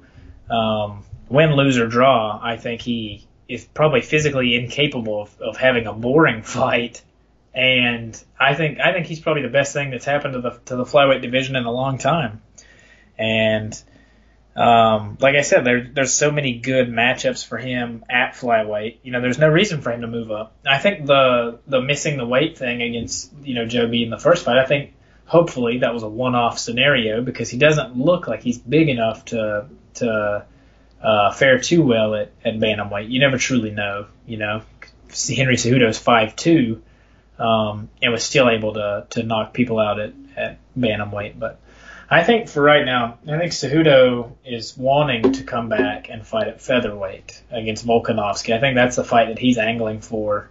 um, 0.54 1.04
win, 1.28 1.54
lose, 1.54 1.78
or 1.78 1.86
draw, 1.86 2.38
I 2.42 2.56
think 2.56 2.80
he 2.80 3.26
is 3.48 3.64
probably 3.64 4.00
physically 4.00 4.54
incapable 4.54 5.22
of, 5.22 5.40
of 5.40 5.56
having 5.56 5.86
a 5.86 5.92
boring 5.92 6.42
fight 6.42 7.02
and 7.54 8.22
I 8.38 8.54
think 8.54 8.80
I 8.80 8.92
think 8.92 9.06
he's 9.06 9.20
probably 9.20 9.42
the 9.42 9.48
best 9.48 9.72
thing 9.72 9.90
that's 9.90 10.04
happened 10.04 10.34
to 10.34 10.40
the 10.40 10.60
to 10.66 10.76
the 10.76 10.84
flyweight 10.84 11.22
division 11.22 11.56
in 11.56 11.64
a 11.64 11.70
long 11.70 11.98
time. 11.98 12.42
And 13.18 13.80
um, 14.54 15.16
like 15.20 15.34
I 15.34 15.42
said, 15.42 15.64
there, 15.64 15.82
there's 15.82 16.12
so 16.12 16.30
many 16.30 16.58
good 16.58 16.88
matchups 16.88 17.46
for 17.46 17.56
him 17.56 18.04
at 18.10 18.34
flyweight. 18.34 18.98
You 19.02 19.12
know, 19.12 19.20
there's 19.20 19.38
no 19.38 19.48
reason 19.48 19.80
for 19.80 19.92
him 19.92 20.02
to 20.02 20.06
move 20.06 20.30
up. 20.30 20.54
I 20.66 20.78
think 20.78 21.06
the 21.06 21.60
the 21.66 21.80
missing 21.80 22.18
the 22.18 22.26
weight 22.26 22.58
thing 22.58 22.82
against 22.82 23.32
you 23.42 23.54
know 23.54 23.66
Joe 23.66 23.86
B 23.86 24.02
in 24.02 24.10
the 24.10 24.18
first 24.18 24.44
fight, 24.44 24.58
I 24.58 24.66
think 24.66 24.94
hopefully 25.24 25.78
that 25.78 25.94
was 25.94 26.02
a 26.02 26.08
one-off 26.08 26.58
scenario 26.58 27.22
because 27.22 27.48
he 27.48 27.56
doesn't 27.56 27.96
look 27.96 28.28
like 28.28 28.42
he's 28.42 28.58
big 28.58 28.88
enough 28.88 29.24
to 29.26 29.66
to 29.94 30.46
uh, 31.02 31.32
fare 31.32 31.58
too 31.58 31.82
well 31.82 32.14
at, 32.14 32.32
at 32.44 32.54
bantamweight. 32.54 33.10
You 33.10 33.20
never 33.20 33.38
truly 33.38 33.70
know. 33.70 34.06
You 34.26 34.36
know, 34.36 34.62
Henry 35.34 35.56
Cejudo's 35.56 35.98
five 35.98 36.36
two, 36.36 36.82
um, 37.42 37.90
and 38.00 38.12
was 38.12 38.22
still 38.22 38.48
able 38.48 38.74
to 38.74 39.06
to 39.10 39.22
knock 39.22 39.52
people 39.52 39.78
out 39.78 39.98
at 40.00 40.12
at 40.36 40.58
bantamweight. 40.78 41.38
But 41.38 41.60
I 42.08 42.22
think 42.22 42.48
for 42.48 42.62
right 42.62 42.84
now, 42.84 43.18
I 43.26 43.38
think 43.38 43.52
Cejudo 43.52 44.32
is 44.44 44.76
wanting 44.76 45.32
to 45.32 45.44
come 45.44 45.68
back 45.68 46.08
and 46.08 46.26
fight 46.26 46.46
at 46.46 46.60
featherweight 46.60 47.42
against 47.50 47.86
Volkanovski. 47.86 48.54
I 48.54 48.60
think 48.60 48.76
that's 48.76 48.96
the 48.96 49.04
fight 49.04 49.28
that 49.28 49.38
he's 49.38 49.58
angling 49.58 50.00
for. 50.00 50.48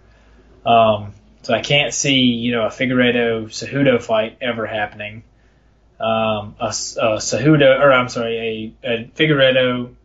Um, 0.66 1.14
so 1.44 1.54
I 1.54 1.62
can't 1.62 1.94
see, 1.94 2.16
you 2.16 2.52
know, 2.52 2.64
a 2.64 2.70
Figueiredo 2.70 3.46
Cejudo 3.46 4.02
fight 4.02 4.38
ever 4.42 4.66
happening. 4.66 5.24
Um, 6.00 6.56
a, 6.60 6.68
a 6.68 7.18
Cejudo, 7.20 7.80
or 7.80 7.92
I'm 7.92 8.10
sorry, 8.10 8.76
a, 8.84 8.88
a 8.88 9.06
Figueiredo 9.16 9.96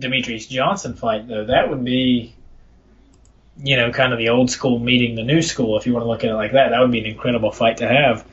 Demetrious 0.00 0.48
Johnson 0.48 0.94
fight 0.94 1.28
though, 1.28 1.46
that 1.46 1.70
would 1.70 1.84
be, 1.84 2.34
you 3.62 3.76
know, 3.76 3.92
kind 3.92 4.12
of 4.12 4.18
the 4.18 4.30
old 4.30 4.50
school 4.50 4.78
meeting 4.78 5.14
the 5.14 5.22
new 5.22 5.42
school. 5.42 5.76
If 5.78 5.86
you 5.86 5.92
want 5.92 6.04
to 6.04 6.08
look 6.08 6.24
at 6.24 6.30
it 6.30 6.34
like 6.34 6.52
that, 6.52 6.70
that 6.70 6.80
would 6.80 6.90
be 6.90 7.00
an 7.00 7.06
incredible 7.06 7.52
fight 7.52 7.78
to 7.78 7.88
have. 7.88 8.26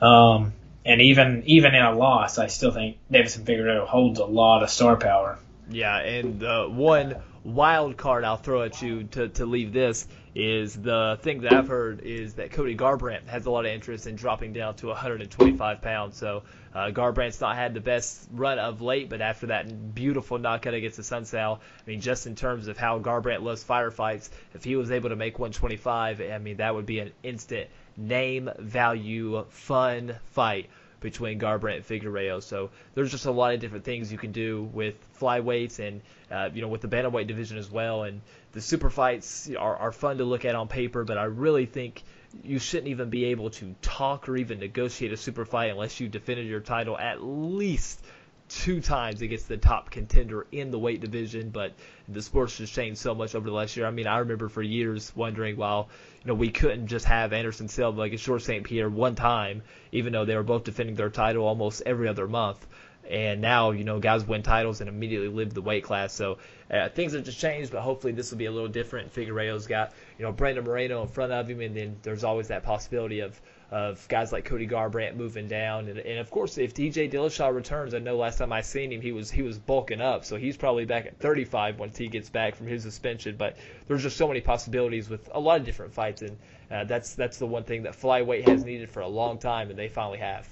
Um, 0.00 0.52
and 0.84 1.00
even 1.00 1.42
even 1.46 1.74
in 1.74 1.82
a 1.82 1.92
loss, 1.92 2.38
I 2.38 2.48
still 2.48 2.72
think 2.72 2.98
Deiveson 3.10 3.44
Figueiredo 3.44 3.86
holds 3.86 4.18
a 4.18 4.24
lot 4.24 4.62
of 4.62 4.70
star 4.70 4.96
power. 4.96 5.38
Yeah, 5.70 5.98
and 5.98 6.42
uh, 6.42 6.66
one 6.66 7.16
wild 7.44 7.96
card 7.96 8.24
I'll 8.24 8.36
throw 8.36 8.62
at 8.62 8.82
you 8.82 9.04
to, 9.04 9.28
to 9.28 9.46
leave 9.46 9.72
this 9.72 10.06
is 10.34 10.74
the 10.74 11.18
thing 11.20 11.42
that 11.42 11.52
I've 11.52 11.68
heard 11.68 12.00
is 12.00 12.34
that 12.34 12.52
Cody 12.52 12.74
Garbrandt 12.74 13.26
has 13.28 13.44
a 13.44 13.50
lot 13.50 13.66
of 13.66 13.72
interest 13.72 14.06
in 14.06 14.16
dropping 14.16 14.54
down 14.54 14.76
to 14.76 14.86
125 14.86 15.82
pounds. 15.82 16.16
So 16.16 16.42
uh, 16.74 16.90
Garbrandt's 16.90 17.40
not 17.40 17.56
had 17.56 17.74
the 17.74 17.80
best 17.80 18.28
run 18.32 18.58
of 18.58 18.80
late, 18.80 19.10
but 19.10 19.20
after 19.20 19.48
that 19.48 19.94
beautiful 19.94 20.38
knockout 20.38 20.72
against 20.72 20.98
Assunção, 20.98 21.58
I 21.58 21.90
mean, 21.90 22.00
just 22.00 22.26
in 22.26 22.34
terms 22.34 22.68
of 22.68 22.78
how 22.78 22.98
Garbrandt 22.98 23.42
loves 23.42 23.62
firefights, 23.62 24.30
if 24.54 24.64
he 24.64 24.76
was 24.76 24.90
able 24.90 25.10
to 25.10 25.16
make 25.16 25.38
125, 25.38 26.22
I 26.22 26.38
mean, 26.38 26.56
that 26.56 26.74
would 26.74 26.86
be 26.86 27.00
an 27.00 27.12
instant 27.22 27.68
name 27.96 28.48
value 28.58 29.44
fun 29.50 30.16
fight 30.30 30.70
between 31.02 31.38
Garbrandt 31.38 31.76
and 31.76 31.84
Figueroa. 31.84 32.40
So 32.40 32.70
there's 32.94 33.10
just 33.10 33.26
a 33.26 33.30
lot 33.30 33.54
of 33.54 33.60
different 33.60 33.84
things 33.84 34.10
you 34.10 34.18
can 34.18 34.32
do 34.32 34.62
with 34.72 34.94
flyweights 35.20 35.78
and 35.78 36.00
uh, 36.30 36.50
you 36.54 36.62
know 36.62 36.68
with 36.68 36.80
the 36.80 36.88
bantamweight 36.88 37.26
division 37.26 37.58
as 37.58 37.70
well. 37.70 38.04
And 38.04 38.22
the 38.52 38.60
super 38.60 38.90
fights 38.90 39.50
are, 39.58 39.76
are 39.76 39.92
fun 39.92 40.18
to 40.18 40.24
look 40.24 40.44
at 40.44 40.54
on 40.54 40.68
paper, 40.68 41.04
but 41.04 41.18
I 41.18 41.24
really 41.24 41.66
think 41.66 42.02
you 42.42 42.58
shouldn't 42.58 42.88
even 42.88 43.10
be 43.10 43.26
able 43.26 43.50
to 43.50 43.74
talk 43.82 44.28
or 44.28 44.36
even 44.36 44.58
negotiate 44.58 45.12
a 45.12 45.16
super 45.16 45.44
fight 45.44 45.70
unless 45.70 46.00
you 46.00 46.08
defended 46.08 46.46
your 46.46 46.60
title 46.60 46.96
at 46.96 47.22
least 47.22 48.02
two 48.48 48.80
times 48.80 49.22
against 49.22 49.48
the 49.48 49.56
top 49.56 49.90
contender 49.90 50.46
in 50.52 50.70
the 50.70 50.78
weight 50.78 51.00
division, 51.00 51.48
but 51.50 51.72
the 52.08 52.20
sports 52.20 52.58
just 52.58 52.74
changed 52.74 52.98
so 53.00 53.14
much 53.14 53.34
over 53.34 53.48
the 53.48 53.54
last 53.54 53.76
year. 53.76 53.86
I 53.86 53.90
mean, 53.90 54.06
I 54.06 54.18
remember 54.18 54.48
for 54.48 54.62
years 54.62 55.10
wondering, 55.16 55.56
well, 55.56 55.88
you 56.24 56.28
know, 56.28 56.34
we 56.34 56.50
couldn't 56.50 56.86
just 56.86 57.04
have 57.06 57.32
Anderson 57.32 57.68
Silva 57.68 58.02
against 58.02 58.24
George 58.24 58.44
St. 58.44 58.64
Pierre 58.64 58.88
one 58.88 59.16
time, 59.16 59.62
even 59.90 60.12
though 60.12 60.24
they 60.24 60.36
were 60.36 60.44
both 60.44 60.62
defending 60.62 60.94
their 60.94 61.10
title 61.10 61.44
almost 61.44 61.82
every 61.84 62.06
other 62.06 62.28
month. 62.28 62.64
And 63.10 63.40
now, 63.40 63.72
you 63.72 63.82
know, 63.82 63.98
guys 63.98 64.24
win 64.24 64.44
titles 64.44 64.80
and 64.80 64.88
immediately 64.88 65.28
live 65.28 65.52
the 65.52 65.60
weight 65.60 65.82
class. 65.82 66.12
So 66.12 66.38
uh, 66.70 66.88
things 66.90 67.12
have 67.14 67.24
just 67.24 67.40
changed, 67.40 67.72
but 67.72 67.80
hopefully 67.80 68.12
this 68.12 68.30
will 68.30 68.38
be 68.38 68.46
a 68.46 68.52
little 68.52 68.68
different. 68.68 69.12
Figueiredo's 69.12 69.66
got, 69.66 69.92
you 70.16 70.24
know, 70.24 70.30
Brandon 70.30 70.64
Moreno 70.64 71.02
in 71.02 71.08
front 71.08 71.32
of 71.32 71.50
him, 71.50 71.60
and 71.60 71.76
then 71.76 71.96
there's 72.02 72.22
always 72.22 72.48
that 72.48 72.62
possibility 72.62 73.18
of 73.20 73.40
of 73.72 74.06
guys 74.06 74.32
like 74.32 74.44
Cody 74.44 74.66
Garbrandt 74.66 75.16
moving 75.16 75.48
down, 75.48 75.88
and, 75.88 75.98
and 75.98 76.18
of 76.18 76.30
course 76.30 76.58
if 76.58 76.74
TJ 76.74 77.10
Dillashaw 77.10 77.54
returns, 77.54 77.94
I 77.94 78.00
know 78.00 78.18
last 78.18 78.36
time 78.36 78.52
I 78.52 78.60
seen 78.60 78.92
him 78.92 79.00
he 79.00 79.12
was 79.12 79.30
he 79.30 79.40
was 79.40 79.58
bulking 79.58 80.02
up, 80.02 80.26
so 80.26 80.36
he's 80.36 80.58
probably 80.58 80.84
back 80.84 81.06
at 81.06 81.18
35 81.18 81.78
once 81.78 81.96
he 81.96 82.08
gets 82.08 82.28
back 82.28 82.54
from 82.54 82.66
his 82.66 82.82
suspension. 82.82 83.36
But 83.38 83.56
there's 83.88 84.02
just 84.02 84.18
so 84.18 84.28
many 84.28 84.42
possibilities 84.42 85.08
with 85.08 85.30
a 85.32 85.40
lot 85.40 85.58
of 85.58 85.64
different 85.64 85.94
fights, 85.94 86.20
and 86.20 86.36
uh, 86.70 86.84
that's 86.84 87.14
that's 87.14 87.38
the 87.38 87.46
one 87.46 87.64
thing 87.64 87.84
that 87.84 87.98
flyweight 87.98 88.46
has 88.46 88.62
needed 88.62 88.90
for 88.90 89.00
a 89.00 89.08
long 89.08 89.38
time, 89.38 89.70
and 89.70 89.78
they 89.78 89.88
finally 89.88 90.18
have. 90.18 90.46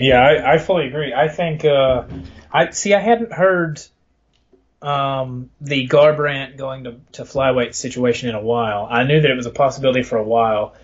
Yeah, 0.00 0.20
I, 0.20 0.54
I 0.54 0.58
fully 0.58 0.88
agree. 0.88 1.14
I 1.14 1.28
think 1.28 1.64
uh, 1.64 2.08
I 2.52 2.70
see. 2.70 2.92
I 2.92 3.00
hadn't 3.00 3.32
heard 3.32 3.80
um, 4.82 5.50
the 5.60 5.86
Garbrandt 5.86 6.56
going 6.56 6.84
to, 6.84 6.96
to 7.12 7.22
flyweight 7.22 7.76
situation 7.76 8.28
in 8.28 8.34
a 8.34 8.40
while. 8.40 8.88
I 8.90 9.04
knew 9.04 9.20
that 9.20 9.30
it 9.30 9.36
was 9.36 9.46
a 9.46 9.50
possibility 9.50 10.02
for 10.02 10.18
a 10.18 10.24
while. 10.24 10.74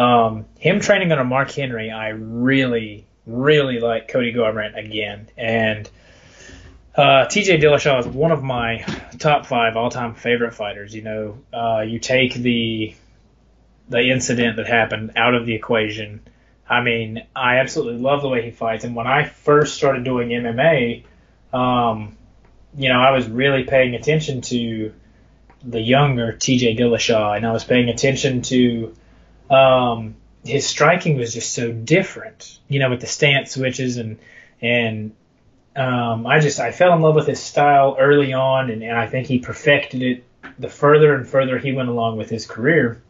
Um, 0.00 0.46
him 0.58 0.80
training 0.80 1.12
under 1.12 1.24
Mark 1.24 1.50
Henry, 1.50 1.90
I 1.90 2.08
really, 2.08 3.04
really 3.26 3.80
like 3.80 4.08
Cody 4.08 4.32
Garbrandt 4.32 4.78
again. 4.82 5.28
And 5.36 5.90
uh, 6.96 7.26
TJ 7.26 7.60
Dillashaw 7.60 8.00
is 8.00 8.06
one 8.06 8.32
of 8.32 8.42
my 8.42 8.78
top 9.18 9.44
five 9.44 9.76
all-time 9.76 10.14
favorite 10.14 10.54
fighters. 10.54 10.94
You 10.94 11.02
know, 11.02 11.38
uh, 11.52 11.80
you 11.82 11.98
take 11.98 12.32
the 12.32 12.94
the 13.90 14.10
incident 14.10 14.56
that 14.56 14.66
happened 14.66 15.12
out 15.16 15.34
of 15.34 15.44
the 15.44 15.54
equation. 15.54 16.22
I 16.66 16.80
mean, 16.80 17.26
I 17.36 17.56
absolutely 17.56 18.00
love 18.00 18.22
the 18.22 18.28
way 18.28 18.42
he 18.42 18.52
fights. 18.52 18.84
And 18.84 18.96
when 18.96 19.06
I 19.06 19.24
first 19.24 19.74
started 19.74 20.04
doing 20.04 20.28
MMA, 20.30 21.04
um, 21.52 22.16
you 22.74 22.88
know, 22.88 22.98
I 22.98 23.10
was 23.10 23.28
really 23.28 23.64
paying 23.64 23.94
attention 23.96 24.40
to 24.42 24.94
the 25.62 25.80
younger 25.80 26.32
TJ 26.32 26.78
Dillashaw, 26.78 27.36
and 27.36 27.44
I 27.44 27.52
was 27.52 27.64
paying 27.64 27.90
attention 27.90 28.40
to 28.42 28.94
um, 29.50 30.14
his 30.44 30.66
striking 30.66 31.16
was 31.16 31.34
just 31.34 31.52
so 31.52 31.70
different, 31.72 32.58
you 32.68 32.78
know, 32.78 32.90
with 32.90 33.00
the 33.00 33.06
stance 33.06 33.52
switches 33.52 33.96
and 33.96 34.18
and 34.62 35.12
um, 35.76 36.26
I 36.26 36.40
just 36.40 36.60
I 36.60 36.72
fell 36.72 36.92
in 36.94 37.00
love 37.00 37.14
with 37.14 37.26
his 37.26 37.40
style 37.40 37.96
early 37.98 38.32
on, 38.32 38.70
and, 38.70 38.82
and 38.82 38.96
I 38.96 39.06
think 39.06 39.26
he 39.26 39.38
perfected 39.38 40.02
it 40.02 40.24
the 40.58 40.68
further 40.68 41.14
and 41.14 41.26
further 41.26 41.58
he 41.58 41.72
went 41.72 41.88
along 41.88 42.16
with 42.16 42.28
his 42.28 42.46
career. 42.46 43.02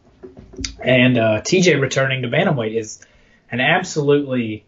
And 0.79 1.17
uh, 1.17 1.41
TJ 1.41 1.81
returning 1.81 2.21
to 2.21 2.27
bantamweight 2.27 2.77
is 2.77 3.03
an 3.49 3.59
absolutely 3.59 4.65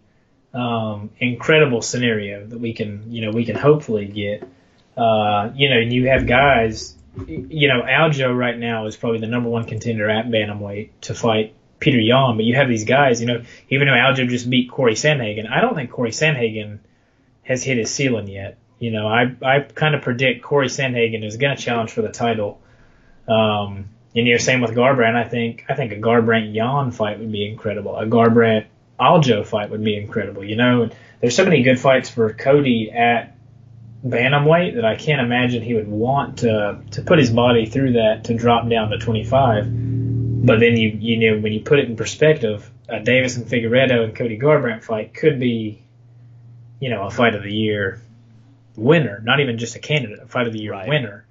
um, 0.54 1.12
incredible 1.20 1.82
scenario 1.82 2.45
that 2.45 2.60
we 2.60 2.74
can 2.74 3.12
you 3.12 3.26
know 3.26 3.32
we 3.32 3.45
can 3.45 3.56
hopefully 3.56 4.06
get. 4.06 4.48
Uh, 4.95 5.52
you 5.56 5.70
know, 5.70 5.78
and 5.78 5.91
you 5.91 6.08
have 6.08 6.28
guys. 6.28 6.95
You 7.28 7.68
know, 7.68 7.84
Aljo 7.84 8.36
right 8.36 8.58
now 8.58 8.88
is 8.88 8.98
probably 8.98 9.20
the 9.20 9.28
number 9.28 9.48
one 9.48 9.66
contender 9.66 10.10
at 10.10 10.26
bantamweight 10.26 10.90
to 11.02 11.14
fight 11.14 11.54
Petr 11.84 12.06
Yan, 12.06 12.38
but 12.38 12.46
you 12.46 12.56
have 12.56 12.68
these 12.68 12.86
guys, 12.86 13.22
you 13.22 13.28
know, 13.28 13.44
even 13.70 13.88
though 13.88 13.94
Aljo 13.94 14.28
just 14.28 14.50
beat 14.50 14.72
Cory 14.72 14.94
Sandhagen, 14.94 15.50
I 15.50 15.62
don't 15.62 15.76
think 15.76 15.92
Cory 15.92 16.12
Sandhagen 16.12 16.80
has 17.44 17.64
hit 17.64 17.78
his 17.78 17.94
ceiling 17.94 18.28
yet. 18.28 18.58
You 18.80 18.92
know, 18.92 19.08
I 19.08 19.36
I 19.42 19.60
kind 19.60 19.96
of 19.96 20.02
predict 20.02 20.44
Cory 20.44 20.68
Sandhagen 20.68 21.24
is 21.24 21.38
going 21.38 21.56
to 21.56 21.62
challenge 21.62 21.92
for 21.92 22.02
the 22.02 22.10
title. 22.10 22.62
Um, 23.28 23.90
and 24.16 24.28
you're 24.28 24.40
same 24.40 24.62
with 24.62 24.72
Garbrandt. 24.72 25.16
I 25.16 25.28
think 25.28 25.66
I 25.70 25.76
think 25.76 25.92
a 25.92 25.96
Garbrandt 25.96 26.54
Yan 26.54 26.92
fight 26.92 27.20
would 27.20 27.32
be 27.32 27.48
incredible. 27.48 27.98
A 27.98 28.06
Garbrandt 28.06 28.66
Aljo 29.00 29.46
fight 29.46 29.70
would 29.70 29.84
be 29.84 29.98
incredible. 29.98 30.44
You 30.44 30.56
know, 30.56 30.90
there's 31.20 31.36
so 31.36 31.44
many 31.44 31.64
good 31.64 31.80
fights 31.80 32.10
for 32.10 32.34
Cody 32.34 32.92
at 32.92 33.36
bantamweight 34.06 34.76
that 34.76 34.86
I 34.86 34.96
can't 34.96 35.22
imagine 35.22 35.64
he 35.64 35.74
would 35.74 35.88
want 35.88 36.40
to 36.40 36.82
to 36.92 37.02
put 37.02 37.20
his 37.20 37.30
body 37.30 37.66
through 37.66 37.94
that 37.94 38.26
to 38.26 38.34
drop 38.34 38.70
down 38.70 38.90
to 38.90 38.98
25. 38.98 39.66
But 40.44 40.60
then 40.60 40.76
you 40.76 40.90
you 40.90 41.32
know 41.32 41.41
when 41.41 41.53
you 41.53 41.61
put 41.61 41.80
it 41.80 41.90
in 41.90 41.95
perspective, 41.95 42.70
a 42.90 42.99
Deiveson 42.99 43.45
Figueiredo 43.45 44.03
and 44.03 44.15
Cody 44.15 44.38
Garbrandt 44.38 44.84
fight 44.84 45.14
could 45.14 45.40
be, 45.40 45.82
you 46.80 46.90
know, 46.90 47.03
a 47.03 47.11
fight 47.11 47.34
of 47.34 47.44
the 47.44 47.53
year 47.53 48.02
winner, 48.76 49.22
not 49.24 49.40
even 49.40 49.57
just 49.57 49.76
a 49.76 49.80
candidate, 49.80 50.20
a 50.22 50.28
fight 50.28 50.48
of 50.48 50.53
the 50.53 50.60
year 50.60 50.74
right. 50.74 50.90
winner. 50.90 51.26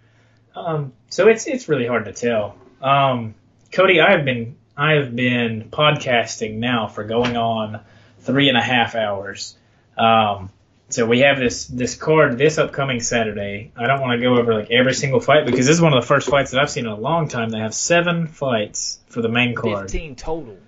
Um, 0.57 0.93
so 1.11 1.29
it's 1.29 1.47
it's 1.47 1.69
really 1.69 1.87
hard 1.87 2.07
to 2.07 2.13
tell. 2.13 2.57
Um, 2.81 3.35
Cody, 3.71 4.01
I 4.01 4.13
have 4.13 4.25
been 4.25 4.57
I 4.77 4.93
have 4.93 5.15
been 5.15 5.69
podcasting 5.71 6.55
now 6.55 6.89
for 6.89 7.05
going 7.05 7.37
on 7.37 7.81
three 8.21 8.49
and 8.49 8.57
a 8.57 8.63
half 8.63 8.95
hours. 8.95 9.57
Um, 9.99 10.51
so 10.93 11.07
we 11.07 11.21
have 11.21 11.39
this 11.39 11.67
this 11.67 11.95
card 11.95 12.37
this 12.37 12.59
upcoming 12.59 13.01
Saturday. 13.01 13.73
I 13.77 13.87
don't 13.87 14.01
want 14.01 14.21
to 14.21 14.27
go 14.27 14.37
over 14.37 14.55
like 14.55 14.71
every 14.71 14.95
single 14.95 15.21
fight 15.21 15.47
because 15.47 15.67
this 15.67 15.77
is 15.77 15.81
one 15.81 15.95
of 15.95 16.03
the 16.03 16.07
first 16.07 16.29
fights 16.29 16.51
that 16.51 16.61
I've 16.61 16.71
seen 16.71 16.87
in 16.87 16.93
a 16.93 16.97
long 16.97 17.29
time. 17.29 17.51
They 17.51 17.59
have 17.59 17.75
seven 17.75 18.27
fights 18.27 19.01
for 19.09 19.23
the 19.23 19.29
main 19.29 19.55
card. 19.55 19.91
Fifteen 19.91 20.17
total. 20.17 20.59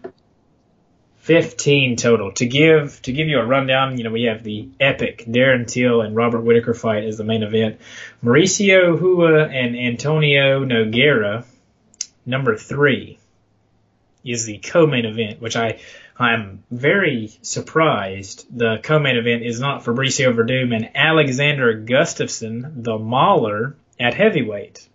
Fifteen 1.18 1.96
total. 1.96 2.32
To 2.32 2.46
give 2.46 3.02
to 3.02 3.12
give 3.12 3.28
you 3.28 3.38
a 3.38 3.44
rundown, 3.44 3.98
you 3.98 4.05
know, 4.05 4.10
we 4.10 4.24
have 4.24 4.42
the 4.42 4.68
epic 4.80 5.24
Darren 5.26 5.66
Till 5.66 6.01
and 6.01 6.16
Robert 6.16 6.40
Whitaker 6.40 6.74
fight 6.74 7.05
as 7.05 7.18
the 7.18 7.24
main 7.24 7.42
event. 7.42 7.80
Mauricio 8.22 8.98
Rua 8.98 9.44
and 9.44 9.76
Antonio 9.76 10.64
Nogueira, 10.64 11.44
number 12.24 12.56
three, 12.56 13.18
is 14.24 14.46
the 14.46 14.59
co-main 14.59 15.05
event, 15.05 15.40
which 15.40 15.56
I 15.56 15.80
I'm 16.16 16.62
very 16.70 17.32
surprised 17.42 18.46
the 18.56 18.78
co-main 18.82 19.16
event 19.16 19.42
is 19.42 19.58
not 19.58 19.84
Fabricio 19.84 20.32
Werdum 20.32 20.74
and 20.74 20.90
Alexander 20.94 21.82
Gustafsson, 21.82 22.84
the 22.84 22.98
Mauler, 22.98 23.76
at 23.98 24.14
heavyweight. 24.14 24.88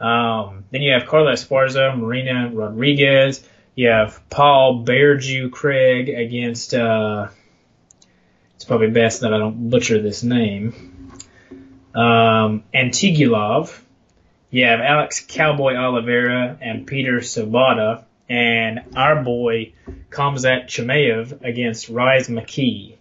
Um, 0.00 0.64
then 0.70 0.82
you 0.82 0.92
have 0.92 1.06
Carla 1.06 1.32
Esparza, 1.32 1.96
Marina 1.96 2.50
Rodriguez. 2.52 3.44
You 3.74 3.88
have 3.88 4.20
Paul 4.28 4.84
BearJew 4.84 5.52
Craig 5.52 6.08
against 6.08 6.74
uh, 6.74 7.28
it's 8.58 8.64
probably 8.64 8.90
best 8.90 9.20
that 9.20 9.32
I 9.32 9.38
don't 9.38 9.70
butcher 9.70 10.02
this 10.02 10.24
name. 10.24 11.20
Um, 11.94 12.64
Antigulov. 12.74 13.78
You 14.50 14.64
have 14.64 14.80
Alex 14.80 15.24
Cowboy 15.24 15.76
Oliveira 15.76 16.58
and 16.60 16.84
Peter 16.84 17.18
Sobotta, 17.18 18.02
and 18.28 18.80
our 18.96 19.22
boy 19.22 19.72
Khamzat 20.10 20.66
Chimaev 20.66 21.42
against 21.42 21.88
Rhys 21.88 22.28
McKee. 22.28 22.94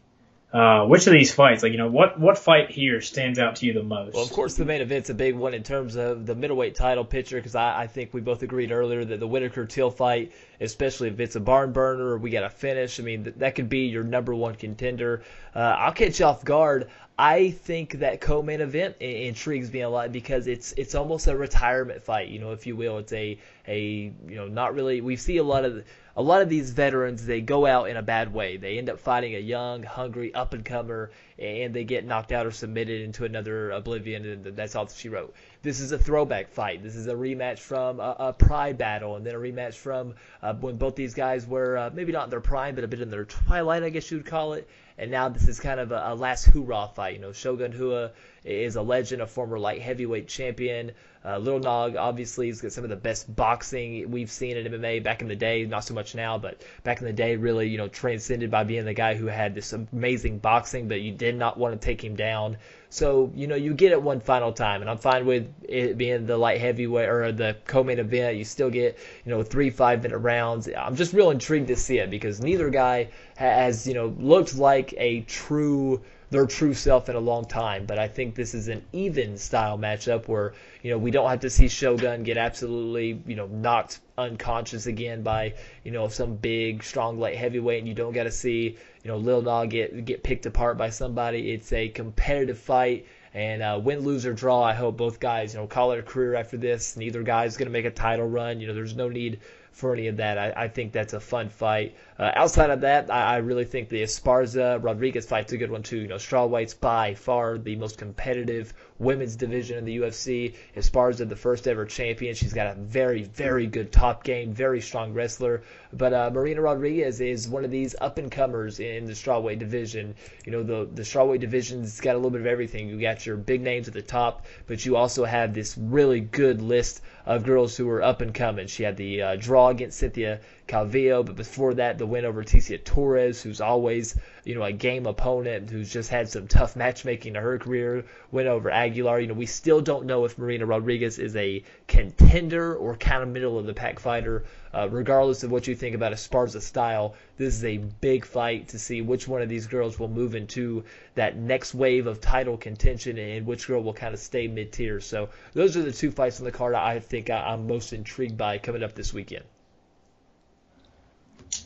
Uh, 0.54 0.86
which 0.86 1.06
of 1.06 1.12
these 1.12 1.34
fights, 1.34 1.62
like 1.62 1.74
you 1.74 1.78
know, 1.78 1.90
what 1.90 2.18
what 2.18 2.38
fight 2.38 2.72
here 2.72 3.02
stands 3.02 3.38
out 3.38 3.58
to 3.58 3.66
you 3.66 3.74
the 3.74 3.84
most? 3.84 4.14
Well, 4.14 4.24
of 4.24 4.32
course, 4.32 4.56
the 4.56 4.64
main 4.64 4.82
event's 4.82 5.10
a 5.10 5.14
big 5.14 5.36
one 5.36 5.54
in 5.54 5.62
terms 5.62 5.98
of 5.98 6.26
the 6.26 6.36
middleweight 6.36 6.74
title 6.74 7.04
picture, 7.04 7.36
because 7.36 7.54
I, 7.54 7.82
I 7.82 7.88
think 7.88 8.14
we 8.14 8.22
both 8.22 8.44
agreed 8.44 8.72
earlier 8.72 9.04
that 9.04 9.20
the 9.20 9.28
Whitaker 9.28 9.66
Till 9.66 9.92
fight, 9.92 10.32
especially 10.62 11.10
if 11.10 11.20
it's 11.20 11.36
a 11.36 11.42
barn 11.42 11.74
burner 11.74 12.18
we 12.18 12.30
got 12.30 12.46
a 12.46 12.50
finish, 12.50 12.98
I 12.98 13.04
mean 13.04 13.24
that, 13.24 13.40
that 13.40 13.56
could 13.56 13.68
be 13.68 13.88
your 13.88 14.06
number 14.06 14.34
one 14.34 14.56
contender. 14.56 15.22
Uh, 15.54 15.60
I'll 15.60 15.92
catch 15.92 16.22
you 16.22 16.26
off 16.26 16.46
guard. 16.46 16.90
I 17.20 17.50
think 17.50 17.94
that 17.94 18.22
co-main 18.22 18.62
event 18.62 18.98
intrigues 19.00 19.74
me 19.74 19.82
a 19.82 19.90
lot 19.90 20.12
because 20.12 20.46
it's 20.46 20.74
it's 20.74 20.94
almost 20.94 21.26
a 21.26 21.36
retirement 21.36 22.04
fight, 22.04 22.28
you 22.28 22.38
know, 22.38 22.52
if 22.52 22.68
you 22.68 22.76
will. 22.76 23.00
It's 23.00 23.12
a 23.12 23.40
a 23.68 24.14
you 24.28 24.36
know 24.36 24.48
not 24.48 24.76
really. 24.76 25.02
We 25.02 25.16
see 25.16 25.38
a 25.38 25.44
lot 25.44 25.66
of 25.66 25.84
a 26.16 26.22
lot 26.22 26.44
of 26.44 26.50
these 26.50 26.70
veterans 26.70 27.26
they 27.26 27.42
go 27.42 27.66
out 27.66 27.90
in 27.90 27.98
a 27.98 28.04
bad 28.04 28.32
way. 28.32 28.58
They 28.58 28.78
end 28.78 28.88
up 28.88 29.00
fighting 29.00 29.34
a 29.34 29.40
young, 29.40 29.82
hungry 29.82 30.32
up 30.36 30.54
and 30.54 30.64
comer, 30.64 31.10
and 31.40 31.74
they 31.74 31.86
get 31.86 32.06
knocked 32.06 32.32
out 32.32 32.46
or 32.46 32.52
submitted 32.52 33.02
into 33.02 33.26
another 33.26 33.72
oblivion, 33.72 34.24
and 34.26 34.46
that's 34.56 34.76
all 34.76 34.88
she 34.88 35.10
wrote. 35.10 35.34
This 35.64 35.80
is 35.80 35.92
a 35.92 35.98
throwback 35.98 36.50
fight. 36.50 36.84
This 36.84 36.96
is 36.96 37.08
a 37.08 37.16
rematch 37.16 37.60
from 37.60 38.00
a, 38.00 38.16
a 38.20 38.34
Pride 38.34 38.78
battle, 38.78 39.16
and 39.16 39.26
then 39.26 39.34
a 39.34 39.40
rematch 39.40 39.74
from 39.74 40.14
uh, 40.44 40.54
when 40.54 40.78
both 40.78 40.96
these 40.96 41.16
guys 41.16 41.48
were 41.48 41.78
uh, 41.80 41.90
maybe 41.92 42.12
not 42.12 42.26
in 42.26 42.30
their 42.30 42.42
prime, 42.42 42.76
but 42.76 42.84
a 42.84 42.88
bit 42.88 43.02
in 43.02 43.10
their 43.10 43.26
twilight, 43.26 43.82
I 43.82 43.90
guess 43.90 44.12
you 44.12 44.18
would 44.18 44.28
call 44.28 44.54
it 44.54 44.68
and 44.98 45.12
now 45.12 45.30
this 45.30 45.48
is 45.48 45.60
kind 45.60 45.80
of 45.80 45.92
a, 45.92 46.04
a 46.08 46.16
last 46.16 46.46
hoorah 46.46 46.90
fight. 46.96 47.16
You 47.16 47.22
know, 47.22 47.32
Shogun 47.32 47.72
Rua 47.72 48.12
is 48.44 48.76
a 48.76 48.82
legend, 48.82 49.22
a 49.22 49.28
former 49.28 49.60
light 49.60 49.82
heavyweight 49.82 50.28
champion. 50.28 50.92
Uh, 51.24 51.38
Little 51.38 51.60
Nog 51.60 51.96
obviously 51.96 52.48
has 52.48 52.62
got 52.62 52.72
some 52.72 52.84
of 52.84 52.90
the 52.90 52.96
best 52.96 53.34
boxing 53.34 54.10
we've 54.10 54.32
seen 54.32 54.58
in 54.58 54.72
MMA 54.72 55.04
back 55.04 55.22
in 55.22 55.28
the 55.28 55.36
day. 55.36 55.66
Not 55.66 55.84
so 55.84 55.94
much 55.94 56.16
now, 56.16 56.38
but 56.38 56.62
back 56.84 57.00
in 57.00 57.06
the 57.06 57.14
day, 57.14 57.36
really 57.36 57.68
you 57.68 57.78
know 57.78 57.88
transcended 57.88 58.50
by 58.50 58.64
being 58.64 58.86
the 58.86 58.94
guy 58.94 59.16
who 59.16 59.28
had 59.28 59.54
this 59.54 59.74
amazing 59.74 60.40
boxing, 60.40 60.88
but 60.88 61.02
you 61.02 61.12
did 61.12 61.36
not 61.36 61.58
want 61.58 61.80
to 61.80 61.86
take 61.86 62.04
him 62.04 62.16
down. 62.16 62.58
So 62.90 63.32
you 63.36 63.48
know 63.48 63.56
you 63.56 63.74
get 63.74 63.92
it 63.92 64.02
one 64.02 64.22
final 64.22 64.54
time, 64.54 64.82
and 64.82 64.90
I'm 64.90 64.98
fine 64.98 65.26
with 65.26 65.54
it 65.64 65.98
being 65.98 66.26
the 66.26 66.38
light 66.38 66.62
heavyweight 66.62 67.10
or 67.10 67.32
the 67.32 67.58
co-main 67.66 68.00
event. 68.00 68.38
You 68.38 68.46
still 68.46 68.70
get 68.70 68.98
you 69.26 69.32
know 69.32 69.44
three 69.44 69.70
five 69.70 70.04
minute 70.04 70.20
rounds. 70.20 70.70
I'm 70.76 70.96
just 70.96 71.14
real 71.14 71.32
intrigued 71.32 71.68
to 71.68 71.76
see 71.76 72.00
it 72.00 72.10
because 72.10 72.40
neither 72.40 72.70
guy 72.70 73.10
has 73.36 73.88
you 73.88 73.94
know 73.94 74.16
looked 74.18 74.56
like 74.56 74.94
a 74.98 75.22
true 75.22 76.02
their 76.30 76.46
true 76.46 76.74
self 76.74 77.10
in 77.10 77.16
a 77.16 77.20
long 77.20 77.46
time. 77.46 77.86
But 77.86 78.00
I 78.00 78.08
think 78.08 78.36
this 78.36 78.54
is 78.54 78.68
an 78.68 78.84
even 78.92 79.38
style 79.38 79.78
matchup 79.78 80.28
where 80.28 80.54
you 80.82 80.92
know 80.92 80.98
we 80.98 81.12
don't 81.12 81.30
have 81.30 81.42
to 81.42 81.50
see 81.50 81.68
Shogun 81.68 82.24
get 82.24 82.38
absolutely 82.38 83.22
you 83.26 83.36
know 83.36 83.48
knocked 83.48 84.00
unconscious 84.18 84.88
again 84.88 85.22
by 85.22 85.54
you 85.84 85.92
know 85.92 86.08
some 86.08 86.36
big 86.36 86.84
strong 86.84 87.20
light 87.20 87.36
heavyweight, 87.36 87.80
and 87.80 87.88
you 87.88 87.94
don't 87.94 88.14
got 88.14 88.24
to 88.24 88.32
see 88.32 88.78
you 89.04 89.08
know 89.12 89.18
Lil 89.18 89.42
Nog 89.42 89.70
get 89.70 90.06
get 90.06 90.24
picked 90.24 90.46
apart 90.46 90.78
by 90.78 90.90
somebody. 90.90 91.52
It's 91.52 91.72
a 91.72 91.90
competitive 91.90 92.58
fight. 92.58 93.06
And 93.34 93.62
uh, 93.62 93.80
win, 93.84 94.00
lose, 94.00 94.26
or 94.26 94.34
draw, 94.34 94.64
I 94.64 94.74
hope 94.74 94.98
both 94.98 95.20
guys, 95.20 95.54
you 95.54 95.60
know, 95.60 95.68
call 95.68 95.92
it 95.92 96.00
a 96.00 96.02
career 96.02 96.34
after 96.34 96.58
this. 96.58 96.98
Neither 96.98 97.22
guy's 97.22 97.56
going 97.56 97.68
to 97.68 97.72
make 97.72 97.86
a 97.86 97.92
title 97.92 98.28
run. 98.28 98.60
You 98.60 98.66
know, 98.66 98.74
there's 98.74 98.96
no 98.96 99.10
need 99.10 99.42
for 99.78 99.94
any 99.94 100.08
of 100.08 100.18
that. 100.18 100.40
I, 100.40 100.54
I 100.64 100.68
think 100.70 100.92
that's 100.92 101.14
a 101.14 101.20
fun 101.20 101.50
fight. 101.50 101.96
Uh, 102.18 102.32
outside 102.34 102.72
of 102.72 102.82
that, 102.82 103.12
I, 103.12 103.36
I 103.36 103.38
really 103.38 103.64
think 103.64 103.90
the 103.90 104.02
Esparza 104.02 104.84
Rodriguez 104.84 105.28
fight's 105.28 105.54
a 105.54 105.58
good 105.58 105.70
one 105.70 105.84
too. 105.84 105.98
You 105.98 106.08
know, 106.08 106.16
strawweight's 106.16 106.74
by 106.74 107.14
far 107.14 107.60
the 107.60 107.76
most 107.76 108.00
competitive 108.00 108.74
women's 108.98 109.36
division 109.36 109.78
in 109.78 109.86
the 109.86 110.00
UFC. 110.00 110.56
Esparza, 110.76 111.30
the 111.30 111.36
first 111.36 111.68
ever 111.68 111.86
champion, 111.86 112.34
she's 112.34 112.54
got 112.54 112.76
a 112.76 112.80
very, 112.80 113.22
very 113.22 113.68
good 113.68 113.92
top 113.92 114.24
game, 114.24 114.52
very 114.52 114.82
strong 114.82 115.14
wrestler. 115.14 115.62
But 115.94 116.12
uh, 116.12 116.32
Marina 116.34 116.62
Rodriguez 116.62 117.22
is 117.22 117.48
one 117.48 117.64
of 117.64 117.70
these 117.70 117.96
up 118.02 118.18
and 118.18 118.32
comers 118.32 118.80
in 118.80 119.06
the 119.06 119.14
strawweight 119.14 119.60
division. 119.60 120.16
You 120.44 120.54
know, 120.54 120.64
the 120.64 120.90
the 120.92 121.04
strawweight 121.04 121.40
division's 121.40 122.02
got 122.02 122.16
a 122.16 122.18
little 122.18 122.32
bit 122.32 122.42
of 122.42 122.48
everything. 122.48 122.90
You 122.90 123.00
got 123.00 123.28
your 123.28 123.38
big 123.38 123.62
names 123.62 123.88
at 123.88 123.94
the 123.94 124.02
top, 124.02 124.48
but 124.66 124.84
you 124.88 124.96
also 124.96 125.24
have 125.24 125.54
this 125.54 125.78
really 125.78 126.20
good 126.20 126.64
list 126.64 127.02
of 127.28 127.44
girls 127.44 127.76
who 127.76 127.86
were 127.86 128.02
up 128.02 128.22
and 128.22 128.34
coming. 128.34 128.68
She 128.68 128.84
had 128.84 128.96
the 128.98 129.22
uh, 129.22 129.36
draw 129.36 129.68
against 129.68 130.00
Cynthia 130.00 130.40
Calvillo, 130.68 131.26
but 131.26 131.38
before 131.38 131.74
that, 131.76 131.98
the 131.98 132.06
win 132.06 132.26
over 132.26 132.44
Tecia 132.44 132.84
Torres, 132.84 133.42
who's 133.42 133.62
always 133.62 134.16
you 134.44 134.54
know 134.54 134.64
a 134.64 134.74
game 134.74 135.06
opponent, 135.06 135.70
who's 135.70 135.92
just 135.92 136.10
had 136.10 136.28
some 136.28 136.48
tough 136.48 136.76
matchmaking 136.76 137.36
in 137.36 137.42
her 137.42 137.58
career. 137.58 138.04
Win 138.32 138.48
over 138.48 138.70
Aguilar. 138.70 139.22
You 139.22 139.28
know, 139.28 139.34
we 139.34 139.46
still 139.46 139.80
don't 139.80 140.06
know 140.06 140.26
if 140.26 140.38
Marina 140.38 140.66
Rodriguez 140.66 141.20
is 141.20 141.38
a 141.38 141.64
contender 141.88 142.76
or 142.76 142.98
kind 142.98 143.24
of 143.24 143.30
middle 143.30 143.58
of 143.58 143.66
the 143.66 143.74
pack 143.74 143.98
fighter. 144.00 144.44
Uh, 144.74 144.90
regardless 144.90 145.44
of 145.44 145.52
what 145.52 145.68
you 145.68 145.76
think 145.76 145.96
about 145.96 146.12
Esparza's 146.12 146.66
style, 146.66 147.16
this 147.38 147.56
is 147.56 147.64
a 147.64 147.78
big 147.78 148.26
fight 148.26 148.68
to 148.68 148.78
see 148.78 149.02
which 149.02 149.28
one 149.28 149.42
of 149.42 149.48
these 149.50 149.68
girls 149.68 149.98
will 149.98 150.10
move 150.10 150.36
into 150.36 150.84
that 151.16 151.38
next 151.38 151.74
wave 151.74 152.08
of 152.08 152.20
title 152.20 152.58
contention 152.58 153.18
and 153.18 153.46
which 153.46 153.68
girl 153.68 153.82
will 153.82 153.94
kind 153.94 154.14
of 154.14 154.20
stay 154.20 154.48
mid 154.48 154.74
tier. 154.74 155.00
So 155.00 155.30
those 155.54 155.78
are 155.78 155.82
the 155.82 155.94
two 155.94 156.12
fights 156.12 156.40
on 156.40 156.46
the 156.46 156.52
card 156.52 156.76
I 156.76 157.00
think 157.00 157.30
I'm 157.30 157.68
most 157.68 157.94
intrigued 157.94 158.38
by 158.38 158.58
coming 158.58 158.84
up 158.84 158.94
this 158.94 159.14
weekend. 159.14 159.46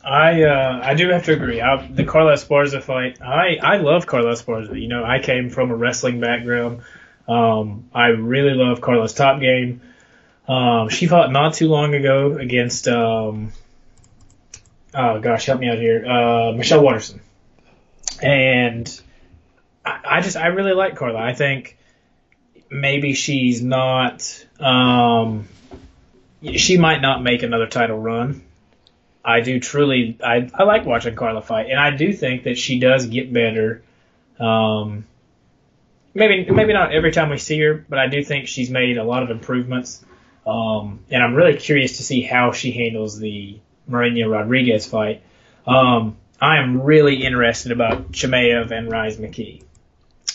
I 0.04 0.42
uh, 0.42 0.80
I 0.82 0.94
do 0.94 1.08
have 1.10 1.24
to 1.24 1.32
agree. 1.32 1.60
I, 1.60 1.86
the 1.86 2.04
Carla 2.04 2.32
Esparza 2.32 2.82
fight, 2.82 3.22
I 3.22 3.58
I 3.62 3.76
love 3.76 4.06
Carla 4.06 4.32
Esparza. 4.32 4.80
You 4.80 4.88
know, 4.88 5.04
I 5.04 5.20
came 5.20 5.50
from 5.50 5.70
a 5.70 5.76
wrestling 5.76 6.20
background. 6.20 6.82
Um, 7.28 7.88
I 7.94 8.08
really 8.08 8.54
love 8.54 8.80
Carla's 8.80 9.14
top 9.14 9.40
game. 9.40 9.80
Um, 10.48 10.88
she 10.88 11.06
fought 11.06 11.30
not 11.30 11.54
too 11.54 11.68
long 11.68 11.94
ago 11.94 12.36
against 12.36 12.88
um, 12.88 13.52
oh 14.92 15.20
gosh, 15.20 15.46
help 15.46 15.60
me 15.60 15.68
out 15.68 15.78
here, 15.78 16.04
uh, 16.04 16.52
Michelle 16.52 16.82
Waterson, 16.82 17.20
and 18.20 19.00
I, 19.84 20.00
I 20.04 20.20
just 20.20 20.36
I 20.36 20.48
really 20.48 20.74
like 20.74 20.96
Carla. 20.96 21.20
I 21.20 21.34
think 21.34 21.78
maybe 22.68 23.14
she's 23.14 23.62
not 23.62 24.46
um, 24.58 25.46
she 26.42 26.76
might 26.76 27.00
not 27.00 27.22
make 27.22 27.44
another 27.44 27.68
title 27.68 27.98
run 27.98 28.42
I 29.24 29.40
do 29.40 29.60
truly 29.60 30.18
I 30.22 30.50
I 30.54 30.64
like 30.64 30.84
watching 30.84 31.14
Carla 31.14 31.42
fight, 31.42 31.70
and 31.70 31.78
I 31.78 31.90
do 31.90 32.12
think 32.12 32.44
that 32.44 32.58
she 32.58 32.78
does 32.78 33.06
get 33.06 33.32
better. 33.32 33.82
Um, 34.40 35.06
maybe 36.14 36.50
maybe 36.50 36.72
not 36.72 36.92
every 36.92 37.12
time 37.12 37.30
we 37.30 37.38
see 37.38 37.60
her, 37.60 37.84
but 37.88 37.98
I 37.98 38.08
do 38.08 38.24
think 38.24 38.48
she's 38.48 38.70
made 38.70 38.98
a 38.98 39.04
lot 39.04 39.22
of 39.22 39.30
improvements. 39.30 40.04
Um, 40.44 41.00
and 41.10 41.22
I'm 41.22 41.34
really 41.34 41.56
curious 41.56 41.98
to 41.98 42.02
see 42.02 42.22
how 42.22 42.50
she 42.50 42.72
handles 42.72 43.18
the 43.18 43.60
Marina 43.86 44.28
Rodriguez 44.28 44.86
fight. 44.86 45.22
Um, 45.66 46.16
I 46.40 46.56
am 46.56 46.82
really 46.82 47.22
interested 47.22 47.70
about 47.70 48.10
Chimaev 48.10 48.72
and 48.72 48.90
Rhys 48.90 49.18
McKee. 49.18 49.62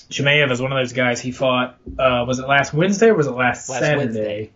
Chimaev 0.09 0.49
is 0.51 0.61
one 0.61 0.71
of 0.71 0.77
those 0.77 0.93
guys. 0.93 1.19
He 1.19 1.31
fought. 1.31 1.77
Uh, 1.99 2.23
was 2.25 2.39
it 2.39 2.47
last 2.47 2.73
Wednesday 2.73 3.07
or 3.07 3.15
was 3.15 3.27
it 3.27 3.31
last, 3.31 3.67
last 3.67 3.81
Saturday? 3.81 3.97
Wednesday 3.97 4.51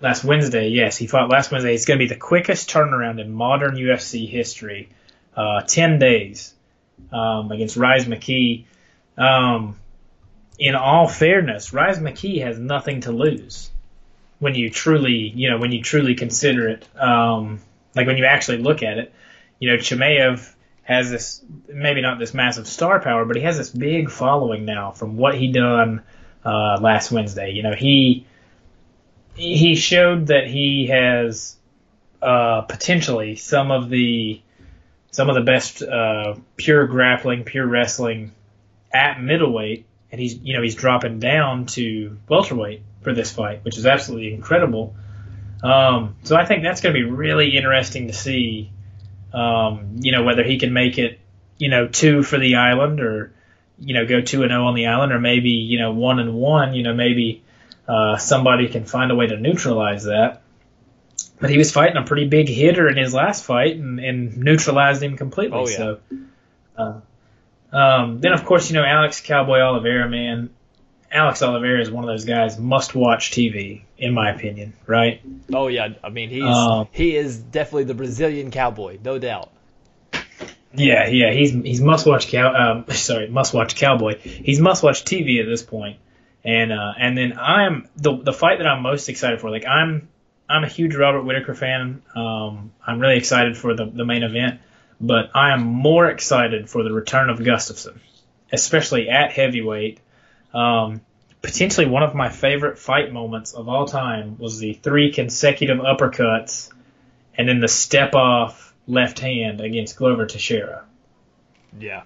last 0.00 0.24
Wednesday. 0.24 0.68
Yes, 0.68 0.96
he 0.96 1.06
fought 1.06 1.30
last 1.30 1.50
Wednesday. 1.50 1.74
It's 1.74 1.84
going 1.84 1.98
to 1.98 2.04
be 2.04 2.08
the 2.08 2.20
quickest 2.20 2.70
turnaround 2.70 3.20
in 3.20 3.32
modern 3.32 3.76
UFC 3.76 4.28
history. 4.28 4.88
Uh, 5.36 5.62
Ten 5.62 5.98
days 5.98 6.54
um, 7.12 7.50
against 7.52 7.76
Rhys 7.76 8.06
McKee. 8.06 8.64
Um, 9.18 9.78
in 10.58 10.74
all 10.74 11.08
fairness, 11.08 11.72
Rhys 11.72 11.98
McKee 11.98 12.42
has 12.42 12.58
nothing 12.58 13.02
to 13.02 13.12
lose 13.12 13.70
when 14.38 14.54
you 14.54 14.70
truly, 14.70 15.32
you 15.34 15.50
know, 15.50 15.58
when 15.58 15.72
you 15.72 15.82
truly 15.82 16.14
consider 16.14 16.68
it. 16.68 16.88
Um, 16.98 17.60
like 17.94 18.06
when 18.06 18.16
you 18.16 18.24
actually 18.24 18.58
look 18.58 18.82
at 18.82 18.98
it, 18.98 19.12
you 19.58 19.70
know, 19.70 19.76
Chimaev 19.78 20.52
has 20.82 21.10
this 21.10 21.42
maybe 21.68 22.00
not 22.00 22.18
this 22.18 22.32
massive 22.32 22.66
star 22.66 23.00
power, 23.00 23.24
but 23.24 23.36
he 23.36 23.42
has 23.42 23.58
this 23.58 23.70
big 23.70 24.10
following 24.10 24.64
now 24.64 24.92
from 24.92 25.16
what 25.16 25.34
he 25.34 25.50
done 25.50 26.02
uh, 26.44 26.78
last 26.80 27.10
Wednesday. 27.10 27.50
You 27.50 27.62
know, 27.62 27.74
he 27.74 28.26
he 29.36 29.76
showed 29.76 30.28
that 30.28 30.46
he 30.46 30.86
has 30.86 31.56
uh, 32.22 32.62
potentially 32.62 33.36
some 33.36 33.70
of 33.70 33.88
the 33.90 34.40
some 35.10 35.28
of 35.28 35.34
the 35.34 35.42
best 35.42 35.82
uh, 35.82 36.34
pure 36.56 36.86
grappling, 36.86 37.44
pure 37.44 37.66
wrestling 37.66 38.32
at 38.92 39.20
middleweight, 39.20 39.86
and 40.10 40.20
he's 40.20 40.34
you 40.38 40.54
know 40.54 40.62
he's 40.62 40.74
dropping 40.74 41.20
down 41.20 41.66
to 41.66 42.18
welterweight 42.28 42.82
for 43.02 43.12
this 43.12 43.30
fight, 43.30 43.64
which 43.64 43.78
is 43.78 43.86
absolutely 43.86 44.34
incredible. 44.34 44.94
Um, 45.62 46.16
so 46.24 46.36
I 46.36 46.44
think 46.44 46.62
that's 46.62 46.80
going 46.80 46.94
to 46.94 47.00
be 47.00 47.08
really 47.08 47.56
interesting 47.56 48.08
to 48.08 48.12
see. 48.12 48.70
Um, 49.32 49.96
you 50.00 50.12
know 50.12 50.22
whether 50.22 50.42
he 50.42 50.58
can 50.58 50.72
make 50.72 50.98
it, 50.98 51.20
you 51.58 51.68
know, 51.68 51.88
two 51.88 52.22
for 52.22 52.38
the 52.38 52.56
island, 52.56 53.00
or 53.00 53.32
you 53.78 53.92
know 53.92 54.06
go 54.06 54.22
two 54.22 54.42
and 54.42 54.50
zero 54.50 54.64
oh 54.64 54.68
on 54.68 54.74
the 54.74 54.86
island, 54.86 55.12
or 55.12 55.20
maybe 55.20 55.50
you 55.50 55.78
know 55.78 55.92
one 55.92 56.18
and 56.18 56.32
one. 56.34 56.74
You 56.74 56.82
know 56.82 56.94
maybe 56.94 57.42
uh, 57.88 58.16
somebody 58.16 58.68
can 58.68 58.84
find 58.84 59.10
a 59.10 59.14
way 59.14 59.26
to 59.26 59.36
neutralize 59.36 60.04
that. 60.04 60.42
But 61.38 61.50
he 61.50 61.58
was 61.58 61.70
fighting 61.70 61.96
a 61.96 62.02
pretty 62.02 62.28
big 62.28 62.48
hitter 62.48 62.88
in 62.88 62.96
his 62.96 63.12
last 63.12 63.44
fight 63.44 63.76
and, 63.76 64.00
and 64.00 64.38
neutralized 64.38 65.02
him 65.02 65.16
completely. 65.16 65.58
Oh, 65.58 65.68
yeah. 65.68 65.76
So, 65.76 65.98
uh, 66.76 67.00
Um, 67.76 68.20
then 68.20 68.32
of 68.32 68.44
course 68.44 68.70
you 68.70 68.74
know 68.76 68.84
Alex 68.84 69.20
Cowboy 69.20 69.58
Oliveira, 69.60 70.08
man. 70.08 70.50
Alex 71.12 71.42
Oliveira 71.42 71.80
is 71.80 71.90
one 71.90 72.04
of 72.04 72.08
those 72.08 72.24
guys 72.24 72.58
must 72.58 72.94
watch 72.94 73.30
TV 73.30 73.82
in 73.98 74.12
my 74.14 74.30
opinion, 74.30 74.72
right? 74.86 75.20
Oh 75.52 75.68
yeah, 75.68 75.88
I 76.02 76.08
mean 76.10 76.30
he's 76.30 76.44
Um, 76.44 76.88
he 76.92 77.16
is 77.16 77.38
definitely 77.38 77.84
the 77.84 77.94
Brazilian 77.94 78.50
cowboy, 78.50 78.98
no 79.04 79.18
doubt. 79.18 79.50
Yeah, 80.74 81.08
yeah, 81.08 81.32
he's 81.32 81.52
he's 81.52 81.80
must 81.80 82.06
watch 82.06 82.28
cow. 82.28 82.54
Um, 82.54 82.84
sorry, 82.90 83.28
must 83.28 83.54
watch 83.54 83.76
cowboy. 83.76 84.18
He's 84.18 84.60
must 84.60 84.82
watch 84.82 85.04
TV 85.04 85.40
at 85.40 85.46
this 85.46 85.62
point. 85.62 85.98
And 86.46 86.72
uh, 86.72 86.92
and 86.98 87.18
then 87.18 87.36
I'm 87.38 87.88
the 87.96 88.16
the 88.22 88.32
fight 88.32 88.58
that 88.58 88.66
I'm 88.68 88.80
most 88.82 89.08
excited 89.08 89.40
for. 89.40 89.50
Like 89.50 89.66
I'm 89.66 90.08
I'm 90.48 90.62
a 90.62 90.68
huge 90.68 90.94
Robert 90.94 91.22
Whitaker 91.22 91.54
fan. 91.54 92.02
Um, 92.14 92.72
I'm 92.86 93.00
really 93.00 93.16
excited 93.16 93.56
for 93.58 93.74
the 93.74 93.86
the 93.86 94.04
main 94.04 94.22
event, 94.22 94.60
but 95.00 95.30
I 95.34 95.52
am 95.52 95.62
more 95.64 96.08
excited 96.08 96.70
for 96.70 96.84
the 96.84 96.92
return 96.92 97.30
of 97.30 97.40
Gustafsson, 97.40 97.98
especially 98.52 99.08
at 99.08 99.32
heavyweight. 99.32 99.98
Um, 100.54 101.00
potentially 101.42 101.86
one 101.86 102.04
of 102.04 102.14
my 102.14 102.28
favorite 102.28 102.78
fight 102.78 103.12
moments 103.12 103.52
of 103.52 103.68
all 103.68 103.86
time 103.86 104.38
was 104.38 104.60
the 104.60 104.74
three 104.74 105.12
consecutive 105.12 105.78
uppercuts, 105.78 106.70
and 107.36 107.48
then 107.48 107.58
the 107.60 107.68
step 107.68 108.14
off 108.14 108.72
left 108.86 109.18
hand 109.18 109.60
against 109.60 109.96
Glover 109.96 110.26
Teixeira. 110.26 110.84
Yeah. 111.76 112.04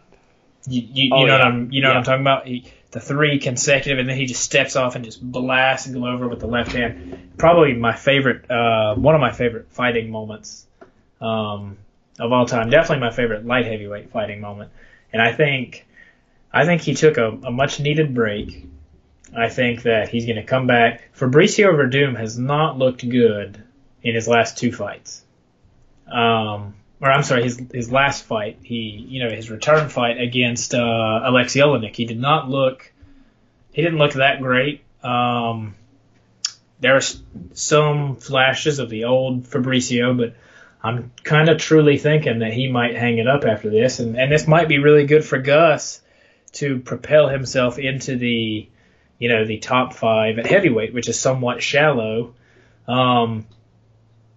You, 0.67 0.81
you, 0.81 1.05
you 1.05 1.11
Oh, 1.13 1.21
know 1.21 1.27
yeah. 1.27 1.33
what 1.33 1.41
I'm 1.43 1.73
you 1.73 1.83
know 1.83 1.89
Yeah. 1.89 1.95
what 1.95 1.99
I'm 1.99 2.05
talking 2.05 2.21
about. 2.23 2.47
He, 2.47 2.65
the 2.91 3.01
three 3.01 3.39
consecutive, 3.39 3.99
and 3.99 4.09
then 4.09 4.17
he 4.17 4.27
just 4.27 4.43
steps 4.43 4.75
off 4.77 4.97
and 4.97 5.05
just 5.05 5.23
blasts 5.23 5.87
Glover 5.87 6.29
with 6.29 6.41
the 6.41 6.47
left 6.47 6.73
hand. 6.73 7.31
Probably 7.39 7.75
my 7.75 7.95
favorite, 7.95 8.51
uh, 8.51 8.95
one 8.97 9.15
of 9.15 9.21
my 9.21 9.33
favorite 9.33 9.71
fighting 9.71 10.11
moments 10.11 10.67
um, 11.21 11.79
of 12.19 12.33
all 12.33 12.47
time. 12.47 12.71
Definitely 12.71 13.01
my 13.01 13.13
favorite 13.13 13.47
light 13.47 13.67
heavyweight 13.67 14.11
fighting 14.11 14.41
moment. 14.41 14.73
And 15.13 15.23
I 15.23 15.33
think, 15.33 15.87
I 16.53 16.65
think 16.65 16.83
he 16.83 16.95
took 16.95 17.17
a, 17.17 17.29
a 17.29 17.51
much 17.51 17.79
needed 17.79 18.15
break. 18.15 18.67
I 19.37 19.49
think 19.49 19.83
that 19.83 20.09
he's 20.09 20.27
going 20.27 20.37
to 20.37 20.43
come 20.43 20.67
back. 20.67 21.15
Fabricio 21.17 21.73
Werdum 21.73 22.17
has 22.17 22.37
not 22.37 22.77
looked 22.77 23.09
good 23.09 23.63
in 24.03 24.15
his 24.15 24.27
last 24.27 24.59
two 24.59 24.73
fights. 24.73 25.25
Um, 26.11 26.75
or 27.01 27.11
I'm 27.11 27.23
sorry, 27.23 27.45
his 27.45 27.61
his 27.73 27.91
last 27.91 28.25
fight, 28.25 28.59
he 28.63 29.05
you 29.09 29.25
know 29.25 29.31
his 29.31 29.51
return 29.51 29.89
fight 29.89 30.21
against 30.21 30.75
uh, 30.75 31.21
Alexei 31.25 31.61
Oleinik, 31.61 31.97
he 31.97 32.05
did 32.05 32.21
not 32.21 32.49
look, 32.49 32.93
he 33.73 33.83
didn't 33.83 33.99
look 33.99 34.15
that 34.15 34.41
great. 34.41 34.85
Um, 35.03 35.75
there 36.81 36.97
are 36.97 37.03
some 37.55 38.17
flashes 38.17 38.79
of 38.79 38.91
the 38.91 39.05
old 39.05 39.45
Fabricio, 39.45 40.17
but 40.17 40.35
I'm 40.83 41.13
kind 41.25 41.49
of 41.49 41.59
truly 41.59 41.99
thinking 41.99 42.41
that 42.41 42.53
he 42.53 42.69
might 42.69 42.97
hang 42.97 43.19
it 43.19 43.27
up 43.27 43.45
after 43.45 43.71
this, 43.71 43.99
and 43.99 44.19
and 44.19 44.31
this 44.31 44.47
might 44.47 44.69
be 44.69 44.79
really 44.79 45.07
good 45.07 45.25
for 45.25 45.39
Gus 45.39 46.03
to 46.53 46.81
propel 46.81 47.29
himself 47.29 47.79
into 47.79 48.17
the, 48.17 48.69
you 49.19 49.29
know, 49.29 49.45
the 49.45 49.59
top 49.59 49.95
five 49.95 50.39
at 50.39 50.47
heavyweight, 50.47 50.93
which 50.93 51.09
is 51.09 51.19
somewhat 51.19 51.63
shallow. 51.63 52.35
Um, 52.89 53.47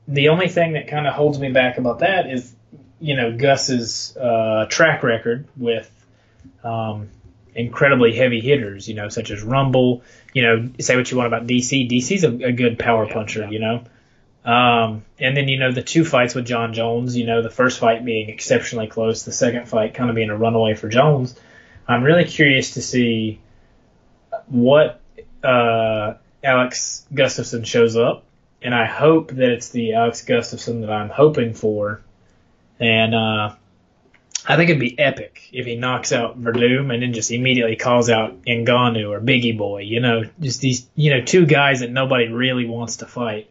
the 0.07 0.29
only 0.29 0.47
thing 0.49 0.73
that 0.73 0.87
kind 0.87 1.07
of 1.07 1.13
holds 1.13 1.39
me 1.39 1.51
back 1.51 1.77
about 1.77 1.99
that 1.99 2.29
is, 2.29 2.53
you 2.99 3.15
know, 3.15 3.35
Gus's 3.35 4.15
uh, 4.17 4.65
track 4.69 5.03
record 5.03 5.47
with 5.57 5.89
um, 6.63 7.09
incredibly 7.55 8.15
heavy 8.15 8.41
hitters, 8.41 8.87
you 8.87 8.95
know, 8.95 9.09
such 9.09 9.31
as 9.31 9.43
Rumble. 9.43 10.03
You 10.33 10.41
know, 10.43 10.69
say 10.79 10.95
what 10.95 11.09
you 11.11 11.17
want 11.17 11.27
about 11.27 11.47
DC. 11.47 11.89
DC's 11.89 12.23
a, 12.23 12.47
a 12.47 12.51
good 12.51 12.79
power 12.79 13.05
Yeah, 13.05 13.13
puncher, 13.13 13.41
yeah. 13.41 13.49
you 13.49 13.59
know. 13.59 13.83
Um, 14.45 15.05
and 15.19 15.37
then 15.37 15.47
you 15.47 15.57
know 15.57 15.71
the 15.71 15.81
two 15.81 16.03
fights 16.03 16.35
with 16.35 16.45
Jon 16.45 16.73
Jones. 16.73 17.15
You 17.15 17.25
know, 17.25 17.41
the 17.41 17.49
first 17.49 17.79
fight 17.79 18.03
being 18.03 18.29
exceptionally 18.29 18.87
close, 18.87 19.23
the 19.23 19.31
second 19.31 19.67
fight 19.69 19.93
kind 19.93 20.09
of 20.09 20.15
being 20.15 20.29
a 20.29 20.37
runaway 20.37 20.75
for 20.75 20.89
Jones. 20.89 21.39
I'm 21.87 22.03
really 22.03 22.25
curious 22.25 22.71
to 22.71 22.81
see 22.81 23.39
what 24.47 25.01
uh, 25.43 26.15
Alex 26.43 27.05
Gustafsson 27.13 27.65
shows 27.65 27.95
up, 27.95 28.25
and 28.63 28.73
I 28.73 28.85
hope 28.85 29.31
that 29.31 29.51
it's 29.51 29.69
the 29.69 29.93
Alex 29.93 30.23
Gustafsson 30.23 30.81
that 30.81 30.89
I'm 30.89 31.09
hoping 31.09 31.53
for. 31.53 32.01
And 32.79 33.13
uh, 33.13 33.55
I 34.45 34.55
think 34.55 34.69
it'd 34.69 34.79
be 34.79 34.97
epic 34.97 35.49
if 35.51 35.65
he 35.65 35.75
knocks 35.75 36.11
out 36.11 36.41
Werdum 36.41 36.93
and 36.93 37.03
then 37.03 37.13
just 37.13 37.31
immediately 37.31 37.75
calls 37.75 38.09
out 38.09 38.43
Ngannou 38.43 39.09
or 39.09 39.19
Bigi 39.19 39.51
Boy. 39.51 39.81
You 39.81 39.99
know, 39.99 40.23
just 40.39 40.61
these 40.61 40.87
you 40.95 41.11
know 41.11 41.21
two 41.21 41.45
guys 41.45 41.81
that 41.81 41.91
nobody 41.91 42.27
really 42.27 42.65
wants 42.65 42.97
to 42.97 43.05
fight, 43.05 43.49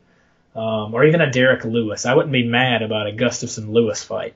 um, 0.54 0.94
or 0.94 1.04
even 1.04 1.20
a 1.20 1.30
Derrick 1.30 1.64
Lewis. 1.64 2.04
I 2.04 2.14
wouldn't 2.14 2.32
be 2.32 2.46
mad 2.46 2.82
about 2.82 3.06
a 3.06 3.12
Gustafsson 3.12 3.70
Lewis 3.72 4.02
fight. 4.02 4.34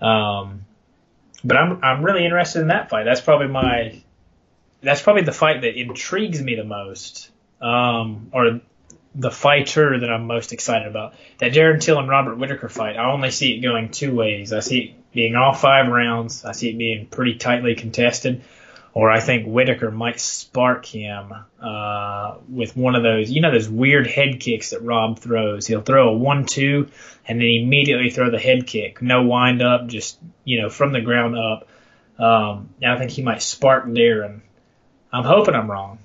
Um, 0.00 0.64
but 1.44 1.56
I'm 1.56 1.84
I'm 1.84 2.04
really 2.04 2.24
interested 2.24 2.60
in 2.60 2.68
that 2.68 2.90
fight. 2.90 3.04
That's 3.04 3.20
probably 3.20 3.48
my 3.48 4.02
that's 4.82 5.02
probably 5.02 5.22
the 5.22 5.32
fight 5.32 5.62
that 5.62 5.78
intrigues 5.78 6.42
me 6.42 6.54
the 6.54 6.64
most, 6.64 7.30
um, 7.60 8.30
or 8.32 8.60
the 9.14 9.30
fighter 9.30 9.98
that 9.98 10.10
I'm 10.10 10.26
most 10.26 10.52
excited 10.52 10.86
about. 10.86 11.14
That 11.38 11.52
Darren 11.52 11.80
Till 11.80 11.98
and 11.98 12.08
Robert 12.08 12.36
Whitaker 12.36 12.68
fight, 12.68 12.96
I 12.96 13.10
only 13.10 13.30
see 13.30 13.56
it 13.56 13.60
going 13.60 13.90
two 13.90 14.14
ways. 14.14 14.52
I 14.52 14.60
see 14.60 14.78
it 14.78 15.12
being 15.12 15.34
all 15.34 15.52
five 15.52 15.88
rounds. 15.88 16.44
I 16.44 16.52
see 16.52 16.70
it 16.70 16.78
being 16.78 17.06
pretty 17.06 17.34
tightly 17.34 17.74
contested, 17.74 18.42
or 18.94 19.10
I 19.10 19.20
think 19.20 19.46
Whitaker 19.46 19.90
might 19.90 20.20
spark 20.20 20.86
him 20.86 21.32
uh, 21.60 22.36
with 22.48 22.76
one 22.76 22.94
of 22.94 23.02
those, 23.02 23.30
you 23.30 23.40
know, 23.40 23.50
those 23.50 23.68
weird 23.68 24.06
head 24.06 24.38
kicks 24.38 24.70
that 24.70 24.82
Rob 24.82 25.18
throws. 25.18 25.66
He'll 25.66 25.82
throw 25.82 26.10
a 26.10 26.16
one-two 26.16 26.88
and 27.26 27.40
then 27.40 27.48
immediately 27.48 28.10
throw 28.10 28.30
the 28.30 28.38
head 28.38 28.66
kick, 28.66 29.02
no 29.02 29.22
wind 29.22 29.62
up, 29.62 29.88
just 29.88 30.18
you 30.44 30.62
know, 30.62 30.70
from 30.70 30.92
the 30.92 31.00
ground 31.00 31.36
up. 31.36 31.66
Um, 32.18 32.68
I 32.84 32.96
think 32.98 33.10
he 33.10 33.22
might 33.22 33.42
spark 33.42 33.86
Darren. 33.86 34.40
I'm 35.12 35.24
hoping 35.24 35.54
I'm 35.54 35.70
wrong. 35.70 35.98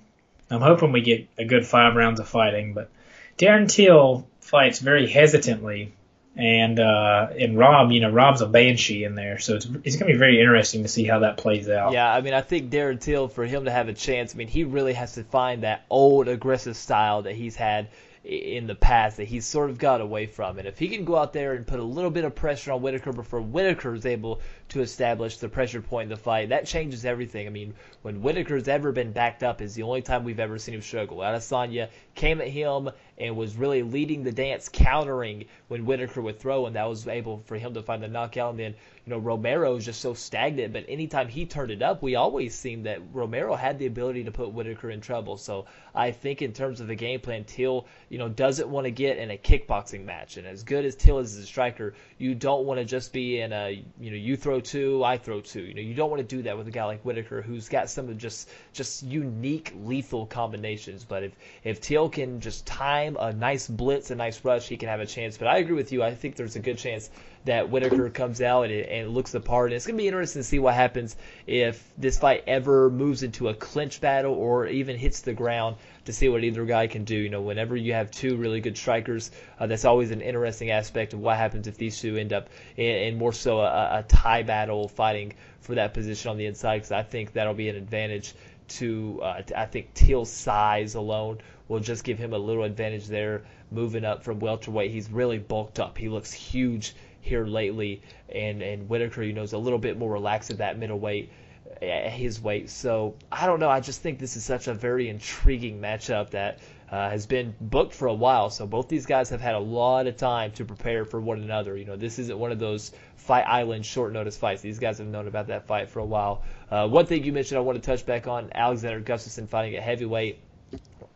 I'm 0.50 0.62
hoping 0.62 0.92
we 0.92 1.02
get 1.02 1.28
a 1.38 1.46
good 1.46 1.66
five 1.66 1.96
rounds 1.96 2.20
of 2.20 2.28
fighting, 2.28 2.74
but 2.74 2.90
Darren 3.38 3.70
Till 3.70 4.28
fights 4.42 4.80
very 4.80 5.08
hesitantly, 5.08 5.94
and 6.36 6.80
uh, 6.80 7.28
and 7.38 7.58
Rob, 7.58 7.92
you 7.92 8.02
know, 8.02 8.12
Rob's 8.12 8.42
a 8.42 8.48
banshee 8.48 9.04
in 9.04 9.16
there, 9.16 9.40
so 9.40 9.56
it's 9.56 9.68
it's 9.84 9.96
gonna 9.98 10.12
be 10.12 10.18
very 10.18 10.40
interesting 10.40 10.84
to 10.84 10.90
see 10.90 11.06
how 11.06 11.20
that 11.20 11.38
plays 11.38 11.70
out. 11.70 11.94
Yeah, 11.94 12.12
I 12.12 12.22
mean, 12.22 12.34
I 12.34 12.42
think 12.42 12.72
Darren 12.72 13.00
Till, 13.00 13.28
for 13.28 13.46
him 13.46 13.66
to 13.66 13.72
have 13.72 13.90
a 13.90 13.94
chance, 13.94 14.34
I 14.34 14.38
mean, 14.38 14.48
he 14.48 14.64
really 14.64 14.94
has 14.94 15.14
to 15.14 15.24
find 15.24 15.64
that 15.64 15.86
old 15.90 16.28
aggressive 16.28 16.78
style 16.78 17.24
that 17.24 17.36
he's 17.36 17.56
had 17.56 17.90
in 18.26 18.66
the 18.66 18.76
past 18.76 19.18
that 19.18 19.26
he's 19.26 19.46
sort 19.46 19.70
of 19.70 19.78
got 19.78 20.02
away 20.02 20.26
from. 20.26 20.58
And 20.58 20.68
if 20.68 20.80
he 20.80 20.88
can 20.88 21.06
go 21.06 21.16
out 21.16 21.32
there 21.32 21.54
and 21.54 21.66
put 21.66 21.80
a 21.80 21.84
little 21.84 22.10
bit 22.10 22.26
of 22.26 22.34
pressure 22.34 22.72
on 22.72 22.82
Whitaker 22.82 23.14
before 23.14 23.40
Whitaker 23.40 23.94
is 23.94 24.06
able 24.06 24.42
to 24.70 24.82
establish 24.82 25.38
the 25.38 25.48
pressure 25.48 25.82
point 25.82 26.06
in 26.06 26.10
the 26.10 26.18
fight, 26.18 26.50
that 26.50 26.66
changes 26.66 27.06
everything. 27.06 27.46
I 27.46 27.50
mean, 27.50 27.74
when 28.02 28.22
Whitaker's 28.22 28.68
ever 28.68 28.92
been 28.92 29.12
backed 29.12 29.44
up 29.44 29.62
is 29.62 29.76
the 29.76 29.84
only 29.84 30.02
time 30.02 30.24
we've 30.24 30.40
ever 30.40 30.58
seen 30.58 30.76
him 30.76 30.82
struggle. 30.82 31.18
Adesanya 31.18 31.90
came 32.16 32.42
at 32.42 32.48
him 32.48 32.90
and 33.18 33.38
was 33.38 33.56
really 33.56 33.84
leading 33.84 34.24
the 34.24 34.32
dance, 34.32 34.70
countering 34.72 35.46
when 35.68 35.86
Whitaker 35.86 36.22
would 36.22 36.40
throw, 36.40 36.66
and 36.66 36.76
that 36.76 36.90
was 36.90 37.08
able 37.08 37.42
for 37.46 37.58
him 37.58 37.74
to 37.74 37.82
find 37.82 38.04
the 38.04 38.08
knockout. 38.08 38.52
And 38.52 38.60
then, 38.60 38.76
you 39.06 39.12
know, 39.12 39.20
Romero 39.20 39.76
is 39.76 39.86
just 39.86 40.02
so 40.02 40.14
stagnant, 40.14 40.74
but 40.74 40.86
anytime 40.90 41.28
he 41.28 41.46
turned 41.46 41.72
it 41.72 41.82
up, 41.82 42.02
we 42.02 42.16
always 42.16 42.54
seen 42.54 42.84
that 42.84 43.00
Romero 43.14 43.56
had 43.56 43.80
the 43.80 43.86
ability 43.86 44.26
to 44.26 44.32
put 44.32 44.52
Whitaker 44.52 44.90
in 44.90 45.00
trouble. 45.00 45.38
So 45.38 45.66
I 45.94 46.12
think 46.12 46.42
in 46.42 46.52
terms 46.52 46.82
of 46.82 46.88
the 46.88 46.96
game 46.96 47.22
plan, 47.22 47.46
Till, 47.46 47.86
you 48.10 48.18
know, 48.18 48.28
doesn't 48.28 48.68
want 48.68 48.86
to 48.86 48.92
get 48.92 49.18
in 49.18 49.32
a 49.32 49.38
kickboxing 49.38 50.04
match. 50.04 50.38
And 50.38 50.48
as 50.48 50.64
good 50.64 50.84
as 50.84 50.96
Till 50.96 51.20
is 51.20 51.38
as 51.38 51.44
a 51.44 51.48
striker, 51.48 51.94
you 52.18 52.36
don't 52.36 52.66
want 52.66 52.80
to 52.80 52.86
just 52.86 53.14
be 53.14 53.40
in 53.40 53.54
a, 53.54 53.84
you 54.00 54.12
know, 54.12 54.18
you 54.18 54.36
throw 54.36 54.60
two, 54.66 55.04
I 55.04 55.18
throw 55.18 55.42
two. 55.42 55.62
You 55.62 55.74
know, 55.74 55.82
you 55.82 55.94
don't 55.94 56.10
want 56.10 56.28
to 56.28 56.36
do 56.36 56.44
that 56.44 56.58
with 56.58 56.68
a 56.68 56.72
guy 56.72 56.86
like 56.86 57.02
Whitaker 57.04 57.42
who's 57.42 57.70
got 57.70 57.90
some 57.90 58.10
of 58.10 58.18
just 58.18 58.50
just 58.74 59.04
unique 59.04 59.74
lethal 59.84 60.26
combinations. 60.26 61.04
But 61.04 61.24
if 61.24 61.32
if 61.64 61.82
Till 61.82 62.10
can 62.10 62.42
just 62.42 62.66
time 62.66 63.16
a 63.20 63.32
nice 63.32 63.68
blitz, 63.68 64.12
a 64.12 64.16
nice 64.16 64.44
rush, 64.44 64.68
he 64.68 64.78
can 64.78 64.90
have 64.90 65.00
a 65.00 65.06
chance. 65.06 65.38
But 65.38 65.48
I 65.48 65.58
agree 65.58 65.76
with 65.76 65.92
you. 65.92 66.04
I 66.04 66.14
think 66.14 66.36
there's 66.36 66.56
a 66.56 66.60
good 66.60 66.78
chance 66.78 67.10
that 67.46 67.70
Whitaker 67.70 68.10
comes 68.10 68.42
out 68.42 68.64
and, 68.64 68.86
and 68.86 69.14
looks 69.14 69.32
the 69.32 69.40
part. 69.40 69.72
And 69.72 69.76
it's 69.76 69.86
to 69.86 69.94
be 69.94 70.08
interesting 70.08 70.42
to 70.42 70.44
see 70.44 70.60
what 70.60 70.74
happens 70.74 71.16
if 71.48 71.92
this 71.98 72.18
fight 72.18 72.44
ever 72.48 72.90
moves 72.90 73.24
into 73.24 73.50
a 73.50 73.54
clinch 73.54 74.02
battle 74.02 74.34
or 74.34 74.68
even 74.68 74.98
hits 74.98 75.22
the 75.22 75.34
ground 75.34 75.78
to 76.06 76.14
see 76.14 76.30
what 76.30 76.44
either 76.44 76.66
guy 76.66 76.88
can 76.88 77.04
do. 77.04 77.16
You 77.16 77.30
know, 77.30 77.42
whenever 77.42 77.76
you 77.76 77.94
have 77.94 78.10
two 78.12 78.38
really 78.38 78.62
good 78.62 78.78
strikers, 78.78 79.32
uh, 79.60 79.68
that's 79.68 79.86
always 79.86 80.12
an 80.12 80.22
interesting 80.22 80.72
aspect 80.72 81.14
of 81.14 81.20
what 81.20 81.38
happens 81.38 81.68
if 81.68 81.78
these 81.78 82.00
two 82.00 82.16
end 82.18 82.34
up 82.34 82.50
in, 82.78 82.86
in 82.86 83.18
more 83.18 83.34
so 83.34 83.60
a, 83.60 84.00
a 84.00 84.06
tie 84.08 84.44
battle 84.44 84.88
fighting 84.88 85.34
for 85.60 85.76
that 85.76 85.94
position 85.94 86.32
on 86.32 86.38
the 86.38 86.46
inside. 86.46 86.78
Because 86.78 86.92
I 86.92 87.04
think 87.04 87.34
that'll 87.34 87.54
be 87.54 87.70
an 87.70 87.76
advantage 87.76 88.34
to, 88.68 89.22
uh, 89.22 89.42
I 89.56 89.66
think 89.66 89.94
Till's 89.94 90.32
size 90.32 90.96
alone 90.96 91.40
will 91.68 91.80
just 91.80 92.04
give 92.04 92.18
him 92.18 92.34
a 92.34 92.38
little 92.38 92.64
advantage 92.64 93.08
there 93.08 93.44
moving 93.72 94.06
up 94.06 94.24
from 94.24 94.40
welterweight. 94.40 94.92
He's 94.92 95.12
really 95.12 95.40
bulked 95.40 95.80
up. 95.80 95.98
He 95.98 96.10
looks 96.10 96.32
huge 96.32 96.96
here 97.22 97.46
lately, 97.46 98.04
and 98.30 98.62
and 98.62 98.88
Whitaker, 98.88 99.24
you 99.24 99.34
know, 99.34 99.42
is 99.42 99.54
a 99.54 99.58
little 99.58 99.80
bit 99.80 99.98
more 99.98 100.12
relaxed 100.12 100.52
at 100.52 100.60
that 100.60 100.78
middleweight 100.78 101.32
his 101.82 102.42
weight. 102.42 102.70
So 102.70 103.16
I 103.32 103.46
don't 103.46 103.60
know. 103.60 103.70
I 103.70 103.80
just 103.80 104.02
think 104.02 104.20
this 104.20 104.36
is 104.36 104.44
such 104.44 104.68
a 104.68 104.74
very 104.74 105.10
intriguing 105.10 105.80
matchup 105.80 106.32
that 106.32 106.60
uh, 106.90 107.10
has 107.10 107.26
been 107.26 107.54
booked 107.60 107.94
for 107.94 108.08
a 108.08 108.14
while. 108.14 108.50
So 108.50 108.66
both 108.68 108.88
these 108.88 109.06
guys 109.06 109.30
have 109.30 109.42
had 109.42 109.56
a 109.56 109.60
lot 109.60 110.08
of 110.08 110.18
time 110.18 110.52
to 110.54 110.66
prepare 110.66 111.06
for 111.06 111.20
one 111.20 111.42
another. 111.42 111.76
You 111.76 111.86
know, 111.86 111.96
this 111.96 112.20
isn't 112.20 112.38
one 112.38 112.52
of 112.52 112.60
those 112.60 112.92
Fight 113.18 113.46
Island 113.48 113.86
short 113.86 114.14
notice 114.14 114.38
fights. 114.38 114.62
These 114.62 114.80
guys 114.80 115.00
have 115.00 115.08
known 115.08 115.28
about 115.28 115.48
that 115.48 115.66
fight 115.66 115.90
for 115.90 116.00
a 116.00 116.06
while. 116.06 116.44
Uh, 116.70 116.88
one 116.88 117.06
thing 117.06 117.24
you 117.24 117.34
mentioned 117.34 117.58
I 117.58 117.62
want 117.62 117.82
to 117.82 117.86
touch 117.86 118.06
back 118.06 118.28
on 118.28 118.52
Alexander 118.54 119.02
Gustafsson 119.02 119.48
fighting 119.48 119.76
at 119.76 119.84
heavyweight. 119.84 120.40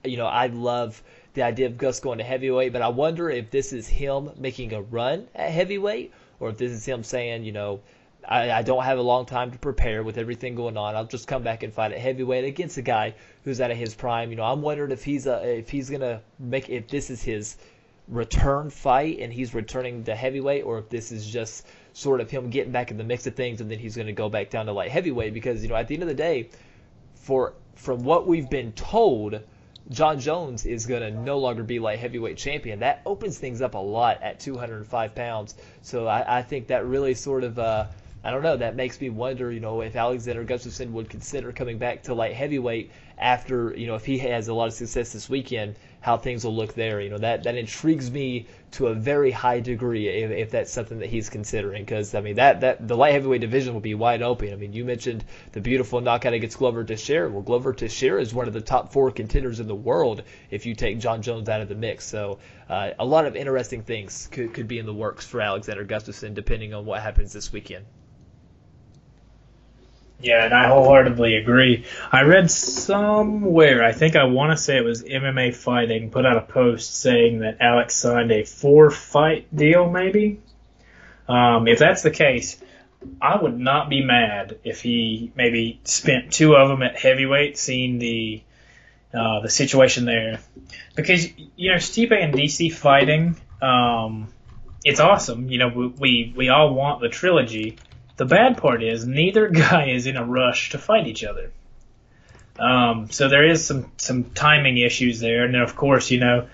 You 0.03 0.17
know, 0.17 0.25
I 0.25 0.47
love 0.47 1.01
the 1.33 1.43
idea 1.43 1.67
of 1.67 1.77
Gus 1.77 1.99
going 1.99 2.17
to 2.17 2.23
heavyweight, 2.23 2.73
but 2.73 2.81
I 2.81 2.87
wonder 2.87 3.29
if 3.29 3.51
this 3.51 3.73
is 3.73 3.87
him 3.87 4.31
making 4.37 4.73
a 4.73 4.81
run 4.81 5.27
at 5.35 5.51
heavyweight 5.51 6.11
or 6.39 6.49
if 6.49 6.57
this 6.57 6.71
is 6.71 6.85
him 6.85 7.03
saying, 7.03 7.43
you 7.43 7.51
know, 7.51 7.81
I, 8.29 8.51
I 8.51 8.61
don't 8.61 8.83
have 8.83 8.99
a 8.99 9.01
long 9.01 9.25
time 9.25 9.49
to 9.51 9.57
prepare 9.57 10.03
with 10.03 10.19
everything 10.19 10.53
going 10.53 10.77
on. 10.77 10.95
I'll 10.95 11.07
just 11.07 11.27
come 11.27 11.41
back 11.41 11.63
and 11.63 11.73
fight 11.73 11.91
at 11.93 11.97
heavyweight 11.97 12.45
against 12.45 12.77
a 12.77 12.83
guy 12.83 13.15
who's 13.43 13.59
out 13.59 13.71
of 13.71 13.77
his 13.77 13.95
prime. 13.95 14.29
You 14.29 14.35
know, 14.35 14.43
I'm 14.43 14.61
wondering 14.61 14.91
if 14.91 15.03
he's 15.03 15.25
a, 15.25 15.57
if 15.57 15.69
he's 15.69 15.89
gonna 15.89 16.21
make 16.37 16.69
if 16.69 16.87
this 16.87 17.09
is 17.09 17.23
his 17.23 17.57
return 18.07 18.69
fight 18.69 19.17
and 19.19 19.33
he's 19.33 19.55
returning 19.55 20.03
to 20.03 20.15
heavyweight, 20.15 20.63
or 20.63 20.77
if 20.77 20.89
this 20.89 21.11
is 21.11 21.25
just 21.25 21.65
sort 21.93 22.21
of 22.21 22.29
him 22.29 22.51
getting 22.51 22.71
back 22.71 22.91
in 22.91 22.97
the 22.97 23.03
mix 23.03 23.25
of 23.25 23.35
things 23.35 23.61
and 23.61 23.71
then 23.71 23.79
he's 23.79 23.97
gonna 23.97 24.13
go 24.13 24.29
back 24.29 24.51
down 24.51 24.67
to 24.67 24.73
light 24.73 24.91
heavyweight 24.91 25.33
because 25.33 25.63
you 25.63 25.69
know 25.69 25.75
at 25.75 25.87
the 25.87 25.95
end 25.95 26.03
of 26.03 26.09
the 26.09 26.13
day, 26.13 26.49
for 27.15 27.55
from 27.75 28.03
what 28.03 28.27
we've 28.27 28.49
been 28.49 28.71
told. 28.73 29.41
Jon 29.89 30.19
Jones 30.19 30.67
is 30.67 30.85
going 30.85 31.01
to 31.01 31.09
no 31.09 31.39
longer 31.39 31.63
be 31.63 31.79
light 31.79 31.97
heavyweight 31.97 32.37
champion. 32.37 32.81
That 32.81 33.01
opens 33.07 33.39
things 33.39 33.59
up 33.59 33.73
a 33.73 33.79
lot 33.79 34.21
at 34.21 34.39
205 34.39 35.15
pounds. 35.15 35.55
So 35.81 36.05
I, 36.05 36.39
I 36.39 36.41
think 36.43 36.67
that 36.67 36.85
really 36.85 37.15
sort 37.15 37.43
of 37.43 37.57
uh, 37.57 37.87
I 38.21 38.31
don't 38.31 38.43
know. 38.43 38.57
That 38.57 38.75
makes 38.75 38.99
me 38.99 39.09
wonder, 39.09 39.49
you 39.49 39.61
know, 39.61 39.79
if 39.79 39.95
Alexander 39.95 40.43
Gustafsson 40.43 40.91
would 40.91 41.09
consider 41.09 41.53
coming 41.53 41.77
back 41.77 42.03
to 42.03 42.13
light 42.13 42.33
heavyweight 42.33 42.91
after, 43.17 43.73
you 43.77 43.87
know, 43.87 43.95
if 43.95 44.05
he 44.05 44.17
has 44.17 44.49
a 44.49 44.53
lot 44.53 44.67
of 44.67 44.73
success 44.73 45.13
this 45.13 45.29
weekend, 45.29 45.77
how 46.01 46.17
things 46.17 46.43
will 46.43 46.55
look 46.55 46.73
there. 46.73 46.99
You 46.99 47.11
know, 47.11 47.17
that 47.19 47.43
that 47.43 47.55
intrigues 47.55 48.11
me 48.11 48.47
to 48.71 48.87
a 48.87 48.93
very 48.93 49.31
high 49.31 49.61
degree 49.61 50.09
if, 50.09 50.31
if 50.31 50.51
that's 50.51 50.69
something 50.69 50.99
that 50.99 51.07
he's 51.09 51.29
considering. 51.29 51.83
Because 51.83 52.13
I 52.13 52.19
mean, 52.19 52.35
that 52.35 52.59
that 52.59 52.85
the 52.89 52.97
light 52.97 53.13
heavyweight 53.13 53.39
division 53.39 53.73
will 53.73 53.79
be 53.79 53.95
wide 53.95 54.21
open. 54.21 54.51
I 54.51 54.57
mean, 54.57 54.73
you 54.73 54.83
mentioned 54.83 55.23
the 55.53 55.61
beautiful 55.61 56.01
knockout 56.01 56.33
against 56.33 56.57
Glover 56.57 56.83
Teixeira. 56.83 57.29
Well, 57.29 57.41
Glover 57.41 57.71
Teixeira 57.71 58.21
is 58.21 58.33
one 58.33 58.47
of 58.49 58.53
the 58.53 58.59
top 58.59 58.91
four 58.91 59.11
contenders 59.11 59.61
in 59.61 59.67
the 59.67 59.75
world 59.75 60.23
if 60.51 60.65
you 60.65 60.75
take 60.75 60.99
Jon 60.99 61.21
Jones 61.21 61.47
out 61.47 61.61
of 61.61 61.69
the 61.69 61.75
mix. 61.75 62.03
So 62.03 62.39
uh, 62.67 62.91
a 62.99 63.05
lot 63.05 63.25
of 63.25 63.37
interesting 63.37 63.83
things 63.83 64.27
could 64.29 64.53
could 64.53 64.67
be 64.67 64.77
in 64.77 64.85
the 64.85 64.93
works 64.93 65.25
for 65.25 65.39
Alexander 65.39 65.85
Gustafsson 65.85 66.33
depending 66.33 66.73
on 66.73 66.85
what 66.85 67.01
happens 67.01 67.31
this 67.31 67.53
weekend. 67.53 67.85
Yeah, 70.21 70.43
and 70.43 70.53
I 70.53 70.67
wholeheartedly 70.67 71.37
agree. 71.37 71.85
I 72.11 72.23
read 72.23 72.51
somewhere, 72.51 73.83
I 73.83 73.93
think 73.93 74.17
I 74.17 74.25
want 74.25 74.51
to 74.51 74.57
say 74.57 74.77
it 74.77 74.83
was 74.83 75.01
MMA 75.03 75.55
Fighting, 75.55 76.11
put 76.11 76.25
out 76.25 76.35
a 76.35 76.41
post 76.41 76.95
saying 76.95 77.39
that 77.39 77.57
Alex 77.61 77.95
signed 77.95 78.31
a 78.31 78.43
four 78.43 78.91
fight 78.91 79.47
deal, 79.55 79.89
maybe. 79.89 80.41
Um, 81.29 81.69
if 81.69 81.79
that's 81.79 82.01
the 82.01 82.11
case, 82.11 82.61
I 83.21 83.41
would 83.41 83.57
not 83.57 83.89
be 83.89 84.03
mad 84.03 84.59
if 84.65 84.81
he 84.81 85.31
maybe 85.35 85.79
spent 85.85 86.33
two 86.33 86.55
of 86.55 86.67
them 86.67 86.83
at 86.83 86.97
heavyweight, 86.97 87.57
seeing 87.57 87.97
the 87.99 88.43
uh, 89.13 89.39
the 89.39 89.49
situation 89.49 90.05
there, 90.05 90.39
because 90.95 91.25
you 91.55 91.71
know 91.71 91.77
Stipe 91.77 92.11
and 92.11 92.33
DC 92.33 92.71
fighting, 92.73 93.37
um, 93.61 94.27
it's 94.83 94.99
awesome. 94.99 95.49
You 95.49 95.59
know 95.59 95.67
we, 95.69 95.87
we 95.87 96.33
we 96.35 96.49
all 96.49 96.73
want 96.73 96.99
the 97.01 97.09
trilogy 97.09 97.77
the 98.19 98.25
bad 98.25 98.57
part 98.57 98.83
is 98.83 99.07
neither 99.07 99.47
guy 99.65 99.87
is 99.87 100.05
in 100.05 100.17
a 100.17 100.23
rush 100.23 100.71
to 100.71 100.77
fight 100.77 101.07
each 101.07 101.23
other. 101.23 101.51
Um, 102.59 103.09
so 103.09 103.29
there 103.29 103.49
is 103.49 103.65
some 103.65 103.91
some 103.97 104.25
timing 104.31 104.77
issues 104.77 105.21
there, 105.21 105.45
and 105.45 105.53
then 105.53 105.61
of 105.61 105.75
course 105.75 106.11
you 106.11 106.19
know 106.19 106.47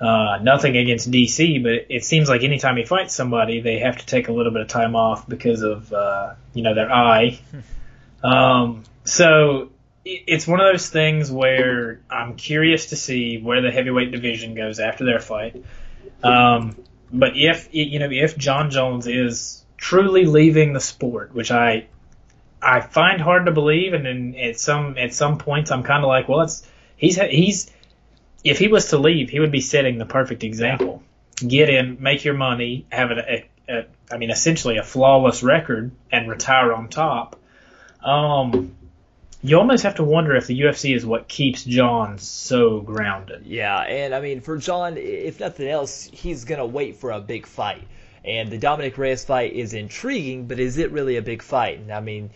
uh, 0.00 0.38
nothing 0.42 0.78
against 0.78 1.10
DC, 1.10 1.62
but 1.62 1.94
it 1.94 2.04
seems 2.04 2.30
like 2.30 2.42
anytime 2.42 2.78
he 2.78 2.84
fights 2.84 3.14
somebody, 3.14 3.60
they 3.60 3.80
have 3.80 3.98
to 3.98 4.06
take 4.06 4.28
a 4.28 4.32
little 4.32 4.50
bit 4.50 4.62
of 4.62 4.68
time 4.68 4.96
off 4.96 5.28
because 5.28 5.62
of 5.62 5.92
uh, 5.92 6.34
you 6.54 6.62
know 6.62 6.74
their 6.74 6.90
eye. 6.90 7.38
Um, 8.22 8.84
so 9.04 9.70
it's 10.04 10.46
one 10.46 10.60
of 10.60 10.72
those 10.72 10.88
things 10.90 11.30
where 11.30 12.00
I'm 12.10 12.36
curious 12.36 12.86
to 12.86 12.96
see 12.96 13.40
where 13.40 13.62
the 13.62 13.70
heavyweight 13.70 14.12
division 14.12 14.54
goes 14.54 14.78
after 14.78 15.04
their 15.04 15.20
fight. 15.20 15.64
Um, 16.22 16.76
but 17.12 17.32
if 17.34 17.68
you 17.72 17.98
know 17.98 18.08
if 18.10 18.36
Jon 18.36 18.70
Jones 18.70 19.06
is 19.06 19.64
truly 19.80 20.26
leaving 20.26 20.74
the 20.74 20.80
sport, 20.80 21.34
which 21.34 21.50
I 21.50 21.86
I 22.62 22.80
find 22.82 23.20
hard 23.20 23.46
to 23.46 23.52
believe, 23.52 23.94
and 23.94 24.04
then 24.04 24.34
at 24.38 24.60
some 24.60 24.96
at 24.98 25.14
some 25.14 25.38
points 25.38 25.72
I'm 25.72 25.82
kind 25.82 26.04
of 26.04 26.08
like, 26.08 26.28
well, 26.28 26.42
it's 26.42 26.62
he's 26.96 27.18
he's 27.18 27.70
if 28.44 28.58
he 28.58 28.68
was 28.68 28.90
to 28.90 28.98
leave, 28.98 29.30
he 29.30 29.40
would 29.40 29.50
be 29.50 29.62
setting 29.62 29.98
the 29.98 30.06
perfect 30.06 30.44
example. 30.44 31.02
Get 31.36 31.70
in, 31.70 31.96
make 32.00 32.24
your 32.24 32.34
money, 32.34 32.86
have 32.92 33.10
a, 33.10 33.14
a, 33.14 33.48
a 33.68 33.86
I 34.12 34.18
mean, 34.18 34.30
essentially 34.30 34.76
a 34.76 34.82
flawless 34.82 35.42
record, 35.42 35.90
and 36.12 36.28
retire 36.28 36.72
on 36.74 36.88
top. 36.88 37.36
Um, 38.04 38.76
you 39.42 39.58
almost 39.58 39.84
have 39.84 39.94
to 39.94 40.04
wonder 40.04 40.36
if 40.36 40.46
the 40.46 40.60
UFC 40.60 40.94
is 40.94 41.06
what 41.06 41.26
keeps 41.26 41.64
Jon 41.64 42.18
so 42.18 42.80
grounded. 42.80 43.46
Yeah, 43.46 43.78
and 43.78 44.14
I 44.14 44.20
mean, 44.20 44.42
for 44.42 44.58
Jon, 44.58 44.98
if 44.98 45.40
nothing 45.40 45.68
else, 45.68 46.10
he's 46.12 46.44
gonna 46.44 46.66
wait 46.66 46.96
for 46.96 47.12
a 47.12 47.20
big 47.20 47.46
fight. 47.46 47.86
And 48.24 48.50
the 48.50 48.58
Dominick 48.58 48.98
Reyes 48.98 49.24
fight 49.24 49.52
is 49.54 49.72
intriguing, 49.72 50.46
but 50.46 50.60
is 50.60 50.76
it 50.76 50.92
really 50.92 51.16
a 51.16 51.22
big 51.22 51.42
fight? 51.42 51.80
I 51.90 52.00
mean, 52.00 52.30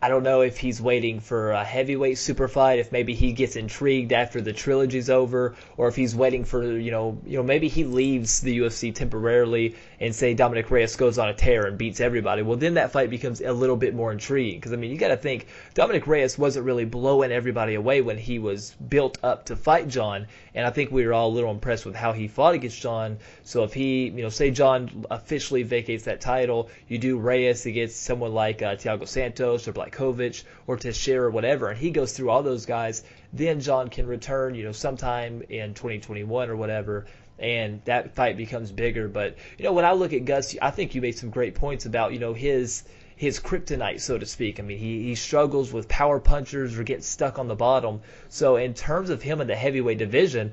I 0.00 0.08
don't 0.08 0.22
know 0.22 0.42
if 0.42 0.58
he's 0.58 0.80
waiting 0.80 1.18
for 1.18 1.50
a 1.50 1.64
heavyweight 1.64 2.18
super 2.18 2.46
fight, 2.46 2.78
if 2.78 2.92
maybe 2.92 3.14
he 3.14 3.32
gets 3.32 3.56
intrigued 3.56 4.12
after 4.12 4.40
the 4.40 4.52
trilogy's 4.52 5.10
over, 5.10 5.56
or 5.76 5.88
if 5.88 5.96
he's 5.96 6.14
waiting 6.14 6.44
for 6.44 6.78
you 6.78 6.92
know 6.92 7.18
you 7.26 7.36
know 7.36 7.42
maybe 7.42 7.66
he 7.66 7.82
leaves 7.82 8.40
the 8.40 8.60
UFC 8.60 8.94
temporarily 8.94 9.74
and 9.98 10.14
say 10.14 10.34
Dominick 10.34 10.70
Reyes 10.70 10.94
goes 10.94 11.18
on 11.18 11.28
a 11.28 11.34
tear 11.34 11.66
and 11.66 11.76
beats 11.76 11.98
everybody. 11.98 12.42
Well, 12.42 12.56
then 12.56 12.74
that 12.74 12.92
fight 12.92 13.10
becomes 13.10 13.40
a 13.40 13.52
little 13.52 13.74
bit 13.74 13.92
more 13.92 14.12
intriguing 14.12 14.60
because 14.60 14.72
I 14.72 14.76
mean 14.76 14.92
you 14.92 14.98
got 14.98 15.08
to 15.08 15.16
think 15.16 15.48
Dominick 15.74 16.06
Reyes 16.06 16.38
wasn't 16.38 16.64
really 16.64 16.84
blowing 16.84 17.32
everybody 17.32 17.74
away 17.74 18.00
when 18.00 18.18
he 18.18 18.38
was 18.38 18.70
built 18.74 19.18
up 19.24 19.46
to 19.46 19.56
fight 19.56 19.88
Jon, 19.88 20.28
and 20.54 20.64
I 20.64 20.70
think 20.70 20.92
we 20.92 21.04
were 21.04 21.12
all 21.12 21.26
a 21.26 21.34
little 21.34 21.50
impressed 21.50 21.84
with 21.84 21.96
how 21.96 22.12
he 22.12 22.28
fought 22.28 22.54
against 22.54 22.80
Jon. 22.80 23.18
So 23.42 23.64
if 23.64 23.74
he 23.74 24.04
you 24.04 24.22
know 24.22 24.28
say 24.28 24.52
Jon 24.52 25.06
officially 25.10 25.64
vacates 25.64 26.04
that 26.04 26.20
title, 26.20 26.70
you 26.86 26.98
do 26.98 27.18
Reyes 27.18 27.66
against 27.66 28.00
someone 28.00 28.32
like 28.32 28.62
uh, 28.62 28.76
Thiago 28.76 29.08
Santos 29.08 29.66
or 29.66 29.72
Black 29.72 29.87
Blachowicz 29.90 30.44
or 30.66 30.76
Teixeira 30.76 31.26
or 31.26 31.30
whatever, 31.30 31.68
and 31.68 31.78
he 31.78 31.90
goes 31.90 32.12
through 32.12 32.30
all 32.30 32.42
those 32.42 32.66
guys, 32.66 33.04
then 33.32 33.60
Jon 33.60 33.88
can 33.88 34.06
return, 34.06 34.54
you 34.54 34.64
know, 34.64 34.72
sometime 34.72 35.42
in 35.48 35.74
2021 35.74 36.50
or 36.50 36.56
whatever, 36.56 37.06
and 37.38 37.80
that 37.84 38.14
fight 38.14 38.36
becomes 38.36 38.72
bigger. 38.72 39.08
But 39.08 39.36
you 39.58 39.64
know, 39.64 39.72
when 39.72 39.84
I 39.84 39.92
look 39.92 40.12
at 40.12 40.24
Gus, 40.24 40.56
I 40.60 40.70
think 40.70 40.94
you 40.94 41.00
made 41.00 41.18
some 41.18 41.30
great 41.30 41.54
points 41.54 41.86
about 41.86 42.12
you 42.12 42.18
know 42.18 42.34
his 42.34 42.84
his 43.16 43.40
kryptonite, 43.40 44.00
so 44.00 44.16
to 44.16 44.26
speak. 44.26 44.60
I 44.60 44.62
mean, 44.62 44.78
he, 44.78 45.02
he 45.02 45.14
struggles 45.16 45.72
with 45.72 45.88
power 45.88 46.20
punchers 46.20 46.78
or 46.78 46.84
gets 46.84 47.06
stuck 47.06 47.38
on 47.38 47.48
the 47.48 47.56
bottom. 47.56 48.00
So 48.28 48.56
in 48.56 48.74
terms 48.74 49.10
of 49.10 49.22
him 49.22 49.40
in 49.40 49.48
the 49.48 49.56
heavyweight 49.56 49.98
division, 49.98 50.52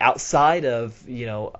outside 0.00 0.64
of 0.64 1.08
you 1.08 1.26
know 1.26 1.52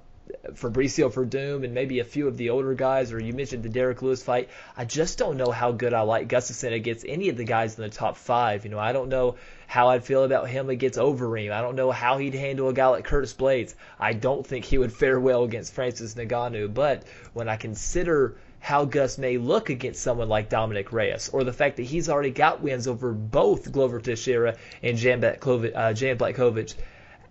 Fabricio 0.54 1.12
Werdum 1.12 1.64
and 1.64 1.74
maybe 1.74 2.00
a 2.00 2.04
few 2.04 2.26
of 2.28 2.36
the 2.36 2.50
older 2.50 2.74
guys, 2.74 3.12
or 3.12 3.20
you 3.20 3.32
mentioned 3.32 3.62
the 3.62 3.68
Derrick 3.68 4.00
Lewis 4.00 4.22
fight. 4.22 4.48
I 4.76 4.84
just 4.84 5.18
don't 5.18 5.36
know 5.36 5.50
how 5.50 5.72
good 5.72 5.92
I 5.92 6.00
like 6.00 6.28
Gustafsson 6.28 6.72
against 6.72 7.04
any 7.06 7.28
of 7.28 7.36
the 7.36 7.44
guys 7.44 7.76
in 7.76 7.82
the 7.82 7.90
top 7.90 8.16
five. 8.16 8.64
You 8.64 8.70
know, 8.70 8.78
I 8.78 8.92
don't 8.92 9.08
know 9.08 9.36
how 9.66 9.88
I'd 9.88 10.04
feel 10.04 10.24
about 10.24 10.48
him 10.48 10.70
against 10.70 10.98
Overeem. 10.98 11.52
I 11.52 11.60
don't 11.60 11.76
know 11.76 11.90
how 11.90 12.18
he'd 12.18 12.34
handle 12.34 12.68
a 12.68 12.72
guy 12.72 12.86
like 12.86 13.04
Curtis 13.04 13.34
Blaydes. 13.34 13.74
I 13.98 14.12
don't 14.12 14.46
think 14.46 14.64
he 14.64 14.78
would 14.78 14.92
fare 14.92 15.20
well 15.20 15.44
against 15.44 15.74
Francis 15.74 16.14
Ngannou. 16.14 16.72
But 16.72 17.02
when 17.32 17.48
I 17.48 17.56
consider 17.56 18.36
how 18.60 18.86
Gus 18.86 19.18
may 19.18 19.36
look 19.36 19.68
against 19.68 20.02
someone 20.02 20.30
like 20.30 20.48
Dominick 20.48 20.90
Reyes, 20.90 21.28
or 21.28 21.44
the 21.44 21.52
fact 21.52 21.76
that 21.76 21.82
he's 21.82 22.08
already 22.08 22.30
got 22.30 22.62
wins 22.62 22.88
over 22.88 23.12
both 23.12 23.70
Glover 23.70 24.00
Teixeira 24.00 24.56
and 24.82 24.96
Jan 24.96 25.22
uh, 25.22 25.34
Blachowicz, 25.36 26.74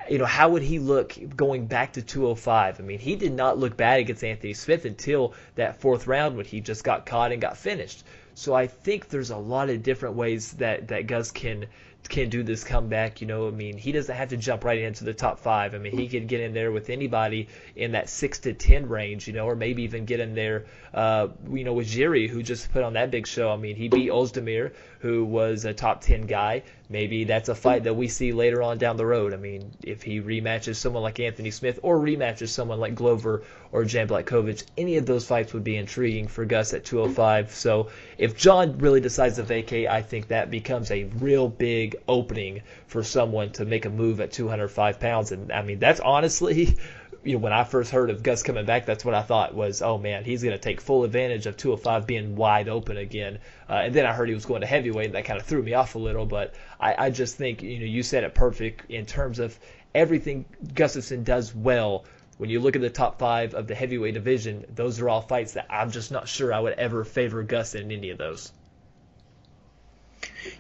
you 0.09 0.17
know, 0.17 0.25
how 0.25 0.49
would 0.49 0.61
he 0.61 0.79
look 0.79 1.17
going 1.35 1.67
back 1.67 1.93
to 1.93 2.01
205? 2.01 2.79
I 2.79 2.83
mean, 2.83 2.99
he 2.99 3.15
did 3.15 3.33
not 3.33 3.57
look 3.57 3.77
bad 3.77 3.99
against 3.99 4.23
Anthony 4.23 4.53
Smith 4.53 4.85
until 4.85 5.33
that 5.55 5.81
fourth 5.81 6.07
round 6.07 6.37
when 6.37 6.45
he 6.45 6.61
just 6.61 6.83
got 6.83 7.05
caught 7.05 7.31
and 7.31 7.41
got 7.41 7.57
finished. 7.57 8.03
So 8.35 8.53
I 8.53 8.67
think 8.67 9.09
there's 9.09 9.29
a 9.29 9.37
lot 9.37 9.69
of 9.69 9.83
different 9.83 10.15
ways 10.15 10.53
that, 10.53 10.87
that 10.87 11.07
Gus 11.07 11.31
can 11.31 11.67
can 12.09 12.29
do 12.29 12.43
this 12.43 12.63
comeback. 12.63 13.21
You 13.21 13.27
know, 13.27 13.47
I 13.47 13.51
mean, 13.51 13.77
he 13.77 13.91
doesn't 13.91 14.15
have 14.15 14.29
to 14.29 14.37
jump 14.37 14.63
right 14.63 14.79
into 14.79 15.03
the 15.03 15.13
top 15.13 15.39
five. 15.39 15.73
I 15.73 15.77
mean, 15.77 15.97
he 15.97 16.07
could 16.07 16.27
get 16.27 16.41
in 16.41 16.53
there 16.53 16.71
with 16.71 16.89
anybody 16.89 17.47
in 17.75 17.93
that 17.93 18.09
six 18.09 18.39
to 18.39 18.53
ten 18.53 18.89
range, 18.89 19.27
you 19.27 19.33
know, 19.33 19.45
or 19.45 19.55
maybe 19.55 19.83
even 19.83 20.05
get 20.05 20.19
in 20.19 20.35
there, 20.35 20.65
uh, 20.93 21.29
you 21.49 21.63
know, 21.63 21.73
with 21.73 21.87
Jiri, 21.87 22.29
who 22.29 22.43
just 22.43 22.71
put 22.71 22.83
on 22.83 22.93
that 22.93 23.11
big 23.11 23.27
show. 23.27 23.51
I 23.51 23.57
mean, 23.57 23.75
he 23.75 23.87
beat 23.87 24.09
Ozdemir, 24.09 24.73
who 25.03 25.25
was 25.25 25.65
a 25.65 25.73
top 25.73 25.99
ten 25.99 26.21
guy. 26.21 26.63
Maybe 26.87 27.25
that's 27.25 27.49
a 27.49 27.55
fight 27.55 27.83
that 27.83 27.93
we 27.93 28.07
see 28.07 28.31
later 28.31 28.63
on 28.63 28.77
down 28.77 28.95
the 28.95 29.05
road. 29.05 29.33
I 29.33 29.37
mean, 29.37 29.69
if 29.83 30.01
he 30.01 30.21
rematches 30.21 30.77
someone 30.77 31.03
like 31.03 31.19
Anthony 31.19 31.51
Smith 31.51 31.77
or 31.83 31.99
rematches 31.99 32.47
someone 32.47 32.79
like 32.79 32.95
Glover 32.95 33.43
or 33.73 33.83
Jan 33.83 34.07
Blachowicz, 34.07 34.63
any 34.77 34.95
of 34.95 35.05
those 35.05 35.27
fights 35.27 35.51
would 35.51 35.65
be 35.65 35.75
intriguing 35.75 36.29
for 36.29 36.45
Gus 36.45 36.73
at 36.73 36.85
205. 36.85 37.53
So 37.53 37.89
if 38.17 38.37
Jon 38.37 38.77
really 38.77 39.01
decides 39.01 39.35
to 39.35 39.43
vacate, 39.43 39.89
I 39.89 40.01
think 40.01 40.29
that 40.29 40.49
becomes 40.49 40.89
a 40.89 41.03
real 41.03 41.49
big 41.49 41.97
opening 42.07 42.61
for 42.87 43.03
someone 43.03 43.51
to 43.53 43.65
make 43.65 43.83
a 43.83 43.89
move 43.89 44.21
at 44.21 44.31
205 44.31 45.01
pounds. 45.01 45.33
And 45.33 45.51
I 45.51 45.63
mean, 45.63 45.79
that's 45.79 45.99
honestly, 45.99 46.77
you 47.23 47.33
know, 47.33 47.39
when 47.39 47.53
I 47.53 47.63
first 47.63 47.91
heard 47.91 48.09
of 48.09 48.21
Gus 48.21 48.43
coming 48.43 48.65
back, 48.65 48.85
that's 48.85 49.05
what 49.05 49.15
I 49.15 49.21
thought 49.21 49.53
was, 49.53 49.81
oh 49.81 49.97
man, 49.97 50.23
he's 50.23 50.43
going 50.43 50.55
to 50.55 50.61
take 50.61 50.81
full 50.81 51.03
advantage 51.03 51.45
of 51.45 51.57
205 51.57 52.05
being 52.05 52.35
wide 52.35 52.67
open 52.67 52.97
again. 52.97 53.39
Uh, 53.69 53.83
and 53.85 53.93
then 53.95 54.05
I 54.05 54.13
heard 54.13 54.29
he 54.29 54.35
was 54.35 54.45
going 54.45 54.61
to 54.61 54.67
heavyweight, 54.67 55.07
and 55.07 55.15
that 55.15 55.25
kind 55.25 55.39
of 55.39 55.45
threw 55.45 55.63
me 55.63 55.73
off 55.73 55.95
a 55.95 55.99
little. 55.99 56.25
But 56.25 56.53
I, 56.79 57.05
I 57.05 57.09
just 57.09 57.37
think, 57.37 57.63
you 57.63 57.79
know, 57.79 57.85
you 57.85 58.03
said 58.03 58.23
it 58.23 58.35
perfect 58.35 58.91
in 58.91 59.05
terms 59.05 59.39
of 59.39 59.57
everything 59.95 60.45
Gustafsson 60.73 61.23
does 61.23 61.55
well 61.55 62.05
when 62.37 62.49
you 62.49 62.59
look 62.59 62.75
at 62.75 62.81
the 62.81 62.89
top 62.89 63.19
five 63.19 63.53
of 63.53 63.67
the 63.67 63.75
heavyweight 63.75 64.15
division, 64.15 64.65
those 64.73 64.99
are 64.99 65.07
all 65.07 65.21
fights 65.21 65.53
that 65.53 65.67
I'm 65.69 65.91
just 65.91 66.11
not 66.11 66.27
sure 66.27 66.53
I 66.53 66.59
would 66.59 66.73
ever 66.73 67.03
favor 67.03 67.43
Gus 67.43 67.75
in 67.75 67.91
any 67.91 68.09
of 68.09 68.17
those. 68.17 68.51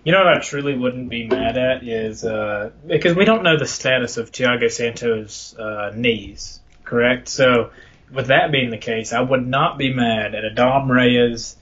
You 0.03 0.11
know 0.11 0.23
what 0.23 0.37
I 0.37 0.39
truly 0.39 0.77
wouldn't 0.77 1.09
be 1.09 1.27
mad 1.27 1.57
at 1.57 1.83
is 1.83 2.23
uh, 2.23 2.71
because 2.85 3.15
we 3.15 3.25
don't 3.25 3.43
know 3.43 3.57
the 3.57 3.65
status 3.65 4.17
of 4.17 4.31
Thiago 4.31 4.69
Santos' 4.71 5.55
uh, 5.57 5.91
knees, 5.95 6.59
correct? 6.83 7.27
So, 7.27 7.71
with 8.11 8.27
that 8.27 8.51
being 8.51 8.69
the 8.69 8.77
case, 8.77 9.13
I 9.13 9.21
would 9.21 9.45
not 9.45 9.77
be 9.77 9.93
mad 9.93 10.35
at 10.35 10.43
a 10.43 10.53
Dom 10.53 10.91
Reyes, 10.91 11.55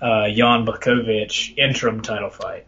uh, 0.00 0.28
Jan 0.28 0.64
Blachowicz 0.64 1.56
interim 1.56 2.02
title 2.02 2.30
fight. 2.30 2.66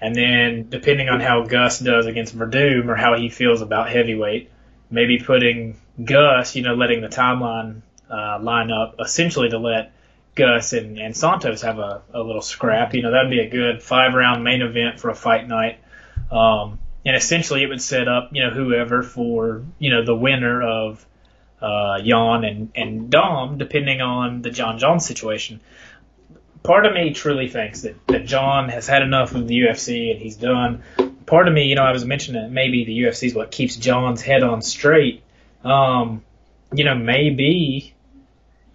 And 0.00 0.14
then, 0.14 0.68
depending 0.68 1.08
on 1.08 1.20
how 1.20 1.44
Gus 1.44 1.80
does 1.80 2.06
against 2.06 2.36
Werdum 2.36 2.88
or 2.88 2.96
how 2.96 3.16
he 3.16 3.28
feels 3.28 3.62
about 3.62 3.90
heavyweight, 3.90 4.50
maybe 4.90 5.18
putting 5.18 5.76
Gus, 6.02 6.54
you 6.54 6.62
know, 6.62 6.74
letting 6.74 7.00
the 7.00 7.08
timeline 7.08 7.82
uh, 8.10 8.38
line 8.40 8.70
up 8.70 8.96
essentially 9.00 9.50
to 9.50 9.58
let 9.58 9.92
Gus 10.38 10.72
and, 10.72 10.98
and 10.98 11.14
Santos 11.14 11.62
have 11.62 11.78
a, 11.78 12.02
a 12.14 12.22
little 12.22 12.40
scrap. 12.40 12.94
You 12.94 13.02
know, 13.02 13.10
that'd 13.10 13.30
be 13.30 13.40
a 13.40 13.48
good 13.48 13.82
five 13.82 14.14
round 14.14 14.42
main 14.42 14.62
event 14.62 15.00
for 15.00 15.10
a 15.10 15.14
fight 15.14 15.46
night. 15.46 15.80
Um, 16.30 16.78
and 17.04 17.14
essentially 17.16 17.62
it 17.62 17.66
would 17.66 17.82
set 17.82 18.08
up, 18.08 18.30
you 18.32 18.42
know, 18.42 18.50
whoever 18.50 19.02
for, 19.02 19.64
you 19.78 19.90
know, 19.90 20.04
the 20.04 20.14
winner 20.14 20.62
of 20.62 21.04
uh, 21.60 22.00
Jan 22.00 22.44
and, 22.44 22.70
and 22.74 23.10
Dom, 23.10 23.58
depending 23.58 24.00
on 24.00 24.40
the 24.40 24.50
John 24.50 24.78
John 24.78 25.00
situation. 25.00 25.60
Part 26.62 26.86
of 26.86 26.94
me 26.94 27.12
truly 27.12 27.48
thinks 27.48 27.82
that, 27.82 27.94
that 28.06 28.24
Jon 28.24 28.68
has 28.68 28.86
had 28.86 29.02
enough 29.02 29.34
of 29.34 29.46
the 29.46 29.58
UFC 29.58 30.10
and 30.10 30.20
he's 30.20 30.36
done. 30.36 30.82
Part 31.26 31.48
of 31.48 31.54
me, 31.54 31.64
you 31.64 31.74
know, 31.74 31.84
I 31.84 31.92
was 31.92 32.04
mentioning 32.04 32.42
that 32.42 32.50
maybe 32.50 32.84
the 32.84 32.98
UFC 33.02 33.24
is 33.24 33.34
what 33.34 33.50
keeps 33.50 33.76
Jon's 33.76 34.22
head 34.22 34.42
on 34.42 34.62
straight 34.62 35.22
um, 35.64 36.22
you 36.72 36.84
know, 36.84 36.94
maybe 36.94 37.94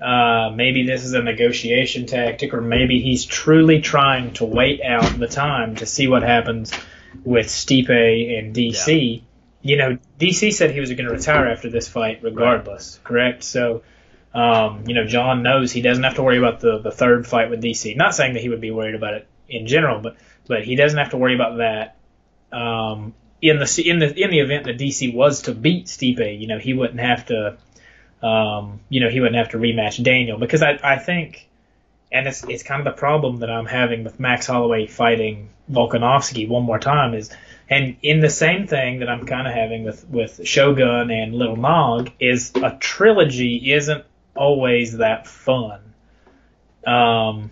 uh, 0.03 0.51
maybe 0.53 0.85
this 0.85 1.05
is 1.05 1.13
a 1.13 1.21
negotiation 1.21 2.05
tactic, 2.05 2.53
or 2.53 2.61
maybe 2.61 2.99
he's 2.99 3.25
truly 3.25 3.81
trying 3.81 4.34
to 4.34 4.45
wait 4.45 4.81
out 4.81 5.17
the 5.17 5.27
time 5.27 5.75
to 5.77 5.85
see 5.85 6.07
what 6.07 6.23
happens 6.23 6.73
with 7.23 7.47
Stipe 7.47 7.89
and 7.89 8.53
DC. 8.53 9.17
Yeah. 9.17 9.21
You 9.61 9.77
know, 9.77 9.97
DC 10.19 10.53
said 10.53 10.71
he 10.71 10.81
was 10.81 10.89
going 10.89 11.05
to 11.05 11.13
retire 11.13 11.47
after 11.47 11.69
this 11.69 11.88
fight, 11.88 12.19
regardless. 12.21 12.97
Right. 12.97 13.03
Correct. 13.05 13.43
So, 13.43 13.84
um, 14.34 14.84
you 14.88 14.95
know, 14.95 15.05
Jon 15.05 15.41
knows 15.41 15.71
he 15.71 15.81
doesn't 15.81 16.03
have 16.03 16.15
to 16.15 16.23
worry 16.23 16.38
about 16.38 16.59
the 16.59 16.80
the 16.80 16.91
third 16.91 17.25
fight 17.25 17.49
with 17.49 17.61
DC. 17.61 17.95
Not 17.95 18.13
saying 18.13 18.34
that 18.34 18.41
he 18.41 18.49
would 18.49 18.61
be 18.61 18.71
worried 18.71 18.95
about 18.95 19.13
it 19.13 19.27
in 19.47 19.67
general, 19.67 20.01
but 20.01 20.17
but 20.47 20.65
he 20.65 20.75
doesn't 20.75 20.97
have 20.97 21.11
to 21.11 21.17
worry 21.17 21.35
about 21.35 21.57
that. 21.57 21.95
Um, 22.51 23.13
in 23.41 23.59
the 23.59 23.84
in 23.85 23.99
the 23.99 24.21
in 24.21 24.31
the 24.31 24.39
event 24.39 24.65
that 24.65 24.77
DC 24.77 25.13
was 25.13 25.43
to 25.43 25.53
beat 25.53 25.85
Stipe, 25.85 26.39
you 26.39 26.47
know, 26.47 26.57
he 26.57 26.73
wouldn't 26.73 26.99
have 26.99 27.25
to, 27.27 27.57
um, 28.23 28.79
you 28.89 29.01
know, 29.01 29.09
he 29.09 29.19
wouldn't 29.19 29.37
have 29.37 29.49
to 29.49 29.57
rematch 29.57 30.01
Daniel 30.01 30.39
because 30.39 30.63
I 30.63 30.79
I 30.81 30.97
think, 30.97 31.47
and 32.11 32.27
it's 32.27 32.43
it's 32.45 32.63
kind 32.63 32.79
of 32.79 32.85
the 32.85 32.97
problem 32.97 33.37
that 33.37 33.51
I'm 33.51 33.65
having 33.65 34.03
with 34.03 34.19
Max 34.19 34.47
Holloway 34.47 34.87
fighting 34.87 35.49
Volkanovski 35.69 36.47
one 36.47 36.63
more 36.63 36.79
time 36.79 37.13
is, 37.13 37.29
and 37.69 37.97
in 38.01 38.21
the 38.21 38.29
same 38.29 38.65
thing 38.65 38.99
that 38.99 39.09
I'm 39.09 39.25
kind 39.25 39.45
of 39.45 39.53
having 39.53 39.83
with 39.83 40.07
with 40.09 40.47
Shogun 40.47 41.11
and 41.11 41.35
Little 41.35 41.57
Nog 41.57 42.11
is 42.19 42.53
a 42.55 42.77
trilogy 42.79 43.73
isn't 43.73 44.05
always 44.35 44.97
that 44.97 45.27
fun. 45.27 45.81
Um, 46.87 47.51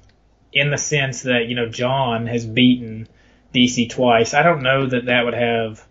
in 0.53 0.72
the 0.72 0.77
sense 0.77 1.23
that 1.23 1.48
you 1.48 1.56
know 1.56 1.68
Jon 1.68 2.27
has 2.27 2.45
beaten 2.45 3.07
DC 3.53 3.89
twice. 3.89 4.34
I 4.34 4.43
don't 4.43 4.64
know 4.64 4.85
that 4.88 5.06
that 5.06 5.26
would 5.26 5.34
have 5.34 5.85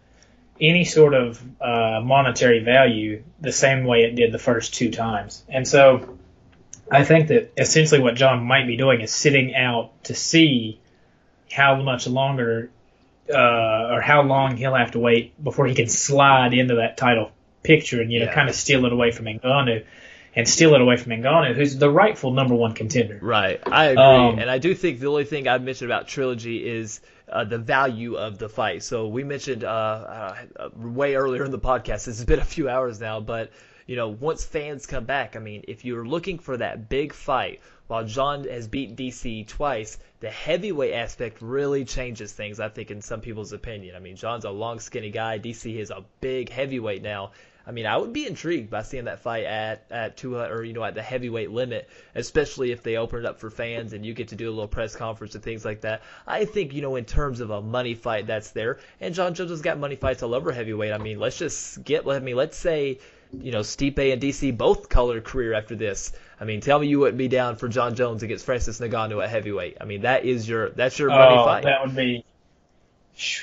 any 0.60 0.84
sort 0.84 1.14
of 1.14 1.40
uh, 1.60 2.00
monetary 2.02 2.60
value 2.60 3.22
the 3.40 3.52
same 3.52 3.84
way 3.84 4.02
it 4.02 4.14
did 4.14 4.32
the 4.32 4.38
first 4.38 4.74
two 4.74 4.90
times. 4.90 5.42
And 5.48 5.66
so 5.66 6.18
I 6.90 7.04
think 7.04 7.28
that 7.28 7.52
essentially 7.56 8.00
what 8.00 8.14
Jon 8.14 8.44
might 8.44 8.66
be 8.66 8.76
doing 8.76 9.00
is 9.00 9.12
sitting 9.12 9.54
out 9.54 10.04
to 10.04 10.14
see 10.14 10.80
how 11.50 11.80
much 11.82 12.06
longer 12.06 12.70
uh, 13.32 13.94
or 13.94 14.00
how 14.00 14.22
long 14.22 14.56
he'll 14.56 14.74
have 14.74 14.92
to 14.92 14.98
wait 14.98 15.42
before 15.42 15.66
he 15.66 15.74
can 15.74 15.88
slide 15.88 16.52
into 16.52 16.76
that 16.76 16.96
title 16.96 17.30
picture 17.62 18.00
and 18.00 18.10
you 18.10 18.20
know 18.20 18.26
yeah. 18.26 18.34
kind 18.34 18.48
of 18.48 18.54
steal 18.54 18.84
it 18.86 18.92
away 18.92 19.10
from 19.12 19.26
Ngannou 19.26 19.84
and 20.34 20.48
steal 20.48 20.74
it 20.74 20.80
away 20.80 20.96
from 20.96 21.12
Ngannou, 21.12 21.54
who's 21.54 21.76
the 21.76 21.90
rightful 21.90 22.32
number 22.32 22.54
one 22.54 22.74
contender. 22.74 23.18
Right, 23.20 23.60
I 23.66 23.86
agree, 23.86 24.02
um, 24.02 24.38
and 24.38 24.50
I 24.50 24.58
do 24.58 24.74
think 24.74 25.00
the 25.00 25.08
only 25.08 25.24
thing 25.24 25.48
I've 25.48 25.62
mentioned 25.62 25.90
about 25.90 26.08
trilogy 26.08 26.66
is 26.68 27.00
uh, 27.30 27.44
the 27.44 27.58
value 27.58 28.16
of 28.16 28.38
the 28.38 28.48
fight. 28.48 28.82
So 28.82 29.08
we 29.08 29.24
mentioned 29.24 29.64
uh, 29.64 29.68
uh, 29.68 30.68
way 30.76 31.14
earlier 31.14 31.44
in 31.44 31.50
the 31.50 31.58
podcast. 31.58 32.04
This 32.04 32.18
has 32.18 32.24
been 32.24 32.40
a 32.40 32.44
few 32.44 32.68
hours 32.68 33.00
now, 33.00 33.20
but 33.20 33.50
you 33.86 33.96
know, 33.96 34.08
once 34.08 34.44
fans 34.44 34.86
come 34.86 35.04
back, 35.04 35.34
I 35.34 35.40
mean, 35.40 35.64
if 35.66 35.84
you're 35.84 36.06
looking 36.06 36.38
for 36.38 36.56
that 36.56 36.88
big 36.88 37.12
fight, 37.12 37.60
while 37.88 38.04
Jon 38.04 38.44
has 38.44 38.68
beaten 38.68 38.94
DC 38.94 39.48
twice, 39.48 39.98
the 40.20 40.30
heavyweight 40.30 40.94
aspect 40.94 41.42
really 41.42 41.84
changes 41.84 42.32
things. 42.32 42.60
I 42.60 42.68
think, 42.68 42.92
in 42.92 43.02
some 43.02 43.20
people's 43.20 43.52
opinion. 43.52 43.96
I 43.96 43.98
mean, 43.98 44.14
Jon's 44.14 44.44
a 44.44 44.50
long, 44.50 44.78
skinny 44.78 45.10
guy. 45.10 45.40
DC 45.40 45.76
is 45.76 45.90
a 45.90 46.04
big 46.20 46.50
heavyweight 46.50 47.02
now, 47.02 47.32
I 47.66 47.72
mean, 47.72 47.86
I 47.86 47.96
would 47.96 48.12
be 48.12 48.26
intrigued 48.26 48.70
by 48.70 48.82
seeing 48.82 49.04
that 49.04 49.20
fight 49.20 49.44
at 49.44 49.84
at 49.90 50.16
two 50.16 50.36
or 50.36 50.64
you 50.64 50.72
know 50.72 50.84
at 50.84 50.94
the 50.94 51.02
heavyweight 51.02 51.50
limit, 51.50 51.88
especially 52.14 52.72
if 52.72 52.82
they 52.82 52.96
open 52.96 53.20
it 53.20 53.26
up 53.26 53.38
for 53.38 53.50
fans 53.50 53.92
and 53.92 54.04
you 54.04 54.14
get 54.14 54.28
to 54.28 54.36
do 54.36 54.48
a 54.48 54.52
little 54.52 54.68
press 54.68 54.96
conference 54.96 55.34
and 55.34 55.44
things 55.44 55.64
like 55.64 55.82
that. 55.82 56.02
I 56.26 56.44
think 56.44 56.72
you 56.72 56.82
know 56.82 56.96
in 56.96 57.04
terms 57.04 57.40
of 57.40 57.50
a 57.50 57.60
money 57.60 57.94
fight 57.94 58.26
that's 58.26 58.50
there, 58.50 58.78
and 59.00 59.14
Jon 59.14 59.34
Jones 59.34 59.50
has 59.50 59.60
got 59.60 59.78
money 59.78 59.96
fights 59.96 60.22
all 60.22 60.34
over 60.34 60.52
heavyweight. 60.52 60.92
I 60.92 60.98
mean, 60.98 61.18
let's 61.18 61.38
just 61.38 61.82
get 61.84 62.06
let 62.06 62.22
me 62.22 62.34
let's 62.34 62.56
say 62.56 62.98
you 63.32 63.52
know 63.52 63.60
Stipe 63.60 64.12
and 64.12 64.20
DC 64.20 64.56
both 64.56 64.88
color 64.88 65.20
career 65.20 65.54
after 65.54 65.76
this. 65.76 66.12
I 66.40 66.44
mean, 66.44 66.60
tell 66.60 66.78
me 66.78 66.86
you 66.86 66.98
wouldn't 66.98 67.18
be 67.18 67.28
down 67.28 67.56
for 67.56 67.68
Jon 67.68 67.94
Jones 67.94 68.22
against 68.22 68.44
Francis 68.44 68.80
Ngannou 68.80 69.22
at 69.22 69.30
heavyweight. 69.30 69.76
I 69.80 69.84
mean, 69.84 70.02
that 70.02 70.24
is 70.24 70.48
your 70.48 70.70
that's 70.70 70.98
your 70.98 71.10
money 71.10 71.36
oh, 71.36 71.44
fight. 71.44 71.64
That 71.64 71.84
would 71.84 71.94
be 71.94 72.24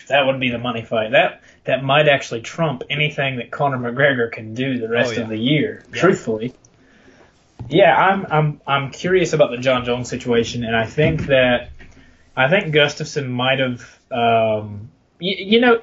that 0.07 0.25
would 0.25 0.39
be 0.39 0.49
the 0.49 0.57
money 0.57 0.83
fight. 0.83 1.11
That 1.11 1.41
that 1.65 1.83
might 1.83 2.07
actually 2.07 2.41
trump 2.41 2.83
anything 2.89 3.37
that 3.37 3.51
Conor 3.51 3.77
McGregor 3.77 4.31
can 4.31 4.53
do 4.53 4.79
the 4.79 4.89
rest 4.89 5.11
oh, 5.11 5.13
yeah. 5.15 5.21
of 5.21 5.29
the 5.29 5.37
year. 5.37 5.83
Yeah. 5.93 6.01
Truthfully, 6.01 6.53
yeah, 7.69 7.95
I'm 7.95 8.25
I'm 8.29 8.61
I'm 8.65 8.91
curious 8.91 9.33
about 9.33 9.51
the 9.51 9.57
Jon 9.57 9.85
Jones 9.85 10.09
situation, 10.09 10.63
and 10.63 10.75
I 10.75 10.85
think 10.85 11.27
that 11.27 11.71
I 12.35 12.49
think 12.49 12.73
Gustafsson 12.73 13.29
might 13.29 13.59
have, 13.59 13.81
um, 14.11 14.89
you, 15.19 15.35
you 15.37 15.59
know, 15.59 15.81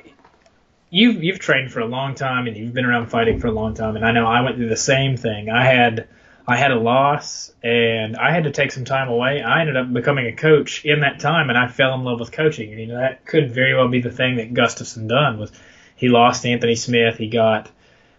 you've 0.91 1.23
you've 1.23 1.39
trained 1.39 1.73
for 1.73 1.81
a 1.81 1.87
long 1.87 2.15
time 2.15 2.47
and 2.47 2.57
you've 2.57 2.73
been 2.73 2.85
around 2.85 3.09
fighting 3.09 3.41
for 3.41 3.49
a 3.49 3.53
long 3.53 3.75
time, 3.75 3.97
and 3.97 4.05
I 4.05 4.13
know 4.13 4.27
I 4.27 4.41
went 4.41 4.57
through 4.57 4.69
the 4.69 4.77
same 4.77 5.17
thing. 5.17 5.51
I 5.51 5.65
had 5.65 6.09
I 6.47 6.57
had 6.57 6.73
a 6.73 6.79
loss 6.79 7.53
and 7.63 8.17
I 8.17 8.33
had 8.33 8.45
to 8.45 8.51
take 8.51 8.71
some 8.71 8.85
time 8.85 9.09
away. 9.09 9.43
I 9.43 9.61
ended 9.61 9.77
up 9.77 9.91
becoming 9.93 10.27
a 10.27 10.37
coach 10.37 10.85
in 10.85 11.01
that 11.01 11.21
time 11.21 11.49
and 11.49 11.59
I 11.59 11.69
fell 11.69 11.95
in 11.95 12.05
love 12.05 12.21
with 12.21 12.33
coaching. 12.33 12.71
And 12.71 12.81
you 12.81 12.87
know, 12.89 12.99
that 12.99 13.25
could 13.25 13.53
very 13.53 13.75
well 13.75 13.89
be 13.89 14.03
the 14.03 14.11
thing 14.11 14.37
that 14.37 14.53
Gustafsson 14.53 15.09
done 15.09 15.39
was 15.39 15.53
he 15.97 16.09
lost 16.09 16.45
Anthony 16.45 16.75
Smith. 16.75 17.17
He 17.17 17.29
got 17.29 17.69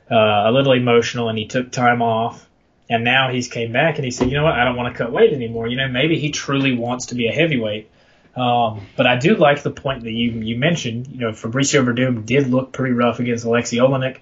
uh, 0.10 0.16
a 0.16 0.52
little 0.52 0.74
emotional 0.74 1.30
and 1.30 1.38
he 1.38 1.46
took 1.46 1.72
time 1.72 2.02
off. 2.02 2.48
And 2.90 3.04
now 3.04 3.32
he's 3.32 3.48
came 3.48 3.72
back 3.72 3.96
and 3.96 4.06
he 4.06 4.12
said, 4.12 4.30
you 4.30 4.38
know 4.38 4.44
what, 4.44 4.54
I 4.54 4.64
don't 4.64 4.76
want 4.76 4.94
to 4.94 4.98
cut 4.98 5.12
weight 5.12 5.34
anymore. 5.34 5.68
You 5.68 5.78
know, 5.78 5.88
maybe 5.88 6.20
he 6.20 6.32
truly 6.32 6.76
wants 6.76 7.08
to 7.08 7.16
be 7.16 7.28
a 7.28 7.32
heavyweight. 7.32 7.90
Um, 8.36 8.88
but 8.96 9.08
I 9.08 9.18
do 9.18 9.36
like 9.36 9.64
the 9.64 9.72
point 9.72 10.04
that 10.04 10.12
you 10.12 10.32
you 10.32 10.58
mentioned. 10.58 11.08
You 11.08 11.20
know, 11.20 11.32
Fabricio 11.32 11.86
Werdum 11.86 12.26
did 12.26 12.48
look 12.48 12.74
pretty 12.74 12.94
rough 12.94 13.20
against 13.20 13.46
Alexei 13.46 13.78
Oleinik. 13.78 14.18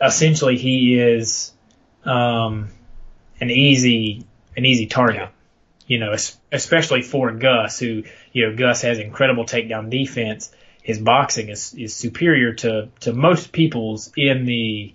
Essentially, 0.00 0.58
he 0.58 0.98
is 0.98 1.52
um, 2.04 2.70
an 3.40 3.50
easy 3.50 4.24
an 4.56 4.64
easy 4.64 4.86
target. 4.86 5.16
Yeah. 5.16 5.28
You 5.86 5.98
know, 5.98 6.16
especially 6.50 7.02
for 7.02 7.30
Gus, 7.32 7.78
who 7.78 8.04
you 8.32 8.48
know 8.48 8.56
Gus 8.56 8.82
has 8.82 8.98
incredible 8.98 9.44
takedown 9.44 9.90
defense. 9.90 10.50
His 10.82 10.98
boxing 10.98 11.50
is 11.50 11.74
is 11.74 11.94
superior 11.94 12.54
to 12.54 12.88
to 13.00 13.12
most 13.12 13.52
people's 13.52 14.10
in 14.16 14.46
the 14.46 14.94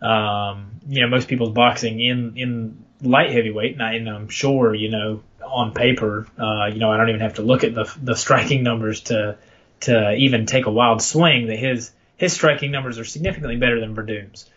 um, 0.00 0.80
you 0.88 1.00
know 1.02 1.08
most 1.08 1.26
people's 1.26 1.50
boxing 1.50 2.00
in 2.00 2.36
in 2.36 2.84
light 3.02 3.30
heavyweight. 3.30 3.72
And, 3.72 3.82
I, 3.82 3.94
and 3.94 4.08
I'm 4.08 4.28
sure 4.28 4.72
you 4.72 4.90
know 4.90 5.22
on 5.44 5.72
paper, 5.72 6.28
uh, 6.38 6.66
you 6.66 6.78
know 6.78 6.92
I 6.92 6.96
don't 6.96 7.08
even 7.08 7.22
have 7.22 7.34
to 7.34 7.42
look 7.42 7.64
at 7.64 7.74
the 7.74 7.92
the 8.00 8.14
striking 8.14 8.62
numbers 8.62 9.00
to 9.02 9.36
to 9.80 10.14
even 10.14 10.46
take 10.46 10.66
a 10.66 10.70
wild 10.70 11.02
swing 11.02 11.46
that 11.46 11.58
his 11.58 11.90
his 12.16 12.32
striking 12.32 12.70
numbers 12.70 12.98
are 12.98 13.04
significantly 13.04 13.56
better 13.56 13.80
than 13.80 13.96
Werdum's. 13.96 14.48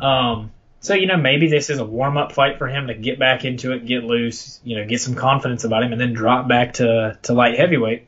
Um, 0.00 0.50
so, 0.84 0.94
you 0.94 1.06
know, 1.06 1.16
maybe 1.16 1.48
this 1.48 1.70
is 1.70 1.78
a 1.78 1.84
warm 1.84 2.16
up 2.18 2.32
fight 2.32 2.58
for 2.58 2.66
him 2.68 2.88
to 2.88 2.94
get 2.94 3.18
back 3.18 3.44
into 3.46 3.72
it, 3.72 3.86
get 3.86 4.04
loose, 4.04 4.60
you 4.64 4.76
know, 4.76 4.86
get 4.86 5.00
some 5.00 5.14
confidence 5.14 5.64
about 5.64 5.82
him, 5.82 5.92
and 5.92 6.00
then 6.00 6.12
drop 6.12 6.46
back 6.46 6.74
to, 6.74 7.18
to 7.22 7.32
light 7.32 7.58
heavyweight. 7.58 8.06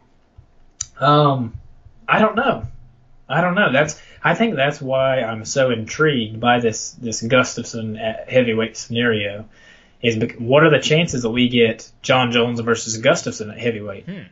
Um, 0.99 1.55
I 2.09 2.19
don't 2.21 2.37
know. 2.37 2.67
I 3.29 3.41
don't 3.41 3.55
know. 3.55 3.73
That's 3.73 4.01
I 4.23 4.35
think 4.35 4.55
that's 4.55 4.81
why 4.81 5.21
I'm 5.23 5.45
so 5.45 5.71
intrigued 5.71 6.39
by 6.41 6.61
this 6.61 6.93
this 6.93 7.23
Gustafsson 7.23 7.99
at 8.01 8.31
heavyweight 8.31 8.77
scenario. 8.77 9.47
Is 10.03 10.17
bec- 10.17 10.37
what 10.37 10.63
are 10.63 10.71
the 10.71 10.79
chances 10.79 11.23
that 11.23 11.31
we 11.31 11.49
get 11.49 11.91
Jon 12.03 12.31
Jones 12.31 12.61
versus 12.61 13.01
Gustafsson 13.01 13.51
at 13.51 13.59
heavyweight? 13.59 14.05
Hmm. 14.05 14.11
You, 14.13 14.27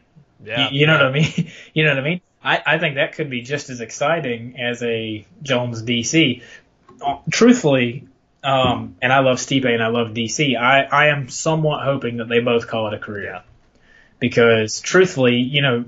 Yeah. 0.45 0.69
you 0.71 0.87
know 0.87 0.93
what 0.93 1.07
I 1.07 1.11
mean? 1.13 1.51
you 1.75 1.85
know 1.85 1.91
what 1.91 1.99
I 1.99 2.03
mean? 2.09 2.21
I, 2.45 2.63
I 2.67 2.79
think 2.79 2.97
that 2.97 3.15
could 3.15 3.31
be 3.31 3.41
just 3.41 3.71
as 3.71 3.81
exciting 3.81 4.61
as 4.61 4.83
a 4.83 5.27
Jones 5.43 5.83
DC. 5.83 6.43
Uh, 7.05 7.17
truthfully, 7.33 8.07
um, 8.45 8.97
and 9.01 9.11
I 9.13 9.21
love 9.21 9.39
Stipe 9.39 9.67
and 9.67 9.83
I 9.83 9.89
love 9.89 10.09
DC. 10.09 10.57
I, 10.57 10.83
I 10.83 11.07
am 11.09 11.29
somewhat 11.31 11.83
hoping 11.83 12.19
that 12.19 12.29
they 12.29 12.41
both 12.41 12.69
call 12.69 12.89
it 12.89 12.95
a 12.95 12.99
career. 12.99 13.43
Because 14.21 14.81
truthfully, 14.81 15.37
you 15.37 15.63
know, 15.63 15.87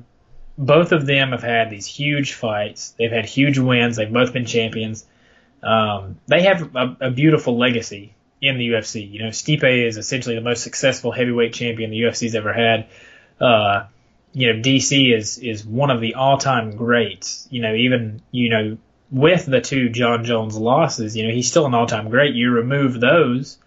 both 0.57 0.93
of 0.93 1.05
them 1.05 1.33
have 1.33 1.43
had 1.43 1.71
these 1.71 1.87
huge 1.87 2.33
fights. 2.33 2.95
They've 2.99 3.13
had 3.13 3.27
huge 3.27 3.59
wins. 3.59 3.97
They've 3.97 4.13
both 4.13 4.33
been 4.33 4.47
champions. 4.47 5.05
Um, 5.63 6.19
they 6.27 6.43
have 6.43 6.75
a, 6.75 6.97
a 7.01 7.11
beautiful 7.11 7.59
legacy 7.59 8.15
in 8.41 8.57
the 8.57 8.69
UFC. 8.69 9.11
You 9.11 9.25
know, 9.25 9.29
Stipe 9.29 9.87
is 9.87 9.99
essentially 9.99 10.35
the 10.35 10.41
most 10.41 10.63
successful 10.63 11.13
heavyweight 11.13 11.53
champion 11.53 11.91
the 11.91 12.01
UFC's 12.01 12.35
ever 12.35 12.55
had. 12.55 12.87
Uh, 13.39 13.87
you 14.33 14.53
know, 14.53 14.63
DC 14.63 15.15
is 15.15 15.39
is 15.39 15.65
one 15.65 15.91
of 15.91 16.01
the 16.01 16.15
all 16.15 16.39
time 16.39 16.77
greats. 16.77 17.47
You 17.51 17.63
know, 17.63 17.75
even 17.75 18.23
you 18.31 18.49
know 18.49 18.79
with 19.11 19.47
the 19.47 19.61
two 19.61 19.89
Jon 19.89 20.25
Jones 20.25 20.57
losses, 20.57 21.17
you 21.17 21.27
know, 21.27 21.33
he's 21.33 21.49
still 21.49 21.67
an 21.67 21.75
all 21.75 21.87
time 21.87 22.11
great. 22.11 22.35
You 22.35 22.51
remove 22.51 23.01
those, 23.01 23.59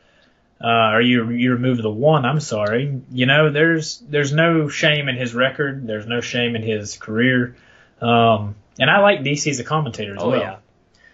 uh, 0.61 0.92
or 0.93 1.01
you 1.01 1.30
you 1.30 1.53
remove 1.53 1.82
the 1.82 1.92
one. 1.92 2.26
I'm 2.26 2.40
sorry. 2.40 3.01
You 3.11 3.26
know, 3.26 3.50
there's 3.51 4.00
there's 4.00 4.34
no 4.34 4.68
shame 4.68 5.08
in 5.09 5.16
his 5.16 5.34
record. 5.34 5.88
There's 5.88 6.06
no 6.08 6.22
shame 6.22 6.56
in 6.56 6.64
his 6.64 6.98
career. 6.98 7.56
Um, 8.01 8.56
and 8.80 8.90
I 8.90 9.00
like 9.00 9.22
DC 9.22 9.50
as 9.50 9.59
a 9.59 9.64
commentator 9.64 10.16
as 10.16 10.22
Oh 10.24 10.30
well. 10.30 10.40
yeah, 10.40 10.58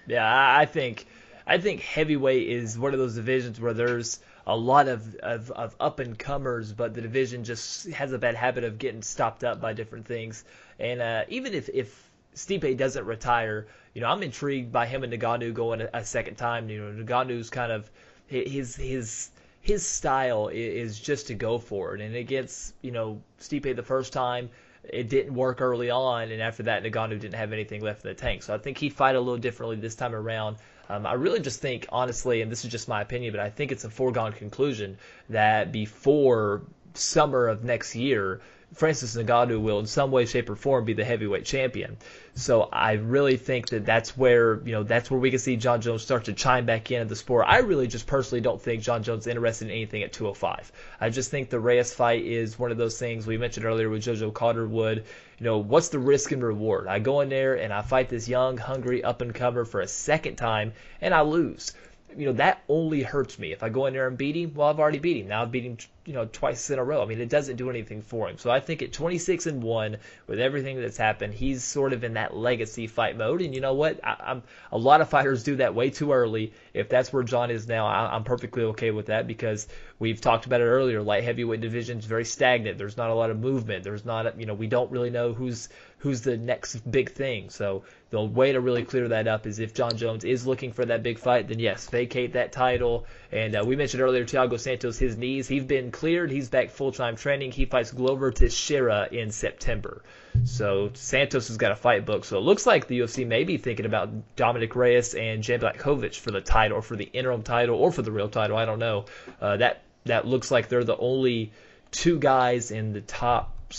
yeah. 0.08 0.26
I 0.26 0.62
I 0.62 0.66
think 0.66 1.06
I 1.48 1.58
think 1.60 1.82
heavyweight 1.82 2.48
is 2.48 2.78
one 2.78 2.94
of 2.94 3.00
those 3.00 3.16
divisions 3.16 3.60
where 3.60 3.74
there's 3.74 4.20
a 4.48 4.56
lot 4.56 4.88
of 4.88 5.16
of, 5.16 5.52
of 5.52 5.76
up 5.80 6.00
and 6.00 6.18
comers, 6.18 6.72
but 6.74 6.94
the 6.94 7.02
division 7.02 7.44
just 7.44 7.88
has 7.90 8.12
a 8.12 8.18
bad 8.18 8.36
habit 8.36 8.64
of 8.64 8.78
getting 8.80 9.02
stopped 9.04 9.44
up 9.44 9.62
by 9.62 9.74
different 9.74 10.06
things. 10.08 10.44
And 10.80 11.02
uh, 11.02 11.26
even 11.30 11.54
if 11.54 11.70
if 11.70 12.10
Stipe 12.36 12.78
doesn't 12.78 13.06
retire, 13.06 13.68
you 13.96 14.02
know, 14.02 14.08
I'm 14.08 14.22
intrigued 14.22 14.72
by 14.72 14.86
him 14.86 15.04
and 15.04 15.12
Ngannou 15.12 15.54
going 15.54 15.82
a, 15.82 15.90
a 15.94 16.06
second 16.06 16.36
time. 16.36 16.70
You 16.70 16.82
know, 16.82 17.04
Ngannou's 17.04 17.50
kind 17.50 17.72
of 17.72 17.90
his 18.28 18.76
his 18.76 19.30
his 19.62 19.84
style 19.84 20.50
is 20.50 21.00
just 21.00 21.28
to 21.28 21.34
go 21.34 21.58
for 21.58 21.96
it, 21.96 22.02
and 22.02 22.14
it 22.14 22.26
gets 22.26 22.74
you 22.82 22.92
know 22.92 23.22
Stipe 23.40 23.76
the 23.76 23.82
first 23.82 24.14
time, 24.14 24.50
it 24.84 25.10
didn't 25.10 25.34
work 25.34 25.62
early 25.62 25.90
on, 25.90 26.30
and 26.30 26.42
after 26.42 26.64
that 26.64 26.84
Nagano 26.84 27.20
didn't 27.20 27.36
have 27.36 27.54
anything 27.54 27.82
left 27.82 28.04
in 28.04 28.10
the 28.10 28.16
tank. 28.16 28.44
So 28.44 28.54
I 28.54 28.58
think 28.58 28.78
he'd 28.78 28.94
fight 28.94 29.16
a 29.16 29.20
little 29.20 29.38
differently 29.38 29.78
this 29.78 29.96
time 29.96 30.14
around. 30.14 30.58
Um, 30.90 31.08
I 31.08 31.14
really 31.14 31.40
just 31.40 31.62
think, 31.62 31.88
honestly, 31.90 32.42
and 32.42 32.52
this 32.52 32.64
is 32.64 32.72
just 32.72 32.88
my 32.88 33.02
opinion, 33.02 33.32
but 33.32 33.40
I 33.40 33.50
think 33.50 33.72
it's 33.72 33.86
a 33.86 33.90
foregone 33.90 34.34
conclusion 34.34 34.98
that 35.30 35.72
before 35.72 36.62
summer 36.94 37.48
of 37.48 37.64
next 37.64 37.96
year, 37.96 38.42
Francis 38.74 39.16
Ngannou 39.16 39.62
will, 39.62 39.80
in 39.80 39.86
some 39.88 40.12
way, 40.12 40.26
shape, 40.26 40.50
or 40.50 40.56
form, 40.56 40.86
be 40.86 40.94
the 40.94 41.06
heavyweight 41.06 41.46
champion. 41.46 41.98
So 42.38 42.64
I 42.64 42.94
really 42.94 43.38
think 43.38 43.70
that 43.70 43.86
that's 43.86 44.18
where 44.18 44.60
you 44.66 44.74
know 44.74 44.84
that's 44.84 45.10
where 45.10 45.20
we 45.20 45.30
can 45.30 45.40
see 45.40 45.56
Jon 45.56 45.80
Jones 45.80 46.02
start 46.02 46.26
to 46.26 46.34
chime 46.34 46.66
back 46.66 46.92
in 46.92 47.00
at 47.00 47.08
the 47.08 47.16
sport. 47.16 47.46
I 47.48 47.60
really 47.60 47.88
just 47.88 48.08
personally 48.08 48.42
don't 48.42 48.62
think 48.62 48.84
Jon 48.84 49.04
Jones 49.04 49.24
is 49.24 49.28
interested 49.28 49.70
in 49.70 49.72
anything 49.72 50.04
at 50.04 50.12
205. 50.12 50.70
I 51.00 51.10
just 51.10 51.32
think 51.32 51.50
the 51.50 51.62
Reyes 51.62 51.94
fight 51.94 52.26
is 52.26 52.60
one 52.60 52.72
of 52.72 52.78
those 52.78 53.00
things 53.00 53.26
we 53.26 53.38
mentioned 53.38 53.66
earlier 53.66 53.90
with 53.90 54.04
JoJo 54.04 54.34
Calderwood. 54.34 55.06
You 55.40 55.46
know, 55.46 55.60
what's 55.60 55.88
the 55.88 56.00
risk 56.00 56.34
and 56.34 56.44
reward? 56.44 56.88
I 56.88 57.00
go 57.00 57.22
in 57.22 57.30
there 57.30 57.56
and 57.56 57.72
I 57.72 57.82
fight 57.82 58.10
this 58.10 58.28
young, 58.28 58.58
hungry 58.58 59.02
up 59.02 59.22
and 59.22 59.34
comer 59.34 59.64
for 59.64 59.80
a 59.80 59.88
second 59.88 60.36
time, 60.36 60.74
and 61.00 61.14
I 61.14 61.22
lose 61.22 61.72
you 62.18 62.26
know 62.26 62.34
that 62.34 62.64
only 62.70 63.02
hurts 63.04 63.38
me 63.38 63.52
if 63.52 63.64
I 63.64 63.70
go 63.70 63.86
in 63.86 63.94
there 63.94 64.08
and 64.08 64.18
beat 64.18 64.36
him. 64.36 64.54
Well, 64.54 64.68
I've 64.68 64.80
already 64.80 65.00
beat 65.00 65.18
him. 65.18 65.28
Now 65.28 65.42
I've 65.42 65.52
beat 65.52 65.64
him, 65.64 65.78
you 66.06 66.14
know, 66.14 66.26
twice 66.26 66.70
in 66.70 66.80
a 66.80 66.84
row. 66.84 67.02
I 67.02 67.06
mean, 67.06 67.20
it 67.20 67.30
doesn't 67.30 67.56
do 67.56 67.70
anything 67.70 68.02
for 68.02 68.30
him. 68.30 68.38
So 68.38 68.50
I 68.50 68.60
think 68.60 68.82
at 68.82 68.94
26 68.94 69.46
and 69.48 69.64
one, 69.64 69.98
with 70.28 70.40
everything 70.40 70.80
that's 70.80 70.98
happened, 70.98 71.34
he's 71.34 71.64
sort 71.64 71.94
of 71.94 72.04
in 72.04 72.14
that 72.14 72.36
legacy 72.36 72.88
fight 72.88 73.18
mode. 73.18 73.42
And 73.42 73.54
you 73.54 73.62
know 73.62 73.74
what? 73.74 74.00
I, 74.04 74.16
I'm 74.20 74.44
a 74.72 74.78
lot 74.78 75.02
of 75.02 75.10
fighters 75.10 75.44
do 75.44 75.58
that 75.58 75.76
way 75.76 75.90
too 75.90 76.14
early. 76.14 76.54
If 76.74 76.90
that's 76.90 77.12
where 77.12 77.24
Jon 77.24 77.52
is 77.52 77.68
now, 77.68 77.86
I, 77.86 78.16
I'm 78.16 78.24
perfectly 78.24 78.64
okay 78.64 78.92
with 78.92 79.08
that 79.08 79.28
because 79.28 79.68
we've 80.00 80.22
talked 80.22 80.46
about 80.46 80.62
it 80.62 80.66
earlier. 80.66 81.02
Light 81.02 81.24
heavyweight 81.24 81.62
division 81.62 82.00
is 82.00 82.06
very 82.06 82.26
stagnant. 82.26 82.78
There's 82.78 82.98
not 82.98 83.10
a 83.10 83.16
lot 83.16 83.30
of 83.30 83.40
movement. 83.40 83.84
There's 83.84 84.06
not, 84.06 84.28
a, 84.28 84.34
you 84.38 84.46
know, 84.46 84.54
we 84.54 84.68
don't 84.68 84.92
really 84.92 85.10
know 85.10 85.34
who's 85.34 85.70
who's 85.98 86.22
the 86.22 86.38
next 86.38 86.76
big 86.90 87.12
thing. 87.12 87.50
So 87.50 87.84
the 88.16 88.24
way 88.24 88.54
to 88.54 88.62
really 88.62 88.84
clear 88.84 89.10
that 89.10 89.28
up 89.28 89.46
is 89.46 89.60
if 89.60 89.74
Jon 89.74 89.98
Jones 89.98 90.24
is 90.24 90.48
looking 90.48 90.72
for 90.72 90.86
that 90.86 91.04
big 91.04 91.20
fight, 91.20 91.50
then 91.50 91.60
yes, 91.60 91.90
vacate 91.90 92.34
that 92.34 92.54
title. 92.54 93.06
And 93.30 93.58
uh, 93.58 93.64
we 93.66 93.76
mentioned 93.76 94.02
earlier 94.02 94.24
Thiago 94.24 94.58
Santos, 94.58 94.98
his 94.98 95.18
knees, 95.18 95.50
he's 95.50 95.66
been 95.66 95.92
cleared. 95.92 96.32
He's 96.32 96.48
back 96.48 96.70
full 96.70 96.94
time 96.94 97.18
training. 97.18 97.52
He 97.52 97.66
fights 97.66 97.92
Glover 97.92 98.32
Teixeira 98.32 99.10
in 99.12 99.32
September. 99.32 100.02
So 100.46 100.92
Santos 100.94 101.50
has 101.50 101.58
got 101.58 101.74
a 101.74 101.76
fight 101.76 102.06
book. 102.06 102.24
So 102.24 102.38
it 102.38 102.42
looks 102.42 102.66
like 102.66 102.88
the 102.88 103.00
UFC 103.00 103.28
may 103.28 103.44
be 103.44 103.58
thinking 103.58 103.86
about 103.86 104.10
Dominick 104.38 104.78
Reyes 104.78 105.14
and 105.14 105.44
Jan 105.44 105.60
Blachowicz 105.60 106.16
for 106.16 106.32
the 106.32 106.40
title, 106.40 106.78
or 106.78 106.82
for 106.82 106.96
the 106.96 107.10
interim 107.12 107.44
title, 107.44 107.76
or 107.76 107.92
for 107.92 108.02
the 108.02 108.14
real 108.14 108.30
title. 108.30 108.56
I 108.56 108.64
don't 108.64 108.80
know. 108.80 109.06
Uh, 109.42 109.58
that 109.58 109.84
that 110.06 110.26
looks 110.26 110.52
like 110.52 110.70
they're 110.70 110.86
the 110.86 110.98
only 110.98 111.52
two 111.92 112.18
guys 112.18 112.72
in 112.72 112.94
the 112.94 113.02
top 113.02 113.74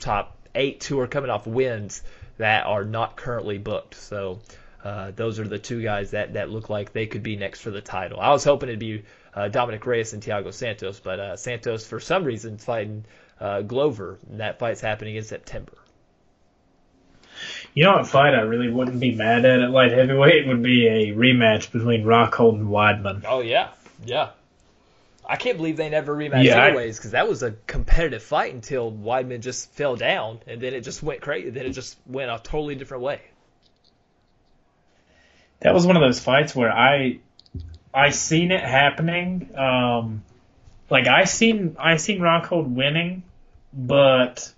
top 0.00 0.36
eight 0.56 0.82
who 0.82 0.98
are 0.98 1.06
coming 1.06 1.30
off 1.30 1.46
wins 1.46 2.02
that 2.40 2.66
are 2.66 2.84
not 2.84 3.16
currently 3.16 3.58
booked. 3.58 3.94
So 3.94 4.40
uh, 4.82 5.12
those 5.14 5.38
are 5.38 5.46
the 5.46 5.58
two 5.58 5.82
guys 5.82 6.12
that, 6.12 6.32
that 6.32 6.48
look 6.48 6.70
like 6.70 6.92
they 6.92 7.06
could 7.06 7.22
be 7.22 7.36
next 7.36 7.60
for 7.60 7.70
the 7.70 7.82
title. 7.82 8.18
I 8.18 8.30
was 8.30 8.44
hoping 8.44 8.70
it'd 8.70 8.78
be 8.78 9.04
uh, 9.34 9.48
Dominick 9.48 9.84
Reyes 9.84 10.14
and 10.14 10.22
Thiago 10.22 10.52
Santos, 10.52 11.00
but 11.00 11.20
uh, 11.20 11.36
Santos 11.36 11.86
for 11.86 12.00
some 12.00 12.24
reason 12.24 12.54
is 12.54 12.64
fighting 12.64 13.04
uh, 13.38 13.60
Glover, 13.60 14.18
and 14.30 14.40
that 14.40 14.58
fight's 14.58 14.80
happening 14.80 15.16
in 15.16 15.22
September. 15.22 15.72
You 17.74 17.84
know 17.84 17.92
what 17.92 18.06
fight 18.06 18.34
I 18.34 18.40
really 18.40 18.70
wouldn't 18.70 19.00
be 19.00 19.14
mad 19.14 19.44
at 19.44 19.60
at 19.60 19.70
light 19.70 19.92
heavyweight 19.92 20.46
would 20.46 20.62
be 20.62 20.86
a 20.88 21.14
rematch 21.14 21.70
between 21.70 22.04
Rockhold 22.04 22.54
and 22.54 22.68
Weidman. 22.68 23.24
Oh 23.26 23.40
yeah, 23.40 23.68
yeah. 24.04 24.30
I 25.24 25.36
can't 25.36 25.56
believe 25.56 25.76
they 25.76 25.88
never 25.88 26.14
rematched 26.14 26.44
Yeah, 26.44 26.64
anyways, 26.64 26.96
because 26.98 27.12
that 27.12 27.28
was 27.28 27.42
a 27.42 27.52
competitive 27.66 28.22
fight 28.22 28.52
until 28.52 28.90
Weidman 28.90 29.40
just 29.40 29.70
fell 29.72 29.96
down, 29.96 30.40
and 30.46 30.60
then 30.60 30.74
it 30.74 30.80
just 30.80 31.02
went 31.02 31.20
crazy. 31.20 31.50
Then 31.50 31.66
it 31.66 31.70
just 31.70 31.96
went 32.06 32.30
a 32.30 32.40
totally 32.42 32.74
different 32.74 33.02
way. 33.02 33.20
That 35.60 35.74
was 35.74 35.86
one 35.86 35.96
of 35.96 36.02
those 36.02 36.20
fights 36.20 36.56
where 36.56 36.72
I 36.72 37.20
I 37.92 38.10
seen 38.10 38.50
it 38.50 38.62
happening. 38.62 39.50
Um, 39.56 40.24
like 40.88 41.06
I 41.06 41.24
seen 41.24 41.76
I 41.78 41.96
seen 41.96 42.20
Rockhold 42.20 42.68
winning, 42.74 43.22
but 43.72 44.52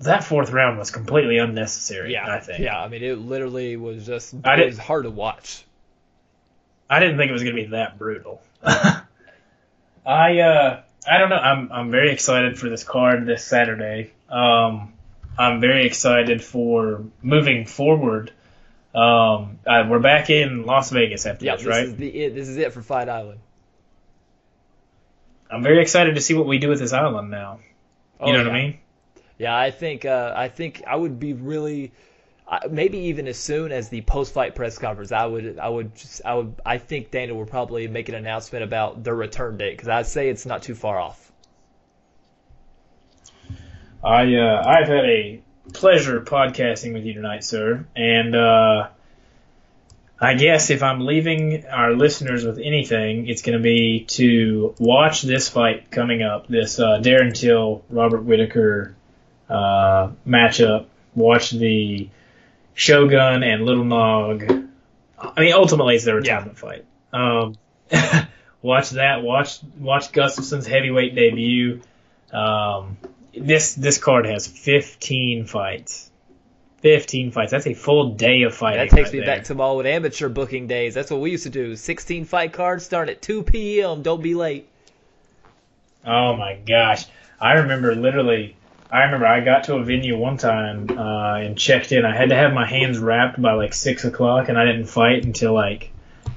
that 0.00 0.24
fourth 0.24 0.50
round 0.50 0.78
was 0.78 0.90
completely 0.90 1.38
unnecessary. 1.38 2.12
Yeah, 2.12 2.32
I 2.32 2.40
think. 2.40 2.60
yeah. 2.60 2.80
I 2.80 2.88
mean, 2.88 3.02
it 3.02 3.18
literally 3.18 3.76
was 3.76 4.06
just 4.06 4.34
I 4.44 4.56
it 4.56 4.66
was 4.66 4.78
hard 4.78 5.04
to 5.04 5.10
watch. 5.10 5.64
I 6.88 7.00
didn't 7.00 7.16
think 7.16 7.30
it 7.30 7.32
was 7.32 7.42
going 7.42 7.56
to 7.56 7.62
be 7.62 7.68
that 7.70 7.98
brutal. 7.98 8.42
I 10.06 10.40
uh 10.40 10.80
I 11.06 11.18
don't 11.18 11.28
know. 11.30 11.36
I'm 11.36 11.72
I'm 11.72 11.90
very 11.90 12.12
excited 12.12 12.58
for 12.58 12.68
this 12.68 12.84
card 12.84 13.26
this 13.26 13.44
Saturday. 13.44 14.12
Um, 14.28 14.92
I'm 15.38 15.60
very 15.60 15.86
excited 15.86 16.42
for 16.42 17.04
moving 17.22 17.66
forward. 17.66 18.32
Um, 18.94 19.58
uh, 19.66 19.86
we're 19.88 19.98
back 19.98 20.30
in 20.30 20.64
Las 20.64 20.90
Vegas 20.90 21.26
after 21.26 21.44
this, 21.44 21.58
this 21.62 21.66
right? 21.66 21.84
is 21.84 21.96
the 21.96 22.08
it. 22.08 22.34
This 22.34 22.48
is 22.48 22.56
it 22.56 22.72
for 22.72 22.80
Fight 22.82 23.08
Island. 23.08 23.40
I'm 25.50 25.62
very 25.62 25.80
excited 25.82 26.14
to 26.14 26.20
see 26.20 26.34
what 26.34 26.46
we 26.46 26.58
do 26.58 26.68
with 26.68 26.78
this 26.78 26.92
island 26.92 27.30
now. 27.30 27.60
You 28.20 28.26
Oh, 28.26 28.26
know 28.32 28.38
yeah. 28.38 28.44
what 28.44 28.52
I 28.52 28.62
mean? 28.62 28.78
Yeah, 29.38 29.56
I 29.58 29.70
think 29.72 30.04
uh, 30.04 30.32
I 30.36 30.48
think 30.48 30.82
I 30.86 30.94
would 30.96 31.18
be 31.18 31.32
really, 31.32 31.92
maybe 32.70 32.98
even 32.98 33.26
as 33.26 33.38
soon 33.38 33.72
as 33.72 33.88
the 33.88 34.02
post-fight 34.02 34.54
press 34.54 34.78
conference, 34.78 35.12
I 35.12 35.24
would 35.24 35.58
I 35.58 35.68
would 35.68 35.94
just 35.94 36.22
I 36.24 36.34
would 36.34 36.54
I 36.64 36.78
think 36.78 37.10
Dana 37.10 37.34
will 37.34 37.46
probably 37.46 37.88
make 37.88 38.08
an 38.08 38.14
announcement 38.14 38.64
about 38.64 39.02
their 39.02 39.14
return 39.14 39.56
date 39.56 39.72
because 39.72 39.88
I'd 39.88 40.06
say 40.06 40.28
it's 40.28 40.46
not 40.46 40.62
too 40.62 40.74
far 40.74 40.98
off. 40.98 41.32
I 44.02 44.34
uh, 44.34 44.62
I've 44.66 44.88
had 44.88 45.04
a 45.04 45.40
pleasure 45.72 46.20
podcasting 46.20 46.92
with 46.92 47.04
you 47.04 47.14
tonight, 47.14 47.44
sir, 47.44 47.86
and 47.96 48.36
uh, 48.36 48.88
I 50.20 50.34
guess 50.34 50.70
if 50.70 50.82
I'm 50.82 51.00
leaving 51.00 51.66
our 51.66 51.94
listeners 51.94 52.44
with 52.44 52.58
anything, 52.58 53.28
it's 53.28 53.40
going 53.40 53.56
to 53.56 53.62
be 53.62 54.04
to 54.10 54.74
watch 54.78 55.22
this 55.22 55.48
fight 55.48 55.90
coming 55.90 56.22
up, 56.22 56.46
this 56.46 56.78
uh, 56.78 57.00
Darren 57.00 57.34
Till 57.34 57.82
Robert 57.88 58.24
Whitaker 58.24 58.94
uh, 59.48 60.10
matchup. 60.26 60.86
Watch 61.14 61.50
the 61.50 62.08
Shogun 62.74 63.42
and 63.42 63.64
Little 63.64 63.84
Nog. 63.84 64.44
I 65.18 65.40
mean, 65.40 65.54
ultimately, 65.54 65.94
it's 65.94 66.04
their 66.04 66.16
retirement 66.16 66.58
fight. 66.58 66.84
Um, 67.12 67.54
watch 68.62 68.90
that. 68.90 69.22
Watch 69.22 69.60
watch 69.78 70.12
Gustafsson's 70.12 70.66
heavyweight 70.66 71.14
debut. 71.14 71.80
Um, 72.32 72.96
this 73.36 73.74
this 73.74 73.98
card 73.98 74.26
has 74.26 74.46
15 74.46 75.46
fights. 75.46 76.10
15 76.84 77.30
fights. 77.30 77.50
That's 77.50 77.66
a 77.66 77.72
full 77.72 78.10
day 78.10 78.42
of 78.42 78.54
fighting. 78.54 78.80
That 78.80 78.94
takes 78.94 79.06
right 79.06 79.14
me 79.14 79.18
there. 79.20 79.36
back 79.36 79.44
to 79.44 79.54
my 79.54 79.64
old 79.64 79.86
amateur 79.86 80.28
booking 80.28 80.66
days. 80.66 80.92
That's 80.92 81.10
what 81.10 81.20
we 81.20 81.30
used 81.30 81.44
to 81.44 81.50
do. 81.50 81.76
16 81.76 82.26
fight 82.26 82.52
cards 82.52 82.84
start 82.84 83.08
at 83.08 83.22
2 83.22 83.42
p.m. 83.44 84.02
Don't 84.02 84.22
be 84.22 84.34
late. 84.34 84.68
Oh 86.04 86.36
my 86.36 86.56
gosh. 86.56 87.06
I 87.40 87.54
remember 87.54 87.94
literally, 87.94 88.56
I 88.94 89.04
remember 89.06 89.26
I 89.26 89.40
got 89.40 89.64
to 89.64 89.74
a 89.74 89.82
venue 89.84 90.16
one 90.16 90.36
time 90.36 90.88
uh, 90.96 91.34
and 91.34 91.58
checked 91.58 91.90
in. 91.90 92.04
I 92.04 92.16
had 92.16 92.28
to 92.28 92.36
have 92.36 92.52
my 92.52 92.64
hands 92.64 93.00
wrapped 93.00 93.42
by 93.42 93.54
like 93.54 93.74
6 93.74 94.04
o'clock 94.04 94.48
and 94.48 94.56
I 94.56 94.64
didn't 94.64 94.86
fight 94.86 95.24
until 95.24 95.52
like 95.52 95.90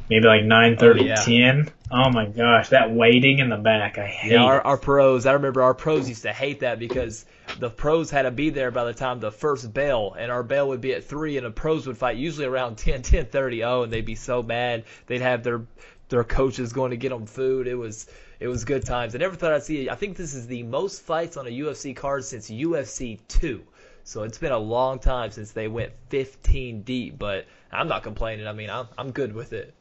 maybe 0.10 0.26
like 0.26 0.42
9.30, 0.42 0.82
Oh, 0.82 0.94
yeah. 0.96 1.16
10. 1.16 1.72
Oh 1.92 2.10
my 2.10 2.26
gosh, 2.26 2.70
that 2.70 2.92
waiting 2.92 3.38
in 3.38 3.50
the 3.50 3.58
back, 3.58 4.00
I 4.00 4.08
hate 4.08 4.32
Yeah, 4.32 4.44
our, 4.44 4.60
our 4.62 4.78
pros. 4.78 5.28
I 5.28 5.34
remember 5.34 5.62
our 5.62 5.76
pros 5.76 6.10
used 6.10 6.24
to 6.24 6.34
hate 6.34 6.62
that 6.62 6.80
because 6.80 7.26
the 7.60 7.70
pros 7.70 8.10
had 8.10 8.24
to 8.24 8.32
be 8.32 8.50
there 8.50 8.72
by 8.72 8.86
the 8.86 8.94
time 8.94 9.20
the 9.20 9.32
first 9.32 9.72
bell, 9.74 10.16
and 10.18 10.32
our 10.32 10.44
bell 10.44 10.70
would 10.70 10.82
be 10.82 10.94
at 10.94 11.04
three, 11.04 11.38
and 11.38 11.46
the 11.46 11.52
pros 11.52 11.86
would 11.88 11.98
fight 11.98 12.18
usually 12.18 12.46
around 12.48 12.78
10, 12.78 13.04
10:30. 13.04 13.66
Oh, 13.66 13.84
and 13.84 13.94
they'd 13.94 14.06
be 14.06 14.16
so 14.16 14.44
mad. 14.44 14.84
They'd 15.06 15.22
have 15.22 15.44
their 15.44 15.62
their 16.10 16.24
coaches 16.24 16.74
going 16.74 16.92
to 16.92 16.98
get 16.98 17.10
them 17.10 17.26
food. 17.26 17.68
It 17.68 17.76
was 17.76 18.08
it 18.40 18.48
was 18.48 18.66
good 18.66 18.86
times. 18.86 19.16
I 19.16 19.18
never 19.20 19.36
thought 19.36 19.54
I'd 19.54 19.64
see. 19.64 19.88
it. 19.88 19.90
I 19.92 19.96
think 19.96 20.18
this 20.18 20.34
is 20.34 20.48
the 20.48 20.64
most 20.64 21.02
fights 21.02 21.38
on 21.38 21.48
a 21.48 21.50
UFC 21.50 21.96
card 21.96 22.24
since 22.24 22.50
UFC 22.50 23.20
two. 23.28 23.64
So 24.04 24.24
it's 24.24 24.38
been 24.38 24.52
a 24.54 24.58
long 24.58 25.00
time 25.00 25.32
since 25.32 25.52
they 25.52 25.68
went 25.68 25.92
15 26.10 26.84
deep, 26.84 27.20
but 27.20 27.46
I'm 27.72 27.88
not 27.88 28.04
complaining. 28.04 28.48
I 28.48 28.54
mean, 28.54 28.70
I'm 28.70 28.88
I'm 28.98 29.12
good 29.12 29.34
with 29.34 29.54
it. 29.54 29.74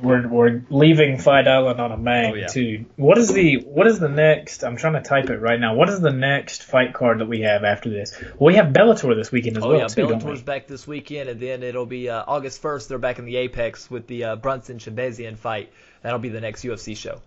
We're, 0.00 0.28
we're 0.28 0.62
leaving 0.70 1.18
Fight 1.18 1.48
Island 1.48 1.80
on 1.80 1.90
a 1.90 1.96
bang 1.96 2.30
Oh, 2.32 2.34
yeah. 2.36 2.46
too. 2.46 2.84
What 2.94 3.18
is 3.18 3.34
the 3.34 3.56
what 3.64 3.88
is 3.88 3.98
the 3.98 4.08
next? 4.08 4.62
I'm 4.62 4.76
trying 4.76 4.92
to 4.92 5.00
type 5.02 5.28
it 5.28 5.38
right 5.38 5.58
now. 5.58 5.74
What 5.74 5.88
is 5.88 6.00
the 6.00 6.12
next 6.12 6.62
fight 6.62 6.94
card 6.94 7.18
that 7.18 7.26
we 7.26 7.40
have 7.40 7.64
after 7.64 7.90
this? 7.90 8.16
Well, 8.38 8.46
we 8.46 8.54
have 8.54 8.66
Bellator 8.66 9.16
this 9.16 9.32
weekend 9.32 9.56
as 9.56 9.64
Oh 9.64 9.70
well 9.70 9.78
yeah, 9.80 9.86
too, 9.88 10.06
Bellator's 10.06 10.42
back 10.42 10.68
this 10.68 10.86
weekend, 10.86 11.28
and 11.28 11.40
then 11.40 11.64
it'll 11.64 11.84
be 11.84 12.08
uh, 12.08 12.22
August 12.28 12.62
1st. 12.62 12.86
They're 12.86 12.98
back 12.98 13.18
in 13.18 13.24
the 13.24 13.36
Apex 13.38 13.90
with 13.90 14.06
the 14.06 14.22
uh, 14.22 14.36
Brunson 14.36 14.78
Shahbazyan 14.78 15.36
fight. 15.36 15.72
That'll 16.02 16.18
be 16.18 16.28
the 16.28 16.40
next 16.40 16.62
UFC 16.64 16.96
show. 16.96 17.20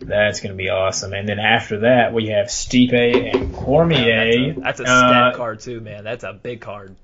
That's 0.00 0.40
going 0.40 0.52
to 0.52 0.56
be 0.56 0.68
awesome. 0.70 1.12
And 1.12 1.28
then 1.28 1.38
after 1.38 1.80
that, 1.80 2.12
we 2.14 2.28
have 2.28 2.46
Stipe 2.46 2.92
and 3.34 3.52
Cormier. 3.54 4.54
That's 4.54 4.56
a, 4.56 4.60
that's 4.60 4.80
a 4.80 4.84
Uh, 4.84 5.08
stat 5.08 5.34
card 5.34 5.60
too, 5.60 5.80
man. 5.80 6.04
That's 6.04 6.24
a 6.24 6.32
big 6.32 6.60
card. 6.60 6.96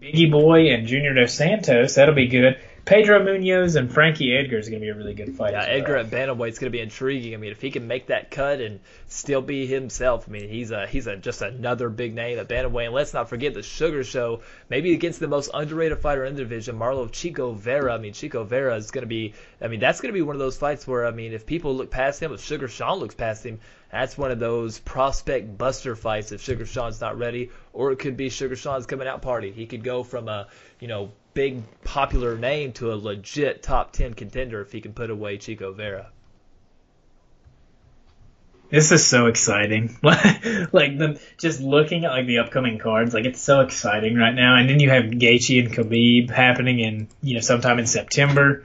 Bigi 0.00 0.26
Boy 0.30 0.72
and 0.72 0.86
Junior 0.86 1.14
Dos 1.14 1.32
Santos. 1.34 1.94
That'll 1.94 2.14
be 2.14 2.26
good. 2.26 2.58
Pedro 2.84 3.20
Munhoz 3.20 3.76
and 3.76 3.92
Frankie 3.92 4.36
Edgar 4.36 4.58
is 4.58 4.68
going 4.68 4.80
to 4.80 4.84
be 4.84 4.90
a 4.90 4.94
really 4.94 5.14
good 5.14 5.36
fight. 5.36 5.52
Yeah, 5.52 5.60
well. 5.60 5.68
Edgar 5.68 5.96
at 5.98 6.10
bantamweight's 6.10 6.58
going 6.58 6.70
to 6.72 6.76
be 6.76 6.80
intriguing. 6.80 7.32
I 7.32 7.36
mean, 7.36 7.52
if 7.52 7.60
he 7.60 7.70
can 7.70 7.86
make 7.86 8.08
that 8.08 8.32
cut 8.32 8.60
and 8.60 8.80
still 9.06 9.40
be 9.40 9.66
himself, 9.68 10.24
I 10.28 10.32
mean, 10.32 10.48
he's 10.48 10.72
a 10.72 10.88
he's 10.88 11.06
a 11.06 11.16
just 11.16 11.42
another 11.42 11.88
big 11.88 12.12
name 12.12 12.40
at 12.40 12.48
bantamweight. 12.48 12.86
And 12.86 12.94
let's 12.94 13.14
not 13.14 13.28
forget 13.28 13.54
the 13.54 13.62
Sugar 13.62 14.02
Show, 14.02 14.42
maybe 14.68 14.94
against 14.94 15.20
the 15.20 15.28
most 15.28 15.50
underrated 15.54 16.00
fighter 16.00 16.24
in 16.24 16.34
the 16.34 16.42
division, 16.42 16.76
Marlon 16.76 17.10
Chito 17.10 17.56
Vera. 17.56 17.94
I 17.94 17.98
mean, 17.98 18.14
Chico 18.14 18.42
Vera 18.42 18.74
is 18.74 18.90
going 18.90 19.02
to 19.02 19.08
be. 19.08 19.34
I 19.60 19.68
mean, 19.68 19.78
that's 19.78 20.00
going 20.00 20.12
to 20.12 20.18
be 20.18 20.22
one 20.22 20.34
of 20.34 20.40
those 20.40 20.56
fights 20.56 20.84
where 20.84 21.06
I 21.06 21.12
mean, 21.12 21.32
if 21.32 21.46
people 21.46 21.76
look 21.76 21.90
past 21.90 22.20
him, 22.20 22.32
if 22.32 22.42
Sugar 22.42 22.66
Sean 22.66 22.98
looks 22.98 23.14
past 23.14 23.46
him, 23.46 23.60
that's 23.92 24.18
one 24.18 24.32
of 24.32 24.40
those 24.40 24.80
prospect 24.80 25.56
buster 25.56 25.94
fights. 25.94 26.32
If 26.32 26.40
Sugar 26.40 26.66
Sean's 26.66 27.00
not 27.00 27.16
ready, 27.16 27.50
or 27.72 27.92
it 27.92 28.00
could 28.00 28.16
be 28.16 28.28
Sugar 28.28 28.56
Sean's 28.56 28.86
coming 28.86 29.06
out 29.06 29.22
party. 29.22 29.52
He 29.52 29.66
could 29.66 29.84
go 29.84 30.02
from 30.02 30.28
a 30.28 30.48
you 30.80 30.88
know 30.88 31.12
big 31.34 31.62
popular 31.84 32.36
name 32.36 32.72
to 32.72 32.92
a 32.92 32.96
legit 32.96 33.62
top 33.62 33.92
10 33.92 34.14
contender 34.14 34.60
if 34.60 34.72
he 34.72 34.80
can 34.80 34.92
put 34.92 35.10
away 35.10 35.38
Chito 35.38 35.74
Vera. 35.74 36.10
This 38.72 38.90
is 38.90 39.06
so 39.06 39.26
exciting. 39.26 39.98
like 40.02 40.96
the 40.96 41.20
just 41.36 41.60
looking 41.60 42.06
at 42.06 42.12
like 42.12 42.26
the 42.26 42.38
upcoming 42.38 42.78
cards, 42.78 43.12
like 43.12 43.26
it's 43.26 43.40
so 43.40 43.60
exciting 43.60 44.16
right 44.16 44.34
now. 44.34 44.56
And 44.56 44.66
then 44.68 44.80
you 44.80 44.88
have 44.88 45.04
Gaethje 45.04 45.66
and 45.66 45.74
Khabib 45.74 46.30
happening 46.30 46.78
in 46.78 47.08
you 47.22 47.34
know 47.34 47.40
sometime 47.40 47.78
in 47.78 47.86
September. 47.86 48.64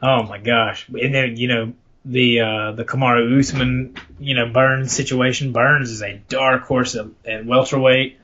Oh 0.00 0.22
my 0.22 0.38
gosh! 0.38 0.86
And 0.88 1.12
then 1.12 1.36
you 1.36 1.48
know 1.48 1.72
the 2.04 2.40
uh, 2.40 2.72
the 2.72 2.84
Kamaru 2.84 3.36
Usman 3.36 3.96
you 4.20 4.36
know 4.36 4.46
Burns 4.46 4.92
situation. 4.92 5.52
Burns 5.52 5.90
is 5.90 6.02
a 6.02 6.22
dark 6.28 6.62
horse 6.62 6.94
at, 6.94 7.06
at 7.26 7.44
welterweight. 7.44 8.20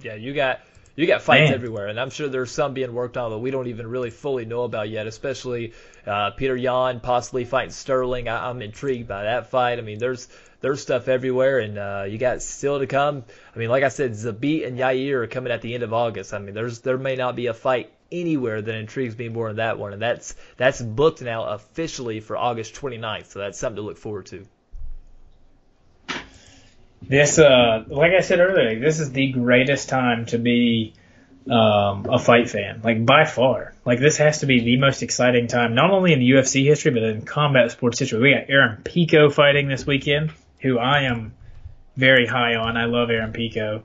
Yeah, 0.00 0.14
you 0.14 0.32
got 0.32 0.60
you 0.96 1.06
got 1.06 1.22
fights 1.22 1.50
Man. 1.50 1.54
everywhere, 1.54 1.86
and 1.88 2.00
I'm 2.00 2.10
sure 2.10 2.28
there's 2.28 2.50
some 2.50 2.72
being 2.72 2.94
worked 2.94 3.16
on 3.16 3.30
that 3.30 3.38
we 3.38 3.50
don't 3.50 3.66
even 3.66 3.86
really 3.86 4.10
fully 4.10 4.46
know 4.46 4.62
about 4.62 4.88
yet. 4.88 5.06
Especially 5.06 5.74
uh, 6.06 6.30
Petr 6.32 6.60
Yan 6.60 7.00
possibly 7.00 7.44
fighting 7.44 7.70
Sterling. 7.70 8.28
I, 8.28 8.48
I'm 8.48 8.62
intrigued 8.62 9.06
by 9.06 9.24
that 9.24 9.50
fight. 9.50 9.78
I 9.78 9.82
mean, 9.82 9.98
there's 9.98 10.28
there's 10.62 10.80
stuff 10.80 11.06
everywhere, 11.08 11.58
and 11.58 11.78
uh, 11.78 12.04
you 12.08 12.16
got 12.16 12.42
still 12.42 12.78
to 12.78 12.86
come. 12.86 13.24
I 13.54 13.58
mean, 13.58 13.68
like 13.68 13.84
I 13.84 13.88
said, 13.88 14.12
Zabit 14.12 14.66
and 14.66 14.78
Yair 14.78 15.22
are 15.22 15.26
coming 15.26 15.52
at 15.52 15.60
the 15.60 15.74
end 15.74 15.82
of 15.82 15.92
August. 15.92 16.32
I 16.32 16.38
mean, 16.38 16.54
there's 16.54 16.80
there 16.80 16.98
may 16.98 17.14
not 17.14 17.36
be 17.36 17.46
a 17.46 17.54
fight 17.54 17.92
anywhere 18.10 18.62
that 18.62 18.74
intrigues 18.74 19.18
me 19.18 19.28
more 19.28 19.48
than 19.48 19.56
that 19.56 19.78
one, 19.78 19.92
and 19.92 20.00
that's 20.00 20.34
that's 20.56 20.80
booked 20.80 21.20
now 21.20 21.44
officially 21.44 22.20
for 22.20 22.36
August 22.36 22.74
29th. 22.74 23.26
So 23.26 23.38
that's 23.40 23.58
something 23.58 23.76
to 23.76 23.82
look 23.82 23.98
forward 23.98 24.26
to. 24.26 24.46
This, 27.08 27.38
uh, 27.38 27.84
like 27.86 28.12
I 28.12 28.20
said 28.20 28.40
earlier, 28.40 28.80
this 28.80 29.00
is 29.00 29.12
the 29.12 29.30
greatest 29.30 29.88
time 29.88 30.26
to 30.26 30.38
be 30.38 30.94
um, 31.48 32.06
a 32.10 32.18
fight 32.18 32.50
fan, 32.50 32.80
like 32.82 33.04
by 33.06 33.24
far. 33.24 33.74
Like 33.84 34.00
this 34.00 34.16
has 34.16 34.40
to 34.40 34.46
be 34.46 34.60
the 34.60 34.78
most 34.78 35.02
exciting 35.02 35.46
time, 35.46 35.74
not 35.74 35.90
only 35.90 36.12
in 36.12 36.18
the 36.18 36.30
UFC 36.30 36.64
history, 36.64 36.90
but 36.90 37.02
in 37.04 37.22
combat 37.22 37.70
sports 37.70 37.98
history. 37.98 38.20
We 38.20 38.34
got 38.34 38.50
Aaron 38.50 38.82
Pico 38.82 39.30
fighting 39.30 39.68
this 39.68 39.86
weekend, 39.86 40.32
who 40.60 40.78
I 40.78 41.02
am 41.02 41.34
very 41.96 42.26
high 42.26 42.56
on. 42.56 42.76
I 42.76 42.86
love 42.86 43.10
Aaron 43.10 43.32
Pico, 43.32 43.84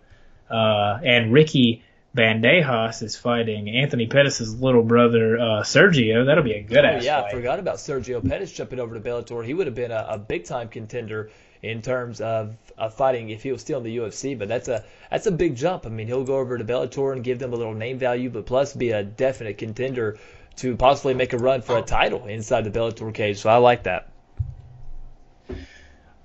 uh, 0.50 1.00
and 1.04 1.32
Ricky 1.32 1.84
Bandejas 2.16 3.04
is 3.04 3.16
fighting 3.16 3.70
Anthony 3.70 4.08
Pettis' 4.08 4.56
little 4.56 4.84
brother 4.84 5.38
uh, 5.38 5.44
Sergio. 5.62 6.26
That'll 6.26 6.44
be 6.44 6.54
a 6.54 6.64
good 6.64 6.84
Oh 6.84 6.88
ass 6.88 7.06
yeah, 7.06 7.22
I 7.22 7.32
forgot 7.32 7.60
about 7.60 7.76
Sergio 7.76 8.28
Pettis 8.28 8.52
jumping 8.52 8.80
over 8.80 8.96
to 8.96 9.02
Bellator. 9.02 9.46
He 9.46 9.54
would 9.54 9.68
have 9.68 9.76
been 9.76 9.92
a, 9.92 10.08
a 10.10 10.18
big 10.18 10.46
time 10.46 10.68
contender 10.68 11.30
in 11.64 11.82
terms 11.82 12.22
of, 12.22 12.56
of 12.78 12.94
fighting 12.94 13.30
if 13.30 13.44
he 13.44 13.52
was 13.52 13.62
still 13.62 13.78
in 13.80 13.84
the 13.84 13.98
UFC. 13.98 14.38
But 14.38 14.48
that's 14.48 14.68
a 14.68 14.84
that's 15.10 15.28
a 15.28 15.32
big 15.32 15.56
jump. 15.56 15.86
I 15.86 15.90
mean, 15.90 16.08
he'll 16.08 16.24
go 16.24 16.38
over 16.38 16.58
to 16.58 16.64
Bellator 16.64 17.14
and 17.14 17.24
give 17.24 17.40
them 17.40 17.54
a 17.54 17.56
little 17.56 17.74
name 17.76 17.98
value, 18.00 18.30
but 18.30 18.46
plus 18.46 18.74
be 18.74 18.92
a 18.92 19.04
definite 19.04 19.58
contender 19.58 20.18
to 20.58 20.76
possibly 20.76 21.14
make 21.14 21.34
a 21.34 21.38
run 21.38 21.62
for 21.62 21.78
a 21.78 21.82
title 21.82 22.26
inside 22.26 22.64
the 22.64 22.72
Bellator 22.72 23.14
cage. 23.14 23.40
So 23.40 23.50
I 23.50 23.58
like 23.58 23.84
that. 23.84 24.12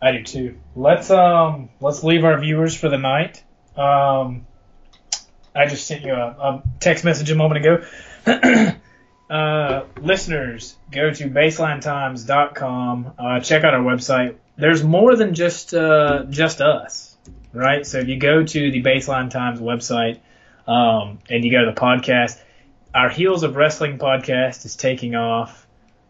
I 0.01 0.13
do 0.13 0.23
too. 0.23 0.59
Let's 0.75 1.11
um 1.11 1.71
let's 1.81 2.05
leave 2.05 2.25
our 2.25 2.39
viewers 2.39 2.77
for 2.77 2.89
the 2.89 2.99
night. 2.99 3.43
Um, 3.77 4.47
I 5.55 5.67
just 5.67 5.87
sent 5.87 6.03
you 6.03 6.13
a, 6.13 6.29
a 6.29 6.63
text 6.81 7.05
message 7.05 7.31
a 7.31 7.35
moment 7.35 7.65
ago. 7.65 7.85
uh, 9.31 9.85
listeners, 10.01 10.77
go 10.91 11.11
to 11.13 11.29
baselinetimes.com. 11.29 13.13
Uh, 13.19 13.41
check 13.41 13.65
out 13.65 13.75
our 13.75 13.83
website. 13.83 14.37
There's 14.57 14.83
more 14.83 15.17
than 15.17 15.35
just 15.35 15.75
uh, 15.75 16.25
just 16.25 16.61
us, 16.61 17.17
right? 17.53 17.87
So 17.87 17.99
if 17.99 18.09
you 18.09 18.19
go 18.19 18.45
to 18.45 18.71
the 18.71 18.83
Baseline 18.83 19.31
Times 19.31 19.61
website 19.61 20.21
um, 20.67 21.19
and 21.29 21.45
you 21.45 21.51
go 21.51 21.65
to 21.65 21.73
the 21.73 21.79
podcast, 21.79 22.41
our 22.95 23.11
Heels 23.11 23.43
of 23.43 23.57
Wrestling 23.57 23.99
podcast 23.99 24.65
is 24.65 24.77
taking 24.77 25.15
off 25.15 25.67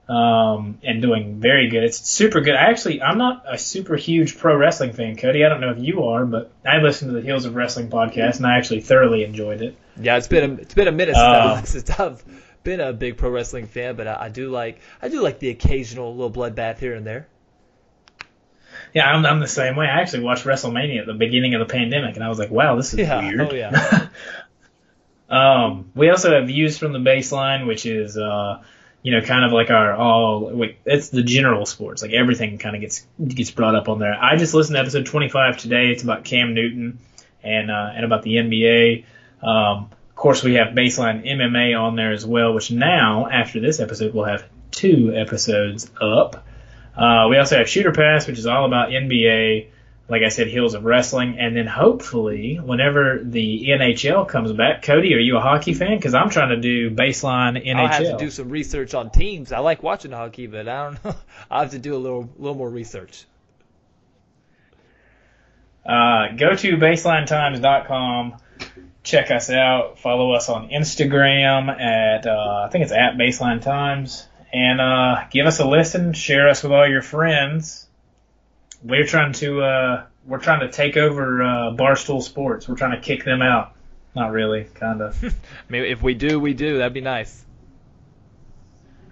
um, 0.09 0.78
and 0.85 1.03
doing 1.03 1.41
very 1.41 1.69
good. 1.69 1.83
It's 1.83 2.09
super 2.09 2.41
good. 2.41 2.55
I 2.55 2.70
actually, 2.70 3.03
I'm 3.03 3.19
not 3.19 3.45
a 3.49 3.59
super 3.59 3.97
huge 3.97 4.39
pro 4.39 4.57
wrestling 4.57 4.93
fan, 4.93 5.17
Cody. 5.17 5.45
I 5.45 5.49
don't 5.49 5.61
know 5.61 5.73
if 5.73 5.78
you 5.81 6.05
are, 6.05 6.25
but 6.25 6.53
I 6.65 6.78
listened 6.78 7.11
to 7.11 7.15
the 7.17 7.23
Heels 7.23 7.45
of 7.45 7.57
Wrestling 7.57 7.91
podcast 7.91 8.36
and 8.36 8.47
I 8.47 8.59
actually 8.59 8.83
thoroughly 8.83 9.25
enjoyed 9.25 9.62
it. 9.62 9.77
Yeah, 10.01 10.17
it's 10.17 10.28
been 10.28 10.51
a, 10.51 10.55
it's 10.62 10.75
been 10.75 10.86
a 10.86 10.93
minute 10.93 11.17
since, 11.17 11.91
Uh, 11.91 11.95
I've, 12.05 12.12
I've 12.12 12.45
been 12.67 12.81
a 12.81 12.93
big 12.93 13.17
pro 13.17 13.31
wrestling 13.31 13.67
fan, 13.67 13.97
but 13.97 14.07
I, 14.07 14.25
I 14.25 14.28
do 14.28 14.51
like 14.51 14.81
I 15.01 15.09
do 15.09 15.23
like 15.23 15.39
the 15.39 15.49
occasional 15.49 16.15
little 16.15 16.31
bloodbath 16.31 16.78
here 16.78 16.95
and 16.95 17.07
there. 17.07 17.28
Yeah, 18.93 19.09
I'm, 19.11 19.25
I'm 19.25 19.41
the 19.41 19.47
same 19.47 19.77
way. 19.77 19.86
I 19.86 20.01
actually 20.01 20.25
watched 20.25 20.45
WrestleMania 20.45 21.01
at 21.01 21.07
the 21.07 21.15
beginning 21.15 21.55
of 21.55 21.67
the 21.67 21.73
pandemic, 21.73 22.17
and 22.17 22.25
I 22.25 22.28
was 22.28 22.39
like, 22.39 22.51
wow, 22.51 22.77
this 22.77 22.93
is 22.93 22.99
Yeah, 23.01 23.20
weird. 23.20 23.41
oh, 23.41 23.55
yeah. 23.55 24.09
um, 25.31 25.91
we 25.95 26.11
also 26.11 26.35
have 26.35 26.47
views 26.49 26.77
from 26.77 26.93
the 26.93 26.99
baseline, 26.99 27.67
which 27.67 27.86
is, 27.86 28.19
uh, 28.19 28.62
you 29.03 29.12
know, 29.12 29.23
kind 29.25 29.45
of 29.45 29.53
like 29.53 29.70
our 29.70 29.95
all. 29.95 30.51
Wait, 30.51 30.78
it's 30.85 31.09
the 31.09 31.23
general 31.23 31.65
sports. 31.65 32.03
Like 32.03 32.12
everything 32.12 32.59
kind 32.59 32.75
of 32.75 32.83
gets 32.83 33.07
gets 33.25 33.51
brought 33.51 33.75
up 33.77 33.89
on 33.89 33.99
there. 33.99 34.12
I 34.12 34.36
just 34.36 34.53
listened 34.53 34.75
to 34.75 34.81
episode 34.81 35.07
25 35.07 35.57
today. 35.57 35.89
It's 35.89 36.03
about 36.03 36.25
Cam 36.25 36.53
Newton 36.55 36.99
and 37.43 37.70
uh, 37.70 37.93
and 37.95 38.05
about 38.05 38.23
the 38.25 38.35
NBA. 38.35 39.05
Um, 39.43 39.91
course, 40.27 40.43
we 40.43 40.55
have 40.55 40.75
baseline 40.75 41.25
MMA 41.25 41.81
on 41.81 41.95
there 41.95 42.11
as 42.11 42.27
well, 42.27 42.53
which 42.53 42.73
now 42.73 43.29
after 43.29 43.61
this 43.61 43.79
episode 43.79 44.13
we'll 44.13 44.25
have 44.25 44.45
two 44.73 45.13
episodes 45.15 45.89
up. 46.01 46.45
Uh, 46.97 47.29
we 47.31 47.39
also 47.39 47.59
have 47.59 47.69
Shooter 47.69 47.93
Pass, 47.93 48.27
which 48.27 48.37
is 48.37 48.45
all 48.45 48.67
about 48.67 48.89
NBA. 48.89 49.69
Like 50.09 50.23
I 50.23 50.29
said, 50.31 50.49
Heels 50.49 50.75
of 50.75 50.85
Wrestling, 50.85 51.39
and 51.39 51.57
then 51.57 51.69
hopefully, 51.69 52.57
whenever 52.57 53.21
the 53.23 53.69
NHL 53.69 54.27
comes 54.27 54.53
back, 54.53 54.83
Cody, 54.83 55.15
are 55.15 55.21
you 55.21 55.37
a 55.37 55.41
hockey 55.41 55.75
fan? 55.75 55.97
Because 55.97 56.15
I'm 56.15 56.29
trying 56.29 56.49
to 56.49 56.57
do 56.57 56.91
baseline 56.91 57.65
NHL. 57.65 57.77
I'll 57.77 57.87
have 57.87 58.03
to 58.03 58.17
do 58.19 58.31
some 58.31 58.49
research 58.49 58.95
on 58.95 59.11
teams. 59.11 59.53
I 59.53 59.61
like 59.61 59.85
watching 59.85 60.11
hockey, 60.11 60.49
but 60.49 60.67
I 60.67 60.85
don't 60.87 61.05
know. 61.05 61.15
I 61.49 61.61
have 61.61 61.71
to 61.71 61.79
do 61.79 61.95
a 61.95 61.99
little 61.99 62.29
little 62.37 62.59
more 62.59 62.71
research. 62.71 63.27
Uh, 65.89 66.33
go 66.37 66.57
to 66.57 66.77
baselinetimes.com. 66.77 68.39
Check 69.07 69.31
us 69.31 69.51
out. 69.51 70.01
Follow 70.01 70.33
us 70.33 70.49
on 70.49 70.68
Instagram 70.70 71.68
at 71.81 72.26
uh, 72.26 72.65
I 72.67 72.68
think 72.70 72.83
it's 72.83 72.93
at 72.93 73.15
Baseline 73.15 73.62
Times, 73.62 74.26
and 74.52 74.81
uh, 74.81 75.26
give 75.31 75.47
us 75.47 75.60
a 75.60 75.65
listen. 75.65 76.12
Share 76.12 76.49
us 76.49 76.65
with 76.65 76.73
all 76.73 76.89
your 76.89 77.02
friends. 77.02 77.86
We're 78.83 79.07
trying 79.07 79.33
to 79.35 79.62
uh, 79.62 80.07
we're 80.26 80.41
trying 80.41 80.60
to 80.60 80.73
take 80.73 80.97
over 80.97 81.41
uh, 81.41 81.49
Barstool 81.76 82.20
Sports. 82.20 82.68
We're 82.68 82.75
trying 82.75 83.01
to 83.01 83.01
kick 83.01 83.25
them 83.25 83.43
out. 83.43 83.75
Not 84.17 84.33
really, 84.33 84.65
kind 84.75 85.01
of. 85.01 85.23
Maybe 85.68 85.89
if 85.89 86.02
we 86.02 86.15
do, 86.15 86.41
we 86.41 86.52
do. 86.55 86.78
That'd 86.78 86.93
be 86.93 87.01
nice. 87.01 87.44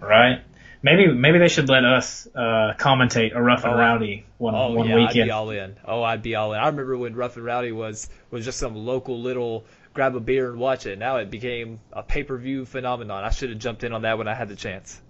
right? 0.00 0.42
Maybe 0.82 1.06
maybe 1.12 1.38
they 1.38 1.48
should 1.48 1.68
let 1.70 1.84
us 1.84 2.26
uh, 2.34 2.74
commentate 2.78 3.34
a 3.34 3.40
rough 3.40 3.64
and 3.64 3.72
Oh, 3.72 3.78
rowdy 3.78 4.26
one 4.36 4.54
Oh 4.54 4.72
one 4.72 4.86
yeah, 4.88 4.96
I'd 5.06 5.14
be 5.14 5.30
all 5.30 5.48
in. 5.50 5.76
Oh, 5.86 6.02
I'd 6.02 6.20
be 6.22 6.34
all 6.34 6.52
in. 6.52 6.60
I 6.60 6.66
remember 6.66 6.98
when 6.98 7.14
Rough 7.14 7.36
and 7.36 7.44
Rowdy 7.44 7.72
was 7.72 8.08
was 8.30 8.44
just 8.44 8.58
some 8.58 8.74
local 8.74 9.18
little 9.22 9.64
grab 9.94 10.14
a 10.16 10.20
beer 10.20 10.50
and 10.50 10.58
watch 10.58 10.86
it. 10.86 10.98
Now 10.98 11.16
it 11.16 11.30
became 11.30 11.80
a 11.92 12.02
pay 12.02 12.22
per 12.24 12.36
view 12.36 12.64
phenomenon. 12.66 13.24
I 13.24 13.30
should 13.30 13.50
have 13.50 13.58
jumped 13.58 13.84
in 13.84 13.92
on 13.92 14.02
that 14.02 14.18
when 14.18 14.28
I 14.28 14.34
had 14.34 14.48
the 14.48 14.56
chance. 14.56 15.00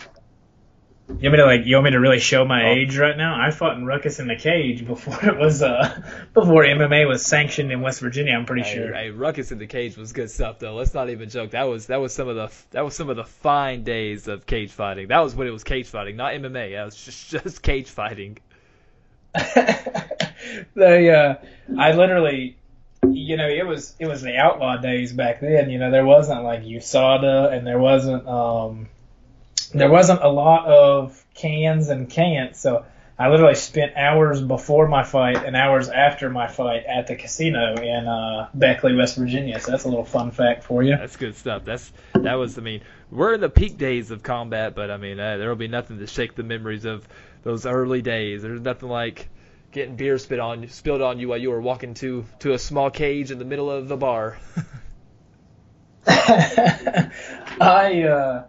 You 1.06 1.14
want 1.14 1.32
me 1.32 1.36
to 1.36 1.44
like? 1.44 1.60
You 1.66 1.76
want 1.76 1.84
me 1.84 1.90
to 1.90 2.00
really 2.00 2.18
show 2.18 2.46
my 2.46 2.64
Oh. 2.64 2.72
age 2.72 2.96
right 2.96 3.14
now? 3.14 3.38
I 3.38 3.50
fought 3.50 3.76
in 3.76 3.84
Ruckus 3.84 4.20
in 4.20 4.26
the 4.26 4.36
Cage 4.36 4.86
before 4.86 5.22
it 5.22 5.36
was 5.38 5.62
uh 5.62 6.00
before 6.32 6.64
MMA 6.64 7.06
was 7.06 7.26
sanctioned 7.26 7.70
in 7.70 7.82
West 7.82 8.00
Virginia. 8.00 8.32
I'm 8.32 8.46
pretty 8.46 8.62
Hey, 8.62 8.74
sure. 8.74 8.94
hey, 8.94 9.10
Ruckus 9.10 9.52
in 9.52 9.58
the 9.58 9.66
cage 9.66 9.98
was 9.98 10.12
good 10.14 10.30
stuff 10.30 10.60
though. 10.60 10.74
Let's 10.74 10.94
not 10.94 11.10
even 11.10 11.28
joke. 11.28 11.50
That 11.50 11.64
was 11.64 11.88
that 11.88 12.00
was 12.00 12.14
some 12.14 12.28
of 12.28 12.36
the 12.36 12.50
that 12.70 12.86
was 12.86 12.94
some 12.96 13.10
of 13.10 13.16
the 13.16 13.24
fine 13.24 13.84
days 13.84 14.28
of 14.28 14.46
cage 14.46 14.70
fighting. 14.72 15.08
That 15.08 15.18
was 15.20 15.34
when 15.34 15.46
it 15.46 15.50
was 15.50 15.62
cage 15.62 15.88
fighting, 15.88 16.16
not 16.16 16.32
MMA. 16.32 16.72
That 16.72 16.84
was 16.86 16.96
just 16.96 17.30
just 17.30 17.60
cage 17.62 17.90
fighting. 17.90 18.38
they 20.74 21.10
uh, 21.10 21.34
I 21.78 21.92
literally, 21.92 22.56
you 23.12 23.36
know, 23.36 23.49
it 23.49 23.66
was 23.66 23.94
it 23.99 24.07
was 24.07 24.23
the 24.23 24.36
outlaw 24.36 24.76
days 24.76 25.12
back 25.12 25.41
then. 25.41 25.70
You 25.70 25.78
know, 25.78 25.91
there 25.91 26.05
wasn't 26.05 26.42
like 26.42 26.62
USADA 26.62 27.52
and 27.52 27.66
there 27.66 27.78
wasn't 27.78 28.26
um 28.26 28.89
there 29.73 29.91
wasn't 29.91 30.23
a 30.23 30.28
lot 30.28 30.66
of 30.66 31.23
cans 31.34 31.89
and 31.89 32.08
cans. 32.08 32.58
So 32.58 32.84
I 33.18 33.28
literally 33.28 33.55
spent 33.55 33.97
hours 33.97 34.41
before 34.41 34.89
my 34.89 35.05
fight 35.05 35.44
and 35.44 35.55
hours 35.55 35.89
after 35.89 36.31
my 36.31 36.49
fight 36.49 36.84
at 36.84 37.07
the 37.07 37.15
casino 37.15 37.74
in 37.74 38.08
uh, 38.08 38.49
Beckley, 38.55 38.94
West 38.97 39.16
Virginia. 39.16 39.60
So 39.60 39.70
that's 39.70 39.84
a 39.84 39.89
little 39.89 40.05
fun 40.05 40.33
fact 40.33 40.65
for 40.65 40.83
you. 40.83 40.97
That's 40.97 41.16
good 41.16 41.36
stuff. 41.36 41.65
That's 41.65 41.92
that 42.15 42.34
was. 42.34 42.58
I 42.58 42.62
mean, 42.62 42.81
we're 43.10 43.34
in 43.34 43.41
the 43.41 43.49
peak 43.49 43.78
days 43.78 44.10
of 44.10 44.23
combat, 44.23 44.74
but 44.74 44.91
I 44.91 44.97
mean, 44.97 45.20
uh, 45.20 45.36
there 45.36 45.49
will 45.49 45.57
be 45.57 45.68
nothing 45.68 45.99
to 45.99 46.07
shake 46.08 46.34
the 46.34 46.42
memories 46.42 46.84
of 46.84 47.07
those 47.44 47.66
early 47.66 48.02
days. 48.02 48.42
There's 48.42 48.60
nothing 48.60 48.89
like 48.89 49.28
getting 49.74 49.96
beer 49.96 50.16
spit 50.16 50.38
on 50.38 50.68
spilled 50.68 51.02
on 51.02 51.18
you 51.18 51.28
while 51.28 51.38
you 51.38 51.50
were 51.50 51.60
walking 51.60 51.92
to 51.94 52.24
to 52.38 52.54
a 52.54 52.58
small 52.58 52.90
cage 52.90 53.30
in 53.30 53.38
the 53.38 53.44
middle 53.44 53.70
of 53.70 53.88
the 53.88 53.96
bar. 53.96 54.38
I 56.06 58.04
uh, 58.08 58.44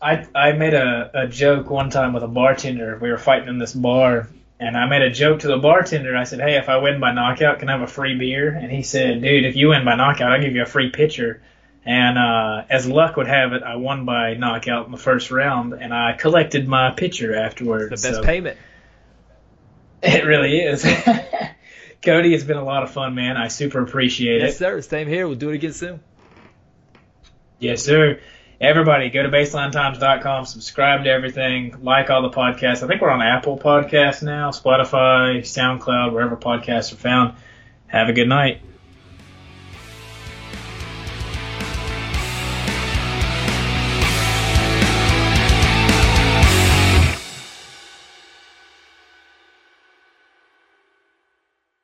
I 0.00 0.26
I 0.34 0.52
made 0.52 0.74
a, 0.74 1.10
a 1.12 1.26
joke 1.26 1.68
one 1.68 1.90
time 1.90 2.14
with 2.14 2.22
a 2.22 2.28
bartender. 2.28 2.98
We 2.98 3.10
were 3.10 3.18
fighting 3.18 3.48
in 3.48 3.58
this 3.58 3.74
bar, 3.74 4.28
and 4.60 4.76
I 4.76 4.86
made 4.86 5.02
a 5.02 5.10
joke 5.10 5.40
to 5.40 5.48
the 5.48 5.58
bartender. 5.58 6.16
I 6.16 6.24
said, 6.24 6.40
"Hey, 6.40 6.56
if 6.56 6.68
I 6.68 6.78
win 6.78 7.00
by 7.00 7.12
knockout, 7.12 7.58
can 7.58 7.68
I 7.68 7.72
have 7.72 7.82
a 7.82 7.86
free 7.86 8.16
beer?" 8.16 8.50
And 8.50 8.70
he 8.70 8.82
said, 8.82 9.20
"Dude, 9.20 9.44
if 9.44 9.56
you 9.56 9.68
win 9.68 9.84
by 9.84 9.96
knockout, 9.96 10.32
I'll 10.32 10.40
give 10.40 10.54
you 10.54 10.62
a 10.62 10.66
free 10.66 10.90
pitcher." 10.90 11.42
And 11.84 12.18
uh, 12.18 12.64
as 12.68 12.86
luck 12.86 13.16
would 13.16 13.28
have 13.28 13.54
it, 13.54 13.62
I 13.62 13.76
won 13.76 14.04
by 14.04 14.34
knockout 14.34 14.86
in 14.86 14.92
the 14.92 14.98
first 14.98 15.30
round, 15.30 15.72
and 15.72 15.94
I 15.94 16.12
collected 16.12 16.68
my 16.68 16.90
pitcher 16.90 17.34
afterwards. 17.34 18.02
The 18.02 18.08
best 18.08 18.20
so 18.20 18.22
payment. 18.22 18.58
It 20.02 20.24
really 20.24 20.58
is. 20.58 20.84
Cody, 22.02 22.32
it's 22.32 22.44
been 22.44 22.56
a 22.56 22.64
lot 22.64 22.82
of 22.84 22.90
fun, 22.90 23.14
man. 23.14 23.36
I 23.36 23.48
super 23.48 23.82
appreciate 23.82 24.40
Yes, 24.40 24.42
it. 24.42 24.46
Yes, 24.46 24.58
sir. 24.58 24.80
Same 24.82 25.08
here. 25.08 25.26
We'll 25.26 25.36
do 25.36 25.50
it 25.50 25.56
again 25.56 25.72
soon. 25.72 26.00
Yes, 27.58 27.82
sir. 27.82 28.20
Everybody, 28.60 29.10
go 29.10 29.22
to 29.22 29.28
baselinetimes.com, 29.28 30.44
subscribe 30.44 31.04
to 31.04 31.10
everything, 31.10 31.76
like 31.82 32.10
all 32.10 32.22
the 32.22 32.30
podcasts. 32.30 32.82
I 32.82 32.88
think 32.88 33.00
we're 33.00 33.10
on 33.10 33.22
Apple 33.22 33.56
Podcasts 33.56 34.20
now, 34.22 34.50
Spotify, 34.50 35.40
SoundCloud, 35.40 36.12
wherever 36.12 36.36
podcasts 36.36 36.92
are 36.92 36.96
found. 36.96 37.34
Have 37.86 38.08
a 38.08 38.12
good 38.12 38.28
night. 38.28 38.60